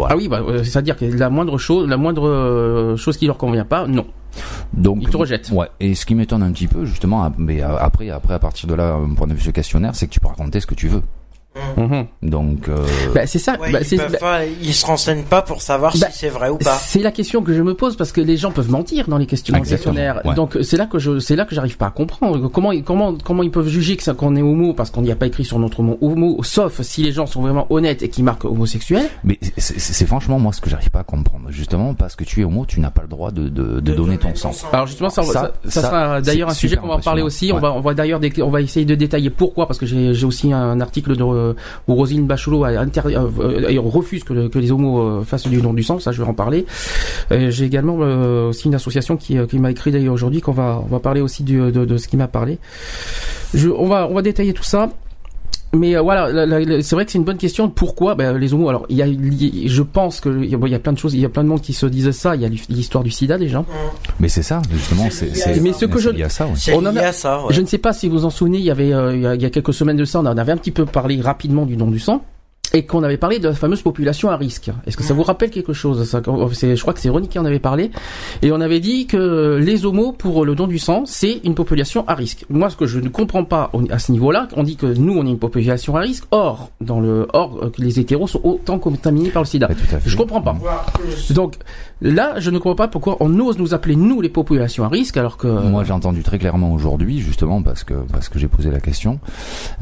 Ah 0.08 0.16
oui, 0.16 0.26
bah, 0.26 0.42
c'est-à-dire 0.64 0.96
que 0.96 1.04
la 1.04 1.30
moindre 1.30 1.56
chose, 1.56 1.88
la 1.88 1.96
moindre 1.96 2.96
chose 2.96 3.16
qui 3.16 3.26
leur 3.26 3.38
convient 3.38 3.64
pas, 3.64 3.86
non. 3.86 4.06
Donc, 4.72 4.98
Ils 5.02 5.08
te 5.08 5.16
rejettent. 5.16 5.50
Ouais. 5.50 5.68
Et 5.80 5.94
ce 5.94 6.06
qui 6.06 6.14
m'étonne 6.14 6.42
un 6.42 6.52
petit 6.52 6.68
peu, 6.68 6.84
justement, 6.84 7.30
mais 7.38 7.62
après, 7.62 8.10
après, 8.10 8.34
à 8.34 8.38
partir 8.38 8.68
de 8.68 8.74
là, 8.74 8.94
un 8.94 9.14
point 9.14 9.26
de 9.26 9.34
vue 9.34 9.40
ce 9.40 9.50
questionnaire, 9.50 9.94
c'est 9.94 10.06
que 10.06 10.12
tu 10.12 10.20
peux 10.20 10.28
raconter 10.28 10.60
ce 10.60 10.66
que 10.66 10.74
tu 10.74 10.88
veux. 10.88 11.02
Mhm. 11.76 12.06
Donc, 12.22 12.68
euh, 12.68 12.76
Bah, 13.14 13.26
c'est 13.26 13.38
ça. 13.40 13.58
Ouais, 13.60 13.72
bah, 13.72 13.80
ils, 13.90 13.96
bah, 13.98 14.04
pas- 14.20 14.44
ils 14.46 14.72
se 14.72 14.86
renseignent 14.86 15.24
pas 15.24 15.42
pour 15.42 15.62
savoir 15.62 15.92
Bah, 15.98 16.06
si 16.10 16.18
c'est 16.18 16.28
vrai 16.28 16.48
ou 16.48 16.56
pas. 16.58 16.76
C'est 16.76 17.00
la 17.00 17.10
question 17.10 17.42
que 17.42 17.52
je 17.52 17.62
me 17.62 17.74
pose 17.74 17.96
parce 17.96 18.12
que 18.12 18.20
les 18.20 18.36
gens 18.36 18.52
peuvent 18.52 18.70
mentir 18.70 19.08
dans 19.08 19.18
les 19.18 19.26
questions 19.26 19.52
dans 19.52 19.58
le 19.58 19.62
Exactement, 19.64 19.94
questionnaire. 19.94 20.22
ouais. 20.24 20.34
Donc 20.36 20.56
c'est 20.62 20.76
là 20.76 20.86
que 20.86 20.98
je 21.00 21.18
c'est 21.18 21.34
là 21.34 21.44
que 21.44 21.54
j'arrive 21.54 21.76
pas 21.76 21.86
à 21.86 21.90
comprendre 21.90 22.48
comment 22.48 22.70
ils- 22.70 22.84
comment 22.84 23.14
comment 23.24 23.42
ils 23.42 23.50
peuvent 23.50 23.66
juger 23.68 23.96
que 23.96 24.02
ça 24.04 24.14
qu'on 24.14 24.36
est 24.36 24.42
homo 24.42 24.74
parce 24.74 24.90
qu'on 24.90 25.02
n'y 25.02 25.10
a 25.10 25.16
pas 25.16 25.26
écrit 25.26 25.44
sur 25.44 25.58
notre 25.58 25.82
mot 25.82 25.98
homo 26.00 26.40
sauf 26.42 26.80
si 26.82 27.02
les 27.02 27.10
gens 27.12 27.26
sont 27.26 27.42
vraiment 27.42 27.66
honnêtes 27.70 28.02
et 28.02 28.08
qui 28.08 28.22
marquent 28.22 28.44
homosexuel? 28.44 29.08
mais 29.24 29.38
c'est- 29.56 30.06
franchement 30.06 30.38
moi 30.38 30.52
ce 30.52 30.60
que 30.60 30.70
j'arrive 30.70 30.90
pas 30.90 31.00
à 31.00 31.04
comprendre, 31.04 31.46
justement, 31.50 31.94
parce 31.94 32.14
que 32.16 32.24
tu 32.24 32.40
es 32.40 32.44
homo, 32.44 32.64
tu 32.66 32.78
n'as 32.80 32.90
pas 32.90 33.02
le 33.02 33.08
droit 33.08 33.30
de, 33.32 33.48
de, 33.48 33.80
de 33.80 33.92
donner 33.94 34.18
ton 34.18 34.34
sang. 34.34 34.52
Alors 34.72 34.86
justement 34.86 35.10
ça, 35.10 35.22
Ça, 35.24 35.32
ça, 35.32 35.52
ça 35.70 35.82
sera 35.82 36.20
d'ailleurs 36.20 36.48
un 36.48 36.52
c'est 36.52 36.60
sujet 36.60 36.76
qu'on 36.76 36.88
va 36.88 36.94
en 36.94 37.00
parler 37.00 37.22
aussi. 37.22 37.50
impressionnant. 37.50 37.74
On 37.74 37.74
va 37.74 37.78
on 37.78 37.80
va 37.82 37.94
d'ailleurs 37.94 38.20
on 38.42 38.50
va 38.50 38.60
essayer 38.60 38.86
de 38.86 38.94
détailler 38.94 39.30
pourquoi 39.30 39.66
parce 39.66 39.78
que 39.78 39.86
j'ai 39.86 40.14
j'ai 40.14 40.26
aussi 40.26 40.52
un 40.52 40.80
article 40.80 41.16
de, 41.16 41.22
où 41.88 41.94
Roselyne 41.94 42.26
Bachelot 42.26 42.64
a 42.64 42.70
inter- 42.70 43.02
euh, 43.06 43.28
euh, 43.40 43.80
refuse 43.80 44.24
que, 44.24 44.32
le- 44.32 44.48
que 44.48 44.58
les 44.58 44.70
homos 44.72 45.00
euh, 45.00 45.22
fassent 45.22 45.48
du 45.48 45.60
don 45.60 45.72
du 45.74 45.82
sang. 45.82 45.98
Ça 45.98 46.12
je 46.12 46.22
vais 46.22 46.28
en 46.28 46.34
parler. 46.34 46.66
Euh, 47.32 47.50
j'ai 47.50 47.64
également 47.64 47.98
euh, 48.00 48.48
aussi 48.50 48.68
une 48.68 48.74
association 48.74 49.16
qui, 49.16 49.38
euh, 49.38 49.46
m'a 49.54 49.70
écrit 49.70 49.90
d'ailleurs 49.92 50.14
aujourd'hui 50.14 50.40
qu'on 50.40 50.52
va 50.52 50.82
on 50.84 50.88
va 50.92 51.00
parler 51.00 51.20
aussi 51.20 51.42
de, 51.42 51.70
de 51.70 51.96
ce 51.98 52.08
qui 52.08 52.16
m'a 52.16 52.28
parlé. 52.28 52.58
On 53.76 53.86
va 53.88 54.06
on 54.10 54.14
va 54.14 54.22
détailler 54.22 54.52
tout 54.52 54.62
ça. 54.64 54.90
Mais 55.72 55.94
euh, 55.96 56.00
voilà, 56.00 56.32
la- 56.32 56.46
la- 56.46 56.58
la- 56.60 56.82
c'est 56.82 56.96
vrai 56.96 57.04
que 57.06 57.12
c'est 57.12 57.18
une 57.18 57.24
bonne 57.24 57.36
question. 57.36 57.68
Pourquoi 57.70 58.16
ben, 58.16 58.36
les 58.36 58.52
homos 58.52 58.68
Alors, 58.68 58.86
il 58.88 58.96
y 58.96 59.02
a, 59.02 59.06
il 59.06 59.34
y- 59.40 59.68
je 59.68 59.82
pense 59.82 60.20
que 60.20 60.28
il 60.42 60.50
y, 60.50 60.54
a, 60.54 60.58
bon, 60.58 60.66
il 60.66 60.72
y 60.72 60.74
a 60.74 60.80
plein 60.80 60.92
de 60.92 60.98
choses, 60.98 61.14
il 61.14 61.20
y 61.20 61.24
a 61.24 61.28
plein 61.28 61.44
de 61.44 61.48
monde 61.48 61.60
qui 61.60 61.72
se 61.72 61.86
disent 61.86 62.10
ça. 62.10 62.34
Il 62.34 62.42
y 62.42 62.44
a 62.44 62.48
l'histoire 62.48 63.04
du 63.04 63.10
SIDA 63.10 63.38
déjà. 63.38 63.64
Mais 64.18 64.28
c'est 64.28 64.42
ça, 64.42 64.60
justement, 64.72 65.06
c'est. 65.10 65.26
Mais 65.62 65.72
ce 65.72 65.84
que 65.86 65.98
c'est 66.00 66.04
je- 66.10 66.10
lié 66.10 66.24
à 66.24 66.28
ça, 66.28 66.46
ouais. 66.46 66.52
On 66.74 66.84
en 66.84 66.90
lié 66.90 66.98
a- 66.98 67.08
à 67.08 67.12
ça. 67.12 67.44
ouais. 67.44 67.52
Je 67.54 67.60
ne 67.60 67.66
sais 67.66 67.78
pas 67.78 67.92
si 67.92 68.08
vous 68.08 68.18
vous 68.18 68.24
en 68.24 68.30
souvenez, 68.30 68.58
il 68.58 68.64
y 68.64 68.70
avait 68.70 68.92
euh, 68.92 69.14
il, 69.14 69.22
y 69.22 69.26
a, 69.26 69.34
il 69.36 69.42
y 69.42 69.44
a 69.44 69.50
quelques 69.50 69.72
semaines 69.72 69.96
de 69.96 70.04
ça, 70.04 70.18
on 70.20 70.26
en 70.26 70.36
avait 70.36 70.52
un 70.52 70.56
petit 70.56 70.72
peu 70.72 70.86
parlé 70.86 71.20
rapidement 71.20 71.66
du 71.66 71.76
don 71.76 71.86
du 71.88 72.00
sang 72.00 72.24
et 72.72 72.84
qu'on 72.86 73.02
avait 73.02 73.16
parlé 73.16 73.38
de 73.38 73.48
la 73.48 73.54
fameuse 73.54 73.82
population 73.82 74.30
à 74.30 74.36
risque. 74.36 74.70
Est-ce 74.86 74.96
que 74.96 75.02
ça 75.02 75.14
vous 75.14 75.22
rappelle 75.22 75.50
quelque 75.50 75.72
chose 75.72 76.08
ça 76.08 76.20
c'est- 76.52 76.76
Je 76.76 76.80
crois 76.82 76.94
que 76.94 77.00
c'est 77.00 77.08
Ronnie 77.08 77.28
qui 77.28 77.38
en 77.38 77.44
avait 77.44 77.58
parlé 77.58 77.90
et 78.42 78.52
on 78.52 78.60
avait 78.60 78.80
dit 78.80 79.06
que 79.06 79.58
les 79.60 79.84
homos 79.84 80.12
pour 80.12 80.44
le 80.44 80.54
don 80.54 80.66
du 80.66 80.78
sang 80.78 81.02
c'est 81.06 81.40
une 81.44 81.54
population 81.54 82.04
à 82.06 82.14
risque. 82.14 82.44
Moi, 82.48 82.70
ce 82.70 82.76
que 82.76 82.86
je 82.86 83.00
ne 83.00 83.08
comprends 83.08 83.44
pas 83.44 83.70
à 83.90 83.98
ce 83.98 84.12
niveau-là, 84.12 84.48
on 84.56 84.62
dit 84.62 84.76
que 84.76 84.86
nous 84.86 85.14
on 85.16 85.26
est 85.26 85.30
une 85.30 85.38
population 85.38 85.96
à 85.96 86.00
risque. 86.00 86.24
Or, 86.30 86.70
dans 86.80 87.00
le 87.00 87.26
or, 87.32 87.58
euh, 87.62 87.70
que 87.70 87.80
les 87.82 87.98
hétéros 87.98 88.26
sont 88.26 88.40
autant 88.44 88.78
contaminés 88.78 89.30
par 89.30 89.42
le 89.42 89.46
SIDA. 89.46 89.68
Ouais, 89.68 89.74
tout 89.74 89.94
à 89.94 89.98
fait. 89.98 90.08
Je 90.10 90.16
comprends 90.16 90.40
pas. 90.42 90.56
Donc 91.30 91.54
là, 92.00 92.34
je 92.38 92.50
ne 92.50 92.58
comprends 92.58 92.74
pas 92.76 92.88
pourquoi 92.88 93.16
on 93.20 93.38
ose 93.40 93.58
nous 93.58 93.74
appeler 93.74 93.96
nous 93.96 94.20
les 94.20 94.28
populations 94.28 94.84
à 94.84 94.88
risque 94.88 95.16
alors 95.16 95.36
que 95.36 95.46
Moi, 95.48 95.84
j'ai 95.84 95.92
entendu 95.92 96.22
très 96.22 96.38
clairement 96.38 96.72
aujourd'hui, 96.72 97.18
justement 97.20 97.62
parce 97.62 97.84
que 97.84 97.94
parce 98.12 98.28
que 98.28 98.38
j'ai 98.38 98.48
posé 98.48 98.70
la 98.70 98.80
question. 98.80 99.18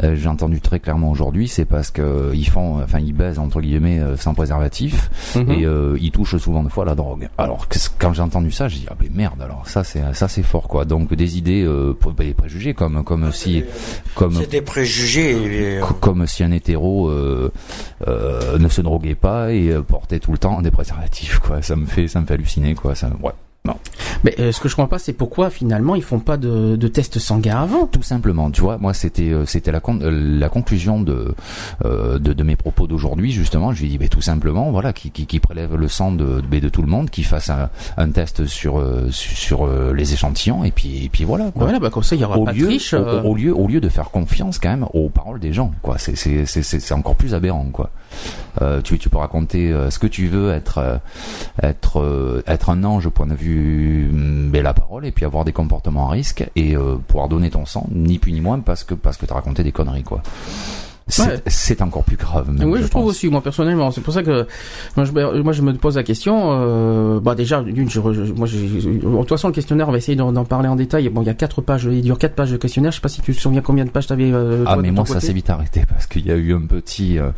euh, 0.02 0.16
j'ai 0.16 0.28
entendu 0.28 0.60
très 0.60 0.80
clairement 0.80 1.10
aujourd'hui, 1.10 1.48
c'est 1.48 1.64
parce 1.64 1.90
que 1.90 2.02
euh, 2.02 2.77
font, 2.78 2.84
enfin, 2.84 2.98
ils 3.00 3.12
baisent 3.12 3.38
entre 3.38 3.60
guillemets 3.60 3.98
euh, 4.00 4.16
sans 4.16 4.34
préservatif 4.34 5.10
Mhm. 5.36 5.50
et 5.52 5.64
euh, 5.66 5.96
ils 6.00 6.10
touchent 6.10 6.36
souvent 6.38 6.62
de 6.62 6.68
fois 6.68 6.84
la 6.84 6.94
drogue. 6.94 7.28
Alors 7.38 7.66
quand 7.98 8.12
j'ai 8.12 8.22
entendu 8.22 8.50
ça, 8.50 8.68
j'ai 8.68 8.78
dit 8.80 8.86
ah 8.90 8.94
ben 8.98 9.08
merde. 9.12 9.40
Alors 9.42 9.68
ça 9.68 9.84
c'est 9.84 10.02
ça 10.14 10.28
c'est 10.28 10.42
fort 10.42 10.68
quoi. 10.68 10.84
Donc 10.84 11.12
des 11.14 11.38
idées, 11.38 11.62
euh, 11.64 11.94
pré- 11.98 12.12
des 12.26 12.34
préjugés 12.34 12.74
comme 12.74 13.02
comme 13.04 13.32
si 13.32 13.64
comme 14.14 14.34
C'est 14.34 14.50
des 14.50 14.62
préjugés. 14.62 15.78
euh, 15.80 15.82
comme 16.00 16.26
si 16.26 16.42
un 16.44 16.50
hétéro 16.52 17.08
euh, 17.08 17.52
euh, 18.06 18.58
ne 18.58 18.68
se 18.68 18.80
droguait 18.80 19.14
pas 19.14 19.52
et 19.52 19.70
euh, 19.70 19.82
portait 19.82 20.18
tout 20.20 20.32
le 20.32 20.38
temps 20.38 20.60
des 20.62 20.70
préservatifs 20.70 21.38
quoi. 21.38 21.62
Ça 21.62 21.76
me 21.76 21.86
fait 21.86 22.08
ça 22.08 22.20
me 22.20 22.26
fait 22.26 22.34
halluciner 22.34 22.74
quoi. 22.74 22.94
Ça 22.94 23.10
ouais. 23.22 23.32
Mais 24.24 24.34
euh, 24.40 24.50
ce 24.50 24.60
que 24.60 24.68
je 24.68 24.74
comprends 24.74 24.88
pas, 24.88 24.98
c'est 24.98 25.12
pourquoi 25.12 25.48
finalement 25.50 25.94
ils 25.94 26.02
font 26.02 26.18
pas 26.18 26.36
de, 26.38 26.74
de 26.74 26.88
tests 26.88 27.18
sanguins 27.20 27.60
avant? 27.62 27.86
Tout 27.86 28.02
simplement, 28.02 28.50
tu 28.50 28.62
vois, 28.62 28.76
moi 28.78 28.92
c'était 28.94 29.30
euh, 29.30 29.46
c'était 29.46 29.70
la 29.70 29.78
con- 29.80 30.00
euh, 30.02 30.10
la 30.10 30.48
conclusion 30.48 31.00
de 31.00 31.34
euh, 31.84 32.18
de, 32.18 32.32
de 32.32 32.42
mes 32.42 32.56
propos 32.56 32.86
d'aujourd'hui 32.88 33.30
justement. 33.30 33.72
Je 33.72 33.80
lui 33.80 33.86
ai 33.86 33.90
dit, 33.90 33.98
ben, 33.98 34.08
tout 34.08 34.20
simplement, 34.22 34.70
voilà, 34.72 34.92
qui, 34.92 35.10
qui, 35.12 35.26
qui 35.26 35.38
prélève 35.38 35.76
le 35.76 35.86
sang 35.86 36.10
de, 36.10 36.40
de, 36.40 36.58
de 36.58 36.68
tout 36.68 36.82
le 36.82 36.88
monde, 36.88 37.10
qui 37.10 37.22
fasse 37.22 37.50
un, 37.50 37.68
un 37.96 38.08
test 38.10 38.46
sur 38.46 38.78
euh, 38.80 39.08
sur, 39.10 39.68
les 39.94 40.12
échantillons 40.14 40.64
et 40.64 40.72
puis 40.72 41.04
et 41.04 41.08
puis 41.10 41.22
voilà. 41.24 41.50
Quoi. 41.52 41.64
Voilà, 41.64 41.78
bah 41.78 41.90
comme 41.90 42.02
ça 42.02 42.16
il 42.16 42.22
y 42.22 42.24
aura 42.24 42.38
Au 42.38 42.44
pas 42.44 42.52
lieu, 42.52 42.62
de 42.62 42.66
triche. 42.66 42.94
au, 42.94 42.96
euh. 42.96 43.22
au 43.22 43.34
lieu, 43.36 43.54
au 43.56 43.68
lieu 43.68 43.80
de 43.80 43.88
faire 43.88 44.10
confiance 44.10 44.58
quand 44.58 44.70
même 44.70 44.86
aux 44.94 45.10
paroles 45.10 45.38
des 45.38 45.52
gens, 45.52 45.70
quoi. 45.82 45.96
C'est 45.98 46.16
c'est 46.16 46.46
c'est 46.46 46.92
encore 46.94 47.14
plus 47.14 47.34
aberrant, 47.34 47.66
quoi. 47.72 47.90
Euh, 48.60 48.80
tu, 48.82 48.98
tu 48.98 49.08
peux 49.08 49.18
raconter 49.18 49.72
euh, 49.72 49.90
ce 49.90 49.98
que 49.98 50.06
tu 50.06 50.26
veux, 50.26 50.52
être 50.52 50.78
euh, 50.78 50.98
être 51.62 52.42
être 52.46 52.70
un 52.70 52.84
ange 52.84 53.06
au 53.06 53.10
point 53.10 53.26
de 53.26 53.34
vue 53.34 54.10
de 54.12 54.58
la 54.58 54.74
parole, 54.74 55.06
et 55.06 55.12
puis 55.12 55.24
avoir 55.24 55.44
des 55.44 55.52
comportements 55.52 56.08
à 56.08 56.12
risque 56.12 56.44
et 56.56 56.76
pouvoir 57.06 57.28
donner 57.28 57.50
ton 57.50 57.66
sang, 57.66 57.86
ni 57.90 58.18
plus 58.18 58.32
ni 58.32 58.40
moins 58.40 58.58
parce 58.60 58.84
que 58.84 58.94
parce 58.94 59.16
que 59.16 59.26
t'as 59.26 59.34
raconté 59.34 59.62
des 59.62 59.72
conneries 59.72 60.02
quoi. 60.02 60.22
C'est 61.08 61.74
Ouais. 61.80 61.82
encore 61.82 62.04
plus 62.04 62.16
grave. 62.16 62.50
même, 62.52 62.70
oui, 62.70 62.80
je, 62.82 62.86
trouve 62.88 63.02
pense. 63.04 63.10
aussi, 63.12 63.28
moi 63.28 63.40
personnellement. 63.42 63.90
C'est 63.90 64.00
pour 64.02 64.12
ça 64.12 64.22
que 64.22 64.46
moi 64.96 65.04
je, 65.04 65.40
moi, 65.42 65.52
je 65.52 65.62
me 65.62 65.72
pose 65.74 65.96
la 65.96 66.02
question. 66.02 66.50
Euh, 66.52 67.20
bah 67.20 67.34
déjà, 67.34 67.62
d'une, 67.62 67.88
je, 67.88 68.00
je- 68.00 68.32
moi, 68.32 68.46
de 68.46 69.18
toute 69.20 69.28
façon, 69.28 69.48
le 69.48 69.54
questionnaire, 69.54 69.88
on 69.88 69.92
va 69.92 69.98
essayer 69.98 70.16
d'en, 70.16 70.32
parler 70.44 70.68
en 70.68 70.76
détail. 70.76 71.08
Bon, 71.08 71.22
il 71.22 71.26
y 71.26 71.30
a 71.30 71.34
quatre 71.34 71.60
pages, 71.62 71.88
il 71.90 72.02
dure 72.02 72.18
quatre 72.18 72.34
pages 72.34 72.50
de 72.52 72.56
questionnaire. 72.56 72.92
Je 72.92 72.96
sais 72.96 73.00
pas 73.02 73.08
si 73.08 73.20
tu 73.22 73.34
te 73.34 73.40
souviens 73.40 73.62
combien 73.62 73.84
de 73.84 73.90
pages 73.90 74.06
t'avais. 74.06 74.30
Euh, 74.32 74.64
Ah 74.66 74.74
toi, 74.74 74.82
mais 74.82 74.90
moi 74.90 75.06
ça 75.06 75.20
s'est 75.20 75.32
vite 75.32 75.50
arrêté 75.50 75.82
parce 75.88 76.06
qu'il 76.06 76.26
y 76.26 76.30
a 76.30 76.36
eu 76.36 76.54
un 76.54 76.60
petit 76.60 77.18
euh, 77.18 77.30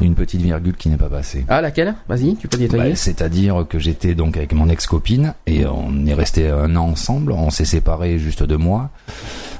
une 0.00 0.14
petite 0.14 0.40
virgule 0.40 0.76
qui 0.76 0.88
n'est 0.88 0.96
pas 0.96 1.08
passée. 1.08 1.44
Ah 1.48 1.60
laquelle? 1.60 1.94
Vas-y, 2.08 2.36
tu 2.36 2.48
peux 2.48 2.56
détailler. 2.58 2.90
Bah, 2.90 2.96
C'est-à-dire 2.96 3.66
que 3.68 3.78
j'étais 3.78 4.14
donc 4.14 4.36
avec 4.36 4.52
mon 4.54 4.68
ex-copine 4.68 5.34
et 5.46 5.66
on 5.66 6.06
est 6.06 6.14
resté 6.14 6.48
un 6.48 6.74
an 6.76 6.88
ensemble. 6.88 7.32
On 7.32 7.50
s'est 7.50 7.64
séparés 7.64 8.18
juste 8.18 8.42
deux 8.42 8.56
mois. 8.56 8.90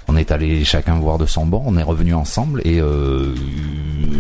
On 0.08 0.16
est 0.16 0.30
allé 0.32 0.64
chacun 0.64 0.96
voir 0.98 1.18
de 1.18 1.26
son 1.26 1.46
bord. 1.46 1.62
On 1.66 1.76
est 1.76 1.82
revenu 1.82 2.14
ensemble 2.14 2.60
et 2.64 2.80
euh, 2.80 3.34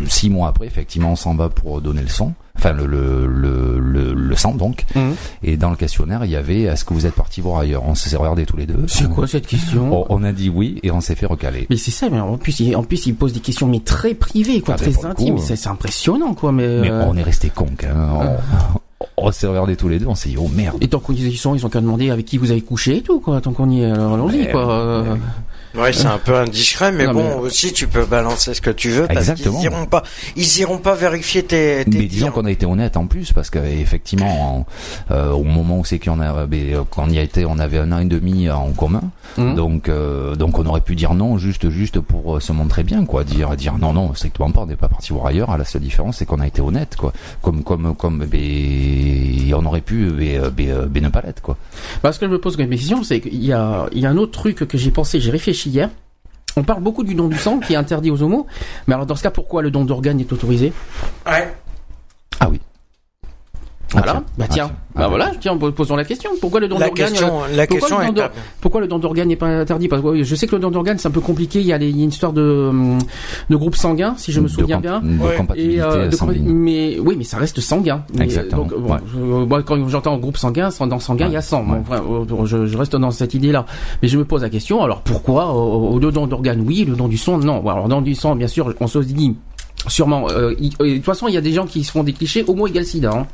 six 0.08 0.30
mois 0.30 0.48
après, 0.48 0.66
effectivement, 0.66 1.12
on 1.12 1.16
s'en 1.16 1.34
va 1.34 1.48
pour 1.48 1.80
donner 1.80 2.02
le 2.02 2.08
son. 2.08 2.32
Enfin, 2.56 2.72
le 2.72 2.86
le 2.86 3.26
le 3.26 3.78
le, 3.80 4.14
le 4.14 4.36
sang 4.36 4.54
donc. 4.54 4.84
Mhm. 4.94 5.14
Et 5.42 5.56
dans 5.56 5.70
le 5.70 5.76
questionnaire, 5.76 6.24
il 6.24 6.30
y 6.30 6.36
avait 6.36 6.62
est-ce 6.62 6.84
que 6.84 6.94
vous 6.94 7.04
êtes 7.04 7.14
partis 7.14 7.40
voir 7.40 7.58
ailleurs? 7.58 7.82
On 7.84 7.94
s'est 7.96 8.16
regardés 8.16 8.46
tous 8.46 8.56
les 8.56 8.66
deux. 8.66 8.84
C'est 8.86 9.08
quoi 9.10 9.26
cette 9.26 9.46
question? 9.46 10.06
On, 10.08 10.20
on 10.20 10.22
a 10.24 10.32
dit 10.32 10.48
oui 10.48 10.78
et 10.84 10.90
on 10.92 11.00
s'est 11.00 11.16
fait 11.16 11.26
recaler. 11.26 11.66
Mais 11.68 11.76
c'est 11.76 11.90
ça, 11.90 12.08
mais 12.10 12.20
en 12.20 12.38
plus, 12.38 12.60
il, 12.60 12.76
en 12.76 12.84
plus, 12.84 13.06
il 13.06 13.14
pose 13.16 13.32
des 13.32 13.40
questions 13.40 13.66
mais 13.66 13.80
très 13.80 14.14
privées, 14.14 14.60
quoi, 14.60 14.74
Ah, 14.74 14.78
très 14.78 15.04
intimes. 15.04 15.38
c'est, 15.38 15.66
impressionnant, 15.66 16.34
quoi. 16.34 16.52
Mais, 16.52 16.66
Mais 16.80 16.90
euh, 16.90 17.04
on 17.08 17.16
est 17.16 17.22
resté 17.22 17.50
con 17.50 17.66
même. 17.82 17.96
On, 18.14 18.36
on 19.16 19.32
s'est 19.32 19.46
regardés 19.48 19.74
tous 19.76 19.88
les 19.88 19.98
deux. 19.98 20.06
On 20.06 20.14
s'est 20.14 20.28
dit 20.30 20.36
oh 20.38 20.48
merde. 20.54 20.78
Et 20.80 20.88
tant 20.88 21.00
qu'ils 21.00 21.26
y 21.26 21.36
sont, 21.36 21.54
ils 21.56 21.66
ont 21.66 21.68
qu'à 21.68 21.80
demander 21.80 22.10
avec 22.10 22.24
qui 22.24 22.38
vous 22.38 22.52
avez 22.52 22.60
couché 22.62 22.98
et 22.98 23.02
tout, 23.02 23.18
quoi. 23.20 23.40
Tant 23.40 23.52
qu'on 23.52 23.68
y 23.68 23.82
est, 23.82 23.90
alors 23.90 24.14
allons-y, 24.14 24.48
quoi. 24.50 25.04
Ouais, 25.76 25.92
c'est 25.92 26.06
un 26.06 26.18
peu 26.18 26.36
indiscret, 26.36 26.92
mais 26.92 27.06
Non, 27.06 27.12
bon, 27.14 27.28
mais- 27.28 27.34
aussi 27.46 27.72
tu 27.72 27.88
peux 27.88 28.04
balancer 28.04 28.54
ce 28.54 28.60
que 28.60 28.70
tu 28.70 28.90
veux 28.90 29.06
parce 29.06 29.32
qu'ils 29.32 29.52
iront 29.62 29.86
pas, 29.86 30.02
ils 30.36 30.58
iront 30.60 30.78
pas 30.78 30.94
vérifier 30.94 31.42
tes, 31.42 31.84
tes 31.84 31.98
Mais 31.98 32.06
disons 32.06 32.30
qu'on 32.30 32.44
a 32.44 32.50
été 32.50 32.64
honnête 32.66 32.96
en 32.96 33.06
plus 33.06 33.32
parce 33.32 33.50
qu'effectivement 33.50 34.66
au 35.10 35.42
moment 35.42 35.80
où 35.80 35.84
c'est 35.84 35.98
qu'on 35.98 36.20
a 36.20 36.46
ben, 36.46 36.84
quand 36.90 37.04
on 37.06 37.10
y 37.10 37.18
a 37.18 37.22
été 37.22 37.44
on 37.44 37.58
avait 37.58 37.78
un 37.78 37.90
an 37.92 37.98
et 37.98 38.04
demi 38.04 38.50
en 38.50 38.70
commun. 38.72 39.02
Mhm. 39.36 39.54
donc 39.56 39.88
euh, 39.88 40.36
donc 40.36 40.58
on 40.58 40.66
aurait 40.66 40.80
pu 40.80 40.94
dire 40.94 41.14
non 41.14 41.38
juste 41.38 41.68
juste 41.70 41.98
pour 41.98 42.36
euh, 42.36 42.40
se 42.40 42.52
montrer 42.52 42.84
bien 42.84 43.04
quoi. 43.04 43.24
Dire 43.24 43.56
dire 43.56 43.76
non 43.78 43.92
non 43.92 44.14
strictement 44.14 44.50
pas 44.50 44.60
on 44.60 44.66
n'est 44.66 44.76
pas 44.76 44.88
parti 44.88 45.12
voir 45.12 45.26
ailleurs. 45.26 45.56
La 45.56 45.64
seule 45.64 45.82
différence 45.82 46.18
c'est 46.18 46.24
qu'on 46.26 46.40
a 46.40 46.46
été 46.46 46.60
honnête 46.62 46.94
quoi. 46.96 47.12
Comme 47.42 47.64
comme 47.64 47.94
comme 47.96 48.24
ben, 48.26 49.54
on 49.54 49.64
aurait 49.66 49.80
pu 49.80 50.06
ben, 50.10 50.48
ben, 50.50 50.86
ben 50.88 51.02
ne 51.02 51.08
pas 51.08 51.22
l'être 51.22 51.42
quoi. 51.42 51.56
Parce 52.02 52.18
que 52.18 52.26
je 52.26 52.30
me 52.30 52.38
pose 52.40 52.56
comme 52.56 52.68
question, 52.68 53.02
c'est 53.02 53.20
qu'il 53.20 53.44
y 53.44 53.52
a, 53.52 53.86
il 53.92 54.00
y 54.00 54.06
a 54.06 54.10
un 54.10 54.16
autre 54.16 54.32
truc 54.32 54.56
que 54.68 54.78
j'ai 54.78 54.90
pensé, 54.90 55.20
j'ai 55.20 55.30
réfléchi 55.30 55.63
hier. 55.66 55.90
On 56.56 56.62
parle 56.62 56.82
beaucoup 56.82 57.02
du 57.02 57.14
don 57.14 57.28
du 57.28 57.36
sang 57.36 57.58
qui 57.58 57.72
est 57.72 57.76
interdit 57.76 58.10
aux 58.10 58.22
homos. 58.22 58.46
Mais 58.86 58.94
alors, 58.94 59.06
dans 59.06 59.16
ce 59.16 59.22
cas, 59.22 59.30
pourquoi 59.30 59.62
le 59.62 59.70
don 59.70 59.84
d'organes 59.84 60.20
est 60.20 60.32
autorisé? 60.32 60.72
Voilà. 63.98 64.12
tiens. 64.12 64.24
bah 64.38 64.44
Ah, 64.48 64.52
tiens. 64.52 64.66
Bah 64.94 65.02
Ah, 65.04 65.08
voilà, 65.08 65.32
tiens, 65.40 65.56
posons 65.56 65.96
la 65.96 66.04
question. 66.04 66.30
Pourquoi 66.40 66.60
le 66.60 66.68
don 66.68 66.78
La 66.78 66.86
d'organes 66.86 67.08
question, 67.10 67.42
euh, 67.42 67.56
la 67.56 67.66
pourquoi 67.66 67.80
question 67.80 67.98
le 67.98 68.04
est 68.04 68.06
don 68.08 68.12
d'or- 68.12 68.28
pas- 68.30 68.34
Pourquoi 68.60 68.80
le 68.80 68.86
don 68.86 68.98
d'organes 69.00 69.26
n'est 69.28 69.34
pas 69.36 69.46
interdit? 69.48 69.88
Parce 69.88 70.02
que 70.02 70.22
je 70.22 70.34
sais 70.36 70.46
que 70.46 70.54
le 70.54 70.60
don 70.60 70.70
d'organes 70.70 70.98
c'est 70.98 71.08
un 71.08 71.10
peu 71.10 71.20
compliqué. 71.20 71.60
Il 71.60 71.66
y 71.66 71.72
a, 71.72 71.78
les- 71.78 71.88
il 71.90 71.96
y 71.96 72.00
a 72.00 72.04
une 72.04 72.10
histoire 72.10 72.32
de, 72.32 72.68
hum, 72.70 72.98
de 73.50 73.56
groupe 73.56 73.74
sanguin, 73.74 74.14
si 74.16 74.30
je 74.30 74.40
me 74.40 74.46
souviens 74.46 74.78
bien. 74.78 75.00
de 75.00 75.36
compatibilité 75.36 75.78
Et 75.78 75.82
euh, 75.82 76.08
de- 76.08 76.14
sanguine. 76.14 76.44
mais 76.54 76.98
oui, 77.00 77.14
mais 77.18 77.24
ça 77.24 77.38
reste 77.38 77.58
sanguin. 77.60 78.04
Mais, 78.16 78.24
Exactement, 78.24 78.62
donc, 78.64 78.78
bon, 78.78 78.92
ouais. 78.92 78.98
je- 79.12 79.18
moi, 79.18 79.62
quand 79.64 79.88
j'entends 79.88 80.16
groupe 80.18 80.36
sanguin, 80.36 80.70
sans- 80.70 80.86
dans 80.86 81.00
sanguin, 81.00 81.24
Ouais, 81.24 81.30
il 81.32 81.34
y 81.34 81.38
a 81.38 81.42
sang. 81.42 81.64
Bon, 81.64 81.72
ouais. 81.74 81.78
enfin, 81.80 82.02
euh, 82.08 82.44
je, 82.46 82.66
je 82.66 82.78
reste 82.78 82.94
dans 82.94 83.10
cette 83.10 83.34
idée-là. 83.34 83.66
Mais 84.00 84.06
je 84.08 84.16
me 84.16 84.24
pose 84.24 84.42
la 84.42 84.50
question. 84.50 84.82
Alors 84.82 85.00
pourquoi 85.02 85.52
au, 85.52 85.94
au 85.94 85.98
don 85.98 86.26
d'organes 86.28 86.62
oui, 86.64 86.84
le 86.88 86.94
don 86.94 87.08
du 87.08 87.18
sang 87.18 87.38
non? 87.38 87.68
Alors 87.68 87.88
don 87.88 88.00
du 88.00 88.14
sang, 88.14 88.36
bien 88.36 88.46
sûr, 88.48 88.72
on 88.80 88.86
se 88.86 88.98
dit 89.00 89.34
sûrement. 89.88 90.28
euh, 90.30 90.54
il- 90.60 90.72
euh, 90.80 90.88
de 90.90 90.94
toute 90.96 91.04
façon, 91.04 91.26
il 91.28 91.34
y 91.34 91.36
a 91.36 91.40
des 91.40 91.52
gens 91.52 91.66
qui 91.66 91.82
se 91.84 91.90
font 91.90 92.04
des 92.04 92.12
clichés 92.12 92.44
homo 92.46 92.66
égale 92.68 92.84
sida. 92.86 93.10
Hein. 93.12 93.26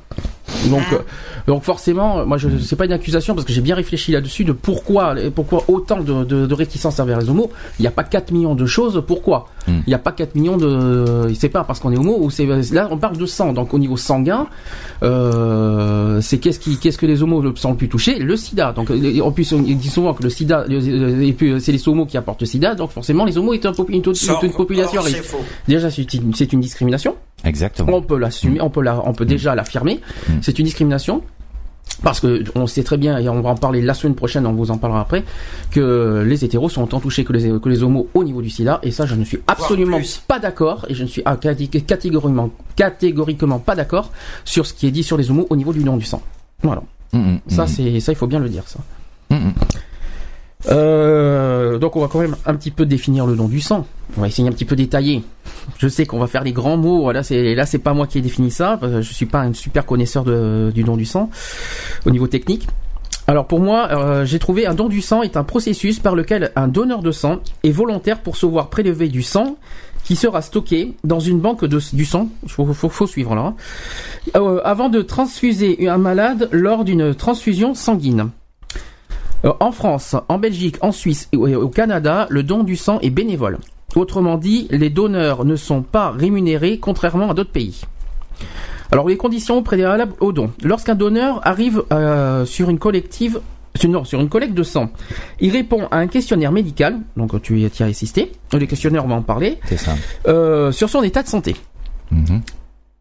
Donc, 0.68 0.82
euh, 0.92 0.98
donc 1.46 1.62
forcément, 1.62 2.26
moi, 2.26 2.36
je 2.36 2.48
c'est 2.58 2.76
pas 2.76 2.84
une 2.84 2.92
accusation 2.92 3.34
parce 3.34 3.46
que 3.46 3.52
j'ai 3.52 3.60
bien 3.62 3.74
réfléchi 3.74 4.12
là-dessus 4.12 4.44
de 4.44 4.52
pourquoi, 4.52 5.14
pourquoi 5.34 5.64
autant 5.68 6.00
de, 6.00 6.24
de, 6.24 6.46
de 6.46 6.54
réticence 6.54 7.00
envers 7.00 7.18
les 7.18 7.30
homos. 7.30 7.50
Il 7.78 7.82
n'y 7.82 7.88
a 7.88 7.90
pas 7.92 8.04
4 8.04 8.32
millions 8.32 8.54
de 8.54 8.66
choses. 8.66 9.02
Pourquoi 9.06 9.48
Hmm. 9.68 9.80
Il 9.86 9.90
n'y 9.90 9.94
a 9.94 9.98
pas 9.98 10.12
4 10.12 10.36
millions 10.36 10.56
de. 10.56 11.30
C'est 11.38 11.50
pas 11.50 11.64
parce 11.64 11.80
qu'on 11.80 11.92
est 11.92 11.98
homo 11.98 12.16
ou 12.18 12.30
c'est 12.30 12.46
là 12.72 12.88
on 12.90 12.96
parle 12.96 13.18
de 13.18 13.26
sang. 13.26 13.52
Donc 13.52 13.74
au 13.74 13.78
niveau 13.78 13.98
sanguin, 13.98 14.46
euh, 15.02 16.20
c'est 16.20 16.38
qu'est-ce 16.38 16.58
qui, 16.58 16.78
qu'est-ce 16.78 16.98
que 16.98 17.06
les 17.06 17.22
homos 17.22 17.42
sont 17.56 17.70
le 17.72 17.76
plus 17.76 17.88
touchés? 17.88 18.18
Le 18.18 18.36
SIDA. 18.36 18.72
Donc 18.72 18.90
en 18.90 19.30
plus 19.32 19.52
on 19.52 19.58
dit 19.60 19.88
souvent 19.88 20.14
que 20.14 20.22
le 20.22 20.30
SIDA, 20.30 20.64
et 20.68 21.32
puis 21.32 21.50
euh, 21.50 21.58
c'est 21.58 21.72
les 21.72 21.88
homos 21.88 22.06
qui 22.06 22.16
apportent 22.16 22.40
le 22.40 22.46
SIDA. 22.46 22.74
Donc 22.74 22.90
forcément 22.90 23.24
les 23.24 23.36
homos 23.38 23.52
est 23.54 23.64
une, 23.64 23.74
une- 23.88 24.14
Ça, 24.14 24.32
une 24.42 24.52
population 24.52 25.02
faux. 25.22 25.44
Déjà 25.68 25.90
c'est 25.90 26.52
une 26.52 26.60
discrimination. 26.60 27.16
Exactement 27.44 27.92
On 27.96 28.02
peut 28.02 28.18
l'assumer, 28.18 28.60
on 28.60 28.70
peut 28.70 28.82
la, 28.82 29.00
on 29.06 29.12
peut 29.12 29.24
déjà 29.26 29.54
l'affirmer. 29.54 30.00
Mm. 30.28 30.32
C'est 30.42 30.58
une 30.58 30.64
discrimination. 30.64 31.22
Parce 32.04 32.20
que 32.20 32.44
on 32.54 32.66
sait 32.66 32.84
très 32.84 32.96
bien, 32.96 33.18
et 33.18 33.28
on 33.28 33.42
va 33.42 33.50
en 33.50 33.56
parler 33.56 33.82
la 33.82 33.94
semaine 33.94 34.14
prochaine, 34.14 34.46
on 34.46 34.52
vous 34.52 34.70
en 34.70 34.78
parlera 34.78 35.00
après, 35.00 35.24
que 35.70 36.22
les 36.26 36.44
hétéros 36.44 36.68
sont 36.70 36.82
autant 36.84 37.00
touchés 37.00 37.24
que 37.24 37.32
les, 37.32 37.50
que 37.60 37.68
les 37.68 37.82
homos 37.82 38.08
au 38.14 38.22
niveau 38.24 38.40
du 38.40 38.48
sida, 38.48 38.78
et 38.82 38.90
ça 38.90 39.06
je 39.06 39.14
ne 39.16 39.24
suis 39.24 39.40
absolument 39.48 39.98
pas 40.26 40.38
d'accord, 40.38 40.86
et 40.88 40.94
je 40.94 41.02
ne 41.02 41.08
suis 41.08 41.20
ah, 41.24 41.34
catég- 41.36 41.84
catégoriquement, 41.84 42.50
catégoriquement 42.76 43.58
pas 43.58 43.74
d'accord 43.74 44.12
sur 44.44 44.66
ce 44.66 44.72
qui 44.72 44.86
est 44.86 44.90
dit 44.92 45.02
sur 45.02 45.16
les 45.18 45.30
homos 45.30 45.46
au 45.50 45.56
niveau 45.56 45.72
du 45.72 45.82
don 45.82 45.96
du 45.96 46.04
sang. 46.06 46.22
Voilà. 46.62 46.82
Mhm, 47.12 47.40
Ça 47.48 47.66
c'est, 47.66 47.98
ça 48.00 48.12
il 48.12 48.16
faut 48.16 48.28
bien 48.28 48.38
le 48.38 48.48
dire 48.48 48.62
ça. 48.66 48.78
Euh, 50.68 51.78
donc 51.78 51.96
on 51.96 52.00
va 52.00 52.08
quand 52.08 52.20
même 52.20 52.36
un 52.44 52.54
petit 52.54 52.70
peu 52.70 52.86
définir 52.86 53.26
le 53.26 53.36
don 53.36 53.48
du 53.48 53.60
sang. 53.60 53.86
On 54.16 54.20
va 54.20 54.28
essayer 54.28 54.46
un 54.48 54.52
petit 54.52 54.64
peu 54.64 54.76
détailler. 54.76 55.22
Je 55.78 55.88
sais 55.88 56.06
qu'on 56.06 56.18
va 56.18 56.26
faire 56.26 56.44
des 56.44 56.52
grands 56.52 56.76
mots. 56.76 57.02
Voilà, 57.02 57.22
c'est 57.22 57.54
là 57.54 57.66
c'est 57.66 57.78
pas 57.78 57.94
moi 57.94 58.06
qui 58.06 58.18
ai 58.18 58.20
défini 58.20 58.50
ça. 58.50 58.78
Je 58.82 59.12
suis 59.12 59.26
pas 59.26 59.40
un 59.40 59.52
super 59.54 59.86
connaisseur 59.86 60.24
du 60.24 60.82
don 60.82 60.96
du 60.96 61.04
sang 61.04 61.30
au 62.04 62.10
niveau 62.10 62.26
technique. 62.26 62.66
Alors 63.30 63.46
pour 63.46 63.60
moi, 63.60 63.88
euh, 63.92 64.24
j'ai 64.24 64.40
trouvé 64.40 64.66
un 64.66 64.74
don 64.74 64.88
du 64.88 65.00
sang 65.00 65.22
est 65.22 65.36
un 65.36 65.44
processus 65.44 66.00
par 66.00 66.16
lequel 66.16 66.50
un 66.56 66.66
donneur 66.66 67.00
de 67.00 67.12
sang 67.12 67.38
est 67.62 67.70
volontaire 67.70 68.18
pour 68.18 68.36
se 68.36 68.44
voir 68.44 68.70
prélever 68.70 69.08
du 69.08 69.22
sang 69.22 69.56
qui 70.02 70.16
sera 70.16 70.42
stocké 70.42 70.96
dans 71.04 71.20
une 71.20 71.38
banque 71.38 71.64
du 71.64 72.04
sang. 72.04 72.28
Faut, 72.48 72.66
faut, 72.72 72.88
faut 72.88 73.06
suivre 73.06 73.36
là. 73.36 73.54
Euh, 74.36 74.60
avant 74.64 74.88
de 74.88 75.02
transfuser 75.02 75.88
un 75.88 75.98
malade 75.98 76.48
lors 76.50 76.84
d'une 76.84 77.14
transfusion 77.14 77.74
sanguine. 77.74 78.30
Euh, 79.44 79.52
en 79.60 79.72
France, 79.72 80.16
en 80.28 80.38
Belgique, 80.38 80.76
en 80.82 80.92
Suisse 80.92 81.28
et 81.32 81.36
au 81.36 81.68
Canada, 81.68 82.26
le 82.30 82.42
don 82.42 82.62
du 82.62 82.76
sang 82.76 82.98
est 83.00 83.10
bénévole. 83.10 83.58
Autrement 83.96 84.36
dit, 84.38 84.68
les 84.70 84.90
donneurs 84.90 85.44
ne 85.44 85.56
sont 85.56 85.82
pas 85.82 86.10
rémunérés 86.10 86.78
contrairement 86.78 87.30
à 87.30 87.34
d'autres 87.34 87.50
pays. 87.52 87.82
Alors 88.92 89.08
les 89.08 89.16
conditions 89.16 89.62
préalables 89.62 90.14
au 90.20 90.32
don. 90.32 90.50
Lorsqu'un 90.62 90.94
donneur 90.94 91.40
arrive 91.46 91.82
euh, 91.92 92.44
sur 92.44 92.70
une 92.70 92.78
collective 92.78 93.40
non, 93.88 94.04
sur 94.04 94.20
une 94.20 94.28
collecte 94.28 94.52
de 94.54 94.64
sang, 94.64 94.90
il 95.40 95.52
répond 95.52 95.86
à 95.90 95.98
un 95.98 96.06
questionnaire 96.08 96.52
médical, 96.52 96.98
donc 97.16 97.40
tu 97.40 97.60
y 97.60 97.64
as 97.64 97.84
assisté, 97.86 98.32
le 98.52 98.66
questionnaire 98.66 99.04
on 99.04 99.08
va 99.08 99.14
en 99.14 99.22
parler, 99.22 99.58
c'est 99.66 99.78
ça 99.78 99.92
euh, 100.26 100.70
sur 100.72 100.90
son 100.90 101.02
état 101.02 101.22
de 101.22 101.28
santé. 101.28 101.54
Mhm. 102.10 102.42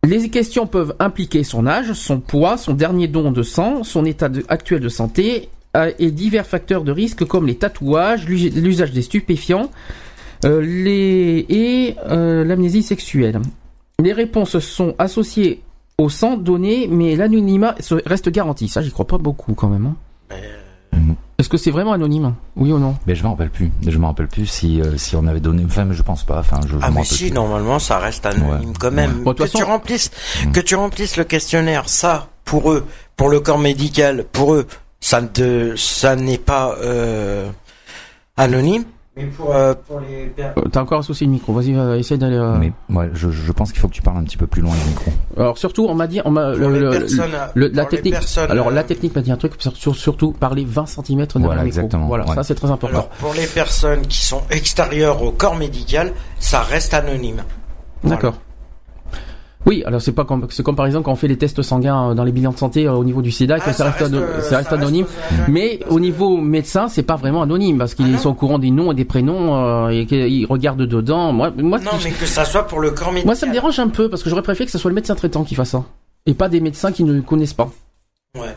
Les 0.06 0.30
questions 0.30 0.68
peuvent 0.68 0.96
impliquer 1.00 1.44
son 1.44 1.68
âge, 1.68 1.92
son 1.94 2.20
poids, 2.20 2.56
son 2.56 2.74
dernier 2.76 3.08
don 3.08 3.32
de 3.32 3.44
sang, 3.44 3.84
son 3.84 4.06
état 4.06 4.30
de- 4.30 4.46
actuel 4.48 4.80
de 4.80 4.90
santé 4.90 5.50
et 6.00 6.12
divers 6.12 6.46
facteurs 6.48 6.84
de 6.84 6.92
risque 6.92 7.26
comme 7.26 7.46
les 7.48 7.56
tatouages, 7.56 8.26
l'us- 8.28 8.50
l'usage 8.50 8.92
des 8.92 9.02
stupéfiants 9.04 9.70
euh, 10.46 10.62
les, 10.62 11.46
et 11.50 11.96
euh, 12.10 12.44
l'amnésie 12.44 12.82
sexuelle. 12.84 13.40
Les 14.02 14.14
réponses 14.14 14.60
sont 14.60 14.96
associées 14.98 15.62
au 15.98 16.10
sang 16.10 16.38
donné, 16.38 16.88
mais 16.90 17.16
l'anonymat 17.16 17.76
reste 18.06 18.30
garanti. 18.30 18.68
Ça, 18.70 18.82
j'y 18.82 18.90
crois 18.92 19.06
pas 19.08 19.18
beaucoup 19.18 19.54
quand 19.54 19.68
même. 19.70 19.86
hein. 19.88 19.96
Est-ce 21.38 21.48
que 21.48 21.56
c'est 21.58 21.72
vraiment 21.72 21.94
anonyme? 21.94 22.34
Oui 22.58 22.74
ou 22.74 22.80
non? 22.80 22.96
Mais 23.08 23.16
je 23.16 23.24
m'en 23.24 23.30
rappelle 23.32 23.50
plus 23.50 23.72
je 23.88 23.98
m'en 23.98 24.08
rappelle 24.08 24.28
plus 24.28 24.46
si 24.46 24.82
euh, 24.82 24.98
si 24.98 25.16
on 25.16 25.26
avait 25.26 25.40
donné 25.40 25.64
enfin 25.64 25.86
mais 25.86 25.94
je 25.96 26.04
pense 26.04 26.26
pas 26.26 26.40
enfin 26.40 26.60
je, 26.68 26.74
je 26.74 26.78
Ah 26.82 26.92
mais 26.92 27.06
si, 27.06 27.26
plus. 27.28 27.32
normalement 27.34 27.80
ça 27.80 27.98
reste 27.98 28.26
anonyme 28.26 28.70
Ouais. 28.70 28.74
quand 28.78 28.92
même. 28.92 29.20
Ouais. 29.20 29.24
Bon, 29.24 29.34
tu 29.34 29.64
remplisses, 29.64 30.12
Mm. 30.46 30.52
que 30.52 30.60
tu 30.60 30.76
remplisses 30.76 31.16
le 31.16 31.24
questionnaire, 31.24 31.88
ça 31.88 32.28
pour 32.44 32.72
eux, 32.74 32.86
pour 33.16 33.30
le 33.30 33.40
corps 33.40 33.58
médical, 33.60 34.26
pour 34.34 34.54
eux, 34.54 34.68
ça 35.10 35.22
ne, 35.22 35.76
ça 35.76 36.16
n'est 36.16 36.38
pas 36.38 36.76
euh, 36.84 37.50
anonyme. 38.38 38.84
Mais 39.18 39.26
pour, 39.26 39.54
euh, 39.54 39.74
pour 39.88 40.00
les 40.02 40.28
per- 40.28 40.52
Euh, 40.58 40.62
T'as 40.72 40.82
encore 40.82 41.00
associé 41.00 41.26
le 41.26 41.34
micro. 41.34 41.52
Vas-y, 41.52 41.74
euh, 41.76 41.98
essaie 41.98 42.18
d'aller. 42.18 42.38
euh, 42.38 42.56
mais 42.58 42.72
ouais, 42.96 43.10
je, 43.16 43.30
je 43.32 43.52
pense 43.52 43.72
qu'il 43.72 43.82
faut 43.82 43.88
que 43.90 43.94
tu 43.94 44.02
parles 44.04 44.18
un 44.18 44.24
petit 44.24 44.38
peu 44.38 44.46
plus 44.48 44.62
loin 44.62 44.72
du 44.76 44.88
micro 44.90 45.12
Alors 45.36 45.58
surtout, 45.58 45.88
on 45.90 45.96
m'a 45.96 46.06
dit, 46.08 46.22
on 46.26 46.32
m'a 46.32 46.52
le- 46.54 47.68
la 47.74 47.86
technique. 47.86 48.16
Alors 48.50 48.70
la 48.72 48.84
technique 48.84 49.16
m'a 49.16 49.22
dit 49.22 49.32
un 49.32 49.36
truc 49.38 49.54
sur, 49.58 49.76
sur- 49.76 49.96
surtout 49.96 50.32
parler 50.32 50.64
20 50.64 50.86
cm 50.86 51.04
derrière 51.26 51.28
Voilà, 51.36 51.62
le 51.62 51.66
micro. 51.66 51.66
exactement, 51.80 52.06
Voilà, 52.08 52.26
ouais. 52.28 52.36
ça 52.36 52.44
c'est 52.44 52.56
très 52.56 52.70
important. 52.70 52.96
Alors 52.98 53.10
pour 53.10 53.34
les 53.34 53.48
personnes 53.48 54.06
qui 54.08 54.24
sont 54.24 54.42
extérieures 54.52 55.22
au 55.24 55.32
corps 55.32 55.56
médical, 55.56 56.14
ça 56.40 56.62
reste 56.62 56.94
anonyme. 56.94 57.42
Voilà. 58.04 58.32
Oui, 59.66 59.84
alors 59.86 60.02
c'est 60.02 60.14
pas 60.14 60.24
comme 60.24 60.48
c'est 60.50 60.64
comme 60.64 60.78
par 60.78 60.86
exemple 60.86 61.04
quand 61.06 61.12
on 61.12 61.16
fait 61.18 61.28
les 61.28 61.38
tests 61.38 61.62
sanguins 61.62 62.12
euh, 62.12 62.14
dans 62.14 62.24
les 62.24 62.32
bilans 62.32 62.52
de 62.54 62.58
santé 62.58 62.88
euh, 62.88 62.94
au 62.94 63.04
niveau 63.04 63.22
du 63.22 63.30
SIDA, 63.30 63.60
que 63.60 63.74
ça, 63.74 63.92
reste, 63.92 64.02
ano- 64.02 64.18
euh, 64.18 64.42
ça 64.42 64.58
reste 64.58 64.72
anonyme. 64.72 65.06
Mais 65.50 65.82
au 65.90 66.00
niveau 66.00 66.38
médecin, 66.38 66.88
c'est 66.88 67.04
pas 67.04 67.18
vraiment 67.18 67.42
anonyme 67.42 67.78
parce 67.78 67.94
qu'ils 67.94 68.16
Ah 68.16 68.20
sont 68.20 68.30
au 68.30 68.34
courant 68.34 68.58
des 68.58 68.72
noms 68.72 68.94
et 68.94 68.96
des 68.96 69.04
prénoms 69.06 69.58
euh, 69.58 69.90
et 69.90 70.06
qu'ils 70.06 70.46
regardent 70.46 70.82
dedans. 70.86 71.34
Moi, 71.34 71.52
moi, 71.58 71.78
Non, 71.80 71.92
mais 72.04 72.12
que 72.12 72.26
ça 72.26 72.46
soit 72.46 72.64
pour 72.68 72.80
le 72.80 72.92
corps 72.92 73.10
médical. 73.10 73.26
moi, 73.28 73.36
ça 73.36 73.48
me 73.48 73.52
dérange 73.52 73.80
un 73.80 73.90
peu 73.90 74.10
parce 74.10 74.24
que 74.24 74.30
j'aurais 74.30 74.42
préféré 74.44 74.66
que 74.66 74.72
ce 74.72 74.78
soit 74.78 74.90
le 74.92 74.96
médecin 74.96 75.16
traitant 75.16 75.44
qui 75.44 75.56
fasse 75.56 75.72
ça 75.72 75.84
et 76.26 76.34
pas 76.34 76.48
des 76.48 76.62
médecins 76.62 76.92
qui 76.94 77.04
ne 77.04 77.20
connaissent 77.20 77.54
pas. 77.54 77.70
Ouais. 78.36 78.56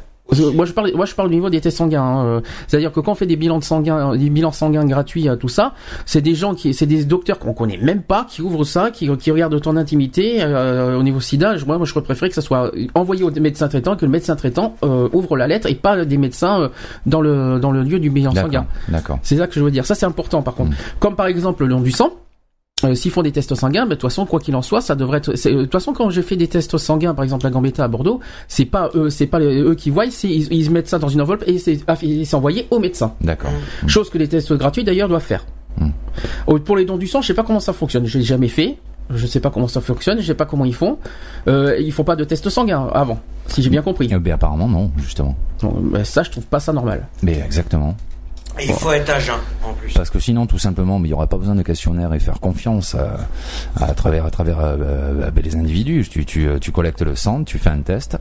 Moi 0.55 0.67
je 0.67 0.73
parle, 0.73 0.93
moi 0.95 1.07
je 1.07 1.15
parle 1.15 1.29
au 1.29 1.31
niveau 1.31 1.51
des 1.51 1.61
tests 1.61 1.79
sanguins. 1.79 2.03
hein, 2.03 2.25
euh, 2.25 2.41
C'est-à-dire 2.67 2.93
que 2.93 3.01
quand 3.01 3.13
on 3.13 3.15
fait 3.15 3.27
des 3.27 3.37
bilans 3.37 3.59
de 3.59 3.65
sanguins, 3.65 4.17
des 4.17 4.31
bilans 4.31 4.53
sanguins 4.53 4.85
gratuits, 4.85 5.29
euh, 5.29 5.37
tout 5.37 5.49
ça, 5.49 5.75
c'est 6.07 6.21
des 6.21 6.35
gens 6.35 6.55
qui, 6.55 6.75
c'est 6.75 6.87
des 6.87 7.05
docteurs 7.05 7.39
qu'on 7.39 7.53
connaît 7.53 7.79
même 7.79 8.03
pas, 8.03 8.27
qui 8.29 8.43
ouvrent 8.43 8.65
ça, 8.65 8.91
qui, 8.91 9.09
qui 9.19 9.31
regardent 9.31 9.61
ton 9.61 9.77
intimité 9.77 10.39
euh, 10.41 10.99
au 10.99 11.03
niveau 11.03 11.21
SIDA. 11.21 11.55
Moi, 11.67 11.79
moi 11.79 11.87
je 11.87 11.93
préférerais 11.95 12.29
que 12.29 12.35
ça 12.35 12.41
soit 12.41 12.71
envoyé 12.95 13.23
au 13.25 13.31
médecin 13.31 13.69
traitant, 13.69 13.97
que 13.97 14.05
le 14.05 14.11
médecin 14.11 14.37
traitant 14.37 14.77
euh, 14.83 15.09
ouvre 15.13 15.37
la 15.37 15.47
lettre 15.47 15.69
et 15.69 15.75
pas 15.75 16.05
des 16.05 16.19
médecins 16.19 16.61
euh, 16.63 16.69
dans 17.07 17.21
le 17.21 17.59
dans 17.61 17.71
le 17.71 17.83
lieu 17.83 17.99
du 17.99 18.11
bilan 18.11 18.35
sanguin. 18.35 18.67
D'accord. 18.89 19.19
C'est 19.23 19.37
ça 19.37 19.47
que 19.47 19.55
je 19.55 19.61
veux 19.61 19.71
dire. 19.71 19.85
Ça 19.87 19.95
c'est 19.95 20.07
important 20.07 20.43
par 20.43 20.55
contre. 20.55 20.71
Mm. 20.71 20.77
Comme 21.01 21.17
par 21.17 21.27
exemple 21.27 21.65
le 21.65 21.69
don 21.69 21.81
du 21.81 21.91
sang. 21.93 22.11
Euh, 22.85 22.95
S'ils 22.95 23.11
font 23.11 23.23
des 23.23 23.33
tests 23.33 23.55
sanguins, 23.55 23.83
ben, 23.85 23.91
de 23.91 23.95
toute 23.95 24.03
façon, 24.11 24.27
quoi 24.27 24.41
qu'il 24.41 24.55
en 24.57 24.63
soit, 24.63 24.81
ça 24.81 24.95
devrait 24.95 25.19
être. 25.19 25.35
c'est- 25.37 25.51
euh, 25.53 25.59
De 25.59 25.63
toute 25.63 25.73
façon, 25.73 25.93
quand 25.93 26.11
j'ai 26.11 26.23
fait 26.23 26.37
des 26.37 26.49
tests 26.49 26.77
sanguins, 26.79 27.15
par 27.15 27.23
exemple 27.25 27.47
à 27.47 27.51
Gambetta 27.51 27.85
à 27.85 27.89
Bordeaux, 27.89 28.21
c'est 28.49 28.65
pas 28.65 28.91
eux, 28.95 29.11
c'est 29.11 29.27
pas 29.27 29.39
les- 29.39 29.61
eux 29.61 29.75
qui 29.75 29.91
voient, 29.91 30.11
c'est 30.11 30.29
ils, 30.29 30.53
ils 30.53 30.71
mettent 30.71 30.89
ça 30.89 30.99
dans 30.99 31.09
une 31.09 31.21
enveloppe 31.21 31.45
et 31.47 31.59
c'est 31.59 31.81
ah, 31.87 31.95
envoyé 32.33 32.67
au 32.71 32.79
médecin. 32.79 33.13
D'accord. 33.21 33.51
Chose 33.87 34.11
que 34.11 34.19
les 34.19 34.29
tests 34.29 34.53
gratuits 34.53 34.85
d'ailleurs 34.85 35.09
doivent 35.09 35.23
faire. 35.23 35.45
Mm. 35.79 35.89
Oh, 36.47 36.59
Pour 36.59 36.77
les 36.77 36.85
dons 36.85 36.99
du 36.99 37.07
sang, 37.07 37.23
je 37.23 37.29
sais 37.29 37.35
pas 37.35 37.45
comment 37.45 37.61
ça 37.61 37.73
fonctionne. 37.73 38.05
J'ai 38.07 38.23
jamais 38.23 38.49
fait. 38.49 38.77
Je 39.11 39.27
sais 39.27 39.41
pas 39.41 39.51
comment 39.51 39.69
ça 39.69 39.81
fonctionne. 39.81 40.21
Je 40.21 40.27
sais 40.27 40.35
pas 40.35 40.45
comment 40.47 40.65
ils 40.65 40.75
font. 40.75 40.99
Euh, 41.49 41.77
ils 41.81 41.93
font 41.93 42.05
pas 42.05 42.17
de 42.17 42.25
tests 42.25 42.49
sanguins 42.49 42.89
avant, 42.95 43.19
si 43.47 43.63
j'ai 43.63 43.69
bien 43.71 43.83
compris. 43.83 44.09
Eh 44.11 44.19
ben, 44.19 44.33
apparemment, 44.35 44.69
non, 44.69 44.91
justement. 44.99 45.35
Bon, 45.61 45.75
ben, 45.81 46.05
ça, 46.05 46.23
je 46.23 46.31
trouve 46.31 46.47
pas 46.47 46.61
ça 46.61 46.73
normal. 46.73 47.09
Mais 47.23 47.39
exactement. 47.45 47.97
Et 48.59 48.67
il 48.67 48.73
faut 48.75 48.93
être 48.93 49.09
à 49.11 49.19
jeun, 49.19 49.35
en 49.67 49.73
plus. 49.73 49.93
Parce 49.95 50.11
que 50.11 50.19
sinon, 50.19 50.47
tout 50.47 50.59
simplement, 50.59 50.99
mais 50.99 51.09
il 51.09 51.11
n'y 51.13 51.15
aurait 51.15 51.27
pas 51.27 51.39
besoin 51.39 51.55
de 51.55 51.63
questionnaire 51.63 52.13
et 52.15 52.21
faire 52.21 52.39
confiance 52.41 52.95
à, 52.95 53.17
à 53.83 53.95
travers, 53.95 54.27
à 54.27 54.31
travers 54.31 54.61
euh, 54.61 54.77
euh, 54.81 55.31
ben, 55.31 55.43
les 55.43 55.57
individus. 55.57 56.07
Tu, 56.11 56.25
tu, 56.27 56.47
euh, 56.47 56.59
tu 56.59 56.71
collectes 56.71 57.03
le 57.03 57.17
sang, 57.17 57.45
tu 57.45 57.59
fais 57.59 57.71
un 57.71 57.81
test, 57.81 58.19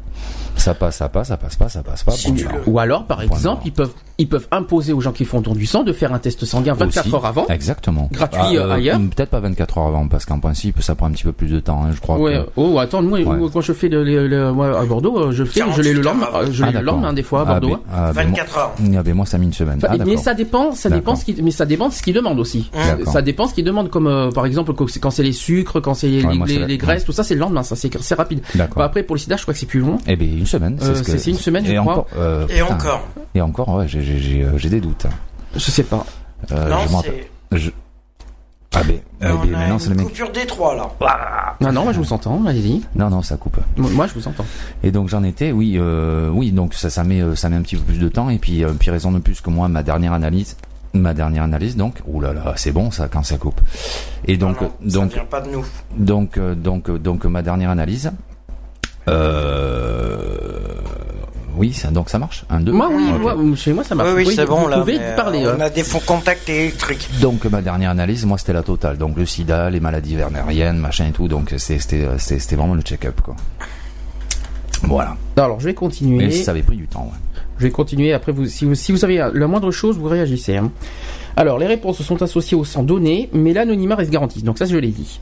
ça 0.55 0.73
passe, 0.73 0.97
ça 0.97 1.09
passe, 1.09 1.27
ça 1.29 1.37
passe 1.37 1.55
pas, 1.57 1.69
ça 1.69 1.83
passe 1.83 2.03
pas. 2.03 2.11
Si 2.13 2.29
bon, 2.29 2.35
tu 2.37 2.43
le- 2.45 2.61
Ou 2.67 2.79
alors, 2.79 3.05
par 3.05 3.17
Point 3.17 3.25
exemple, 3.35 3.63
ils 3.65 3.73
peuvent, 3.73 3.91
ils 4.17 4.27
peuvent 4.29 4.47
imposer 4.51 4.93
aux 4.93 5.01
gens 5.01 5.11
qui 5.11 5.25
font 5.25 5.41
don 5.41 5.53
du 5.53 5.65
sang 5.65 5.83
de 5.83 5.91
faire 5.93 6.13
un 6.13 6.19
test 6.19 6.45
sanguin 6.45 6.73
24 6.73 7.05
aussi. 7.05 7.15
heures 7.15 7.25
avant. 7.25 7.45
Exactement. 7.47 8.07
Gratuit, 8.11 8.57
euh, 8.57 8.71
ailleurs. 8.71 8.99
Peut-être 8.99 9.29
pas 9.29 9.39
24 9.41 9.77
heures 9.79 9.87
avant, 9.87 10.07
parce 10.07 10.25
qu'en 10.25 10.39
principe, 10.39 10.81
ça 10.81 10.95
prend 10.95 11.07
un 11.07 11.11
petit 11.11 11.23
peu 11.23 11.31
plus 11.33 11.47
de 11.49 11.59
temps, 11.59 11.83
hein, 11.83 11.89
je 11.93 11.99
crois. 11.99 12.17
Ouais. 12.17 12.33
que- 12.45 12.49
Oh, 12.55 12.79
attends, 12.79 13.01
moi, 13.01 13.19
Ouais. 13.19 13.49
quand 13.51 13.61
je 13.61 13.73
fais 13.73 13.89
le, 13.89 14.03
le- 14.03 14.27
le- 14.27 14.51
moi, 14.53 14.79
à 14.79 14.85
Bordeaux, 14.85 15.31
je 15.31 15.43
le 15.43 15.49
fais, 15.49 15.61
je 15.75 15.81
l'ai 15.81 15.93
le 15.93 16.01
48 16.01 16.07
heures 16.07 16.31
lendemain, 16.31 16.51
je 16.51 16.63
Ah, 16.63 16.67
l'ai 16.67 16.71
le 16.73 16.79
d'accord. 16.79 16.93
lendemain 16.95 17.13
des 17.13 17.23
fois 17.23 17.39
à 17.41 17.43
Ah, 17.43 17.45
Bordeaux. 17.59 17.69
ben, 17.75 17.79
ah, 17.93 18.13
ben, 18.13 18.23
24 18.27 18.57
heures. 18.57 18.71
moi- 18.79 18.97
ah, 18.99 19.03
ben, 19.03 19.13
moi, 19.13 19.25
ça 19.25 19.37
mis 19.37 19.45
une 19.47 19.53
semaine. 19.53 19.77
Enfin, 19.77 19.87
Ah, 19.89 19.93
mais 19.93 19.97
d'accord. 19.99 20.13
Ça 20.21 20.33
dépend, 20.33 20.71
ça 20.73 20.89
dépend 20.89 21.11
D'accord. 21.13 21.17
ce 21.17 21.25
qui, 21.25 21.41
mais 21.41 21.51
ça 21.51 21.65
dépend 21.65 21.89
de 21.89 21.93
ce 21.93 22.01
qu'ils 22.01 22.13
demandent 22.13 22.39
aussi. 22.39 22.69
Ça 23.05 23.21
dépend 23.21 23.47
ce 23.47 23.53
qu'ils 23.53 23.63
demandent, 23.65 23.89
comme 23.89 24.07
euh, 24.07 24.31
par 24.31 24.45
exemple 24.45 24.73
quand 24.73 25.09
c'est- 25.11 25.23
les 25.23 25.31
sucres, 25.33 25.81
quand 25.81 25.93
c'est 25.93 26.07
les, 26.09 26.23
Ouais, 26.25 26.77
graisses, 26.77 27.05
tout 27.05 27.11
ça, 27.11 27.23
c'est 27.23 27.33
le 27.33 27.39
lendemain, 27.41 27.63
ça 27.63 27.75
c'est 27.75 28.15
rapide. 28.15 28.41
Bah, 28.55 28.67
après 28.85 29.03
pour 29.03 29.15
le 29.15 29.19
sida, 29.19 29.35
je 29.37 29.41
crois 29.43 29.53
que 29.53 29.59
c'est 29.59 29.65
plus 29.65 29.79
long. 29.81 29.97
Eh 30.07 30.15
bien, 30.15 30.27
une 30.27 30.45
semaine. 30.45 30.77
Euh, 30.81 30.95
ce 30.95 31.03
c'est- 31.03 31.17
c'est 31.17 31.31
une 31.31 31.37
semaine, 31.37 31.65
je 31.65 31.71
et 31.73 31.75
crois. 31.77 31.93
Encore, 31.93 32.07
euh, 32.17 32.45
Et 32.47 32.53
putain. 32.61 32.65
encore. 32.75 33.07
Et 33.35 33.41
encore, 33.41 33.69
ouais, 33.75 33.87
j'ai- 33.87 34.43
euh, 34.43 34.57
des 34.69 34.81
doutes. 34.81 35.05
Je 35.55 35.59
sais 35.59 35.83
pas. 35.83 36.05
Euh, 36.51 36.69
non, 36.69 36.77
je 37.51 37.69
Ah 38.73 38.83
ben, 38.83 38.93
Euh, 38.93 38.97
eh 39.21 39.27
ben, 39.27 39.35
on 39.35 39.41
a 39.41 39.45
maintenant 39.57 39.79
c'est 39.79 39.89
le 39.89 39.95
mec. 39.95 40.05
coupure 40.07 40.31
des 40.31 40.45
trois, 40.45 40.75
là. 40.75 41.55
Non, 41.59 41.71
non, 41.73 41.83
moi 41.83 41.93
je 41.93 41.99
vous 41.99 42.13
entends, 42.13 42.45
allez-y. 42.45 42.81
Non, 42.95 43.09
non, 43.09 43.21
ça 43.21 43.35
coupe. 43.37 43.57
Moi 43.77 43.89
moi, 43.91 44.07
je 44.07 44.13
vous 44.13 44.27
entends. 44.27 44.45
Et 44.83 44.91
donc 44.91 45.09
j'en 45.09 45.23
étais, 45.23 45.51
oui, 45.51 45.75
euh, 45.77 46.29
oui, 46.29 46.51
donc 46.51 46.73
ça, 46.73 46.89
ça 46.89 47.03
met, 47.03 47.21
euh, 47.21 47.35
ça 47.35 47.49
met 47.49 47.57
un 47.57 47.61
petit 47.61 47.75
peu 47.75 47.83
plus 47.83 47.99
de 47.99 48.07
temps. 48.07 48.29
Et 48.29 48.37
puis, 48.37 48.63
euh, 48.63 48.71
puis 48.79 48.89
raison 48.89 49.11
de 49.11 49.19
plus 49.19 49.41
que 49.41 49.49
moi, 49.49 49.67
ma 49.67 49.83
dernière 49.83 50.13
analyse, 50.13 50.55
ma 50.93 51.13
dernière 51.13 51.43
analyse, 51.43 51.75
donc, 51.75 52.01
ouh 52.07 52.21
là 52.21 52.31
là, 52.33 52.53
c'est 52.55 52.71
bon 52.71 52.91
ça 52.91 53.07
quand 53.09 53.23
ça 53.23 53.37
coupe. 53.37 53.59
Et 54.25 54.37
donc, 54.37 54.61
Non, 54.61 54.71
non, 54.81 54.89
ça 54.89 54.99
donc, 54.99 55.13
vient 55.13 55.25
pas 55.25 55.41
de 55.41 55.49
nous. 55.51 55.65
donc, 55.97 56.37
euh, 56.37 56.55
donc, 56.55 56.89
euh, 56.89 56.97
donc, 56.97 57.25
ma 57.25 57.41
dernière 57.41 57.69
analyse. 57.71 58.11
Euh, 59.09 60.59
oui, 61.55 61.73
ça, 61.73 61.89
donc 61.91 62.09
ça 62.09 62.19
marche. 62.19 62.45
Un, 62.49 62.59
deux. 62.59 62.71
Moi, 62.71 62.89
oui, 62.91 63.03
Ok. 63.15 63.21
moi, 63.21 63.55
chez 63.55 63.73
moi 63.73 63.83
ça 63.83 63.95
marche. 63.95 64.09
Oui, 64.15 64.23
oui, 64.27 64.33
c'est 64.35 64.45
bon, 64.45 64.61
vous 64.61 64.67
là. 64.69 64.79
pouvez 64.79 64.99
mais, 64.99 65.15
parler. 65.15 65.43
euh, 65.45 65.51
hein. 65.53 65.55
On 65.57 65.61
a 65.61 65.69
des 65.69 65.83
fonds 65.83 66.01
contacts 66.05 66.49
électriques. 66.49 67.07
Donc 67.21 67.45
ma 67.45 67.61
dernière 67.61 67.89
analyse, 67.91 68.25
moi 68.25 68.37
c'était 68.37 68.53
la 68.53 68.63
totale. 68.63 68.97
Donc 68.97 69.17
le 69.17 69.25
sida, 69.25 69.69
les 69.69 69.79
maladies 69.79 70.15
vernériennes, 70.15 70.77
machin 70.77 71.07
et 71.07 71.11
tout. 71.11 71.27
Donc 71.27 71.53
euh, 71.53 71.57
c'était 71.57 72.07
c'était 72.17 72.55
vraiment 72.55 72.75
le 72.75 72.81
check-up 72.81 73.21
quoi. 73.21 73.35
Voilà. 74.83 75.15
Alors, 75.37 75.59
je 75.59 75.65
vais 75.65 75.73
continuer. 75.75 76.25
Mais 76.25 76.31
ça 76.31 76.51
avait 76.51 76.63
pris 76.63 76.75
du 76.75 76.87
temps. 76.87 77.03
Ouais. 77.11 77.19
Je 77.59 77.63
vais 77.63 77.71
continuer. 77.71 78.13
Après, 78.13 78.31
vous, 78.31 78.47
si, 78.47 78.65
vous, 78.65 78.73
si 78.73 78.91
vous 78.91 79.05
avez 79.05 79.17
la 79.33 79.47
moindre 79.47 79.69
chose, 79.71 79.97
vous 79.99 80.07
réagissez. 80.07 80.57
hein. 80.57 80.71
Alors, 81.37 81.57
les 81.59 81.67
réponses 81.67 82.01
sont 82.01 82.21
associées 82.21 82.57
au 82.57 82.63
sang 82.63 82.83
donné, 82.83 83.29
mais 83.33 83.53
l'anonymat 83.53 83.95
reste 83.95 84.11
garanti. 84.11 84.43
Donc 84.43 84.57
ça, 84.57 84.65
je 84.65 84.77
l'ai 84.77 84.89
dit. 84.89 85.19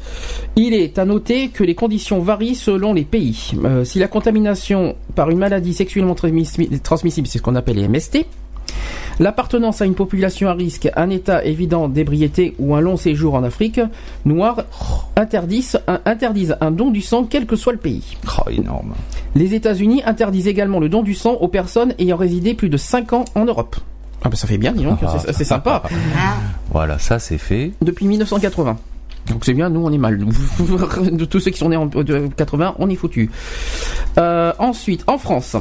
Il 0.56 0.74
est 0.74 0.98
à 0.98 1.06
noter 1.06 1.50
que 1.50 1.64
les 1.64 1.76
conditions 1.76 2.20
varient 2.20 2.56
selon 2.56 2.94
les 2.94 3.06
pays. 3.06 3.52
Euh, 3.64 3.84
si 3.84 4.00
la 4.00 4.08
contamination 4.08 4.96
par 5.16 5.30
une 5.30 5.38
maladie 5.38 5.74
sexuellement 5.74 6.16
transmissi- 6.16 6.80
transmissible, 6.82 7.28
c'est 7.28 7.38
ce 7.38 7.44
qu'on 7.44 7.56
appelle 7.56 7.78
les 7.78 7.88
MST, 7.88 8.26
L'appartenance 9.20 9.82
à 9.82 9.86
une 9.86 9.96
population 9.96 10.48
à 10.48 10.54
risque, 10.54 10.90
un 10.96 11.10
état 11.10 11.44
évident 11.44 11.90
d'ébriété 11.90 12.56
ou 12.58 12.74
un 12.76 12.80
long 12.80 12.96
séjour 12.96 13.34
en 13.36 13.44
Afrique 13.44 13.82
noire 14.24 14.64
interdisent 15.18 15.82
un, 15.88 16.00
interdisent 16.06 16.56
un 16.62 16.72
don 16.72 16.90
du 16.90 17.02
sang 17.02 17.26
quel 17.26 17.46
que 17.46 17.58
soit 17.58 17.74
le 17.74 17.80
pays. 17.80 18.16
Oh, 18.38 18.50
énorme. 18.50 18.94
Les 19.36 19.56
États-Unis 19.56 20.02
interdisent 20.06 20.48
également 20.48 20.80
le 20.80 20.88
don 20.88 21.04
du 21.04 21.16
sang 21.16 21.34
aux 21.34 21.50
personnes 21.50 21.94
ayant 22.00 22.16
résidé 22.16 22.54
plus 22.54 22.70
de 22.70 22.78
5 22.78 23.12
ans 23.12 23.26
en 23.36 23.44
Europe. 23.44 23.76
Ah 24.24 24.30
bah 24.30 24.36
ça 24.36 24.48
fait 24.48 24.58
bien, 24.58 24.72
dis 24.74 24.84
donc, 24.84 25.00
c'est- 25.22 25.34
c'est 25.34 25.44
sympa. 25.46 25.84
Voilà, 26.72 27.00
ça 27.00 27.20
c'est 27.20 27.38
fait. 27.38 27.72
Depuis 27.82 28.06
1980. 28.08 28.78
Donc 29.30 29.46
c'est 29.46 29.54
bien, 29.54 29.70
nous 29.70 29.82
on 29.86 29.92
est 29.92 29.98
mal. 29.98 30.18
De 31.12 31.26
tous 31.26 31.40
ceux 31.40 31.52
qui 31.52 31.58
sont 31.60 31.70
nés 31.70 31.78
en 31.78 31.86
de 31.88 32.28
80, 32.36 32.76
on 32.80 32.90
est 32.90 32.96
foutus. 32.96 33.30
Euh, 34.18 34.54
ensuite, 34.60 35.04
en 35.08 35.18
France, 35.18 35.56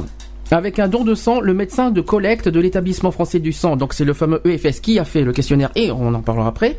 avec 0.51 0.79
un 0.79 0.87
don 0.87 1.03
de 1.03 1.13
sang, 1.15 1.41
le 1.41 1.53
médecin 1.53 1.91
de 1.91 2.01
collecte 2.01 2.49
de 2.49 2.59
l'établissement 2.59 3.11
français 3.11 3.39
du 3.39 3.53
sang, 3.53 3.75
donc 3.75 3.93
c'est 3.93 4.05
le 4.05 4.13
fameux 4.13 4.41
EFS 4.45 4.79
qui 4.81 4.97
a 4.97 5.05
fait 5.05 5.21
le 5.23 5.31
questionnaire 5.31 5.69
et 5.75 5.91
on 5.91 6.13
en 6.13 6.21
parlera 6.21 6.47
après, 6.47 6.77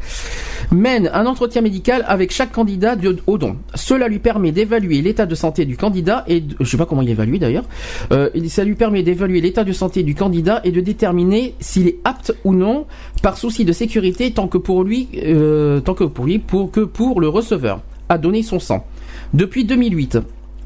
mène 0.73 1.09
un 1.15 1.27
entretien 1.27 1.63
médical 1.63 2.05
avec 2.09 2.33
chaque 2.33 2.53
candidat 2.53 2.97
de- 2.97 3.19
au 3.27 3.39
don. 3.39 3.57
Cela 3.75 4.09
lui 4.09 4.19
permet 4.19 4.51
d'évaluer 4.53 5.03
l'état 5.03 5.27
de 5.27 5.35
santé 5.35 5.65
du 5.65 5.77
candidat 5.77 6.25
et 6.27 6.41
de- 6.41 6.57
je 6.59 6.65
sais 6.69 6.77
pas 6.77 6.87
comment 6.87 7.03
il 7.03 7.11
évalue 7.11 7.37
d'ailleurs. 7.37 7.65
Euh, 8.13 8.29
ça 8.49 8.65
lui 8.65 8.75
permet 8.75 9.03
d'évaluer 9.03 9.41
l'état 9.41 9.65
de 9.65 9.73
santé 9.73 10.03
du 10.03 10.15
candidat 10.15 10.61
et 10.65 10.73
de 10.73 10.81
déterminer 10.81 11.55
s'il 11.61 11.87
est 11.87 11.99
apte 12.05 12.35
ou 12.45 12.55
non 12.55 12.87
par 13.23 13.39
souci 13.39 13.65
de 13.65 13.73
sécurité 13.73 14.33
tant 14.33 14.49
que 14.49 14.59
pour 14.59 14.83
lui, 14.83 15.09
euh, 15.23 15.81
tant 15.81 15.95
que 15.95 16.05
pour 16.05 16.25
lui, 16.25 16.39
pour 16.39 16.71
que 16.73 16.81
pour 16.81 17.21
le 17.21 17.29
receveur 17.29 17.81
à 18.09 18.19
donner 18.19 18.43
son 18.43 18.59
sang. 18.59 18.85
Depuis 19.33 19.65
2008. 19.65 20.19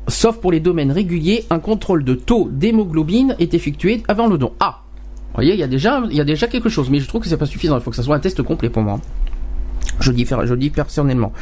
Sauf 0.08 0.38
pour 0.38 0.52
les 0.52 0.60
domaines 0.60 0.92
réguliers, 0.92 1.44
un 1.50 1.58
contrôle 1.58 2.04
de 2.04 2.14
taux 2.14 2.48
d'hémoglobine 2.50 3.36
est 3.38 3.54
effectué 3.54 4.02
avant 4.08 4.26
le 4.26 4.38
don. 4.38 4.52
Ah, 4.60 4.82
vous 5.34 5.36
voyez, 5.36 5.54
il 5.54 5.60
y 5.60 5.62
a 5.62 5.66
déjà, 5.66 6.02
il 6.10 6.16
y 6.16 6.20
a 6.20 6.24
déjà 6.24 6.46
quelque 6.46 6.68
chose, 6.68 6.90
mais 6.90 7.00
je 7.00 7.08
trouve 7.08 7.22
que 7.22 7.28
c'est 7.28 7.36
pas 7.36 7.46
suffisant. 7.46 7.76
Il 7.76 7.82
faut 7.82 7.90
que 7.90 7.96
ça 7.96 8.02
soit 8.02 8.14
un 8.14 8.20
test 8.20 8.42
complet 8.42 8.70
pour 8.70 8.82
moi. 8.82 9.00
Je 10.00 10.10
le 10.10 10.16
dis, 10.16 10.26
je 10.26 10.54
dis 10.54 10.70
personnellement. 10.70 11.32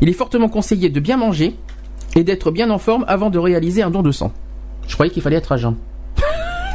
Il 0.00 0.08
est 0.08 0.14
fortement 0.14 0.48
conseillé 0.48 0.90
de 0.90 1.00
bien 1.00 1.16
manger 1.16 1.56
et 2.16 2.24
d'être 2.24 2.50
bien 2.50 2.70
en 2.70 2.78
forme 2.78 3.04
avant 3.08 3.30
de 3.30 3.38
réaliser 3.38 3.82
un 3.82 3.90
don 3.90 4.02
de 4.02 4.12
sang. 4.12 4.32
Je 4.88 4.94
croyais 4.94 5.12
qu'il 5.12 5.22
fallait 5.22 5.36
être 5.36 5.52
à 5.52 5.56
jeun. 5.56 5.76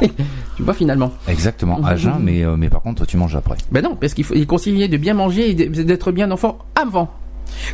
tu 0.56 0.62
vois 0.62 0.74
finalement. 0.74 1.12
Exactement, 1.28 1.82
à 1.84 1.96
jeun, 1.96 2.18
mais, 2.20 2.44
euh, 2.44 2.56
mais 2.56 2.68
par 2.68 2.82
contre 2.82 3.06
tu 3.06 3.16
manges 3.16 3.36
après. 3.36 3.56
Ben 3.70 3.82
non, 3.82 3.96
parce 3.96 4.14
qu'il 4.14 4.24
faut, 4.24 4.34
il 4.34 4.42
est 4.42 4.46
conseillé 4.46 4.88
de 4.88 4.96
bien 4.96 5.14
manger 5.14 5.50
et 5.50 5.54
d'être 5.54 6.12
bien 6.12 6.30
en 6.30 6.36
forme 6.36 6.56
avant. 6.74 7.10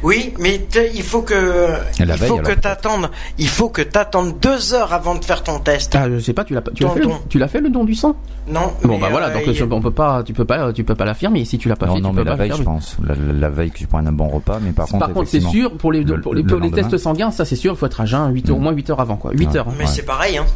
Oui, 0.03 0.33
mais 0.39 0.61
il 0.95 1.03
faut 1.03 1.23
que 1.23 1.35
la 1.35 1.81
il 1.99 2.07
veille, 2.07 2.29
faut 2.29 2.35
alors, 2.39 2.47
que 2.49 2.53
t'attendes. 2.55 3.11
Il 3.39 3.49
faut 3.49 3.69
que 3.69 3.83
t'attendes 3.83 4.39
deux 4.41 4.75
heures 4.75 4.93
avant 4.93 5.15
de 5.15 5.25
faire 5.25 5.43
ton 5.43 5.59
test. 5.59 5.95
Ah, 5.97 6.09
je 6.11 6.19
sais 6.19 6.33
pas, 6.33 6.45
tu 6.45 6.55
l'as, 6.55 6.63
tu 6.75 6.83
l'as 6.85 6.91
fait, 6.91 7.01
le- 7.01 7.07
don. 7.07 7.19
tu 7.29 7.39
l'as 7.39 7.49
fait 7.49 7.61
le 7.61 7.71
don 7.71 7.85
du 7.85 7.95
sang? 7.95 8.15
Non. 8.49 8.73
Bon 8.83 8.95
mais, 8.95 8.99
bah 9.01 9.09
voilà, 9.11 9.29
euh, 9.29 9.35
donc 9.35 9.43
il- 9.47 9.55
je- 9.55 9.65
on 9.65 9.81
peut 9.81 9.91
pas, 9.91 10.23
tu 10.23 10.33
peux 10.33 10.45
pas, 10.45 10.73
tu 10.73 10.83
peux 10.85 10.95
pas 10.95 11.05
l'affirmer. 11.05 11.45
Si 11.45 11.59
tu 11.59 11.69
l'as 11.69 11.77
pas 11.77 11.87
non, 11.87 11.95
fait, 11.97 12.01
non, 12.01 12.11
tu 12.11 12.17
mais 12.17 12.23
peux 12.23 12.29
la 12.31 12.37
pas 12.37 12.43
veille, 12.45 12.53
je 12.57 12.63
pense. 12.63 12.97
La, 13.07 13.15
la- 13.15 13.33
la 13.33 13.49
veille 13.51 13.71
que 13.71 13.79
tu 13.79 13.87
prends 13.87 13.99
un 14.05 14.13
bon 14.13 14.29
repas, 14.29 14.59
mais 14.61 14.73
par 14.73 14.87
contre. 14.87 15.07
Par 15.07 15.13
contre, 15.15 15.29
c'est 15.29 15.41
sûr, 15.41 15.77
pour 15.77 15.93
les, 15.93 16.03
le- 16.03 16.21
pour 16.21 16.35
les, 16.35 16.43
le 16.43 16.49
pour 16.49 16.59
les 16.59 16.69
lendemain. 16.71 16.89
tests 16.89 16.99
sanguins, 17.03 17.31
ça 17.31 17.45
c'est 17.45 17.57
sûr, 17.57 17.73
il 17.75 17.77
faut 17.77 17.87
être 17.87 18.01
à 18.01 18.07
jeun 18.07 18.33
8 18.33 18.49
heures, 18.51 18.57
au 18.57 18.61
Mm. 18.61 18.63
moins 18.63 18.73
8 18.73 18.91
heures 18.91 19.01
avant, 19.01 19.17
quoi. 19.17 19.33
8 19.33 19.49
Ouais. 19.49 19.57
heures. 19.59 19.67
Mais 19.79 19.85
Ouais. 19.85 19.91
c'est 19.91 20.03
pareil, 20.05 20.39
hein. 20.39 20.47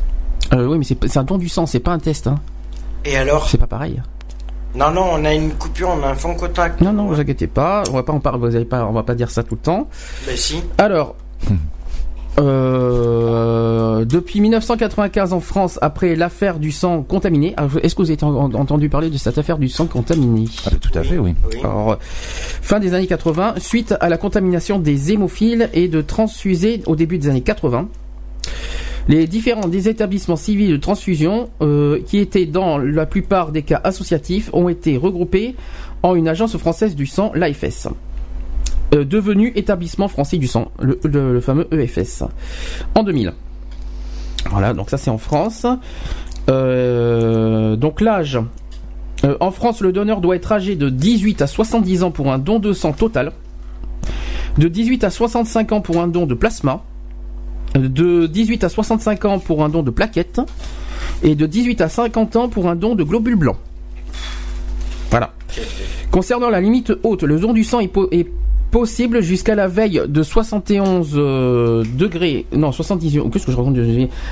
Euh, 0.55 0.67
oui, 0.67 0.79
mais 0.79 0.85
c'est 0.85 0.97
c'est 1.09 1.19
un 1.19 1.25
don 1.25 1.39
du 1.39 1.49
sang, 1.49 1.67
c'est 1.67 1.81
pas 1.81 1.93
un 1.93 1.99
test, 1.99 2.27
hein. 2.27 2.37
Et 3.05 3.17
alors? 3.17 3.49
C'est 3.49 3.59
pas 3.59 3.67
pareil. 3.67 4.01
Non, 4.77 4.91
non, 4.91 5.09
on 5.13 5.25
a 5.25 5.33
une 5.35 5.53
coupure, 5.53 5.89
on 5.89 6.03
a 6.05 6.09
un 6.11 6.15
fond 6.15 6.35
contact. 6.35 6.81
Non, 6.83 6.93
non, 6.93 7.07
vous 7.07 7.19
inquiétez 7.19 7.47
pas, 7.47 7.83
on 7.91 7.95
va 7.95 8.03
pas 8.03 8.13
en 8.13 8.21
parler, 8.21 8.39
vous 8.41 8.55
avez 8.55 8.65
pas, 8.67 8.85
on 8.87 8.93
va 8.93 9.03
pas 9.03 9.15
dire 9.15 9.31
ça 9.31 9.43
tout 9.43 9.55
le 9.55 9.61
temps. 9.61 9.89
Mais 10.27 10.37
si. 10.37 10.63
Alors, 10.79 11.17
Euh, 12.39 14.05
depuis 14.05 14.41
1995 14.43 15.33
en 15.33 15.41
France, 15.41 15.79
après 15.81 16.15
l'affaire 16.17 16.59
du 16.59 16.71
sang 16.71 17.03
contaminé, 17.03 17.55
alors, 17.57 17.71
est-ce 17.83 17.95
que 17.95 18.03
vous 18.03 18.11
avez 18.11 18.23
en- 18.23 18.53
entendu 18.53 18.91
parler 18.91 19.09
de 19.09 19.17
cette 19.17 19.39
affaire 19.39 19.57
du 19.57 19.71
sang 19.71 19.87
contaminé? 19.87 20.45
Ah, 20.67 20.71
bah, 20.71 20.77
tout 20.79 20.99
à 20.99 21.03
fait, 21.03 21.17
oui. 21.17 21.35
Alors, 21.63 21.93
euh, 21.93 21.97
fin 22.01 22.79
des 22.79 22.93
années 22.93 23.07
80, 23.07 23.55
suite 23.57 23.95
à 24.01 24.11
la 24.11 24.19
contamination 24.19 24.79
des 24.79 25.13
hémophiles 25.13 25.71
et 25.73 25.89
de 25.89 26.03
transfusés 26.03 26.83
au 26.85 26.95
début 26.95 27.17
des 27.17 27.29
années 27.31 27.41
80. 27.41 27.89
Les 29.09 29.29
différents 29.29 29.69
des 29.69 29.89
établissements 29.89 30.37
civils 30.37 30.71
de 30.71 30.77
transfusion, 30.77 31.49
euh, 31.63 32.01
qui 32.05 32.19
étaient 32.19 32.47
dans 32.47 32.77
la 32.77 33.07
plupart 33.07 33.53
des 33.53 33.63
cas 33.63 33.81
associatifs, 33.85 34.51
ont 34.53 34.69
été 34.69 34.97
regroupés 34.97 35.55
en 36.03 36.17
une 36.17 36.27
agence 36.27 36.57
française 36.57 36.97
du 36.97 37.07
sang, 37.07 37.31
l'AFS. 37.35 37.89
Euh, 38.95 39.05
devenu 39.05 39.53
établissement 39.55 40.09
français 40.09 40.39
du 40.39 40.49
sang, 40.49 40.73
le, 40.81 41.41
fameux 41.41 41.69
EFS, 41.73 42.25
en 42.95 43.05
2000. 43.05 43.33
Voilà, 44.51 44.75
donc 44.75 44.91
ça 44.91 44.97
c'est 44.97 45.11
en 45.11 45.19
France. 45.19 45.67
Euh, 46.49 47.77
donc 47.77 48.01
l'âge. 48.01 48.39
En 49.41 49.51
France, 49.51 49.81
le 49.81 49.93
donneur 49.93 50.21
doit 50.21 50.37
être 50.37 50.53
âgé 50.53 50.77
de 50.77 50.91
18 50.91 51.43
à 51.43 51.47
70 51.47 52.03
ans 52.03 52.11
pour 52.11 52.33
un 52.33 52.39
don 52.39 52.59
de 52.59 52.73
sang 52.73 52.93
total, 52.93 53.33
de 54.59 54.69
18 54.69 55.05
à 55.05 55.11
65 55.11 55.73
ans 55.73 55.81
pour 55.81 56.01
un 56.01 56.07
don 56.07 56.27
de 56.27 56.35
plasma, 56.35 56.85
de 57.75 58.27
18 58.27 58.65
à 58.65 58.69
65 58.69 59.25
ans 59.25 59.39
pour 59.39 59.65
un 59.65 59.69
don 59.69 59.83
de 59.83 59.91
plaquettes, 59.91 60.41
et 61.23 61.35
de 61.35 61.47
18 61.47 61.81
à 61.81 61.89
50 61.89 62.37
ans 62.37 62.49
pour 62.49 62.69
un 62.69 62.77
don 62.77 62.95
de 62.95 63.03
globules 63.05 63.37
blancs. 63.37 63.57
Voilà. 65.11 65.33
Concernant 66.11 66.51
la 66.51 66.61
limite 66.61 66.93
haute, 67.03 67.23
le 67.23 67.39
don 67.39 67.53
du 67.53 67.65
sang 67.65 67.81
est, 67.81 67.89
po- 67.89 68.09
est 68.11 68.27
possible 68.71 69.23
jusqu'à 69.23 69.55
la 69.55 69.69
veille 69.69 70.03
de 70.07 70.23
71 70.23 71.13
euh, 71.15 71.85
degrés, 71.97 72.47
non 72.53 72.73
78, 72.73 73.31
qu'est-ce 73.33 73.47
que 73.47 73.53
je 73.53 73.57
raconte 73.57 73.77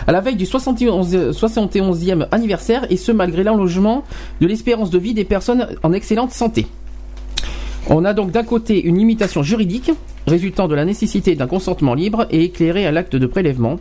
À 0.06 0.12
la 0.12 0.20
veille 0.20 0.36
du 0.36 0.44
71, 0.44 1.31
71e 1.31 2.27
anniversaire 2.32 2.85
et 2.90 2.97
ce 2.97 3.12
malgré 3.12 3.44
l'enlogement 3.44 4.02
de 4.40 4.47
l'espérance 4.47 4.90
de 4.90 4.98
vie 4.98 5.15
des 5.15 5.24
personnes 5.24 5.69
en 5.82 5.93
excellente 5.93 6.32
santé. 6.32 6.66
On 7.90 8.05
a 8.05 8.15
donc 8.15 8.31
d'un 8.31 8.44
côté 8.44 8.82
une 8.82 8.97
limitation 8.97 9.43
juridique 9.43 9.90
résultant 10.27 10.69
de 10.69 10.74
la 10.74 10.85
nécessité 10.85 11.35
d'un 11.35 11.47
consentement 11.47 11.94
libre 11.94 12.27
et 12.31 12.44
éclairé 12.44 12.86
à 12.86 12.93
l'acte 12.93 13.15
de 13.16 13.27
prélèvement, 13.27 13.78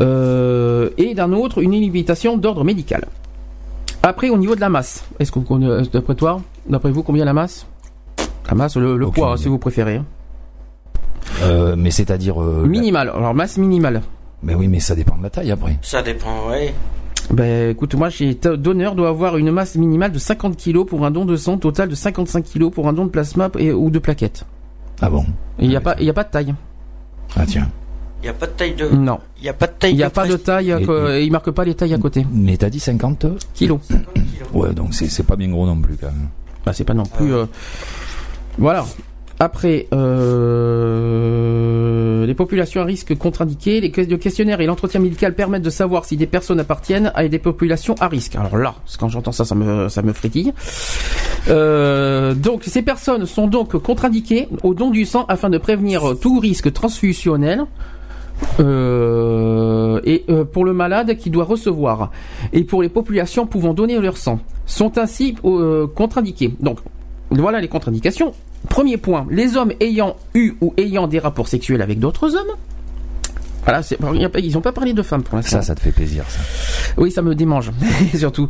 euh, 0.00 0.90
et 0.98 1.14
d'un 1.14 1.32
autre 1.32 1.62
une 1.62 1.72
limitation 1.72 2.36
d'ordre 2.36 2.64
médical. 2.64 3.06
Après, 4.02 4.28
au 4.28 4.36
niveau 4.36 4.54
de 4.54 4.60
la 4.60 4.68
masse, 4.68 5.04
est-ce 5.18 5.32
que 5.32 5.38
vous- 5.38 5.62
euh, 5.64 5.82
d'après 5.92 6.14
toi, 6.14 6.42
d'après 6.68 6.90
vous, 6.90 7.02
combien 7.02 7.24
la 7.24 7.32
masse? 7.32 7.66
La 8.48 8.54
masse, 8.54 8.76
le, 8.76 8.96
le 8.98 9.06
poids, 9.08 9.32
idée. 9.34 9.42
si 9.42 9.48
vous 9.48 9.58
préférez. 9.58 9.96
hein. 9.96 10.04
Euh, 11.42 11.74
mais 11.78 11.90
c'est-à-dire. 11.90 12.42
euh, 12.42 12.66
Minimale. 12.66 13.08
Alors 13.08 13.32
masse 13.34 13.56
minimale. 13.56 14.02
Mais 14.42 14.54
oui, 14.54 14.68
mais 14.68 14.80
ça 14.80 14.94
dépend 14.94 15.16
de 15.16 15.22
la 15.22 15.30
taille 15.30 15.50
après. 15.50 15.78
Ça 15.80 16.02
dépend, 16.02 16.50
oui. 16.50 16.68
Ben 17.30 17.70
écoute, 17.70 17.94
moi 17.94 18.10
j'ai 18.10 18.34
donneur 18.34 18.94
doit 18.94 19.08
avoir 19.08 19.36
une 19.38 19.50
masse 19.50 19.76
minimale 19.76 20.12
de 20.12 20.18
50 20.18 20.56
kg 20.62 20.84
pour 20.84 21.04
un 21.06 21.10
don 21.10 21.24
de 21.24 21.36
sang, 21.36 21.56
total 21.58 21.88
de 21.88 21.94
55 21.94 22.44
kg 22.44 22.70
pour 22.70 22.86
un 22.88 22.92
don 22.92 23.06
de 23.06 23.10
plasma 23.10 23.50
et, 23.58 23.72
ou 23.72 23.90
de 23.90 23.98
plaquettes. 23.98 24.44
Ah 25.00 25.08
bon? 25.10 25.24
Il 25.58 25.68
n'y 25.68 25.76
a 25.76 25.80
pas, 25.80 25.96
il 25.98 26.04
y 26.06 26.10
a 26.10 26.12
pas 26.12 26.24
de 26.24 26.30
taille. 26.30 26.54
Ah 27.36 27.44
tiens. 27.46 27.68
Il 28.22 28.26
n'y 28.26 28.30
a 28.30 28.34
pas 28.34 28.46
de 28.46 28.52
taille 28.52 28.74
de. 28.74 28.88
Non. 28.88 29.18
Il 29.38 29.42
n'y 29.42 29.48
a 29.48 29.52
pas 29.54 29.66
de 29.66 29.72
taille 29.78 29.92
Il 29.92 29.96
n'y 29.96 30.02
a 30.02 30.08
de 30.08 30.14
pas 30.14 30.26
de 30.26 30.36
taille. 30.36 30.70
Et- 30.70 30.88
euh, 30.88 31.20
Il 31.20 31.32
marque 31.32 31.50
pas 31.50 31.64
les 31.64 31.74
tailles 31.74 31.94
à 31.94 31.98
côté. 31.98 32.26
Mais 32.32 32.56
t'as 32.56 32.70
dit 32.70 32.80
50 32.80 33.26
Kilos. 33.54 33.80
Ouais, 34.52 34.72
donc 34.72 34.94
c'est 34.94 35.08
c'est 35.08 35.24
pas 35.24 35.36
bien 35.36 35.48
gros 35.48 35.66
non 35.66 35.80
plus 35.80 35.96
quand 35.96 36.06
même. 36.06 36.28
Bah, 36.64 36.72
c'est 36.72 36.84
pas 36.84 36.94
non 36.94 37.02
plus. 37.04 37.34
euh, 37.34 37.46
Voilà. 38.58 38.84
Après, 39.40 39.88
euh, 39.92 41.24
les 42.24 42.34
populations 42.34 42.80
à 42.80 42.84
risque 42.84 43.16
contre-indiquées, 43.16 43.80
le 43.80 44.16
questionnaire 44.16 44.60
et 44.60 44.66
l'entretien 44.66 45.00
médical 45.00 45.34
permettent 45.34 45.62
de 45.62 45.70
savoir 45.70 46.04
si 46.04 46.16
des 46.16 46.26
personnes 46.26 46.60
appartiennent 46.60 47.10
à 47.14 47.26
des 47.26 47.38
populations 47.38 47.94
à 48.00 48.08
risque. 48.08 48.36
Alors 48.36 48.56
là, 48.56 48.74
quand 48.98 49.08
j'entends 49.08 49.32
ça, 49.32 49.44
ça 49.44 49.54
me, 49.54 49.88
ça 49.88 50.02
me 50.02 50.12
frétille. 50.12 50.52
Euh, 51.48 52.34
donc, 52.34 52.62
ces 52.64 52.82
personnes 52.82 53.26
sont 53.26 53.48
donc 53.48 53.76
contre-indiquées 53.76 54.48
au 54.62 54.74
don 54.74 54.90
du 54.90 55.04
sang 55.04 55.24
afin 55.28 55.50
de 55.50 55.58
prévenir 55.58 56.14
tout 56.20 56.38
risque 56.38 56.72
transfusionnel. 56.72 57.64
euh, 58.60 60.00
et 60.04 60.24
pour 60.52 60.64
le 60.64 60.72
malade 60.72 61.16
qui 61.16 61.30
doit 61.30 61.44
recevoir 61.44 62.10
et 62.52 62.64
pour 62.64 62.82
les 62.82 62.88
populations 62.88 63.46
pouvant 63.46 63.74
donner 63.74 63.96
leur 64.00 64.16
sang 64.16 64.40
sont 64.66 64.98
ainsi 64.98 65.36
euh, 65.44 65.86
contre-indiqués. 65.86 66.52
Donc 66.60 66.78
voilà 67.30 67.60
les 67.60 67.68
contre-indications. 67.68 68.34
Premier 68.68 68.96
point, 68.96 69.26
les 69.30 69.56
hommes 69.56 69.72
ayant 69.80 70.16
eu 70.34 70.54
ou 70.60 70.74
ayant 70.76 71.06
des 71.06 71.18
rapports 71.18 71.48
sexuels 71.48 71.82
avec 71.82 71.98
d'autres 71.98 72.34
hommes. 72.34 72.56
Voilà, 73.64 73.80
ils 74.38 74.52
n'ont 74.52 74.60
pas 74.60 74.72
parlé 74.72 74.92
de 74.92 75.02
femmes 75.02 75.22
pour 75.22 75.36
l'instant. 75.36 75.56
Ça, 75.56 75.62
ça 75.62 75.74
te 75.74 75.80
fait 75.80 75.92
plaisir, 75.92 76.24
ça. 76.28 76.40
Oui, 76.98 77.10
ça 77.10 77.22
me 77.22 77.34
démange, 77.34 77.70
surtout. 78.14 78.48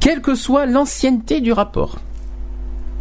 Quelle 0.00 0.20
que 0.20 0.34
soit 0.34 0.66
l'ancienneté 0.66 1.40
du 1.40 1.52
rapport. 1.52 1.98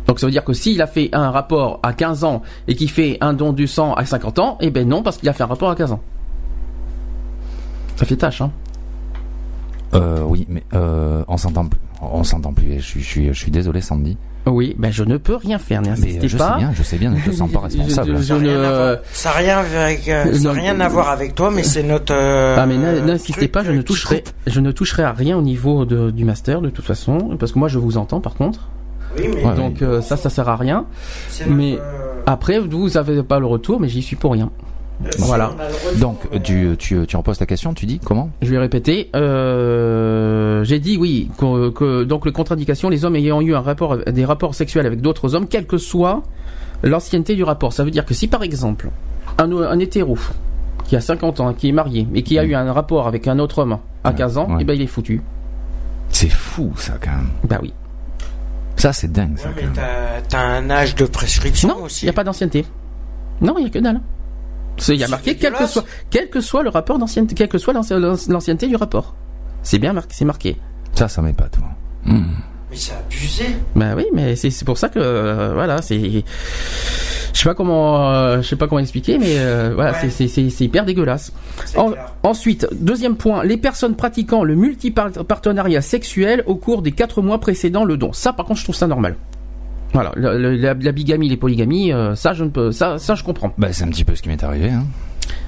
Donc 0.07 0.19
ça 0.19 0.27
veut 0.27 0.31
dire 0.31 0.43
que 0.43 0.53
s'il 0.53 0.81
a 0.81 0.87
fait 0.87 1.09
un 1.13 1.31
rapport 1.31 1.79
à 1.81 1.93
15 1.93 2.23
ans 2.23 2.43
et 2.67 2.75
qu'il 2.75 2.91
fait 2.91 3.17
un 3.21 3.33
don 3.33 3.53
du 3.53 3.65
sang 3.65 3.93
à 3.93 4.05
50 4.05 4.39
ans, 4.39 4.57
eh 4.61 4.69
ben 4.69 4.87
non, 4.87 5.01
parce 5.01 5.17
qu'il 5.17 5.27
a 5.29 5.33
fait 5.33 5.43
un 5.43 5.47
rapport 5.47 5.71
à 5.71 5.75
15 5.75 5.93
ans. 5.93 6.01
Ça 7.95 8.05
fait 8.05 8.15
tâche, 8.15 8.41
hein. 8.41 8.51
Euh, 9.93 10.21
oui, 10.23 10.45
mais 10.49 10.63
euh, 10.73 11.23
on 11.27 11.37
s'entend 11.37 11.65
plus. 11.65 11.79
On 12.13 12.23
s'entend 12.23 12.53
plus. 12.53 12.75
Je 12.77 12.79
suis, 12.83 13.01
je 13.01 13.05
suis, 13.07 13.27
je 13.27 13.33
suis 13.33 13.51
désolé, 13.51 13.81
Sandy. 13.81 14.17
Oui, 14.47 14.75
ben 14.77 14.91
je 14.91 15.03
ne 15.03 15.17
peux 15.17 15.35
rien 15.35 15.57
faire, 15.57 15.81
n'insistez 15.81 16.25
euh, 16.25 16.27
je 16.29 16.37
pas. 16.37 16.51
sais 16.53 16.57
bien, 16.59 16.71
je 16.75 16.83
sais 16.83 16.97
bien, 16.99 17.09
ne 17.09 17.19
te 17.19 17.31
sens 17.31 17.51
pas 17.51 17.61
responsable. 17.61 18.15
Je- 18.17 18.21
je- 18.21 18.97
Ça 19.11 19.29
n'a 19.29 19.35
rien, 19.35 19.57
avec, 19.57 20.07
euh, 20.07 20.33
ça 20.37 20.51
rien 20.51 20.79
à 20.79 20.87
voir 20.87 21.09
avec 21.09 21.33
toi, 21.33 21.49
mais 21.49 21.63
c'est 21.63 21.81
notre. 21.81 22.13
euh, 22.13 22.55
Ah 22.59 22.67
mais 22.67 22.77
n'insistez 22.77 23.47
pas, 23.47 23.63
je 23.63 23.71
euh, 23.71 23.73
ne 23.73 23.79
qui 23.79 23.85
toucherai, 23.85 24.23
je 24.45 24.59
ne 24.59 24.71
toucherai 24.71 25.01
à 25.01 25.13
rien 25.13 25.35
au 25.35 25.41
niveau 25.41 25.85
de- 25.85 26.11
du 26.11 26.25
master 26.25 26.61
de 26.61 26.69
toute 26.69 26.85
façon, 26.85 27.35
parce 27.39 27.53
que 27.53 27.57
moi 27.59 27.69
je 27.69 27.79
vous 27.79 27.97
entends 27.97 28.21
par 28.21 28.35
contre. 28.35 28.69
Oui, 29.17 29.23
mais 29.33 29.43
Ouais, 29.43 29.55
Donc 29.55 29.81
euh, 29.81 30.01
ça, 30.01 30.15
ça 30.15 30.29
sert 30.29 30.47
à 30.47 30.57
rien. 30.57 30.85
mais- 31.47 31.71
notre, 31.71 31.81
euh, 31.83 32.21
Après, 32.27 32.59
vous 32.59 32.97
avez 32.97 33.23
pas 33.23 33.39
le 33.39 33.45
retour, 33.47 33.79
mais 33.79 33.87
j'y 33.87 34.01
suis 34.03 34.15
pour 34.15 34.31
rien. 34.33 34.51
Voilà. 35.19 35.51
Donc, 35.99 36.19
tu, 36.43 36.75
tu, 36.77 37.05
tu 37.05 37.17
reposes 37.17 37.37
ta 37.37 37.45
question, 37.45 37.73
tu 37.73 37.85
dis 37.85 37.99
comment 37.99 38.29
Je 38.41 38.49
vais 38.49 38.57
répéter. 38.57 39.09
Euh, 39.15 40.63
J'ai 40.63 40.79
dit 40.79 40.97
oui 40.97 41.29
que, 41.37 41.69
que- 41.69 42.03
donc 42.03 42.25
le 42.25 42.31
contre-indication, 42.31 42.89
les 42.89 43.05
hommes 43.05 43.15
ayant 43.15 43.41
eu 43.41 43.53
un 43.55 43.61
rapport, 43.61 43.97
des 43.97 44.25
rapports 44.25 44.55
sexuels 44.55 44.85
avec 44.85 45.01
d'autres 45.01 45.35
hommes, 45.35 45.47
quelle 45.47 45.65
que 45.67 45.77
soit 45.77 46.23
l'ancienneté 46.83 47.35
du 47.35 47.43
rapport. 47.43 47.73
Ça 47.73 47.83
veut 47.83 47.91
dire 47.91 48.05
que 48.05 48.13
si 48.13 48.27
par 48.27 48.43
exemple 48.43 48.89
un, 49.37 49.51
un 49.51 49.79
hétéro 49.79 50.17
qui 50.85 50.95
a 50.95 51.01
50 51.01 51.39
ans, 51.39 51.53
qui 51.53 51.69
est 51.69 51.71
marié 51.73 52.07
et 52.13 52.23
qui 52.23 52.37
a 52.39 52.43
eu 52.43 52.53
un 52.55 52.71
rapport 52.71 53.07
avec 53.07 53.27
un 53.27 53.39
autre 53.39 53.59
homme 53.59 53.77
à 54.03 54.09
Ouais, 54.09 54.15
15 54.15 54.37
ans, 54.37 54.47
ouais. 54.49 54.57
eh 54.61 54.63
ben 54.63 54.73
il 54.73 54.81
est 54.81 54.87
foutu. 54.87 55.21
C'est 56.09 56.29
fou, 56.29 56.71
ça, 56.77 56.93
quand 57.01 57.11
même. 57.11 57.29
Bah 57.49 57.57
oui. 57.61 57.73
Ça, 58.77 58.93
c'est 58.93 59.11
dingue, 59.11 59.37
ça, 59.37 59.49
Ouais, 59.49 59.63
t'as 60.29 60.39
un 60.45 60.69
âge 60.69 60.95
de 60.95 61.05
prescription 61.05 61.69
Non, 61.69 61.75
il 61.79 61.85
aussi. 61.85 62.05
n'y 62.05 62.09
a 62.09 62.13
pas 62.13 62.23
d'ancienneté. 62.23 62.65
Non, 63.41 63.55
il 63.57 63.61
n'y 63.61 63.67
a 63.67 63.69
que 63.69 63.79
dalle. 63.79 63.99
Il 64.89 64.95
y 64.95 65.03
a 65.03 65.07
marqué 65.07 65.35
quel 65.35 65.53
que 65.53 65.65
soit 65.67 65.85
quel 66.09 66.29
que 66.29 66.41
soit 66.41 66.63
le 66.63 66.69
rapport 66.69 66.99
d'ancienneté, 66.99 67.35
quelle 67.35 67.49
que 67.49 67.57
soit 67.57 67.73
l'ancien- 67.73 67.99
l'ancienneté 67.99 68.67
du 68.67 68.75
rapport. 68.75 69.15
C'est 69.63 69.79
bien 69.79 69.93
marqué, 69.93 70.13
c'est 70.13 70.25
marqué. 70.25 70.57
Ça, 70.93 71.07
ça 71.07 71.21
m'épate, 71.21 71.57
moi. 71.59 71.69
Hmm. 72.05 72.25
Mais 72.71 72.77
c'est 72.77 72.93
abusé. 72.93 73.45
Bah 73.75 73.93
oui, 73.95 74.05
mais 74.13 74.35
c'est 74.35 74.49
c'est 74.49 74.65
pour 74.65 74.77
ça 74.77 74.89
que 74.89 74.99
euh, 74.99 75.51
voilà, 75.53 75.81
c'est 75.81 75.99
je 77.33 77.39
sais 77.41 77.49
pas 77.49 77.53
comment 77.55 78.09
euh, 78.11 78.41
je 78.41 78.47
sais 78.47 78.55
pas 78.55 78.67
comment 78.67 78.79
expliquer, 78.79 79.17
mais 79.17 79.37
euh, 79.39 79.71
voilà, 79.75 79.91
Ouais. 79.91 79.97
c'est- 80.01 80.09
c'est 80.09 80.27
c'est 80.27 80.49
c'est 80.49 80.65
hyper 80.65 80.85
dégueulasse. 80.85 81.31
En- 81.77 81.91
ensuite, 82.23 82.67
deuxième 82.73 83.15
point, 83.17 83.43
les 83.43 83.57
personnes 83.57 83.95
pratiquant 83.95 84.43
le 84.43 84.55
multipartenariat 84.55 85.81
sexuel 85.81 86.43
au 86.47 86.55
cours 86.55 86.81
des 86.81 86.91
quatre 86.91 87.21
mois 87.21 87.39
précédant 87.39 87.83
le 87.85 87.97
don. 87.97 88.13
Ça, 88.13 88.33
par 88.33 88.45
contre, 88.45 88.59
je 88.59 88.65
trouve 88.65 88.75
ça 88.75 88.87
normal. 88.87 89.15
Voilà, 89.95 90.11
le- 90.15 90.37
le- 90.37 90.55
la, 90.57 90.73
la 90.73 90.91
bigamie, 90.91 91.27
les 91.29 91.37
polygamies, 91.37 91.91
euh, 91.93 92.13
ça, 92.15 92.33
je 92.33 92.43
ne 92.43 92.49
peux, 92.49 92.71
ça, 92.71 92.97
ça, 92.99 93.15
je 93.15 93.23
comprends. 93.23 93.51
Bah, 93.57 93.69
c'est 93.71 93.83
un 93.85 93.89
petit 93.89 94.03
peu 94.03 94.13
ce 94.15 94.21
qui 94.21 94.29
m'est 94.29 94.43
arrivé, 94.43 94.69
hein. 94.69 94.83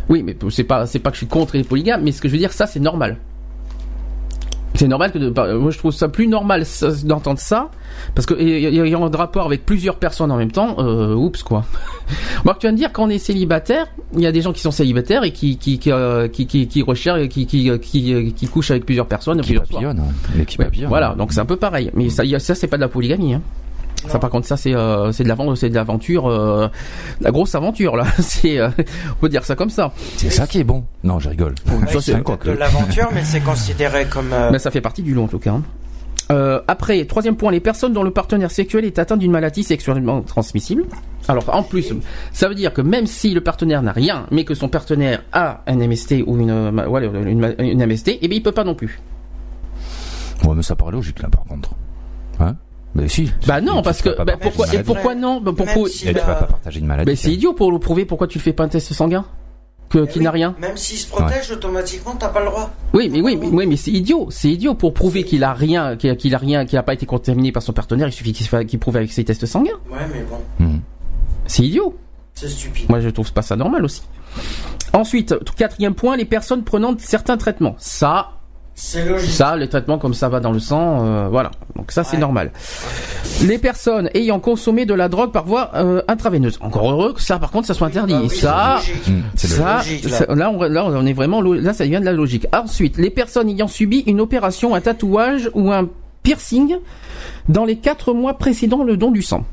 Oui, 0.09 0.23
mais 0.23 0.35
c'est 0.49 0.63
pas, 0.63 0.85
c'est 0.85 0.99
pas 0.99 1.09
que 1.11 1.15
je 1.15 1.19
suis 1.19 1.27
contre 1.27 1.55
les 1.57 1.63
polygames, 1.63 2.01
mais 2.03 2.11
ce 2.13 2.21
que 2.21 2.27
je 2.29 2.33
veux 2.33 2.39
dire, 2.39 2.53
ça, 2.53 2.65
c'est 2.65 2.79
normal. 2.79 3.17
C'est 4.75 4.87
normal 4.87 5.11
que, 5.11 5.17
de- 5.17 5.29
bah, 5.29 5.53
moi, 5.55 5.71
je 5.71 5.77
trouve 5.79 5.91
ça 5.91 6.07
plus 6.07 6.27
normal 6.27 6.63
d'entendre 7.03 7.39
ça, 7.39 7.71
parce 8.13 8.25
que 8.27 8.35
ayant 8.35 9.05
un 9.05 9.17
rapport 9.17 9.47
avec 9.47 9.65
plusieurs 9.65 9.95
personnes 9.95 10.31
en 10.31 10.37
même 10.37 10.51
temps, 10.51 10.75
euh, 10.79 11.15
oups 11.15 11.41
quoi. 11.41 11.65
Moi, 12.45 12.53
tu 12.59 12.67
viens 12.67 12.73
de 12.73 12.77
dire 12.77 12.91
quand 12.93 13.05
on 13.05 13.09
est 13.09 13.17
célibataire, 13.17 13.87
il 14.13 14.21
y 14.21 14.27
a 14.27 14.31
des 14.31 14.41
gens 14.41 14.53
qui 14.53 14.61
sont 14.61 14.69
célibataires 14.71 15.23
et 15.23 15.31
qui 15.31 15.57
qui 15.57 15.79
qui 15.79 15.91
euh, 15.91 16.27
qui, 16.27 16.45
qui, 16.45 16.67
qui 16.67 16.81
recherchent, 16.83 17.27
qui 17.27 17.47
qui, 17.47 17.71
qui 17.79 17.79
qui 17.79 18.33
qui 18.33 18.47
couchent 18.47 18.69
avec 18.71 18.85
plusieurs 18.85 19.07
personnes, 19.07 19.37
Qui 19.41 19.47
plusieurs 19.47 19.65
soirs. 19.65 19.81
papillonne, 19.81 19.99
ouais. 20.05 20.13
Mais 20.37 20.45
qui 20.45 20.59
Ouais, 20.59 20.65
papillonne. 20.65 20.89
voilà, 20.89 21.15
donc 21.17 21.33
c'est 21.33 21.39
un 21.39 21.45
peu 21.45 21.57
pareil. 21.57 21.89
Mais 21.95 22.09
ça, 22.09 22.23
ça 22.39 22.53
c'est 22.53 22.67
pas 22.67 22.77
de 22.77 22.81
la 22.83 22.87
polygamie. 22.87 23.33
Hein. 23.33 23.41
Ça, 24.07 24.19
par 24.19 24.29
contre, 24.29 24.45
ça 24.47 24.57
c'est 24.57 24.75
euh, 24.75 25.11
c'est 25.11 25.23
de 25.23 25.27
la 25.29 25.35
c'est 25.55 25.69
de 25.69 25.75
l'aventure, 25.75 26.27
euh, 26.27 26.67
la 27.19 27.31
grosse 27.31 27.55
aventure 27.55 27.95
là. 27.97 28.05
C'est, 28.19 28.57
euh, 28.59 28.69
on 29.11 29.15
peut 29.21 29.29
dire 29.29 29.43
ça 29.43 29.55
comme 29.55 29.69
ça. 29.71 29.91
C'est 30.17 30.29
ça 30.29 30.45
qui 30.47 30.59
est 30.59 30.63
bon. 30.63 30.85
Non, 31.03 31.19
je 31.19 31.29
rigole. 31.29 31.55
Ouais, 31.67 31.99
c'est 31.99 32.13
de 32.23 32.51
l'aventure, 32.51 33.09
mais 33.13 33.23
c'est 33.23 33.39
considéré 33.41 34.05
comme. 34.05 34.31
euh, 34.31 34.49
Mais 34.51 34.59
ça 34.59 34.69
fait 34.71 34.81
partie 34.81 35.01
du 35.01 35.13
lot 35.13 35.23
en 35.23 35.27
tout 35.27 35.39
cas. 35.39 35.51
hein. 35.51 35.63
Euh, 36.29 36.59
après, 36.67 37.05
troisième 37.05 37.37
point, 37.37 37.51
les 37.51 37.59
personnes 37.61 37.93
dont 37.93 38.03
le 38.03 38.11
partenaire 38.11 38.51
sexuel 38.51 38.83
est 38.85 38.99
atteint 38.99 39.15
d'une 39.17 39.31
maladie 39.31 39.63
sexuellement 39.63 40.21
transmissible. 40.21 40.83
Alors, 41.29 41.43
en 41.55 41.63
plus, 41.63 41.93
ça 42.33 42.49
veut 42.49 42.55
dire 42.55 42.73
que 42.73 42.81
même 42.81 43.07
si 43.07 43.33
le 43.33 43.41
partenaire 43.41 43.81
n'a 43.81 43.93
rien, 43.93 44.25
mais 44.31 44.43
que 44.43 44.53
son 44.53 44.67
partenaire 44.67 45.23
a 45.31 45.61
un 45.67 45.75
MST 45.77 46.23
ou 46.27 46.37
une, 46.37 46.49
une, 46.49 47.55
une 47.59 47.85
MST, 47.85 48.19
eh 48.21 48.27
bien, 48.27 48.37
il 48.37 48.43
peut 48.43 48.51
pas 48.51 48.63
non 48.65 48.75
plus. 48.75 48.99
Ouais, 50.43 50.53
mais 50.55 50.63
ça 50.63 50.75
paraît 50.75 50.91
logique 50.91 51.21
là, 51.21 51.29
par 51.29 51.43
contre. 51.45 51.71
Hein? 52.39 52.55
Mais 52.97 53.07
si. 53.07 53.31
Bah 53.45 53.61
non, 53.61 53.81
parce 53.81 54.01
que 54.01 54.09
bah, 54.23 54.35
pourquoi 54.41 54.73
et 54.73 54.81
pourquoi 54.83 55.13
non 55.15 55.39
bah, 55.39 55.51
pourquoi 55.55 55.87
si 55.87 56.07
Et 56.09 56.13
tu 56.13 56.19
vas 56.19 56.35
pas 56.35 56.47
partager 56.47 56.79
une 56.79 56.87
maladie. 56.87 57.09
Mais 57.11 57.15
c'est 57.15 57.31
idiot 57.31 57.53
pour 57.53 57.71
le 57.71 57.79
prouver. 57.79 58.05
Pourquoi 58.05 58.27
tu 58.27 58.39
le 58.39 58.43
fais 58.43 58.53
pas 58.53 58.63
un 58.63 58.67
test 58.67 58.91
sanguin 58.93 59.25
que 59.89 60.05
qu'il 60.05 60.23
n'a 60.23 60.31
rien 60.31 60.53
Même 60.59 60.75
s'il 60.75 60.97
se 60.97 61.07
protège, 61.07 61.49
automatiquement, 61.51 62.15
t'as 62.19 62.27
pas 62.29 62.41
le 62.41 62.47
droit. 62.47 62.69
Oui, 62.93 63.07
mais 63.09 63.21
oui, 63.21 63.37
mais, 63.37 63.47
oui, 63.47 63.67
mais 63.67 63.77
c'est 63.77 63.91
idiot. 63.91 64.27
C'est 64.31 64.49
idiot 64.49 64.73
pour 64.73 64.93
prouver 64.93 65.23
qu'il 65.23 65.43
a 65.45 65.53
rien, 65.53 65.95
qu'il 65.95 66.09
a, 66.09 66.15
qu'il 66.15 66.35
a 66.35 66.37
rien, 66.37 66.65
qu'il 66.65 66.77
a 66.77 66.83
pas 66.83 66.93
été 66.93 67.05
contaminé 67.05 67.51
par 67.53 67.63
son 67.63 67.71
partenaire. 67.71 68.07
Il 68.07 68.11
suffit 68.11 68.33
qu'il 68.33 68.79
prouve 68.79 68.97
avec 68.97 69.11
ses 69.13 69.23
tests 69.23 69.45
sanguins. 69.45 69.79
Ouais, 69.89 69.99
mais 70.11 70.23
bon, 70.23 70.65
Hmm. 70.65 70.79
C'est 71.45 71.63
idiot. 71.63 71.95
c'est 72.33 72.49
stupide. 72.49 72.89
Moi, 72.89 72.99
je 72.99 73.07
trouve 73.09 73.31
pas 73.31 73.41
ça 73.43 73.55
normal 73.55 73.85
aussi. 73.85 74.01
Ensuite, 74.91 75.35
quatrième 75.55 75.93
point, 75.93 76.17
les 76.17 76.25
personnes 76.25 76.63
prenant 76.63 76.93
certains 76.97 77.37
traitements. 77.37 77.75
Ça. 77.77 78.31
Ça, 78.77 79.55
les 79.55 79.67
traitements 79.67 79.97
comme 79.97 80.13
ça 80.13 80.29
va 80.29 80.39
dans 80.39 80.51
le 80.51 80.59
sang, 80.59 81.03
euh, 81.03 81.27
voilà. 81.29 81.49
Donc 81.75 81.91
ça, 81.91 82.03
c'est 82.03 82.15
Ouais. 82.17 82.21
normal. 82.21 82.51
Les 83.43 83.57
personnes 83.57 84.09
ayant 84.13 84.39
consommé 84.39 84.85
de 84.85 84.93
la 84.93 85.09
drogue 85.09 85.31
par 85.31 85.45
voie 85.45 85.71
euh, 85.75 86.01
intraveineuse. 86.07 86.57
Encore 86.61 86.91
heureux 86.91 87.13
que 87.13 87.21
ça, 87.21 87.39
par 87.39 87.51
contre, 87.51 87.65
ça 87.67 87.73
soit 87.73 87.87
interdit. 87.87 88.13
Bah 88.13 88.21
oui, 88.23 88.29
ça. 88.29 88.79
Hmm, 89.07 89.21
ça, 89.35 89.77
logique, 89.77 90.03
là. 90.09 90.17
ça- 90.17 90.35
là, 90.35 90.51
on, 90.51 90.61
là, 90.61 90.85
on 90.85 91.05
est 91.05 91.13
vraiment, 91.13 91.41
là, 91.41 91.73
ça 91.73 91.85
vient 91.85 91.99
de 91.99 92.05
la 92.05 92.13
logique. 92.13 92.45
Ensuite, 92.53 92.97
les 92.97 93.09
personnes 93.09 93.49
ayant 93.49 93.67
subi 93.67 94.03
une 94.07 94.21
opération, 94.21 94.75
un 94.75 94.81
tatouage 94.81 95.49
ou 95.55 95.71
un 95.71 95.89
piercing 96.23 96.77
dans 97.49 97.65
les 97.65 97.77
quatre 97.77 98.13
mois 98.13 98.37
précédant 98.37 98.83
le 98.83 98.95
don 98.97 99.09
du 99.11 99.21
sang. 99.23 99.43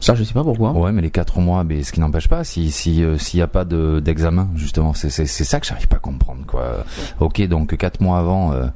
Ça, 0.00 0.14
je 0.14 0.24
sais 0.24 0.32
pas 0.34 0.42
pourquoi. 0.42 0.72
Ouais, 0.72 0.92
mais 0.92 1.02
les 1.02 1.10
quatre 1.10 1.38
mois, 1.40 1.62
mais 1.62 1.82
ce 1.82 1.92
qui 1.92 2.00
n'empêche 2.00 2.26
pas, 2.28 2.42
si 2.44 2.70
si 2.70 3.04
euh, 3.04 3.18
s'il 3.18 3.38
y 3.38 3.42
a 3.42 3.46
pas 3.46 3.64
de 3.64 4.00
d'examen, 4.00 4.48
justement, 4.56 4.94
c'est 4.94 5.10
c'est 5.10 5.26
c'est 5.26 5.44
ça 5.44 5.60
que 5.60 5.66
j'arrive 5.66 5.88
pas 5.88 5.96
à 5.96 6.00
comprendre, 6.00 6.40
quoi. 6.46 6.84
Ok, 7.20 7.40
donc 7.46 7.76
quatre 7.76 8.00
mois 8.00 8.18
avant. 8.18 8.52
Euh, 8.52 8.66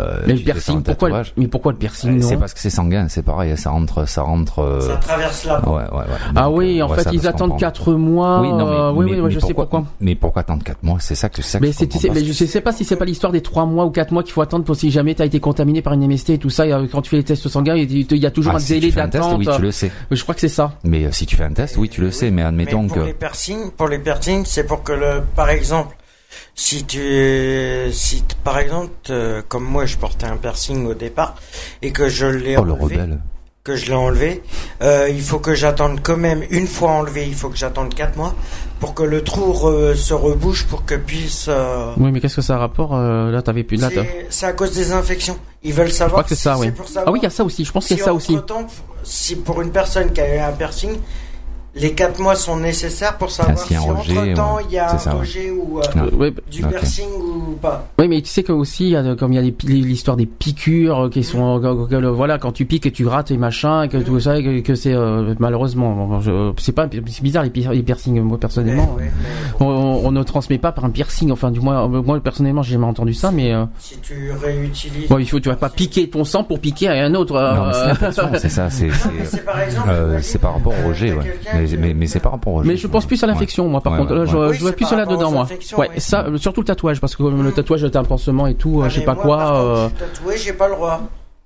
euh, 0.00 0.20
mais 0.26 0.34
le 0.34 0.40
piercing, 0.40 0.82
pourquoi, 0.82 1.08
le- 1.10 1.24
mais 1.36 1.48
pourquoi 1.48 1.72
le 1.72 1.78
piercing 1.78 2.20
C'est 2.22 2.34
non 2.34 2.40
parce 2.40 2.54
que 2.54 2.60
c'est 2.60 2.70
sanguin, 2.70 3.06
c'est 3.08 3.22
pareil, 3.22 3.56
ça 3.56 3.70
rentre, 3.70 4.06
ça 4.08 4.22
rentre. 4.22 4.58
euh, 4.60 4.80
Ça 4.80 4.96
traverse 4.96 5.44
la 5.44 5.60
Ouais, 5.68 5.74
ouais, 5.76 5.82
ouais. 5.92 6.04
Ah 6.34 6.44
Donc, 6.44 6.58
oui, 6.58 6.80
euh, 6.80 6.86
en 6.86 6.90
ouais, 6.90 6.96
fait, 7.02 7.10
ils 7.12 7.26
attendent 7.26 7.50
comprendre. 7.50 7.60
4 7.60 7.92
mois. 7.94 8.40
Oui, 8.40 8.48
non, 8.50 8.56
mais, 8.56 8.62
euh, 8.76 8.92
oui, 8.92 9.04
mais- 9.06 9.12
oui, 9.16 9.20
mais 9.26 9.30
je 9.30 9.38
sais 9.40 9.54
pourquoi. 9.54 9.84
Mais 10.00 10.14
pourquoi 10.14 10.40
attendre 10.42 10.62
4 10.64 10.82
mois? 10.82 10.98
C'est 11.00 11.14
ça 11.14 11.28
que 11.28 11.36
c'est 11.36 11.42
ça 11.42 11.58
que 11.58 11.64
Mais 11.64 11.72
je 11.72 11.76
c'est, 11.78 11.92
c'est- 11.92 12.08
pas. 12.08 12.14
mais 12.14 12.24
je 12.24 12.32
sais 12.32 12.60
pas 12.60 12.72
si 12.72 12.84
c'est 12.84 12.96
pas 12.96 13.04
l'histoire 13.04 13.32
des 13.32 13.40
3 13.42 13.64
mois 13.66 13.84
ou 13.86 13.90
4 13.90 14.12
mois 14.12 14.22
qu'il 14.22 14.32
faut 14.32 14.42
attendre 14.42 14.64
pour 14.64 14.76
si 14.76 14.90
jamais 14.90 15.14
t'as 15.14 15.26
été 15.26 15.40
contaminé 15.40 15.82
par 15.82 15.92
une 15.92 16.02
MST 16.02 16.30
et 16.34 16.38
tout 16.38 16.50
ça. 16.50 16.66
et, 16.66 16.72
euh, 16.72 16.86
Quand 16.90 17.02
tu 17.02 17.10
fais 17.10 17.16
les 17.18 17.24
tests 17.24 17.48
sanguins, 17.48 17.76
il 17.76 18.16
y 18.18 18.26
a- 18.26 18.30
toujours 18.30 18.54
Ah, 18.54 18.58
un 18.58 18.64
délai 18.66 18.90
d'attente. 18.90 19.38
oui, 19.38 19.46
tu 19.54 19.62
le 19.62 19.70
sais. 19.70 19.90
Je 20.10 20.22
crois 20.22 20.34
que 20.34 20.40
c'est 20.48 20.54
ça. 20.54 20.72
Mais 20.84 21.04
euh, 21.04 21.12
si 21.12 21.26
tu 21.26 21.36
fais 21.36 21.44
un 21.44 21.52
test, 21.52 21.76
oui, 21.76 21.88
tu 21.88 22.00
le 22.00 22.10
sais. 22.10 22.30
Mais 22.30 22.42
admettons 22.42 22.82
mais 22.82 22.88
pour 22.88 22.96
que. 22.98 23.02
les 23.02 23.12
piercings, 23.14 23.70
pour 23.70 23.88
les 23.88 23.98
piercings, 23.98 24.44
c'est 24.46 24.64
pour 24.64 24.82
que 24.82 24.92
le, 24.92 25.22
par 25.36 25.50
exemple, 25.50 25.96
si 26.54 26.84
tu, 26.84 27.00
es- 27.00 27.90
si 27.92 28.22
t- 28.22 28.34
par 28.44 28.58
exemple, 28.58 28.90
euh, 29.10 29.42
comme 29.48 29.64
moi, 29.64 29.86
je 29.86 29.96
portais 29.96 30.26
un 30.26 30.36
piercing 30.36 30.86
au 30.86 30.94
départ 30.94 31.36
et 31.82 31.92
que 31.92 32.08
je 32.08 32.26
l'ai 32.26 32.56
Oh 32.56 32.64
le 32.64 32.72
enlevé, 32.72 32.96
rebelle. 32.96 33.18
Que 33.68 33.76
je 33.76 33.86
l'ai 33.86 33.94
enlevé, 33.94 34.42
euh, 34.82 35.08
il 35.10 35.20
faut 35.20 35.38
que 35.38 35.54
j'attende 35.54 36.00
quand 36.02 36.16
même 36.16 36.42
une 36.50 36.66
fois 36.66 36.90
enlevé, 36.92 37.26
il 37.26 37.34
faut 37.34 37.48
que 37.50 37.56
j'attende 37.56 37.94
4 37.94 38.16
mois 38.16 38.34
pour 38.80 38.94
que 38.94 39.02
le 39.02 39.22
trou 39.22 39.52
re- 39.52 39.94
se 39.94 40.14
rebouche 40.14 40.64
pour 40.64 40.84
que 40.86 40.94
puisse. 40.94 41.46
euh, 41.48 41.92
Oui, 41.98 42.10
mais 42.12 42.20
qu'est-ce 42.20 42.36
que 42.36 42.42
ça 42.42 42.54
a 42.54 42.58
rapport 42.58 42.94
euh, 42.94 43.30
Là, 43.30 43.42
t'avais 43.42 43.64
plus. 43.64 43.76
Là, 43.80 43.90
t'as- 43.94 44.04
c'est 44.30 44.46
à 44.46 44.52
cause 44.52 44.72
des 44.72 44.92
infections. 44.92 45.36
Ils 45.62 45.72
veulent 45.74 45.88
je 45.88 45.92
savoir. 45.92 46.12
crois 46.12 46.22
que 46.22 46.28
c'est 46.30 46.36
si 46.36 46.42
ça, 46.42 46.56
oui. 46.58 46.70
pour 46.70 46.86
Ah 46.96 47.10
oui, 47.10 47.18
il 47.20 47.24
y 47.24 47.26
a 47.26 47.30
ça 47.30 47.44
aussi. 47.44 47.64
Je 47.64 47.72
pense 47.72 47.86
qu'il 47.86 47.96
y 47.96 48.00
a 48.00 48.04
si 48.04 48.06
ça 48.06 48.14
aussi. 48.14 48.38
si 49.04 49.36
pour 49.36 49.60
une 49.60 49.70
personne 49.70 50.12
qui 50.12 50.20
a 50.20 50.34
eu 50.36 50.38
un 50.38 50.52
piercing, 50.52 50.96
les 51.80 51.92
4 51.92 52.20
mois 52.20 52.34
sont 52.34 52.56
nécessaires 52.56 53.16
pour 53.18 53.30
savoir 53.30 53.58
s'il 53.58 53.76
y 53.76 53.78
a 53.78 53.82
si 53.82 53.88
un 53.88 53.92
rejet, 53.94 54.18
entre-temps 54.18 54.56
ouais. 54.56 54.62
il 54.68 54.74
y 54.74 54.78
a 54.78 54.92
un 54.94 54.98
ça, 54.98 55.14
ouais. 55.14 55.20
rejet 55.20 55.50
ou 55.50 55.78
euh, 55.78 55.82
Ah. 55.94 55.98
Euh, 56.04 56.16
ouais, 56.16 56.32
du 56.50 56.62
Ok. 56.64 56.70
piercing 56.70 57.08
ou 57.18 57.52
pas. 57.60 57.86
Oui, 57.98 58.08
mais 58.08 58.20
tu 58.22 58.28
sais 58.28 58.42
que 58.42 58.52
aussi, 58.52 58.94
comme 59.18 59.32
il 59.32 59.36
y 59.36 59.38
a 59.38 59.52
l'histoire 59.68 60.16
des 60.16 60.26
piqûres 60.26 61.06
euh, 61.06 61.08
qui 61.08 61.24
sont, 61.24 61.60
que- 61.88 61.96
le- 61.96 62.08
voilà, 62.08 62.38
quand 62.38 62.52
tu 62.52 62.64
piques 62.64 62.86
et 62.86 62.92
tu 62.92 63.04
grattes 63.04 63.30
et 63.30 63.36
machin, 63.36 63.82
et 63.84 63.88
que 63.88 63.96
tout 63.98 64.18
ça, 64.20 64.38
et 64.38 64.44
que, 64.44 64.60
que 64.60 64.74
c'est 64.74 64.92
euh, 64.94 65.34
malheureusement, 65.38 66.20
c'est 66.58 66.72
pas, 66.72 66.88
c'est 66.90 67.22
bizarre 67.22 67.44
les, 67.44 67.50
pi- 67.50 67.66
les 67.70 67.82
piercings. 67.82 68.20
Moi 68.20 68.38
personnellement, 68.38 68.94
ouais, 68.96 69.10
on, 69.60 69.64
mais 69.64 69.70
on- 69.74 70.06
on 70.06 70.12
ne 70.12 70.22
transmet 70.22 70.58
pas 70.58 70.72
par 70.72 70.84
un 70.84 70.90
piercing. 70.90 71.30
Enfin, 71.30 71.50
du 71.50 71.60
moins, 71.60 71.84
euh, 71.84 72.02
moi 72.02 72.18
personnellement, 72.20 72.62
j'ai 72.62 72.72
jamais 72.72 72.86
entendu 72.86 73.14
ça, 73.14 73.30
mais 73.30 73.52
euh, 73.52 73.64
si 73.78 73.98
tu 73.98 74.32
réutilises. 74.32 75.08
bon, 75.08 75.18
il 75.18 75.28
faut, 75.28 75.40
tu 75.40 75.48
vas 75.48 75.56
pas 75.56 75.68
piquer 75.70 76.08
ton 76.08 76.24
sang 76.24 76.44
pour 76.44 76.60
piquer 76.60 76.88
à 76.88 77.04
un 77.04 77.14
autre. 77.14 77.34
euh, 77.36 77.94
c'est 78.38 78.48
ça. 78.48 78.68
C'est 78.70 78.88
par 79.44 79.56
euh, 79.88 80.54
rapport 80.54 80.72
au 80.72 80.76
euh, 80.76 80.88
rejet, 80.88 81.12
ouais. 81.12 81.66
Mais, 81.76 81.88
mais, 81.88 81.94
mais 81.94 82.06
c'est 82.06 82.20
par 82.20 82.32
rapport 82.32 82.52
au 82.54 82.56
rejet. 82.58 82.68
Mais 82.68 82.76
je 82.76 82.86
pense 82.86 83.06
plus 83.06 83.22
à 83.22 83.26
l'infection, 83.26 83.68
moi, 83.68 83.80
par 83.80 83.92
Ouais, 83.94 83.98
contre. 84.00 84.18
ouais, 84.18 84.26
je, 84.26 84.36
ouais. 84.36 84.46
je 84.48 84.52
Oui, 84.52 84.58
vois 84.60 84.72
plus 84.72 84.80
par 84.82 84.90
cela 84.90 85.00
rapport 85.02 85.14
aux 85.14 85.18
dedans, 85.18 85.30
moi. 85.32 85.46
Ouais, 85.78 85.90
ça, 85.98 86.26
surtout 86.36 86.60
le 86.60 86.66
tatouage, 86.66 87.00
parce 87.00 87.14
que 87.16 87.22
comme 87.22 87.42
le 87.42 87.50
Mm. 87.50 87.52
tatouage, 87.52 87.90
t'as 87.90 88.00
un 88.00 88.04
pansement 88.04 88.46
et 88.46 88.54
tout, 88.54 88.80
Ah, 88.84 88.88
je 88.88 88.94
sais 88.94 89.00
mais 89.00 89.06
pas 89.06 89.14
moi, 89.14 89.22
quoi. 89.24 89.36
par 89.38 89.46
contre, 89.48 89.60
euh, 89.60 89.88
je 89.88 89.88
suis 89.88 89.98
tatoué, 90.14 90.36
j'ai 90.38 90.52
pas 90.52 90.68
le 90.68 90.74
droit. 90.74 91.00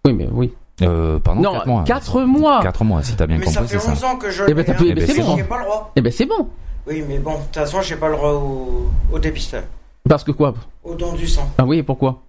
Oui, 0.04 0.12
mais 0.12 0.28
oui. 0.32 0.52
Euh, 0.82 1.18
pardon, 1.18 1.42
Non, 1.42 1.52
4 1.52 1.66
mois. 1.66 1.84
4 1.84 2.20
mois. 2.22 2.60
4 2.62 2.84
mois, 2.84 3.02
si 3.02 3.14
t'as 3.14 3.26
bien 3.26 3.38
mais 3.38 3.46
ça 3.46 3.60
compris, 3.60 3.74
fait 3.74 3.78
c'est 3.80 3.86
ça. 3.86 3.92
11 3.92 4.04
ans 4.04 4.16
que 4.16 4.30
je. 4.30 4.42
Eh 4.48 4.54
ben, 4.54 4.56
l'ai, 4.58 4.64
t'as 4.64 4.72
hein. 4.72 4.76
eh 4.86 4.94
ben, 4.94 5.06
c'est 5.06 5.20
bon. 5.22 5.36
J'ai 5.36 5.44
pas 5.44 5.58
le 5.58 5.64
droit. 5.64 5.92
Eh 5.96 6.00
ben, 6.00 6.12
c'est 6.12 6.26
bon. 6.26 6.48
Oui, 6.88 7.04
mais 7.06 7.18
bon, 7.18 7.32
de 7.32 7.36
toute 7.44 7.54
façon, 7.54 7.80
j'ai 7.82 7.96
pas 7.96 8.08
le 8.08 8.16
droit 8.16 8.30
au, 8.32 8.86
au 9.12 9.18
dépistage. 9.18 9.62
Parce 10.08 10.24
que 10.24 10.32
quoi? 10.32 10.54
Au 10.82 10.94
don 10.94 11.12
du 11.12 11.28
sang. 11.28 11.48
Ah 11.58 11.64
oui, 11.64 11.82
pourquoi? 11.84 12.22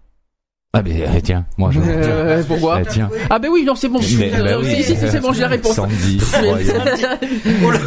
Ah, 0.76 0.82
ben, 0.82 0.92
eh, 1.16 1.22
tiens, 1.22 1.46
moi, 1.60 1.70
je. 1.72 1.80
Euh, 1.84 2.42
pourquoi 2.48 2.82
Eh, 2.82 2.86
tiens. 2.88 3.08
Ah 3.30 3.38
ben 3.38 3.50
oui, 3.54 3.64
non, 3.64 3.76
c'est 3.76 3.90
bon. 3.90 4.00
Mais- 4.18 4.34
Euh, 4.34 4.44
bah 4.44 4.52
oui. 4.60 4.76
si, 4.78 4.84
si, 4.84 4.96
si, 4.96 5.08
c'est 5.08 5.20
bon, 5.20 5.32
j'ai 5.32 5.42
la 5.42 5.50
réponse. 5.50 5.76
Sandy. 5.76 6.20
Oh 7.64 7.70
là, 7.70 7.80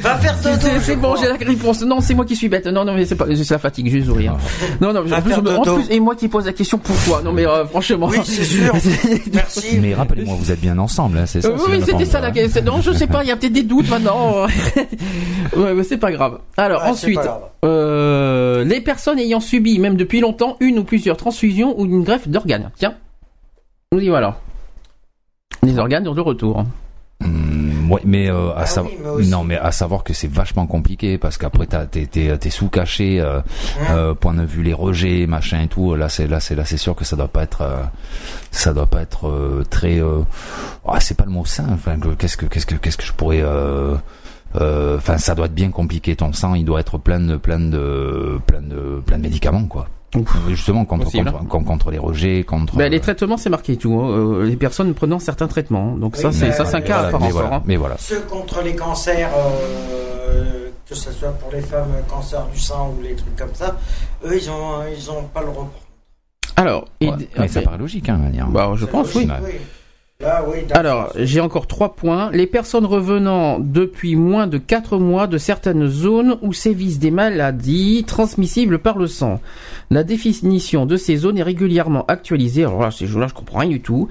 va 0.00 0.16
faire 0.18 0.36
C'est- 0.40 0.50
dodo. 0.50 0.60
c'est- 0.84 0.92
je 0.92 0.96
bon, 0.96 1.16
j'ai 1.16 1.26
la 1.26 1.34
réponse. 1.34 1.82
Non, 1.82 2.00
c'est 2.00 2.14
moi 2.14 2.24
qui 2.24 2.36
suis 2.36 2.48
bête. 2.48 2.66
Non, 2.68 2.84
non, 2.84 2.94
mais 2.94 3.04
c'est 3.04 3.16
pas, 3.16 3.26
c'est 3.34 3.50
la 3.50 3.58
fatigue, 3.58 3.90
juste 3.90 4.06
sourire. 4.06 4.36
Non, 4.80 4.92
non, 4.92 5.02
mais 5.04 5.12
en 5.12 5.20
plus, 5.22 5.34
en 5.34 5.62
plus, 5.74 5.90
et 5.90 5.98
moi 5.98 6.14
qui 6.14 6.28
pose 6.28 6.46
la 6.46 6.52
question 6.52 6.78
pourquoi? 6.78 7.20
Non, 7.22 7.32
mais 7.32 7.46
euh, 7.48 7.66
franchement. 7.66 8.06
Oui, 8.08 8.18
c'est 8.22 8.44
sûr. 8.44 8.72
Merci. 9.32 9.78
Mais 9.80 9.94
rappelez-moi, 9.94 10.36
vous 10.38 10.52
êtes 10.52 10.60
bien 10.60 10.78
ensemble, 10.78 11.18
hein, 11.18 11.26
c'est 11.26 11.40
ça 11.40 11.48
Euh, 11.48 11.56
oui, 11.68 11.78
je 11.80 11.86
c'était 11.86 12.04
ça 12.04 12.20
la 12.20 12.30
question. 12.30 12.62
Non, 12.62 12.80
je 12.80 12.92
sais 12.92 13.08
pas, 13.08 13.24
il 13.24 13.28
y 13.28 13.32
a 13.32 13.36
peut-être 13.36 13.52
des 13.52 13.64
doutes 13.64 13.90
maintenant. 13.90 14.46
ouais, 15.56 15.74
mais 15.74 15.82
c'est 15.82 15.98
pas 15.98 16.12
grave. 16.12 16.38
Alors 16.56 16.82
Ouais, 16.82 16.86
c'est 16.88 16.92
ensuite, 16.92 17.16
pas 17.16 17.24
grave. 17.24 17.40
Euh, 17.64 18.64
les 18.64 18.80
personnes 18.80 19.18
ayant 19.18 19.40
subi, 19.40 19.78
même 19.78 19.96
depuis 19.96 20.20
longtemps, 20.20 20.56
une 20.60 20.78
ou 20.78 20.84
plusieurs 20.84 21.16
transfusions 21.16 21.78
ou 21.78 21.84
une 21.84 22.02
greffe 22.04 22.28
d'organes. 22.28 22.70
Tiens, 22.76 22.94
nous 23.92 24.00
y 24.00 24.08
voilà. 24.08 24.38
Les 25.62 25.78
organes 25.78 26.04
de 26.04 26.20
retour. 26.20 26.64
Hmm, 27.22 27.90
ouais, 27.92 28.00
mais 28.04 28.30
euh, 28.30 28.50
à 28.52 28.60
Ah 28.60 28.66
savoir, 28.66 28.94
oui, 29.16 29.28
non, 29.28 29.44
mais 29.44 29.58
à 29.58 29.72
savoir 29.72 30.04
que 30.04 30.14
c'est 30.14 30.30
vachement 30.30 30.66
compliqué 30.66 31.18
parce 31.18 31.36
qu'après 31.36 31.66
t'es 31.66 32.06
t'es 32.06 32.38
t'es 32.38 32.50
sous 32.50 32.68
caché, 32.70 33.20
euh, 33.20 33.40
euh, 33.90 34.14
point 34.14 34.32
de 34.32 34.42
vue 34.42 34.62
les 34.62 34.72
rejets, 34.72 35.26
machin 35.26 35.60
et 35.60 35.68
tout. 35.68 35.94
Là, 35.96 36.08
c'est 36.08 36.26
là, 36.26 36.40
c'est 36.40 36.54
là, 36.54 36.64
c'est 36.64 36.78
sûr 36.78 36.94
que 36.94 37.04
ça 37.04 37.16
doit 37.16 37.28
pas 37.28 37.42
être, 37.42 37.60
euh, 37.60 37.82
ça 38.52 38.72
doit 38.72 38.86
pas 38.86 39.02
être 39.02 39.28
euh, 39.28 39.64
très. 39.68 40.00
euh, 40.00 40.20
ah, 40.88 40.98
c'est 40.98 41.14
pas 41.16 41.26
le 41.26 41.30
mot 41.32 41.44
sain. 41.44 41.66
Enfin, 41.74 41.98
qu'est-ce 42.18 42.38
que 42.38 42.46
qu'est-ce 42.46 42.64
que 42.64 42.76
qu'est-ce 42.76 42.96
que 42.96 43.04
je 43.04 43.12
pourrais. 43.12 43.42
Euh, 44.56 44.60
euh, 44.60 44.96
Enfin, 44.96 45.18
ça 45.18 45.34
doit 45.34 45.46
être 45.46 45.54
bien 45.54 45.70
compliqué. 45.70 46.16
Ton 46.16 46.32
sang, 46.32 46.54
il 46.54 46.64
doit 46.64 46.80
être 46.80 46.98
plein 46.98 47.20
de 47.20 47.36
plein 47.36 47.58
de 47.60 48.38
plein 48.46 48.60
de 48.60 49.00
plein 49.04 49.16
de 49.18 49.22
médicaments, 49.22 49.64
quoi. 49.66 49.86
Justement 50.48 50.84
contre 50.84 51.04
contre, 51.10 51.38
contre, 51.46 51.64
contre 51.66 51.90
les 51.92 51.98
rejets, 51.98 52.42
contre. 52.42 52.74
Ben, 52.76 52.90
les 52.90 52.98
euh, 52.98 53.00
traitements, 53.00 53.36
c'est 53.36 53.48
marqué 53.50 53.74
et 53.74 53.76
tout. 53.76 53.94
hein. 54.00 54.10
Euh, 54.10 54.44
les 54.44 54.56
personnes 54.56 54.92
prenant 54.92 55.20
certains 55.20 55.46
traitements. 55.46 55.96
Donc 55.96 56.16
ça, 56.16 56.28
Oui, 56.28 56.34
c'est 56.34 56.50
ça, 56.50 56.64
c'est 56.64 56.76
un 56.76 56.80
cas 56.80 56.94
voilà, 57.02 57.08
à 57.08 57.10
part 57.12 57.20
mais 57.20 57.26
encore. 57.28 57.40
voilà, 57.42 57.56
hein. 57.56 57.62
mais 57.64 57.76
voilà. 57.76 57.96
Ceux 57.98 58.20
contre 58.22 58.60
les 58.62 58.74
cancers, 58.74 59.30
euh, 59.36 60.68
que 60.88 60.94
ce 60.96 61.12
soit 61.12 61.30
pour 61.38 61.52
les 61.52 61.60
femmes, 61.60 61.92
cancer 62.08 62.44
du 62.52 62.58
sein 62.58 62.74
ou 62.98 63.00
les 63.02 63.14
trucs 63.14 63.36
comme 63.36 63.54
ça, 63.54 63.76
eux, 64.24 64.36
ils 64.36 64.50
ont, 64.50 64.80
ils 64.92 65.10
ont 65.12 65.22
pas 65.32 65.42
le 65.42 65.48
reprendre. 65.50 65.70
Alors, 66.56 66.86
et- 67.00 67.08
mais 67.38 67.46
ça 67.46 67.60
après- 67.60 67.62
paraît 67.62 67.78
logique, 67.78 68.08
hein, 68.08 68.16
manière. 68.16 68.48
Bah, 68.48 68.72
je 68.74 68.86
pense, 68.86 69.14
oui. 69.14 69.28
Ouais. 69.28 69.60
Là, 70.20 70.44
oui. 70.46 70.58
d'accord. 70.68 70.76
Alors, 70.78 71.12
j'ai 71.16 71.40
encore 71.40 71.66
trois 71.66 71.94
points. 71.94 72.30
Les 72.32 72.46
personnes 72.46 72.84
revenant 72.84 73.58
depuis 73.58 74.16
moins 74.16 74.46
de 74.46 74.58
quatre 74.58 74.98
mois 74.98 75.26
de 75.26 75.38
certaines 75.38 75.88
zones 75.88 76.36
où 76.42 76.52
sévissent 76.52 76.98
des 76.98 77.10
maladies 77.10 78.04
transmissibles 78.06 78.78
par 78.78 78.98
le 78.98 79.06
sang. 79.06 79.40
La 79.90 80.04
définition 80.04 80.84
de 80.86 80.96
ces 80.96 81.16
zones 81.16 81.38
est 81.38 81.42
régulièrement 81.42 82.04
actualisée. 82.06 82.62
Alors 82.64 82.82
là, 82.82 82.90
ces 82.90 83.06
jours-là, 83.06 83.28
je 83.28 83.34
comprends 83.34 83.60
rien 83.60 83.70
du 83.70 83.80
tout. 83.80 84.08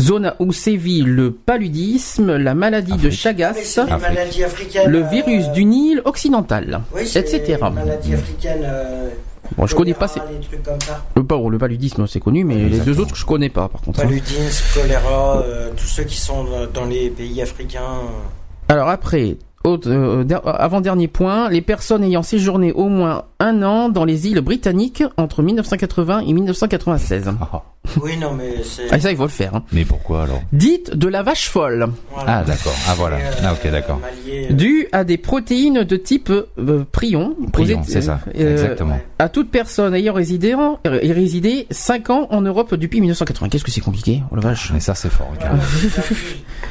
Zone 0.00 0.34
où 0.40 0.52
sévit 0.52 1.02
le 1.02 1.30
paludisme, 1.30 2.36
la 2.36 2.54
maladie 2.54 2.96
de 2.96 3.08
Ah, 3.08 3.10
Chagas, 3.12 3.50
Afrique. 3.50 4.78
le 4.86 4.98
euh, 4.98 5.02
virus 5.08 5.48
du 5.52 5.64
Nil 5.64 6.02
occidental, 6.04 6.80
oui, 6.94 7.02
etc. 7.02 7.58
Euh, 7.62 9.08
Bon, 9.56 9.66
je 9.66 9.74
connais 9.74 9.94
pas 9.94 10.08
ces... 10.08 10.20
Le, 10.20 11.50
le 11.50 11.58
paludisme, 11.58 12.06
c'est 12.06 12.20
connu, 12.20 12.44
mais 12.44 12.56
les 12.56 12.80
deux 12.80 12.98
autres, 13.00 13.14
je 13.16 13.24
connais 13.26 13.48
pas, 13.48 13.68
par 13.68 13.80
contre. 13.80 14.00
hein. 14.00 14.04
Paludisme, 14.04 14.64
choléra, 14.80 15.42
euh, 15.42 15.70
tous 15.76 15.86
ceux 15.86 16.04
qui 16.04 16.18
sont 16.20 16.46
euh, 16.52 16.66
dans 16.72 16.84
les 16.84 17.10
pays 17.10 17.40
africains. 17.42 17.80
euh, 17.82 18.72
Alors 18.72 18.88
après, 18.88 19.36
euh, 19.66 20.24
der- 20.24 20.42
avant-dernier 20.44 21.08
point, 21.08 21.48
les 21.48 21.60
personnes 21.62 22.02
ayant 22.04 22.22
séjourné 22.22 22.72
au 22.72 22.88
moins 22.88 23.24
un 23.38 23.62
an 23.62 23.88
dans 23.88 24.04
les 24.04 24.26
îles 24.28 24.40
britanniques 24.40 25.02
entre 25.16 25.42
1980 25.42 26.20
et 26.20 26.32
1996. 26.32 27.30
Ah, 27.40 27.62
Oui, 28.00 28.16
non, 28.16 28.32
mais 28.34 28.62
c'est. 28.62 28.84
Ah, 28.92 29.00
ça, 29.00 29.10
il 29.10 29.16
faut 29.16 29.24
le 29.24 29.28
faire. 29.28 29.56
hein. 29.56 29.64
Mais 29.72 29.84
pourquoi 29.84 30.22
alors? 30.22 30.40
Dite 30.52 30.94
de 30.96 31.08
la 31.08 31.22
vache 31.24 31.48
folle. 31.48 31.88
Voilà. 32.14 32.38
Ah 32.38 32.44
d'accord. 32.44 32.72
Ah 32.88 32.94
voilà. 32.96 33.16
Euh, 33.16 33.30
Ah 33.44 33.52
ok 33.54 33.70
d'accord. 33.72 34.00
Euh, 34.28 34.52
Dû 34.52 34.86
à 34.92 35.02
des 35.02 35.16
protéines 35.18 35.82
de 35.82 35.96
type 35.96 36.30
euh, 36.30 36.84
prion. 36.92 37.34
Prion, 37.52 37.82
c'est 37.84 38.02
ça. 38.02 38.20
euh, 38.38 38.52
Exactement. 38.52 39.00
À 39.18 39.28
toute 39.28 39.50
personne 39.50 39.94
ayant 39.94 40.12
résidé, 40.14 40.54
en, 40.54 40.78
euh, 40.86 41.00
résidé 41.02 41.66
5 41.70 42.10
ans 42.10 42.28
en 42.30 42.40
Europe 42.40 42.74
depuis 42.76 43.00
1980. 43.00 43.48
Qu'est-ce 43.48 43.64
que 43.64 43.70
c'est 43.72 43.80
compliqué 43.80 44.22
Oh 44.30 44.36
la 44.36 44.42
vache. 44.42 44.70
Mais 44.72 44.80
ça 44.80 44.94
c'est 44.94 45.10
fort. 45.10 45.32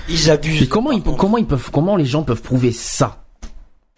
Ils 0.09 0.31
abusent. 0.31 0.61
Mais 0.61 0.67
comment 0.67 0.91
ils, 0.91 1.01
comment 1.03 1.37
ils 1.37 1.45
peuvent, 1.45 1.69
comment 1.71 1.95
les 1.97 2.05
gens 2.05 2.23
peuvent 2.23 2.41
prouver 2.41 2.71
ça 2.81 3.17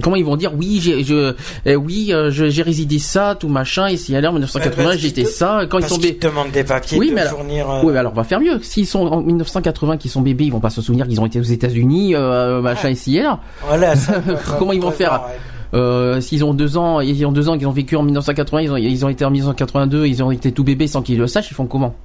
Comment 0.02 0.16
ils 0.16 0.26
vont 0.26 0.36
dire 0.36 0.52
oui, 0.58 0.80
j'ai, 0.82 1.04
je, 1.04 1.34
euh, 1.68 1.76
oui, 1.76 2.08
euh, 2.12 2.30
je- 2.32 2.50
j'ai 2.50 2.64
résidé 2.64 2.98
ça, 3.00 3.36
tout 3.40 3.48
machin, 3.48 3.90
ici 3.90 4.14
à 4.16 4.22
l'heure 4.22 4.34
1980, 4.34 4.84
parce 4.84 4.98
j'étais 4.98 5.22
qu'ils 5.22 5.32
te- 5.32 5.36
ça. 5.38 5.62
Quand 5.70 5.78
ils 5.78 5.82
Parce 5.82 5.94
sont 5.94 6.00
qu'ils 6.00 6.12
bé- 6.14 6.18
te 6.18 6.28
demandent 6.28 6.52
des 6.52 6.64
papiers 6.64 6.98
Oui, 6.98 7.10
de 7.12 7.14
mais 7.16 7.22
alors- 7.22 7.34
fournir. 7.38 7.70
euh, 7.70 7.82
Oui, 7.84 7.94
mais 7.94 8.00
alors 8.00 8.12
on 8.12 8.16
va 8.16 8.24
faire 8.24 8.42
mieux. 8.42 8.60
S'ils 8.64 8.88
sont 8.88 9.06
en 9.06 9.22
1980, 9.22 9.98
qu'ils 9.98 10.12
sont 10.12 10.22
bébés, 10.22 10.46
ils 10.46 10.52
vont 10.52 10.60
pas 10.60 10.72
se 10.72 10.82
souvenir 10.82 11.08
qu'ils 11.08 11.22
ont 11.22 11.26
été 11.28 11.40
aux 11.40 11.44
États-Unis, 11.44 12.16
euh, 12.16 12.60
machin 12.62 12.90
ici 12.90 13.18
et 13.18 13.22
là. 13.22 13.40
Voilà, 13.66 13.96
ça, 13.96 14.16
ils 14.28 14.34
peuvent 14.34 14.56
Comment 14.60 14.74
ils 14.74 14.82
vont 14.82 14.92
faire 14.92 15.10
prévoir, 15.22 15.30
ouais. 15.30 15.80
Euh, 15.80 16.22
s'ils 16.22 16.44
ont 16.44 16.54
deux 16.54 16.76
ans, 16.76 17.00
ils 17.00 17.26
ont 17.26 17.32
deux 17.32 17.48
ans 17.48 17.58
qu'ils 17.58 17.68
ont 17.68 17.72
vécu 17.72 17.96
en 17.96 18.04
1980, 18.04 18.62
ils 18.62 18.72
ont, 18.72 18.78
ils 18.78 19.06
ont 19.06 19.10
été 19.10 19.24
en 19.26 19.32
1982, 19.32 20.06
ils 20.08 20.22
ont 20.24 20.32
été 20.32 20.52
tout 20.52 20.64
bébés 20.64 20.88
sans 20.88 21.02
qu'ils 21.02 21.18
le 21.20 21.28
sachent, 21.28 21.50
ils 21.52 21.56
font 21.56 21.66
comment? 21.68 21.96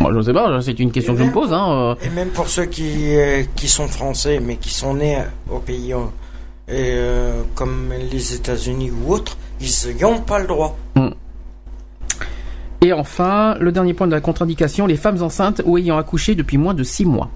Moi, 0.00 0.12
je 0.14 0.20
sais 0.20 0.32
pas, 0.32 0.60
c'est 0.62 0.78
une 0.78 0.90
question 0.90 1.14
que 1.14 1.20
je 1.20 1.24
me 1.24 1.32
pose. 1.32 1.52
Hein. 1.52 1.70
euh. 1.70 1.94
Et 2.06 2.10
même 2.10 2.28
pour 2.28 2.48
ceux 2.48 2.66
qui, 2.66 3.16
euh, 3.16 3.42
qui 3.54 3.68
sont 3.68 3.88
français, 3.88 4.40
mais 4.42 4.56
qui 4.56 4.70
sont 4.70 4.94
nés 4.94 5.18
au 5.50 5.58
pays 5.58 5.92
euh, 5.92 5.98
et, 6.68 6.92
euh, 6.94 7.42
comme 7.54 7.92
les 8.10 8.34
États-Unis 8.34 8.90
ou 8.90 9.12
autres, 9.12 9.36
ils 9.60 9.70
n'ont 10.00 10.20
pas 10.20 10.38
le 10.38 10.46
droit. 10.46 10.76
Et 12.82 12.92
enfin, 12.92 13.56
le 13.58 13.72
dernier 13.72 13.94
point 13.94 14.06
de 14.06 14.12
la 14.12 14.20
contre-indication, 14.20 14.86
les 14.86 14.96
femmes 14.96 15.22
enceintes 15.22 15.62
ou 15.64 15.78
ayant 15.78 15.96
accouché 15.96 16.34
depuis 16.34 16.58
moins 16.58 16.74
de 16.74 16.84
six 16.84 17.04
mois. 17.04 17.30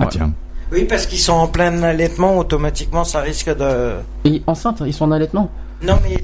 Ah 0.00 0.06
tiens. 0.10 0.32
Oui, 0.72 0.84
parce 0.84 1.06
qu'ils 1.06 1.18
sont 1.18 1.32
en 1.32 1.46
plein 1.46 1.82
allaitement, 1.82 2.36
automatiquement, 2.36 3.04
ça 3.04 3.20
risque 3.20 3.54
de. 3.56 3.94
Et 4.24 4.42
enceintes, 4.46 4.82
ils 4.84 4.92
sont 4.92 5.06
en 5.06 5.12
allaitement? 5.12 5.50
Non, 5.82 5.98
mais. 6.02 6.16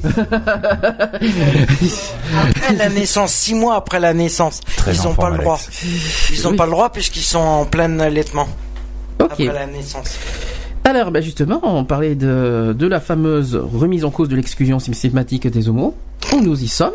après 2.48 2.74
la 2.76 2.89
naissance, 2.89 3.32
six 3.32 3.55
mois 3.55 3.76
après 3.76 4.01
la 4.01 4.12
naissance, 4.14 4.60
Très 4.76 4.94
ils 4.97 5.02
n'ont 5.02 5.14
pas 5.14 5.31
le 5.31 5.39
droit. 5.39 5.60
Ils 6.32 6.43
n'ont 6.43 6.51
Oui. 6.51 6.56
pas 6.56 6.64
le 6.66 6.70
droit 6.72 6.90
puisqu'ils 6.90 7.22
sont 7.22 7.39
en 7.39 7.64
plein 7.64 7.98
allaitement 8.01 8.48
Ok. 9.20 9.31
après 9.32 9.44
la 9.47 9.66
naissance. 9.66 10.16
Alors, 10.86 11.10
bah 11.10 11.20
justement, 11.22 11.60
on 11.62 11.85
parlait 11.85 12.14
de, 12.14 12.74
de 12.78 12.86
la 12.86 13.01
fameuse 13.01 13.55
remise 13.56 14.05
en 14.05 14.10
cause 14.10 14.28
de 14.28 14.36
l'exclusion 14.36 14.78
systématique 14.78 15.47
des 15.47 15.68
homos. 15.68 15.94
Où 16.32 16.40
nous 16.40 16.62
y 16.62 16.68
sommes. 16.68 16.93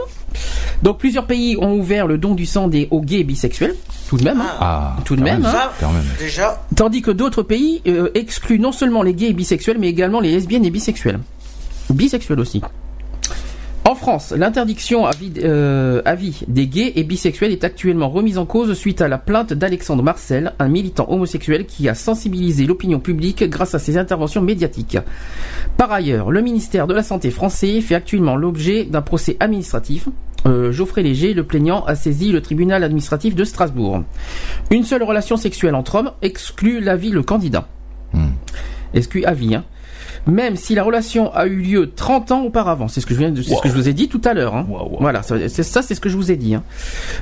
Donc, 0.84 0.98
plusieurs 1.00 1.26
pays 1.26 1.56
ont 1.60 1.74
ouvert 1.74 2.08
le 2.08 2.18
don 2.18 2.36
du 2.36 2.46
sang 2.46 2.68
des 2.68 2.88
aux 2.92 3.02
gays 3.02 3.20
et 3.20 3.24
bisexuels, 3.24 3.76
tout 4.08 4.18
de 4.18 4.24
même. 4.24 4.40
hein. 4.42 4.56
Ah. 4.60 4.96
Tout 5.06 5.16
de 5.16 5.22
même, 5.24 5.44
hein. 5.46 5.52
Ça, 5.52 5.74
Quand 5.80 5.92
même. 5.92 6.04
déjà, 6.20 6.62
Tandis 6.76 7.02
que 7.02 7.12
d'autres 7.12 7.42
pays 7.44 7.82
euh, 7.88 8.10
excluent 8.16 8.60
non 8.60 8.72
seulement 8.72 9.02
les 9.04 9.14
gays 9.14 9.30
et 9.30 9.34
bisexuels, 9.34 9.78
mais 9.80 9.88
également 9.88 10.20
les 10.20 10.32
lesbiennes 10.32 10.66
et 10.66 10.72
bisexuels. 10.72 11.20
Bisexuels 11.90 12.40
aussi. 12.40 12.62
En 13.90 13.96
France, 13.96 14.34
l'interdiction 14.38 15.08
à 15.08 15.12
vie, 15.12 15.34
euh, 15.44 16.04
à 16.06 16.14
vie 16.14 16.42
des 16.48 16.68
gays 16.68 16.94
et 16.96 17.04
bisexuels 17.04 17.52
est 17.52 17.64
actuellement 17.64 18.10
remise 18.10 18.38
en 18.38 18.46
cause 18.46 18.74
suite 18.74 19.02
à 19.02 19.08
la 19.08 19.18
plainte 19.18 19.52
d'Alexandre 19.52 20.04
Marcel, 20.04 20.54
un 20.60 20.68
militant 20.68 21.10
homosexuel 21.10 21.66
qui 21.66 21.90
a 21.90 21.96
sensibilisé 21.96 22.68
l'opinion 22.68 23.00
publique 23.00 23.44
grâce 23.50 23.74
à 23.74 23.80
ses 23.80 23.98
interventions 23.98 24.44
médiatiques. 24.44 25.00
Par 25.76 25.92
ailleurs, 25.92 26.30
le 26.30 26.42
ministère 26.42 26.86
de 26.86 26.94
la 26.94 27.02
Santé 27.02 27.32
français 27.32 27.82
fait 27.82 27.96
actuellement 27.96 28.36
l'objet 28.36 28.84
d'un 28.84 29.02
procès 29.02 29.38
administratif. 29.40 30.08
Euh, 30.46 30.72
Geoffrey 30.72 31.02
Léger, 31.02 31.34
le 31.34 31.44
plaignant, 31.44 31.84
a 31.86 31.96
saisi 31.96 32.32
le 32.32 32.42
tribunal 32.42 32.84
administratif 32.84 33.34
de 33.34 33.44
Strasbourg. 33.44 34.04
Une 34.70 34.84
seule 34.84 35.02
relation 35.02 35.36
sexuelle 35.36 35.74
entre 35.74 35.96
hommes 35.96 36.12
exclut 36.22 36.80
l'avis 36.80 37.10
le 37.10 37.24
candidat. 37.24 37.68
Hmm. 38.14 38.34
Exclut 38.94 39.24
avis, 39.26 39.56
hein. 39.56 39.64
Même 40.30 40.56
si 40.56 40.76
la 40.76 40.84
relation 40.84 41.34
a 41.34 41.46
eu 41.48 41.56
lieu 41.58 41.92
30 41.96 42.32
ans 42.32 42.44
auparavant. 42.44 42.88
C'est 42.88 43.02
ce 43.02 43.06
que 43.06 43.14
je 43.14 43.20
viens 43.20 43.32
de, 43.32 43.42
c'est 43.42 43.56
ce 43.56 43.62
que 43.62 43.70
je 43.70 43.74
vous 43.74 43.90
ai 43.90 43.94
dit 43.94 44.08
tout 44.08 44.22
à 44.26 44.34
l'heure, 44.34 44.56
hein. 44.56 44.68
Voilà, 45.00 45.22
ça- 45.24 45.50
c'est 45.50 45.64
ça, 45.64 45.82
c'est 45.82 45.96
ce 45.96 46.02
que 46.02 46.10
je 46.10 46.16
vous 46.18 46.32
ai 46.32 46.36
dit, 46.36 46.54
hein. 46.56 46.64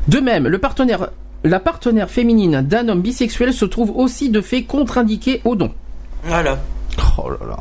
De 0.07 0.19
même, 0.19 0.47
le 0.47 0.57
partenaire, 0.57 1.09
la 1.43 1.59
partenaire 1.59 2.09
féminine 2.09 2.61
d'un 2.61 2.89
homme 2.89 3.01
bisexuel 3.01 3.53
se 3.53 3.65
trouve 3.65 3.91
aussi 3.95 4.29
de 4.29 4.41
fait 4.41 4.63
contre-indiquée 4.63 5.41
au 5.45 5.55
don. 5.55 5.71
voilà. 6.23 6.57
Oh 7.19 7.29
là 7.29 7.37
là. 7.47 7.57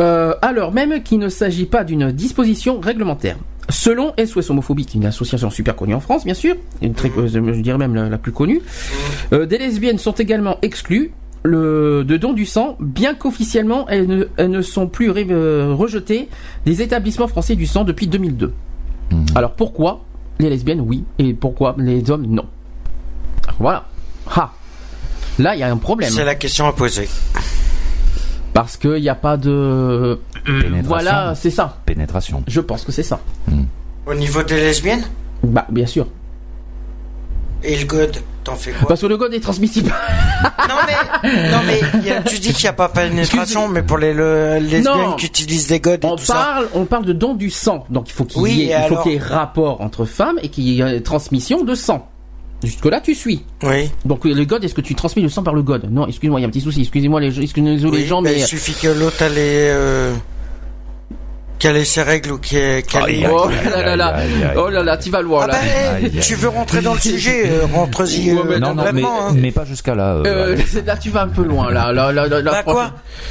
Euh, 0.00 0.34
alors 0.42 0.72
même 0.72 1.02
qu'il 1.02 1.18
ne 1.18 1.28
s'agit 1.28 1.64
pas 1.66 1.84
d'une 1.84 2.12
disposition 2.12 2.80
réglementaire. 2.80 3.36
Selon 3.68 4.12
SOS 4.18 4.50
Homophobie, 4.50 4.86
qui 4.86 4.98
est 4.98 5.00
une 5.00 5.06
association 5.06 5.50
super 5.50 5.74
connue 5.74 5.94
en 5.94 6.00
France, 6.00 6.24
bien 6.24 6.34
sûr, 6.34 6.54
une 6.82 6.94
très, 6.94 7.10
euh, 7.16 7.26
je 7.26 7.60
dirais 7.60 7.78
même 7.78 7.94
la, 7.94 8.08
la 8.08 8.18
plus 8.18 8.30
connue, 8.32 8.60
euh, 9.32 9.44
des 9.46 9.58
lesbiennes 9.58 9.98
sont 9.98 10.12
également 10.12 10.58
exclues 10.62 11.10
le, 11.46 12.04
de 12.04 12.16
don 12.16 12.32
du 12.32 12.46
sang, 12.46 12.76
bien 12.80 13.14
qu'officiellement 13.14 13.88
elles 13.88 14.06
ne, 14.06 14.24
elles 14.36 14.50
ne 14.50 14.62
sont 14.62 14.86
plus 14.88 15.10
euh, 15.10 15.72
rejetées 15.72 16.28
des 16.64 16.82
établissements 16.82 17.28
français 17.28 17.56
du 17.56 17.66
sang 17.66 17.84
depuis 17.84 18.06
2002. 18.06 18.52
Mhm. 19.12 19.26
Alors 19.34 19.52
pourquoi 19.52 20.04
les 20.38 20.50
lesbiennes 20.50 20.80
oui 20.80 21.04
et 21.18 21.32
pourquoi 21.32 21.74
les 21.78 22.10
hommes 22.10 22.26
non? 22.26 22.46
Voilà. 23.58 23.86
Ha. 24.34 24.52
Là, 25.38 25.54
il 25.54 25.60
y 25.60 25.62
a 25.62 25.70
un 25.70 25.76
problème. 25.76 26.10
C'est 26.10 26.24
la 26.24 26.34
question 26.34 26.66
à 26.66 26.72
poser. 26.72 27.08
Parce 28.52 28.76
qu'il 28.76 29.02
n'y 29.02 29.08
a 29.08 29.14
pas 29.14 29.36
de... 29.36 30.18
Pénétration. 30.44 30.82
Voilà, 30.84 31.34
c'est 31.34 31.50
ça. 31.50 31.78
Pénétration. 31.84 32.42
Je 32.46 32.60
pense 32.60 32.84
que 32.84 32.92
c'est 32.92 33.02
ça. 33.02 33.20
Au 34.06 34.14
niveau 34.14 34.42
des 34.42 34.56
lesbiennes? 34.56 35.04
Bah, 35.42 35.66
bien 35.70 35.86
sûr. 35.86 36.06
Et 37.62 37.76
le 37.78 37.84
God, 37.86 38.16
t'en 38.44 38.54
fais 38.54 38.72
quoi 38.72 38.88
Parce 38.88 39.00
que 39.00 39.06
le 39.06 39.16
code 39.16 39.34
est 39.34 39.40
transmissible. 39.40 39.92
Non 40.68 40.74
mais, 40.86 41.50
non 41.50 41.58
mais 41.66 41.80
il 41.94 42.06
y 42.06 42.10
a- 42.10 42.20
tu 42.20 42.38
dis 42.38 42.52
qu'il 42.52 42.64
n'y 42.64 42.68
a 42.68 42.72
pas 42.74 42.88
pénétration, 42.90 43.68
mais 43.68 43.82
pour 43.82 43.96
les 43.98 44.12
le- 44.12 44.58
lesbiennes 44.60 45.16
qui 45.16 45.26
utilisent 45.26 45.68
des 45.68 45.80
godes 45.80 46.04
et 46.04 46.06
On 46.06 46.16
tout 46.16 46.24
ça. 46.24 46.34
parle, 46.34 46.68
on 46.74 46.84
parle 46.84 47.06
de 47.06 47.12
don 47.14 47.34
du 47.34 47.48
sang. 47.50 47.86
Donc 47.88 48.08
il 48.08 48.12
faut 48.12 48.24
qu'il 48.24 48.42
Oui, 48.42 48.66
y 48.66 48.72
alors 48.72 49.02
qu'il 49.02 49.12
y 49.12 49.14
ait 49.14 49.18
rapport 49.18 49.80
entre 49.80 50.04
femmes 50.04 50.38
et 50.42 50.48
qu'il 50.48 50.64
y 50.64 50.82
ait 50.82 51.00
transmission 51.00 51.64
de 51.64 51.74
sang. 51.74 52.08
Jusque 52.62 52.84
là, 52.86 53.00
tu 53.00 53.14
suis. 53.14 53.44
Oui. 53.62 53.90
Donc 54.04 54.24
le 54.24 54.44
god, 54.44 54.62
est-ce 54.64 54.74
que 54.74 54.80
tu 54.82 54.94
transmets 54.94 55.22
le 55.22 55.28
sang 55.30 55.42
par 55.42 55.54
le 55.54 55.62
god? 55.62 55.88
Non, 55.90 56.06
excuse-moi, 56.06 56.38
il 56.40 56.42
y 56.42 56.44
a 56.44 56.48
un 56.48 56.50
petit 56.50 56.60
souci. 56.60 56.82
Excusez-moi 56.82 57.20
les, 57.20 57.40
excusez-moi 57.40 57.72
les 57.78 57.84
Oui, 57.86 58.04
gens, 58.06 58.20
bah, 58.20 58.30
mais 58.32 58.40
il 58.40 58.46
suffit 58.46 58.74
que 58.74 58.88
l'autre 58.88 59.22
elle 59.22 59.38
ait, 59.38 59.70
euh, 59.70 60.14
qu'elle 61.58 61.76
ait 61.76 61.84
ses 61.84 62.02
règles 62.02 62.32
ou 62.32 62.38
qu'elle 62.38 62.82
qu'elle 62.84 63.02
Aïe, 63.04 63.22
ait- 63.22 63.26
aïe, 63.26 63.32
oh 63.32 63.48
là 63.74 63.96
là 63.96 64.14
oh 64.56 64.68
là 64.68 64.82
là, 64.82 64.96
tu 64.96 65.10
vas 65.10 65.22
loin 65.22 65.42
Ah 65.44 65.46
là. 65.48 65.52
bah, 65.54 65.94
aïe, 65.96 66.10
tu 66.20 66.34
veux 66.34 66.48
rentrer 66.48 66.80
dans 66.82 66.94
le 66.94 67.00
sujet, 67.00 67.44
euh, 67.50 67.66
rentre-y 67.72 68.32
Ouais, 68.32 68.38
euh, 68.40 68.44
mais 68.48 68.58
Non, 68.58 68.74
non, 68.74 68.84
mais, 68.92 69.02
hein. 69.02 69.50
pas 69.54 69.64
jusqu'à 69.64 69.94
là. 69.94 70.14
euh, 70.16 70.22
Euh, 70.56 70.82
là, 70.86 70.96
tu 70.96 71.10
vas 71.10 71.22
un 71.22 71.28
peu 71.28 71.42
loin 71.44 71.70
là. 71.72 71.92
là, 71.92 72.12
là, 72.12 72.26
là, 72.28 72.40
là, 72.42 72.50
Bah 72.52 72.62
quoi 72.64 72.90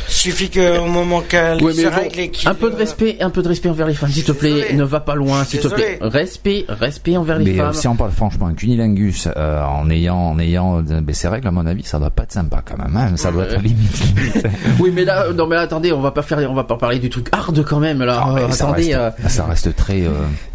Il 0.09 0.13
suffit 0.13 0.49
qu'au 0.49 0.85
moment 0.85 1.21
qu'elle 1.21 1.61
Ouais, 1.63 1.73
ses 1.73 1.85
bon, 1.89 1.95
règles 1.95 2.19
et 2.19 2.29
qu'il... 2.29 2.49
un 2.49 2.53
peu 2.55 2.69
de 2.71 2.75
respect, 2.75 3.17
un 3.21 3.29
peu 3.29 3.41
de 3.41 3.47
respect 3.47 3.69
envers 3.69 3.87
les 3.87 3.93
femmes, 3.93 4.09
s'il 4.09 4.23
te 4.23 4.31
plaît. 4.31 4.53
désolé. 4.53 4.73
Ne 4.73 4.83
va 4.83 4.99
pas 4.99 5.15
loin, 5.15 5.43
s'il 5.43 5.59
te 5.59 5.67
plaît. 5.67 5.99
Respect, 6.01 6.65
respect 6.67 7.17
envers 7.17 7.37
les 7.39 7.45
Mais 7.53 7.59
euh, 7.59 7.65
femmes. 7.65 7.73
si 7.73 7.87
on 7.87 7.95
parle 7.95 8.11
franchement, 8.11 8.47
un 8.47 8.53
cunilingus 8.53 9.27
euh, 9.35 9.61
en 9.63 9.89
ayant, 9.89 10.17
en 10.17 10.39
ayant 10.39 10.79
euh, 10.79 11.01
ben, 11.01 11.13
ces 11.13 11.27
règles, 11.27 11.47
à 11.47 11.51
mon 11.51 11.65
avis, 11.65 11.83
ça 11.83 11.99
doit 11.99 12.09
pas 12.09 12.23
être 12.23 12.31
sympa 12.31 12.61
quand 12.65 12.77
même. 12.77 12.95
hein. 12.95 13.15
Ça 13.17 13.31
doit 13.31 13.43
être 13.45 13.61
limite. 13.61 14.03
Oui, 14.79 14.91
mais 14.93 15.05
là, 15.05 15.25
non, 15.33 15.47
mais 15.47 15.55
là, 15.55 15.61
attendez, 15.61 15.91
on 15.93 16.01
va 16.01 16.11
pas 16.11 16.21
faire, 16.21 16.39
on 16.49 16.53
va 16.53 16.63
pas 16.63 16.77
parler 16.77 16.99
du 16.99 17.09
truc 17.09 17.27
hard 17.31 17.63
quand 17.63 17.79
même 17.79 18.03
là. 18.03 18.14
Ah, 18.17 18.35
Euh, 18.37 18.51
ça, 18.51 18.65
attendez, 18.69 18.93
reste, 18.93 18.99
euh, 19.25 19.29
ça 19.29 19.45
reste 19.45 19.75
très. 19.75 20.03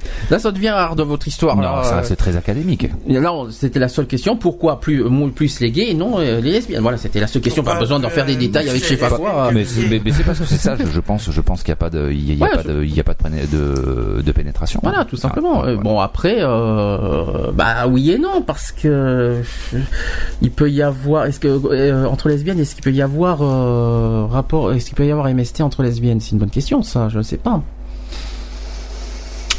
Euh, 0.04 0.08
là, 0.30 0.38
ça 0.38 0.50
devient 0.52 0.68
hard 0.68 1.00
votre 1.00 1.26
histoire. 1.28 1.56
non, 1.56 1.62
là. 1.62 1.82
ça 1.84 1.96
reste 1.96 2.16
très 2.16 2.36
académique. 2.36 2.88
Là, 3.08 3.32
c'était 3.50 3.78
la 3.78 3.88
seule 3.88 4.06
question. 4.06 4.36
Pourquoi 4.36 4.80
plus, 4.80 5.04
les 5.60 5.70
gays 5.70 5.90
et 5.90 5.94
non 5.94 6.18
euh, 6.18 6.40
les 6.40 6.52
lesbiennes? 6.52 6.80
Voilà, 6.82 6.96
c'était 6.98 7.20
la 7.20 7.26
seule 7.26 7.42
question. 7.42 7.62
Pas 7.62 7.78
besoin 7.78 8.00
d'en 8.00 8.08
faire 8.08 8.26
des 8.26 8.34
euh, 8.34 8.38
détails 8.38 8.68
avec 8.68 8.82
je 8.82 8.88
sais 8.88 8.96
pas 8.96 9.10
quoi. 9.10 9.50
Mais, 9.52 9.64
c'est- 9.64 9.86
mais, 9.88 10.00
mais 10.04 10.12
c'est 10.12 10.24
parce 10.24 10.38
que 10.38 10.44
c'est 10.46 10.56
ça. 10.56 10.76
Je, 10.76 10.86
je 10.86 11.00
pense, 11.00 11.30
je 11.30 11.40
pense 11.40 11.62
qu'il 11.62 11.70
n'y 11.70 11.74
a 11.74 11.76
pas 11.76 11.90
de, 11.90 12.10
il 12.10 12.26
y 12.26 12.30
a, 12.30 12.34
il 12.34 12.38
y 12.38 12.42
a 12.42 12.46
Ouais, 12.46 12.56
pas 12.56 12.62
de, 12.62 12.82
il 12.84 12.94
y 12.94 13.00
a 13.00 13.04
pas 13.04 13.14
de, 13.14 13.18
péné- 13.22 13.46
de, 13.50 14.22
de 14.22 14.32
pénétration. 14.32 14.80
Voilà, 14.82 15.04
tout 15.04 15.16
simplement. 15.16 15.62
Ah, 15.62 15.66
Euh, 15.68 15.76
ouais. 15.76 15.82
Bon, 15.82 16.00
après, 16.00 16.36
euh, 16.40 17.50
bah 17.52 17.86
oui 17.88 18.10
et 18.12 18.18
non, 18.18 18.42
parce 18.42 18.72
que 18.72 18.88
euh, 18.88 19.42
il 20.42 20.50
peut 20.50 20.70
y 20.70 20.82
avoir. 20.82 21.26
Est-ce 21.26 21.40
que 21.40 21.48
euh, 21.48 22.06
entre 22.06 22.28
lesbiennes, 22.28 22.58
est-ce 22.60 22.74
qu'il 22.74 22.84
peut 22.84 22.92
y 22.92 23.02
avoir 23.02 23.38
euh, 23.42 24.26
rapport 24.26 24.72
Est-ce 24.72 24.86
qu'il 24.86 24.94
peut 24.94 25.06
y 25.06 25.10
avoir 25.10 25.32
MST 25.32 25.60
entre 25.62 25.82
lesbiennes? 25.82 26.20
C'est 26.20 26.32
une 26.32 26.38
bonne 26.38 26.50
question, 26.50 26.82
ça. 26.82 27.08
Je 27.08 27.18
ne 27.18 27.22
sais 27.22 27.36
pas. 27.36 27.62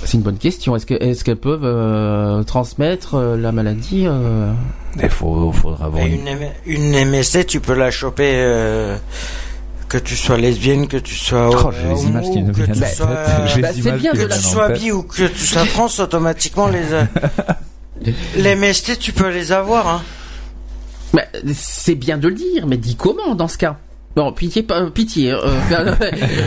C'est 0.03 0.14
une 0.18 0.23
bonne 0.23 0.38
question. 0.38 0.76
Est-ce 0.76 0.86
que 0.86 0.94
est-ce 0.95 1.23
qu'elles 1.23 1.36
peuvent 1.38 1.64
euh, 1.64 2.44
transmettre 2.44 3.15
euh, 3.15 3.38
la 3.38 3.52
maladie 3.52 4.06
euh, 4.07 4.52
Il 5.02 5.10
faut, 5.10 5.52
faudra 5.52 5.86
avoir 5.86 6.06
une. 6.06 6.14
une, 6.22 6.28
M- 6.28 6.52
une 6.65 7.06
MST, 7.11 7.45
tu 7.48 7.60
peux 7.60 7.73
la 7.76 7.91
choper... 7.91 8.32
euh, 8.36 8.98
que 9.88 9.98
tu 9.98 10.15
sois 10.15 10.38
lesbienne, 10.38 10.88
que 10.88 10.95
tu 10.98 11.15
sois 11.15 11.49
Oh, 11.52 11.69
j'ai 11.72 11.88
les 11.94 12.03
images 12.06 12.30
qui 12.32 12.41
me 12.41 12.53
viennent 12.53 12.73
sois, 12.73 13.07
Bah, 13.07 13.69
c'est 13.73 13.91
bien 13.98 14.14
que 14.14 14.26
tu 14.34 14.40
sois 14.40 14.69
tête. 14.69 14.80
bi 14.80 14.91
ou 14.94 15.03
que 15.03 15.28
tu 15.28 15.45
sois 15.45 15.65
trans, 15.65 15.88
automatiquement 15.99 16.68
les 16.68 16.82
les 18.38 18.56
MST, 18.56 18.98
tu 18.99 19.11
peux 19.11 19.30
les 19.30 19.52
avoir. 19.52 19.88
Hein. 19.90 20.02
bah, 21.14 21.23
C'est 21.53 21.95
bien 21.95 22.18
de 22.18 22.30
le 22.30 22.36
dire, 22.36 22.68
mais 22.68 22.78
dis 22.78 22.95
comment 22.95 23.36
dans 23.36 23.49
ce 23.49 23.57
cas? 23.57 23.78
Non, 24.17 24.33
pitié, 24.33 24.61
pas, 24.63 24.85
pitié. 24.88 25.31
euh, 25.31 25.39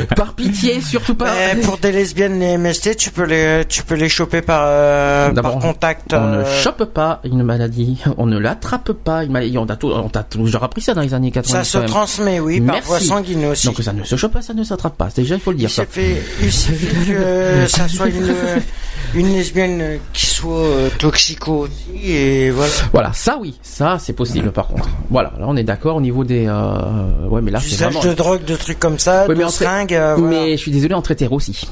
par 0.16 0.34
pitié, 0.34 0.80
surtout 0.82 1.14
pas. 1.14 1.30
Mais 1.54 1.60
pour 1.62 1.78
des 1.78 1.92
lesbiennes, 1.92 2.38
les 2.38 2.58
MST, 2.58 2.96
tu 2.96 3.10
peux 3.10 3.24
les, 3.24 3.64
tu 3.68 3.82
peux 3.82 3.94
les 3.94 4.08
choper 4.10 4.42
par, 4.42 4.64
euh, 4.66 5.32
par 5.32 5.58
contact. 5.58 6.12
On 6.12 6.20
ne 6.20 6.36
euh, 6.38 6.60
chope 6.62 6.84
pas 6.84 7.20
une 7.24 7.42
maladie, 7.42 8.02
on 8.18 8.26
ne 8.26 8.38
l'attrape 8.38 8.92
pas 8.92 9.24
une 9.24 9.32
maladie. 9.32 9.56
On 9.56 9.66
t'a 9.66 10.22
toujours 10.24 10.62
appris 10.62 10.82
ça 10.82 10.92
dans 10.94 11.00
les 11.00 11.14
années 11.14 11.30
80. 11.30 11.64
Ça 11.64 11.64
se 11.64 11.78
transmet, 11.86 12.38
oui, 12.40 12.60
par 12.60 12.74
Merci. 12.74 12.88
voie 12.88 13.00
sanguine 13.00 13.46
aussi. 13.46 13.66
Donc 13.66 13.78
ça 13.82 13.92
ne 13.92 14.04
se 14.04 14.16
chope 14.16 14.32
pas, 14.32 14.42
ça 14.42 14.52
ne 14.52 14.62
s'attrape 14.64 14.96
pas. 14.96 15.08
Déjà, 15.14 15.34
il 15.34 15.40
faut 15.40 15.50
le 15.52 15.56
dire. 15.56 15.70
Il 15.70 15.72
Ça. 15.72 15.84
suffit, 15.84 16.16
il 16.42 16.52
suffit 16.52 17.06
que 17.12 17.66
ça 17.68 17.88
soit 17.88 18.08
une, 18.08 18.34
une 19.14 19.32
lesbienne 19.34 19.98
qui 20.12 20.26
soit 20.26 20.52
euh, 20.58 20.88
toxico 20.98 21.66
aussi, 21.66 22.12
et 22.12 22.50
voilà. 22.50 22.72
Voilà, 22.92 23.12
ça 23.14 23.38
oui, 23.40 23.58
ça 23.62 23.96
c'est 23.98 24.12
possible 24.12 24.50
par 24.52 24.66
contre. 24.68 24.88
Voilà, 25.10 25.32
là 25.38 25.46
on 25.48 25.56
est 25.56 25.62
d'accord 25.64 25.96
au 25.96 26.00
niveau 26.00 26.24
des. 26.24 26.46
Euh... 26.46 27.28
Ouais, 27.28 27.40
mais 27.40 27.50
là 27.54 27.60
c'est 27.60 27.68
Usage 27.74 27.94
vraiment. 27.94 28.10
de 28.10 28.14
drogue, 28.14 28.44
de 28.44 28.56
trucs 28.56 28.78
comme 28.78 28.98
ça, 28.98 29.22
Ouais, 29.26 29.34
mais 29.34 29.40
de 29.40 29.44
en 29.44 29.48
tra- 29.48 29.52
seringues, 29.52 29.94
euh, 29.94 30.14
voilà. 30.16 30.36
Mais 30.36 30.52
je 30.52 30.60
suis 30.62 30.70
désolé, 30.70 30.94
entre 30.94 31.10
hétéros 31.12 31.36
aussi. 31.36 31.66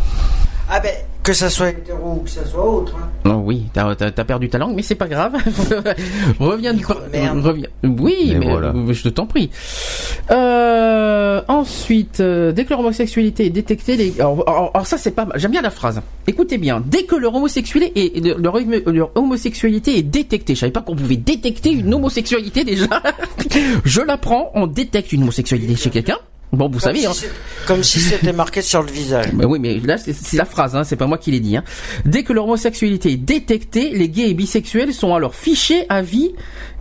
Ah 0.71 0.81
ben, 0.81 0.93
que 1.23 1.33
ça 1.33 1.49
soit 1.51 1.71
hétéro 1.71 2.15
ou 2.21 2.25
que 2.25 2.31
ça 2.31 2.45
soit 2.45 2.69
autre. 2.69 2.95
hein. 2.97 3.09
Oh, 3.25 3.43
oui, 3.45 3.65
t'as 3.73 3.95
perdu 4.25 4.49
ta 4.49 4.59
langue, 4.59 4.75
mais 4.75 4.83
c'est 4.83 4.97
pas 4.97 5.07
grave. 5.09 5.35
reviens 6.41 6.75
du 6.75 6.85
merde. 7.13 7.39
reviens. 7.45 7.69
Oui, 7.85 8.31
Mais 8.33 8.39
mais 8.39 8.47
voilà. 8.51 8.69
euh, 8.75 8.93
je 8.93 9.09
t'en 9.09 9.27
prie. 9.27 9.51
Euh, 10.31 11.41
ensuite, 11.49 12.21
euh, 12.21 12.53
dès 12.53 12.65
que 12.65 12.71
leur 12.71 12.81
homosexualité 12.81 13.47
est 13.47 13.51
détectée, 13.51 13.97
les... 13.97 14.15
alors, 14.21 14.43
alors- 14.49 14.71
alors 14.75 14.87
ça 14.87 14.99
c'est 14.99 15.13
pas 15.13 15.25
mal. 15.25 15.39
J'aime 15.39 15.51
bien 15.53 15.63
la 15.63 15.71
phrase. 15.71 16.01
Écoutez 16.27 16.59
bien. 16.59 16.83
Dès 16.85 17.05
que 17.05 17.15
leur 17.17 17.35
homosexualité 17.35 18.17
est 18.17 18.21
leur, 18.39 18.59
leur 18.87 19.11
homosexualité 19.17 19.99
est 19.99 20.03
détectée, 20.03 20.55
je 20.55 20.61
savais 20.61 20.73
pas 20.73 20.83
qu'on 20.83 20.97
pouvait 20.97 21.17
détecter 21.17 21.71
une 21.71 21.93
homosexualité 21.95 22.65
déjà. 22.65 23.03
je 23.85 24.01
l'apprends, 24.01 24.51
on 24.55 24.67
détecte 24.67 25.13
une 25.13 25.23
homosexualité 25.23 25.77
chez 25.77 25.91
quelqu'un. 25.91 26.19
Bon, 26.53 26.67
vous 26.67 26.73
Comme 26.73 26.81
savez, 26.81 26.99
si 27.01 27.07
hein. 27.07 27.13
c'est- 27.15 27.31
Comme 27.67 27.83
si 27.83 27.99
c'était 27.99 28.33
marqué 28.35 28.61
sur 28.61 28.83
le 28.83 28.91
visage. 28.91 29.33
Bah 29.33 29.47
oui, 29.49 29.59
mais 29.59 29.79
là, 29.81 29.97
c'est 29.97 30.37
la 30.37 30.45
phrase, 30.45 30.77
hein, 30.77 30.85
c'est 30.85 30.97
pas 30.97 31.07
moi 31.07 31.17
qui 31.17 31.31
l'ai 31.31 31.41
dit. 31.41 31.57
Hein. 31.57 31.65
Dès 32.05 32.25
que 32.25 32.33
leur 32.35 32.45
homosexualité 32.45 33.13
est 33.13 33.17
détectée, 33.17 33.91
les 33.91 34.11
gays 34.11 34.29
et 34.29 34.35
bisexuels 34.35 34.93
sont 34.93 35.15
alors 35.15 35.35
fichés 35.35 35.87
à 35.89 36.03
vie 36.03 36.33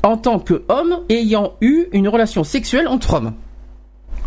en 0.03 0.17
tant 0.17 0.39
qu'hommes 0.39 0.99
ayant 1.09 1.53
eu 1.61 1.85
une 1.93 2.09
relation 2.09 2.43
sexuelle 2.43 2.87
entre 2.89 3.13
hommes. 3.13 3.33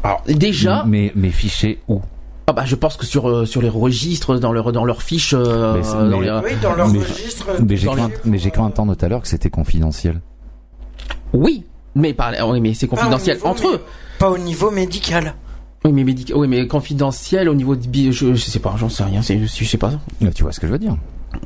Alors, 0.03 0.23
déjà, 0.27 0.85
Mais, 0.87 1.13
mais 1.15 1.31
fiché 1.31 1.79
où? 1.89 2.01
Ah 2.47 2.53
bah, 2.53 2.65
je 2.67 2.75
pense 2.75 2.97
que 2.97 3.05
sur, 3.07 3.29
euh, 3.29 3.45
sur 3.47 3.61
les 3.63 3.69
registres, 3.71 4.39
dans 4.39 4.53
leur, 4.53 4.71
dans 4.73 4.85
leurs 4.85 5.03
fiches, 5.03 5.35
euh, 5.35 5.75
Mais 5.77 5.83
c'est- 5.83 5.93
dans 5.95 6.21
mais- 6.21 6.27
les- 6.27 6.41
Oui, 6.45 6.51
dans 6.63 6.75
leur 6.75 6.89
Mais- 6.89 6.99
registre. 7.01 7.47
Mais 7.61 7.77
j'ai 7.77 7.89
les- 8.45 8.51
cru 8.51 8.61
entendre 8.63 8.95
tout 8.95 9.05
à 9.05 9.09
l'heure 9.09 9.23
que 9.23 9.29
c'était 9.29 9.51
confidentiel. 9.51 10.21
oui, 11.33 11.65
mais, 11.95 12.13
par, 12.15 12.33
oui, 12.49 12.61
mais 12.61 12.75
c'est 12.75 12.87
confidentiel 12.87 13.37
niveau 13.37 13.49
entre 13.49 13.69
eux. 13.69 13.81
Pas 14.19 14.31
au 14.31 14.39
niveau 14.39 14.71
médical. 14.71 15.35
Oui, 15.85 15.93
mais, 15.93 16.05
médic- 16.05 16.33
oui, 16.35 16.49
mais 16.49 16.67
confidentiel 16.67 17.49
au 17.49 17.55
niveau 17.55 17.77
de... 17.77 17.87
bi- 17.87 18.11
Je, 18.13 18.35
je 18.35 18.41
sais 18.45 18.59
pas, 18.59 18.75
j'en 18.79 18.89
sais 18.89 19.05
rien, 19.05 19.21
c'est- 19.23 19.39
je 19.47 19.65
sais 19.65 19.77
pas. 19.79 19.93
Là, 20.21 20.31
Tu 20.33 20.43
vois 20.43 20.53
ce 20.53 20.61
que 20.61 20.67
je 20.67 20.73
veux 20.73 20.79
dire 20.79 20.97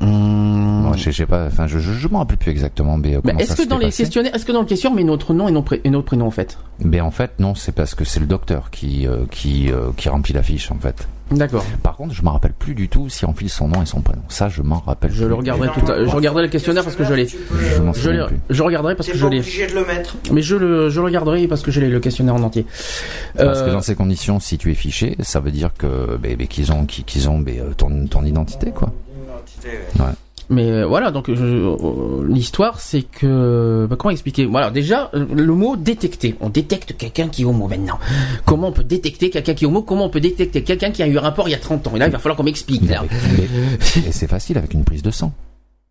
Hum. 0.01 0.83
Moi, 0.83 0.95
je, 0.95 1.05
je 1.05 1.17
sais 1.17 1.25
pas. 1.25 1.47
Enfin, 1.47 1.65
je, 1.65 1.79
je, 1.79 1.91
je 1.93 2.07
m'en 2.07 2.19
rappelle 2.19 2.37
plus 2.37 2.51
exactement. 2.51 2.95
Mais, 2.97 3.15
euh, 3.15 3.21
est-ce 3.39 3.55
ça 3.55 3.63
que 3.63 3.67
dans 3.69 3.79
les 3.79 3.89
questionnaires, 3.91 4.33
est-ce 4.35 4.45
que 4.45 4.51
dans 4.51 4.59
le 4.61 4.67
questionnaire, 4.67 4.95
mais 4.95 5.03
notre 5.03 5.33
nom 5.33 5.47
et, 5.47 5.51
non 5.51 5.63
pré- 5.63 5.81
et 5.83 5.89
notre 5.89 6.05
prénom 6.05 6.27
en 6.27 6.31
fait? 6.31 6.59
Mais 6.79 7.01
en 7.01 7.09
fait, 7.09 7.31
non, 7.39 7.55
c'est 7.55 7.71
parce 7.71 7.95
que 7.95 8.05
c'est 8.05 8.19
le 8.19 8.27
docteur 8.27 8.69
qui 8.69 9.07
euh, 9.07 9.25
qui 9.31 9.71
euh, 9.71 9.89
qui 9.97 10.07
remplit 10.07 10.33
la 10.33 10.43
fiche 10.43 10.71
en 10.71 10.77
fait. 10.77 11.07
D'accord. 11.31 11.63
Par 11.83 11.95
contre, 11.95 12.13
je 12.13 12.21
me 12.23 12.29
rappelle 12.29 12.53
plus 12.53 12.73
du 12.73 12.89
tout 12.89 13.07
si 13.09 13.25
on 13.25 13.33
file 13.33 13.49
son 13.49 13.67
nom 13.67 13.81
et 13.81 13.85
son 13.85 14.01
prénom. 14.01 14.21
Ça, 14.29 14.49
je 14.49 14.61
m'en 14.61 14.79
rappelle. 14.79 15.11
Je 15.11 15.19
plus. 15.23 15.27
le 15.29 15.33
regarderai 15.35 15.69
tout 15.69 15.91
à 15.91 16.03
Je 16.03 16.09
regarderai 16.09 16.43
le 16.43 16.49
questionnaire 16.49 16.83
parce 16.83 16.95
que 16.95 17.03
je 17.03 17.13
l'ai. 17.13 17.27
Je 17.27 17.81
m'en 17.81 17.93
Je, 17.93 18.01
souviens 18.01 18.21
l'ai- 18.21 18.27
plus. 18.27 18.39
je 18.49 18.63
regarderai 18.63 18.95
parce 18.95 19.09
que 19.09 19.17
je 19.17 19.27
l'ai. 19.27 19.39
obligé 19.39 19.67
de 19.67 19.73
le 19.75 19.85
mettre. 19.85 20.15
Mais 20.31 20.41
je 20.41 20.55
le, 20.55 20.89
je 20.89 20.99
le 20.99 21.05
regarderai 21.05 21.47
parce 21.47 21.61
que 21.61 21.71
je 21.71 21.79
l'ai 21.79 21.89
le 21.89 21.99
questionnaire 21.99 22.35
en 22.35 22.41
entier. 22.43 22.65
Parce 23.37 23.61
que 23.61 23.69
Euh, 23.69 23.73
dans 23.73 23.81
ces 23.81 23.95
conditions, 23.95 24.39
si 24.39 24.57
tu 24.57 24.71
es 24.71 24.75
fiché, 24.75 25.15
ça 25.21 25.39
veut 25.39 25.51
dire 25.51 25.71
que 25.77 26.17
ben, 26.17 26.35
ben, 26.35 26.47
qu'ils 26.47 26.71
ont 26.71 26.85
qu'ils 26.85 27.29
ont 27.29 27.39
ben, 27.39 27.59
euh, 27.59 27.73
ton 27.77 28.07
ton 28.07 28.23
identité 28.25 28.71
quoi. 28.71 28.91
Mais 30.51 30.71
euh, 30.71 30.85
voilà, 30.85 31.11
donc 31.11 31.31
je- 31.31 31.43
euh, 31.43 32.25
l'histoire, 32.27 32.79
c'est 32.79 33.03
que 33.03 33.85
bah, 33.89 33.95
comment 33.99 34.09
expliquer? 34.11 34.45
Voilà, 34.45 34.71
déjà 34.71 35.11
euh, 35.13 35.25
le 35.33 35.53
mot 35.53 35.75
détecter. 35.75 36.35
On 36.41 36.49
détecte 36.49 36.97
quelqu'un 36.97 37.27
qui 37.27 37.43
est 37.43 37.45
homo 37.45 37.67
maintenant. 37.67 37.99
Comment 38.45 38.69
on 38.69 38.71
peut 38.71 38.83
détecter 38.83 39.29
quelqu'un 39.29 39.53
qui 39.53 39.65
est 39.65 39.67
homo? 39.67 39.83
Comment 39.83 40.05
on 40.05 40.09
peut 40.09 40.19
détecter 40.19 40.63
quelqu'un 40.63 40.89
qui 40.89 41.03
a 41.03 41.07
eu 41.07 41.17
un 41.17 41.21
rapport 41.21 41.47
il 41.47 41.51
y 41.51 41.55
a 41.55 41.59
30 41.59 41.85
ans? 41.87 41.91
Et 41.95 41.99
là, 41.99 42.07
il 42.07 42.11
va 42.11 42.17
falloir 42.17 42.35
qu'on 42.35 42.43
m'explique. 42.43 42.81
Et 44.07 44.11
c'est 44.11 44.27
facile 44.27 44.57
avec 44.57 44.73
une 44.73 44.83
prise 44.83 45.03
de 45.03 45.11
sang. 45.11 45.33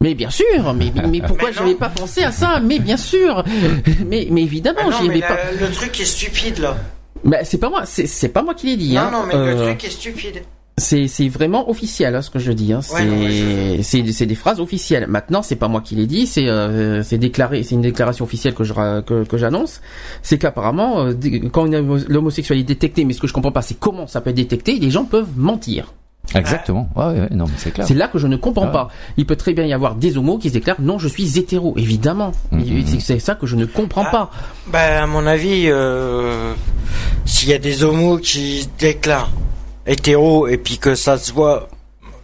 Mais 0.00 0.14
bien 0.14 0.30
sûr, 0.30 0.74
mais, 0.74 0.92
mais 1.08 1.20
pourquoi 1.20 1.50
j'avais 1.56 1.74
pas 1.74 1.88
pensé 1.88 2.22
à 2.24 2.30
ça? 2.32 2.60
Mais 2.60 2.78
bien 2.78 2.96
sûr, 2.96 3.44
mais, 4.06 4.28
mais 4.30 4.42
évidemment, 4.42 4.78
Ah 4.82 4.90
non, 4.90 4.96
j'y 5.02 5.08
mais 5.08 5.22
avais 5.22 5.34
pas. 5.34 5.36
le 5.60 5.70
truc 5.72 6.00
est 6.00 6.04
stupide 6.04 6.58
là. 6.58 6.76
Mais 7.24 7.44
c'est 7.44 7.58
pas 7.58 7.68
moi, 7.68 7.82
c'est 7.84 8.06
c'est 8.06 8.28
pas 8.28 8.42
moi 8.42 8.54
qui 8.54 8.66
l'ai 8.66 8.76
dit. 8.76 8.94
Non, 8.94 9.00
hein. 9.00 9.10
non, 9.12 9.18
mais 9.26 9.34
Euh, 9.34 9.54
le 9.54 9.66
truc 9.70 9.84
est 9.84 9.90
stupide. 9.90 10.42
C'est 10.78 11.28
vraiment 11.28 11.68
officiel 11.70 12.14
hein, 12.14 12.22
ce 12.22 12.30
que 12.30 12.38
je 12.38 12.52
dis. 12.52 12.72
Hein. 12.72 12.80
C'est 13.82 14.26
des 14.26 14.34
phrases 14.34 14.60
officielles. 14.60 15.06
Maintenant, 15.08 15.42
c'est 15.42 15.56
pas 15.56 15.68
moi 15.68 15.80
qui 15.80 15.94
l'ai 15.94 16.06
dit. 16.06 16.26
C'est 16.26 16.48
euh, 16.48 17.02
c'est 17.02 17.18
déclaré. 17.18 17.62
C'est 17.62 17.74
une 17.74 17.82
déclaration 17.82 18.24
officielle 18.24 18.54
que 18.54 18.64
je 18.64 18.72
ra- 18.72 19.02
que, 19.02 19.24
que 19.24 19.36
j'annonce. 19.36 19.80
C'est 20.22 20.38
qu'apparemment, 20.38 21.06
euh, 21.06 21.14
quand 21.52 21.66
l'homosexualité 22.08 22.72
est 22.72 22.74
détectée, 22.74 23.04
mais 23.04 23.12
ce 23.12 23.20
que 23.20 23.26
je 23.26 23.32
comprends 23.32 23.52
pas, 23.52 23.62
c'est 23.62 23.78
comment 23.78 24.06
ça 24.06 24.20
peut 24.20 24.30
être 24.30 24.36
détecté. 24.36 24.78
Les 24.78 24.90
gens 24.90 25.04
peuvent 25.04 25.28
mentir. 25.36 25.92
Exactement. 26.34 26.90
Ouais, 26.94 27.04
ouais, 27.06 27.20
ouais, 27.20 27.28
non, 27.30 27.46
c'est 27.56 27.70
clair. 27.70 27.86
C'est 27.86 27.94
là 27.94 28.06
que 28.06 28.18
je 28.18 28.26
ne 28.26 28.36
comprends 28.36 28.66
Ah. 28.66 28.72
pas. 28.72 28.88
Il 29.16 29.24
peut 29.24 29.36
très 29.36 29.54
bien 29.54 29.64
y 29.64 29.72
avoir 29.72 29.94
des 29.94 30.18
homos 30.18 30.36
qui 30.36 30.48
se 30.48 30.54
déclarent 30.54 30.80
non, 30.80 30.98
je 30.98 31.08
suis 31.08 31.38
hétéro. 31.38 31.72
Évidemment, 31.78 32.32
Mhm. 32.52 32.60
Il- 32.66 32.86
c'est- 32.86 33.00
c'est 33.00 33.18
ça 33.18 33.34
que 33.34 33.46
je 33.46 33.56
ne 33.56 33.64
comprends 33.64 34.04
Ah. 34.08 34.10
pas. 34.10 34.30
Bah, 34.70 35.04
à 35.04 35.06
mon 35.06 35.26
avis, 35.26 35.64
euh, 35.68 36.52
s'il 37.24 37.48
y 37.48 37.54
a 37.54 37.58
des 37.58 37.82
homos 37.82 38.18
qui 38.18 38.62
se 38.62 38.68
déclarent 38.78 39.30
hétéros 39.88 40.46
et 40.46 40.56
puis 40.58 40.78
que 40.78 40.94
ça 40.94 41.18
se 41.18 41.32
voit 41.32 41.68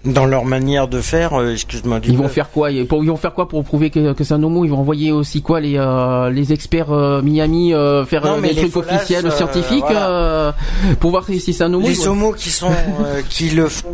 dans 0.04 0.26
leur 0.26 0.44
manière 0.44 0.86
de 0.86 1.00
faire, 1.00 1.32
euh, 1.40 1.52
excuse-moi 1.52 1.98
du 1.98 2.10
Ils 2.10 2.16
vont 2.18 2.24
peu. 2.24 2.28
faire 2.28 2.50
quoi? 2.50 2.70
Ils 2.70 2.86
pour- 2.86 3.02
ils 3.02 3.08
vont 3.08 3.16
faire 3.16 3.32
quoi 3.32 3.48
pour 3.48 3.64
prouver 3.64 3.88
que, 3.88 4.12
que 4.12 4.22
c'est 4.22 4.34
un 4.34 4.42
homo? 4.42 4.64
Ils 4.66 4.70
vont 4.70 4.76
envoyer 4.80 5.10
aussi 5.12 5.40
quoi 5.40 5.60
les 5.60 5.78
euh, 5.78 6.28
les 6.28 6.52
experts 6.52 6.92
euh, 6.92 7.22
Miami 7.22 7.72
euh, 7.72 8.04
faire 8.04 8.22
Non, 8.26 8.36
mais 8.38 8.48
des 8.48 8.54
les 8.54 8.60
trucs 8.68 8.72
folasses, 8.74 8.96
officiels 8.96 9.24
euh, 9.26 9.30
scientifiques 9.30 9.80
voilà. 9.80 10.08
euh, 10.10 10.52
pour 11.00 11.10
voir 11.10 11.24
si 11.24 11.40
si 11.40 11.54
c'est 11.54 11.64
un 11.64 11.72
homo? 11.72 11.86
Les 11.88 12.06
homos 12.06 12.34
qui 12.34 12.50
sont, 12.50 12.70
euh, 12.70 13.22
qui 13.30 13.48
le 13.48 13.66
font. 13.66 13.88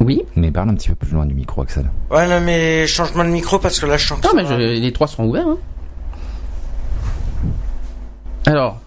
Oui. 0.00 0.22
Mais 0.36 0.50
parle 0.50 0.70
un 0.70 0.74
petit 0.74 0.88
peu 0.88 0.94
plus 0.94 1.10
loin 1.12 1.26
du 1.26 1.34
micro, 1.34 1.60
Axel. 1.62 1.90
Ouais, 2.10 2.26
non, 2.28 2.40
mais 2.40 2.86
change-moi 2.86 3.24
de 3.24 3.30
micro 3.30 3.58
parce 3.58 3.78
que 3.78 3.84
là, 3.86 3.98
je 3.98 4.08
que 4.14 4.22
Non 4.26 4.32
mais 4.34 4.46
je- 4.46 4.80
les 4.80 4.92
trois 4.92 5.06
seront 5.06 5.26
ouverts. 5.26 5.48
hein. 5.48 5.56
Alors. 8.46 8.78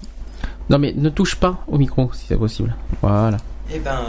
Non 0.69 0.77
mais 0.79 0.93
ne 0.95 1.09
touche 1.09 1.35
pas 1.35 1.57
au 1.67 1.77
micro 1.77 2.09
si 2.13 2.25
c'est 2.27 2.37
possible. 2.37 2.75
Voilà. 3.01 3.37
Eh 3.73 3.79
ben, 3.79 3.99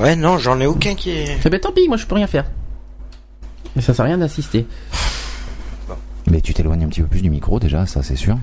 ouais, 0.00 0.16
non, 0.16 0.38
j'en 0.38 0.58
ai 0.60 0.66
aucun 0.66 0.94
qui 0.94 1.10
est. 1.10 1.38
Eh 1.44 1.48
ben 1.50 1.60
tant 1.60 1.72
pis, 1.72 1.86
moi 1.88 1.96
je 1.96 2.06
peux 2.06 2.14
rien 2.14 2.26
faire. 2.26 2.44
Mais 3.76 3.82
ça 3.82 3.94
sert 3.94 4.04
à 4.04 4.08
rien 4.08 4.18
d'assister. 4.18 4.66
Mais 6.30 6.40
tu 6.40 6.54
t'éloignes 6.54 6.84
un 6.84 6.88
petit 6.88 7.00
peu 7.02 7.06
plus 7.08 7.20
du 7.22 7.30
micro 7.30 7.58
déjà, 7.58 7.84
ça 7.86 8.02
c'est 8.02 8.16
sûr. 8.16 8.36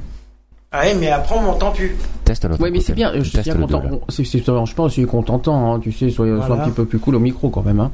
Ah 0.71 0.81
ouais, 0.81 0.93
mais 0.93 1.09
après, 1.09 1.35
on 1.35 1.41
m'entend 1.41 1.71
plus. 1.71 1.95
Teste 2.25 2.45
l'autre 2.45 2.61
Ouais 2.61 2.69
mais 2.69 2.79
c'est 2.79 2.93
bien, 2.93 3.11
je 3.15 3.21
suis 3.23 3.39
bien 3.39 3.55
le 3.55 3.61
content. 3.61 3.81
C'est- 4.09 4.23
c'est- 4.23 4.37
Je 4.45 4.51
pense 4.51 4.67
que 4.75 4.87
je 4.89 4.93
suis 4.93 5.05
contentant, 5.07 5.73
hein, 5.73 5.79
tu 5.79 5.91
sais, 5.91 6.11
sois, 6.11 6.27
un 6.27 6.57
petit 6.57 6.69
peu 6.71 6.85
plus 6.85 6.99
cool 6.99 7.15
au 7.15 7.19
micro 7.19 7.49
quand 7.49 7.63
même. 7.65 7.79
Hein. 7.79 7.89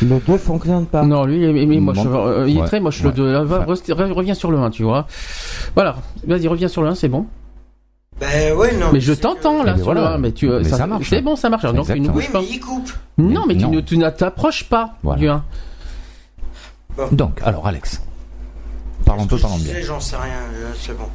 Le 0.00 0.20
2 0.20 0.38
fonctionne 0.38 0.86
pas. 0.86 1.02
Non, 1.02 1.24
lui, 1.24 1.38
il 1.38 1.44
est, 1.58 1.66
mais. 1.66 1.80
Bon. 1.80 1.92
Euh, 2.28 2.44
il 2.48 2.56
est 2.56 2.60
Ouais. 2.60 2.66
très 2.68 2.78
moche 2.78 3.02
le 3.02 3.08
Ouais. 3.08 3.14
2. 3.16 3.36
Reste- 3.66 3.88
re- 3.88 4.12
reviens 4.12 4.34
sur 4.34 4.52
le 4.52 4.58
1, 4.58 4.70
tu 4.70 4.84
vois. 4.84 5.08
Voilà, 5.74 5.96
vas-y, 6.24 6.46
reviens 6.46 6.68
sur 6.68 6.82
le 6.82 6.88
1, 6.90 6.94
c'est 6.94 7.08
bon. 7.08 7.26
Ben 8.20 8.54
ouais, 8.56 8.72
non. 8.76 8.86
mais 8.92 9.00
je 9.00 9.12
t'entends 9.12 9.60
que- 9.62 9.66
là 9.66 9.74
Mais 9.76 9.82
voilà. 9.82 10.12
1, 10.14 10.18
mais 10.18 10.32
tu, 10.32 10.48
Mais 10.48 10.64
ça 10.64 10.86
marche. 10.86 11.08
C'est 11.10 11.20
bon, 11.20 11.34
ça 11.36 11.48
marche. 11.50 11.64
Donc 11.64 11.86
tu 11.86 12.00
ne 12.00 12.08
Oui, 12.10 12.24
pas. 12.32 12.40
mais 12.40 12.46
il 12.48 12.60
coupe. 12.60 12.90
Non, 13.18 13.44
mais 13.46 13.56
tu 13.56 13.62
Non. 13.64 13.70
ne 13.70 13.80
tu 13.80 13.98
ne 13.98 14.08
t'approches 14.10 14.64
pas 14.68 14.94
Voilà. 15.02 15.18
du 15.18 15.28
1. 15.28 15.44
Donc, 17.10 17.40
alors 17.44 17.66
Alex, 17.66 18.00
parle 19.04 19.20
un 19.20 19.26
peu, 19.26 19.36
parlons 19.36 19.56
je 19.58 19.64
bien. 19.64 19.74
J'en 19.82 19.98
sais 19.98 20.14
rien, 20.16 20.32
c'est 20.80 20.96
bon. 20.96 21.06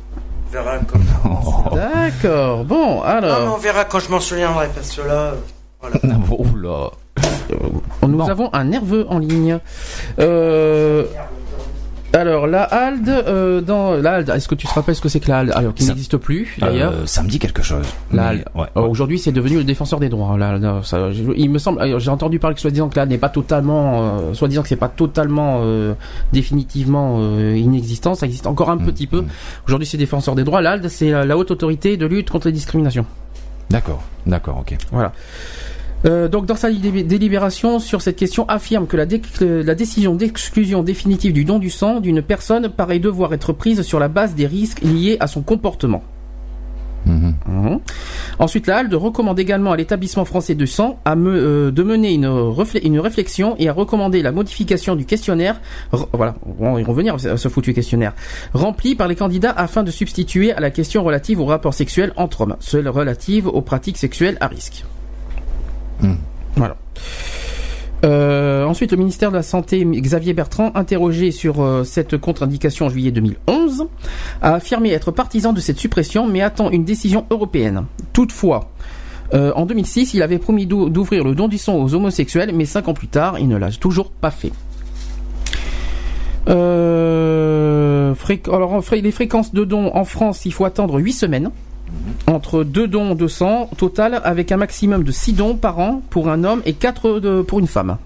On 0.48 0.52
verra 0.52 0.78
quand. 0.80 1.00
Oh. 1.72 1.76
D'accord, 1.76 2.66
bon, 2.66 2.96
Non, 2.98 3.02
mais 3.04 3.08
alors. 3.12 3.54
on 3.56 3.58
verra 3.60 3.86
quand 3.86 4.00
je 4.00 4.10
m'en 4.10 4.20
souviendrai 4.20 4.68
parce 4.76 4.92
que 4.96 5.02
là. 5.02 5.14
euh, 5.14 5.36
Oh 6.32 6.46
là. 6.58 6.90
Nous 8.08 8.18
Bon. 8.18 8.26
avons 8.28 8.50
un 8.54 8.64
nerveux 8.66 9.06
en 9.10 9.20
ligne. 9.20 9.60
Euh, 10.20 11.06
alors, 12.14 12.48
la 12.48 12.64
HALD, 12.64 13.08
euh, 13.08 13.62
dans 13.62 13.94
la 13.94 14.22
est-ce 14.22 14.48
que 14.48 14.56
tu 14.56 14.66
te 14.66 14.74
rappelles 14.74 14.96
ce 14.96 15.02
que 15.02 15.10
c'est 15.10 15.20
que 15.20 15.30
la 15.30 15.40
HALD 15.40 15.52
Alors, 15.54 15.74
qui 15.76 15.86
n'existe 15.86 16.18
plus 16.18 16.56
d'ailleurs. 16.60 16.92
Euh, 16.94 17.06
ça 17.06 17.22
me 17.22 17.30
dit 17.30 17.38
quelque 17.40 17.62
chose. 17.62 17.86
La 18.12 18.32
ouais. 18.34 18.66
Aujourd'hui, 18.76 19.20
c'est 19.20 19.32
devenu 19.32 19.58
le 19.58 19.64
défenseur 19.64 20.00
des 20.00 20.10
droits. 20.10 20.38
Là, 20.38 20.58
là, 20.58 20.82
ça, 20.84 21.12
je- 21.12 21.22
il 21.36 21.50
me 21.52 21.60
semble, 21.60 22.00
j'ai 22.00 22.10
entendu 22.10 22.40
parler 22.40 22.56
que 22.56 22.62
soi-disant 22.62 22.90
que 22.90 22.96
là 22.96 23.06
n'est 23.06 23.18
pas 23.20 23.30
totalement, 23.30 24.18
euh, 24.20 24.34
soi-disant 24.34 24.64
que 24.64 24.68
c'est 24.70 24.76
pas 24.76 24.90
totalement 24.90 25.60
euh, 25.62 25.94
définitivement 26.34 27.18
euh, 27.20 27.56
inexistant. 27.56 28.16
Ça 28.16 28.26
existe 28.26 28.48
encore 28.48 28.70
un 28.72 28.78
Mm, 28.78 28.86
petit 28.86 29.08
peu. 29.08 29.22
mm. 29.22 29.28
Aujourd'hui, 29.68 29.86
c'est 29.88 29.98
défenseur 29.98 30.34
des 30.36 30.44
droits. 30.44 30.62
L'ALD, 30.62 30.88
c'est 30.90 31.12
la, 31.12 31.26
la 31.26 31.38
haute 31.38 31.52
autorité 31.52 31.96
de 31.98 32.06
lutte 32.08 32.30
contre 32.32 32.48
les 32.48 32.54
discriminations. 32.54 33.06
D'accord, 33.70 34.02
d'accord, 34.26 34.58
ok. 34.62 34.76
Voilà. 34.92 35.12
Euh, 36.06 36.28
donc 36.30 36.46
dans 36.46 36.56
sa 36.56 36.72
délib- 36.72 37.06
délibération 37.08 37.80
sur 37.80 38.02
cette 38.02 38.16
question 38.16 38.48
affirme 38.48 38.88
que 38.88 38.96
la, 38.96 39.06
dé- 39.06 39.20
que 39.20 39.44
la 39.64 39.76
décision 39.76 40.16
d'exclusion 40.16 40.82
définitive 40.82 41.34
du 41.34 41.44
don 41.44 41.60
du 41.60 41.70
sang 41.70 42.00
d'une 42.00 42.22
personne 42.22 42.70
paraît 42.70 43.00
devoir 43.00 43.34
être 43.34 43.52
prise 43.52 43.82
sur 43.82 44.00
la 44.00 44.08
base 44.08 44.34
des 44.36 44.48
risques 44.48 44.82
liés 44.82 45.18
à 45.20 45.28
son 45.28 45.42
comportement. 45.42 46.02
Mhm. 47.06 47.34
Mhm. 47.48 47.80
Ensuite, 48.40 48.68
la 48.68 48.78
HALDE 48.78 48.94
recommande 48.94 49.40
également 49.40 49.72
à 49.72 49.78
l'établissement 49.78 50.26
français 50.26 50.54
de 50.56 50.66
sang 50.66 51.00
à 51.06 51.16
me- 51.16 51.32
euh, 51.34 51.72
de 51.72 51.82
mener 51.84 52.14
une, 52.14 53.00
réflexion 53.00 53.56
et 53.58 53.70
à 53.70 53.74
recommander 53.74 54.22
la 54.22 54.32
modification 54.34 54.96
du 54.98 55.06
questionnaire. 55.06 55.60
re- 55.94 56.08
voilà, 56.14 56.36
on 56.60 56.74
va 56.74 56.82
y 56.82 56.84
revenir 56.84 57.16
à 57.16 57.38
ce 57.38 57.48
foutu 57.48 57.74
questionnaire. 57.74 58.14
Rempli 58.54 58.96
par 58.96 59.08
les 59.08 59.16
candidats 59.16 59.52
afin 59.52 59.84
de 59.84 59.92
substituer 59.92 60.52
à 60.54 60.60
la 60.60 60.72
question 60.72 61.04
relative 61.04 61.40
aux 61.40 61.46
rapports 61.46 61.74
sexuels 61.74 62.12
entre 62.18 62.42
hommes, 62.42 62.56
celle 62.60 62.88
relative 62.90 63.48
aux 63.48 63.62
pratiques 63.62 63.98
sexuelles 63.98 64.38
à 64.42 64.48
risque. 64.48 64.84
Voilà. 66.56 66.76
Euh, 68.06 68.64
ensuite, 68.66 68.92
le 68.92 68.98
ministère 68.98 69.30
de 69.30 69.36
la 69.36 69.44
Santé, 69.44 69.84
Xavier 69.84 70.34
Bertrand, 70.34 70.72
interrogé 70.76 71.32
sur 71.32 71.62
euh, 71.62 71.84
cette 71.84 72.18
contre-indication 72.18 72.86
en 72.86 72.90
juillet 72.90 73.12
2011, 73.12 73.88
a 74.42 74.54
affirmé 74.54 74.92
être 74.92 75.12
partisan 75.12 75.52
de 75.52 75.60
cette 75.60 75.78
suppression, 75.78 76.26
mais 76.28 76.42
attend 76.42 76.70
une 76.72 76.86
décision 76.86 77.26
européenne. 77.30 77.84
Toutefois, 78.14 78.70
euh, 79.34 79.52
en 79.56 79.66
2006, 79.66 80.14
il 80.14 80.24
avait 80.24 80.38
promis 80.40 80.66
d'ou- 80.66 80.90
d'ouvrir 80.90 81.26
le 81.26 81.36
don 81.36 81.50
du 81.50 81.58
sang 81.58 81.76
aux 81.76 81.94
homosexuels, 81.94 82.52
mais 82.56 82.64
cinq 82.66 82.88
ans 82.88 82.94
plus 82.94 83.10
tard, 83.10 83.38
il 83.38 83.50
ne 83.50 83.58
l'a 83.58 83.70
toujours 83.72 84.12
pas 84.12 84.32
fait. 84.32 84.54
Alors, 88.52 88.82
les 88.92 89.12
fréquences 89.12 89.54
de 89.54 89.64
dons 89.66 89.92
en 89.94 90.04
France, 90.06 90.46
il 90.46 90.54
faut 90.54 90.66
attendre 90.66 91.00
8 91.00 91.14
semaines. 91.14 91.52
Entre 92.28 92.64
deux 92.64 92.88
dons 92.88 93.16
de 93.16 93.28
sang 93.28 93.70
total 93.78 94.22
avec 94.24 94.52
un 94.52 94.58
maximum 94.58 95.04
de 95.04 95.12
6 95.12 95.34
dons 95.34 95.56
par 95.56 95.80
an 95.80 96.02
pour 96.10 96.30
un 96.30 96.44
homme 96.44 96.62
et 96.66 96.74
4 96.74 97.42
pour 97.42 97.60
une 97.60 97.68
femme. 97.68 97.98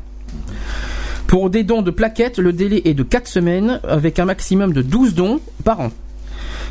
Pour 1.28 1.50
des 1.50 1.64
dons 1.64 1.82
de 1.82 1.92
plaquettes, 1.92 2.38
le 2.38 2.54
délai 2.54 2.82
est 2.86 2.94
de 2.94 3.04
4 3.04 3.28
semaines 3.28 3.80
avec 3.88 4.20
un 4.20 4.26
maximum 4.26 4.72
de 4.72 4.82
12 4.82 5.16
dons 5.16 5.40
par 5.64 5.80
an. 5.80 5.92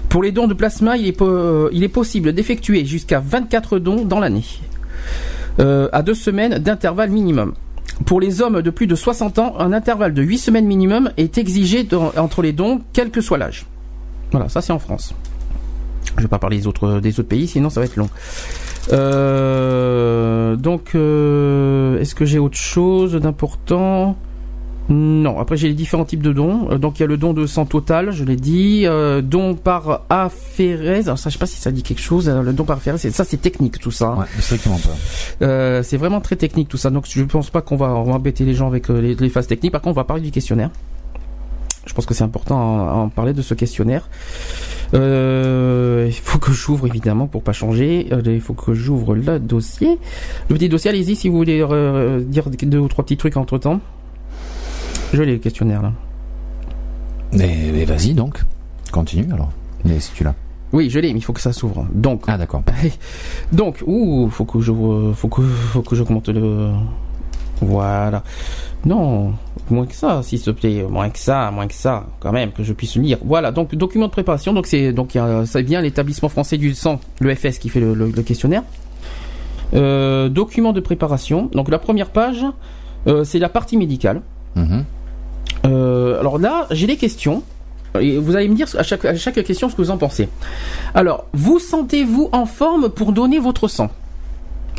Pour 0.09 0.23
les 0.23 0.31
dons 0.31 0.47
de 0.47 0.55
plasma, 0.55 0.97
il 0.97 1.07
est, 1.09 1.21
euh, 1.23 1.89
possible 1.89 2.33
d'effectuer 2.33 2.85
jusqu'à 2.85 3.19
24 3.19 3.79
dons 3.79 4.05
dans 4.05 4.21
l'année, 4.21 4.45
euh, 5.59 5.89
à 5.93 6.03
2 6.03 6.15
semaines 6.15 6.59
d'intervalle 6.59 7.11
minimum. 7.11 7.55
Pour 8.07 8.21
les 8.21 8.41
hommes 8.41 8.63
de 8.63 8.71
plus 8.71 8.87
de 8.87 8.95
60 8.95 9.39
ans, 9.39 9.55
un 9.59 9.73
intervalle 9.73 10.15
de 10.15 10.23
8 10.23 10.39
semaines 10.39 10.67
minimum 10.67 11.11
est 11.17 11.39
exigé 11.39 11.89
entre 12.17 12.43
les 12.43 12.53
dons, 12.53 12.83
quel 12.93 13.11
que 13.11 13.21
soit 13.21 13.39
l'âge. 13.39 13.67
Voilà, 14.31 14.49
ça 14.49 14.61
c'est 14.61 14.73
en 14.73 14.79
France. 14.79 15.15
Je 16.17 16.23
vais 16.23 16.29
pas 16.29 16.39
parler 16.39 16.59
des 16.59 16.67
autres, 16.67 17.01
des 17.01 17.19
autres 17.21 17.29
pays, 17.29 17.47
sinon 17.49 17.71
ça 17.71 17.81
va 17.81 17.87
être 17.87 17.97
long. 17.97 18.09
Euh, 18.93 20.57
donc, 20.57 20.91
euh, 20.95 21.99
est-ce 22.01 22.15
que 22.15 22.25
j'ai 22.25 22.39
autre 22.39 22.57
chose 22.59 23.15
d'important? 23.15 24.17
Non. 24.89 25.39
Après, 25.39 25.57
j'ai 25.57 25.69
les 25.69 25.75
différents 25.75 26.05
types 26.05 26.23
de 26.23 26.33
dons. 26.33 26.69
Euh, 26.71 26.79
donc, 26.79 26.99
il 26.99 27.03
y 27.03 27.05
a 27.05 27.07
le 27.07 27.17
don 27.17 27.33
de 27.33 27.47
sang 27.47 27.65
total, 27.65 28.11
je 28.11 28.25
l'ai 28.25 28.35
dit. 28.37 28.83
Euh, 28.85 29.23
don 29.23 29.55
par 29.55 30.03
aphérèse. 30.11 31.07
Alors, 31.07 31.19
ça, 31.19 31.31
je 31.31 31.35
sais 31.35 31.39
pas 31.39 31.47
si 31.47 31.57
ça 31.61 31.71
dit 31.71 31.83
quelque 31.85 32.01
chose. 32.03 32.29
Alors, 32.29 32.43
le 32.43 32.53
don 32.53 32.65
par 32.65 32.81
c'est- 32.83 33.11
ça, 33.13 33.25
c'est 33.25 33.37
technique, 33.41 33.79
tout 33.79 33.93
ça. 33.93 34.09
hein. 34.09 34.19
Ouais, 34.19 34.27
strictement 34.43 34.79
pas. 34.79 35.83
C'est 35.85 35.97
vraiment 35.97 36.21
très 36.21 36.37
technique 36.37 36.69
tout 36.69 36.77
ça. 36.77 36.91
Donc 36.91 37.07
je 37.09 37.23
pense 37.23 37.49
pas 37.51 37.63
qu'on 37.63 37.77
va, 37.77 37.91
on 37.95 38.03
va 38.03 38.13
embêter 38.15 38.45
les 38.45 38.55
gens 38.55 38.67
avec 38.67 38.89
les, 38.89 39.15
les 39.15 39.29
phases 39.29 39.47
techniques. 39.47 39.73
Par 39.73 39.81
contre, 39.81 39.97
on 39.97 40.01
va 40.01 40.05
parler 40.05 40.23
du 40.23 40.31
questionnaire. 40.33 40.71
Je 41.87 41.95
pense 41.95 42.07
que 42.07 42.15
c'est 42.15 42.25
important 42.25 42.89
à, 42.89 42.93
en 42.93 43.09
parler 43.09 43.33
de 43.33 43.43
ce 43.43 43.55
questionnaire. 43.55 44.09
Euh, 44.95 46.05
il 46.07 46.13
faut 46.13 46.39
que 46.39 46.53
j'ouvre 46.53 46.87
évidemment 46.87 47.27
pour 47.27 47.43
pas 47.43 47.53
changer. 47.53 48.09
Euh, 48.13 48.23
il 48.27 48.41
faut 48.41 48.55
que 48.55 48.75
j'ouvre 48.75 49.15
le 49.15 49.39
dossier. 49.39 49.99
Le 50.49 50.55
petit 50.55 50.69
dossier, 50.69 50.91
allez-y 50.91 51.17
si 51.17 51.29
vous 51.29 51.37
voulez 51.37 51.61
euh, 51.63 52.21
dire 52.21 52.51
deux 52.51 52.79
ou 52.79 52.89
trois 52.89 53.05
petits 53.05 53.17
trucs 53.17 53.37
entre 53.37 53.59
temps. 53.59 53.81
Je 55.13 55.23
l'ai 55.23 55.33
le 55.33 55.39
questionnaire 55.39 55.83
là. 55.83 55.93
Mais, 57.33 57.71
mais 57.73 57.85
vas-y 57.85 58.15
donc, 58.15 58.43
continue 58.91 59.33
alors. 59.33 59.51
Mais 59.85 59.99
si 60.01 60.13
tu 60.13 60.25
l'as. 60.25 60.35
Oui, 60.73 60.89
je 60.89 60.99
l'ai, 60.99 61.13
mais 61.13 61.19
il 61.19 61.23
faut 61.23 61.33
que 61.33 61.41
ça 61.41 61.53
s'ouvre. 61.53 61.87
Donc. 61.93 62.25
Ah 62.27 62.39
d'accord. 62.39 62.63
Donc, 63.53 63.83
ouh, 63.87 64.29
faut 64.31 64.45
que 64.45 64.61
je, 64.61 64.73
faut 65.15 65.29
que, 65.29 65.43
faut 65.43 65.83
que 65.83 65.97
je 65.97 66.03
commente 66.03 66.29
le. 66.29 66.71
Voilà. 67.61 68.23
Non, 68.85 69.35
moins 69.71 69.87
que 69.87 69.95
ça, 69.95 70.23
s'il 70.23 70.41
te 70.43 70.51
plaît, 70.51 70.85
moins 70.89 71.09
que 71.11 71.19
ça, 71.19 71.51
moins 71.51 71.67
que 71.67 71.75
ça, 71.75 72.07
quand 72.21 72.33
même, 72.33 72.53
que 72.53 72.63
je 72.63 72.73
puisse 72.73 72.97
lire. 72.97 73.19
Voilà. 73.25 73.51
Donc, 73.53 73.75
document 73.75 74.07
de 74.07 74.11
préparation. 74.13 74.53
Donc, 74.53 74.67
c'est, 74.67 74.93
donc, 74.93 75.17
ça 75.47 75.63
vient 75.63 75.81
l'établissement 75.81 76.29
français 76.29 76.59
du 76.59 76.75
sang, 76.75 77.01
le 77.21 77.35
FS, 77.35 77.59
qui 77.59 77.69
fait 77.69 77.81
le, 77.81 77.95
le- 77.95 78.11
le 78.11 78.23
questionnaire. 78.23 78.63
Euh, 79.75 80.29
document 80.29 80.73
de 80.73 80.81
préparation. 80.81 81.49
Donc, 81.53 81.71
la 81.71 81.79
première 81.79 82.11
page, 82.11 82.45
euh, 83.07 83.25
c'est 83.25 83.39
la 83.39 83.49
partie 83.49 83.77
médicale. 83.77 84.21
Mhm. 84.57 84.85
Euh, 85.65 86.21
alors 86.21 86.39
là, 86.39 86.67
j'ai 86.71 86.87
des 86.87 86.97
questions. 86.97 87.43
Et 88.01 88.17
vous 88.19 88.37
allez 88.37 88.49
me 88.49 88.55
dire 88.55 88.67
à 88.79 88.83
chaque, 88.83 89.05
à 89.05 89.15
chaque 89.17 89.43
question 89.45 89.69
ce 89.69 89.77
que 89.77 89.83
vous 89.83 89.91
en 89.91 89.99
pensez. 89.99 90.29
Alors, 90.95 91.27
vous 91.35 91.59
sentez-vous 91.59 92.31
en 92.33 92.47
forme 92.47 92.89
pour 92.89 93.13
donner 93.13 93.39
votre 93.39 93.69
sang? 93.69 93.91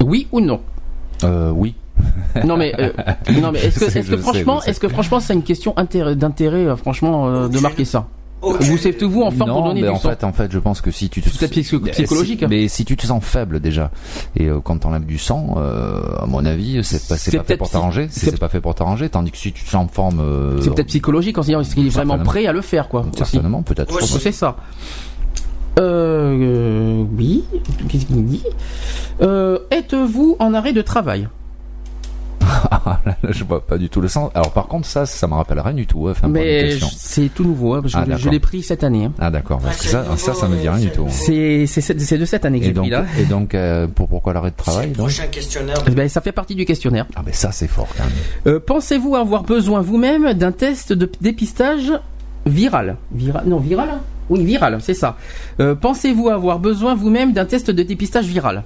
Oui 0.01 0.27
ou 0.31 0.41
non? 0.41 0.61
Oui. 1.23 1.75
Non 2.45 2.57
mais 2.57 2.73
euh, 2.79 2.89
non 3.41 3.51
mais 3.51 3.59
est-ce 3.59 3.79
que, 3.79 3.85
est-ce 3.97 4.17
franchement 4.17 4.63
est-ce 4.63 4.79
que 4.79 4.87
franchement 4.87 5.19
c'est 5.19 5.33
une 5.33 5.43
question 5.43 5.73
intérêt- 5.77 6.15
d'intérêt 6.15 6.65
euh, 6.65 6.75
franchement 6.75 7.27
euh, 7.27 7.47
de 7.47 7.59
marquer 7.59 7.85
ça. 7.85 8.07
Vous 8.41 8.77
sentez-vous 8.77 9.21
en 9.21 9.31
forme 9.31 9.49
non, 9.51 9.55
pour 9.55 9.67
donner 9.69 9.81
mais 9.83 9.87
du 9.87 9.93
en 9.93 9.97
sang 9.99 10.09
fait, 10.09 10.23
en 10.25 10.33
fait, 10.33 10.51
je 10.51 10.59
pense 10.59 10.81
que 10.81 10.91
si 10.91 11.07
tu 11.09 11.21
te 11.21 11.29
C'est 11.29 11.37
peut-être 11.39 11.51
psycho- 11.51 11.79
psychologique, 11.79 12.39
Si- 12.39 12.43
hein. 12.45 12.49
mais 12.51 12.67
si 12.67 12.83
tu 12.83 12.97
te 12.97 13.05
sens 13.07 13.23
faible 13.23 13.61
déjà, 13.61 13.89
et 14.35 14.47
euh, 14.49 14.59
quand 14.61 14.79
t'enlèves 14.79 15.05
du 15.05 15.17
sang, 15.17 15.55
euh, 15.59 16.01
à 16.19 16.25
mon 16.25 16.43
avis, 16.43 16.83
c'est 16.83 17.07
pas, 17.07 17.15
c'est 17.15 17.37
pas 17.37 17.43
fait 17.45 17.55
pour 17.55 17.69
t'arranger. 17.69 18.07
C'est 18.09 18.37
pas 18.37 18.49
fait 18.49 18.59
pour 18.59 18.75
t'arranger. 18.75 19.07
Tandis 19.07 19.31
que 19.31 19.37
si 19.37 19.53
tu 19.53 19.63
te 19.63 19.69
sens 19.69 19.85
en 19.85 19.87
forme, 19.87 20.19
euh, 20.19 20.59
C'est 20.59 20.71
peut-être 20.75 20.87
psychologique 20.87 21.37
en 21.37 21.41
se 21.41 21.47
disant 21.47 21.61
est-ce 21.61 21.73
qu'il 21.73 21.85
est 21.85 21.89
vraiment 21.89 22.19
prêt 22.19 22.45
à 22.45 22.51
le 22.51 22.59
faire 22.59 22.89
quoi 22.89 23.05
certainement, 23.15 23.61
peut-être. 23.61 23.93
Ouais, 23.95 24.01
je 24.01 24.07
sais 24.07 24.19
C'est 24.19 24.31
ça. 24.33 24.57
Euh, 25.79 26.37
euh, 26.41 27.03
oui. 27.17 27.45
Qu'est-ce 27.87 28.05
qu'il 28.07 28.25
dit? 28.25 28.43
Euh, 29.21 29.59
Êtes-vous 29.71 30.35
en 30.39 30.53
arrêt 30.53 30.73
de 30.73 30.81
travail? 30.81 31.29
là, 32.71 33.01
là, 33.05 33.15
je 33.31 33.43
vois 33.43 33.65
pas 33.65 33.77
du 33.77 33.89
tout 33.89 34.01
le 34.01 34.07
sens. 34.07 34.31
Alors 34.33 34.51
par 34.51 34.67
contre, 34.67 34.87
ça, 34.87 35.05
ça 35.05 35.27
me 35.27 35.33
rappelle 35.33 35.59
rien 35.59 35.73
du 35.73 35.85
tout. 35.87 36.07
hein, 36.07 36.13
une 36.23 36.31
Mais 36.31 36.77
c'est 36.97 37.29
tout 37.33 37.43
nouveau. 37.43 37.73
hein, 37.75 37.81
parce 37.81 37.93
que 37.93 37.99
Ah, 38.11 38.17
je- 38.17 38.29
l'ai 38.29 38.39
pris 38.39 38.63
cette 38.63 38.83
année. 38.83 39.05
hein. 39.05 39.13
Ah 39.19 39.31
d'accord. 39.31 39.59
Parce 39.59 39.75
Ah, 39.75 39.79
que 39.79 39.83
c'est 39.85 39.89
ça, 39.91 40.03
nouveau, 40.03 40.17
ça, 40.17 40.33
ça 40.33 40.47
me 40.47 40.55
dit 40.57 40.67
rien 40.69 40.79
du 40.79 40.89
tout. 40.91 41.05
C'est 41.09 41.65
c'est 41.67 42.17
de 42.17 42.25
cette 42.25 42.45
année 42.45 42.59
que 42.59 42.65
j'ai 42.65 42.73
pris 42.73 42.89
là. 42.89 43.05
et 43.19 43.25
donc, 43.25 43.55
euh, 43.55 43.87
pour 43.87 44.07
pourquoi 44.07 44.33
l'arrêt 44.33 44.49
de 44.51 44.55
C'est 44.57 44.63
travail 44.63 44.89
le 44.89 44.93
prochain 44.95 45.27
questionnaire. 45.27 45.77
Ben, 45.95 46.07
ça 46.09 46.21
fait 46.21 46.31
partie 46.31 46.55
du 46.55 46.65
questionnaire. 46.65 47.05
Ah 47.15 47.21
ben 47.25 47.33
ça, 47.33 47.51
c'est 47.51 47.67
fort 47.67 47.87
quand 47.97 48.03
même. 48.03 48.55
Euh, 48.55 48.59
Pensez-vous 48.59 49.15
avoir 49.15 49.43
besoin 49.43 49.81
vous-même 49.81 50.33
d'un 50.33 50.51
test 50.51 50.93
de 50.93 51.09
dépistage 51.21 51.91
viral? 52.45 52.97
Viral 53.11 53.43
Non, 53.47 53.57
viral 53.59 53.89
hein 53.89 53.99
Oui, 54.29 54.43
viral, 54.43 54.77
c'est 54.81 54.93
ça. 54.93 55.17
Euh, 55.59 55.75
Pensez-vous 55.75 56.29
avoir 56.29 56.59
besoin 56.59 56.95
vous-même 56.95 57.33
d'un 57.33 57.45
test 57.45 57.69
de 57.71 57.83
dépistage 57.83 58.25
viral? 58.25 58.63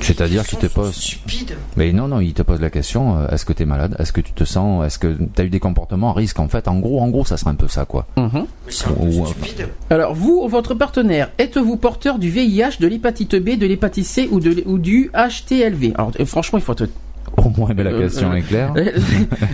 C'est-à-dire 0.00 0.46
qu'il 0.46 0.58
te 0.58 0.66
pose. 0.66 0.94
Stupide. 0.94 1.56
Mais 1.76 1.92
non, 1.92 2.08
non, 2.08 2.20
il 2.20 2.32
te 2.32 2.42
pose 2.42 2.60
la 2.60 2.70
question 2.70 3.16
euh, 3.18 3.28
est-ce 3.28 3.44
que 3.44 3.52
t'es 3.52 3.64
malade? 3.66 3.94
Est-ce 3.98 4.12
que 4.12 4.20
tu 4.20 4.32
te 4.32 4.44
sens 4.44 4.84
Est-ce 4.86 4.98
que 4.98 5.16
t'as 5.34 5.44
eu 5.44 5.48
des 5.50 5.60
comportements 5.60 6.10
à 6.10 6.14
risque 6.14 6.38
En 6.40 6.48
fait, 6.48 6.66
en 6.68 6.78
gros, 6.78 7.00
en 7.00 7.08
gros, 7.08 7.24
ça 7.24 7.36
serait 7.36 7.50
un 7.50 7.54
peu 7.54 7.68
ça, 7.68 7.84
quoi. 7.84 8.06
Mhm. 8.16 8.30
Mais 8.66 8.72
c'est 8.72 8.86
Ou- 8.88 9.26
stupide. 9.26 9.68
Alors, 9.90 10.14
vous, 10.14 10.46
votre 10.48 10.74
partenaire, 10.74 11.30
êtes-vous 11.38 11.76
porteur 11.76 12.18
du 12.18 12.30
VIH, 12.30 12.78
de 12.80 12.86
l'hépatite 12.86 13.36
B, 13.36 13.56
de 13.58 13.66
l'hépatite 13.66 14.06
C 14.06 14.28
ou, 14.30 14.40
de, 14.40 14.62
ou 14.66 14.78
du 14.78 15.10
HTLV 15.14 15.92
Alors, 15.94 16.12
euh, 16.18 16.24
franchement, 16.24 16.58
il 16.58 16.62
faut 16.64 16.72
être... 16.72 16.90
Au 17.36 17.48
moins, 17.48 17.70
ben, 17.74 17.82
la 17.84 17.90
Euh, 17.92 18.00
question 18.02 18.30
euh, 18.30 18.34
est 18.36 18.42
claire. 18.42 18.72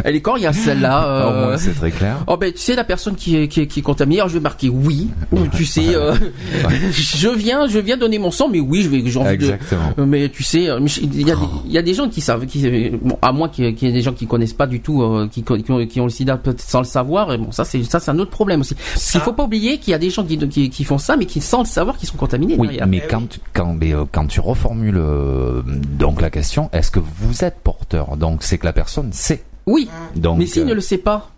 Elle 0.05 0.17
est 0.17 0.21
coriace, 0.21 0.57
celle-là. 0.57 1.01
Au 1.07 1.31
euh, 1.33 1.47
moins, 1.49 1.57
c'est 1.57 1.75
très 1.75 1.91
clair. 1.91 2.17
Oh 2.27 2.37
ben 2.37 2.53
tu 2.53 2.59
sais 2.59 2.75
la 2.75 2.85
personne 2.85 3.15
qui 3.15 3.37
est, 3.37 3.49
qui 3.49 3.61
est, 3.63 3.67
qui 3.67 3.81
est 3.81 3.83
contaminée, 3.83 4.19
alors 4.21 4.29
je 4.29 4.35
vais 4.35 4.41
marquer 4.41 4.69
oui. 4.69 5.09
Tu 5.57 5.65
sais, 5.65 5.95
euh, 5.95 6.15
je 6.91 7.29
viens, 7.29 7.67
je 7.67 7.79
viens 7.79 7.97
donner 7.97 8.19
mon 8.19 8.31
sang, 8.31 8.49
mais 8.51 8.61
oui, 8.61 8.83
je 8.83 8.89
vais, 8.89 9.03
j'ai 9.07 9.19
envie 9.19 9.29
de, 9.39 9.45
Exactement. 9.45 9.93
Euh, 9.99 10.07
Mais 10.07 10.29
tu 10.29 10.43
sais, 10.43 10.69
euh, 10.69 10.79
mais 10.81 10.89
je- 10.89 11.01
il 11.01 11.27
y, 11.27 11.31
a 11.31 11.35
des- 11.37 11.43
il 11.67 11.73
y 11.73 11.79
a 11.79 11.83
des 11.83 11.95
gens 11.95 12.09
qui 12.09 12.21
savent, 12.21 12.47
qui, 12.47 12.67
euh, 12.67 12.97
bon, 13.03 13.17
à 13.23 13.33
moins 13.33 13.49
qu'il 13.49 13.65
y 13.65 13.69
ait 13.69 13.73
y 13.91 13.93
des 13.93 14.03
gens 14.03 14.13
qui 14.13 14.27
connaissent 14.27 14.53
pas 14.53 14.67
du 14.67 14.81
tout, 14.81 15.03
euh, 15.03 15.29
qui, 15.31 15.43
qui, 15.43 15.71
ont, 15.71 15.87
qui 15.87 16.01
ont 16.01 16.05
le 16.05 16.11
sida 16.11 16.37
peut-être 16.37 16.61
sans 16.61 16.81
le 16.81 16.85
savoir. 16.85 17.33
Et 17.33 17.39
bon, 17.39 17.51
ça 17.53 17.65
c'est 17.65 17.83
ça 17.85 18.01
c'est 18.01 18.11
un 18.11 18.19
autre 18.19 18.31
problème 18.31 18.61
aussi. 18.61 18.75
Parce 18.75 19.11
qu'il 19.13 19.21
faut 19.21 19.33
pas 19.33 19.45
oublier 19.45 19.79
qu'il 19.79 19.93
y 19.93 19.95
a 19.95 19.99
des 19.99 20.11
gens 20.11 20.25
qui, 20.25 20.37
qui, 20.49 20.71
qui 20.71 20.85
font 20.85 20.99
ça, 20.99 21.17
mais 21.17 21.27
qui 21.27 21.41
sans 21.41 21.61
le 21.61 21.67
savoir, 21.67 21.97
qui 21.97 22.07
sont 22.07 22.17
contaminés. 22.17 22.55
Oui, 22.59 22.69
derrière. 22.69 22.87
mais 22.87 23.03
quand, 23.09 23.29
tu- 23.29 23.41
quand, 23.53 23.75
mais, 23.75 23.95
euh, 23.95 24.05
quand 24.11 24.27
tu 24.27 24.41
reformules 24.41 24.99
euh, 24.99 25.63
donc 25.99 26.21
la 26.21 26.31
question, 26.31 26.69
est-ce 26.73 26.91
que 26.91 27.01
vous 27.01 27.45
êtes 27.45 27.59
porteur 27.73 28.17
Donc 28.17 28.43
c'est 28.43 28.59
que 28.59 28.67
la 28.67 28.73
personne 28.73 29.13
sait. 29.13 29.43
oui. 29.67 29.89
Donc, 30.17 30.39
mais 30.39 30.47
s'il 30.47 30.63
euh, 30.63 30.67
ne 30.67 30.75
le 30.75 30.81
sait 30.81 30.99
pas, 30.99 31.31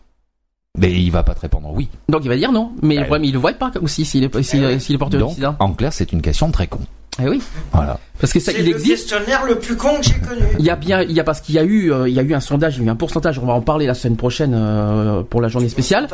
mais 0.78 0.92
il 0.92 1.10
va 1.10 1.22
pas 1.24 1.34
te 1.34 1.40
répondre 1.40 1.68
oui. 1.74 1.88
donc 2.08 2.20
il 2.24 2.28
va 2.28 2.36
dire 2.36 2.52
non. 2.52 2.70
Mais 2.82 2.94
le 2.96 3.00
Eh 3.02 3.04
problème, 3.04 3.24
il 3.24 3.32
le 3.32 3.38
voit 3.38 3.52
pas 3.52 3.70
aussi 3.82 4.04
s'il 4.04 4.22
est, 4.24 4.42
s'il, 4.42 4.62
Eh 4.64 4.78
s'il 4.78 4.94
est 4.94 4.98
porteur 4.98 5.18
du 5.20 5.24
Donc, 5.26 5.34
sida. 5.34 5.56
en 5.58 5.72
clair, 5.72 5.92
c'est 5.92 6.12
une 6.12 6.22
question 6.22 6.50
très 6.52 6.66
con. 6.68 6.80
Eh 7.22 7.28
oui, 7.28 7.42
Voilà. 7.72 7.98
parce 8.20 8.32
que 8.32 8.38
ça, 8.40 8.52
C'est 8.52 8.60
il 8.60 8.66
le 8.66 8.70
existe. 8.70 9.10
questionnaire 9.10 9.44
le 9.44 9.58
plus 9.58 9.76
con 9.76 9.96
que 9.98 10.04
j'ai 10.04 10.14
connu. 10.20 10.42
Il 10.60 10.64
y 10.64 10.70
a 10.70 10.76
bien, 10.76 11.02
il 11.02 11.10
y 11.12 11.18
a 11.20 11.24
parce 11.24 11.40
qu'il 11.40 11.56
y 11.56 11.58
a 11.58 11.64
eu, 11.64 11.92
euh, 11.92 12.08
il 12.08 12.14
y 12.14 12.20
a 12.20 12.22
eu 12.22 12.32
un 12.32 12.40
sondage, 12.40 12.76
il 12.76 12.82
y 12.82 12.84
a 12.84 12.86
eu 12.86 12.90
un 12.90 12.96
pourcentage. 12.96 13.38
On 13.40 13.46
va 13.46 13.52
en 13.52 13.60
parler 13.60 13.86
la 13.86 13.94
semaine 13.94 14.16
prochaine 14.16 14.52
euh, 14.54 15.22
pour 15.24 15.40
la 15.42 15.48
journée 15.48 15.68
spéciale. 15.68 16.06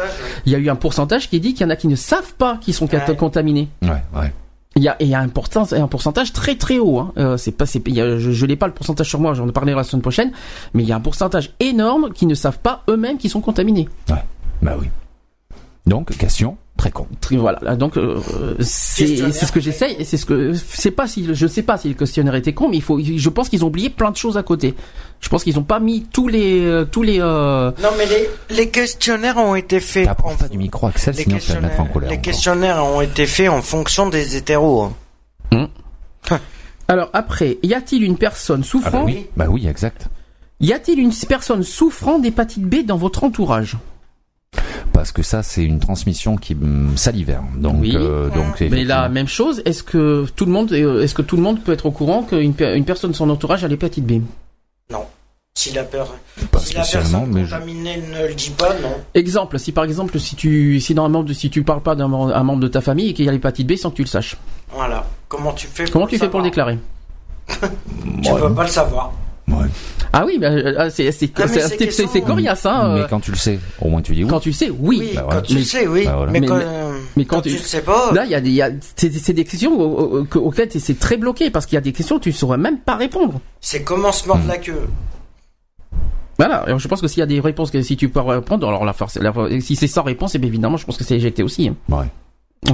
Il 0.47 0.52
y 0.52 0.55
a 0.55 0.59
eu 0.59 0.68
un 0.70 0.74
pourcentage 0.74 1.28
qui 1.28 1.38
dit 1.38 1.52
qu'il 1.52 1.64
y 1.64 1.66
en 1.66 1.70
a 1.70 1.76
qui 1.76 1.86
ne 1.86 1.97
savent 1.97 2.32
pas 2.38 2.56
qu'ils 2.62 2.72
sont 2.74 2.88
Ouais. 2.90 3.14
contaminés. 3.16 3.68
Ouais, 3.82 3.90
ouais. 4.18 4.32
Il 4.77 4.82
y 4.82 4.89
a, 5.15 5.20
un, 5.20 5.28
pourcent- 5.28 5.73
un 5.73 5.89
pourcentage 5.89 6.32
très 6.35 6.55
très 6.55 6.78
haut. 6.78 6.98
Hein. 6.98 7.12
Euh, 7.16 7.36
c'est 7.39 7.51
pas, 7.53 7.65
je, 7.65 8.19
je 8.19 8.47
n'ai 8.47 8.57
pas 8.57 8.66
le 8.66 8.74
pourcentage 8.74 9.09
sur 9.09 9.19
moi, 9.20 9.32
j'en 9.32 9.48
parlerai 9.48 9.74
la 9.74 9.85
semaine 9.85 10.03
prochaine. 10.03 10.32
Mais 10.74 10.82
il 10.82 10.89
y 10.89 10.93
a 10.93 10.97
un 10.97 11.01
pourcentage 11.01 11.53
énorme 11.61 12.12
qui 12.12 12.27
ne 12.27 12.35
savent 12.35 12.59
pas 12.59 12.82
eux-mêmes 12.90 13.16
qu'ils 13.16 13.31
sont 13.31 13.40
contaminés. 13.40 13.89
Bah 14.62 14.77
oui. 14.78 14.89
Donc, 15.86 16.16
question 16.19 16.59
très 16.91 17.05
très 17.21 17.37
con. 17.37 17.41
Voilà, 17.41 17.77
donc 17.77 17.97
euh, 17.97 18.21
c'est 18.61 19.07
ce 19.31 19.53
que 19.53 19.61
j'essaye 19.61 19.97
et 19.99 20.05
c'est 20.05 20.17
ce 20.17 20.27
que 20.27 20.53
c'est 20.55 20.91
pas 20.91 21.07
si 21.07 21.27
je 21.35 21.47
sais 21.47 21.63
pas 21.63 21.77
si 21.79 21.89
le 21.89 21.95
questionnaire 21.95 22.35
était 22.35 22.53
con, 22.53 22.69
mais 22.69 22.77
il 22.77 22.83
faut 22.83 22.99
je 23.01 23.29
pense 23.29 23.49
qu'ils 23.49 23.65
ont 23.65 23.69
oublié 23.69 23.91
plein 23.91 24.11
de 24.11 24.17
choses 24.17 24.37
à 24.37 24.43
côté. 24.43 24.75
Je 25.21 25.29
pense 25.29 25.45
qu'ils 25.45 25.59
ont 25.59 25.63
pas 25.65 25.81
mis 25.81 26.03
tous 26.13 26.29
les 26.29 26.61
euh, 26.65 26.85
tous 26.85 27.03
les 27.03 27.19
euh, 27.21 27.71
Non, 27.83 27.89
mais 27.97 28.07
les, 28.07 28.29
les 28.57 28.69
questionnaires 28.71 29.37
ont 29.39 29.55
été 29.55 29.81
faits. 29.81 30.09
En- 30.25 30.35
pas 30.37 30.49
du 30.49 30.59
micro, 30.59 30.87
Axel, 30.87 31.15
les 31.17 31.23
sinon 31.23 31.39
tu 31.39 31.53
vas 31.53 31.57
me 31.61 31.69
mettre 31.69 31.81
en 31.81 31.87
colère. 31.87 32.11
les 32.11 32.17
encore. 32.17 32.23
questionnaires 32.23 32.85
ont 32.85 33.01
été 33.01 33.27
faits 33.27 33.49
en 33.49 33.63
fonction 33.63 34.09
des 34.09 34.37
hétéros. 34.37 34.91
hein. 35.53 35.69
Alors 36.89 37.11
après, 37.13 37.59
y 37.63 37.75
a-t-il 37.75 38.05
une 38.05 38.17
personne 38.17 38.61
Ah 38.61 38.65
bah 38.65 38.69
souffrant 38.71 39.05
oui, 39.05 39.27
bah 39.37 39.47
oui, 39.49 39.67
exact. 39.67 40.07
Y 40.61 40.73
a-t-il 40.73 40.99
une 41.01 41.13
personne 41.29 41.63
souffrant 41.63 42.19
d'hépatite 42.19 42.63
B 42.63 42.85
dans 42.87 42.97
votre 42.97 43.25
entourage 43.25 43.77
Parce 44.97 45.12
que 45.12 45.23
ça, 45.23 45.43
c'est 45.43 45.62
une 45.62 45.78
transmission 45.78 46.36
qui 46.36 46.56
salivère. 46.97 47.43
Donc, 47.56 47.77
Oui. 47.82 47.93
euh, 47.94 48.31
donc 48.31 48.60
Mais 48.60 48.82
la 48.85 49.09
même 49.10 49.28
chose, 49.28 49.60
est-ce 49.66 49.82
que 49.82 50.24
tout 50.35 50.47
le 50.47 50.52
monde 50.52 50.73
euh, 50.73 51.02
est-ce 51.02 51.14
que 51.14 51.23
tout 51.23 51.36
le 51.36 51.43
monde 51.43 51.60
peut 51.62 51.73
être 51.73 51.85
au 51.86 51.90
courant 51.90 52.23
qu'une 52.23 52.55
une 52.59 52.85
personne 52.85 53.10
de 53.10 53.16
son 53.16 53.28
entourage 53.31 53.62
a 53.62 53.68
l'hépatite 53.68 54.06
B? 54.06 54.23
Si 55.59 55.73
la, 55.73 55.85
per- 55.85 56.02
Pas 56.52 56.59
si 56.59 56.74
la 56.74 56.82
spécialement, 56.85 57.20
personne 57.20 57.32
mais 57.35 57.47
je- 57.47 57.51
contaminée 57.55 57.97
ne 58.12 58.28
le 58.28 58.35
dit 58.35 58.51
pas, 58.51 58.74
non. 58.82 58.90
Exemple, 59.14 59.59
si 59.59 59.73
par 59.73 59.85
exemple 59.85 60.18
si 60.20 60.36
tu 60.36 60.78
si 60.81 60.93
dans 60.93 61.06
un 61.06 61.09
membre 61.09 61.32
si 61.32 61.48
tu 61.48 61.62
parles 61.62 61.81
pas 61.81 61.94
d'un 61.94 62.09
mem- 62.09 62.31
un 62.31 62.43
membre 62.43 62.60
de 62.60 62.68
ta 62.68 62.82
famille 62.82 63.09
et 63.09 63.14
qu'il 63.14 63.24
y 63.24 63.28
a 63.31 63.32
l'hépatite 63.32 63.66
B 63.66 63.74
sans 63.77 63.89
que 63.90 63.97
tu 63.97 64.02
le 64.02 64.06
saches. 64.09 64.36
Voilà. 64.70 65.06
Comment 65.28 65.55
tu 65.55 65.66
fais 65.66 65.85
Comment 65.86 66.05
pour 66.05 66.10
tu 66.10 66.18
fais 66.18 66.28
pour 66.28 66.40
le 66.40 66.44
déclarer? 66.44 66.78
Tu 68.23 68.31
peux 68.35 68.52
pas 68.52 68.62
le 68.64 68.68
savoir. 68.68 69.12
Ah 70.12 70.24
oui, 70.27 70.39
bah, 70.39 70.48
euh, 70.48 70.90
c'est 70.90 71.12
c'est 71.12 71.31
Ah, 71.36 71.44
mais 71.47 71.60
c'est- 71.60 71.90
c'est 72.06 72.20
coriace 72.23 72.64
hein. 72.66 72.94
Mais 72.97 73.06
quand 73.09 73.20
tu 73.20 73.31
le 73.31 73.36
sais, 73.36 73.59
au 73.81 73.89
moins 73.89 74.02
tu 74.02 74.14
dis 74.14 74.24
oui. 74.24 74.31
Quand 74.31 74.40
tu 74.40 74.48
le 74.48 74.55
sais, 74.55 74.70
oui. 74.70 74.98
Oui, 75.01 75.12
Bah 75.14 75.27
quand 75.31 75.43
tu 75.43 75.55
le 75.55 75.62
sais, 75.62 75.86
oui. 75.86 76.05
bah 76.05 76.14
voilà. 76.16 76.32
Mais, 76.32 76.40
Mais- 76.40 76.47
quand, 76.47 76.56
mais- 76.56 76.64
euh, 76.66 76.98
mais 77.16 77.24
quand 77.27 77.36
quand 77.36 77.43
tu- 77.43 77.51
tu 77.51 77.56
le 77.56 77.62
sais 77.62 77.82
pas, 77.82 78.12
Là, 78.12 78.24
il 78.24 78.31
y 78.31 78.35
a, 78.35 78.40
des- 78.40 78.48
il 78.48 78.55
y 78.55 78.62
a 78.62 78.70
c'est 78.97 79.32
des 79.32 79.44
questions 79.44 79.78
au- 79.78 79.85
au- 79.85 80.20
au- 80.23 80.39
auxquelles 80.40 80.70
c'est 80.78 80.98
très 80.98 81.16
bloqué 81.16 81.51
parce 81.51 81.66
qu'il 81.66 81.74
y 81.74 81.78
a 81.78 81.82
des 81.82 81.93
questions 81.93 82.18
que 82.18 82.24
tu 82.24 82.32
saurais 82.32 82.59
même 82.59 82.78
pas 82.78 82.97
répondre. 82.97 83.40
c'est 83.60 83.82
comment 83.82 84.10
se 84.12 84.27
mordre 84.27 84.44
la 84.48 84.59
queue. 84.59 84.89
Voilà, 86.39 86.56
alors 86.56 86.78
je 86.78 86.89
pense 86.89 87.01
que 87.01 87.09
s'il 87.09 87.20
y 87.20 87.23
a 87.23 87.27
des 87.27 87.40
réponses 87.40 87.70
que 87.70 87.81
si 87.82 87.97
tu 87.97 88.09
peux 88.10 88.20
répondre, 88.20 88.66
alors 88.68 88.85
la 88.85 88.93
force, 88.93 89.16
la- 89.16 89.32
si 89.60 89.74
c'est 89.77 89.86
sans 89.86 90.02
réponse, 90.02 90.35
et 90.35 90.39
bien 90.39 90.48
évidemment, 90.48 90.77
je 90.77 90.85
pense 90.85 90.97
que 90.98 91.05
c'est 91.05 91.16
éjecté 91.16 91.43
aussi. 91.43 91.70
Ouais. 91.89 92.06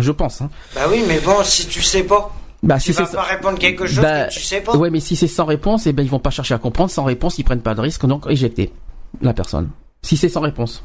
Je 0.00 0.10
pense. 0.10 0.40
Hein. 0.42 0.50
Bah 0.74 0.82
oui, 0.90 1.02
mais 1.06 1.20
bon, 1.20 1.36
si 1.44 1.66
tu 1.66 1.80
sais 1.82 2.02
pas, 2.02 2.32
Bah, 2.62 2.76
tu 2.76 2.92
si 2.92 2.92
vas 2.92 3.06
c'est 3.06 3.16
pas 3.16 3.22
répondre 3.22 3.58
quelque 3.58 3.86
chose 3.86 4.00
Bah, 4.00 4.26
que 4.26 4.32
tu 4.32 4.40
sais 4.40 4.60
pas. 4.60 4.76
Ouais, 4.76 4.90
mais 4.90 5.00
si 5.00 5.16
c'est 5.16 5.26
sans 5.26 5.44
réponse, 5.46 5.86
et 5.86 5.92
ben 5.92 6.02
ils 6.04 6.10
vont 6.10 6.18
pas 6.20 6.30
chercher 6.30 6.54
à 6.54 6.58
comprendre. 6.58 6.90
Sans 6.90 7.04
réponse, 7.04 7.38
ils 7.38 7.44
prennent 7.44 7.60
pas 7.62 7.74
de 7.74 7.80
risque, 7.80 8.06
donc 8.06 8.24
éjecter 8.28 8.72
la 9.20 9.32
personne. 9.32 9.70
Si 10.02 10.16
c'est 10.16 10.28
sans 10.28 10.40
réponse. 10.40 10.82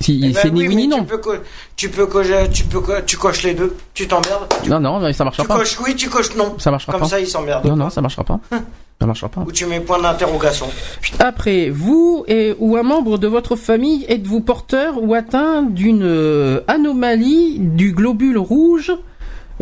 Si 0.00 0.20
Eh 0.24 0.28
ben 0.32 0.38
c'est 0.40 0.50
ni 0.50 0.66
oui, 0.66 0.74
ni 0.76 0.88
non. 0.88 0.98
Tu 1.00 1.04
peux, 1.04 1.18
co- 1.18 1.34
tu 1.76 1.88
peux 1.88 2.08
tu 2.52 2.64
peux, 2.64 2.80
co- 2.80 2.92
tu 3.06 3.16
coches 3.16 3.42
les 3.44 3.54
deux. 3.54 3.76
Tu 3.94 4.06
t'emmerdes. 4.08 4.52
Non, 4.68 4.80
non, 4.80 4.98
mais 5.00 5.12
ça 5.12 5.22
marchera 5.24 5.42
Tu 5.44 5.48
pas. 5.48 5.58
coches 5.58 5.78
oui, 5.84 5.94
tu 5.96 6.08
coches 6.08 6.34
non. 6.36 6.54
Ça 6.58 6.70
marchera 6.70 6.92
Comme 6.92 7.02
pas. 7.02 7.08
ça, 7.08 7.20
ils 7.20 7.26
s'emmerdent. 7.26 7.64
Non, 7.66 7.76
non, 7.76 7.90
ça 7.90 8.00
marchera 8.00 8.24
pas. 8.24 8.40
ça 9.00 9.06
marchera 9.06 9.28
pas. 9.28 9.42
Ou 9.42 9.52
tu 9.52 9.66
mets 9.66 9.78
point 9.80 10.00
d'interrogation. 10.00 10.66
Après, 11.20 11.70
vous 11.70 12.24
et, 12.26 12.54
ou 12.58 12.76
un 12.76 12.82
membre 12.82 13.16
de 13.18 13.28
votre 13.28 13.54
famille, 13.54 14.04
êtes-vous 14.08 14.40
porteur 14.40 14.94
ou 15.02 15.14
atteint 15.14 15.62
d'une 15.62 16.02
euh, 16.04 16.60
anomalie 16.68 17.58
du 17.60 17.92
globule 17.92 18.38
rouge 18.38 18.92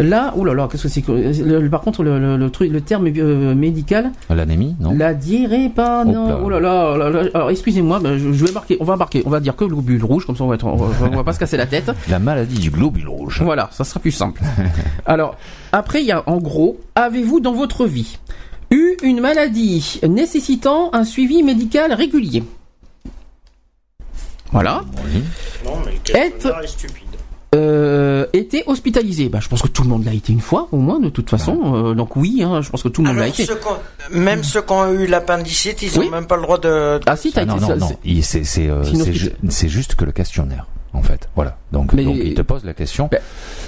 Là, 0.02 0.32
là, 0.36 0.68
qu'est-ce 0.70 0.84
que 0.84 0.88
c'est 0.88 1.02
que 1.02 1.12
le- 1.12 1.60
le- 1.60 1.70
Par 1.70 1.82
contre, 1.82 2.02
le, 2.02 2.18
le- 2.18 2.36
le 2.36 2.50
truc, 2.50 2.70
le 2.72 2.80
terme 2.80 3.06
euh, 3.16 3.54
médical, 3.54 4.10
L'anémie, 4.30 4.74
non 4.80 4.92
la 4.96 5.14
dirait 5.14 5.68
pas, 5.68 6.04
non. 6.04 6.28
là. 6.28 6.40
Oh 6.42 6.48
là 6.48 6.58
là, 6.60 6.92
oh 6.94 6.96
là 6.96 7.10
là. 7.10 7.22
Alors, 7.34 7.50
excusez-moi, 7.50 8.00
ben, 8.00 8.16
je, 8.16 8.32
je 8.32 8.44
vais 8.44 8.52
marquer, 8.52 8.76
on 8.80 8.84
va 8.84 8.96
marquer, 8.96 9.22
on 9.26 9.30
va 9.30 9.40
dire 9.40 9.54
que 9.56 9.64
le 9.64 9.70
globule 9.70 10.02
rouge, 10.04 10.24
comme 10.26 10.36
ça 10.36 10.44
on 10.44 10.48
va, 10.48 10.54
être, 10.54 10.66
on 10.66 10.76
va, 10.76 11.06
on 11.06 11.16
va 11.16 11.24
pas 11.24 11.32
se 11.32 11.38
casser 11.38 11.56
la 11.56 11.66
tête. 11.66 11.90
La 12.08 12.18
maladie 12.18 12.58
du 12.58 12.70
globule 12.70 13.08
rouge. 13.08 13.42
Voilà, 13.42 13.68
ça 13.72 13.84
sera 13.84 14.00
plus 14.00 14.10
simple. 14.12 14.40
Alors, 15.06 15.36
après, 15.72 16.00
il 16.00 16.06
y 16.06 16.12
a 16.12 16.22
en 16.28 16.38
gros, 16.38 16.78
avez-vous 16.94 17.40
dans 17.40 17.52
votre 17.52 17.84
vie 17.86 18.18
eu 18.70 18.96
une 19.02 19.20
maladie 19.20 20.00
nécessitant 20.08 20.90
un 20.92 21.04
suivi 21.04 21.42
médical 21.42 21.92
régulier? 21.92 22.42
Voilà. 24.52 24.82
Oui. 25.04 25.22
Non, 25.64 25.72
mais 25.86 25.92
questionnaire 26.02 26.60
est 26.62 26.66
stupide. 26.66 27.04
Euh, 27.52 28.26
été 28.32 28.62
hospitalisé. 28.66 29.28
Bah, 29.28 29.38
je 29.42 29.48
pense 29.48 29.60
que 29.62 29.66
tout 29.68 29.82
le 29.82 29.88
monde 29.88 30.04
l'a 30.04 30.14
été 30.14 30.32
une 30.32 30.40
fois, 30.40 30.68
au 30.70 30.76
moins, 30.76 31.00
de 31.00 31.08
toute 31.08 31.28
façon. 31.28 31.58
Euh, 31.74 31.94
donc 31.94 32.14
oui, 32.14 32.42
hein, 32.44 32.60
je 32.62 32.70
pense 32.70 32.82
que 32.84 32.88
tout 32.88 33.02
le 33.02 33.08
monde 33.08 33.16
l'a 33.18 33.26
été. 33.26 33.44
ceux 33.44 33.58
même 34.12 34.44
ceux 34.44 34.62
qui 34.62 34.72
ont 34.72 34.92
eu 34.92 35.06
l'appendicite, 35.06 35.82
ils 35.82 35.98
Oui. 35.98 36.06
ont 36.06 36.10
même 36.10 36.26
pas 36.26 36.36
le 36.36 36.42
droit 36.42 36.58
de. 36.58 37.00
Ah 37.06 37.16
si, 37.16 37.32
t'as 37.32 37.40
Ah, 37.40 37.44
été 37.44 37.52
non, 37.54 37.60
non, 37.60 37.66
ça- 37.66 37.76
non. 37.76 37.88
C'est 38.22 38.68
euh, 38.68 38.84
C'est 38.84 39.12
ju- 39.12 39.68
juste 39.68 39.96
que 39.96 40.04
le 40.04 40.12
questionnaire, 40.12 40.66
en 40.92 41.02
fait. 41.02 41.28
Voilà. 41.34 41.56
Donc, 41.72 41.92
Mais- 41.92 42.04
donc 42.04 42.16
il 42.22 42.34
te 42.34 42.42
pose 42.42 42.64
la 42.64 42.72
question. 42.74 43.08
Ben, 43.10 43.20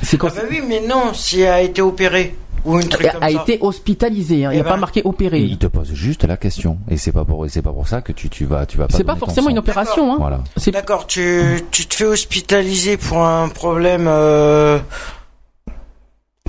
C'est 0.02 0.16
quand 0.16 0.28
Ah 0.30 0.40
bah 0.42 0.46
oui, 0.48 0.60
mais 0.68 0.80
non, 0.86 1.12
si 1.12 1.40
elle 1.40 1.52
a 1.52 1.60
été 1.62 1.82
opérée 1.82 2.36
ou 2.64 2.78
une 2.78 2.88
truc 2.88 3.06
a, 3.06 3.12
comme 3.12 3.22
a 3.22 3.30
ça. 3.30 3.42
été 3.42 3.58
hospitalisé. 3.60 4.44
hein, 4.44 4.50
il 4.52 4.54
n'y 4.54 4.58
Eh 4.58 4.60
a 4.60 4.64
pas 4.64 4.70
ben, 4.74 4.80
marqué 4.80 5.00
Et 5.00 5.06
opéré. 5.06 5.40
il 5.40 5.58
te 5.58 5.66
pose 5.66 5.92
juste 5.92 6.24
la 6.24 6.36
question. 6.36 6.78
Et 6.88 6.96
c'est 6.96 7.12
pas 7.12 7.24
pour, 7.24 7.44
c'est 7.48 7.62
pas 7.62 7.72
pour 7.72 7.88
ça 7.88 8.00
que 8.02 8.12
tu, 8.12 8.28
tu 8.28 8.44
vas, 8.44 8.66
tu 8.66 8.78
vas 8.78 8.86
pas. 8.88 8.96
C'est 8.96 9.04
pas 9.04 9.16
forcément 9.16 9.50
une 9.50 9.58
opération. 9.58 10.12
Hein. 10.12 10.16
Voilà. 10.18 10.40
C'est 10.56 10.70
D'accord, 10.70 11.06
tu, 11.06 11.62
tu 11.70 11.86
te 11.86 11.94
fais 11.94 12.04
hospitaliser 12.04 12.96
pour 12.96 13.18
un 13.24 13.48
problème, 13.48 14.06
euh, 14.08 14.78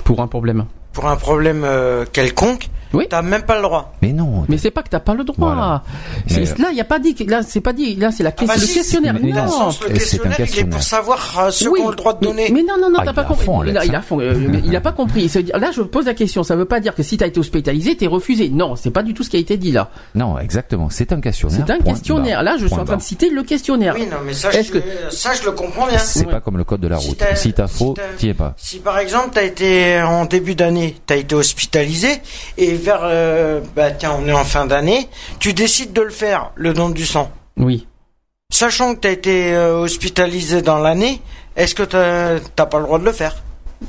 pour 0.04 0.20
un 0.20 0.26
problème. 0.26 0.66
pour 0.92 1.06
un 1.06 1.16
problème 1.16 1.62
euh, 1.64 2.04
quelconque. 2.10 2.68
Oui. 2.94 3.06
T'as 3.10 3.22
même 3.22 3.42
pas 3.42 3.56
le 3.56 3.62
droit. 3.62 3.92
Mais 4.02 4.12
non. 4.12 4.44
Mais 4.48 4.58
c'est 4.58 4.70
pas 4.70 4.82
que 4.82 4.88
t'as 4.88 5.00
pas 5.00 5.14
le 5.14 5.24
droit. 5.24 5.52
Voilà. 5.54 5.82
C'est- 6.26 6.40
Mais- 6.58 6.62
Là, 6.64 6.68
il 6.70 6.76
y 6.76 6.80
a 6.80 6.84
pas 6.84 6.98
dit. 6.98 7.14
Là, 7.26 7.42
c'est 7.42 7.60
pas 7.60 7.72
dit. 7.72 7.96
Là, 7.96 8.10
c'est 8.10 8.22
la 8.22 8.30
Ah 8.30 8.32
question. 8.32 8.56
bah 8.56 8.60
le 8.66 8.74
questionnaire. 8.74 9.14
mais 9.20 9.32
non. 9.32 9.48
sens, 9.48 9.80
le 9.82 9.90
Et 9.90 9.98
c'est 9.98 10.16
un 10.24 10.30
questionnaire, 10.30 10.48
il 10.52 10.58
est 10.60 10.64
pour 10.64 10.82
savoir 10.82 11.38
euh, 11.40 11.50
ceux 11.50 11.70
Oui, 11.70 11.80
qui 11.80 11.86
ont 11.86 11.90
le 11.90 11.96
droit 11.96 12.14
de 12.14 12.24
donner. 12.24 12.50
Mais, 12.52 12.62
non, 12.62 12.76
non, 12.80 12.90
non, 12.90 12.98
Ah, 13.00 13.04
t'as 13.04 13.12
pas 13.12 13.24
compris. 13.24 13.44
fond, 13.44 13.62
il, 13.64 13.76
a, 13.76 13.84
il 13.84 13.94
a 13.94 14.00
fond- 14.00 14.20
euh, 14.20 14.34
il 14.64 14.74
a 14.76 14.80
pas 14.80 14.92
compris. 14.92 15.30
Là, 15.54 15.70
je 15.72 15.82
pose 15.82 16.06
la 16.06 16.14
question. 16.14 16.42
Ça 16.42 16.56
veut 16.56 16.64
pas 16.64 16.80
dire 16.80 16.94
que 16.94 17.02
si 17.02 17.16
t'as 17.16 17.26
été 17.26 17.38
hospitalisé, 17.40 17.96
t'es 17.96 18.06
refusé. 18.06 18.48
Non, 18.48 18.76
c'est 18.76 18.90
pas 18.90 19.02
du 19.02 19.12
tout 19.14 19.22
ce 19.22 19.30
qui 19.30 19.36
a 19.36 19.40
été 19.40 19.56
dit 19.56 19.72
là. 19.72 19.90
Non, 20.14 20.38
exactement. 20.38 20.88
C'est 20.90 21.12
un 21.12 21.20
questionnaire. 21.20 21.64
C'est 21.66 21.72
un 21.72 21.78
questionnaire. 21.78 22.42
Là, 22.42 22.56
je 22.58 22.66
suis 22.66 22.74
en 22.74 22.84
train 22.84 22.96
de 22.96 23.02
citer 23.02 23.30
le 23.30 23.42
questionnaire. 23.42 23.94
Oui, 23.98 24.06
non, 24.10 24.18
mais 24.24 24.32
ça, 24.34 24.50
je, 24.50 24.70
que- 24.70 24.82
ça, 25.10 25.32
je 25.34 25.44
le 25.44 25.52
comprends 25.52 25.86
bien. 25.86 25.98
C'est 25.98 26.24
pas 26.28 26.40
comme 26.40 26.56
le 26.56 26.64
code 26.64 26.80
de 26.80 26.88
la 26.88 26.96
route. 26.96 27.22
Si 27.34 27.52
t'as 27.52 27.66
faux, 27.66 27.94
t'y 28.18 28.28
es 28.28 28.34
pas. 28.34 28.54
Si 28.56 28.78
par 28.78 28.98
exemple 28.98 29.30
t'as 29.34 29.42
été 29.44 30.00
en 30.02 30.24
début 30.24 30.54
d'année, 30.54 30.96
t'as 31.06 31.16
été 31.16 31.34
hospitalisé 31.34 32.20
et 32.58 32.74
vers 32.84 33.00
euh, 33.02 33.60
bah 33.74 33.90
tiens 33.90 34.12
on 34.20 34.26
est 34.28 34.32
en 34.32 34.44
fin 34.44 34.66
d'année, 34.66 35.08
tu 35.40 35.52
décides 35.54 35.92
de 35.92 36.02
le 36.02 36.10
faire 36.10 36.50
le 36.54 36.72
don 36.74 36.90
du 36.90 37.04
sang, 37.06 37.30
Oui. 37.56 37.86
sachant 38.52 38.94
que 38.94 39.00
t'as 39.00 39.10
été 39.10 39.54
euh, 39.54 39.78
hospitalisé 39.80 40.62
dans 40.62 40.78
l'année, 40.78 41.20
est-ce 41.56 41.74
que 41.74 41.82
t'as 41.82 42.66
pas 42.66 42.78
le 42.78 42.84
droit 42.84 42.98
de 42.98 43.04
le 43.04 43.12
faire? 43.12 43.34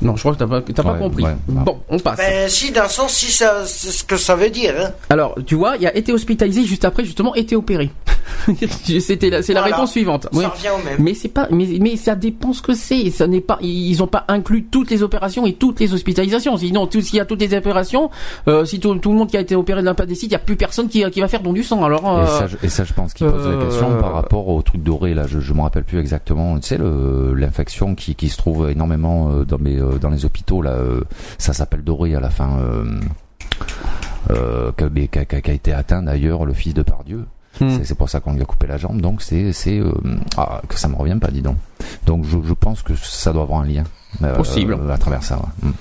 Non, 0.02 0.14
je 0.16 0.20
crois 0.20 0.34
que 0.34 0.38
t'as 0.38 0.46
pas, 0.46 0.60
t'as 0.60 0.82
pas 0.82 0.94
compris. 0.94 1.24
ouais. 1.24 1.36
Bon, 1.48 1.78
on 1.88 1.98
passe. 1.98 2.18
Ben 2.18 2.48
si 2.48 2.70
d'un 2.70 2.88
sens 2.88 3.12
si 3.12 3.32
ça 3.32 3.64
c'est 3.66 3.90
ce 3.90 4.04
que 4.04 4.16
ça 4.16 4.36
veut 4.36 4.50
dire. 4.50 4.74
Hein. 4.78 4.90
Alors, 5.10 5.34
tu 5.46 5.54
vois, 5.54 5.76
il 5.76 5.82
y 5.82 5.86
a 5.86 5.96
été 5.96 6.12
hospitalisé 6.12 6.64
juste 6.64 6.84
après, 6.84 7.04
justement, 7.04 7.34
été 7.34 7.56
opéré. 7.56 7.90
C'était 9.00 9.30
la, 9.30 9.42
c'est 9.42 9.52
la 9.52 9.62
réponse 9.62 9.92
suivante. 9.92 10.24
Ça 10.24 10.28
Oui. 10.32 10.44
revient 10.44 10.68
au 10.78 10.84
même. 10.84 10.96
Mais 10.98 11.14
c'est 11.14 11.28
pas, 11.28 11.48
mais, 11.50 11.66
mais 11.80 11.96
ça 11.96 12.14
dépend 12.14 12.52
ce 12.52 12.62
que 12.62 12.74
c'est. 12.74 13.10
Ça 13.10 13.26
n'est 13.26 13.40
pas, 13.40 13.58
ils 13.62 14.02
ont 14.02 14.06
pas 14.06 14.24
inclus 14.28 14.64
toutes 14.64 14.90
les 14.90 15.02
opérations 15.02 15.46
et 15.46 15.52
toutes 15.54 15.80
les 15.80 15.92
hospitalisations. 15.94 16.56
Sinon, 16.56 16.86
tout, 16.86 17.00
s'il 17.00 17.16
y 17.16 17.20
a 17.20 17.24
toutes 17.24 17.40
les 17.40 17.54
opérations, 17.56 18.10
euh, 18.48 18.64
si 18.64 18.80
tout, 18.80 18.94
tout 18.96 19.10
le 19.12 19.16
monde 19.18 19.30
qui 19.30 19.36
a 19.36 19.40
été 19.40 19.54
opéré 19.54 19.80
de 19.80 19.86
l'appendicite, 19.86 20.30
il 20.30 20.32
y 20.32 20.36
a 20.36 20.40
plus 20.40 20.56
personne 20.56 20.88
qui, 20.88 21.08
qui 21.10 21.20
va 21.20 21.28
faire 21.28 21.40
don 21.42 21.52
du 21.52 21.62
sang. 21.62 21.84
Alors, 21.84 22.02
Et, 22.04 22.22
euh, 22.22 22.26
ça, 22.26 22.46
je- 22.46 22.56
et 22.62 22.68
ça, 22.68 22.84
je 22.84 22.92
pense 22.92 23.14
qu'il 23.14 23.26
pose 23.28 23.46
euh, 23.46 23.58
la 23.58 23.64
question 23.64 23.88
par 24.00 24.12
rapport 24.12 24.48
au 24.48 24.60
truc 24.62 24.82
doré. 24.82 25.14
Là, 25.14 25.26
je, 25.28 25.40
je 25.40 25.52
me 25.52 25.60
rappelle 25.62 25.84
plus 25.84 25.98
exactement. 25.98 26.58
Tu 26.58 26.68
sais, 26.68 26.78
le- 26.78 27.34
l'infection 27.34 27.94
qui, 27.94 28.14
qui 28.14 28.28
se 28.28 28.36
trouve 28.36 28.70
énormément 28.70 29.30
euh, 29.30 29.44
dans, 29.44 29.58
mes, 29.58 29.75
euh, 29.78 29.98
dans 29.98 30.10
les 30.10 30.24
hôpitaux. 30.24 30.62
Là, 30.62 30.72
euh, 30.72 31.02
ça 31.38 31.52
s'appelle 31.52 31.82
doré 31.84 32.14
à 32.14 32.20
la 32.20 32.30
fin. 32.30 32.58
Euh, 32.58 33.00
qui, 34.76 35.18
a- 35.18 35.52
été 35.54 35.72
atteint 35.72 36.02
d'ailleurs 36.02 36.44
le 36.44 36.52
fils 36.52 36.74
de 36.74 36.82
Pardieu. 36.82 37.24
Hmm. 37.60 37.78
C'est- 37.82 37.94
pour 37.94 38.10
ça 38.10 38.20
qu'on 38.20 38.34
lui 38.34 38.42
a 38.42 38.44
coupé 38.44 38.66
la 38.66 38.76
jambe. 38.76 39.00
Donc 39.00 39.22
c'est 39.22 39.52
c'est 39.52 39.78
euh, 39.78 39.92
ah, 40.36 40.60
que 40.68 40.78
ça 40.78 40.88
me 40.88 40.96
revient 40.96 41.16
pas, 41.20 41.28
dis 41.30 41.42
donc. 41.42 41.56
Donc 42.06 42.24
je, 42.24 42.36
je 42.44 42.52
pense 42.52 42.82
que 42.82 42.94
ça 42.96 43.32
doit 43.32 43.42
avoir 43.42 43.60
un 43.60 43.66
lien 43.66 43.84
euh, 44.22 44.34
Possible. 44.36 44.76
à 44.90 44.98
travers 44.98 45.22
ça. 45.22 45.36
ouais. 45.36 45.68
Hmm. 45.68 45.72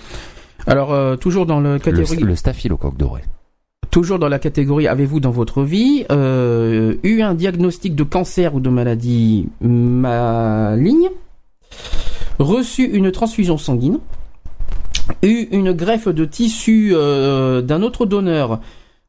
alors 0.67 1.17
toujours 1.19 1.45
dans 1.45 1.59
le 1.59 1.73
Le, 1.73 1.79
catégorie, 1.79 2.17
le 2.23 2.35
staphylocoque 2.35 2.95
doré. 2.97 3.23
toujours 3.91 4.19
dans 4.19 4.29
la 4.29 4.39
catégorie, 4.39 4.87
avez-vous 4.87 5.19
dans 5.19 5.31
votre 5.31 5.63
vie 5.63 6.05
eu 6.09 7.21
un 7.21 7.33
diagnostic 7.33 7.95
de 7.95 8.03
cancer 8.03 8.55
ou 8.55 8.59
de 8.61 8.69
maladie 8.69 9.47
maligne, 9.61 11.09
reçu 12.39 12.83
une 12.83 13.11
transfusion 13.11 13.57
sanguine, 13.57 13.99
eu 15.21 15.47
une 15.51 15.71
greffe 15.71 16.07
de 16.07 16.25
tissu 16.25 16.91
euh, 16.93 17.61
d'un 17.61 17.81
autre 17.81 18.05
donneur. 18.05 18.59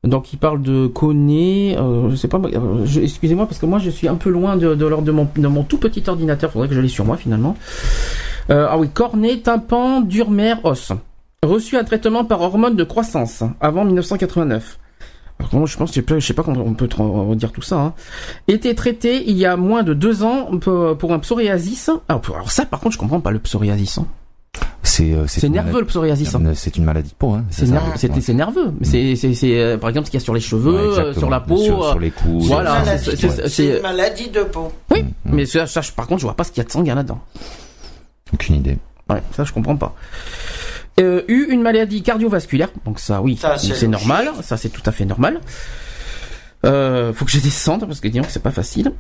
Donc 0.05 0.33
il 0.33 0.39
parle 0.39 0.63
de 0.63 0.87
Coné, 0.87 1.77
euh, 1.79 2.11
je 2.11 2.17
sais 2.17 2.29
pas, 2.29 2.39
euh, 2.39 2.87
excusez-moi 3.03 3.47
parce 3.47 3.59
que 3.59 3.67
moi 3.67 3.79
je 3.79 3.91
suis 3.91 4.07
un 4.09 4.15
peu 4.15 4.31
loin 4.31 4.57
de, 4.57 4.75
de, 4.75 5.11
mon, 5.11 5.63
tout 5.65 5.79
petit 5.79 6.05
ordinateur, 6.07 6.53
faudrait 6.53 6.69
que 6.69 6.81
je 6.81 6.87
sur 6.87 7.05
moi 7.05 7.17
finalement. 7.17 7.57
Euh, 8.51 8.69
ah 8.71 8.79
oui, 8.79 8.89
cornet, 8.89 9.39
tympan, 9.39 10.01
durmer, 10.01 10.55
os. 10.63 10.93
Reçu 11.43 11.77
un 11.77 11.85
traitement 11.85 12.25
par 12.25 12.41
hormone 12.41 12.77
de 12.77 12.85
croissance 12.85 13.43
avant 13.61 13.85
1989. 13.85 14.79
Alors, 15.39 15.51
comment 15.51 15.67
je 15.67 15.77
pense, 15.77 15.91
je 15.91 15.95
sais 15.97 16.03
pas- 16.03 16.19
je 16.19 16.27
sais 16.27 16.33
pas 16.35 16.43
comment 16.43 16.63
on 16.65 16.75
peut 16.75 16.89
dire 17.37 17.53
tout 17.53 17.63
ça. 17.63 17.77
Hein. 17.77 17.95
Était 18.49 18.75
traité 18.75 19.23
il 19.29 19.37
y 19.37 19.45
a 19.47 19.57
moins 19.57 19.83
de 19.83 19.93
deux 19.95 20.23
ans 20.23 20.51
pour, 20.59 21.13
un 21.13 21.19
psoriasis. 21.19 21.91
Alors, 22.09 22.51
ça, 22.51 22.65
par 22.65 22.81
contre, 22.81 22.95
je 22.95 22.99
comprends 22.99 23.21
pas 23.21 23.31
le 23.31 23.39
psoriasis. 23.39 23.99
hein. 23.99 24.07
C'est 24.83 25.13
euh, 25.13 25.27
nerveux 25.49 25.51
maladie- 25.73 25.81
le 25.81 25.85
psoriasis. 25.87 26.35
hein. 26.35 26.43
C'est 26.55 26.77
une 26.79 26.85
maladie 26.85 27.11
de 27.11 27.15
peau. 27.15 27.33
Hein, 27.33 27.45
C'est 27.51 27.67
ça 27.67 27.73
nerveux, 27.73 27.93
c'est 27.97 28.11
Ouais. 28.11 28.21
c'est 28.23 28.33
nerveux. 28.33 28.73
Mais 28.81 29.15
euh, 29.45 29.77
par 29.77 29.91
exemple 29.91 30.07
ce 30.07 30.11
qu'il 30.13 30.19
y 30.19 30.23
a 30.23 30.25
sur 30.25 30.33
les 30.33 30.41
cheveux, 30.41 30.93
Ouais, 30.93 30.99
euh, 30.99 31.13
sur 31.13 31.29
la 31.29 31.41
peau, 31.41 31.59
Sur- 31.59 31.85
sur 31.91 31.99
les 31.99 32.11
coudes. 32.11 32.43
Voilà, 32.45 32.83
C'est 32.97 33.23
une 33.23 33.49
c'est- 33.49 33.83
maladie 33.83 34.29
de- 34.31 34.45
peau. 34.45 34.73
Oui, 34.91 35.05
mais 35.27 35.45
ça, 35.45 35.67
ça, 35.67 35.83
je- 35.83 35.93
par 35.93 36.07
contre, 36.07 36.21
je 36.21 36.27
vois 36.27 36.35
pas 36.37 36.45
ce 36.45 36.53
qu'il 36.53 36.63
y 36.63 36.65
a 36.65 36.65
de 36.67 36.73
sanguin 36.73 36.95
là-dedans. 36.95 37.19
Aucune 38.33 38.55
idée. 38.57 38.79
Ouais, 39.11 39.23
ça 39.37 39.45
je 39.45 39.53
comprends 39.53 39.77
pas. 39.77 39.95
Euh, 40.99 41.23
eu 41.29 41.47
une 41.51 41.61
maladie 41.61 42.03
cardiovasculaire, 42.03 42.71
donc 42.87 42.99
ça 43.01 43.21
oui, 43.21 43.39
c'est 43.59 43.87
normal, 43.89 44.31
ça 44.43 44.57
c'est 44.57 44.71
tout 44.71 44.83
à 44.87 44.93
fait 44.93 45.05
normal. 45.05 45.41
Euh, 46.65 47.13
faut 47.13 47.25
que 47.27 47.31
je 47.31 47.39
descende 47.39 47.87
parce 47.87 48.01
que 48.01 48.09
disons 48.09 48.25
que 48.25 48.31
c'est 48.33 48.43
pas 48.43 48.51
facile. 48.51 48.93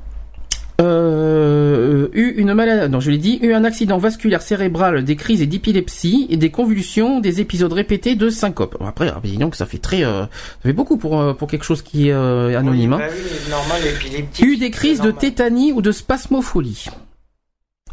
Euh, 0.79 2.09
eu 2.13 2.35
une 2.37 2.53
maladie, 2.53 2.93
non 2.93 3.01
je 3.01 3.11
l'ai 3.11 3.17
dit, 3.17 3.39
eu 3.43 3.55
un 3.55 3.65
accident 3.65 3.97
vasculaire 3.97 4.43
cérébral, 4.43 5.05
des 5.05 5.17
crises 5.17 5.41
et 5.41 5.47
d'épilepsie, 5.47 6.27
et 6.29 6.37
des 6.37 6.51
convulsions, 6.51 7.19
des 7.21 7.41
épisodes 7.41 7.73
répétés 7.73 8.15
de 8.15 8.29
syncope. 8.29 8.77
Bon, 8.79 8.87
Après, 8.87 9.09
ah, 9.09 9.21
disons 9.25 9.49
que 9.49 9.57
ça 9.57 9.65
fait 9.65 9.79
très, 9.79 10.05
euh, 10.05 10.25
ça 10.25 10.29
fait 10.65 10.75
beaucoup 10.75 10.99
pour 10.99 11.19
euh, 11.19 11.33
pour 11.33 11.49
quelque 11.49 11.65
chose 11.65 11.81
qui 11.81 12.09
est 12.09 12.13
euh, 12.13 12.59
anonyme. 12.59 12.93
hein. 12.93 13.01
Oui, 13.01 13.43
bah. 13.61 14.47
Eu 14.47 14.57
des 14.59 14.71
crises 14.71 15.01
de 15.01 15.11
tétanie 15.11 15.73
ou 15.73 15.81
de 15.81 15.93
spasmophilie. 15.93 16.87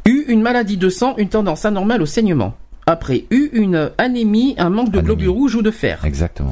Eu 0.06 0.26
une 0.28 0.42
maladie 0.42 0.76
de 0.76 0.90
sang, 0.90 1.16
une 1.18 1.30
tendance 1.30 1.64
anormale 1.64 2.02
au 2.02 2.06
saignement. 2.06 2.54
Après, 2.86 3.26
eu 3.32 3.50
une 3.54 3.92
anémie, 3.98 4.56
un 4.58 4.70
manque 4.70 4.90
de 4.92 5.00
Anémie. 5.00 5.06
globules 5.06 5.30
rouges 5.30 5.56
ou 5.56 5.62
de 5.62 5.72
fer. 5.72 6.04
Exactement. 6.06 6.52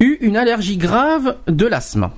Eu 0.00 0.18
une 0.20 0.36
allergie 0.36 0.76
grave 0.76 1.36
de 1.46 1.66
l'asthme. 1.66 2.10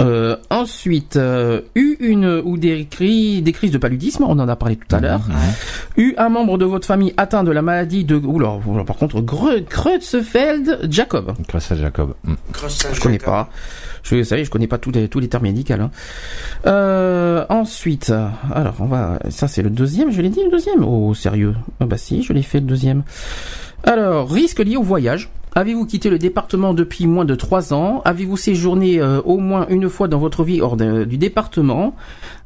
Euh, 0.00 0.36
ensuite, 0.48 1.16
euh, 1.16 1.60
eu 1.74 1.96
une 2.00 2.40
ou 2.44 2.56
des, 2.56 2.86
cris, 2.86 3.42
des 3.42 3.52
crises 3.52 3.70
de 3.72 3.78
paludisme, 3.78 4.24
on 4.24 4.38
en 4.38 4.48
a 4.48 4.56
parlé 4.56 4.76
tout 4.76 4.94
à 4.96 5.00
l'heure. 5.00 5.20
Eu 5.98 6.14
un 6.16 6.30
membre 6.30 6.56
de 6.56 6.64
votre 6.64 6.86
famille 6.86 7.12
atteint 7.18 7.44
de 7.44 7.50
la 7.50 7.60
maladie 7.60 8.04
de, 8.04 8.16
oula, 8.16 8.58
oula, 8.66 8.84
par 8.84 8.96
contre, 8.96 9.20
Gre- 9.20 9.62
Creutzfeldt-Jacob. 9.64 11.34
Grâce 11.46 11.72
à 11.72 11.76
Jacob. 11.76 12.14
Mm. 12.24 12.34
Je 12.94 13.00
connais 13.00 13.18
pas. 13.18 13.50
Je, 14.02 14.16
vous 14.16 14.24
savez, 14.24 14.44
je 14.44 14.50
connais 14.50 14.66
pas 14.66 14.78
tous 14.78 14.90
les, 14.90 15.08
tous 15.08 15.20
les 15.20 15.28
termes 15.28 15.44
médicaux. 15.44 15.74
hein. 15.74 15.90
Euh, 16.66 17.44
ensuite, 17.48 18.12
alors 18.52 18.74
on 18.80 18.86
va, 18.86 19.18
ça 19.30 19.48
c'est 19.48 19.62
le 19.62 19.70
deuxième, 19.70 20.10
je 20.10 20.20
l'ai 20.20 20.28
dit 20.28 20.42
le 20.44 20.50
deuxième? 20.50 20.84
Oh 20.84 21.14
sérieux 21.14 21.54
Ah 21.80 21.86
Bah 21.86 21.96
si, 21.98 22.22
je 22.22 22.32
l'ai 22.32 22.42
fait 22.42 22.60
le 22.60 22.66
deuxième. 22.66 23.02
Alors, 23.84 24.30
risque 24.30 24.60
lié 24.60 24.76
au 24.76 24.82
voyage. 24.82 25.28
Avez-vous 25.54 25.84
quitté 25.84 26.08
le 26.08 26.18
département 26.18 26.72
depuis 26.72 27.06
moins 27.06 27.26
de 27.26 27.34
trois 27.34 27.74
ans? 27.74 28.00
Avez-vous 28.06 28.38
séjourné 28.38 29.00
euh, 29.00 29.20
au 29.20 29.36
moins 29.36 29.66
une 29.68 29.90
fois 29.90 30.08
dans 30.08 30.18
votre 30.18 30.44
vie 30.44 30.62
hors 30.62 30.78
de- 30.78 31.04
du 31.04 31.18
département? 31.18 31.94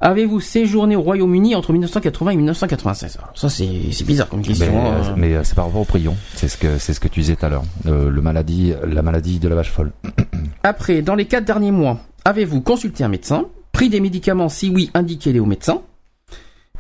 Avez-vous 0.01 0.41
séjourné 0.41 0.97
au 0.97 1.03
Royaume-Uni 1.03 1.55
entre 1.55 1.71
1980 1.73 2.31
et 2.33 2.37
1996 2.37 3.19
Alors 3.19 3.31
ça 3.39 3.49
c'est 3.49 4.05
bizarre 4.05 4.29
comme 4.29 4.43
question. 4.43 4.73
Mais, 4.73 4.79
hein. 4.79 4.95
euh, 5.11 5.15
mais, 5.17 5.35
euh, 5.37 5.45
c'est 5.45 5.55
par 5.55 5.67
rapport 5.67 5.83
au 5.83 5.85
prion. 5.85 6.17
C'est 6.35 6.49
ce 6.49 6.57
que 6.57 6.79
c'est 6.79 6.95
ce 6.95 6.99
que 7.01 7.07
tu 7.07 7.21
disais 7.21 7.37
tout 7.37 7.47
à 7.47 7.49
l'heure. 7.49 7.63
Euh, 7.87 8.11
le 8.11 8.21
maladie, 8.23 8.73
la 8.85 9.03
maladie 9.03 9.39
de 9.39 9.47
la 9.49 9.55
vache 9.55 9.71
folle. 9.71 9.93
Après, 10.65 11.01
dans 11.01 11.15
les 11.15 11.27
quatre 11.27 11.45
derniers 11.45 11.71
mois, 11.71 12.01
avez-vous 12.25 12.61
consulté 12.61 13.05
un 13.05 13.09
médecin? 13.09 13.45
Pris 13.71 13.89
des 13.89 14.01
médicaments? 14.01 14.49
Si 14.49 14.69
oui, 14.69 14.91
indiquez-les 14.95 15.39
au 15.39 15.47
médecin. 15.47 15.81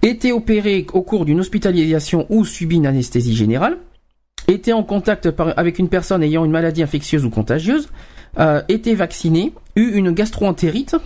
Été 0.02 0.32
opéré 0.32 0.86
au 0.92 1.02
cours 1.02 1.24
d'une 1.24 1.38
hospitalisation 1.40 2.26
ou 2.30 2.44
subi 2.44 2.76
une 2.76 2.86
anesthésie 2.86 3.34
générale? 3.36 3.78
Été 4.48 4.72
en 4.72 4.82
contact 4.82 5.30
par- 5.30 5.52
avec 5.58 5.78
une 5.78 5.88
personne 5.88 6.22
ayant 6.22 6.44
une 6.44 6.50
maladie 6.52 6.82
infectieuse 6.82 7.24
ou 7.24 7.30
contagieuse 7.30 7.88
euh, 8.38 8.62
Été 8.68 8.94
vacciné 8.94 9.52
Eu 9.76 9.92
une 9.94 10.12
gastroentérite 10.12 10.96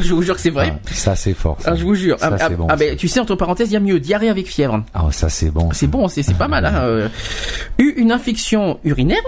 Je 0.00 0.12
vous 0.14 0.22
jure 0.22 0.34
que 0.36 0.40
c'est 0.40 0.50
vrai. 0.50 0.72
Ah, 0.76 0.88
ça 0.92 1.16
c'est 1.16 1.34
fort. 1.34 1.56
ça. 1.60 1.72
Ah, 1.72 1.74
je 1.76 1.82
vous 1.84 1.94
jure. 1.96 2.18
Ça, 2.20 2.30
ah, 2.32 2.36
ah, 2.40 2.48
bon, 2.50 2.66
ah, 2.70 2.76
ben, 2.76 2.96
tu 2.96 3.08
sais, 3.08 3.18
entre 3.18 3.34
parenthèses, 3.34 3.70
il 3.70 3.74
y 3.74 3.76
a 3.76 3.80
mieux. 3.80 3.98
Diarrhée 3.98 4.28
avec 4.28 4.46
fièvre. 4.46 4.84
Ah, 4.94 5.06
ça 5.10 5.28
c'est 5.28 5.50
bon. 5.50 5.70
C'est 5.72 5.88
bon, 5.88 6.06
c'est 6.08 6.22
c'est 6.22 6.34
pas 6.36 6.46
mal. 6.48 6.64
Hein. 6.64 6.74
euh. 6.76 7.08
Eu 7.78 7.92
une 7.96 8.12
infection 8.12 8.78
urinaire, 8.84 9.22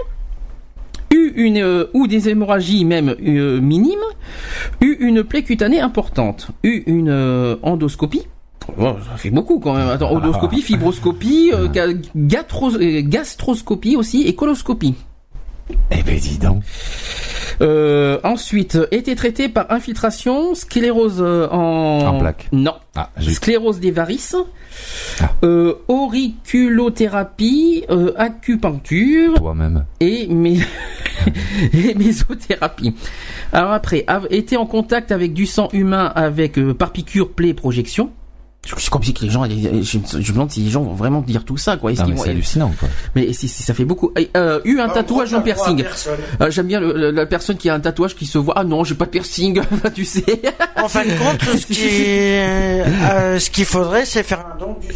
eu 1.13 1.33
une 1.35 1.57
euh, 1.57 1.87
ou 1.93 2.07
des 2.07 2.29
hémorragies 2.29 2.85
même 2.85 3.09
euh, 3.09 3.59
minimes, 3.59 3.97
eu 4.81 4.95
une 5.01 5.23
plaie 5.23 5.43
cutanée 5.43 5.81
importante, 5.81 6.47
eu 6.63 6.83
une 6.87 7.09
euh, 7.09 7.57
endoscopie. 7.61 8.21
Oh, 8.79 8.95
ça 9.09 9.17
fait 9.17 9.29
beaucoup 9.29 9.59
quand 9.59 9.73
même. 9.75 9.87
Attends, 9.89 10.11
endoscopie, 10.11 10.61
fibroscopie, 10.61 11.51
euh, 11.53 11.67
gatro- 12.15 12.75
euh, 12.81 13.01
gastroscopie 13.03 13.95
aussi 13.95 14.23
et 14.23 14.35
coloscopie. 14.35 14.95
Eh 15.91 16.03
ben 16.03 16.17
dis 16.19 16.37
donc. 16.37 16.61
Euh, 17.61 18.19
ensuite, 18.23 18.77
été 18.91 19.15
traité 19.15 19.47
par 19.49 19.71
infiltration, 19.71 20.53
sclérose 20.55 21.19
euh, 21.21 21.47
en... 21.49 22.05
En 22.05 22.19
plaques. 22.19 22.49
Non. 22.51 22.73
Ah, 22.95 23.09
Sclérose 23.21 23.79
des 23.79 23.91
varices, 23.91 24.35
Ah. 25.21 25.31
euh, 25.43 25.75
auriculothérapie, 25.87 27.85
euh, 27.89 28.11
acupuncture 28.17 29.33
toi-même. 29.35 29.85
et, 30.01 30.27
mé- 30.27 30.65
et 31.73 31.93
mésothérapie. 31.95 32.93
Alors 33.53 33.71
après, 33.71 34.05
été 34.29 34.57
en 34.57 34.65
contact 34.65 35.11
avec 35.11 35.33
du 35.33 35.45
sang 35.45 35.69
humain 35.71 36.11
avec 36.15 36.59
par 36.73 36.91
piqûre, 36.91 37.29
plaie, 37.31 37.53
projection. 37.53 38.11
C'est 38.65 38.89
comme 38.89 39.03
si 39.03 39.13
que 39.13 39.23
les 39.23 39.29
gens, 39.29 39.45
je, 39.45 39.51
je 39.81 39.97
me 39.97 40.33
demande 40.33 40.49
si 40.51 40.61
les 40.61 40.69
gens 40.71 40.81
vont 40.81 40.93
vraiment 40.95 41.21
dire 41.21 41.45
tout 41.45 41.57
ça, 41.57 41.77
quoi. 41.77 41.91
Non, 41.93 42.15
c'est 42.17 42.29
hallucinant 42.31 42.73
quoi. 42.79 42.89
mais 43.15 43.31
si, 43.33 43.47
si, 43.47 43.61
ça 43.63 43.73
fait 43.73 43.85
beaucoup. 43.85 44.11
Euh, 44.35 44.59
eu 44.65 44.79
un 44.79 44.89
En 44.89 44.93
tatouage 44.93 45.33
en 45.33 45.41
piercing. 45.41 45.83
Euh, 46.41 46.49
J'aime 46.49 46.67
bien 46.67 46.79
le- 46.79 46.93
le- 46.93 47.11
la 47.11 47.25
personne 47.27 47.57
qui 47.57 47.69
a 47.69 47.75
un 47.75 47.79
tatouage 47.79 48.15
qui 48.15 48.25
se 48.25 48.37
voit. 48.39 48.55
Ah 48.57 48.63
non, 48.63 48.83
j'ai 48.83 48.95
pas 48.95 49.05
de 49.05 49.11
piercing, 49.11 49.61
tu 49.93 50.03
sais. 50.05 50.41
En 50.81 50.87
fin 50.87 51.03
de 51.05 51.11
compte, 51.11 51.41
ce 51.59 51.65
qui, 51.67 51.75
euh, 51.85 53.39
ce 53.39 53.49
qu'il 53.49 53.65
faudrait, 53.65 54.05
c'est 54.05 54.23
faire 54.23 54.45
un 54.45 54.57
don 54.57 54.75
du, 54.81 54.87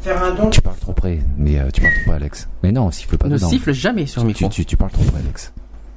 faire 0.00 0.22
un 0.22 0.30
don. 0.34 0.50
Tu 0.50 0.60
parles 0.60 0.76
trop 0.78 0.92
près. 0.92 1.18
Mais 1.38 1.58
euh, 1.58 1.68
tu 1.72 1.80
parles 1.80 1.94
trop 1.94 2.04
près, 2.10 2.16
Alex. 2.16 2.48
Mais 2.62 2.72
non, 2.72 2.90
siffle 2.90 3.16
pas 3.18 3.26
ne 3.28 3.34
dedans. 3.36 3.48
siffle 3.48 3.72
jamais 3.72 4.06
sur 4.06 4.22
le 4.24 4.32
tu, 4.32 4.44
micro. 4.44 4.54
tu, 4.54 4.64
tu 4.64 4.76
parles 4.76 4.92
trop 4.92 5.02
près, 5.04 5.18
Alex. 5.20 5.52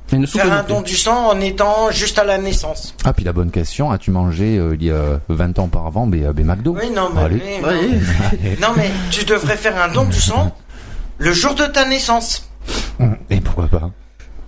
Faire 0.08 0.54
un 0.54 0.64
plus. 0.64 0.74
don 0.74 0.82
du 0.82 0.96
sang 0.96 1.30
en 1.30 1.42
étant 1.42 1.90
juste 1.92 2.20
à 2.20 2.24
la 2.24 2.38
naissance. 2.38 2.96
Ah, 3.04 3.14
puis 3.14 3.26
la 3.26 3.34
bonne 3.34 3.50
question, 3.52 3.90
as-tu 3.92 4.12
mangé 4.12 4.58
euh, 4.58 4.76
il 4.80 4.86
y 4.86 4.92
a 4.92 5.20
20 5.30 5.58
ans 5.60 5.66
auparavant 5.66 6.06
ben, 6.08 6.32
ben 6.32 6.46
McDo 6.46 6.76
Oui, 6.80 6.92
non, 6.92 7.10
mais, 7.14 7.22
Allez. 7.22 7.42
oui, 7.64 8.58
non. 8.62 8.68
Mais 8.78 8.92
tu 9.12 9.26
devrais 9.26 9.58
faire 9.58 9.82
un 9.82 9.88
don 9.92 10.06
du 10.06 10.20
sang 10.22 10.56
le 11.18 11.32
jour 11.34 11.56
de 11.56 11.66
ta 11.66 11.86
naissance. 11.88 12.50
Et 13.30 13.42
pourquoi 13.42 13.68
pas 13.68 13.90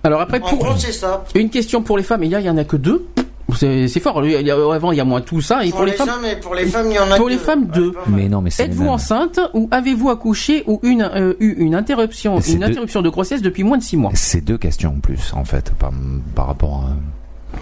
Alors 0.04 0.20
après, 0.20 0.40
En 0.42 0.48
pour 0.48 0.58
gros, 0.58 0.76
c'est 0.76 0.92
ça. 0.92 1.24
une 1.34 1.50
question 1.50 1.82
pour 1.82 1.96
les 1.98 2.04
femmes, 2.04 2.22
et 2.22 2.28
là, 2.28 2.40
il 2.40 2.46
y 2.46 2.50
en 2.50 2.56
a 2.56 2.64
que 2.64 2.76
deux. 2.76 3.06
C'est 3.54 3.88
c'est 3.88 4.00
fort. 4.00 4.24
Il 4.24 4.30
y 4.46 4.50
a- 4.50 4.54
Avant, 4.74 4.92
il 4.92 4.98
y 4.98 5.00
a 5.00 5.04
moins 5.04 5.20
tout 5.22 5.40
ça. 5.40 5.64
Et 5.64 5.70
Pour, 5.70 5.78
pour 5.78 5.86
les, 5.86 5.92
les 5.92 5.96
femmes, 5.96 6.08
hommes 6.10 6.24
et 6.26 6.36
pour 6.36 6.54
les 6.54 6.66
femmes, 6.66 6.86
il 6.90 6.94
y 6.94 6.98
en 6.98 7.10
a 7.10 7.16
Pour 7.16 7.26
que- 7.26 7.30
les 7.32 7.38
femmes, 7.38 7.66
deux. 7.66 7.92
Mais 8.06 8.28
non, 8.28 8.42
mais 8.42 8.50
êtes-vous 8.58 8.86
enceinte 8.88 9.40
ou 9.54 9.68
avez-vous 9.70 10.10
accouché 10.10 10.64
ou 10.66 10.80
une, 10.82 11.02
euh, 11.02 11.32
eu 11.40 11.54
une 11.58 11.74
interruption, 11.74 12.38
une 12.38 12.58
deux- 12.58 12.64
interruption 12.66 13.00
de 13.02 13.08
grossesse 13.08 13.40
depuis 13.42 13.64
moins 13.64 13.78
de 13.78 13.82
six 13.82 13.96
mois? 13.96 14.10
C'est 14.14 14.42
deux 14.42 14.58
questions 14.58 14.94
en 14.96 15.00
plus, 15.00 15.32
en 15.34 15.44
fait, 15.44 15.72
par, 15.78 15.90
par 16.34 16.46
rapport 16.46 16.84
à. 16.84 17.58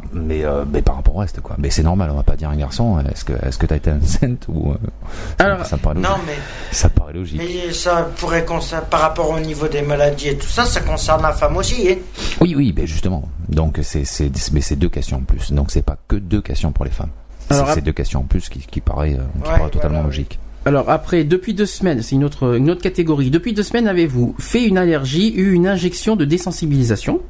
Par- 0.00 0.10
mais, 0.12 0.44
euh, 0.44 0.64
mais 0.70 0.82
par 0.82 0.96
rapport 0.96 1.16
au 1.16 1.18
reste, 1.20 1.40
quoi. 1.40 1.56
Mais 1.58 1.70
c'est 1.70 1.82
normal, 1.82 2.10
on 2.12 2.16
va 2.16 2.22
pas 2.22 2.36
dire 2.36 2.48
à 2.48 2.52
un 2.52 2.56
garçon, 2.56 2.98
est-ce 3.00 3.24
que 3.24 3.32
est-ce 3.44 3.58
que 3.58 3.66
t'as 3.66 3.76
été 3.76 3.90
enceinte 3.90 4.46
ou. 4.48 4.70
euh, 4.70 4.74
ça, 5.38 5.44
Alors, 5.44 5.66
ça 5.66 5.76
me 5.76 5.82
paraît 5.82 5.94
logique. 5.96 6.10
Non, 6.10 6.16
mais, 6.26 6.32
Ça 6.72 6.88
paraît 6.88 7.12
logique. 7.12 7.38
mais 7.38 7.72
ça 7.72 8.08
pourrait 8.18 8.44
concerner, 8.44 8.86
par 8.90 9.00
rapport 9.00 9.30
au 9.30 9.40
niveau 9.40 9.68
des 9.68 9.82
maladies 9.82 10.28
et 10.28 10.36
tout 10.36 10.46
ça, 10.48 10.64
ça 10.64 10.80
concerne 10.80 11.22
la 11.22 11.32
femme 11.32 11.56
aussi. 11.56 11.88
Hein. 11.90 11.96
Oui, 12.40 12.54
oui, 12.56 12.72
ben 12.72 12.86
justement. 12.86 13.28
Donc 13.48 13.78
c'est 13.82 14.04
c'est 14.04 14.30
mais 14.52 14.60
c'est 14.60 14.76
deux 14.76 14.88
questions 14.90 15.18
en 15.18 15.22
plus. 15.22 15.52
Donc 15.52 15.70
c'est 15.70 15.82
pas 15.82 15.96
que 16.08 16.16
deux 16.16 16.40
questions 16.42 16.72
pour 16.72 16.84
les 16.84 16.90
femmes. 16.90 17.10
C'est 17.48 17.54
Alors, 17.54 17.70
c'est 17.72 17.80
deux 17.80 17.92
questions 17.92 18.20
en 18.20 18.24
plus 18.24 18.48
qui, 18.48 18.60
qui 18.60 18.80
paraît 18.80 19.14
euh, 19.14 19.22
qui 19.42 19.50
Ouais, 19.50 19.56
paraît 19.58 19.70
totalement 19.70 19.96
voilà, 20.00 20.08
logique. 20.08 20.38
Alors 20.66 20.90
après, 20.90 21.24
depuis 21.24 21.54
deux 21.54 21.64
semaines, 21.64 22.02
c'est 22.02 22.14
une 22.14 22.24
autre, 22.24 22.56
une 22.56 22.68
autre 22.70 22.82
catégorie. 22.82 23.30
Depuis 23.30 23.54
deux 23.54 23.62
semaines, 23.62 23.88
avez-vous 23.88 24.34
fait 24.38 24.64
une 24.66 24.76
allergie, 24.76 25.32
eu 25.34 25.52
une 25.52 25.66
injection 25.66 26.14
de 26.14 26.26
désensibilisation, 26.26 27.20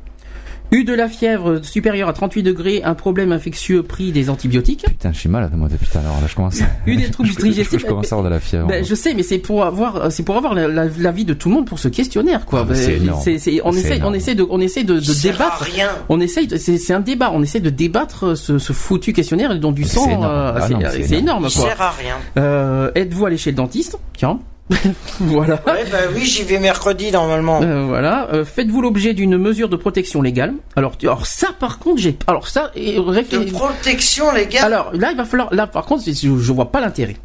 eu 0.71 0.85
de 0.85 0.93
la 0.95 1.09
fièvre 1.09 1.61
supérieure 1.65 2.09
à 2.09 2.13
38 2.13 2.43
degrés, 2.43 2.83
un 2.85 2.95
problème 2.95 3.33
infectieux, 3.33 3.83
pris 3.83 4.13
des 4.13 4.29
antibiotiques, 4.31 4.85
Putain, 4.87 5.13
je 5.13 5.19
suis 5.21 5.29
malade 5.29 5.53
moi 5.55 5.69
depuis 5.69 5.87
tout 5.91 5.97
à 5.99 6.03
l'heure. 6.03 6.13
Là, 6.21 6.27
je 6.29 6.35
commence. 6.35 6.61
eu 6.87 6.97
des 6.97 7.11
troubles 7.11 7.31
je, 7.31 7.37
digestifs. 7.41 7.81
je 7.81 7.87
commence 7.87 8.13
à 8.13 8.17
avoir 8.17 8.29
de 8.29 8.35
la 8.35 8.41
fièvre. 8.41 8.67
Ben, 8.67 8.85
je 8.85 8.95
sais, 8.95 9.15
mais 9.15 9.23
c'est 9.23 9.39
pour 9.39 9.65
avoir, 9.65 10.11
c'est 10.13 10.23
pour 10.25 10.37
avoir 10.37 10.55
la, 10.55 10.69
la, 10.69 10.85
l'avis 10.99 11.25
de 11.25 11.35
tout 11.35 11.49
le 11.49 11.55
monde 11.55 11.67
pour 11.67 11.79
ce 11.79 11.89
questionnaire, 11.89 12.45
quoi. 12.45 12.61
Ah, 12.61 12.65
Ben, 12.65 12.75
c'est 12.75 12.97
énorme. 12.97 13.23
c'est- 13.23 13.39
c'est- 13.39 13.61
on 13.65 13.73
C'est 13.73 13.79
essaie, 13.81 13.93
on 13.93 13.97
énorme. 13.97 14.15
essaie 14.17 14.35
de, 14.35 14.47
on 14.51 14.61
essaie 14.61 14.85
de, 14.85 14.95
de 14.95 14.99
Il 15.01 15.05
sert 15.07 15.35
à 15.35 15.45
débattre. 15.45 15.63
rien. 15.63 15.89
On 16.09 16.21
essaye, 16.21 16.49
c'est 16.59 16.77
c'est 16.79 16.93
un 16.93 17.01
débat. 17.01 17.31
On 17.33 17.43
essaie 17.43 17.61
de 17.61 17.71
débattre 17.71 18.37
ce, 18.37 18.59
ce 18.59 18.73
foutu 18.73 19.13
questionnaire 19.13 19.59
dont 19.59 19.73
du 19.73 19.85
C'est 19.85 19.97
sang. 19.97 20.07
énorme. 20.11 20.25
euh, 20.27 20.53
Ah 20.57 20.61
c'est 20.67 20.75
non, 20.75 20.81
c'est 20.91 21.03
c'est 21.05 21.19
énorme, 21.19 21.47
Il 21.49 21.55
quoi. 21.55 21.65
sert 21.69 21.81
à 21.83 21.91
rien. 21.91 22.15
Euh, 22.37 22.91
Êtes-vous 22.95 23.25
allé 23.27 23.37
chez 23.37 23.51
le 23.51 23.57
dentiste? 23.57 23.97
Tiens, 24.17 24.39
voilà. 25.21 25.55
Ouais, 25.67 25.85
bah 25.91 25.99
oui, 26.15 26.25
j'y 26.25 26.43
vais 26.43 26.59
mercredi 26.59 27.11
normalement. 27.11 27.63
Euh, 27.63 27.85
voilà. 27.87 28.29
Euh, 28.33 28.45
Faites-vous 28.45 28.83
l'objet 28.83 29.15
d'une 29.15 29.37
mesure 29.39 29.69
de 29.69 29.77
protection 29.77 30.21
légale 30.23 30.55
Alors, 30.77 30.97
tu- 30.99 31.07
alors 31.07 31.27
ça, 31.27 31.49
par 31.59 31.79
contre, 31.79 32.01
j'ai. 32.01 32.17
Alors 32.27 32.49
ça, 32.49 32.71
et, 32.75 32.97
De 32.97 33.01
réfléchis- 33.01 33.53
protection, 33.53 34.27
gars. 34.51 34.65
Alors 34.65 34.91
là, 34.93 35.11
il 35.11 35.17
va 35.17 35.25
falloir. 35.25 35.53
Là, 35.55 35.67
par 35.67 35.85
contre, 35.87 36.05
je, 36.07 36.13
je 36.39 36.53
vois 36.53 36.71
pas 36.71 36.81
l'intérêt. 36.81 37.17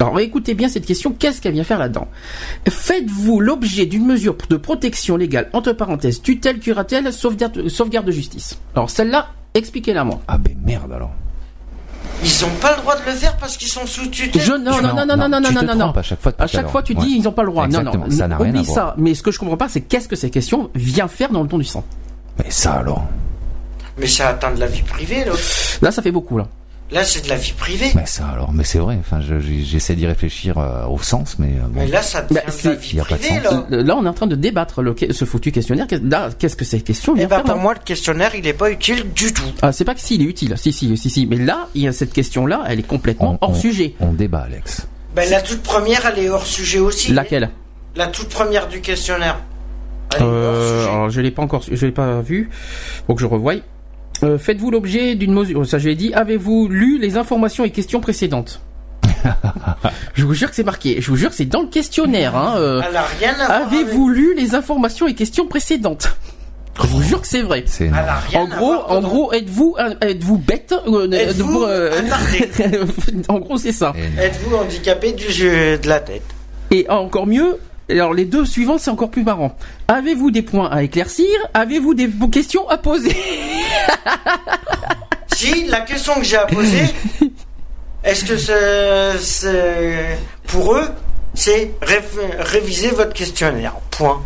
Alors 0.00 0.18
écoutez 0.18 0.54
bien 0.54 0.68
cette 0.68 0.84
question, 0.86 1.12
qu'est-ce 1.16 1.40
qu'elle 1.40 1.52
vient 1.52 1.62
faire 1.62 1.78
là-dedans? 1.78 2.08
Faites-vous 2.68 3.38
l'objet 3.38 3.86
d'une 3.86 4.04
mesure 4.04 4.36
de 4.50 4.56
protection 4.56 5.16
légale, 5.16 5.48
entre 5.52 5.72
parenthèses, 5.74 6.20
tutelle, 6.22 6.58
curatelle, 6.58 7.12
sauvegarde, 7.12 7.68
sauvegarde 7.68 8.06
de 8.06 8.10
justice 8.10 8.58
Alors 8.74 8.90
celle-là, 8.90 9.28
expliquez-la 9.54 10.02
moi. 10.02 10.20
Ah 10.26 10.38
ben 10.38 10.56
merde 10.64 10.90
alors. 10.92 11.12
Ils 12.24 12.44
ont 12.44 12.50
pas 12.60 12.76
le 12.76 12.82
droit 12.82 12.94
de 12.96 13.04
le 13.04 13.12
faire 13.12 13.36
parce 13.36 13.56
qu'ils 13.56 13.68
sont 13.68 13.86
sous 13.86 14.06
tutelle. 14.08 14.42
Je, 14.42 14.52
non, 14.52 14.80
non, 14.80 14.94
non, 14.94 15.06
non, 15.06 15.16
non, 15.16 15.28
non, 15.28 15.40
non, 15.40 15.48
tu 15.48 15.54
non, 15.54 15.60
te 15.60 15.66
non, 15.66 15.74
non. 15.74 15.90
à 15.92 16.02
chaque 16.02 16.20
fois. 16.22 16.32
À 16.38 16.46
chaque 16.46 16.68
fois, 16.68 16.82
tu 16.82 16.94
dis 16.94 17.16
ils 17.18 17.22
n'ont 17.22 17.32
pas 17.32 17.42
le 17.42 17.50
droit. 17.50 17.66
Non, 17.66 17.80
Exactement, 17.80 18.04
non, 18.06 18.10
ça 18.16 18.28
n'a 18.28 18.36
rien 18.36 18.46
à 18.46 18.50
oublie 18.50 18.64
voir. 18.64 18.76
ça. 18.76 18.94
Mais 18.96 19.14
ce 19.14 19.22
que 19.22 19.30
je 19.32 19.38
comprends 19.38 19.56
pas, 19.56 19.68
c'est 19.68 19.80
qu'est-ce 19.80 20.08
que 20.08 20.16
cette 20.16 20.32
question 20.32 20.70
vient 20.74 21.08
faire 21.08 21.30
dans 21.30 21.42
le 21.42 21.48
ton 21.48 21.58
du 21.58 21.64
sang? 21.64 21.84
Mais 22.38 22.50
ça 22.50 22.74
alors? 22.74 23.04
Mais 23.98 24.06
ça 24.06 24.28
atteint 24.28 24.52
de 24.52 24.60
la 24.60 24.66
vie 24.66 24.82
privée, 24.82 25.24
là. 25.24 25.32
Là, 25.82 25.90
ça 25.90 26.00
fait 26.02 26.12
beaucoup 26.12 26.38
là. 26.38 26.46
Là, 26.92 27.04
c'est 27.04 27.24
de 27.24 27.28
la 27.30 27.36
vie 27.36 27.52
privée. 27.52 27.90
Mais 27.94 28.04
ça 28.06 28.26
alors. 28.28 28.52
Mais 28.52 28.64
c'est 28.64 28.78
vrai. 28.78 28.96
Enfin, 29.00 29.20
je- 29.20 29.38
j'essaie 29.40 29.94
d'y 29.94 30.06
réfléchir 30.06 30.58
euh, 30.58 30.84
au 30.86 30.98
sens, 30.98 31.36
mais. 31.38 31.48
euh, 31.58 31.62
bon. 31.68 31.80
Mais 31.80 31.86
là, 31.86 32.02
ça 32.02 32.20
devient 32.22 32.34
Bah, 32.46 32.52
de 32.64 32.68
la 32.68 32.74
vie 32.74 32.96
y 32.96 33.00
a 33.00 33.04
pas 33.04 33.14
de 33.14 33.20
privée, 33.20 33.40
sens. 33.42 33.64
là. 33.70 33.82
Là, 33.82 33.96
on 33.96 34.04
est 34.04 34.08
en 34.08 34.12
train 34.12 34.26
de 34.26 34.36
débattre 34.36 34.82
le, 34.82 34.94
ce 35.10 35.24
foutu 35.24 35.52
questionnaire. 35.52 35.86
Qu'est-ce 36.38 36.56
que 36.56 36.64
cette 36.66 36.84
question 36.84 37.14
Eh 37.16 37.20
vient 37.20 37.28
ben, 37.28 37.36
faire 37.36 37.44
pour 37.44 37.54
là 37.56 37.60
moi, 37.62 37.74
le 37.74 37.80
questionnaire, 37.84 38.34
il 38.34 38.46
est 38.46 38.52
pas 38.52 38.70
utile 38.70 39.10
du 39.14 39.32
tout. 39.32 39.42
Ah, 39.62 39.72
c'est 39.72 39.84
pas 39.86 39.94
que 39.94 40.00
s'il 40.00 40.20
est 40.20 40.26
utile. 40.26 40.54
Si, 40.58 40.72
si, 40.72 40.94
si, 40.98 41.08
si. 41.10 41.26
Mais 41.26 41.36
là, 41.38 41.68
il 41.74 41.82
y 41.82 41.88
a 41.88 41.92
cette 41.92 42.12
question-là, 42.12 42.62
elle 42.68 42.80
est 42.80 42.86
complètement 42.86 43.38
On- 43.40 43.46
hors 43.46 43.50
on- 43.50 43.54
sujet. 43.54 43.94
On 44.00 44.12
débat, 44.12 44.42
Alex. 44.46 44.86
Ben, 45.16 45.28
la 45.30 45.40
toute 45.40 45.62
première, 45.62 46.04
elle 46.06 46.22
est 46.24 46.28
hors 46.28 46.44
sujet 46.46 46.78
aussi. 46.78 47.12
Laquelle? 47.12 47.50
La 47.96 48.06
toute 48.08 48.28
première 48.28 48.68
du 48.68 48.80
questionnaire. 48.82 49.38
Elle 50.14 50.20
est 50.20 50.24
hors 50.24 50.30
Euh, 50.34 50.78
sujet. 50.80 50.90
alors 50.90 51.10
je 51.10 51.20
l'ai 51.22 51.30
pas 51.30 51.42
encore, 51.42 51.62
je 51.70 51.86
l'ai 51.86 51.92
pas 51.92 52.20
vu. 52.20 52.50
Faut 53.06 53.14
que 53.14 53.20
je 53.22 53.26
revoie. 53.26 53.54
Euh, 54.22 54.38
Faites-vous 54.38 54.70
l'objet 54.70 55.14
d'une 55.14 55.32
mesure 55.32 55.66
Ça, 55.66 55.78
je 55.78 55.88
l'ai 55.88 55.94
dit. 55.94 56.12
Avez-vous 56.14 56.68
lu 56.68 56.98
les 56.98 57.16
informations 57.16 57.64
et 57.64 57.70
questions 57.70 58.00
précédentes 58.00 58.60
Je 60.14 60.24
vous 60.24 60.34
jure 60.34 60.50
que 60.50 60.56
c'est 60.56 60.64
marqué. 60.64 61.00
Je 61.00 61.08
vous 61.08 61.16
jure 61.16 61.30
que 61.30 61.36
c'est 61.36 61.44
dans 61.44 61.62
le 61.62 61.68
questionnaire. 61.68 62.36
Hein, 62.36 62.54
euh. 62.56 62.82
Elle 62.88 62.96
a 62.96 63.04
rien 63.18 63.34
à 63.40 63.46
voir 63.46 63.62
Avez-vous 63.62 64.08
lu 64.08 64.34
les 64.36 64.54
informations 64.54 65.06
et 65.08 65.14
questions 65.14 65.46
précédentes 65.46 66.16
Je 66.80 66.86
vous 66.86 67.02
jure 67.02 67.20
que 67.20 67.26
c'est 67.26 67.42
vrai. 67.42 67.64
En 68.34 68.44
à 68.44 68.46
gros, 68.46 68.72
voir 68.72 68.90
en 68.90 69.00
gros, 69.00 69.32
êtes-vous 69.32 69.76
êtes-vous 70.00 70.38
bête 70.38 70.74
euh, 70.86 71.10
Êtes-vous 71.10 71.62
euh, 71.64 72.00
En 73.28 73.38
gros, 73.38 73.56
c'est 73.56 73.72
ça. 73.72 73.92
Êtes-vous 74.18 74.54
handicapé 74.56 75.12
du 75.12 75.30
jeu 75.30 75.78
de 75.78 75.88
la 75.88 76.00
tête? 76.00 76.22
Et 76.70 76.88
encore 76.88 77.26
mieux, 77.26 77.58
alors 77.98 78.14
les 78.14 78.24
deux 78.24 78.44
suivants, 78.44 78.78
c'est 78.78 78.90
encore 78.90 79.10
plus 79.10 79.24
marrant. 79.24 79.56
Avez-vous 79.88 80.30
des 80.30 80.42
points 80.42 80.68
à 80.70 80.82
éclaircir? 80.82 81.28
Avez-vous 81.54 81.94
des 81.94 82.08
questions 82.30 82.68
à 82.68 82.78
poser? 82.78 83.16
Si, 85.34 85.66
la 85.66 85.80
question 85.80 86.14
que 86.14 86.22
j'ai 86.22 86.36
à 86.36 86.46
poser, 86.46 86.84
est-ce 88.04 88.24
que 88.24 88.36
c'est, 89.18 90.18
pour 90.46 90.74
eux, 90.74 90.88
c'est 91.34 91.72
réviser 92.38 92.90
votre 92.90 93.12
questionnaire? 93.12 93.74
Point. 93.90 94.22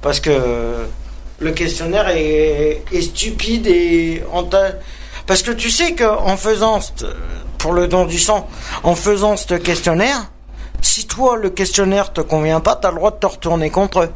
Parce 0.00 0.20
que 0.20 0.86
le 1.40 1.50
questionnaire 1.52 2.08
est, 2.08 2.82
stupide 3.00 3.66
et 3.66 4.22
parce 5.26 5.42
que 5.42 5.50
tu 5.50 5.70
sais 5.70 5.94
qu'en 5.94 6.36
faisant 6.36 6.78
pour 7.58 7.72
le 7.72 7.86
don 7.86 8.06
du 8.06 8.18
sang, 8.18 8.48
en 8.82 8.94
faisant 8.94 9.36
ce 9.36 9.54
questionnaire, 9.54 10.30
si 10.80 11.06
toi 11.06 11.36
le 11.36 11.50
questionnaire 11.50 12.12
te 12.12 12.20
convient 12.20 12.60
pas, 12.60 12.76
t'as 12.76 12.90
le 12.90 12.96
droit 12.96 13.10
de 13.10 13.16
te 13.16 13.26
retourner 13.26 13.70
contre 13.70 14.02
eux. 14.02 14.10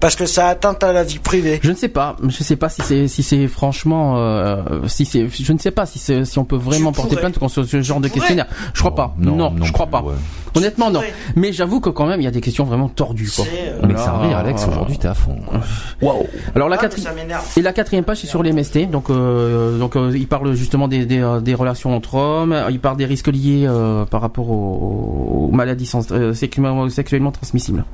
Parce 0.00 0.14
que 0.14 0.26
ça 0.26 0.48
atteint 0.48 0.76
à 0.82 0.92
la 0.92 1.02
vie 1.02 1.18
privée. 1.18 1.58
Je 1.62 1.70
ne 1.70 1.76
sais 1.76 1.88
pas. 1.88 2.16
Je 2.22 2.42
sais 2.44 2.56
pas 2.56 2.68
si 2.68 2.82
c'est 2.82 3.08
si 3.08 3.22
c'est 3.22 3.48
franchement 3.48 4.14
euh, 4.18 4.86
si 4.86 5.04
c'est 5.04 5.28
je 5.28 5.52
ne 5.52 5.58
sais 5.58 5.72
pas 5.72 5.86
si 5.86 6.38
on 6.38 6.44
peut 6.44 6.56
vraiment 6.56 6.90
Tu 6.92 6.96
porter 6.96 7.10
pourrais. 7.16 7.20
plainte 7.22 7.38
contre 7.38 7.64
ce 7.64 7.82
genre 7.82 7.98
de 8.00 8.06
pourrais. 8.08 8.20
questionnaire. 8.20 8.46
Je 8.74 8.80
crois 8.80 8.94
pas. 8.94 9.14
Non, 9.18 9.34
non, 9.34 9.50
non 9.50 9.64
je 9.64 9.72
crois 9.72 9.86
pas. 9.88 10.02
ouais. 10.02 10.14
Honnêtement 10.54 10.90
non. 10.90 11.00
Mais 11.36 11.52
j'avoue 11.52 11.80
que 11.80 11.90
quand 11.90 12.06
même 12.06 12.20
il 12.20 12.24
y 12.24 12.28
a 12.28 12.30
des 12.30 12.40
questions 12.40 12.64
vraiment 12.64 12.88
tordues 12.88 13.30
quoi. 13.34 13.44
C'est, 13.44 13.68
euh, 13.70 13.80
Mais 13.86 13.92
Là, 13.94 13.98
ça 13.98 14.18
rire, 14.18 14.36
Alex. 14.38 14.62
euh, 14.62 14.68
Aujourd'hui, 14.70 14.98
t'es 14.98 15.08
à 15.08 15.14
fond. 15.14 15.36
quoi. 15.46 15.60
Waouh. 16.02 16.26
Alors 16.54 16.68
la 16.68 16.76
ah, 16.76 16.78
quatrième. 16.78 17.12
Et 17.56 17.62
la 17.62 17.72
quatrième 17.72 18.04
page, 18.04 18.18
c'est 18.18 18.26
sur 18.26 18.42
les 18.42 18.52
MST. 18.52 18.90
Donc, 18.90 19.10
euh, 19.10 19.78
donc 19.78 19.96
euh, 19.96 20.12
il 20.14 20.26
parle 20.26 20.54
justement 20.54 20.88
des, 20.88 21.06
des, 21.06 21.38
des 21.42 21.54
relations 21.54 21.94
entre 21.94 22.14
hommes. 22.14 22.56
Il 22.70 22.80
parle 22.80 22.96
des 22.96 23.04
risques 23.04 23.28
liés 23.28 23.66
euh, 23.68 24.04
par 24.04 24.20
rapport 24.20 24.48
aux, 24.50 25.48
aux 25.50 25.54
maladies 25.54 25.90
sexuellement 26.34 27.30
transmissibles. 27.32 27.84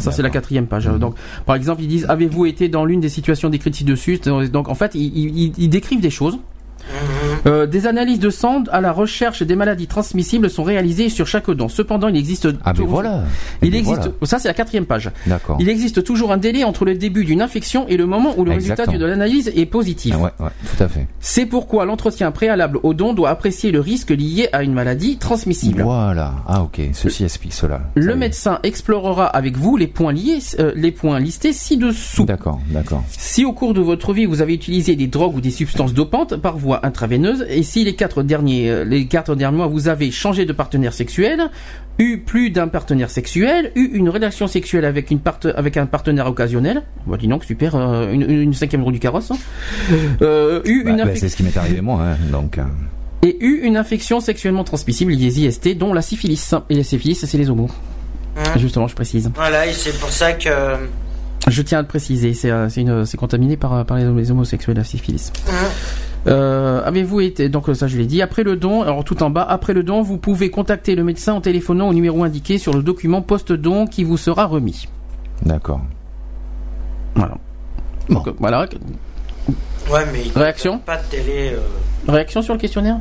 Ça 0.00 0.12
c'est 0.12 0.22
la 0.22 0.30
quatrième 0.30 0.66
page. 0.66 0.86
Donc, 0.86 1.14
par 1.46 1.56
exemple, 1.56 1.82
ils 1.82 1.88
disent 1.88 2.06
avez-vous 2.08 2.46
été 2.46 2.68
dans 2.68 2.84
l'une 2.84 3.00
des 3.00 3.08
situations 3.08 3.48
décrites 3.48 3.74
ci-dessus? 3.74 4.20
Donc, 4.52 4.68
en 4.68 4.74
fait, 4.74 4.94
ils, 4.94 5.16
ils, 5.16 5.52
ils 5.56 5.68
décrivent 5.68 6.00
des 6.00 6.10
choses. 6.10 6.38
Euh, 7.46 7.66
des 7.66 7.86
analyses 7.86 8.18
de 8.20 8.30
sang 8.30 8.62
à 8.70 8.80
la 8.80 8.92
recherche 8.92 9.42
des 9.42 9.56
maladies 9.56 9.86
transmissibles 9.86 10.48
sont 10.50 10.62
réalisées 10.62 11.08
sur 11.08 11.26
chaque 11.26 11.50
don. 11.50 11.68
Cependant, 11.68 12.08
il 12.08 12.16
existe 12.16 12.48
Ah, 12.64 12.72
mais 12.78 12.84
voilà. 12.84 13.22
Il 13.62 13.74
existe. 13.74 14.02
voilà. 14.02 14.12
Ça, 14.24 14.38
c'est 14.38 14.48
la 14.48 14.54
quatrième 14.54 14.86
page. 14.86 15.10
D'accord. 15.26 15.56
Il 15.60 15.68
existe 15.68 16.04
toujours 16.04 16.32
un 16.32 16.36
délai 16.36 16.64
entre 16.64 16.84
le 16.84 16.94
début 16.94 17.24
d'une 17.24 17.42
infection 17.42 17.86
et 17.88 17.96
le 17.96 18.06
moment 18.06 18.34
où 18.36 18.44
le 18.44 18.52
résultat 18.52 18.86
de 18.86 19.04
l'analyse 19.04 19.50
est 19.54 19.66
positif. 19.66 20.14
Ah 20.16 20.22
ouais, 20.22 20.30
ouais, 20.40 20.50
tout 20.76 20.82
à 20.82 20.88
fait. 20.88 21.06
C'est 21.20 21.46
pourquoi 21.46 21.84
l'entretien 21.84 22.30
préalable 22.30 22.78
au 22.82 22.94
don 22.94 23.12
doit 23.14 23.30
apprécier 23.30 23.72
le 23.72 23.80
risque 23.80 24.10
lié 24.10 24.48
à 24.52 24.62
une 24.62 24.72
maladie 24.72 25.16
transmissible. 25.18 25.82
Voilà. 25.82 26.34
Ah 26.46 26.62
ok. 26.62 26.80
Ceci 26.92 27.24
explique 27.24 27.54
cela. 27.54 27.80
Le 27.94 28.14
médecin 28.16 28.58
explorera 28.62 29.26
avec 29.26 29.56
vous 29.56 29.76
les 29.76 29.86
points 29.86 30.12
liés, 30.12 30.38
euh, 30.58 30.72
les 30.76 30.92
points 30.92 31.18
listés 31.20 31.52
ci-dessous. 31.52 32.24
D'accord, 32.24 32.60
d'accord. 32.70 33.02
Si 33.10 33.44
au 33.44 33.52
cours 33.52 33.74
de 33.74 33.80
votre 33.80 34.12
vie 34.12 34.26
vous 34.26 34.42
avez 34.42 34.54
utilisé 34.54 34.96
des 34.96 35.06
drogues 35.06 35.36
ou 35.36 35.40
des 35.40 35.50
substances 35.50 35.94
dopantes 35.94 36.36
par 36.36 36.56
voie 36.58 36.71
intraveineuse, 36.82 37.44
et 37.48 37.62
si 37.62 37.84
les 37.84 37.94
quatre 37.94 38.22
derniers, 38.22 38.70
euh, 38.70 38.84
les 38.84 39.06
quatre 39.06 39.34
derniers 39.34 39.56
mois 39.56 39.66
vous 39.66 39.88
avez 39.88 40.10
changé 40.10 40.44
de 40.46 40.52
partenaire 40.52 40.92
sexuel, 40.92 41.50
eu 41.98 42.18
plus 42.18 42.50
d'un 42.50 42.68
partenaire 42.68 43.10
sexuel, 43.10 43.72
eu 43.74 43.90
une 43.94 44.08
relation 44.08 44.46
sexuelle 44.46 44.84
avec 44.84 45.10
une 45.10 45.20
parte- 45.20 45.48
avec 45.56 45.76
un 45.76 45.86
partenaire 45.86 46.26
occasionnel, 46.26 46.82
bah 47.06 47.16
dis 47.20 47.28
donc 47.28 47.44
super, 47.44 47.74
euh, 47.76 48.10
une, 48.12 48.22
une 48.30 48.54
cinquième 48.54 48.82
roue 48.82 48.92
du 48.92 48.98
carrosse, 49.00 49.30
hein. 49.30 49.36
euh, 50.22 50.60
eu 50.64 50.84
Bah, 50.84 50.90
une 50.90 50.96
bah, 50.96 51.02
infection 51.04 51.20
c'est 51.20 51.28
ce 51.28 51.36
qui 51.36 51.42
m'est 51.42 51.56
arrivé 51.56 51.80
moi, 51.80 52.02
hein, 52.02 52.16
donc. 52.30 52.58
euh, 52.58 52.62
et 53.24 53.36
eu 53.44 53.60
une 53.62 53.76
infection 53.76 54.18
sexuellement 54.20 54.64
transmissible, 54.64 55.12
les 55.12 55.40
IST, 55.40 55.76
dont 55.78 55.92
la 55.94 56.02
syphilis. 56.02 56.54
Et 56.70 56.74
la 56.74 56.82
syphilis, 56.82 57.14
c'est 57.24 57.38
les 57.38 57.48
homos. 57.50 57.70
Hein 58.36 58.42
Justement, 58.58 58.88
je 58.88 58.96
précise. 58.96 59.30
Voilà, 59.36 59.64
et 59.68 59.72
c'est 59.72 59.96
pour 60.00 60.10
ça 60.10 60.32
que. 60.32 60.48
Je 61.48 61.62
tiens 61.62 61.78
à 61.78 61.82
le 61.82 61.86
préciser, 61.88 62.34
c'est 62.34 63.16
contaminé 63.16 63.56
par, 63.56 63.84
par 63.84 63.96
les, 63.98 64.04
les 64.12 64.30
homosexuels, 64.32 64.76
la 64.76 64.82
syphilis. 64.84 65.32
Hein 65.48 65.52
Euh, 66.28 66.82
Avez-vous 66.84 67.20
été, 67.20 67.48
donc 67.48 67.66
ça 67.74 67.86
je 67.88 67.96
l'ai 67.98 68.06
dit, 68.06 68.22
après 68.22 68.42
le 68.44 68.56
don, 68.56 68.82
alors 68.82 69.02
tout 69.04 69.22
en 69.22 69.30
bas, 69.30 69.42
après 69.42 69.72
le 69.72 69.82
don, 69.82 70.02
vous 70.02 70.18
pouvez 70.18 70.50
contacter 70.50 70.94
le 70.94 71.02
médecin 71.04 71.32
en 71.34 71.40
téléphonant 71.40 71.88
au 71.88 71.92
numéro 71.94 72.22
indiqué 72.22 72.58
sur 72.58 72.72
le 72.74 72.82
document 72.82 73.22
post-don 73.22 73.86
qui 73.86 74.04
vous 74.04 74.16
sera 74.16 74.46
remis. 74.46 74.88
D'accord. 75.44 75.80
Voilà. 77.14 77.36
Donc, 78.08 78.28
euh, 78.28 78.32
voilà. 78.38 78.68
Ouais, 79.90 80.04
mais. 80.12 80.22
il 80.26 80.32
Réaction? 80.32 80.78
Pas 80.78 80.98
de 80.98 81.02
télé. 81.10 81.52
euh, 81.54 81.60
Réaction 82.12 82.40
sur 82.42 82.54
le 82.54 82.60
questionnaire? 82.60 82.98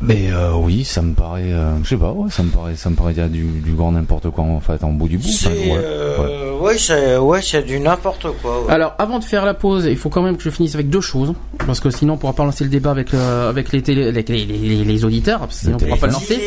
Mais 0.00 0.30
euh, 0.30 0.52
oui, 0.54 0.84
ça 0.84 1.02
me 1.02 1.12
paraît, 1.12 1.52
euh, 1.52 1.72
je 1.82 1.88
sais 1.88 1.96
pas, 1.96 2.12
ouais, 2.12 2.30
ça 2.30 2.44
me 2.44 2.50
paraît, 2.50 2.76
ça 2.76 2.88
me 2.88 2.94
paraît 2.94 3.14
dire 3.14 3.28
du, 3.28 3.42
du 3.42 3.72
grand 3.72 3.90
n'importe 3.90 4.30
quoi 4.30 4.44
en 4.44 4.60
fait, 4.60 4.84
en 4.84 4.92
bout 4.92 5.08
du 5.08 5.18
bout. 5.18 5.26
C'est. 5.26 5.48
Enfin, 5.48 5.56
ouais, 5.56 5.70
ouais. 5.70 5.76
euh, 5.78 6.58
ouais, 6.60 6.78
c'est 6.78 7.16
ouais, 7.16 7.40
c'est 7.42 7.62
du 7.66 7.80
n'importe 7.80 8.26
quoi. 8.40 8.64
ouais. 8.64 8.72
Alors, 8.72 8.94
avant 8.98 9.18
de 9.18 9.24
faire 9.24 9.44
la 9.44 9.54
pause, 9.54 9.86
il 9.86 9.96
faut 9.96 10.08
quand 10.08 10.22
même 10.22 10.36
que 10.36 10.42
je 10.44 10.50
finisse 10.50 10.74
avec 10.76 10.88
deux 10.88 11.00
choses, 11.00 11.34
parce 11.66 11.80
que 11.80 11.90
sinon 11.90 12.14
on 12.14 12.16
pourra 12.16 12.32
pas 12.32 12.44
lancer 12.44 12.62
le 12.62 12.70
débat 12.70 12.92
avec 12.92 13.12
euh, 13.12 13.48
avec 13.50 13.72
les, 13.72 13.82
télé, 13.82 14.06
avec 14.06 14.28
les, 14.28 14.46
les, 14.46 14.84
les 14.84 15.04
auditeurs, 15.04 15.40
parce 15.40 15.56
que 15.56 15.60
sinon 15.64 15.76
on 15.76 15.84
pourra 15.84 15.96
pas 15.96 16.06
le 16.06 16.12
lancer. 16.12 16.38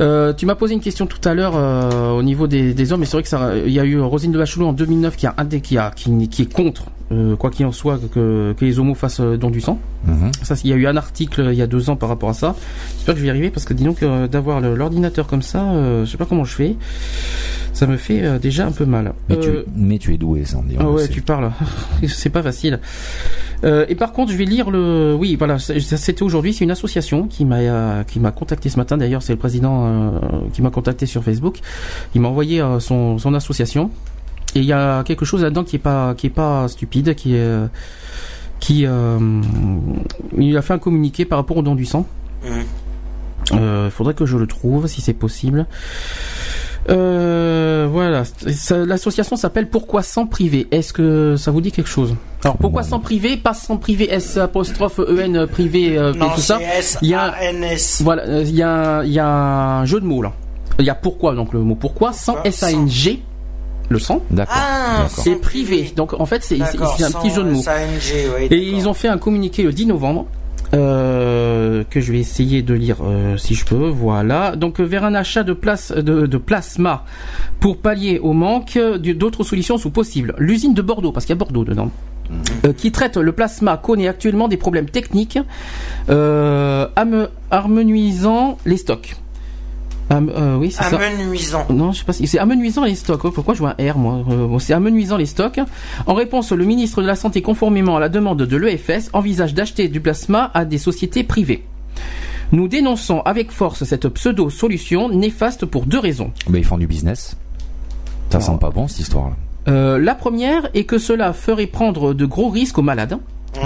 Euh, 0.00 0.32
tu 0.32 0.44
m'as 0.44 0.56
posé 0.56 0.74
une 0.74 0.80
question 0.80 1.06
tout 1.06 1.26
à 1.28 1.34
l'heure 1.34 1.52
euh, 1.54 2.10
au 2.10 2.22
niveau 2.24 2.48
des, 2.48 2.74
des 2.74 2.92
hommes, 2.92 3.02
et 3.04 3.06
c'est 3.06 3.12
vrai 3.12 3.22
que 3.22 3.28
ça, 3.28 3.52
il 3.64 3.72
y 3.72 3.78
a 3.78 3.84
eu 3.84 4.00
Rosine 4.00 4.32
de 4.32 4.38
Bachelot 4.38 4.66
en 4.66 4.72
2009 4.72 5.16
qui 5.16 5.26
a 5.28 5.34
un 5.38 5.46
qui 5.46 5.78
a 5.78 5.92
qui, 5.94 6.28
qui 6.28 6.42
est 6.42 6.52
contre 6.52 6.86
euh, 7.12 7.36
quoi 7.36 7.50
qu'il 7.50 7.64
en 7.66 7.72
soit 7.72 7.98
que, 8.12 8.54
que 8.58 8.64
les 8.64 8.78
homos 8.78 8.94
fassent 8.94 9.20
euh, 9.20 9.36
don 9.36 9.50
du 9.50 9.60
sang. 9.60 9.78
Mhm. 10.06 10.32
Ça, 10.42 10.54
il 10.64 10.70
y 10.70 10.72
a 10.72 10.76
eu 10.76 10.86
un 10.86 10.96
article 10.96 11.40
euh, 11.40 11.52
il 11.52 11.58
y 11.58 11.62
a 11.62 11.66
deux 11.66 11.88
ans 11.90 11.96
par 11.96 12.08
rapport 12.08 12.28
à 12.28 12.34
ça. 12.34 12.54
J'espère 12.96 13.14
que 13.14 13.20
je 13.20 13.22
vais 13.22 13.28
y 13.28 13.30
arriver 13.30 13.50
parce 13.50 13.64
que 13.64 13.74
dis 13.74 13.84
donc 13.84 14.02
euh, 14.02 14.26
d'avoir 14.26 14.60
l'ordinateur 14.60 15.26
comme 15.26 15.42
ça, 15.42 15.62
euh, 15.62 16.04
je 16.04 16.10
sais 16.10 16.16
pas 16.16 16.26
comment 16.26 16.44
je 16.44 16.54
fais. 16.54 16.76
Ça 17.72 17.86
me 17.86 17.98
fait 17.98 18.38
déjà 18.38 18.66
un 18.66 18.72
peu 18.72 18.86
mal. 18.86 19.12
Mais, 19.28 19.38
tu, 19.38 19.50
mais 19.76 19.98
tu 19.98 20.14
es 20.14 20.16
doué, 20.16 20.46
Sandy. 20.46 20.76
ah 20.80 20.90
ouais, 20.90 21.08
tu 21.08 21.20
parles. 21.20 21.52
c'est 22.08 22.30
pas 22.30 22.42
facile. 22.42 22.80
Et 23.62 23.94
par 23.94 24.12
contre, 24.12 24.32
je 24.32 24.36
vais 24.38 24.46
lire 24.46 24.70
le. 24.70 25.14
Oui, 25.18 25.36
voilà, 25.36 25.58
c'était 25.58 26.22
aujourd'hui. 26.22 26.54
C'est 26.54 26.64
une 26.64 26.70
association 26.70 27.26
qui 27.26 27.44
m'a 27.44 28.04
qui 28.04 28.18
m'a 28.18 28.30
contacté 28.30 28.70
ce 28.70 28.78
matin. 28.78 28.96
D'ailleurs, 28.96 29.22
c'est 29.22 29.34
le 29.34 29.38
président 29.38 30.12
qui 30.54 30.62
m'a 30.62 30.70
contacté 30.70 31.04
sur 31.04 31.22
Facebook. 31.22 31.58
Il 32.14 32.22
m'a 32.22 32.28
envoyé 32.28 32.64
son 32.78 33.18
son 33.18 33.34
association. 33.34 33.90
Et 34.56 34.60
il 34.60 34.64
y 34.64 34.72
a 34.72 35.04
quelque 35.04 35.26
chose 35.26 35.42
là-dedans 35.42 35.64
qui 35.64 35.76
est 35.76 35.80
pas 35.80 36.14
qui 36.16 36.28
est 36.28 36.30
pas 36.30 36.66
stupide, 36.68 37.14
qui 37.14 37.34
est 37.36 37.58
qui 38.58 38.86
euh, 38.86 39.18
il 40.38 40.56
a 40.56 40.62
fait 40.62 40.72
un 40.72 40.78
communiqué 40.78 41.26
par 41.26 41.38
rapport 41.38 41.58
au 41.58 41.62
don 41.62 41.74
du 41.74 41.84
sang. 41.84 42.06
Mhm. 42.42 42.64
Euh, 43.52 43.90
faudrait 43.90 44.14
que 44.14 44.24
je 44.24 44.38
le 44.38 44.46
trouve 44.46 44.86
si 44.86 45.02
c'est 45.02 45.12
possible. 45.12 45.66
Euh, 46.88 47.86
voilà, 47.90 48.22
l'association 48.86 49.36
s'appelle 49.36 49.68
Pourquoi 49.68 50.02
sans 50.02 50.26
privé? 50.26 50.68
Est-ce 50.70 50.92
que 50.94 51.34
ça 51.36 51.50
vous 51.50 51.60
dit 51.60 51.70
quelque 51.70 51.90
chose? 51.90 52.14
Alors 52.44 52.56
pourquoi 52.56 52.82
sans 52.82 53.00
privé 53.00 53.36
Pas 53.36 53.52
sans 53.54 53.76
privé 53.76 54.10
S 54.10 54.38
apostrophe 54.38 55.00
E 55.00 55.20
N 55.20 55.46
privé 55.48 55.98
non, 56.16 56.30
tout 56.30 56.40
ça. 56.40 56.58
c'est 56.80 56.98
Il 57.02 57.08
y 57.08 57.14
a- 57.14 57.28
S-A-N-S. 57.28 58.00
Voilà, 58.04 58.40
il 58.40 58.54
y 58.54 58.62
a 58.62 59.02
il 59.04 59.12
y 59.12 59.18
a 59.18 59.78
un 59.80 59.84
jeu 59.84 60.00
de 60.00 60.06
mots 60.06 60.22
là. 60.22 60.32
Il 60.78 60.84
y 60.86 60.90
a 60.90 60.94
pourquoi, 60.94 61.34
donc 61.34 61.52
le 61.52 61.60
mot 61.60 61.74
pourquoi, 61.74 62.12
sans 62.12 62.42
S-A-N-G, 62.44 63.22
le 63.88 63.98
sang. 63.98 64.20
D'accord. 64.30 64.54
Ah. 64.58 65.06
C'est 65.08 65.36
privé. 65.36 65.92
Donc 65.96 66.12
en 66.18 66.26
fait, 66.26 66.42
c'est 66.42 66.60
un 66.60 66.66
petit 66.66 67.30
jeu 67.30 67.42
de 67.42 67.50
mots. 67.50 67.62
SANG, 67.62 67.74
oui, 68.38 68.46
Et 68.50 68.56
ils 68.58 68.88
ont 68.88 68.94
fait 68.94 69.08
un 69.08 69.18
communiqué 69.18 69.62
le 69.62 69.72
10 69.72 69.86
novembre. 69.86 70.26
euh, 70.74 71.84
que 71.88 72.00
je 72.00 72.10
vais 72.10 72.18
essayer 72.18 72.62
de 72.62 72.74
lire 72.74 72.96
euh, 73.04 73.36
si 73.36 73.54
je 73.54 73.64
peux, 73.64 73.88
voilà. 73.88 74.56
Donc 74.56 74.80
euh, 74.80 74.84
vers 74.84 75.04
un 75.04 75.14
achat 75.14 75.44
de, 75.44 75.52
place, 75.52 75.92
de, 75.92 76.26
de 76.26 76.38
plasma 76.38 77.04
pour 77.60 77.76
pallier 77.76 78.18
au 78.18 78.32
manque, 78.32 78.76
d'autres 78.76 79.44
solutions 79.44 79.78
sont 79.78 79.90
possibles. 79.90 80.34
L'usine 80.38 80.74
de 80.74 80.82
Bordeaux, 80.82 81.12
parce 81.12 81.24
qu'il 81.24 81.34
y 81.34 81.38
a 81.38 81.38
Bordeaux 81.38 81.64
dedans, 81.64 81.90
euh, 82.64 82.72
qui 82.72 82.90
traite 82.90 83.16
le 83.16 83.30
plasma 83.30 83.76
connaît 83.76 84.08
actuellement 84.08 84.48
des 84.48 84.56
problèmes 84.56 84.90
techniques 84.90 85.38
euh, 86.10 86.88
harmonisant 87.52 88.58
les 88.66 88.76
stocks. 88.76 89.16
Am- 90.08 90.30
euh, 90.34 90.56
oui, 90.56 90.70
c'est 90.70 90.84
ça. 90.84 90.96
Amenuisant. 90.98 91.66
Non, 91.70 91.90
je 91.92 91.98
sais 91.98 92.04
pas 92.04 92.12
si 92.12 92.26
c'est 92.28 92.38
amenuisant 92.38 92.84
les 92.84 92.94
stocks. 92.94 93.24
Oh, 93.24 93.30
Pourquoi 93.32 93.54
je 93.54 93.58
vois 93.60 93.74
un 93.78 93.92
R 93.92 93.98
moi 93.98 94.20
Euh, 94.30 94.46
bon, 94.46 94.58
C'est 94.58 94.72
amenuisant 94.72 95.16
les 95.16 95.26
stocks. 95.26 95.58
En 96.06 96.14
réponse, 96.14 96.52
le 96.52 96.64
ministre 96.64 97.02
de 97.02 97.06
la 97.06 97.16
Santé, 97.16 97.42
conformément 97.42 97.96
à 97.96 98.00
la 98.00 98.08
demande 98.08 98.42
de 98.42 98.56
l'EFS, 98.56 99.10
envisage 99.12 99.54
d'acheter 99.54 99.88
du 99.88 100.00
plasma 100.00 100.50
à 100.54 100.64
des 100.64 100.78
sociétés 100.78 101.24
privées. 101.24 101.64
Nous 102.52 102.68
dénonçons 102.68 103.20
avec 103.24 103.50
force 103.50 103.82
cette 103.82 104.08
pseudo-solution 104.08 105.08
néfaste 105.08 105.66
pour 105.66 105.86
deux 105.86 105.98
raisons. 105.98 106.30
Mais 106.48 106.58
ils 106.60 106.64
font 106.64 106.78
du 106.78 106.86
business. 106.86 107.36
Ça 108.30 108.38
sent 108.40 108.58
pas 108.60 108.70
bon 108.70 108.86
cette 108.86 109.00
histoire-là. 109.00 109.34
Euh, 109.68 109.98
la 109.98 110.14
première 110.14 110.68
est 110.74 110.84
que 110.84 110.98
cela 110.98 111.32
ferait 111.32 111.66
prendre 111.66 112.14
de 112.14 112.24
gros 112.26 112.48
risques 112.48 112.78
aux 112.78 112.82
malades, 112.82 113.18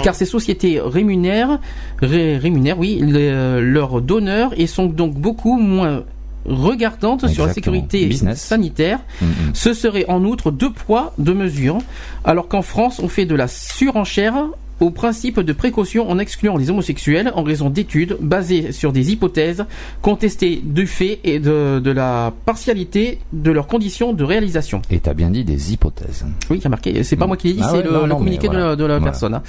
car 0.03 0.15
ces 0.15 0.25
sociétés 0.25 0.79
rémunèrent, 0.83 1.59
ré- 2.01 2.37
rémunèrent 2.37 2.79
oui, 2.79 2.99
les- 3.03 3.29
euh, 3.29 3.61
leurs 3.61 4.01
donneurs 4.01 4.51
et 4.59 4.65
sont 4.65 4.85
donc 4.87 5.13
beaucoup 5.13 5.57
moins 5.59 6.03
regardantes 6.45 7.27
sur 7.27 7.45
la 7.45 7.53
sécurité 7.53 8.05
Business. 8.05 8.41
sanitaire. 8.41 8.99
Mm, 9.21 9.25
mm. 9.25 9.31
Ce 9.53 9.73
serait 9.73 10.05
en 10.07 10.23
outre 10.25 10.51
deux 10.51 10.71
poids, 10.71 11.13
deux 11.17 11.33
mesures, 11.33 11.77
alors 12.25 12.47
qu'en 12.47 12.61
France, 12.61 12.99
on 12.99 13.07
fait 13.07 13.25
de 13.25 13.35
la 13.35 13.47
surenchère 13.47 14.45
au 14.79 14.89
principe 14.89 15.39
de 15.39 15.53
précaution 15.53 16.09
en 16.09 16.17
excluant 16.17 16.57
les 16.57 16.71
homosexuels 16.71 17.31
en 17.35 17.43
raison 17.43 17.69
d'études 17.69 18.17
basées 18.19 18.71
sur 18.71 18.91
des 18.91 19.11
hypothèses 19.11 19.63
contestées 20.01 20.59
du 20.63 20.87
fait 20.87 21.19
et 21.23 21.37
de, 21.37 21.79
de 21.79 21.91
la 21.91 22.33
partialité 22.47 23.19
de 23.31 23.51
leurs 23.51 23.67
conditions 23.67 24.11
de 24.13 24.23
réalisation. 24.23 24.81
Et 24.89 24.99
t'as 24.99 25.13
bien 25.13 25.29
dit 25.29 25.43
des 25.43 25.71
hypothèses. 25.71 26.25
Oui, 26.49 26.57
y 26.57 26.65
a 26.65 26.69
marqué. 26.69 27.03
C'est 27.03 27.15
pas 27.15 27.27
moi 27.27 27.37
qui 27.37 27.49
l'ai 27.49 27.53
dit, 27.53 27.59
Ah 27.63 27.69
c'est 27.71 27.77
ouais, 27.87 28.07
le, 28.07 28.15
communiqué 28.15 28.47
de 28.47 28.53
la, 28.53 28.59
voilà. 28.59 28.75
de 28.75 28.83
la 28.85 28.97
Voilà. 28.97 29.11
personne. 29.11 29.35
hein. 29.35 29.43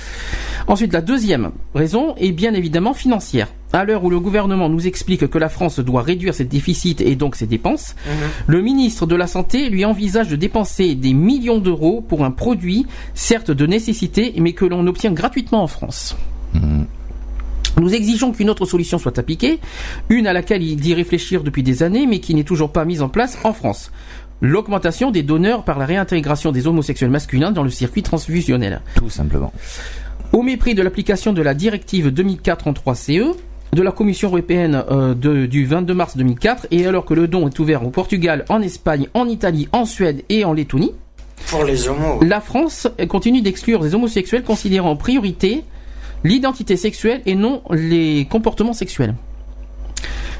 Ensuite, 0.69 0.93
la 0.93 1.01
deuxième 1.01 1.51
raison 1.75 2.15
est 2.19 2.33
bien 2.33 2.53
évidemment 2.53 2.93
financière. 2.93 3.49
À 3.73 3.85
l'heure 3.85 4.05
où 4.05 4.11
le 4.11 4.21
gouvernement 4.21 4.69
nous 4.69 4.87
explique 4.87 5.27
que 5.29 5.39
la 5.39 5.49
France 5.49 5.81
doit 5.81 6.03
réduire 6.03 6.35
ses 6.35 6.45
déficits 6.45 6.97
et 7.01 7.17
donc 7.17 7.37
ses 7.37 7.47
dépenses, 7.47 7.95
le 8.47 8.61
ministre 8.61 9.07
de 9.07 9.17
la 9.17 9.27
Santé 9.27 9.71
lui 9.71 9.85
envisage 9.85 10.29
de 10.29 10.37
dépenser 10.37 10.95
des 10.95 11.15
millions 11.15 11.59
d'euros 11.59 12.05
pour 12.07 12.25
un 12.25 12.31
produit, 12.31 12.87
certes 13.15 13.51
de 13.51 13.67
nécessité, 13.67 14.35
mais 14.39 14.53
que 14.53 14.67
l'on 14.67 14.87
obtient 14.87 15.13
gratuitement 15.13 15.63
en 15.63 15.69
France. 15.69 16.17
Mm. 16.53 16.83
Nous 17.81 17.95
exigeons 17.95 18.33
qu'une 18.33 18.51
autre 18.51 18.67
solution 18.67 18.99
soit 18.99 19.19
appliquée, 19.19 19.59
une 20.11 20.27
à 20.27 20.35
laquelle 20.35 20.63
il 20.63 20.77
dit 20.77 20.93
réfléchir 20.93 21.43
depuis 21.43 21.63
des 21.63 21.83
années, 21.83 22.07
mais 22.07 22.21
qui 22.21 22.35
n'est 22.35 22.45
toujours 22.45 22.71
pas 22.71 22.85
mise 22.85 23.01
en 23.01 23.09
place 23.09 23.39
en 23.45 23.55
France. 23.55 23.91
L'augmentation 24.43 25.11
des 25.11 25.23
donneurs 25.23 25.65
par 25.65 25.79
la 25.79 25.87
réintégration 25.87 26.53
des 26.53 26.67
homosexuels 26.67 27.11
masculins 27.11 27.53
dans 27.53 27.63
le 27.63 27.71
circuit 27.71 28.03
transfusionnel. 28.03 28.83
Tout 28.97 29.09
simplement. 29.09 29.53
Au 30.33 30.43
mépris 30.43 30.75
de 30.75 30.83
l'application 30.83 31.33
de 31.33 31.41
la 31.41 31.55
directive 31.55 32.09
2004-33-CE, 32.09 33.37
de 33.75 33.83
la 33.83 33.91
Commission 33.93 34.29
européenne 34.29 34.85
euh, 34.91 35.15
de- 35.15 35.47
du 35.47 35.65
22 35.65 35.95
mars 35.95 36.17
2004, 36.17 36.67
et 36.71 36.87
alors 36.87 37.05
que 37.07 37.15
le 37.15 37.27
don 37.27 37.49
est 37.49 37.59
ouvert 37.59 37.87
au 37.87 37.91
Portugal, 37.91 38.45
en 38.51 38.61
Espagne, 38.61 39.09
en 39.15 39.27
Italie, 39.29 39.69
en 39.73 39.87
Suède 39.87 40.23
et 40.29 40.45
en 40.45 40.53
Lettonie, 40.53 40.93
Pour 41.49 41.65
les 41.65 41.89
homos. 41.89 42.21
la 42.23 42.41
France 42.43 42.87
continue 43.09 43.41
d'exclure 43.41 43.83
les 43.83 43.95
homosexuels 43.95 44.43
considérant 44.43 44.91
en 44.91 44.97
priorité 44.97 45.65
l'identité 46.23 46.77
sexuelle 46.77 47.23
et 47.25 47.35
non 47.35 47.63
les 47.71 48.27
comportements 48.31 48.75
sexuels. 48.75 49.15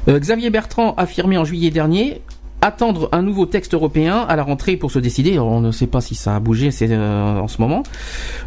Euh, 0.07 0.19
Xavier 0.19 0.51
Bertrand 0.51 0.93
affirmait 0.97 1.37
en 1.37 1.43
juillet 1.45 1.71
dernier 1.71 2.21
attendre 2.61 3.09
un 3.13 3.21
nouveau 3.23 3.45
texte 3.47 3.73
européen 3.73 4.25
à 4.29 4.35
la 4.35 4.43
rentrée 4.43 4.77
pour 4.77 4.91
se 4.91 4.99
décider. 4.99 5.39
On 5.39 5.59
ne 5.59 5.71
sait 5.71 5.87
pas 5.87 6.01
si 6.01 6.13
ça 6.15 6.35
a 6.35 6.39
bougé 6.39 6.69
c'est 6.71 6.87
euh, 6.91 7.39
en 7.39 7.47
ce 7.47 7.59
moment. 7.61 7.83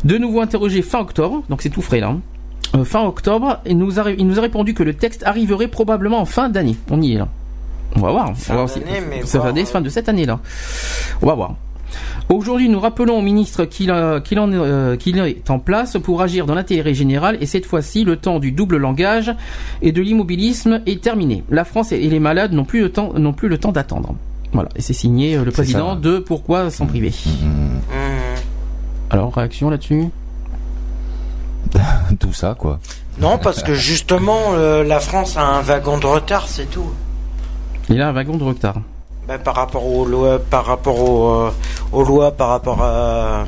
De 0.05 0.17
nouveau 0.17 0.41
interrogé 0.41 0.81
fin 0.83 1.01
octobre, 1.01 1.43
donc 1.51 1.61
c'est 1.61 1.71
tout 1.71 1.83
frais 1.83 2.01
là. 2.01 2.09
hein. 2.11 2.21
Euh, 2.75 2.85
fin 2.85 3.03
octobre, 3.05 3.61
il 3.67 3.79
nous, 3.79 4.01
a, 4.01 4.11
il 4.11 4.27
nous 4.27 4.39
a 4.39 4.43
répondu 4.43 4.75
que 4.75 4.83
le 4.83 4.95
texte 4.95 5.23
arriverait 5.25 5.69
probablement 5.69 6.21
en 6.21 6.25
fin 6.25 6.49
d'année. 6.49 6.77
On 6.91 7.01
y 7.01 7.15
est 7.15 7.19
là. 7.19 7.29
On 7.95 8.01
va 8.01 8.11
voir. 8.11 8.37
Fin 8.37 8.55
On 8.55 8.57
va 8.57 8.63
voir 8.65 8.71
si- 8.71 8.81
ça 9.29 9.39
va 9.39 9.49
euh, 9.51 9.65
fin 9.65 9.81
de 9.81 9.89
cette 9.89 10.09
année 10.09 10.27
là. 10.27 10.41
On 11.23 11.27
va 11.27 11.35
voir. 11.35 11.55
Aujourd'hui, 12.29 12.69
nous 12.69 12.81
rappelons 12.81 13.17
au 13.17 13.23
ministre 13.23 13.65
qu'il 13.65 13.91
euh, 13.91 14.19
qu'il 14.21 15.19
est 15.19 15.51
en 15.51 15.59
place 15.61 15.97
pour 16.03 16.21
agir 16.23 16.45
dans 16.45 16.55
l'intérêt 16.57 16.93
général 16.93 17.39
et 17.41 17.47
cette 17.47 17.65
fois-ci, 17.67 18.05
le 18.05 18.17
temps 18.17 18.41
du 18.41 18.51
double 18.51 18.77
langage 18.79 19.33
et 19.81 19.93
de 19.93 20.03
l'immobilisme 20.03 20.81
est 20.87 21.01
terminé. 21.01 21.45
La 21.51 21.65
France 21.65 21.93
et 21.93 21.99
les 22.09 22.19
malades 22.21 22.53
n'ont 22.53 22.65
plus 22.65 22.81
le 22.81 22.91
temps, 22.91 23.13
n'ont 23.17 23.33
plus 23.33 23.49
le 23.49 23.59
temps 23.59 23.71
d'attendre. 23.73 24.15
Voilà, 24.53 24.69
et 24.75 24.83
c'est 24.83 24.93
signé 24.93 25.37
euh, 25.37 25.45
le 25.45 25.53
président 25.53 25.95
ça. 25.95 26.01
de 26.01 26.19
Pourquoi 26.19 26.71
s'en 26.71 26.87
priver. 26.87 27.11
Mm. 27.27 27.47
Mmh. 27.47 27.81
Alors, 29.11 29.33
réaction 29.33 29.71
là-dessus? 29.71 30.07
Tout 32.21 32.33
ça, 32.33 32.55
quoi. 32.59 32.79
Non, 33.19 33.39
parce 33.39 33.63
que 33.63 33.75
justement, 33.75 34.41
euh, 34.55 34.85
la 34.85 35.01
France 35.01 35.37
a 35.37 35.43
un 35.43 35.61
wagon 35.63 35.99
de 35.99 36.07
retard, 36.07 36.49
c'est 36.49 36.67
tout. 36.71 36.91
Il 37.89 38.01
a 38.03 38.09
un 38.09 38.13
wagon 38.13 38.37
de 38.37 38.45
retard. 38.45 38.77
Ben, 39.27 39.39
par 39.39 39.55
rapport 39.57 39.87
aux 39.87 40.05
lois, 40.05 40.39
par 40.39 40.67
rapport 40.67 41.01
aux, 41.01 41.29
euh, 41.47 41.51
aux 41.93 42.05
lois, 42.05 42.31
par 42.33 42.49
rapport 42.49 42.83
à, 42.83 43.45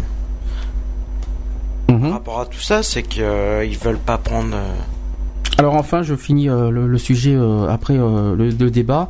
Mhm. 1.88 2.00
par 2.02 2.12
rapport 2.12 2.40
à 2.40 2.46
tout 2.46 2.60
ça, 2.60 2.82
c'est 2.82 3.02
qu'ils 3.02 3.24
ils 3.64 3.78
veulent 3.78 3.98
pas 3.98 4.18
prendre. 4.18 4.54
euh, 4.54 4.74
Alors 5.58 5.74
enfin, 5.74 6.02
je 6.02 6.14
finis 6.14 6.48
euh, 6.48 6.70
le, 6.70 6.86
le 6.86 6.98
sujet 6.98 7.34
euh, 7.34 7.68
après 7.68 7.94
euh, 7.96 8.34
le, 8.36 8.50
le 8.50 8.70
débat 8.70 9.08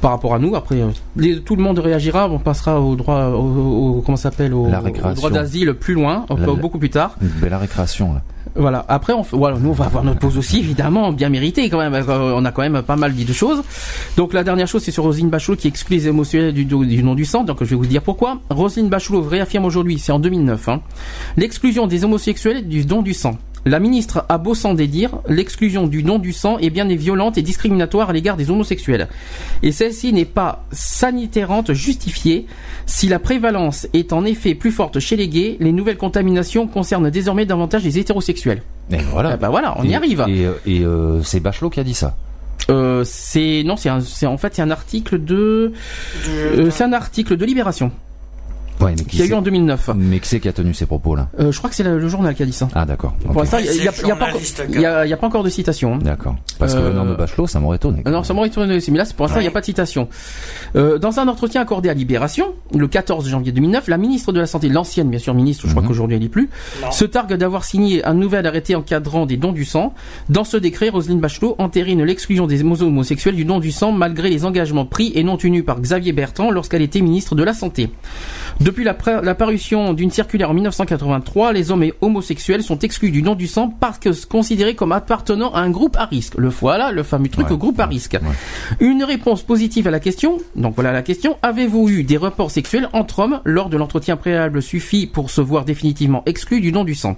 par 0.00 0.10
rapport 0.12 0.34
à 0.34 0.38
nous. 0.38 0.54
Après, 0.54 0.80
euh, 0.80 0.88
les- 1.16 1.40
tout 1.40 1.56
le 1.56 1.62
monde 1.62 1.78
réagira. 1.78 2.28
On 2.30 2.38
passera 2.38 2.80
au 2.80 2.96
droit, 2.96 3.26
au, 3.28 3.98
au- 3.98 4.02
comment 4.04 4.16
s'appelle, 4.16 4.54
au, 4.54 4.68
droit 5.14 5.30
d'asile 5.30 5.74
plus 5.74 5.94
loin, 5.94 6.26
La- 6.30 6.46
beaucoup 6.54 6.78
plus 6.78 6.90
tard. 6.90 7.16
Une 7.20 7.28
belle 7.28 7.54
récréation, 7.54 8.14
là. 8.14 8.22
Voilà. 8.58 8.86
Après, 8.88 9.12
on, 9.12 9.20
voilà, 9.20 9.58
nous 9.58 9.68
on 9.68 9.72
va 9.72 9.84
avoir 9.84 10.02
notre 10.02 10.20
pause 10.20 10.38
aussi, 10.38 10.60
évidemment, 10.60 11.12
bien 11.12 11.28
méritée 11.28 11.68
quand 11.68 11.76
même. 11.78 11.92
Euh, 11.92 12.32
On 12.36 12.44
a 12.46 12.52
quand 12.52 12.62
même 12.62 12.80
pas 12.82 12.96
mal 12.96 13.12
dit 13.12 13.26
de 13.26 13.32
choses. 13.34 13.62
Donc 14.16 14.32
la 14.32 14.44
dernière 14.44 14.66
chose, 14.66 14.82
c'est 14.82 14.90
sur 14.92 15.02
Roselyne 15.02 15.28
Bachelot 15.28 15.56
qui 15.56 15.68
exclut 15.68 15.96
les 15.96 16.08
homosexuels 16.08 16.54
du, 16.54 16.64
du 16.64 17.02
nom 17.02 17.14
du 17.14 17.26
sang. 17.26 17.44
Donc 17.44 17.58
je 17.60 17.64
vais 17.66 17.76
vous 17.76 17.84
dire 17.84 18.00
pourquoi. 18.00 18.38
Roselyne 18.48 18.88
Bachelot 18.88 19.20
réaffirme 19.22 19.66
aujourd'hui, 19.66 19.98
c'est 19.98 20.12
en 20.12 20.18
2009, 20.20 20.68
hein, 20.70 20.80
l'exclusion 21.36 21.86
des 21.86 22.04
homosexuels 22.04 22.66
du 22.66 22.84
don 22.86 23.02
du 23.02 23.12
sang. 23.12 23.36
La 23.66 23.80
ministre 23.80 24.24
a 24.28 24.38
beau 24.38 24.54
s'en 24.54 24.74
dédire, 24.74 25.18
l'exclusion 25.28 25.88
du 25.88 26.04
don 26.04 26.20
du 26.20 26.32
sang 26.32 26.56
est 26.58 26.70
bien 26.70 26.86
violente 26.86 27.36
et 27.36 27.42
discriminatoire 27.42 28.10
à 28.10 28.12
l'égard 28.12 28.36
des 28.36 28.48
homosexuels. 28.48 29.08
Et 29.64 29.72
celle-ci 29.72 30.12
n'est 30.12 30.24
pas 30.24 30.64
sanitérante 30.70 31.72
justifiée. 31.72 32.46
Si 32.86 33.08
la 33.08 33.18
prévalence 33.18 33.88
est 33.92 34.12
en 34.12 34.24
effet 34.24 34.54
plus 34.54 34.70
forte 34.70 35.00
chez 35.00 35.16
les 35.16 35.26
gays, 35.26 35.56
les 35.58 35.72
nouvelles 35.72 35.96
contaminations 35.96 36.68
concernent 36.68 37.10
désormais 37.10 37.44
davantage 37.44 37.82
les 37.82 37.98
hétérosexuels. 37.98 38.62
Et 38.92 38.98
voilà. 39.10 39.30
Ah 39.32 39.36
bah 39.36 39.48
voilà, 39.48 39.74
on 39.80 39.82
y 39.82 39.96
arrive. 39.96 40.24
Et, 40.28 40.46
euh, 40.46 40.52
et, 40.64 40.84
euh, 40.84 41.20
c'est 41.24 41.40
Bachelot 41.40 41.70
qui 41.70 41.80
a 41.80 41.84
dit 41.84 41.94
ça. 41.94 42.16
Euh, 42.70 43.02
c'est 43.04 43.62
non, 43.64 43.76
c'est 43.76 43.90
en 44.26 44.38
fait 44.38 44.54
c'est 44.54 44.62
un 44.62 44.70
article 44.70 45.22
de 45.22 45.72
euh, 46.28 46.70
c'est 46.70 46.84
un 46.84 46.92
article 46.92 47.36
de 47.36 47.44
Libération 47.44 47.92
Ouais, 48.80 48.92
mais 48.98 49.04
qui 49.04 49.16
qui 49.16 49.22
a 49.22 49.24
eu 49.24 49.28
c'est 49.28 49.34
en 49.34 49.42
2009. 49.42 49.90
mais 49.96 50.20
qui 50.20 50.28
c'est 50.28 50.40
qui 50.40 50.48
a 50.48 50.52
tenu 50.52 50.74
ces 50.74 50.86
propos 50.86 51.14
là 51.16 51.28
Euh, 51.40 51.50
je 51.52 51.58
crois 51.58 51.70
que 51.70 51.76
c'est 51.76 51.82
le, 51.82 51.98
le 51.98 52.08
journal 52.08 52.34
qui 52.34 52.42
a 52.42 52.46
dit 52.46 52.52
ça. 52.52 52.68
Ah 52.74 52.84
d'accord. 52.84 53.14
Pour 53.24 53.40
l'instant, 53.40 53.58
il 53.58 53.66
y 53.66 53.68
a- 53.68 53.72
y 53.72 53.76
y 53.82 53.84
pas 53.86 53.90
encore- 53.92 54.18
journaliste, 54.28 54.62
il 54.72 54.80
y 54.80 54.86
a- 54.86 55.06
il 55.06 55.08
y 55.10 55.12
a 55.12 55.16
pas 55.16 55.26
encore 55.26 55.42
de 55.44 55.48
citation. 55.48 55.94
hein. 55.94 55.98
D'accord. 56.02 56.36
Parce 56.58 56.74
que 56.74 56.78
Euh, 56.78 56.90
venant 56.90 57.04
de 57.06 57.14
Bachelot, 57.14 57.46
ça 57.46 57.58
m'aurait 57.60 57.76
étonné. 57.76 58.02
Euh, 58.06 58.10
Non, 58.10 58.22
ça 58.22 58.34
m'aurait 58.34 58.48
étonné 58.48 58.76
aussi, 58.76 58.90
mais 58.90 58.98
là, 58.98 59.04
c'est- 59.04 59.14
pour 59.14 59.24
l'instant, 59.26 59.40
il 59.40 59.44
n'y 59.44 59.48
a 59.48 59.52
pas 59.52 59.60
de 59.60 59.64
citation. 59.66 60.08
Euh, 60.76 60.98
dans 60.98 61.18
un 61.20 61.28
entretien 61.28 61.60
accordé 61.62 61.88
à 61.88 61.94
Libération, 61.94 62.46
le 62.74 62.86
14 62.88 63.28
janvier 63.28 63.52
2009, 63.52 63.88
la 63.88 63.96
ministre 63.98 64.32
de 64.32 64.40
la 64.40 64.46
Santé, 64.46 64.68
l'ancienne, 64.68 65.08
bien 65.10 65.18
sûr, 65.18 65.34
ministre, 65.34 65.64
je 65.66 65.70
crois 65.70 65.82
Mhm. 65.82 65.88
qu'aujourd'hui 65.88 66.14
elle 66.16 66.20
n'y 66.20 66.26
est 66.26 66.30
plus, 66.30 66.50
Non. 66.82 66.90
se 66.92 67.04
targue 67.04 67.34
d'avoir 67.34 67.64
signé 67.64 68.04
un 68.04 68.14
nouvel 68.14 68.46
arrêté 68.46 68.74
encadrant 68.74 69.26
des 69.26 69.36
dons 69.36 69.52
du 69.52 69.64
sang. 69.64 69.94
Dans 70.28 70.44
ce 70.44 70.56
décret, 70.56 70.88
Roselyne 70.90 71.20
Bachelot 71.20 71.54
entérine 71.58 72.02
l'exclusion 72.04 72.46
des 72.46 72.62
homosexuels 72.62 73.36
du 73.36 73.44
don 73.44 73.58
du 73.60 73.72
sang 73.72 73.92
malgré 73.92 74.28
les 74.30 74.44
engagements 74.44 74.84
pris 74.86 75.12
et 75.14 75.22
non 75.24 75.36
tenus 75.36 75.64
par 75.64 75.80
Xavier 75.80 76.12
Bertrand 76.12 76.50
lorsqu'elle 76.50 76.82
était 76.82 77.00
ministre 77.00 77.34
de 77.34 77.42
la 77.44 77.54
Santé. 77.54 77.90
De 78.66 78.72
Depuis 78.72 78.82
la, 78.82 79.34
parution 79.34 79.94
d'une 79.94 80.10
circulaire 80.10 80.50
en 80.50 80.54
1983, 80.54 81.52
les 81.52 81.70
hommes 81.70 81.84
et 81.84 81.94
homosexuels 82.00 82.64
sont 82.64 82.80
exclus 82.80 83.12
du 83.12 83.22
don 83.22 83.36
du 83.36 83.46
sang 83.46 83.70
parce 83.70 83.98
que 83.98 84.26
considérés 84.26 84.74
comme 84.74 84.90
appartenant 84.90 85.52
à 85.52 85.60
un 85.60 85.70
groupe 85.70 85.96
à 85.96 86.04
risque. 86.04 86.34
Le 86.36 86.48
voilà, 86.48 86.90
le 86.90 87.04
fameux 87.04 87.28
truc 87.28 87.48
au 87.52 87.56
groupe 87.56 87.78
à 87.78 87.86
risque. 87.86 88.18
Une 88.80 89.04
réponse 89.04 89.44
positive 89.44 89.86
à 89.86 89.92
la 89.92 90.00
question. 90.00 90.38
Donc 90.56 90.74
voilà 90.74 90.90
la 90.90 91.02
question. 91.02 91.38
Avez-vous 91.42 91.88
eu 91.88 92.02
des 92.02 92.16
rapports 92.16 92.50
sexuels 92.50 92.88
entre 92.92 93.20
hommes 93.20 93.40
lors 93.44 93.70
de 93.70 93.76
l'entretien 93.76 94.16
préalable 94.16 94.60
suffit 94.60 95.06
pour 95.06 95.30
se 95.30 95.40
voir 95.40 95.64
définitivement 95.64 96.24
exclu 96.26 96.60
du 96.60 96.72
don 96.72 96.82
du 96.82 96.96
sang? 96.96 97.16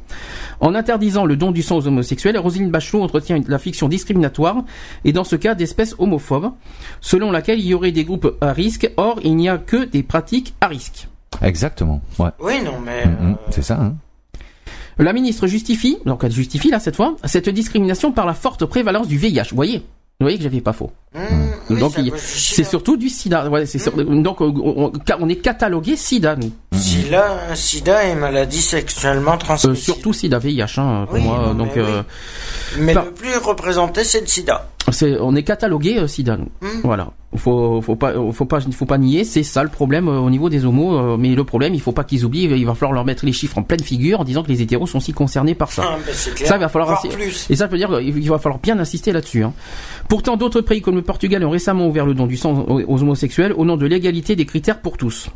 En 0.60 0.74
interdisant 0.74 1.24
le 1.24 1.36
don 1.36 1.50
du 1.50 1.62
sang 1.62 1.78
aux 1.78 1.88
homosexuels, 1.88 2.36
Roselyne 2.36 2.70
Bachelot 2.70 3.02
entretient 3.02 3.40
la 3.48 3.58
fiction 3.58 3.88
discriminatoire 3.88 4.64
et 5.06 5.12
dans 5.12 5.24
ce 5.24 5.34
cas 5.34 5.54
d'espèce 5.54 5.96
homophobe, 5.98 6.52
selon 7.00 7.30
laquelle 7.30 7.58
il 7.58 7.66
y 7.66 7.74
aurait 7.74 7.90
des 7.90 8.04
groupes 8.04 8.36
à 8.42 8.52
risque. 8.52 8.92
Or, 8.98 9.18
il 9.24 9.34
n'y 9.34 9.48
a 9.48 9.56
que 9.56 9.84
des 9.84 10.02
pratiques 10.02 10.54
à 10.60 10.68
risque. 10.68 11.08
Exactement. 11.42 12.00
Ouais. 12.18 12.30
Oui, 12.40 12.62
non, 12.64 12.78
mais. 12.84 13.06
Mhm, 13.06 13.36
C'est 13.50 13.62
ça. 13.62 13.78
Hein. 13.80 13.94
La 14.98 15.12
ministre 15.12 15.46
justifie, 15.46 15.98
donc 16.06 16.24
elle 16.24 16.32
justifie 16.32 16.70
là 16.70 16.80
cette 16.80 16.96
fois, 16.96 17.16
cette 17.24 17.48
discrimination 17.48 18.10
par 18.10 18.26
la 18.26 18.34
forte 18.34 18.64
prévalence 18.66 19.06
du 19.06 19.16
VIH. 19.16 19.50
Vous 19.50 19.56
voyez? 19.56 19.78
Vous 19.78 20.24
voyez 20.24 20.36
que 20.38 20.42
j'avais 20.42 20.60
pas 20.60 20.72
faux. 20.72 20.90
Oui, 21.70 21.78
donc 21.80 21.92
c'est 22.16 22.62
il- 22.62 22.66
surtout 22.66 22.96
du 22.96 23.08
sida. 23.08 23.48
Ouais, 23.48 23.66
sur- 23.66 23.92
Donc 23.92 24.40
on, 24.40 25.28
est 25.28 25.36
catalogué 25.36 25.96
sida 25.96 26.36
nous. 26.36 26.50
Sida, 26.72 27.54
sida 27.54 28.04
et 28.04 28.14
maladie 28.14 28.60
sexuellement 28.62 29.34
Euh, 29.34 29.38
transmissible. 29.38 29.76
surtout 29.76 30.12
sida 30.12 30.38
VIH 30.38 30.64
hein, 30.78 31.06
pour 31.06 31.14
Oui, 31.14 31.22
moi. 31.22 31.54
donc 31.56 31.70
mais 31.76 31.82
euh, 31.82 32.02
mais 32.78 32.94
par- 32.94 33.06
le 33.06 33.12
plus 33.12 33.36
représenté, 33.38 34.04
c'est 34.04 34.20
le 34.20 34.26
sida. 34.26 34.68
on 35.20 35.34
est 35.36 35.42
catalogué 35.42 35.98
euh, 35.98 36.06
sida 36.06 36.36
nous. 36.36 36.48
Voilà. 36.84 37.08
Faut 37.36 37.82
faut 37.82 37.94
pas 37.96 38.14
faut 38.32 38.46
pas 38.46 38.58
faut 38.60 38.86
pas 38.86 38.96
nier, 38.96 39.22
c'est 39.24 39.42
ça 39.42 39.62
le 39.62 39.68
problème 39.68 40.08
euh, 40.08 40.18
au 40.18 40.30
niveau 40.30 40.48
des 40.48 40.64
homos. 40.64 41.18
mais 41.18 41.34
le 41.34 41.44
problème, 41.44 41.74
il 41.74 41.80
faut 41.80 41.92
pas 41.92 42.04
qu'ils 42.04 42.24
oublient. 42.24 42.44
Il 42.44 42.64
va 42.64 42.74
falloir 42.74 42.92
leur 42.94 43.04
mettre 43.04 43.26
les 43.26 43.32
chiffres 43.32 43.58
en 43.58 43.62
pleine 43.62 43.82
figure 43.82 44.20
en 44.20 44.24
disant 44.24 44.42
que 44.42 44.48
les 44.48 44.62
hétéros 44.62 44.86
sont 44.86 44.96
aussi 44.98 45.12
concernés 45.12 45.54
par 45.54 45.70
ça. 45.70 45.82
Ah, 45.86 45.98
ben. 46.06 46.14
Ça, 46.14 46.56
il 46.56 46.60
va 46.60 46.68
falloir 46.70 47.02
plus. 47.02 47.46
Et 47.50 47.56
ça 47.56 47.66
veut 47.66 47.76
dire 47.76 47.90
qu'il 47.98 48.28
va 48.30 48.38
falloir 48.38 48.60
bien 48.60 48.78
insister 48.78 49.12
là-dessus. 49.12 49.42
hein. 49.44 49.52
Pourtant, 50.08 50.38
d'autres 50.38 50.62
pays 50.62 50.80
comme 50.80 50.97
le 50.98 51.04
Portugal 51.04 51.44
ont 51.44 51.50
récemment 51.50 51.86
ouvert 51.88 52.06
le 52.06 52.14
don 52.14 52.26
du 52.26 52.36
sang 52.36 52.66
aux, 52.68 53.02
homosexuels 53.02 53.52
au 53.56 53.64
nom 53.64 53.76
de 53.76 53.86
l'égalité 53.86 54.36
des 54.36 54.44
critères 54.44 54.80
pour 54.80 54.96
tous, 54.96 55.28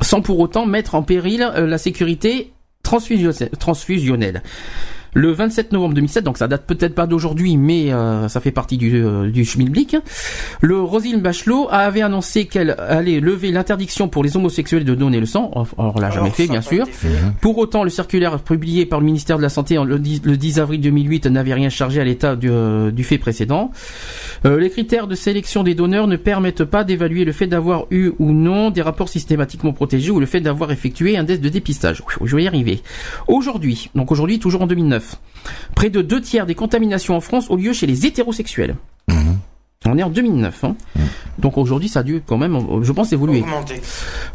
sans 0.00 0.20
pour 0.22 0.38
autant 0.38 0.66
mettre 0.66 0.94
en 0.94 1.02
péril 1.02 1.42
euh, 1.42 1.66
la 1.66 1.78
sécurité 1.78 2.52
transfusio- 2.84 3.48
transfusionnelle. 3.56 4.42
Le 5.14 5.32
27 5.32 5.72
novembre 5.72 5.94
2007, 5.94 6.24
donc 6.24 6.38
ça 6.38 6.46
date 6.48 6.64
peut-être 6.66 6.94
pas 6.94 7.06
d'aujourd'hui, 7.06 7.56
mais 7.56 7.92
euh, 7.92 8.28
ça 8.28 8.40
fait 8.40 8.50
partie 8.52 8.76
du, 8.76 9.02
euh, 9.02 9.28
du 9.30 9.44
schmilblick. 9.44 9.96
Le 10.60 10.80
Roselyne 10.80 11.20
Bachelot 11.20 11.68
avait 11.70 12.02
annoncé 12.02 12.46
qu'elle 12.46 12.76
allait 12.78 13.20
lever 13.20 13.50
l'interdiction 13.50 14.08
pour 14.08 14.22
les 14.22 14.36
homosexuels 14.36 14.84
de 14.84 14.94
donner 14.94 15.18
le 15.20 15.26
sang. 15.26 15.50
Alors, 15.52 15.68
on 15.96 16.00
l'a 16.00 16.10
jamais 16.10 16.30
fait, 16.30 16.46
bien 16.46 16.60
sûr. 16.62 16.86
fait. 16.86 17.08
Pour 17.40 17.58
autant, 17.58 17.82
le 17.84 17.90
circulaire 17.90 18.38
publié 18.40 18.86
par 18.86 19.00
le 19.00 19.06
ministère 19.06 19.36
de 19.36 19.42
la 19.42 19.48
Santé 19.48 19.78
en- 19.78 19.84
le 19.84 19.98
10, 19.98 20.22
le 20.24 20.36
10 20.36 20.60
avril 20.60 20.80
2008 20.80 21.26
n'avait 21.26 21.54
rien 21.54 21.70
chargé 21.70 22.00
à 22.00 22.04
l'état 22.04 22.36
du, 22.36 22.48
euh, 22.50 22.90
du 22.90 23.02
fait 23.04 23.18
précédent. 23.18 23.70
Euh, 24.44 24.58
les 24.60 24.70
critères 24.70 25.06
de 25.06 25.14
sélection 25.14 25.62
des 25.62 25.74
donneurs 25.74 26.06
ne 26.06 26.16
permettent 26.16 26.64
pas 26.64 26.84
d'évaluer 26.84 27.24
le 27.24 27.32
fait 27.32 27.46
d'avoir 27.46 27.86
eu 27.90 28.10
ou 28.18 28.32
non 28.32 28.70
des 28.70 28.82
rapports 28.82 29.08
systématiquement 29.08 29.72
protégés 29.72 30.10
ou 30.10 30.20
le 30.20 30.26
fait 30.26 30.40
d'avoir 30.40 30.70
effectué 30.72 31.16
un 31.16 31.24
test 31.24 31.42
de 31.42 31.48
dépistage. 31.48 32.02
Je 32.24 32.36
vais 32.36 32.44
y 32.44 32.46
arriver. 32.46 32.80
Aujourd'hui, 33.28 33.90
donc 33.94 34.12
aujourd'hui 34.12 34.38
toujours 34.38 34.62
en 34.62 34.66
2009, 34.66 34.99
près 35.74 35.90
de 35.90 36.02
deux 36.02 36.20
tiers 36.20 36.46
des 36.46 36.54
contaminations 36.54 37.16
en 37.16 37.20
France 37.20 37.50
ont 37.50 37.56
lieu 37.56 37.72
chez 37.72 37.86
les 37.86 38.06
hétérosexuels. 38.06 38.76
On 39.86 39.96
est 39.96 40.02
en 40.02 40.10
2009. 40.10 40.64
Hein. 40.64 40.76
Donc 41.38 41.56
aujourd'hui, 41.56 41.88
ça 41.88 42.00
a 42.00 42.02
dû 42.02 42.22
quand 42.24 42.36
même, 42.36 42.58
je 42.82 42.92
pense, 42.92 43.14
évoluer. 43.14 43.42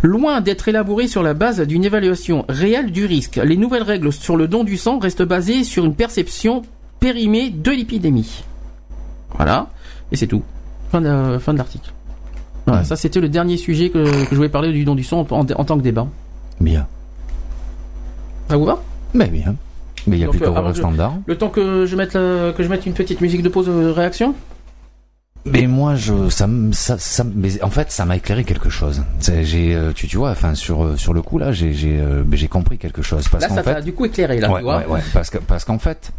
Loin 0.01 0.41
d'être 0.41 0.67
élaboré 0.67 1.07
sur 1.07 1.21
la 1.21 1.35
base 1.35 1.61
d'une 1.61 1.85
évaluation 1.85 2.45
réelle 2.49 2.91
du 2.91 3.05
risque, 3.05 3.39
les 3.43 3.55
nouvelles 3.55 3.83
règles 3.83 4.11
sur 4.11 4.37
le 4.37 4.47
don 4.47 4.63
du 4.63 4.75
sang 4.75 4.97
restent 4.97 5.23
basées 5.23 5.63
sur 5.63 5.85
une 5.85 5.93
perception 5.93 6.63
périmée 6.99 7.51
de 7.51 7.71
l'épidémie. 7.71 8.43
Voilà, 9.35 9.69
et 10.11 10.15
c'est 10.15 10.27
tout. 10.27 10.41
Fin 10.91 11.01
de, 11.01 11.37
fin 11.37 11.53
de 11.53 11.59
l'article. 11.59 11.93
Voilà, 12.65 12.83
ça 12.83 12.95
c'était 12.95 13.19
le 13.21 13.29
dernier 13.29 13.57
sujet 13.57 13.91
que, 13.91 14.23
que 14.23 14.29
je 14.31 14.35
voulais 14.35 14.49
parler 14.49 14.71
du 14.71 14.83
don 14.83 14.95
du 14.95 15.03
sang 15.03 15.27
en, 15.29 15.39
en 15.39 15.45
tant 15.45 15.77
que 15.77 15.83
débat. 15.83 16.07
Bien. 16.59 16.87
Ça 18.49 18.57
vous 18.57 18.65
va? 18.65 18.81
Mais 19.13 19.27
bien. 19.27 19.55
Mais 20.07 20.17
il 20.17 20.19
y 20.19 20.23
a 20.23 20.27
Donc, 20.27 20.35
plus 20.37 20.45
qu'à 20.45 20.51
euh, 20.51 20.73
je- 20.73 20.79
standard. 20.79 21.13
Le 21.25 21.37
temps 21.37 21.49
que 21.49 21.85
je 21.85 21.95
mette 21.95 22.13
la- 22.13 22.53
que 22.53 22.61
je 22.63 22.67
mette 22.69 22.85
une 22.85 22.93
petite 22.93 23.21
musique 23.21 23.41
de 23.43 23.49
pause 23.49 23.67
euh, 23.69 23.91
réaction 23.91 24.35
Mais 25.45 25.67
moi, 25.67 25.95
je, 25.95 26.29
ça, 26.29 26.47
ça, 26.71 26.97
ça, 26.97 27.23
mais 27.35 27.61
en 27.63 27.69
fait, 27.69 27.91
ça 27.91 28.03
m'a 28.05 28.17
éclairé 28.17 28.43
quelque 28.43 28.69
chose. 28.69 29.03
J'ai, 29.43 29.75
euh, 29.75 29.91
tu, 29.93 30.07
tu 30.07 30.17
vois, 30.17 30.31
enfin 30.31 30.55
sur 30.55 30.83
euh, 30.83 30.95
sur 30.97 31.13
le 31.13 31.21
coup 31.21 31.37
là, 31.37 31.51
j'ai 31.51 31.71
j'ai 31.73 32.03
j'ai 32.31 32.47
compris 32.47 32.77
quelque 32.79 33.01
chose 33.03 33.27
parce 33.29 33.43
Là, 33.43 33.49
ça 33.49 33.61
fait, 33.63 33.73
t'a 33.75 33.81
du 33.81 33.93
coup 33.93 34.05
éclairé 34.05 34.39
là, 34.39 34.49
ouais, 34.51 34.57
tu 34.59 34.63
vois. 34.63 34.77
ouais, 34.79 34.85
ouais, 34.87 35.01
parce 35.13 35.29
que 35.29 35.37
parce 35.37 35.63
qu'en 35.65 35.77
fait. 35.79 36.11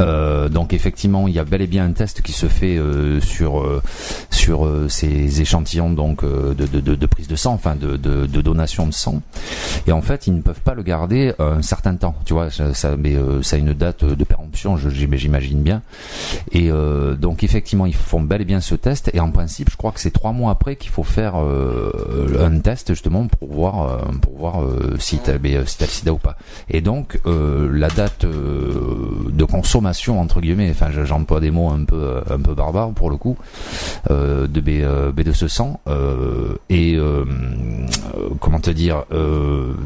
Euh, 0.00 0.48
donc 0.48 0.72
effectivement, 0.72 1.28
il 1.28 1.34
y 1.34 1.38
a 1.38 1.44
bel 1.44 1.62
et 1.62 1.66
bien 1.66 1.84
un 1.84 1.92
test 1.92 2.22
qui 2.22 2.32
se 2.32 2.46
fait 2.46 2.76
euh, 2.76 3.20
sur 3.20 3.60
euh, 3.60 3.82
sur 4.30 4.68
ces 4.88 5.40
échantillons 5.40 5.90
donc 5.90 6.24
de, 6.24 6.54
de, 6.54 7.06
prise 7.06 7.28
de 7.28 7.36
sang, 7.36 7.52
enfin 7.52 7.74
de, 7.74 7.96
de, 7.96 8.40
donation 8.40 8.86
de 8.86 8.92
sang. 8.92 9.20
Et 9.86 9.92
en 9.92 10.00
fait, 10.00 10.26
ils 10.26 10.34
ne 10.34 10.42
peuvent 10.42 10.60
pas 10.60 10.74
le 10.74 10.82
garder 10.82 11.32
un 11.38 11.62
certain 11.62 11.94
temps. 11.96 12.14
Tu 12.24 12.32
vois, 12.32 12.50
ça, 12.50 12.88
a 12.88 13.56
une 13.56 13.72
date 13.72 14.04
de 14.04 14.24
péremption, 14.24 14.76
j'imagine 14.76 15.62
bien. 15.62 15.82
Et 16.52 16.70
donc 17.18 17.42
effectivement, 17.42 17.86
ils 17.86 17.94
font 17.94 18.20
bel 18.20 18.42
et 18.42 18.44
bien 18.44 18.60
ce 18.60 18.74
test. 18.74 19.10
Et 19.12 19.20
en 19.20 19.30
principe, 19.30 19.70
je 19.70 19.76
crois 19.76 19.92
que 19.92 20.00
c'est 20.00 20.12
trois 20.12 20.32
mois 20.32 20.52
après 20.52 20.76
qu'il 20.76 20.90
faut 20.90 21.04
faire 21.04 21.34
un 21.36 22.58
test 22.60 22.88
justement 22.88 23.26
pour 23.26 23.52
voir 23.52 24.06
pour 24.20 24.36
voir 24.36 24.64
si 24.98 25.18
t'as 25.18 25.38
si 25.66 25.80
le 25.80 25.86
sida 25.86 26.12
ou 26.12 26.18
pas. 26.18 26.36
Et 26.70 26.80
donc 26.80 27.20
la 27.24 27.88
date 27.88 28.24
de 28.24 29.44
consommation 29.44 29.87
entre 30.18 30.40
guillemets, 30.40 30.70
enfin 30.70 30.88
je- 30.90 31.04
j'emploie 31.04 31.40
des 31.40 31.50
mots 31.50 31.68
un 31.70 31.84
peu 31.84 32.20
un 32.30 32.38
peu 32.40 32.54
barbares 32.54 32.90
pour 32.92 33.10
le 33.10 33.16
coup, 33.16 33.36
euh, 34.10 34.46
de 34.46 34.60
B, 34.60 34.68
euh, 34.80 35.12
B 35.12 35.20
de 35.22 35.32
ce 35.32 35.48
sang 35.48 35.80
et 36.68 36.94
euh, 36.96 37.24
comment 38.40 38.60
te 38.60 38.70
dire 38.70 39.04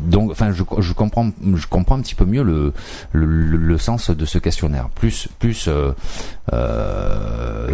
donc 0.06 0.30
enfin 0.30 0.52
je, 0.52 0.62
je 0.78 0.92
comprends 0.92 1.30
je 1.54 1.66
comprends 1.66 1.96
un 1.96 2.00
petit 2.02 2.14
peu 2.14 2.24
mieux 2.24 2.42
le 2.42 2.72
le, 3.12 3.24
le- 3.26 3.78
sens 3.78 4.10
de 4.10 4.24
ce 4.24 4.38
questionnaire. 4.38 4.88
Plus 4.94 5.28
plus 5.38 5.68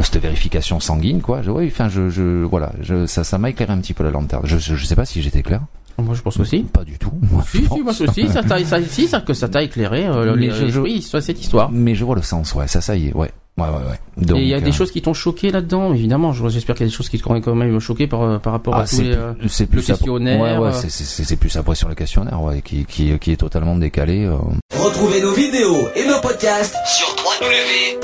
cette 0.02 0.22
vérification 0.22 0.80
sanguine 0.80 1.20
quoi. 1.20 1.42
Je, 1.42 1.50
oui 1.50 1.68
enfin 1.72 1.88
je, 1.88 2.44
voilà 2.44 2.72
ça 3.06 3.24
ça 3.24 3.38
m'a 3.38 3.50
éclairé 3.50 3.72
un 3.72 3.78
petit 3.78 3.94
peu 3.94 4.04
la 4.04 4.10
lanterne. 4.10 4.42
Je, 4.44 4.58
je 4.58 4.84
sais 4.84 4.96
pas 4.96 5.04
si 5.04 5.20
j'étais 5.22 5.42
clair 5.42 5.60
Moi, 5.98 6.14
je 6.14 6.22
pense 6.22 6.38
aussi. 6.38 6.60
pas 6.60 6.84
du 6.84 6.96
tout 6.98 7.10
moi, 7.30 7.42
Si, 7.50 7.58
je 7.58 7.62
si, 7.68 7.80
moi 7.82 7.92
aussi, 8.00 8.28
ça 8.28 8.42
t'a, 8.42 8.64
ça, 8.64 8.78
si, 8.88 9.08
ça, 9.08 9.20
que 9.20 9.34
ça 9.34 9.48
t'a 9.48 9.62
éclairé, 9.62 10.06
euh, 10.06 10.34
Mais 10.36 10.46
les- 10.46 10.70
je- 10.70 11.00
sur 11.00 11.20
cette 11.22 11.40
histoire. 11.40 11.70
mais 11.72 11.94
je 11.96 12.04
vois 12.04 12.14
le 12.16 12.22
sens 12.22 12.54
ouais 12.54 12.68
ça 12.68 12.80
ça 12.80 12.94
y 12.96 13.08
est 13.08 13.14
ouais 13.14 13.30
ouais 13.58 13.64
ouais 13.64 13.70
ouais 13.72 13.98
donc 14.24 14.38
et 14.38 14.42
il 14.42 14.48
y 14.48 14.54
a 14.54 14.60
des 14.60 14.70
euh, 14.70 14.72
choses 14.72 14.92
qui 14.92 15.02
t'ont 15.02 15.14
choqué 15.14 15.50
là-dedans, 15.50 15.92
évidemment. 15.92 16.32
Je- 16.32 16.48
J'espère 16.48 16.76
qu'il 16.76 16.86
y 16.86 16.88
a 16.88 16.90
des 16.90 16.94
choses 16.96 17.08
qui 17.08 17.18
t'ont 17.18 17.40
quand 17.40 17.54
même 17.56 17.80
choqué 17.80 18.06
par, 18.06 18.40
par 18.40 18.52
rapport 18.52 18.74
Ah, 18.76 18.82
à 18.82 18.86
tous 18.86 18.98
les, 19.00 19.10
plus- 19.10 19.16
euh, 19.18 19.32
c'est 19.48 19.72
le 19.72 19.82
questionnaire. 19.82 20.40
ouais, 20.40 20.56
ouais, 20.56 20.68
euh, 20.68 20.72
c'est- 20.72 20.90
c'est 20.90 21.24
c'est 21.24 21.36
plus 21.36 21.56
après 21.56 21.74
sur 21.74 21.88
le 21.88 21.96
questionnaire 21.96 22.40
ouais 22.42 22.62
qui 22.62 22.84
qui 22.84 23.18
qui 23.18 23.32
est 23.32 23.36
totalement 23.36 23.74
décalé 23.76 24.24
euh. 24.24 24.36
Retrouvez 24.78 25.20
nos 25.20 25.32
vidéos 25.32 25.88
et 25.96 26.06
nos 26.06 26.20
podcasts 26.20 26.76
sur 26.86 27.08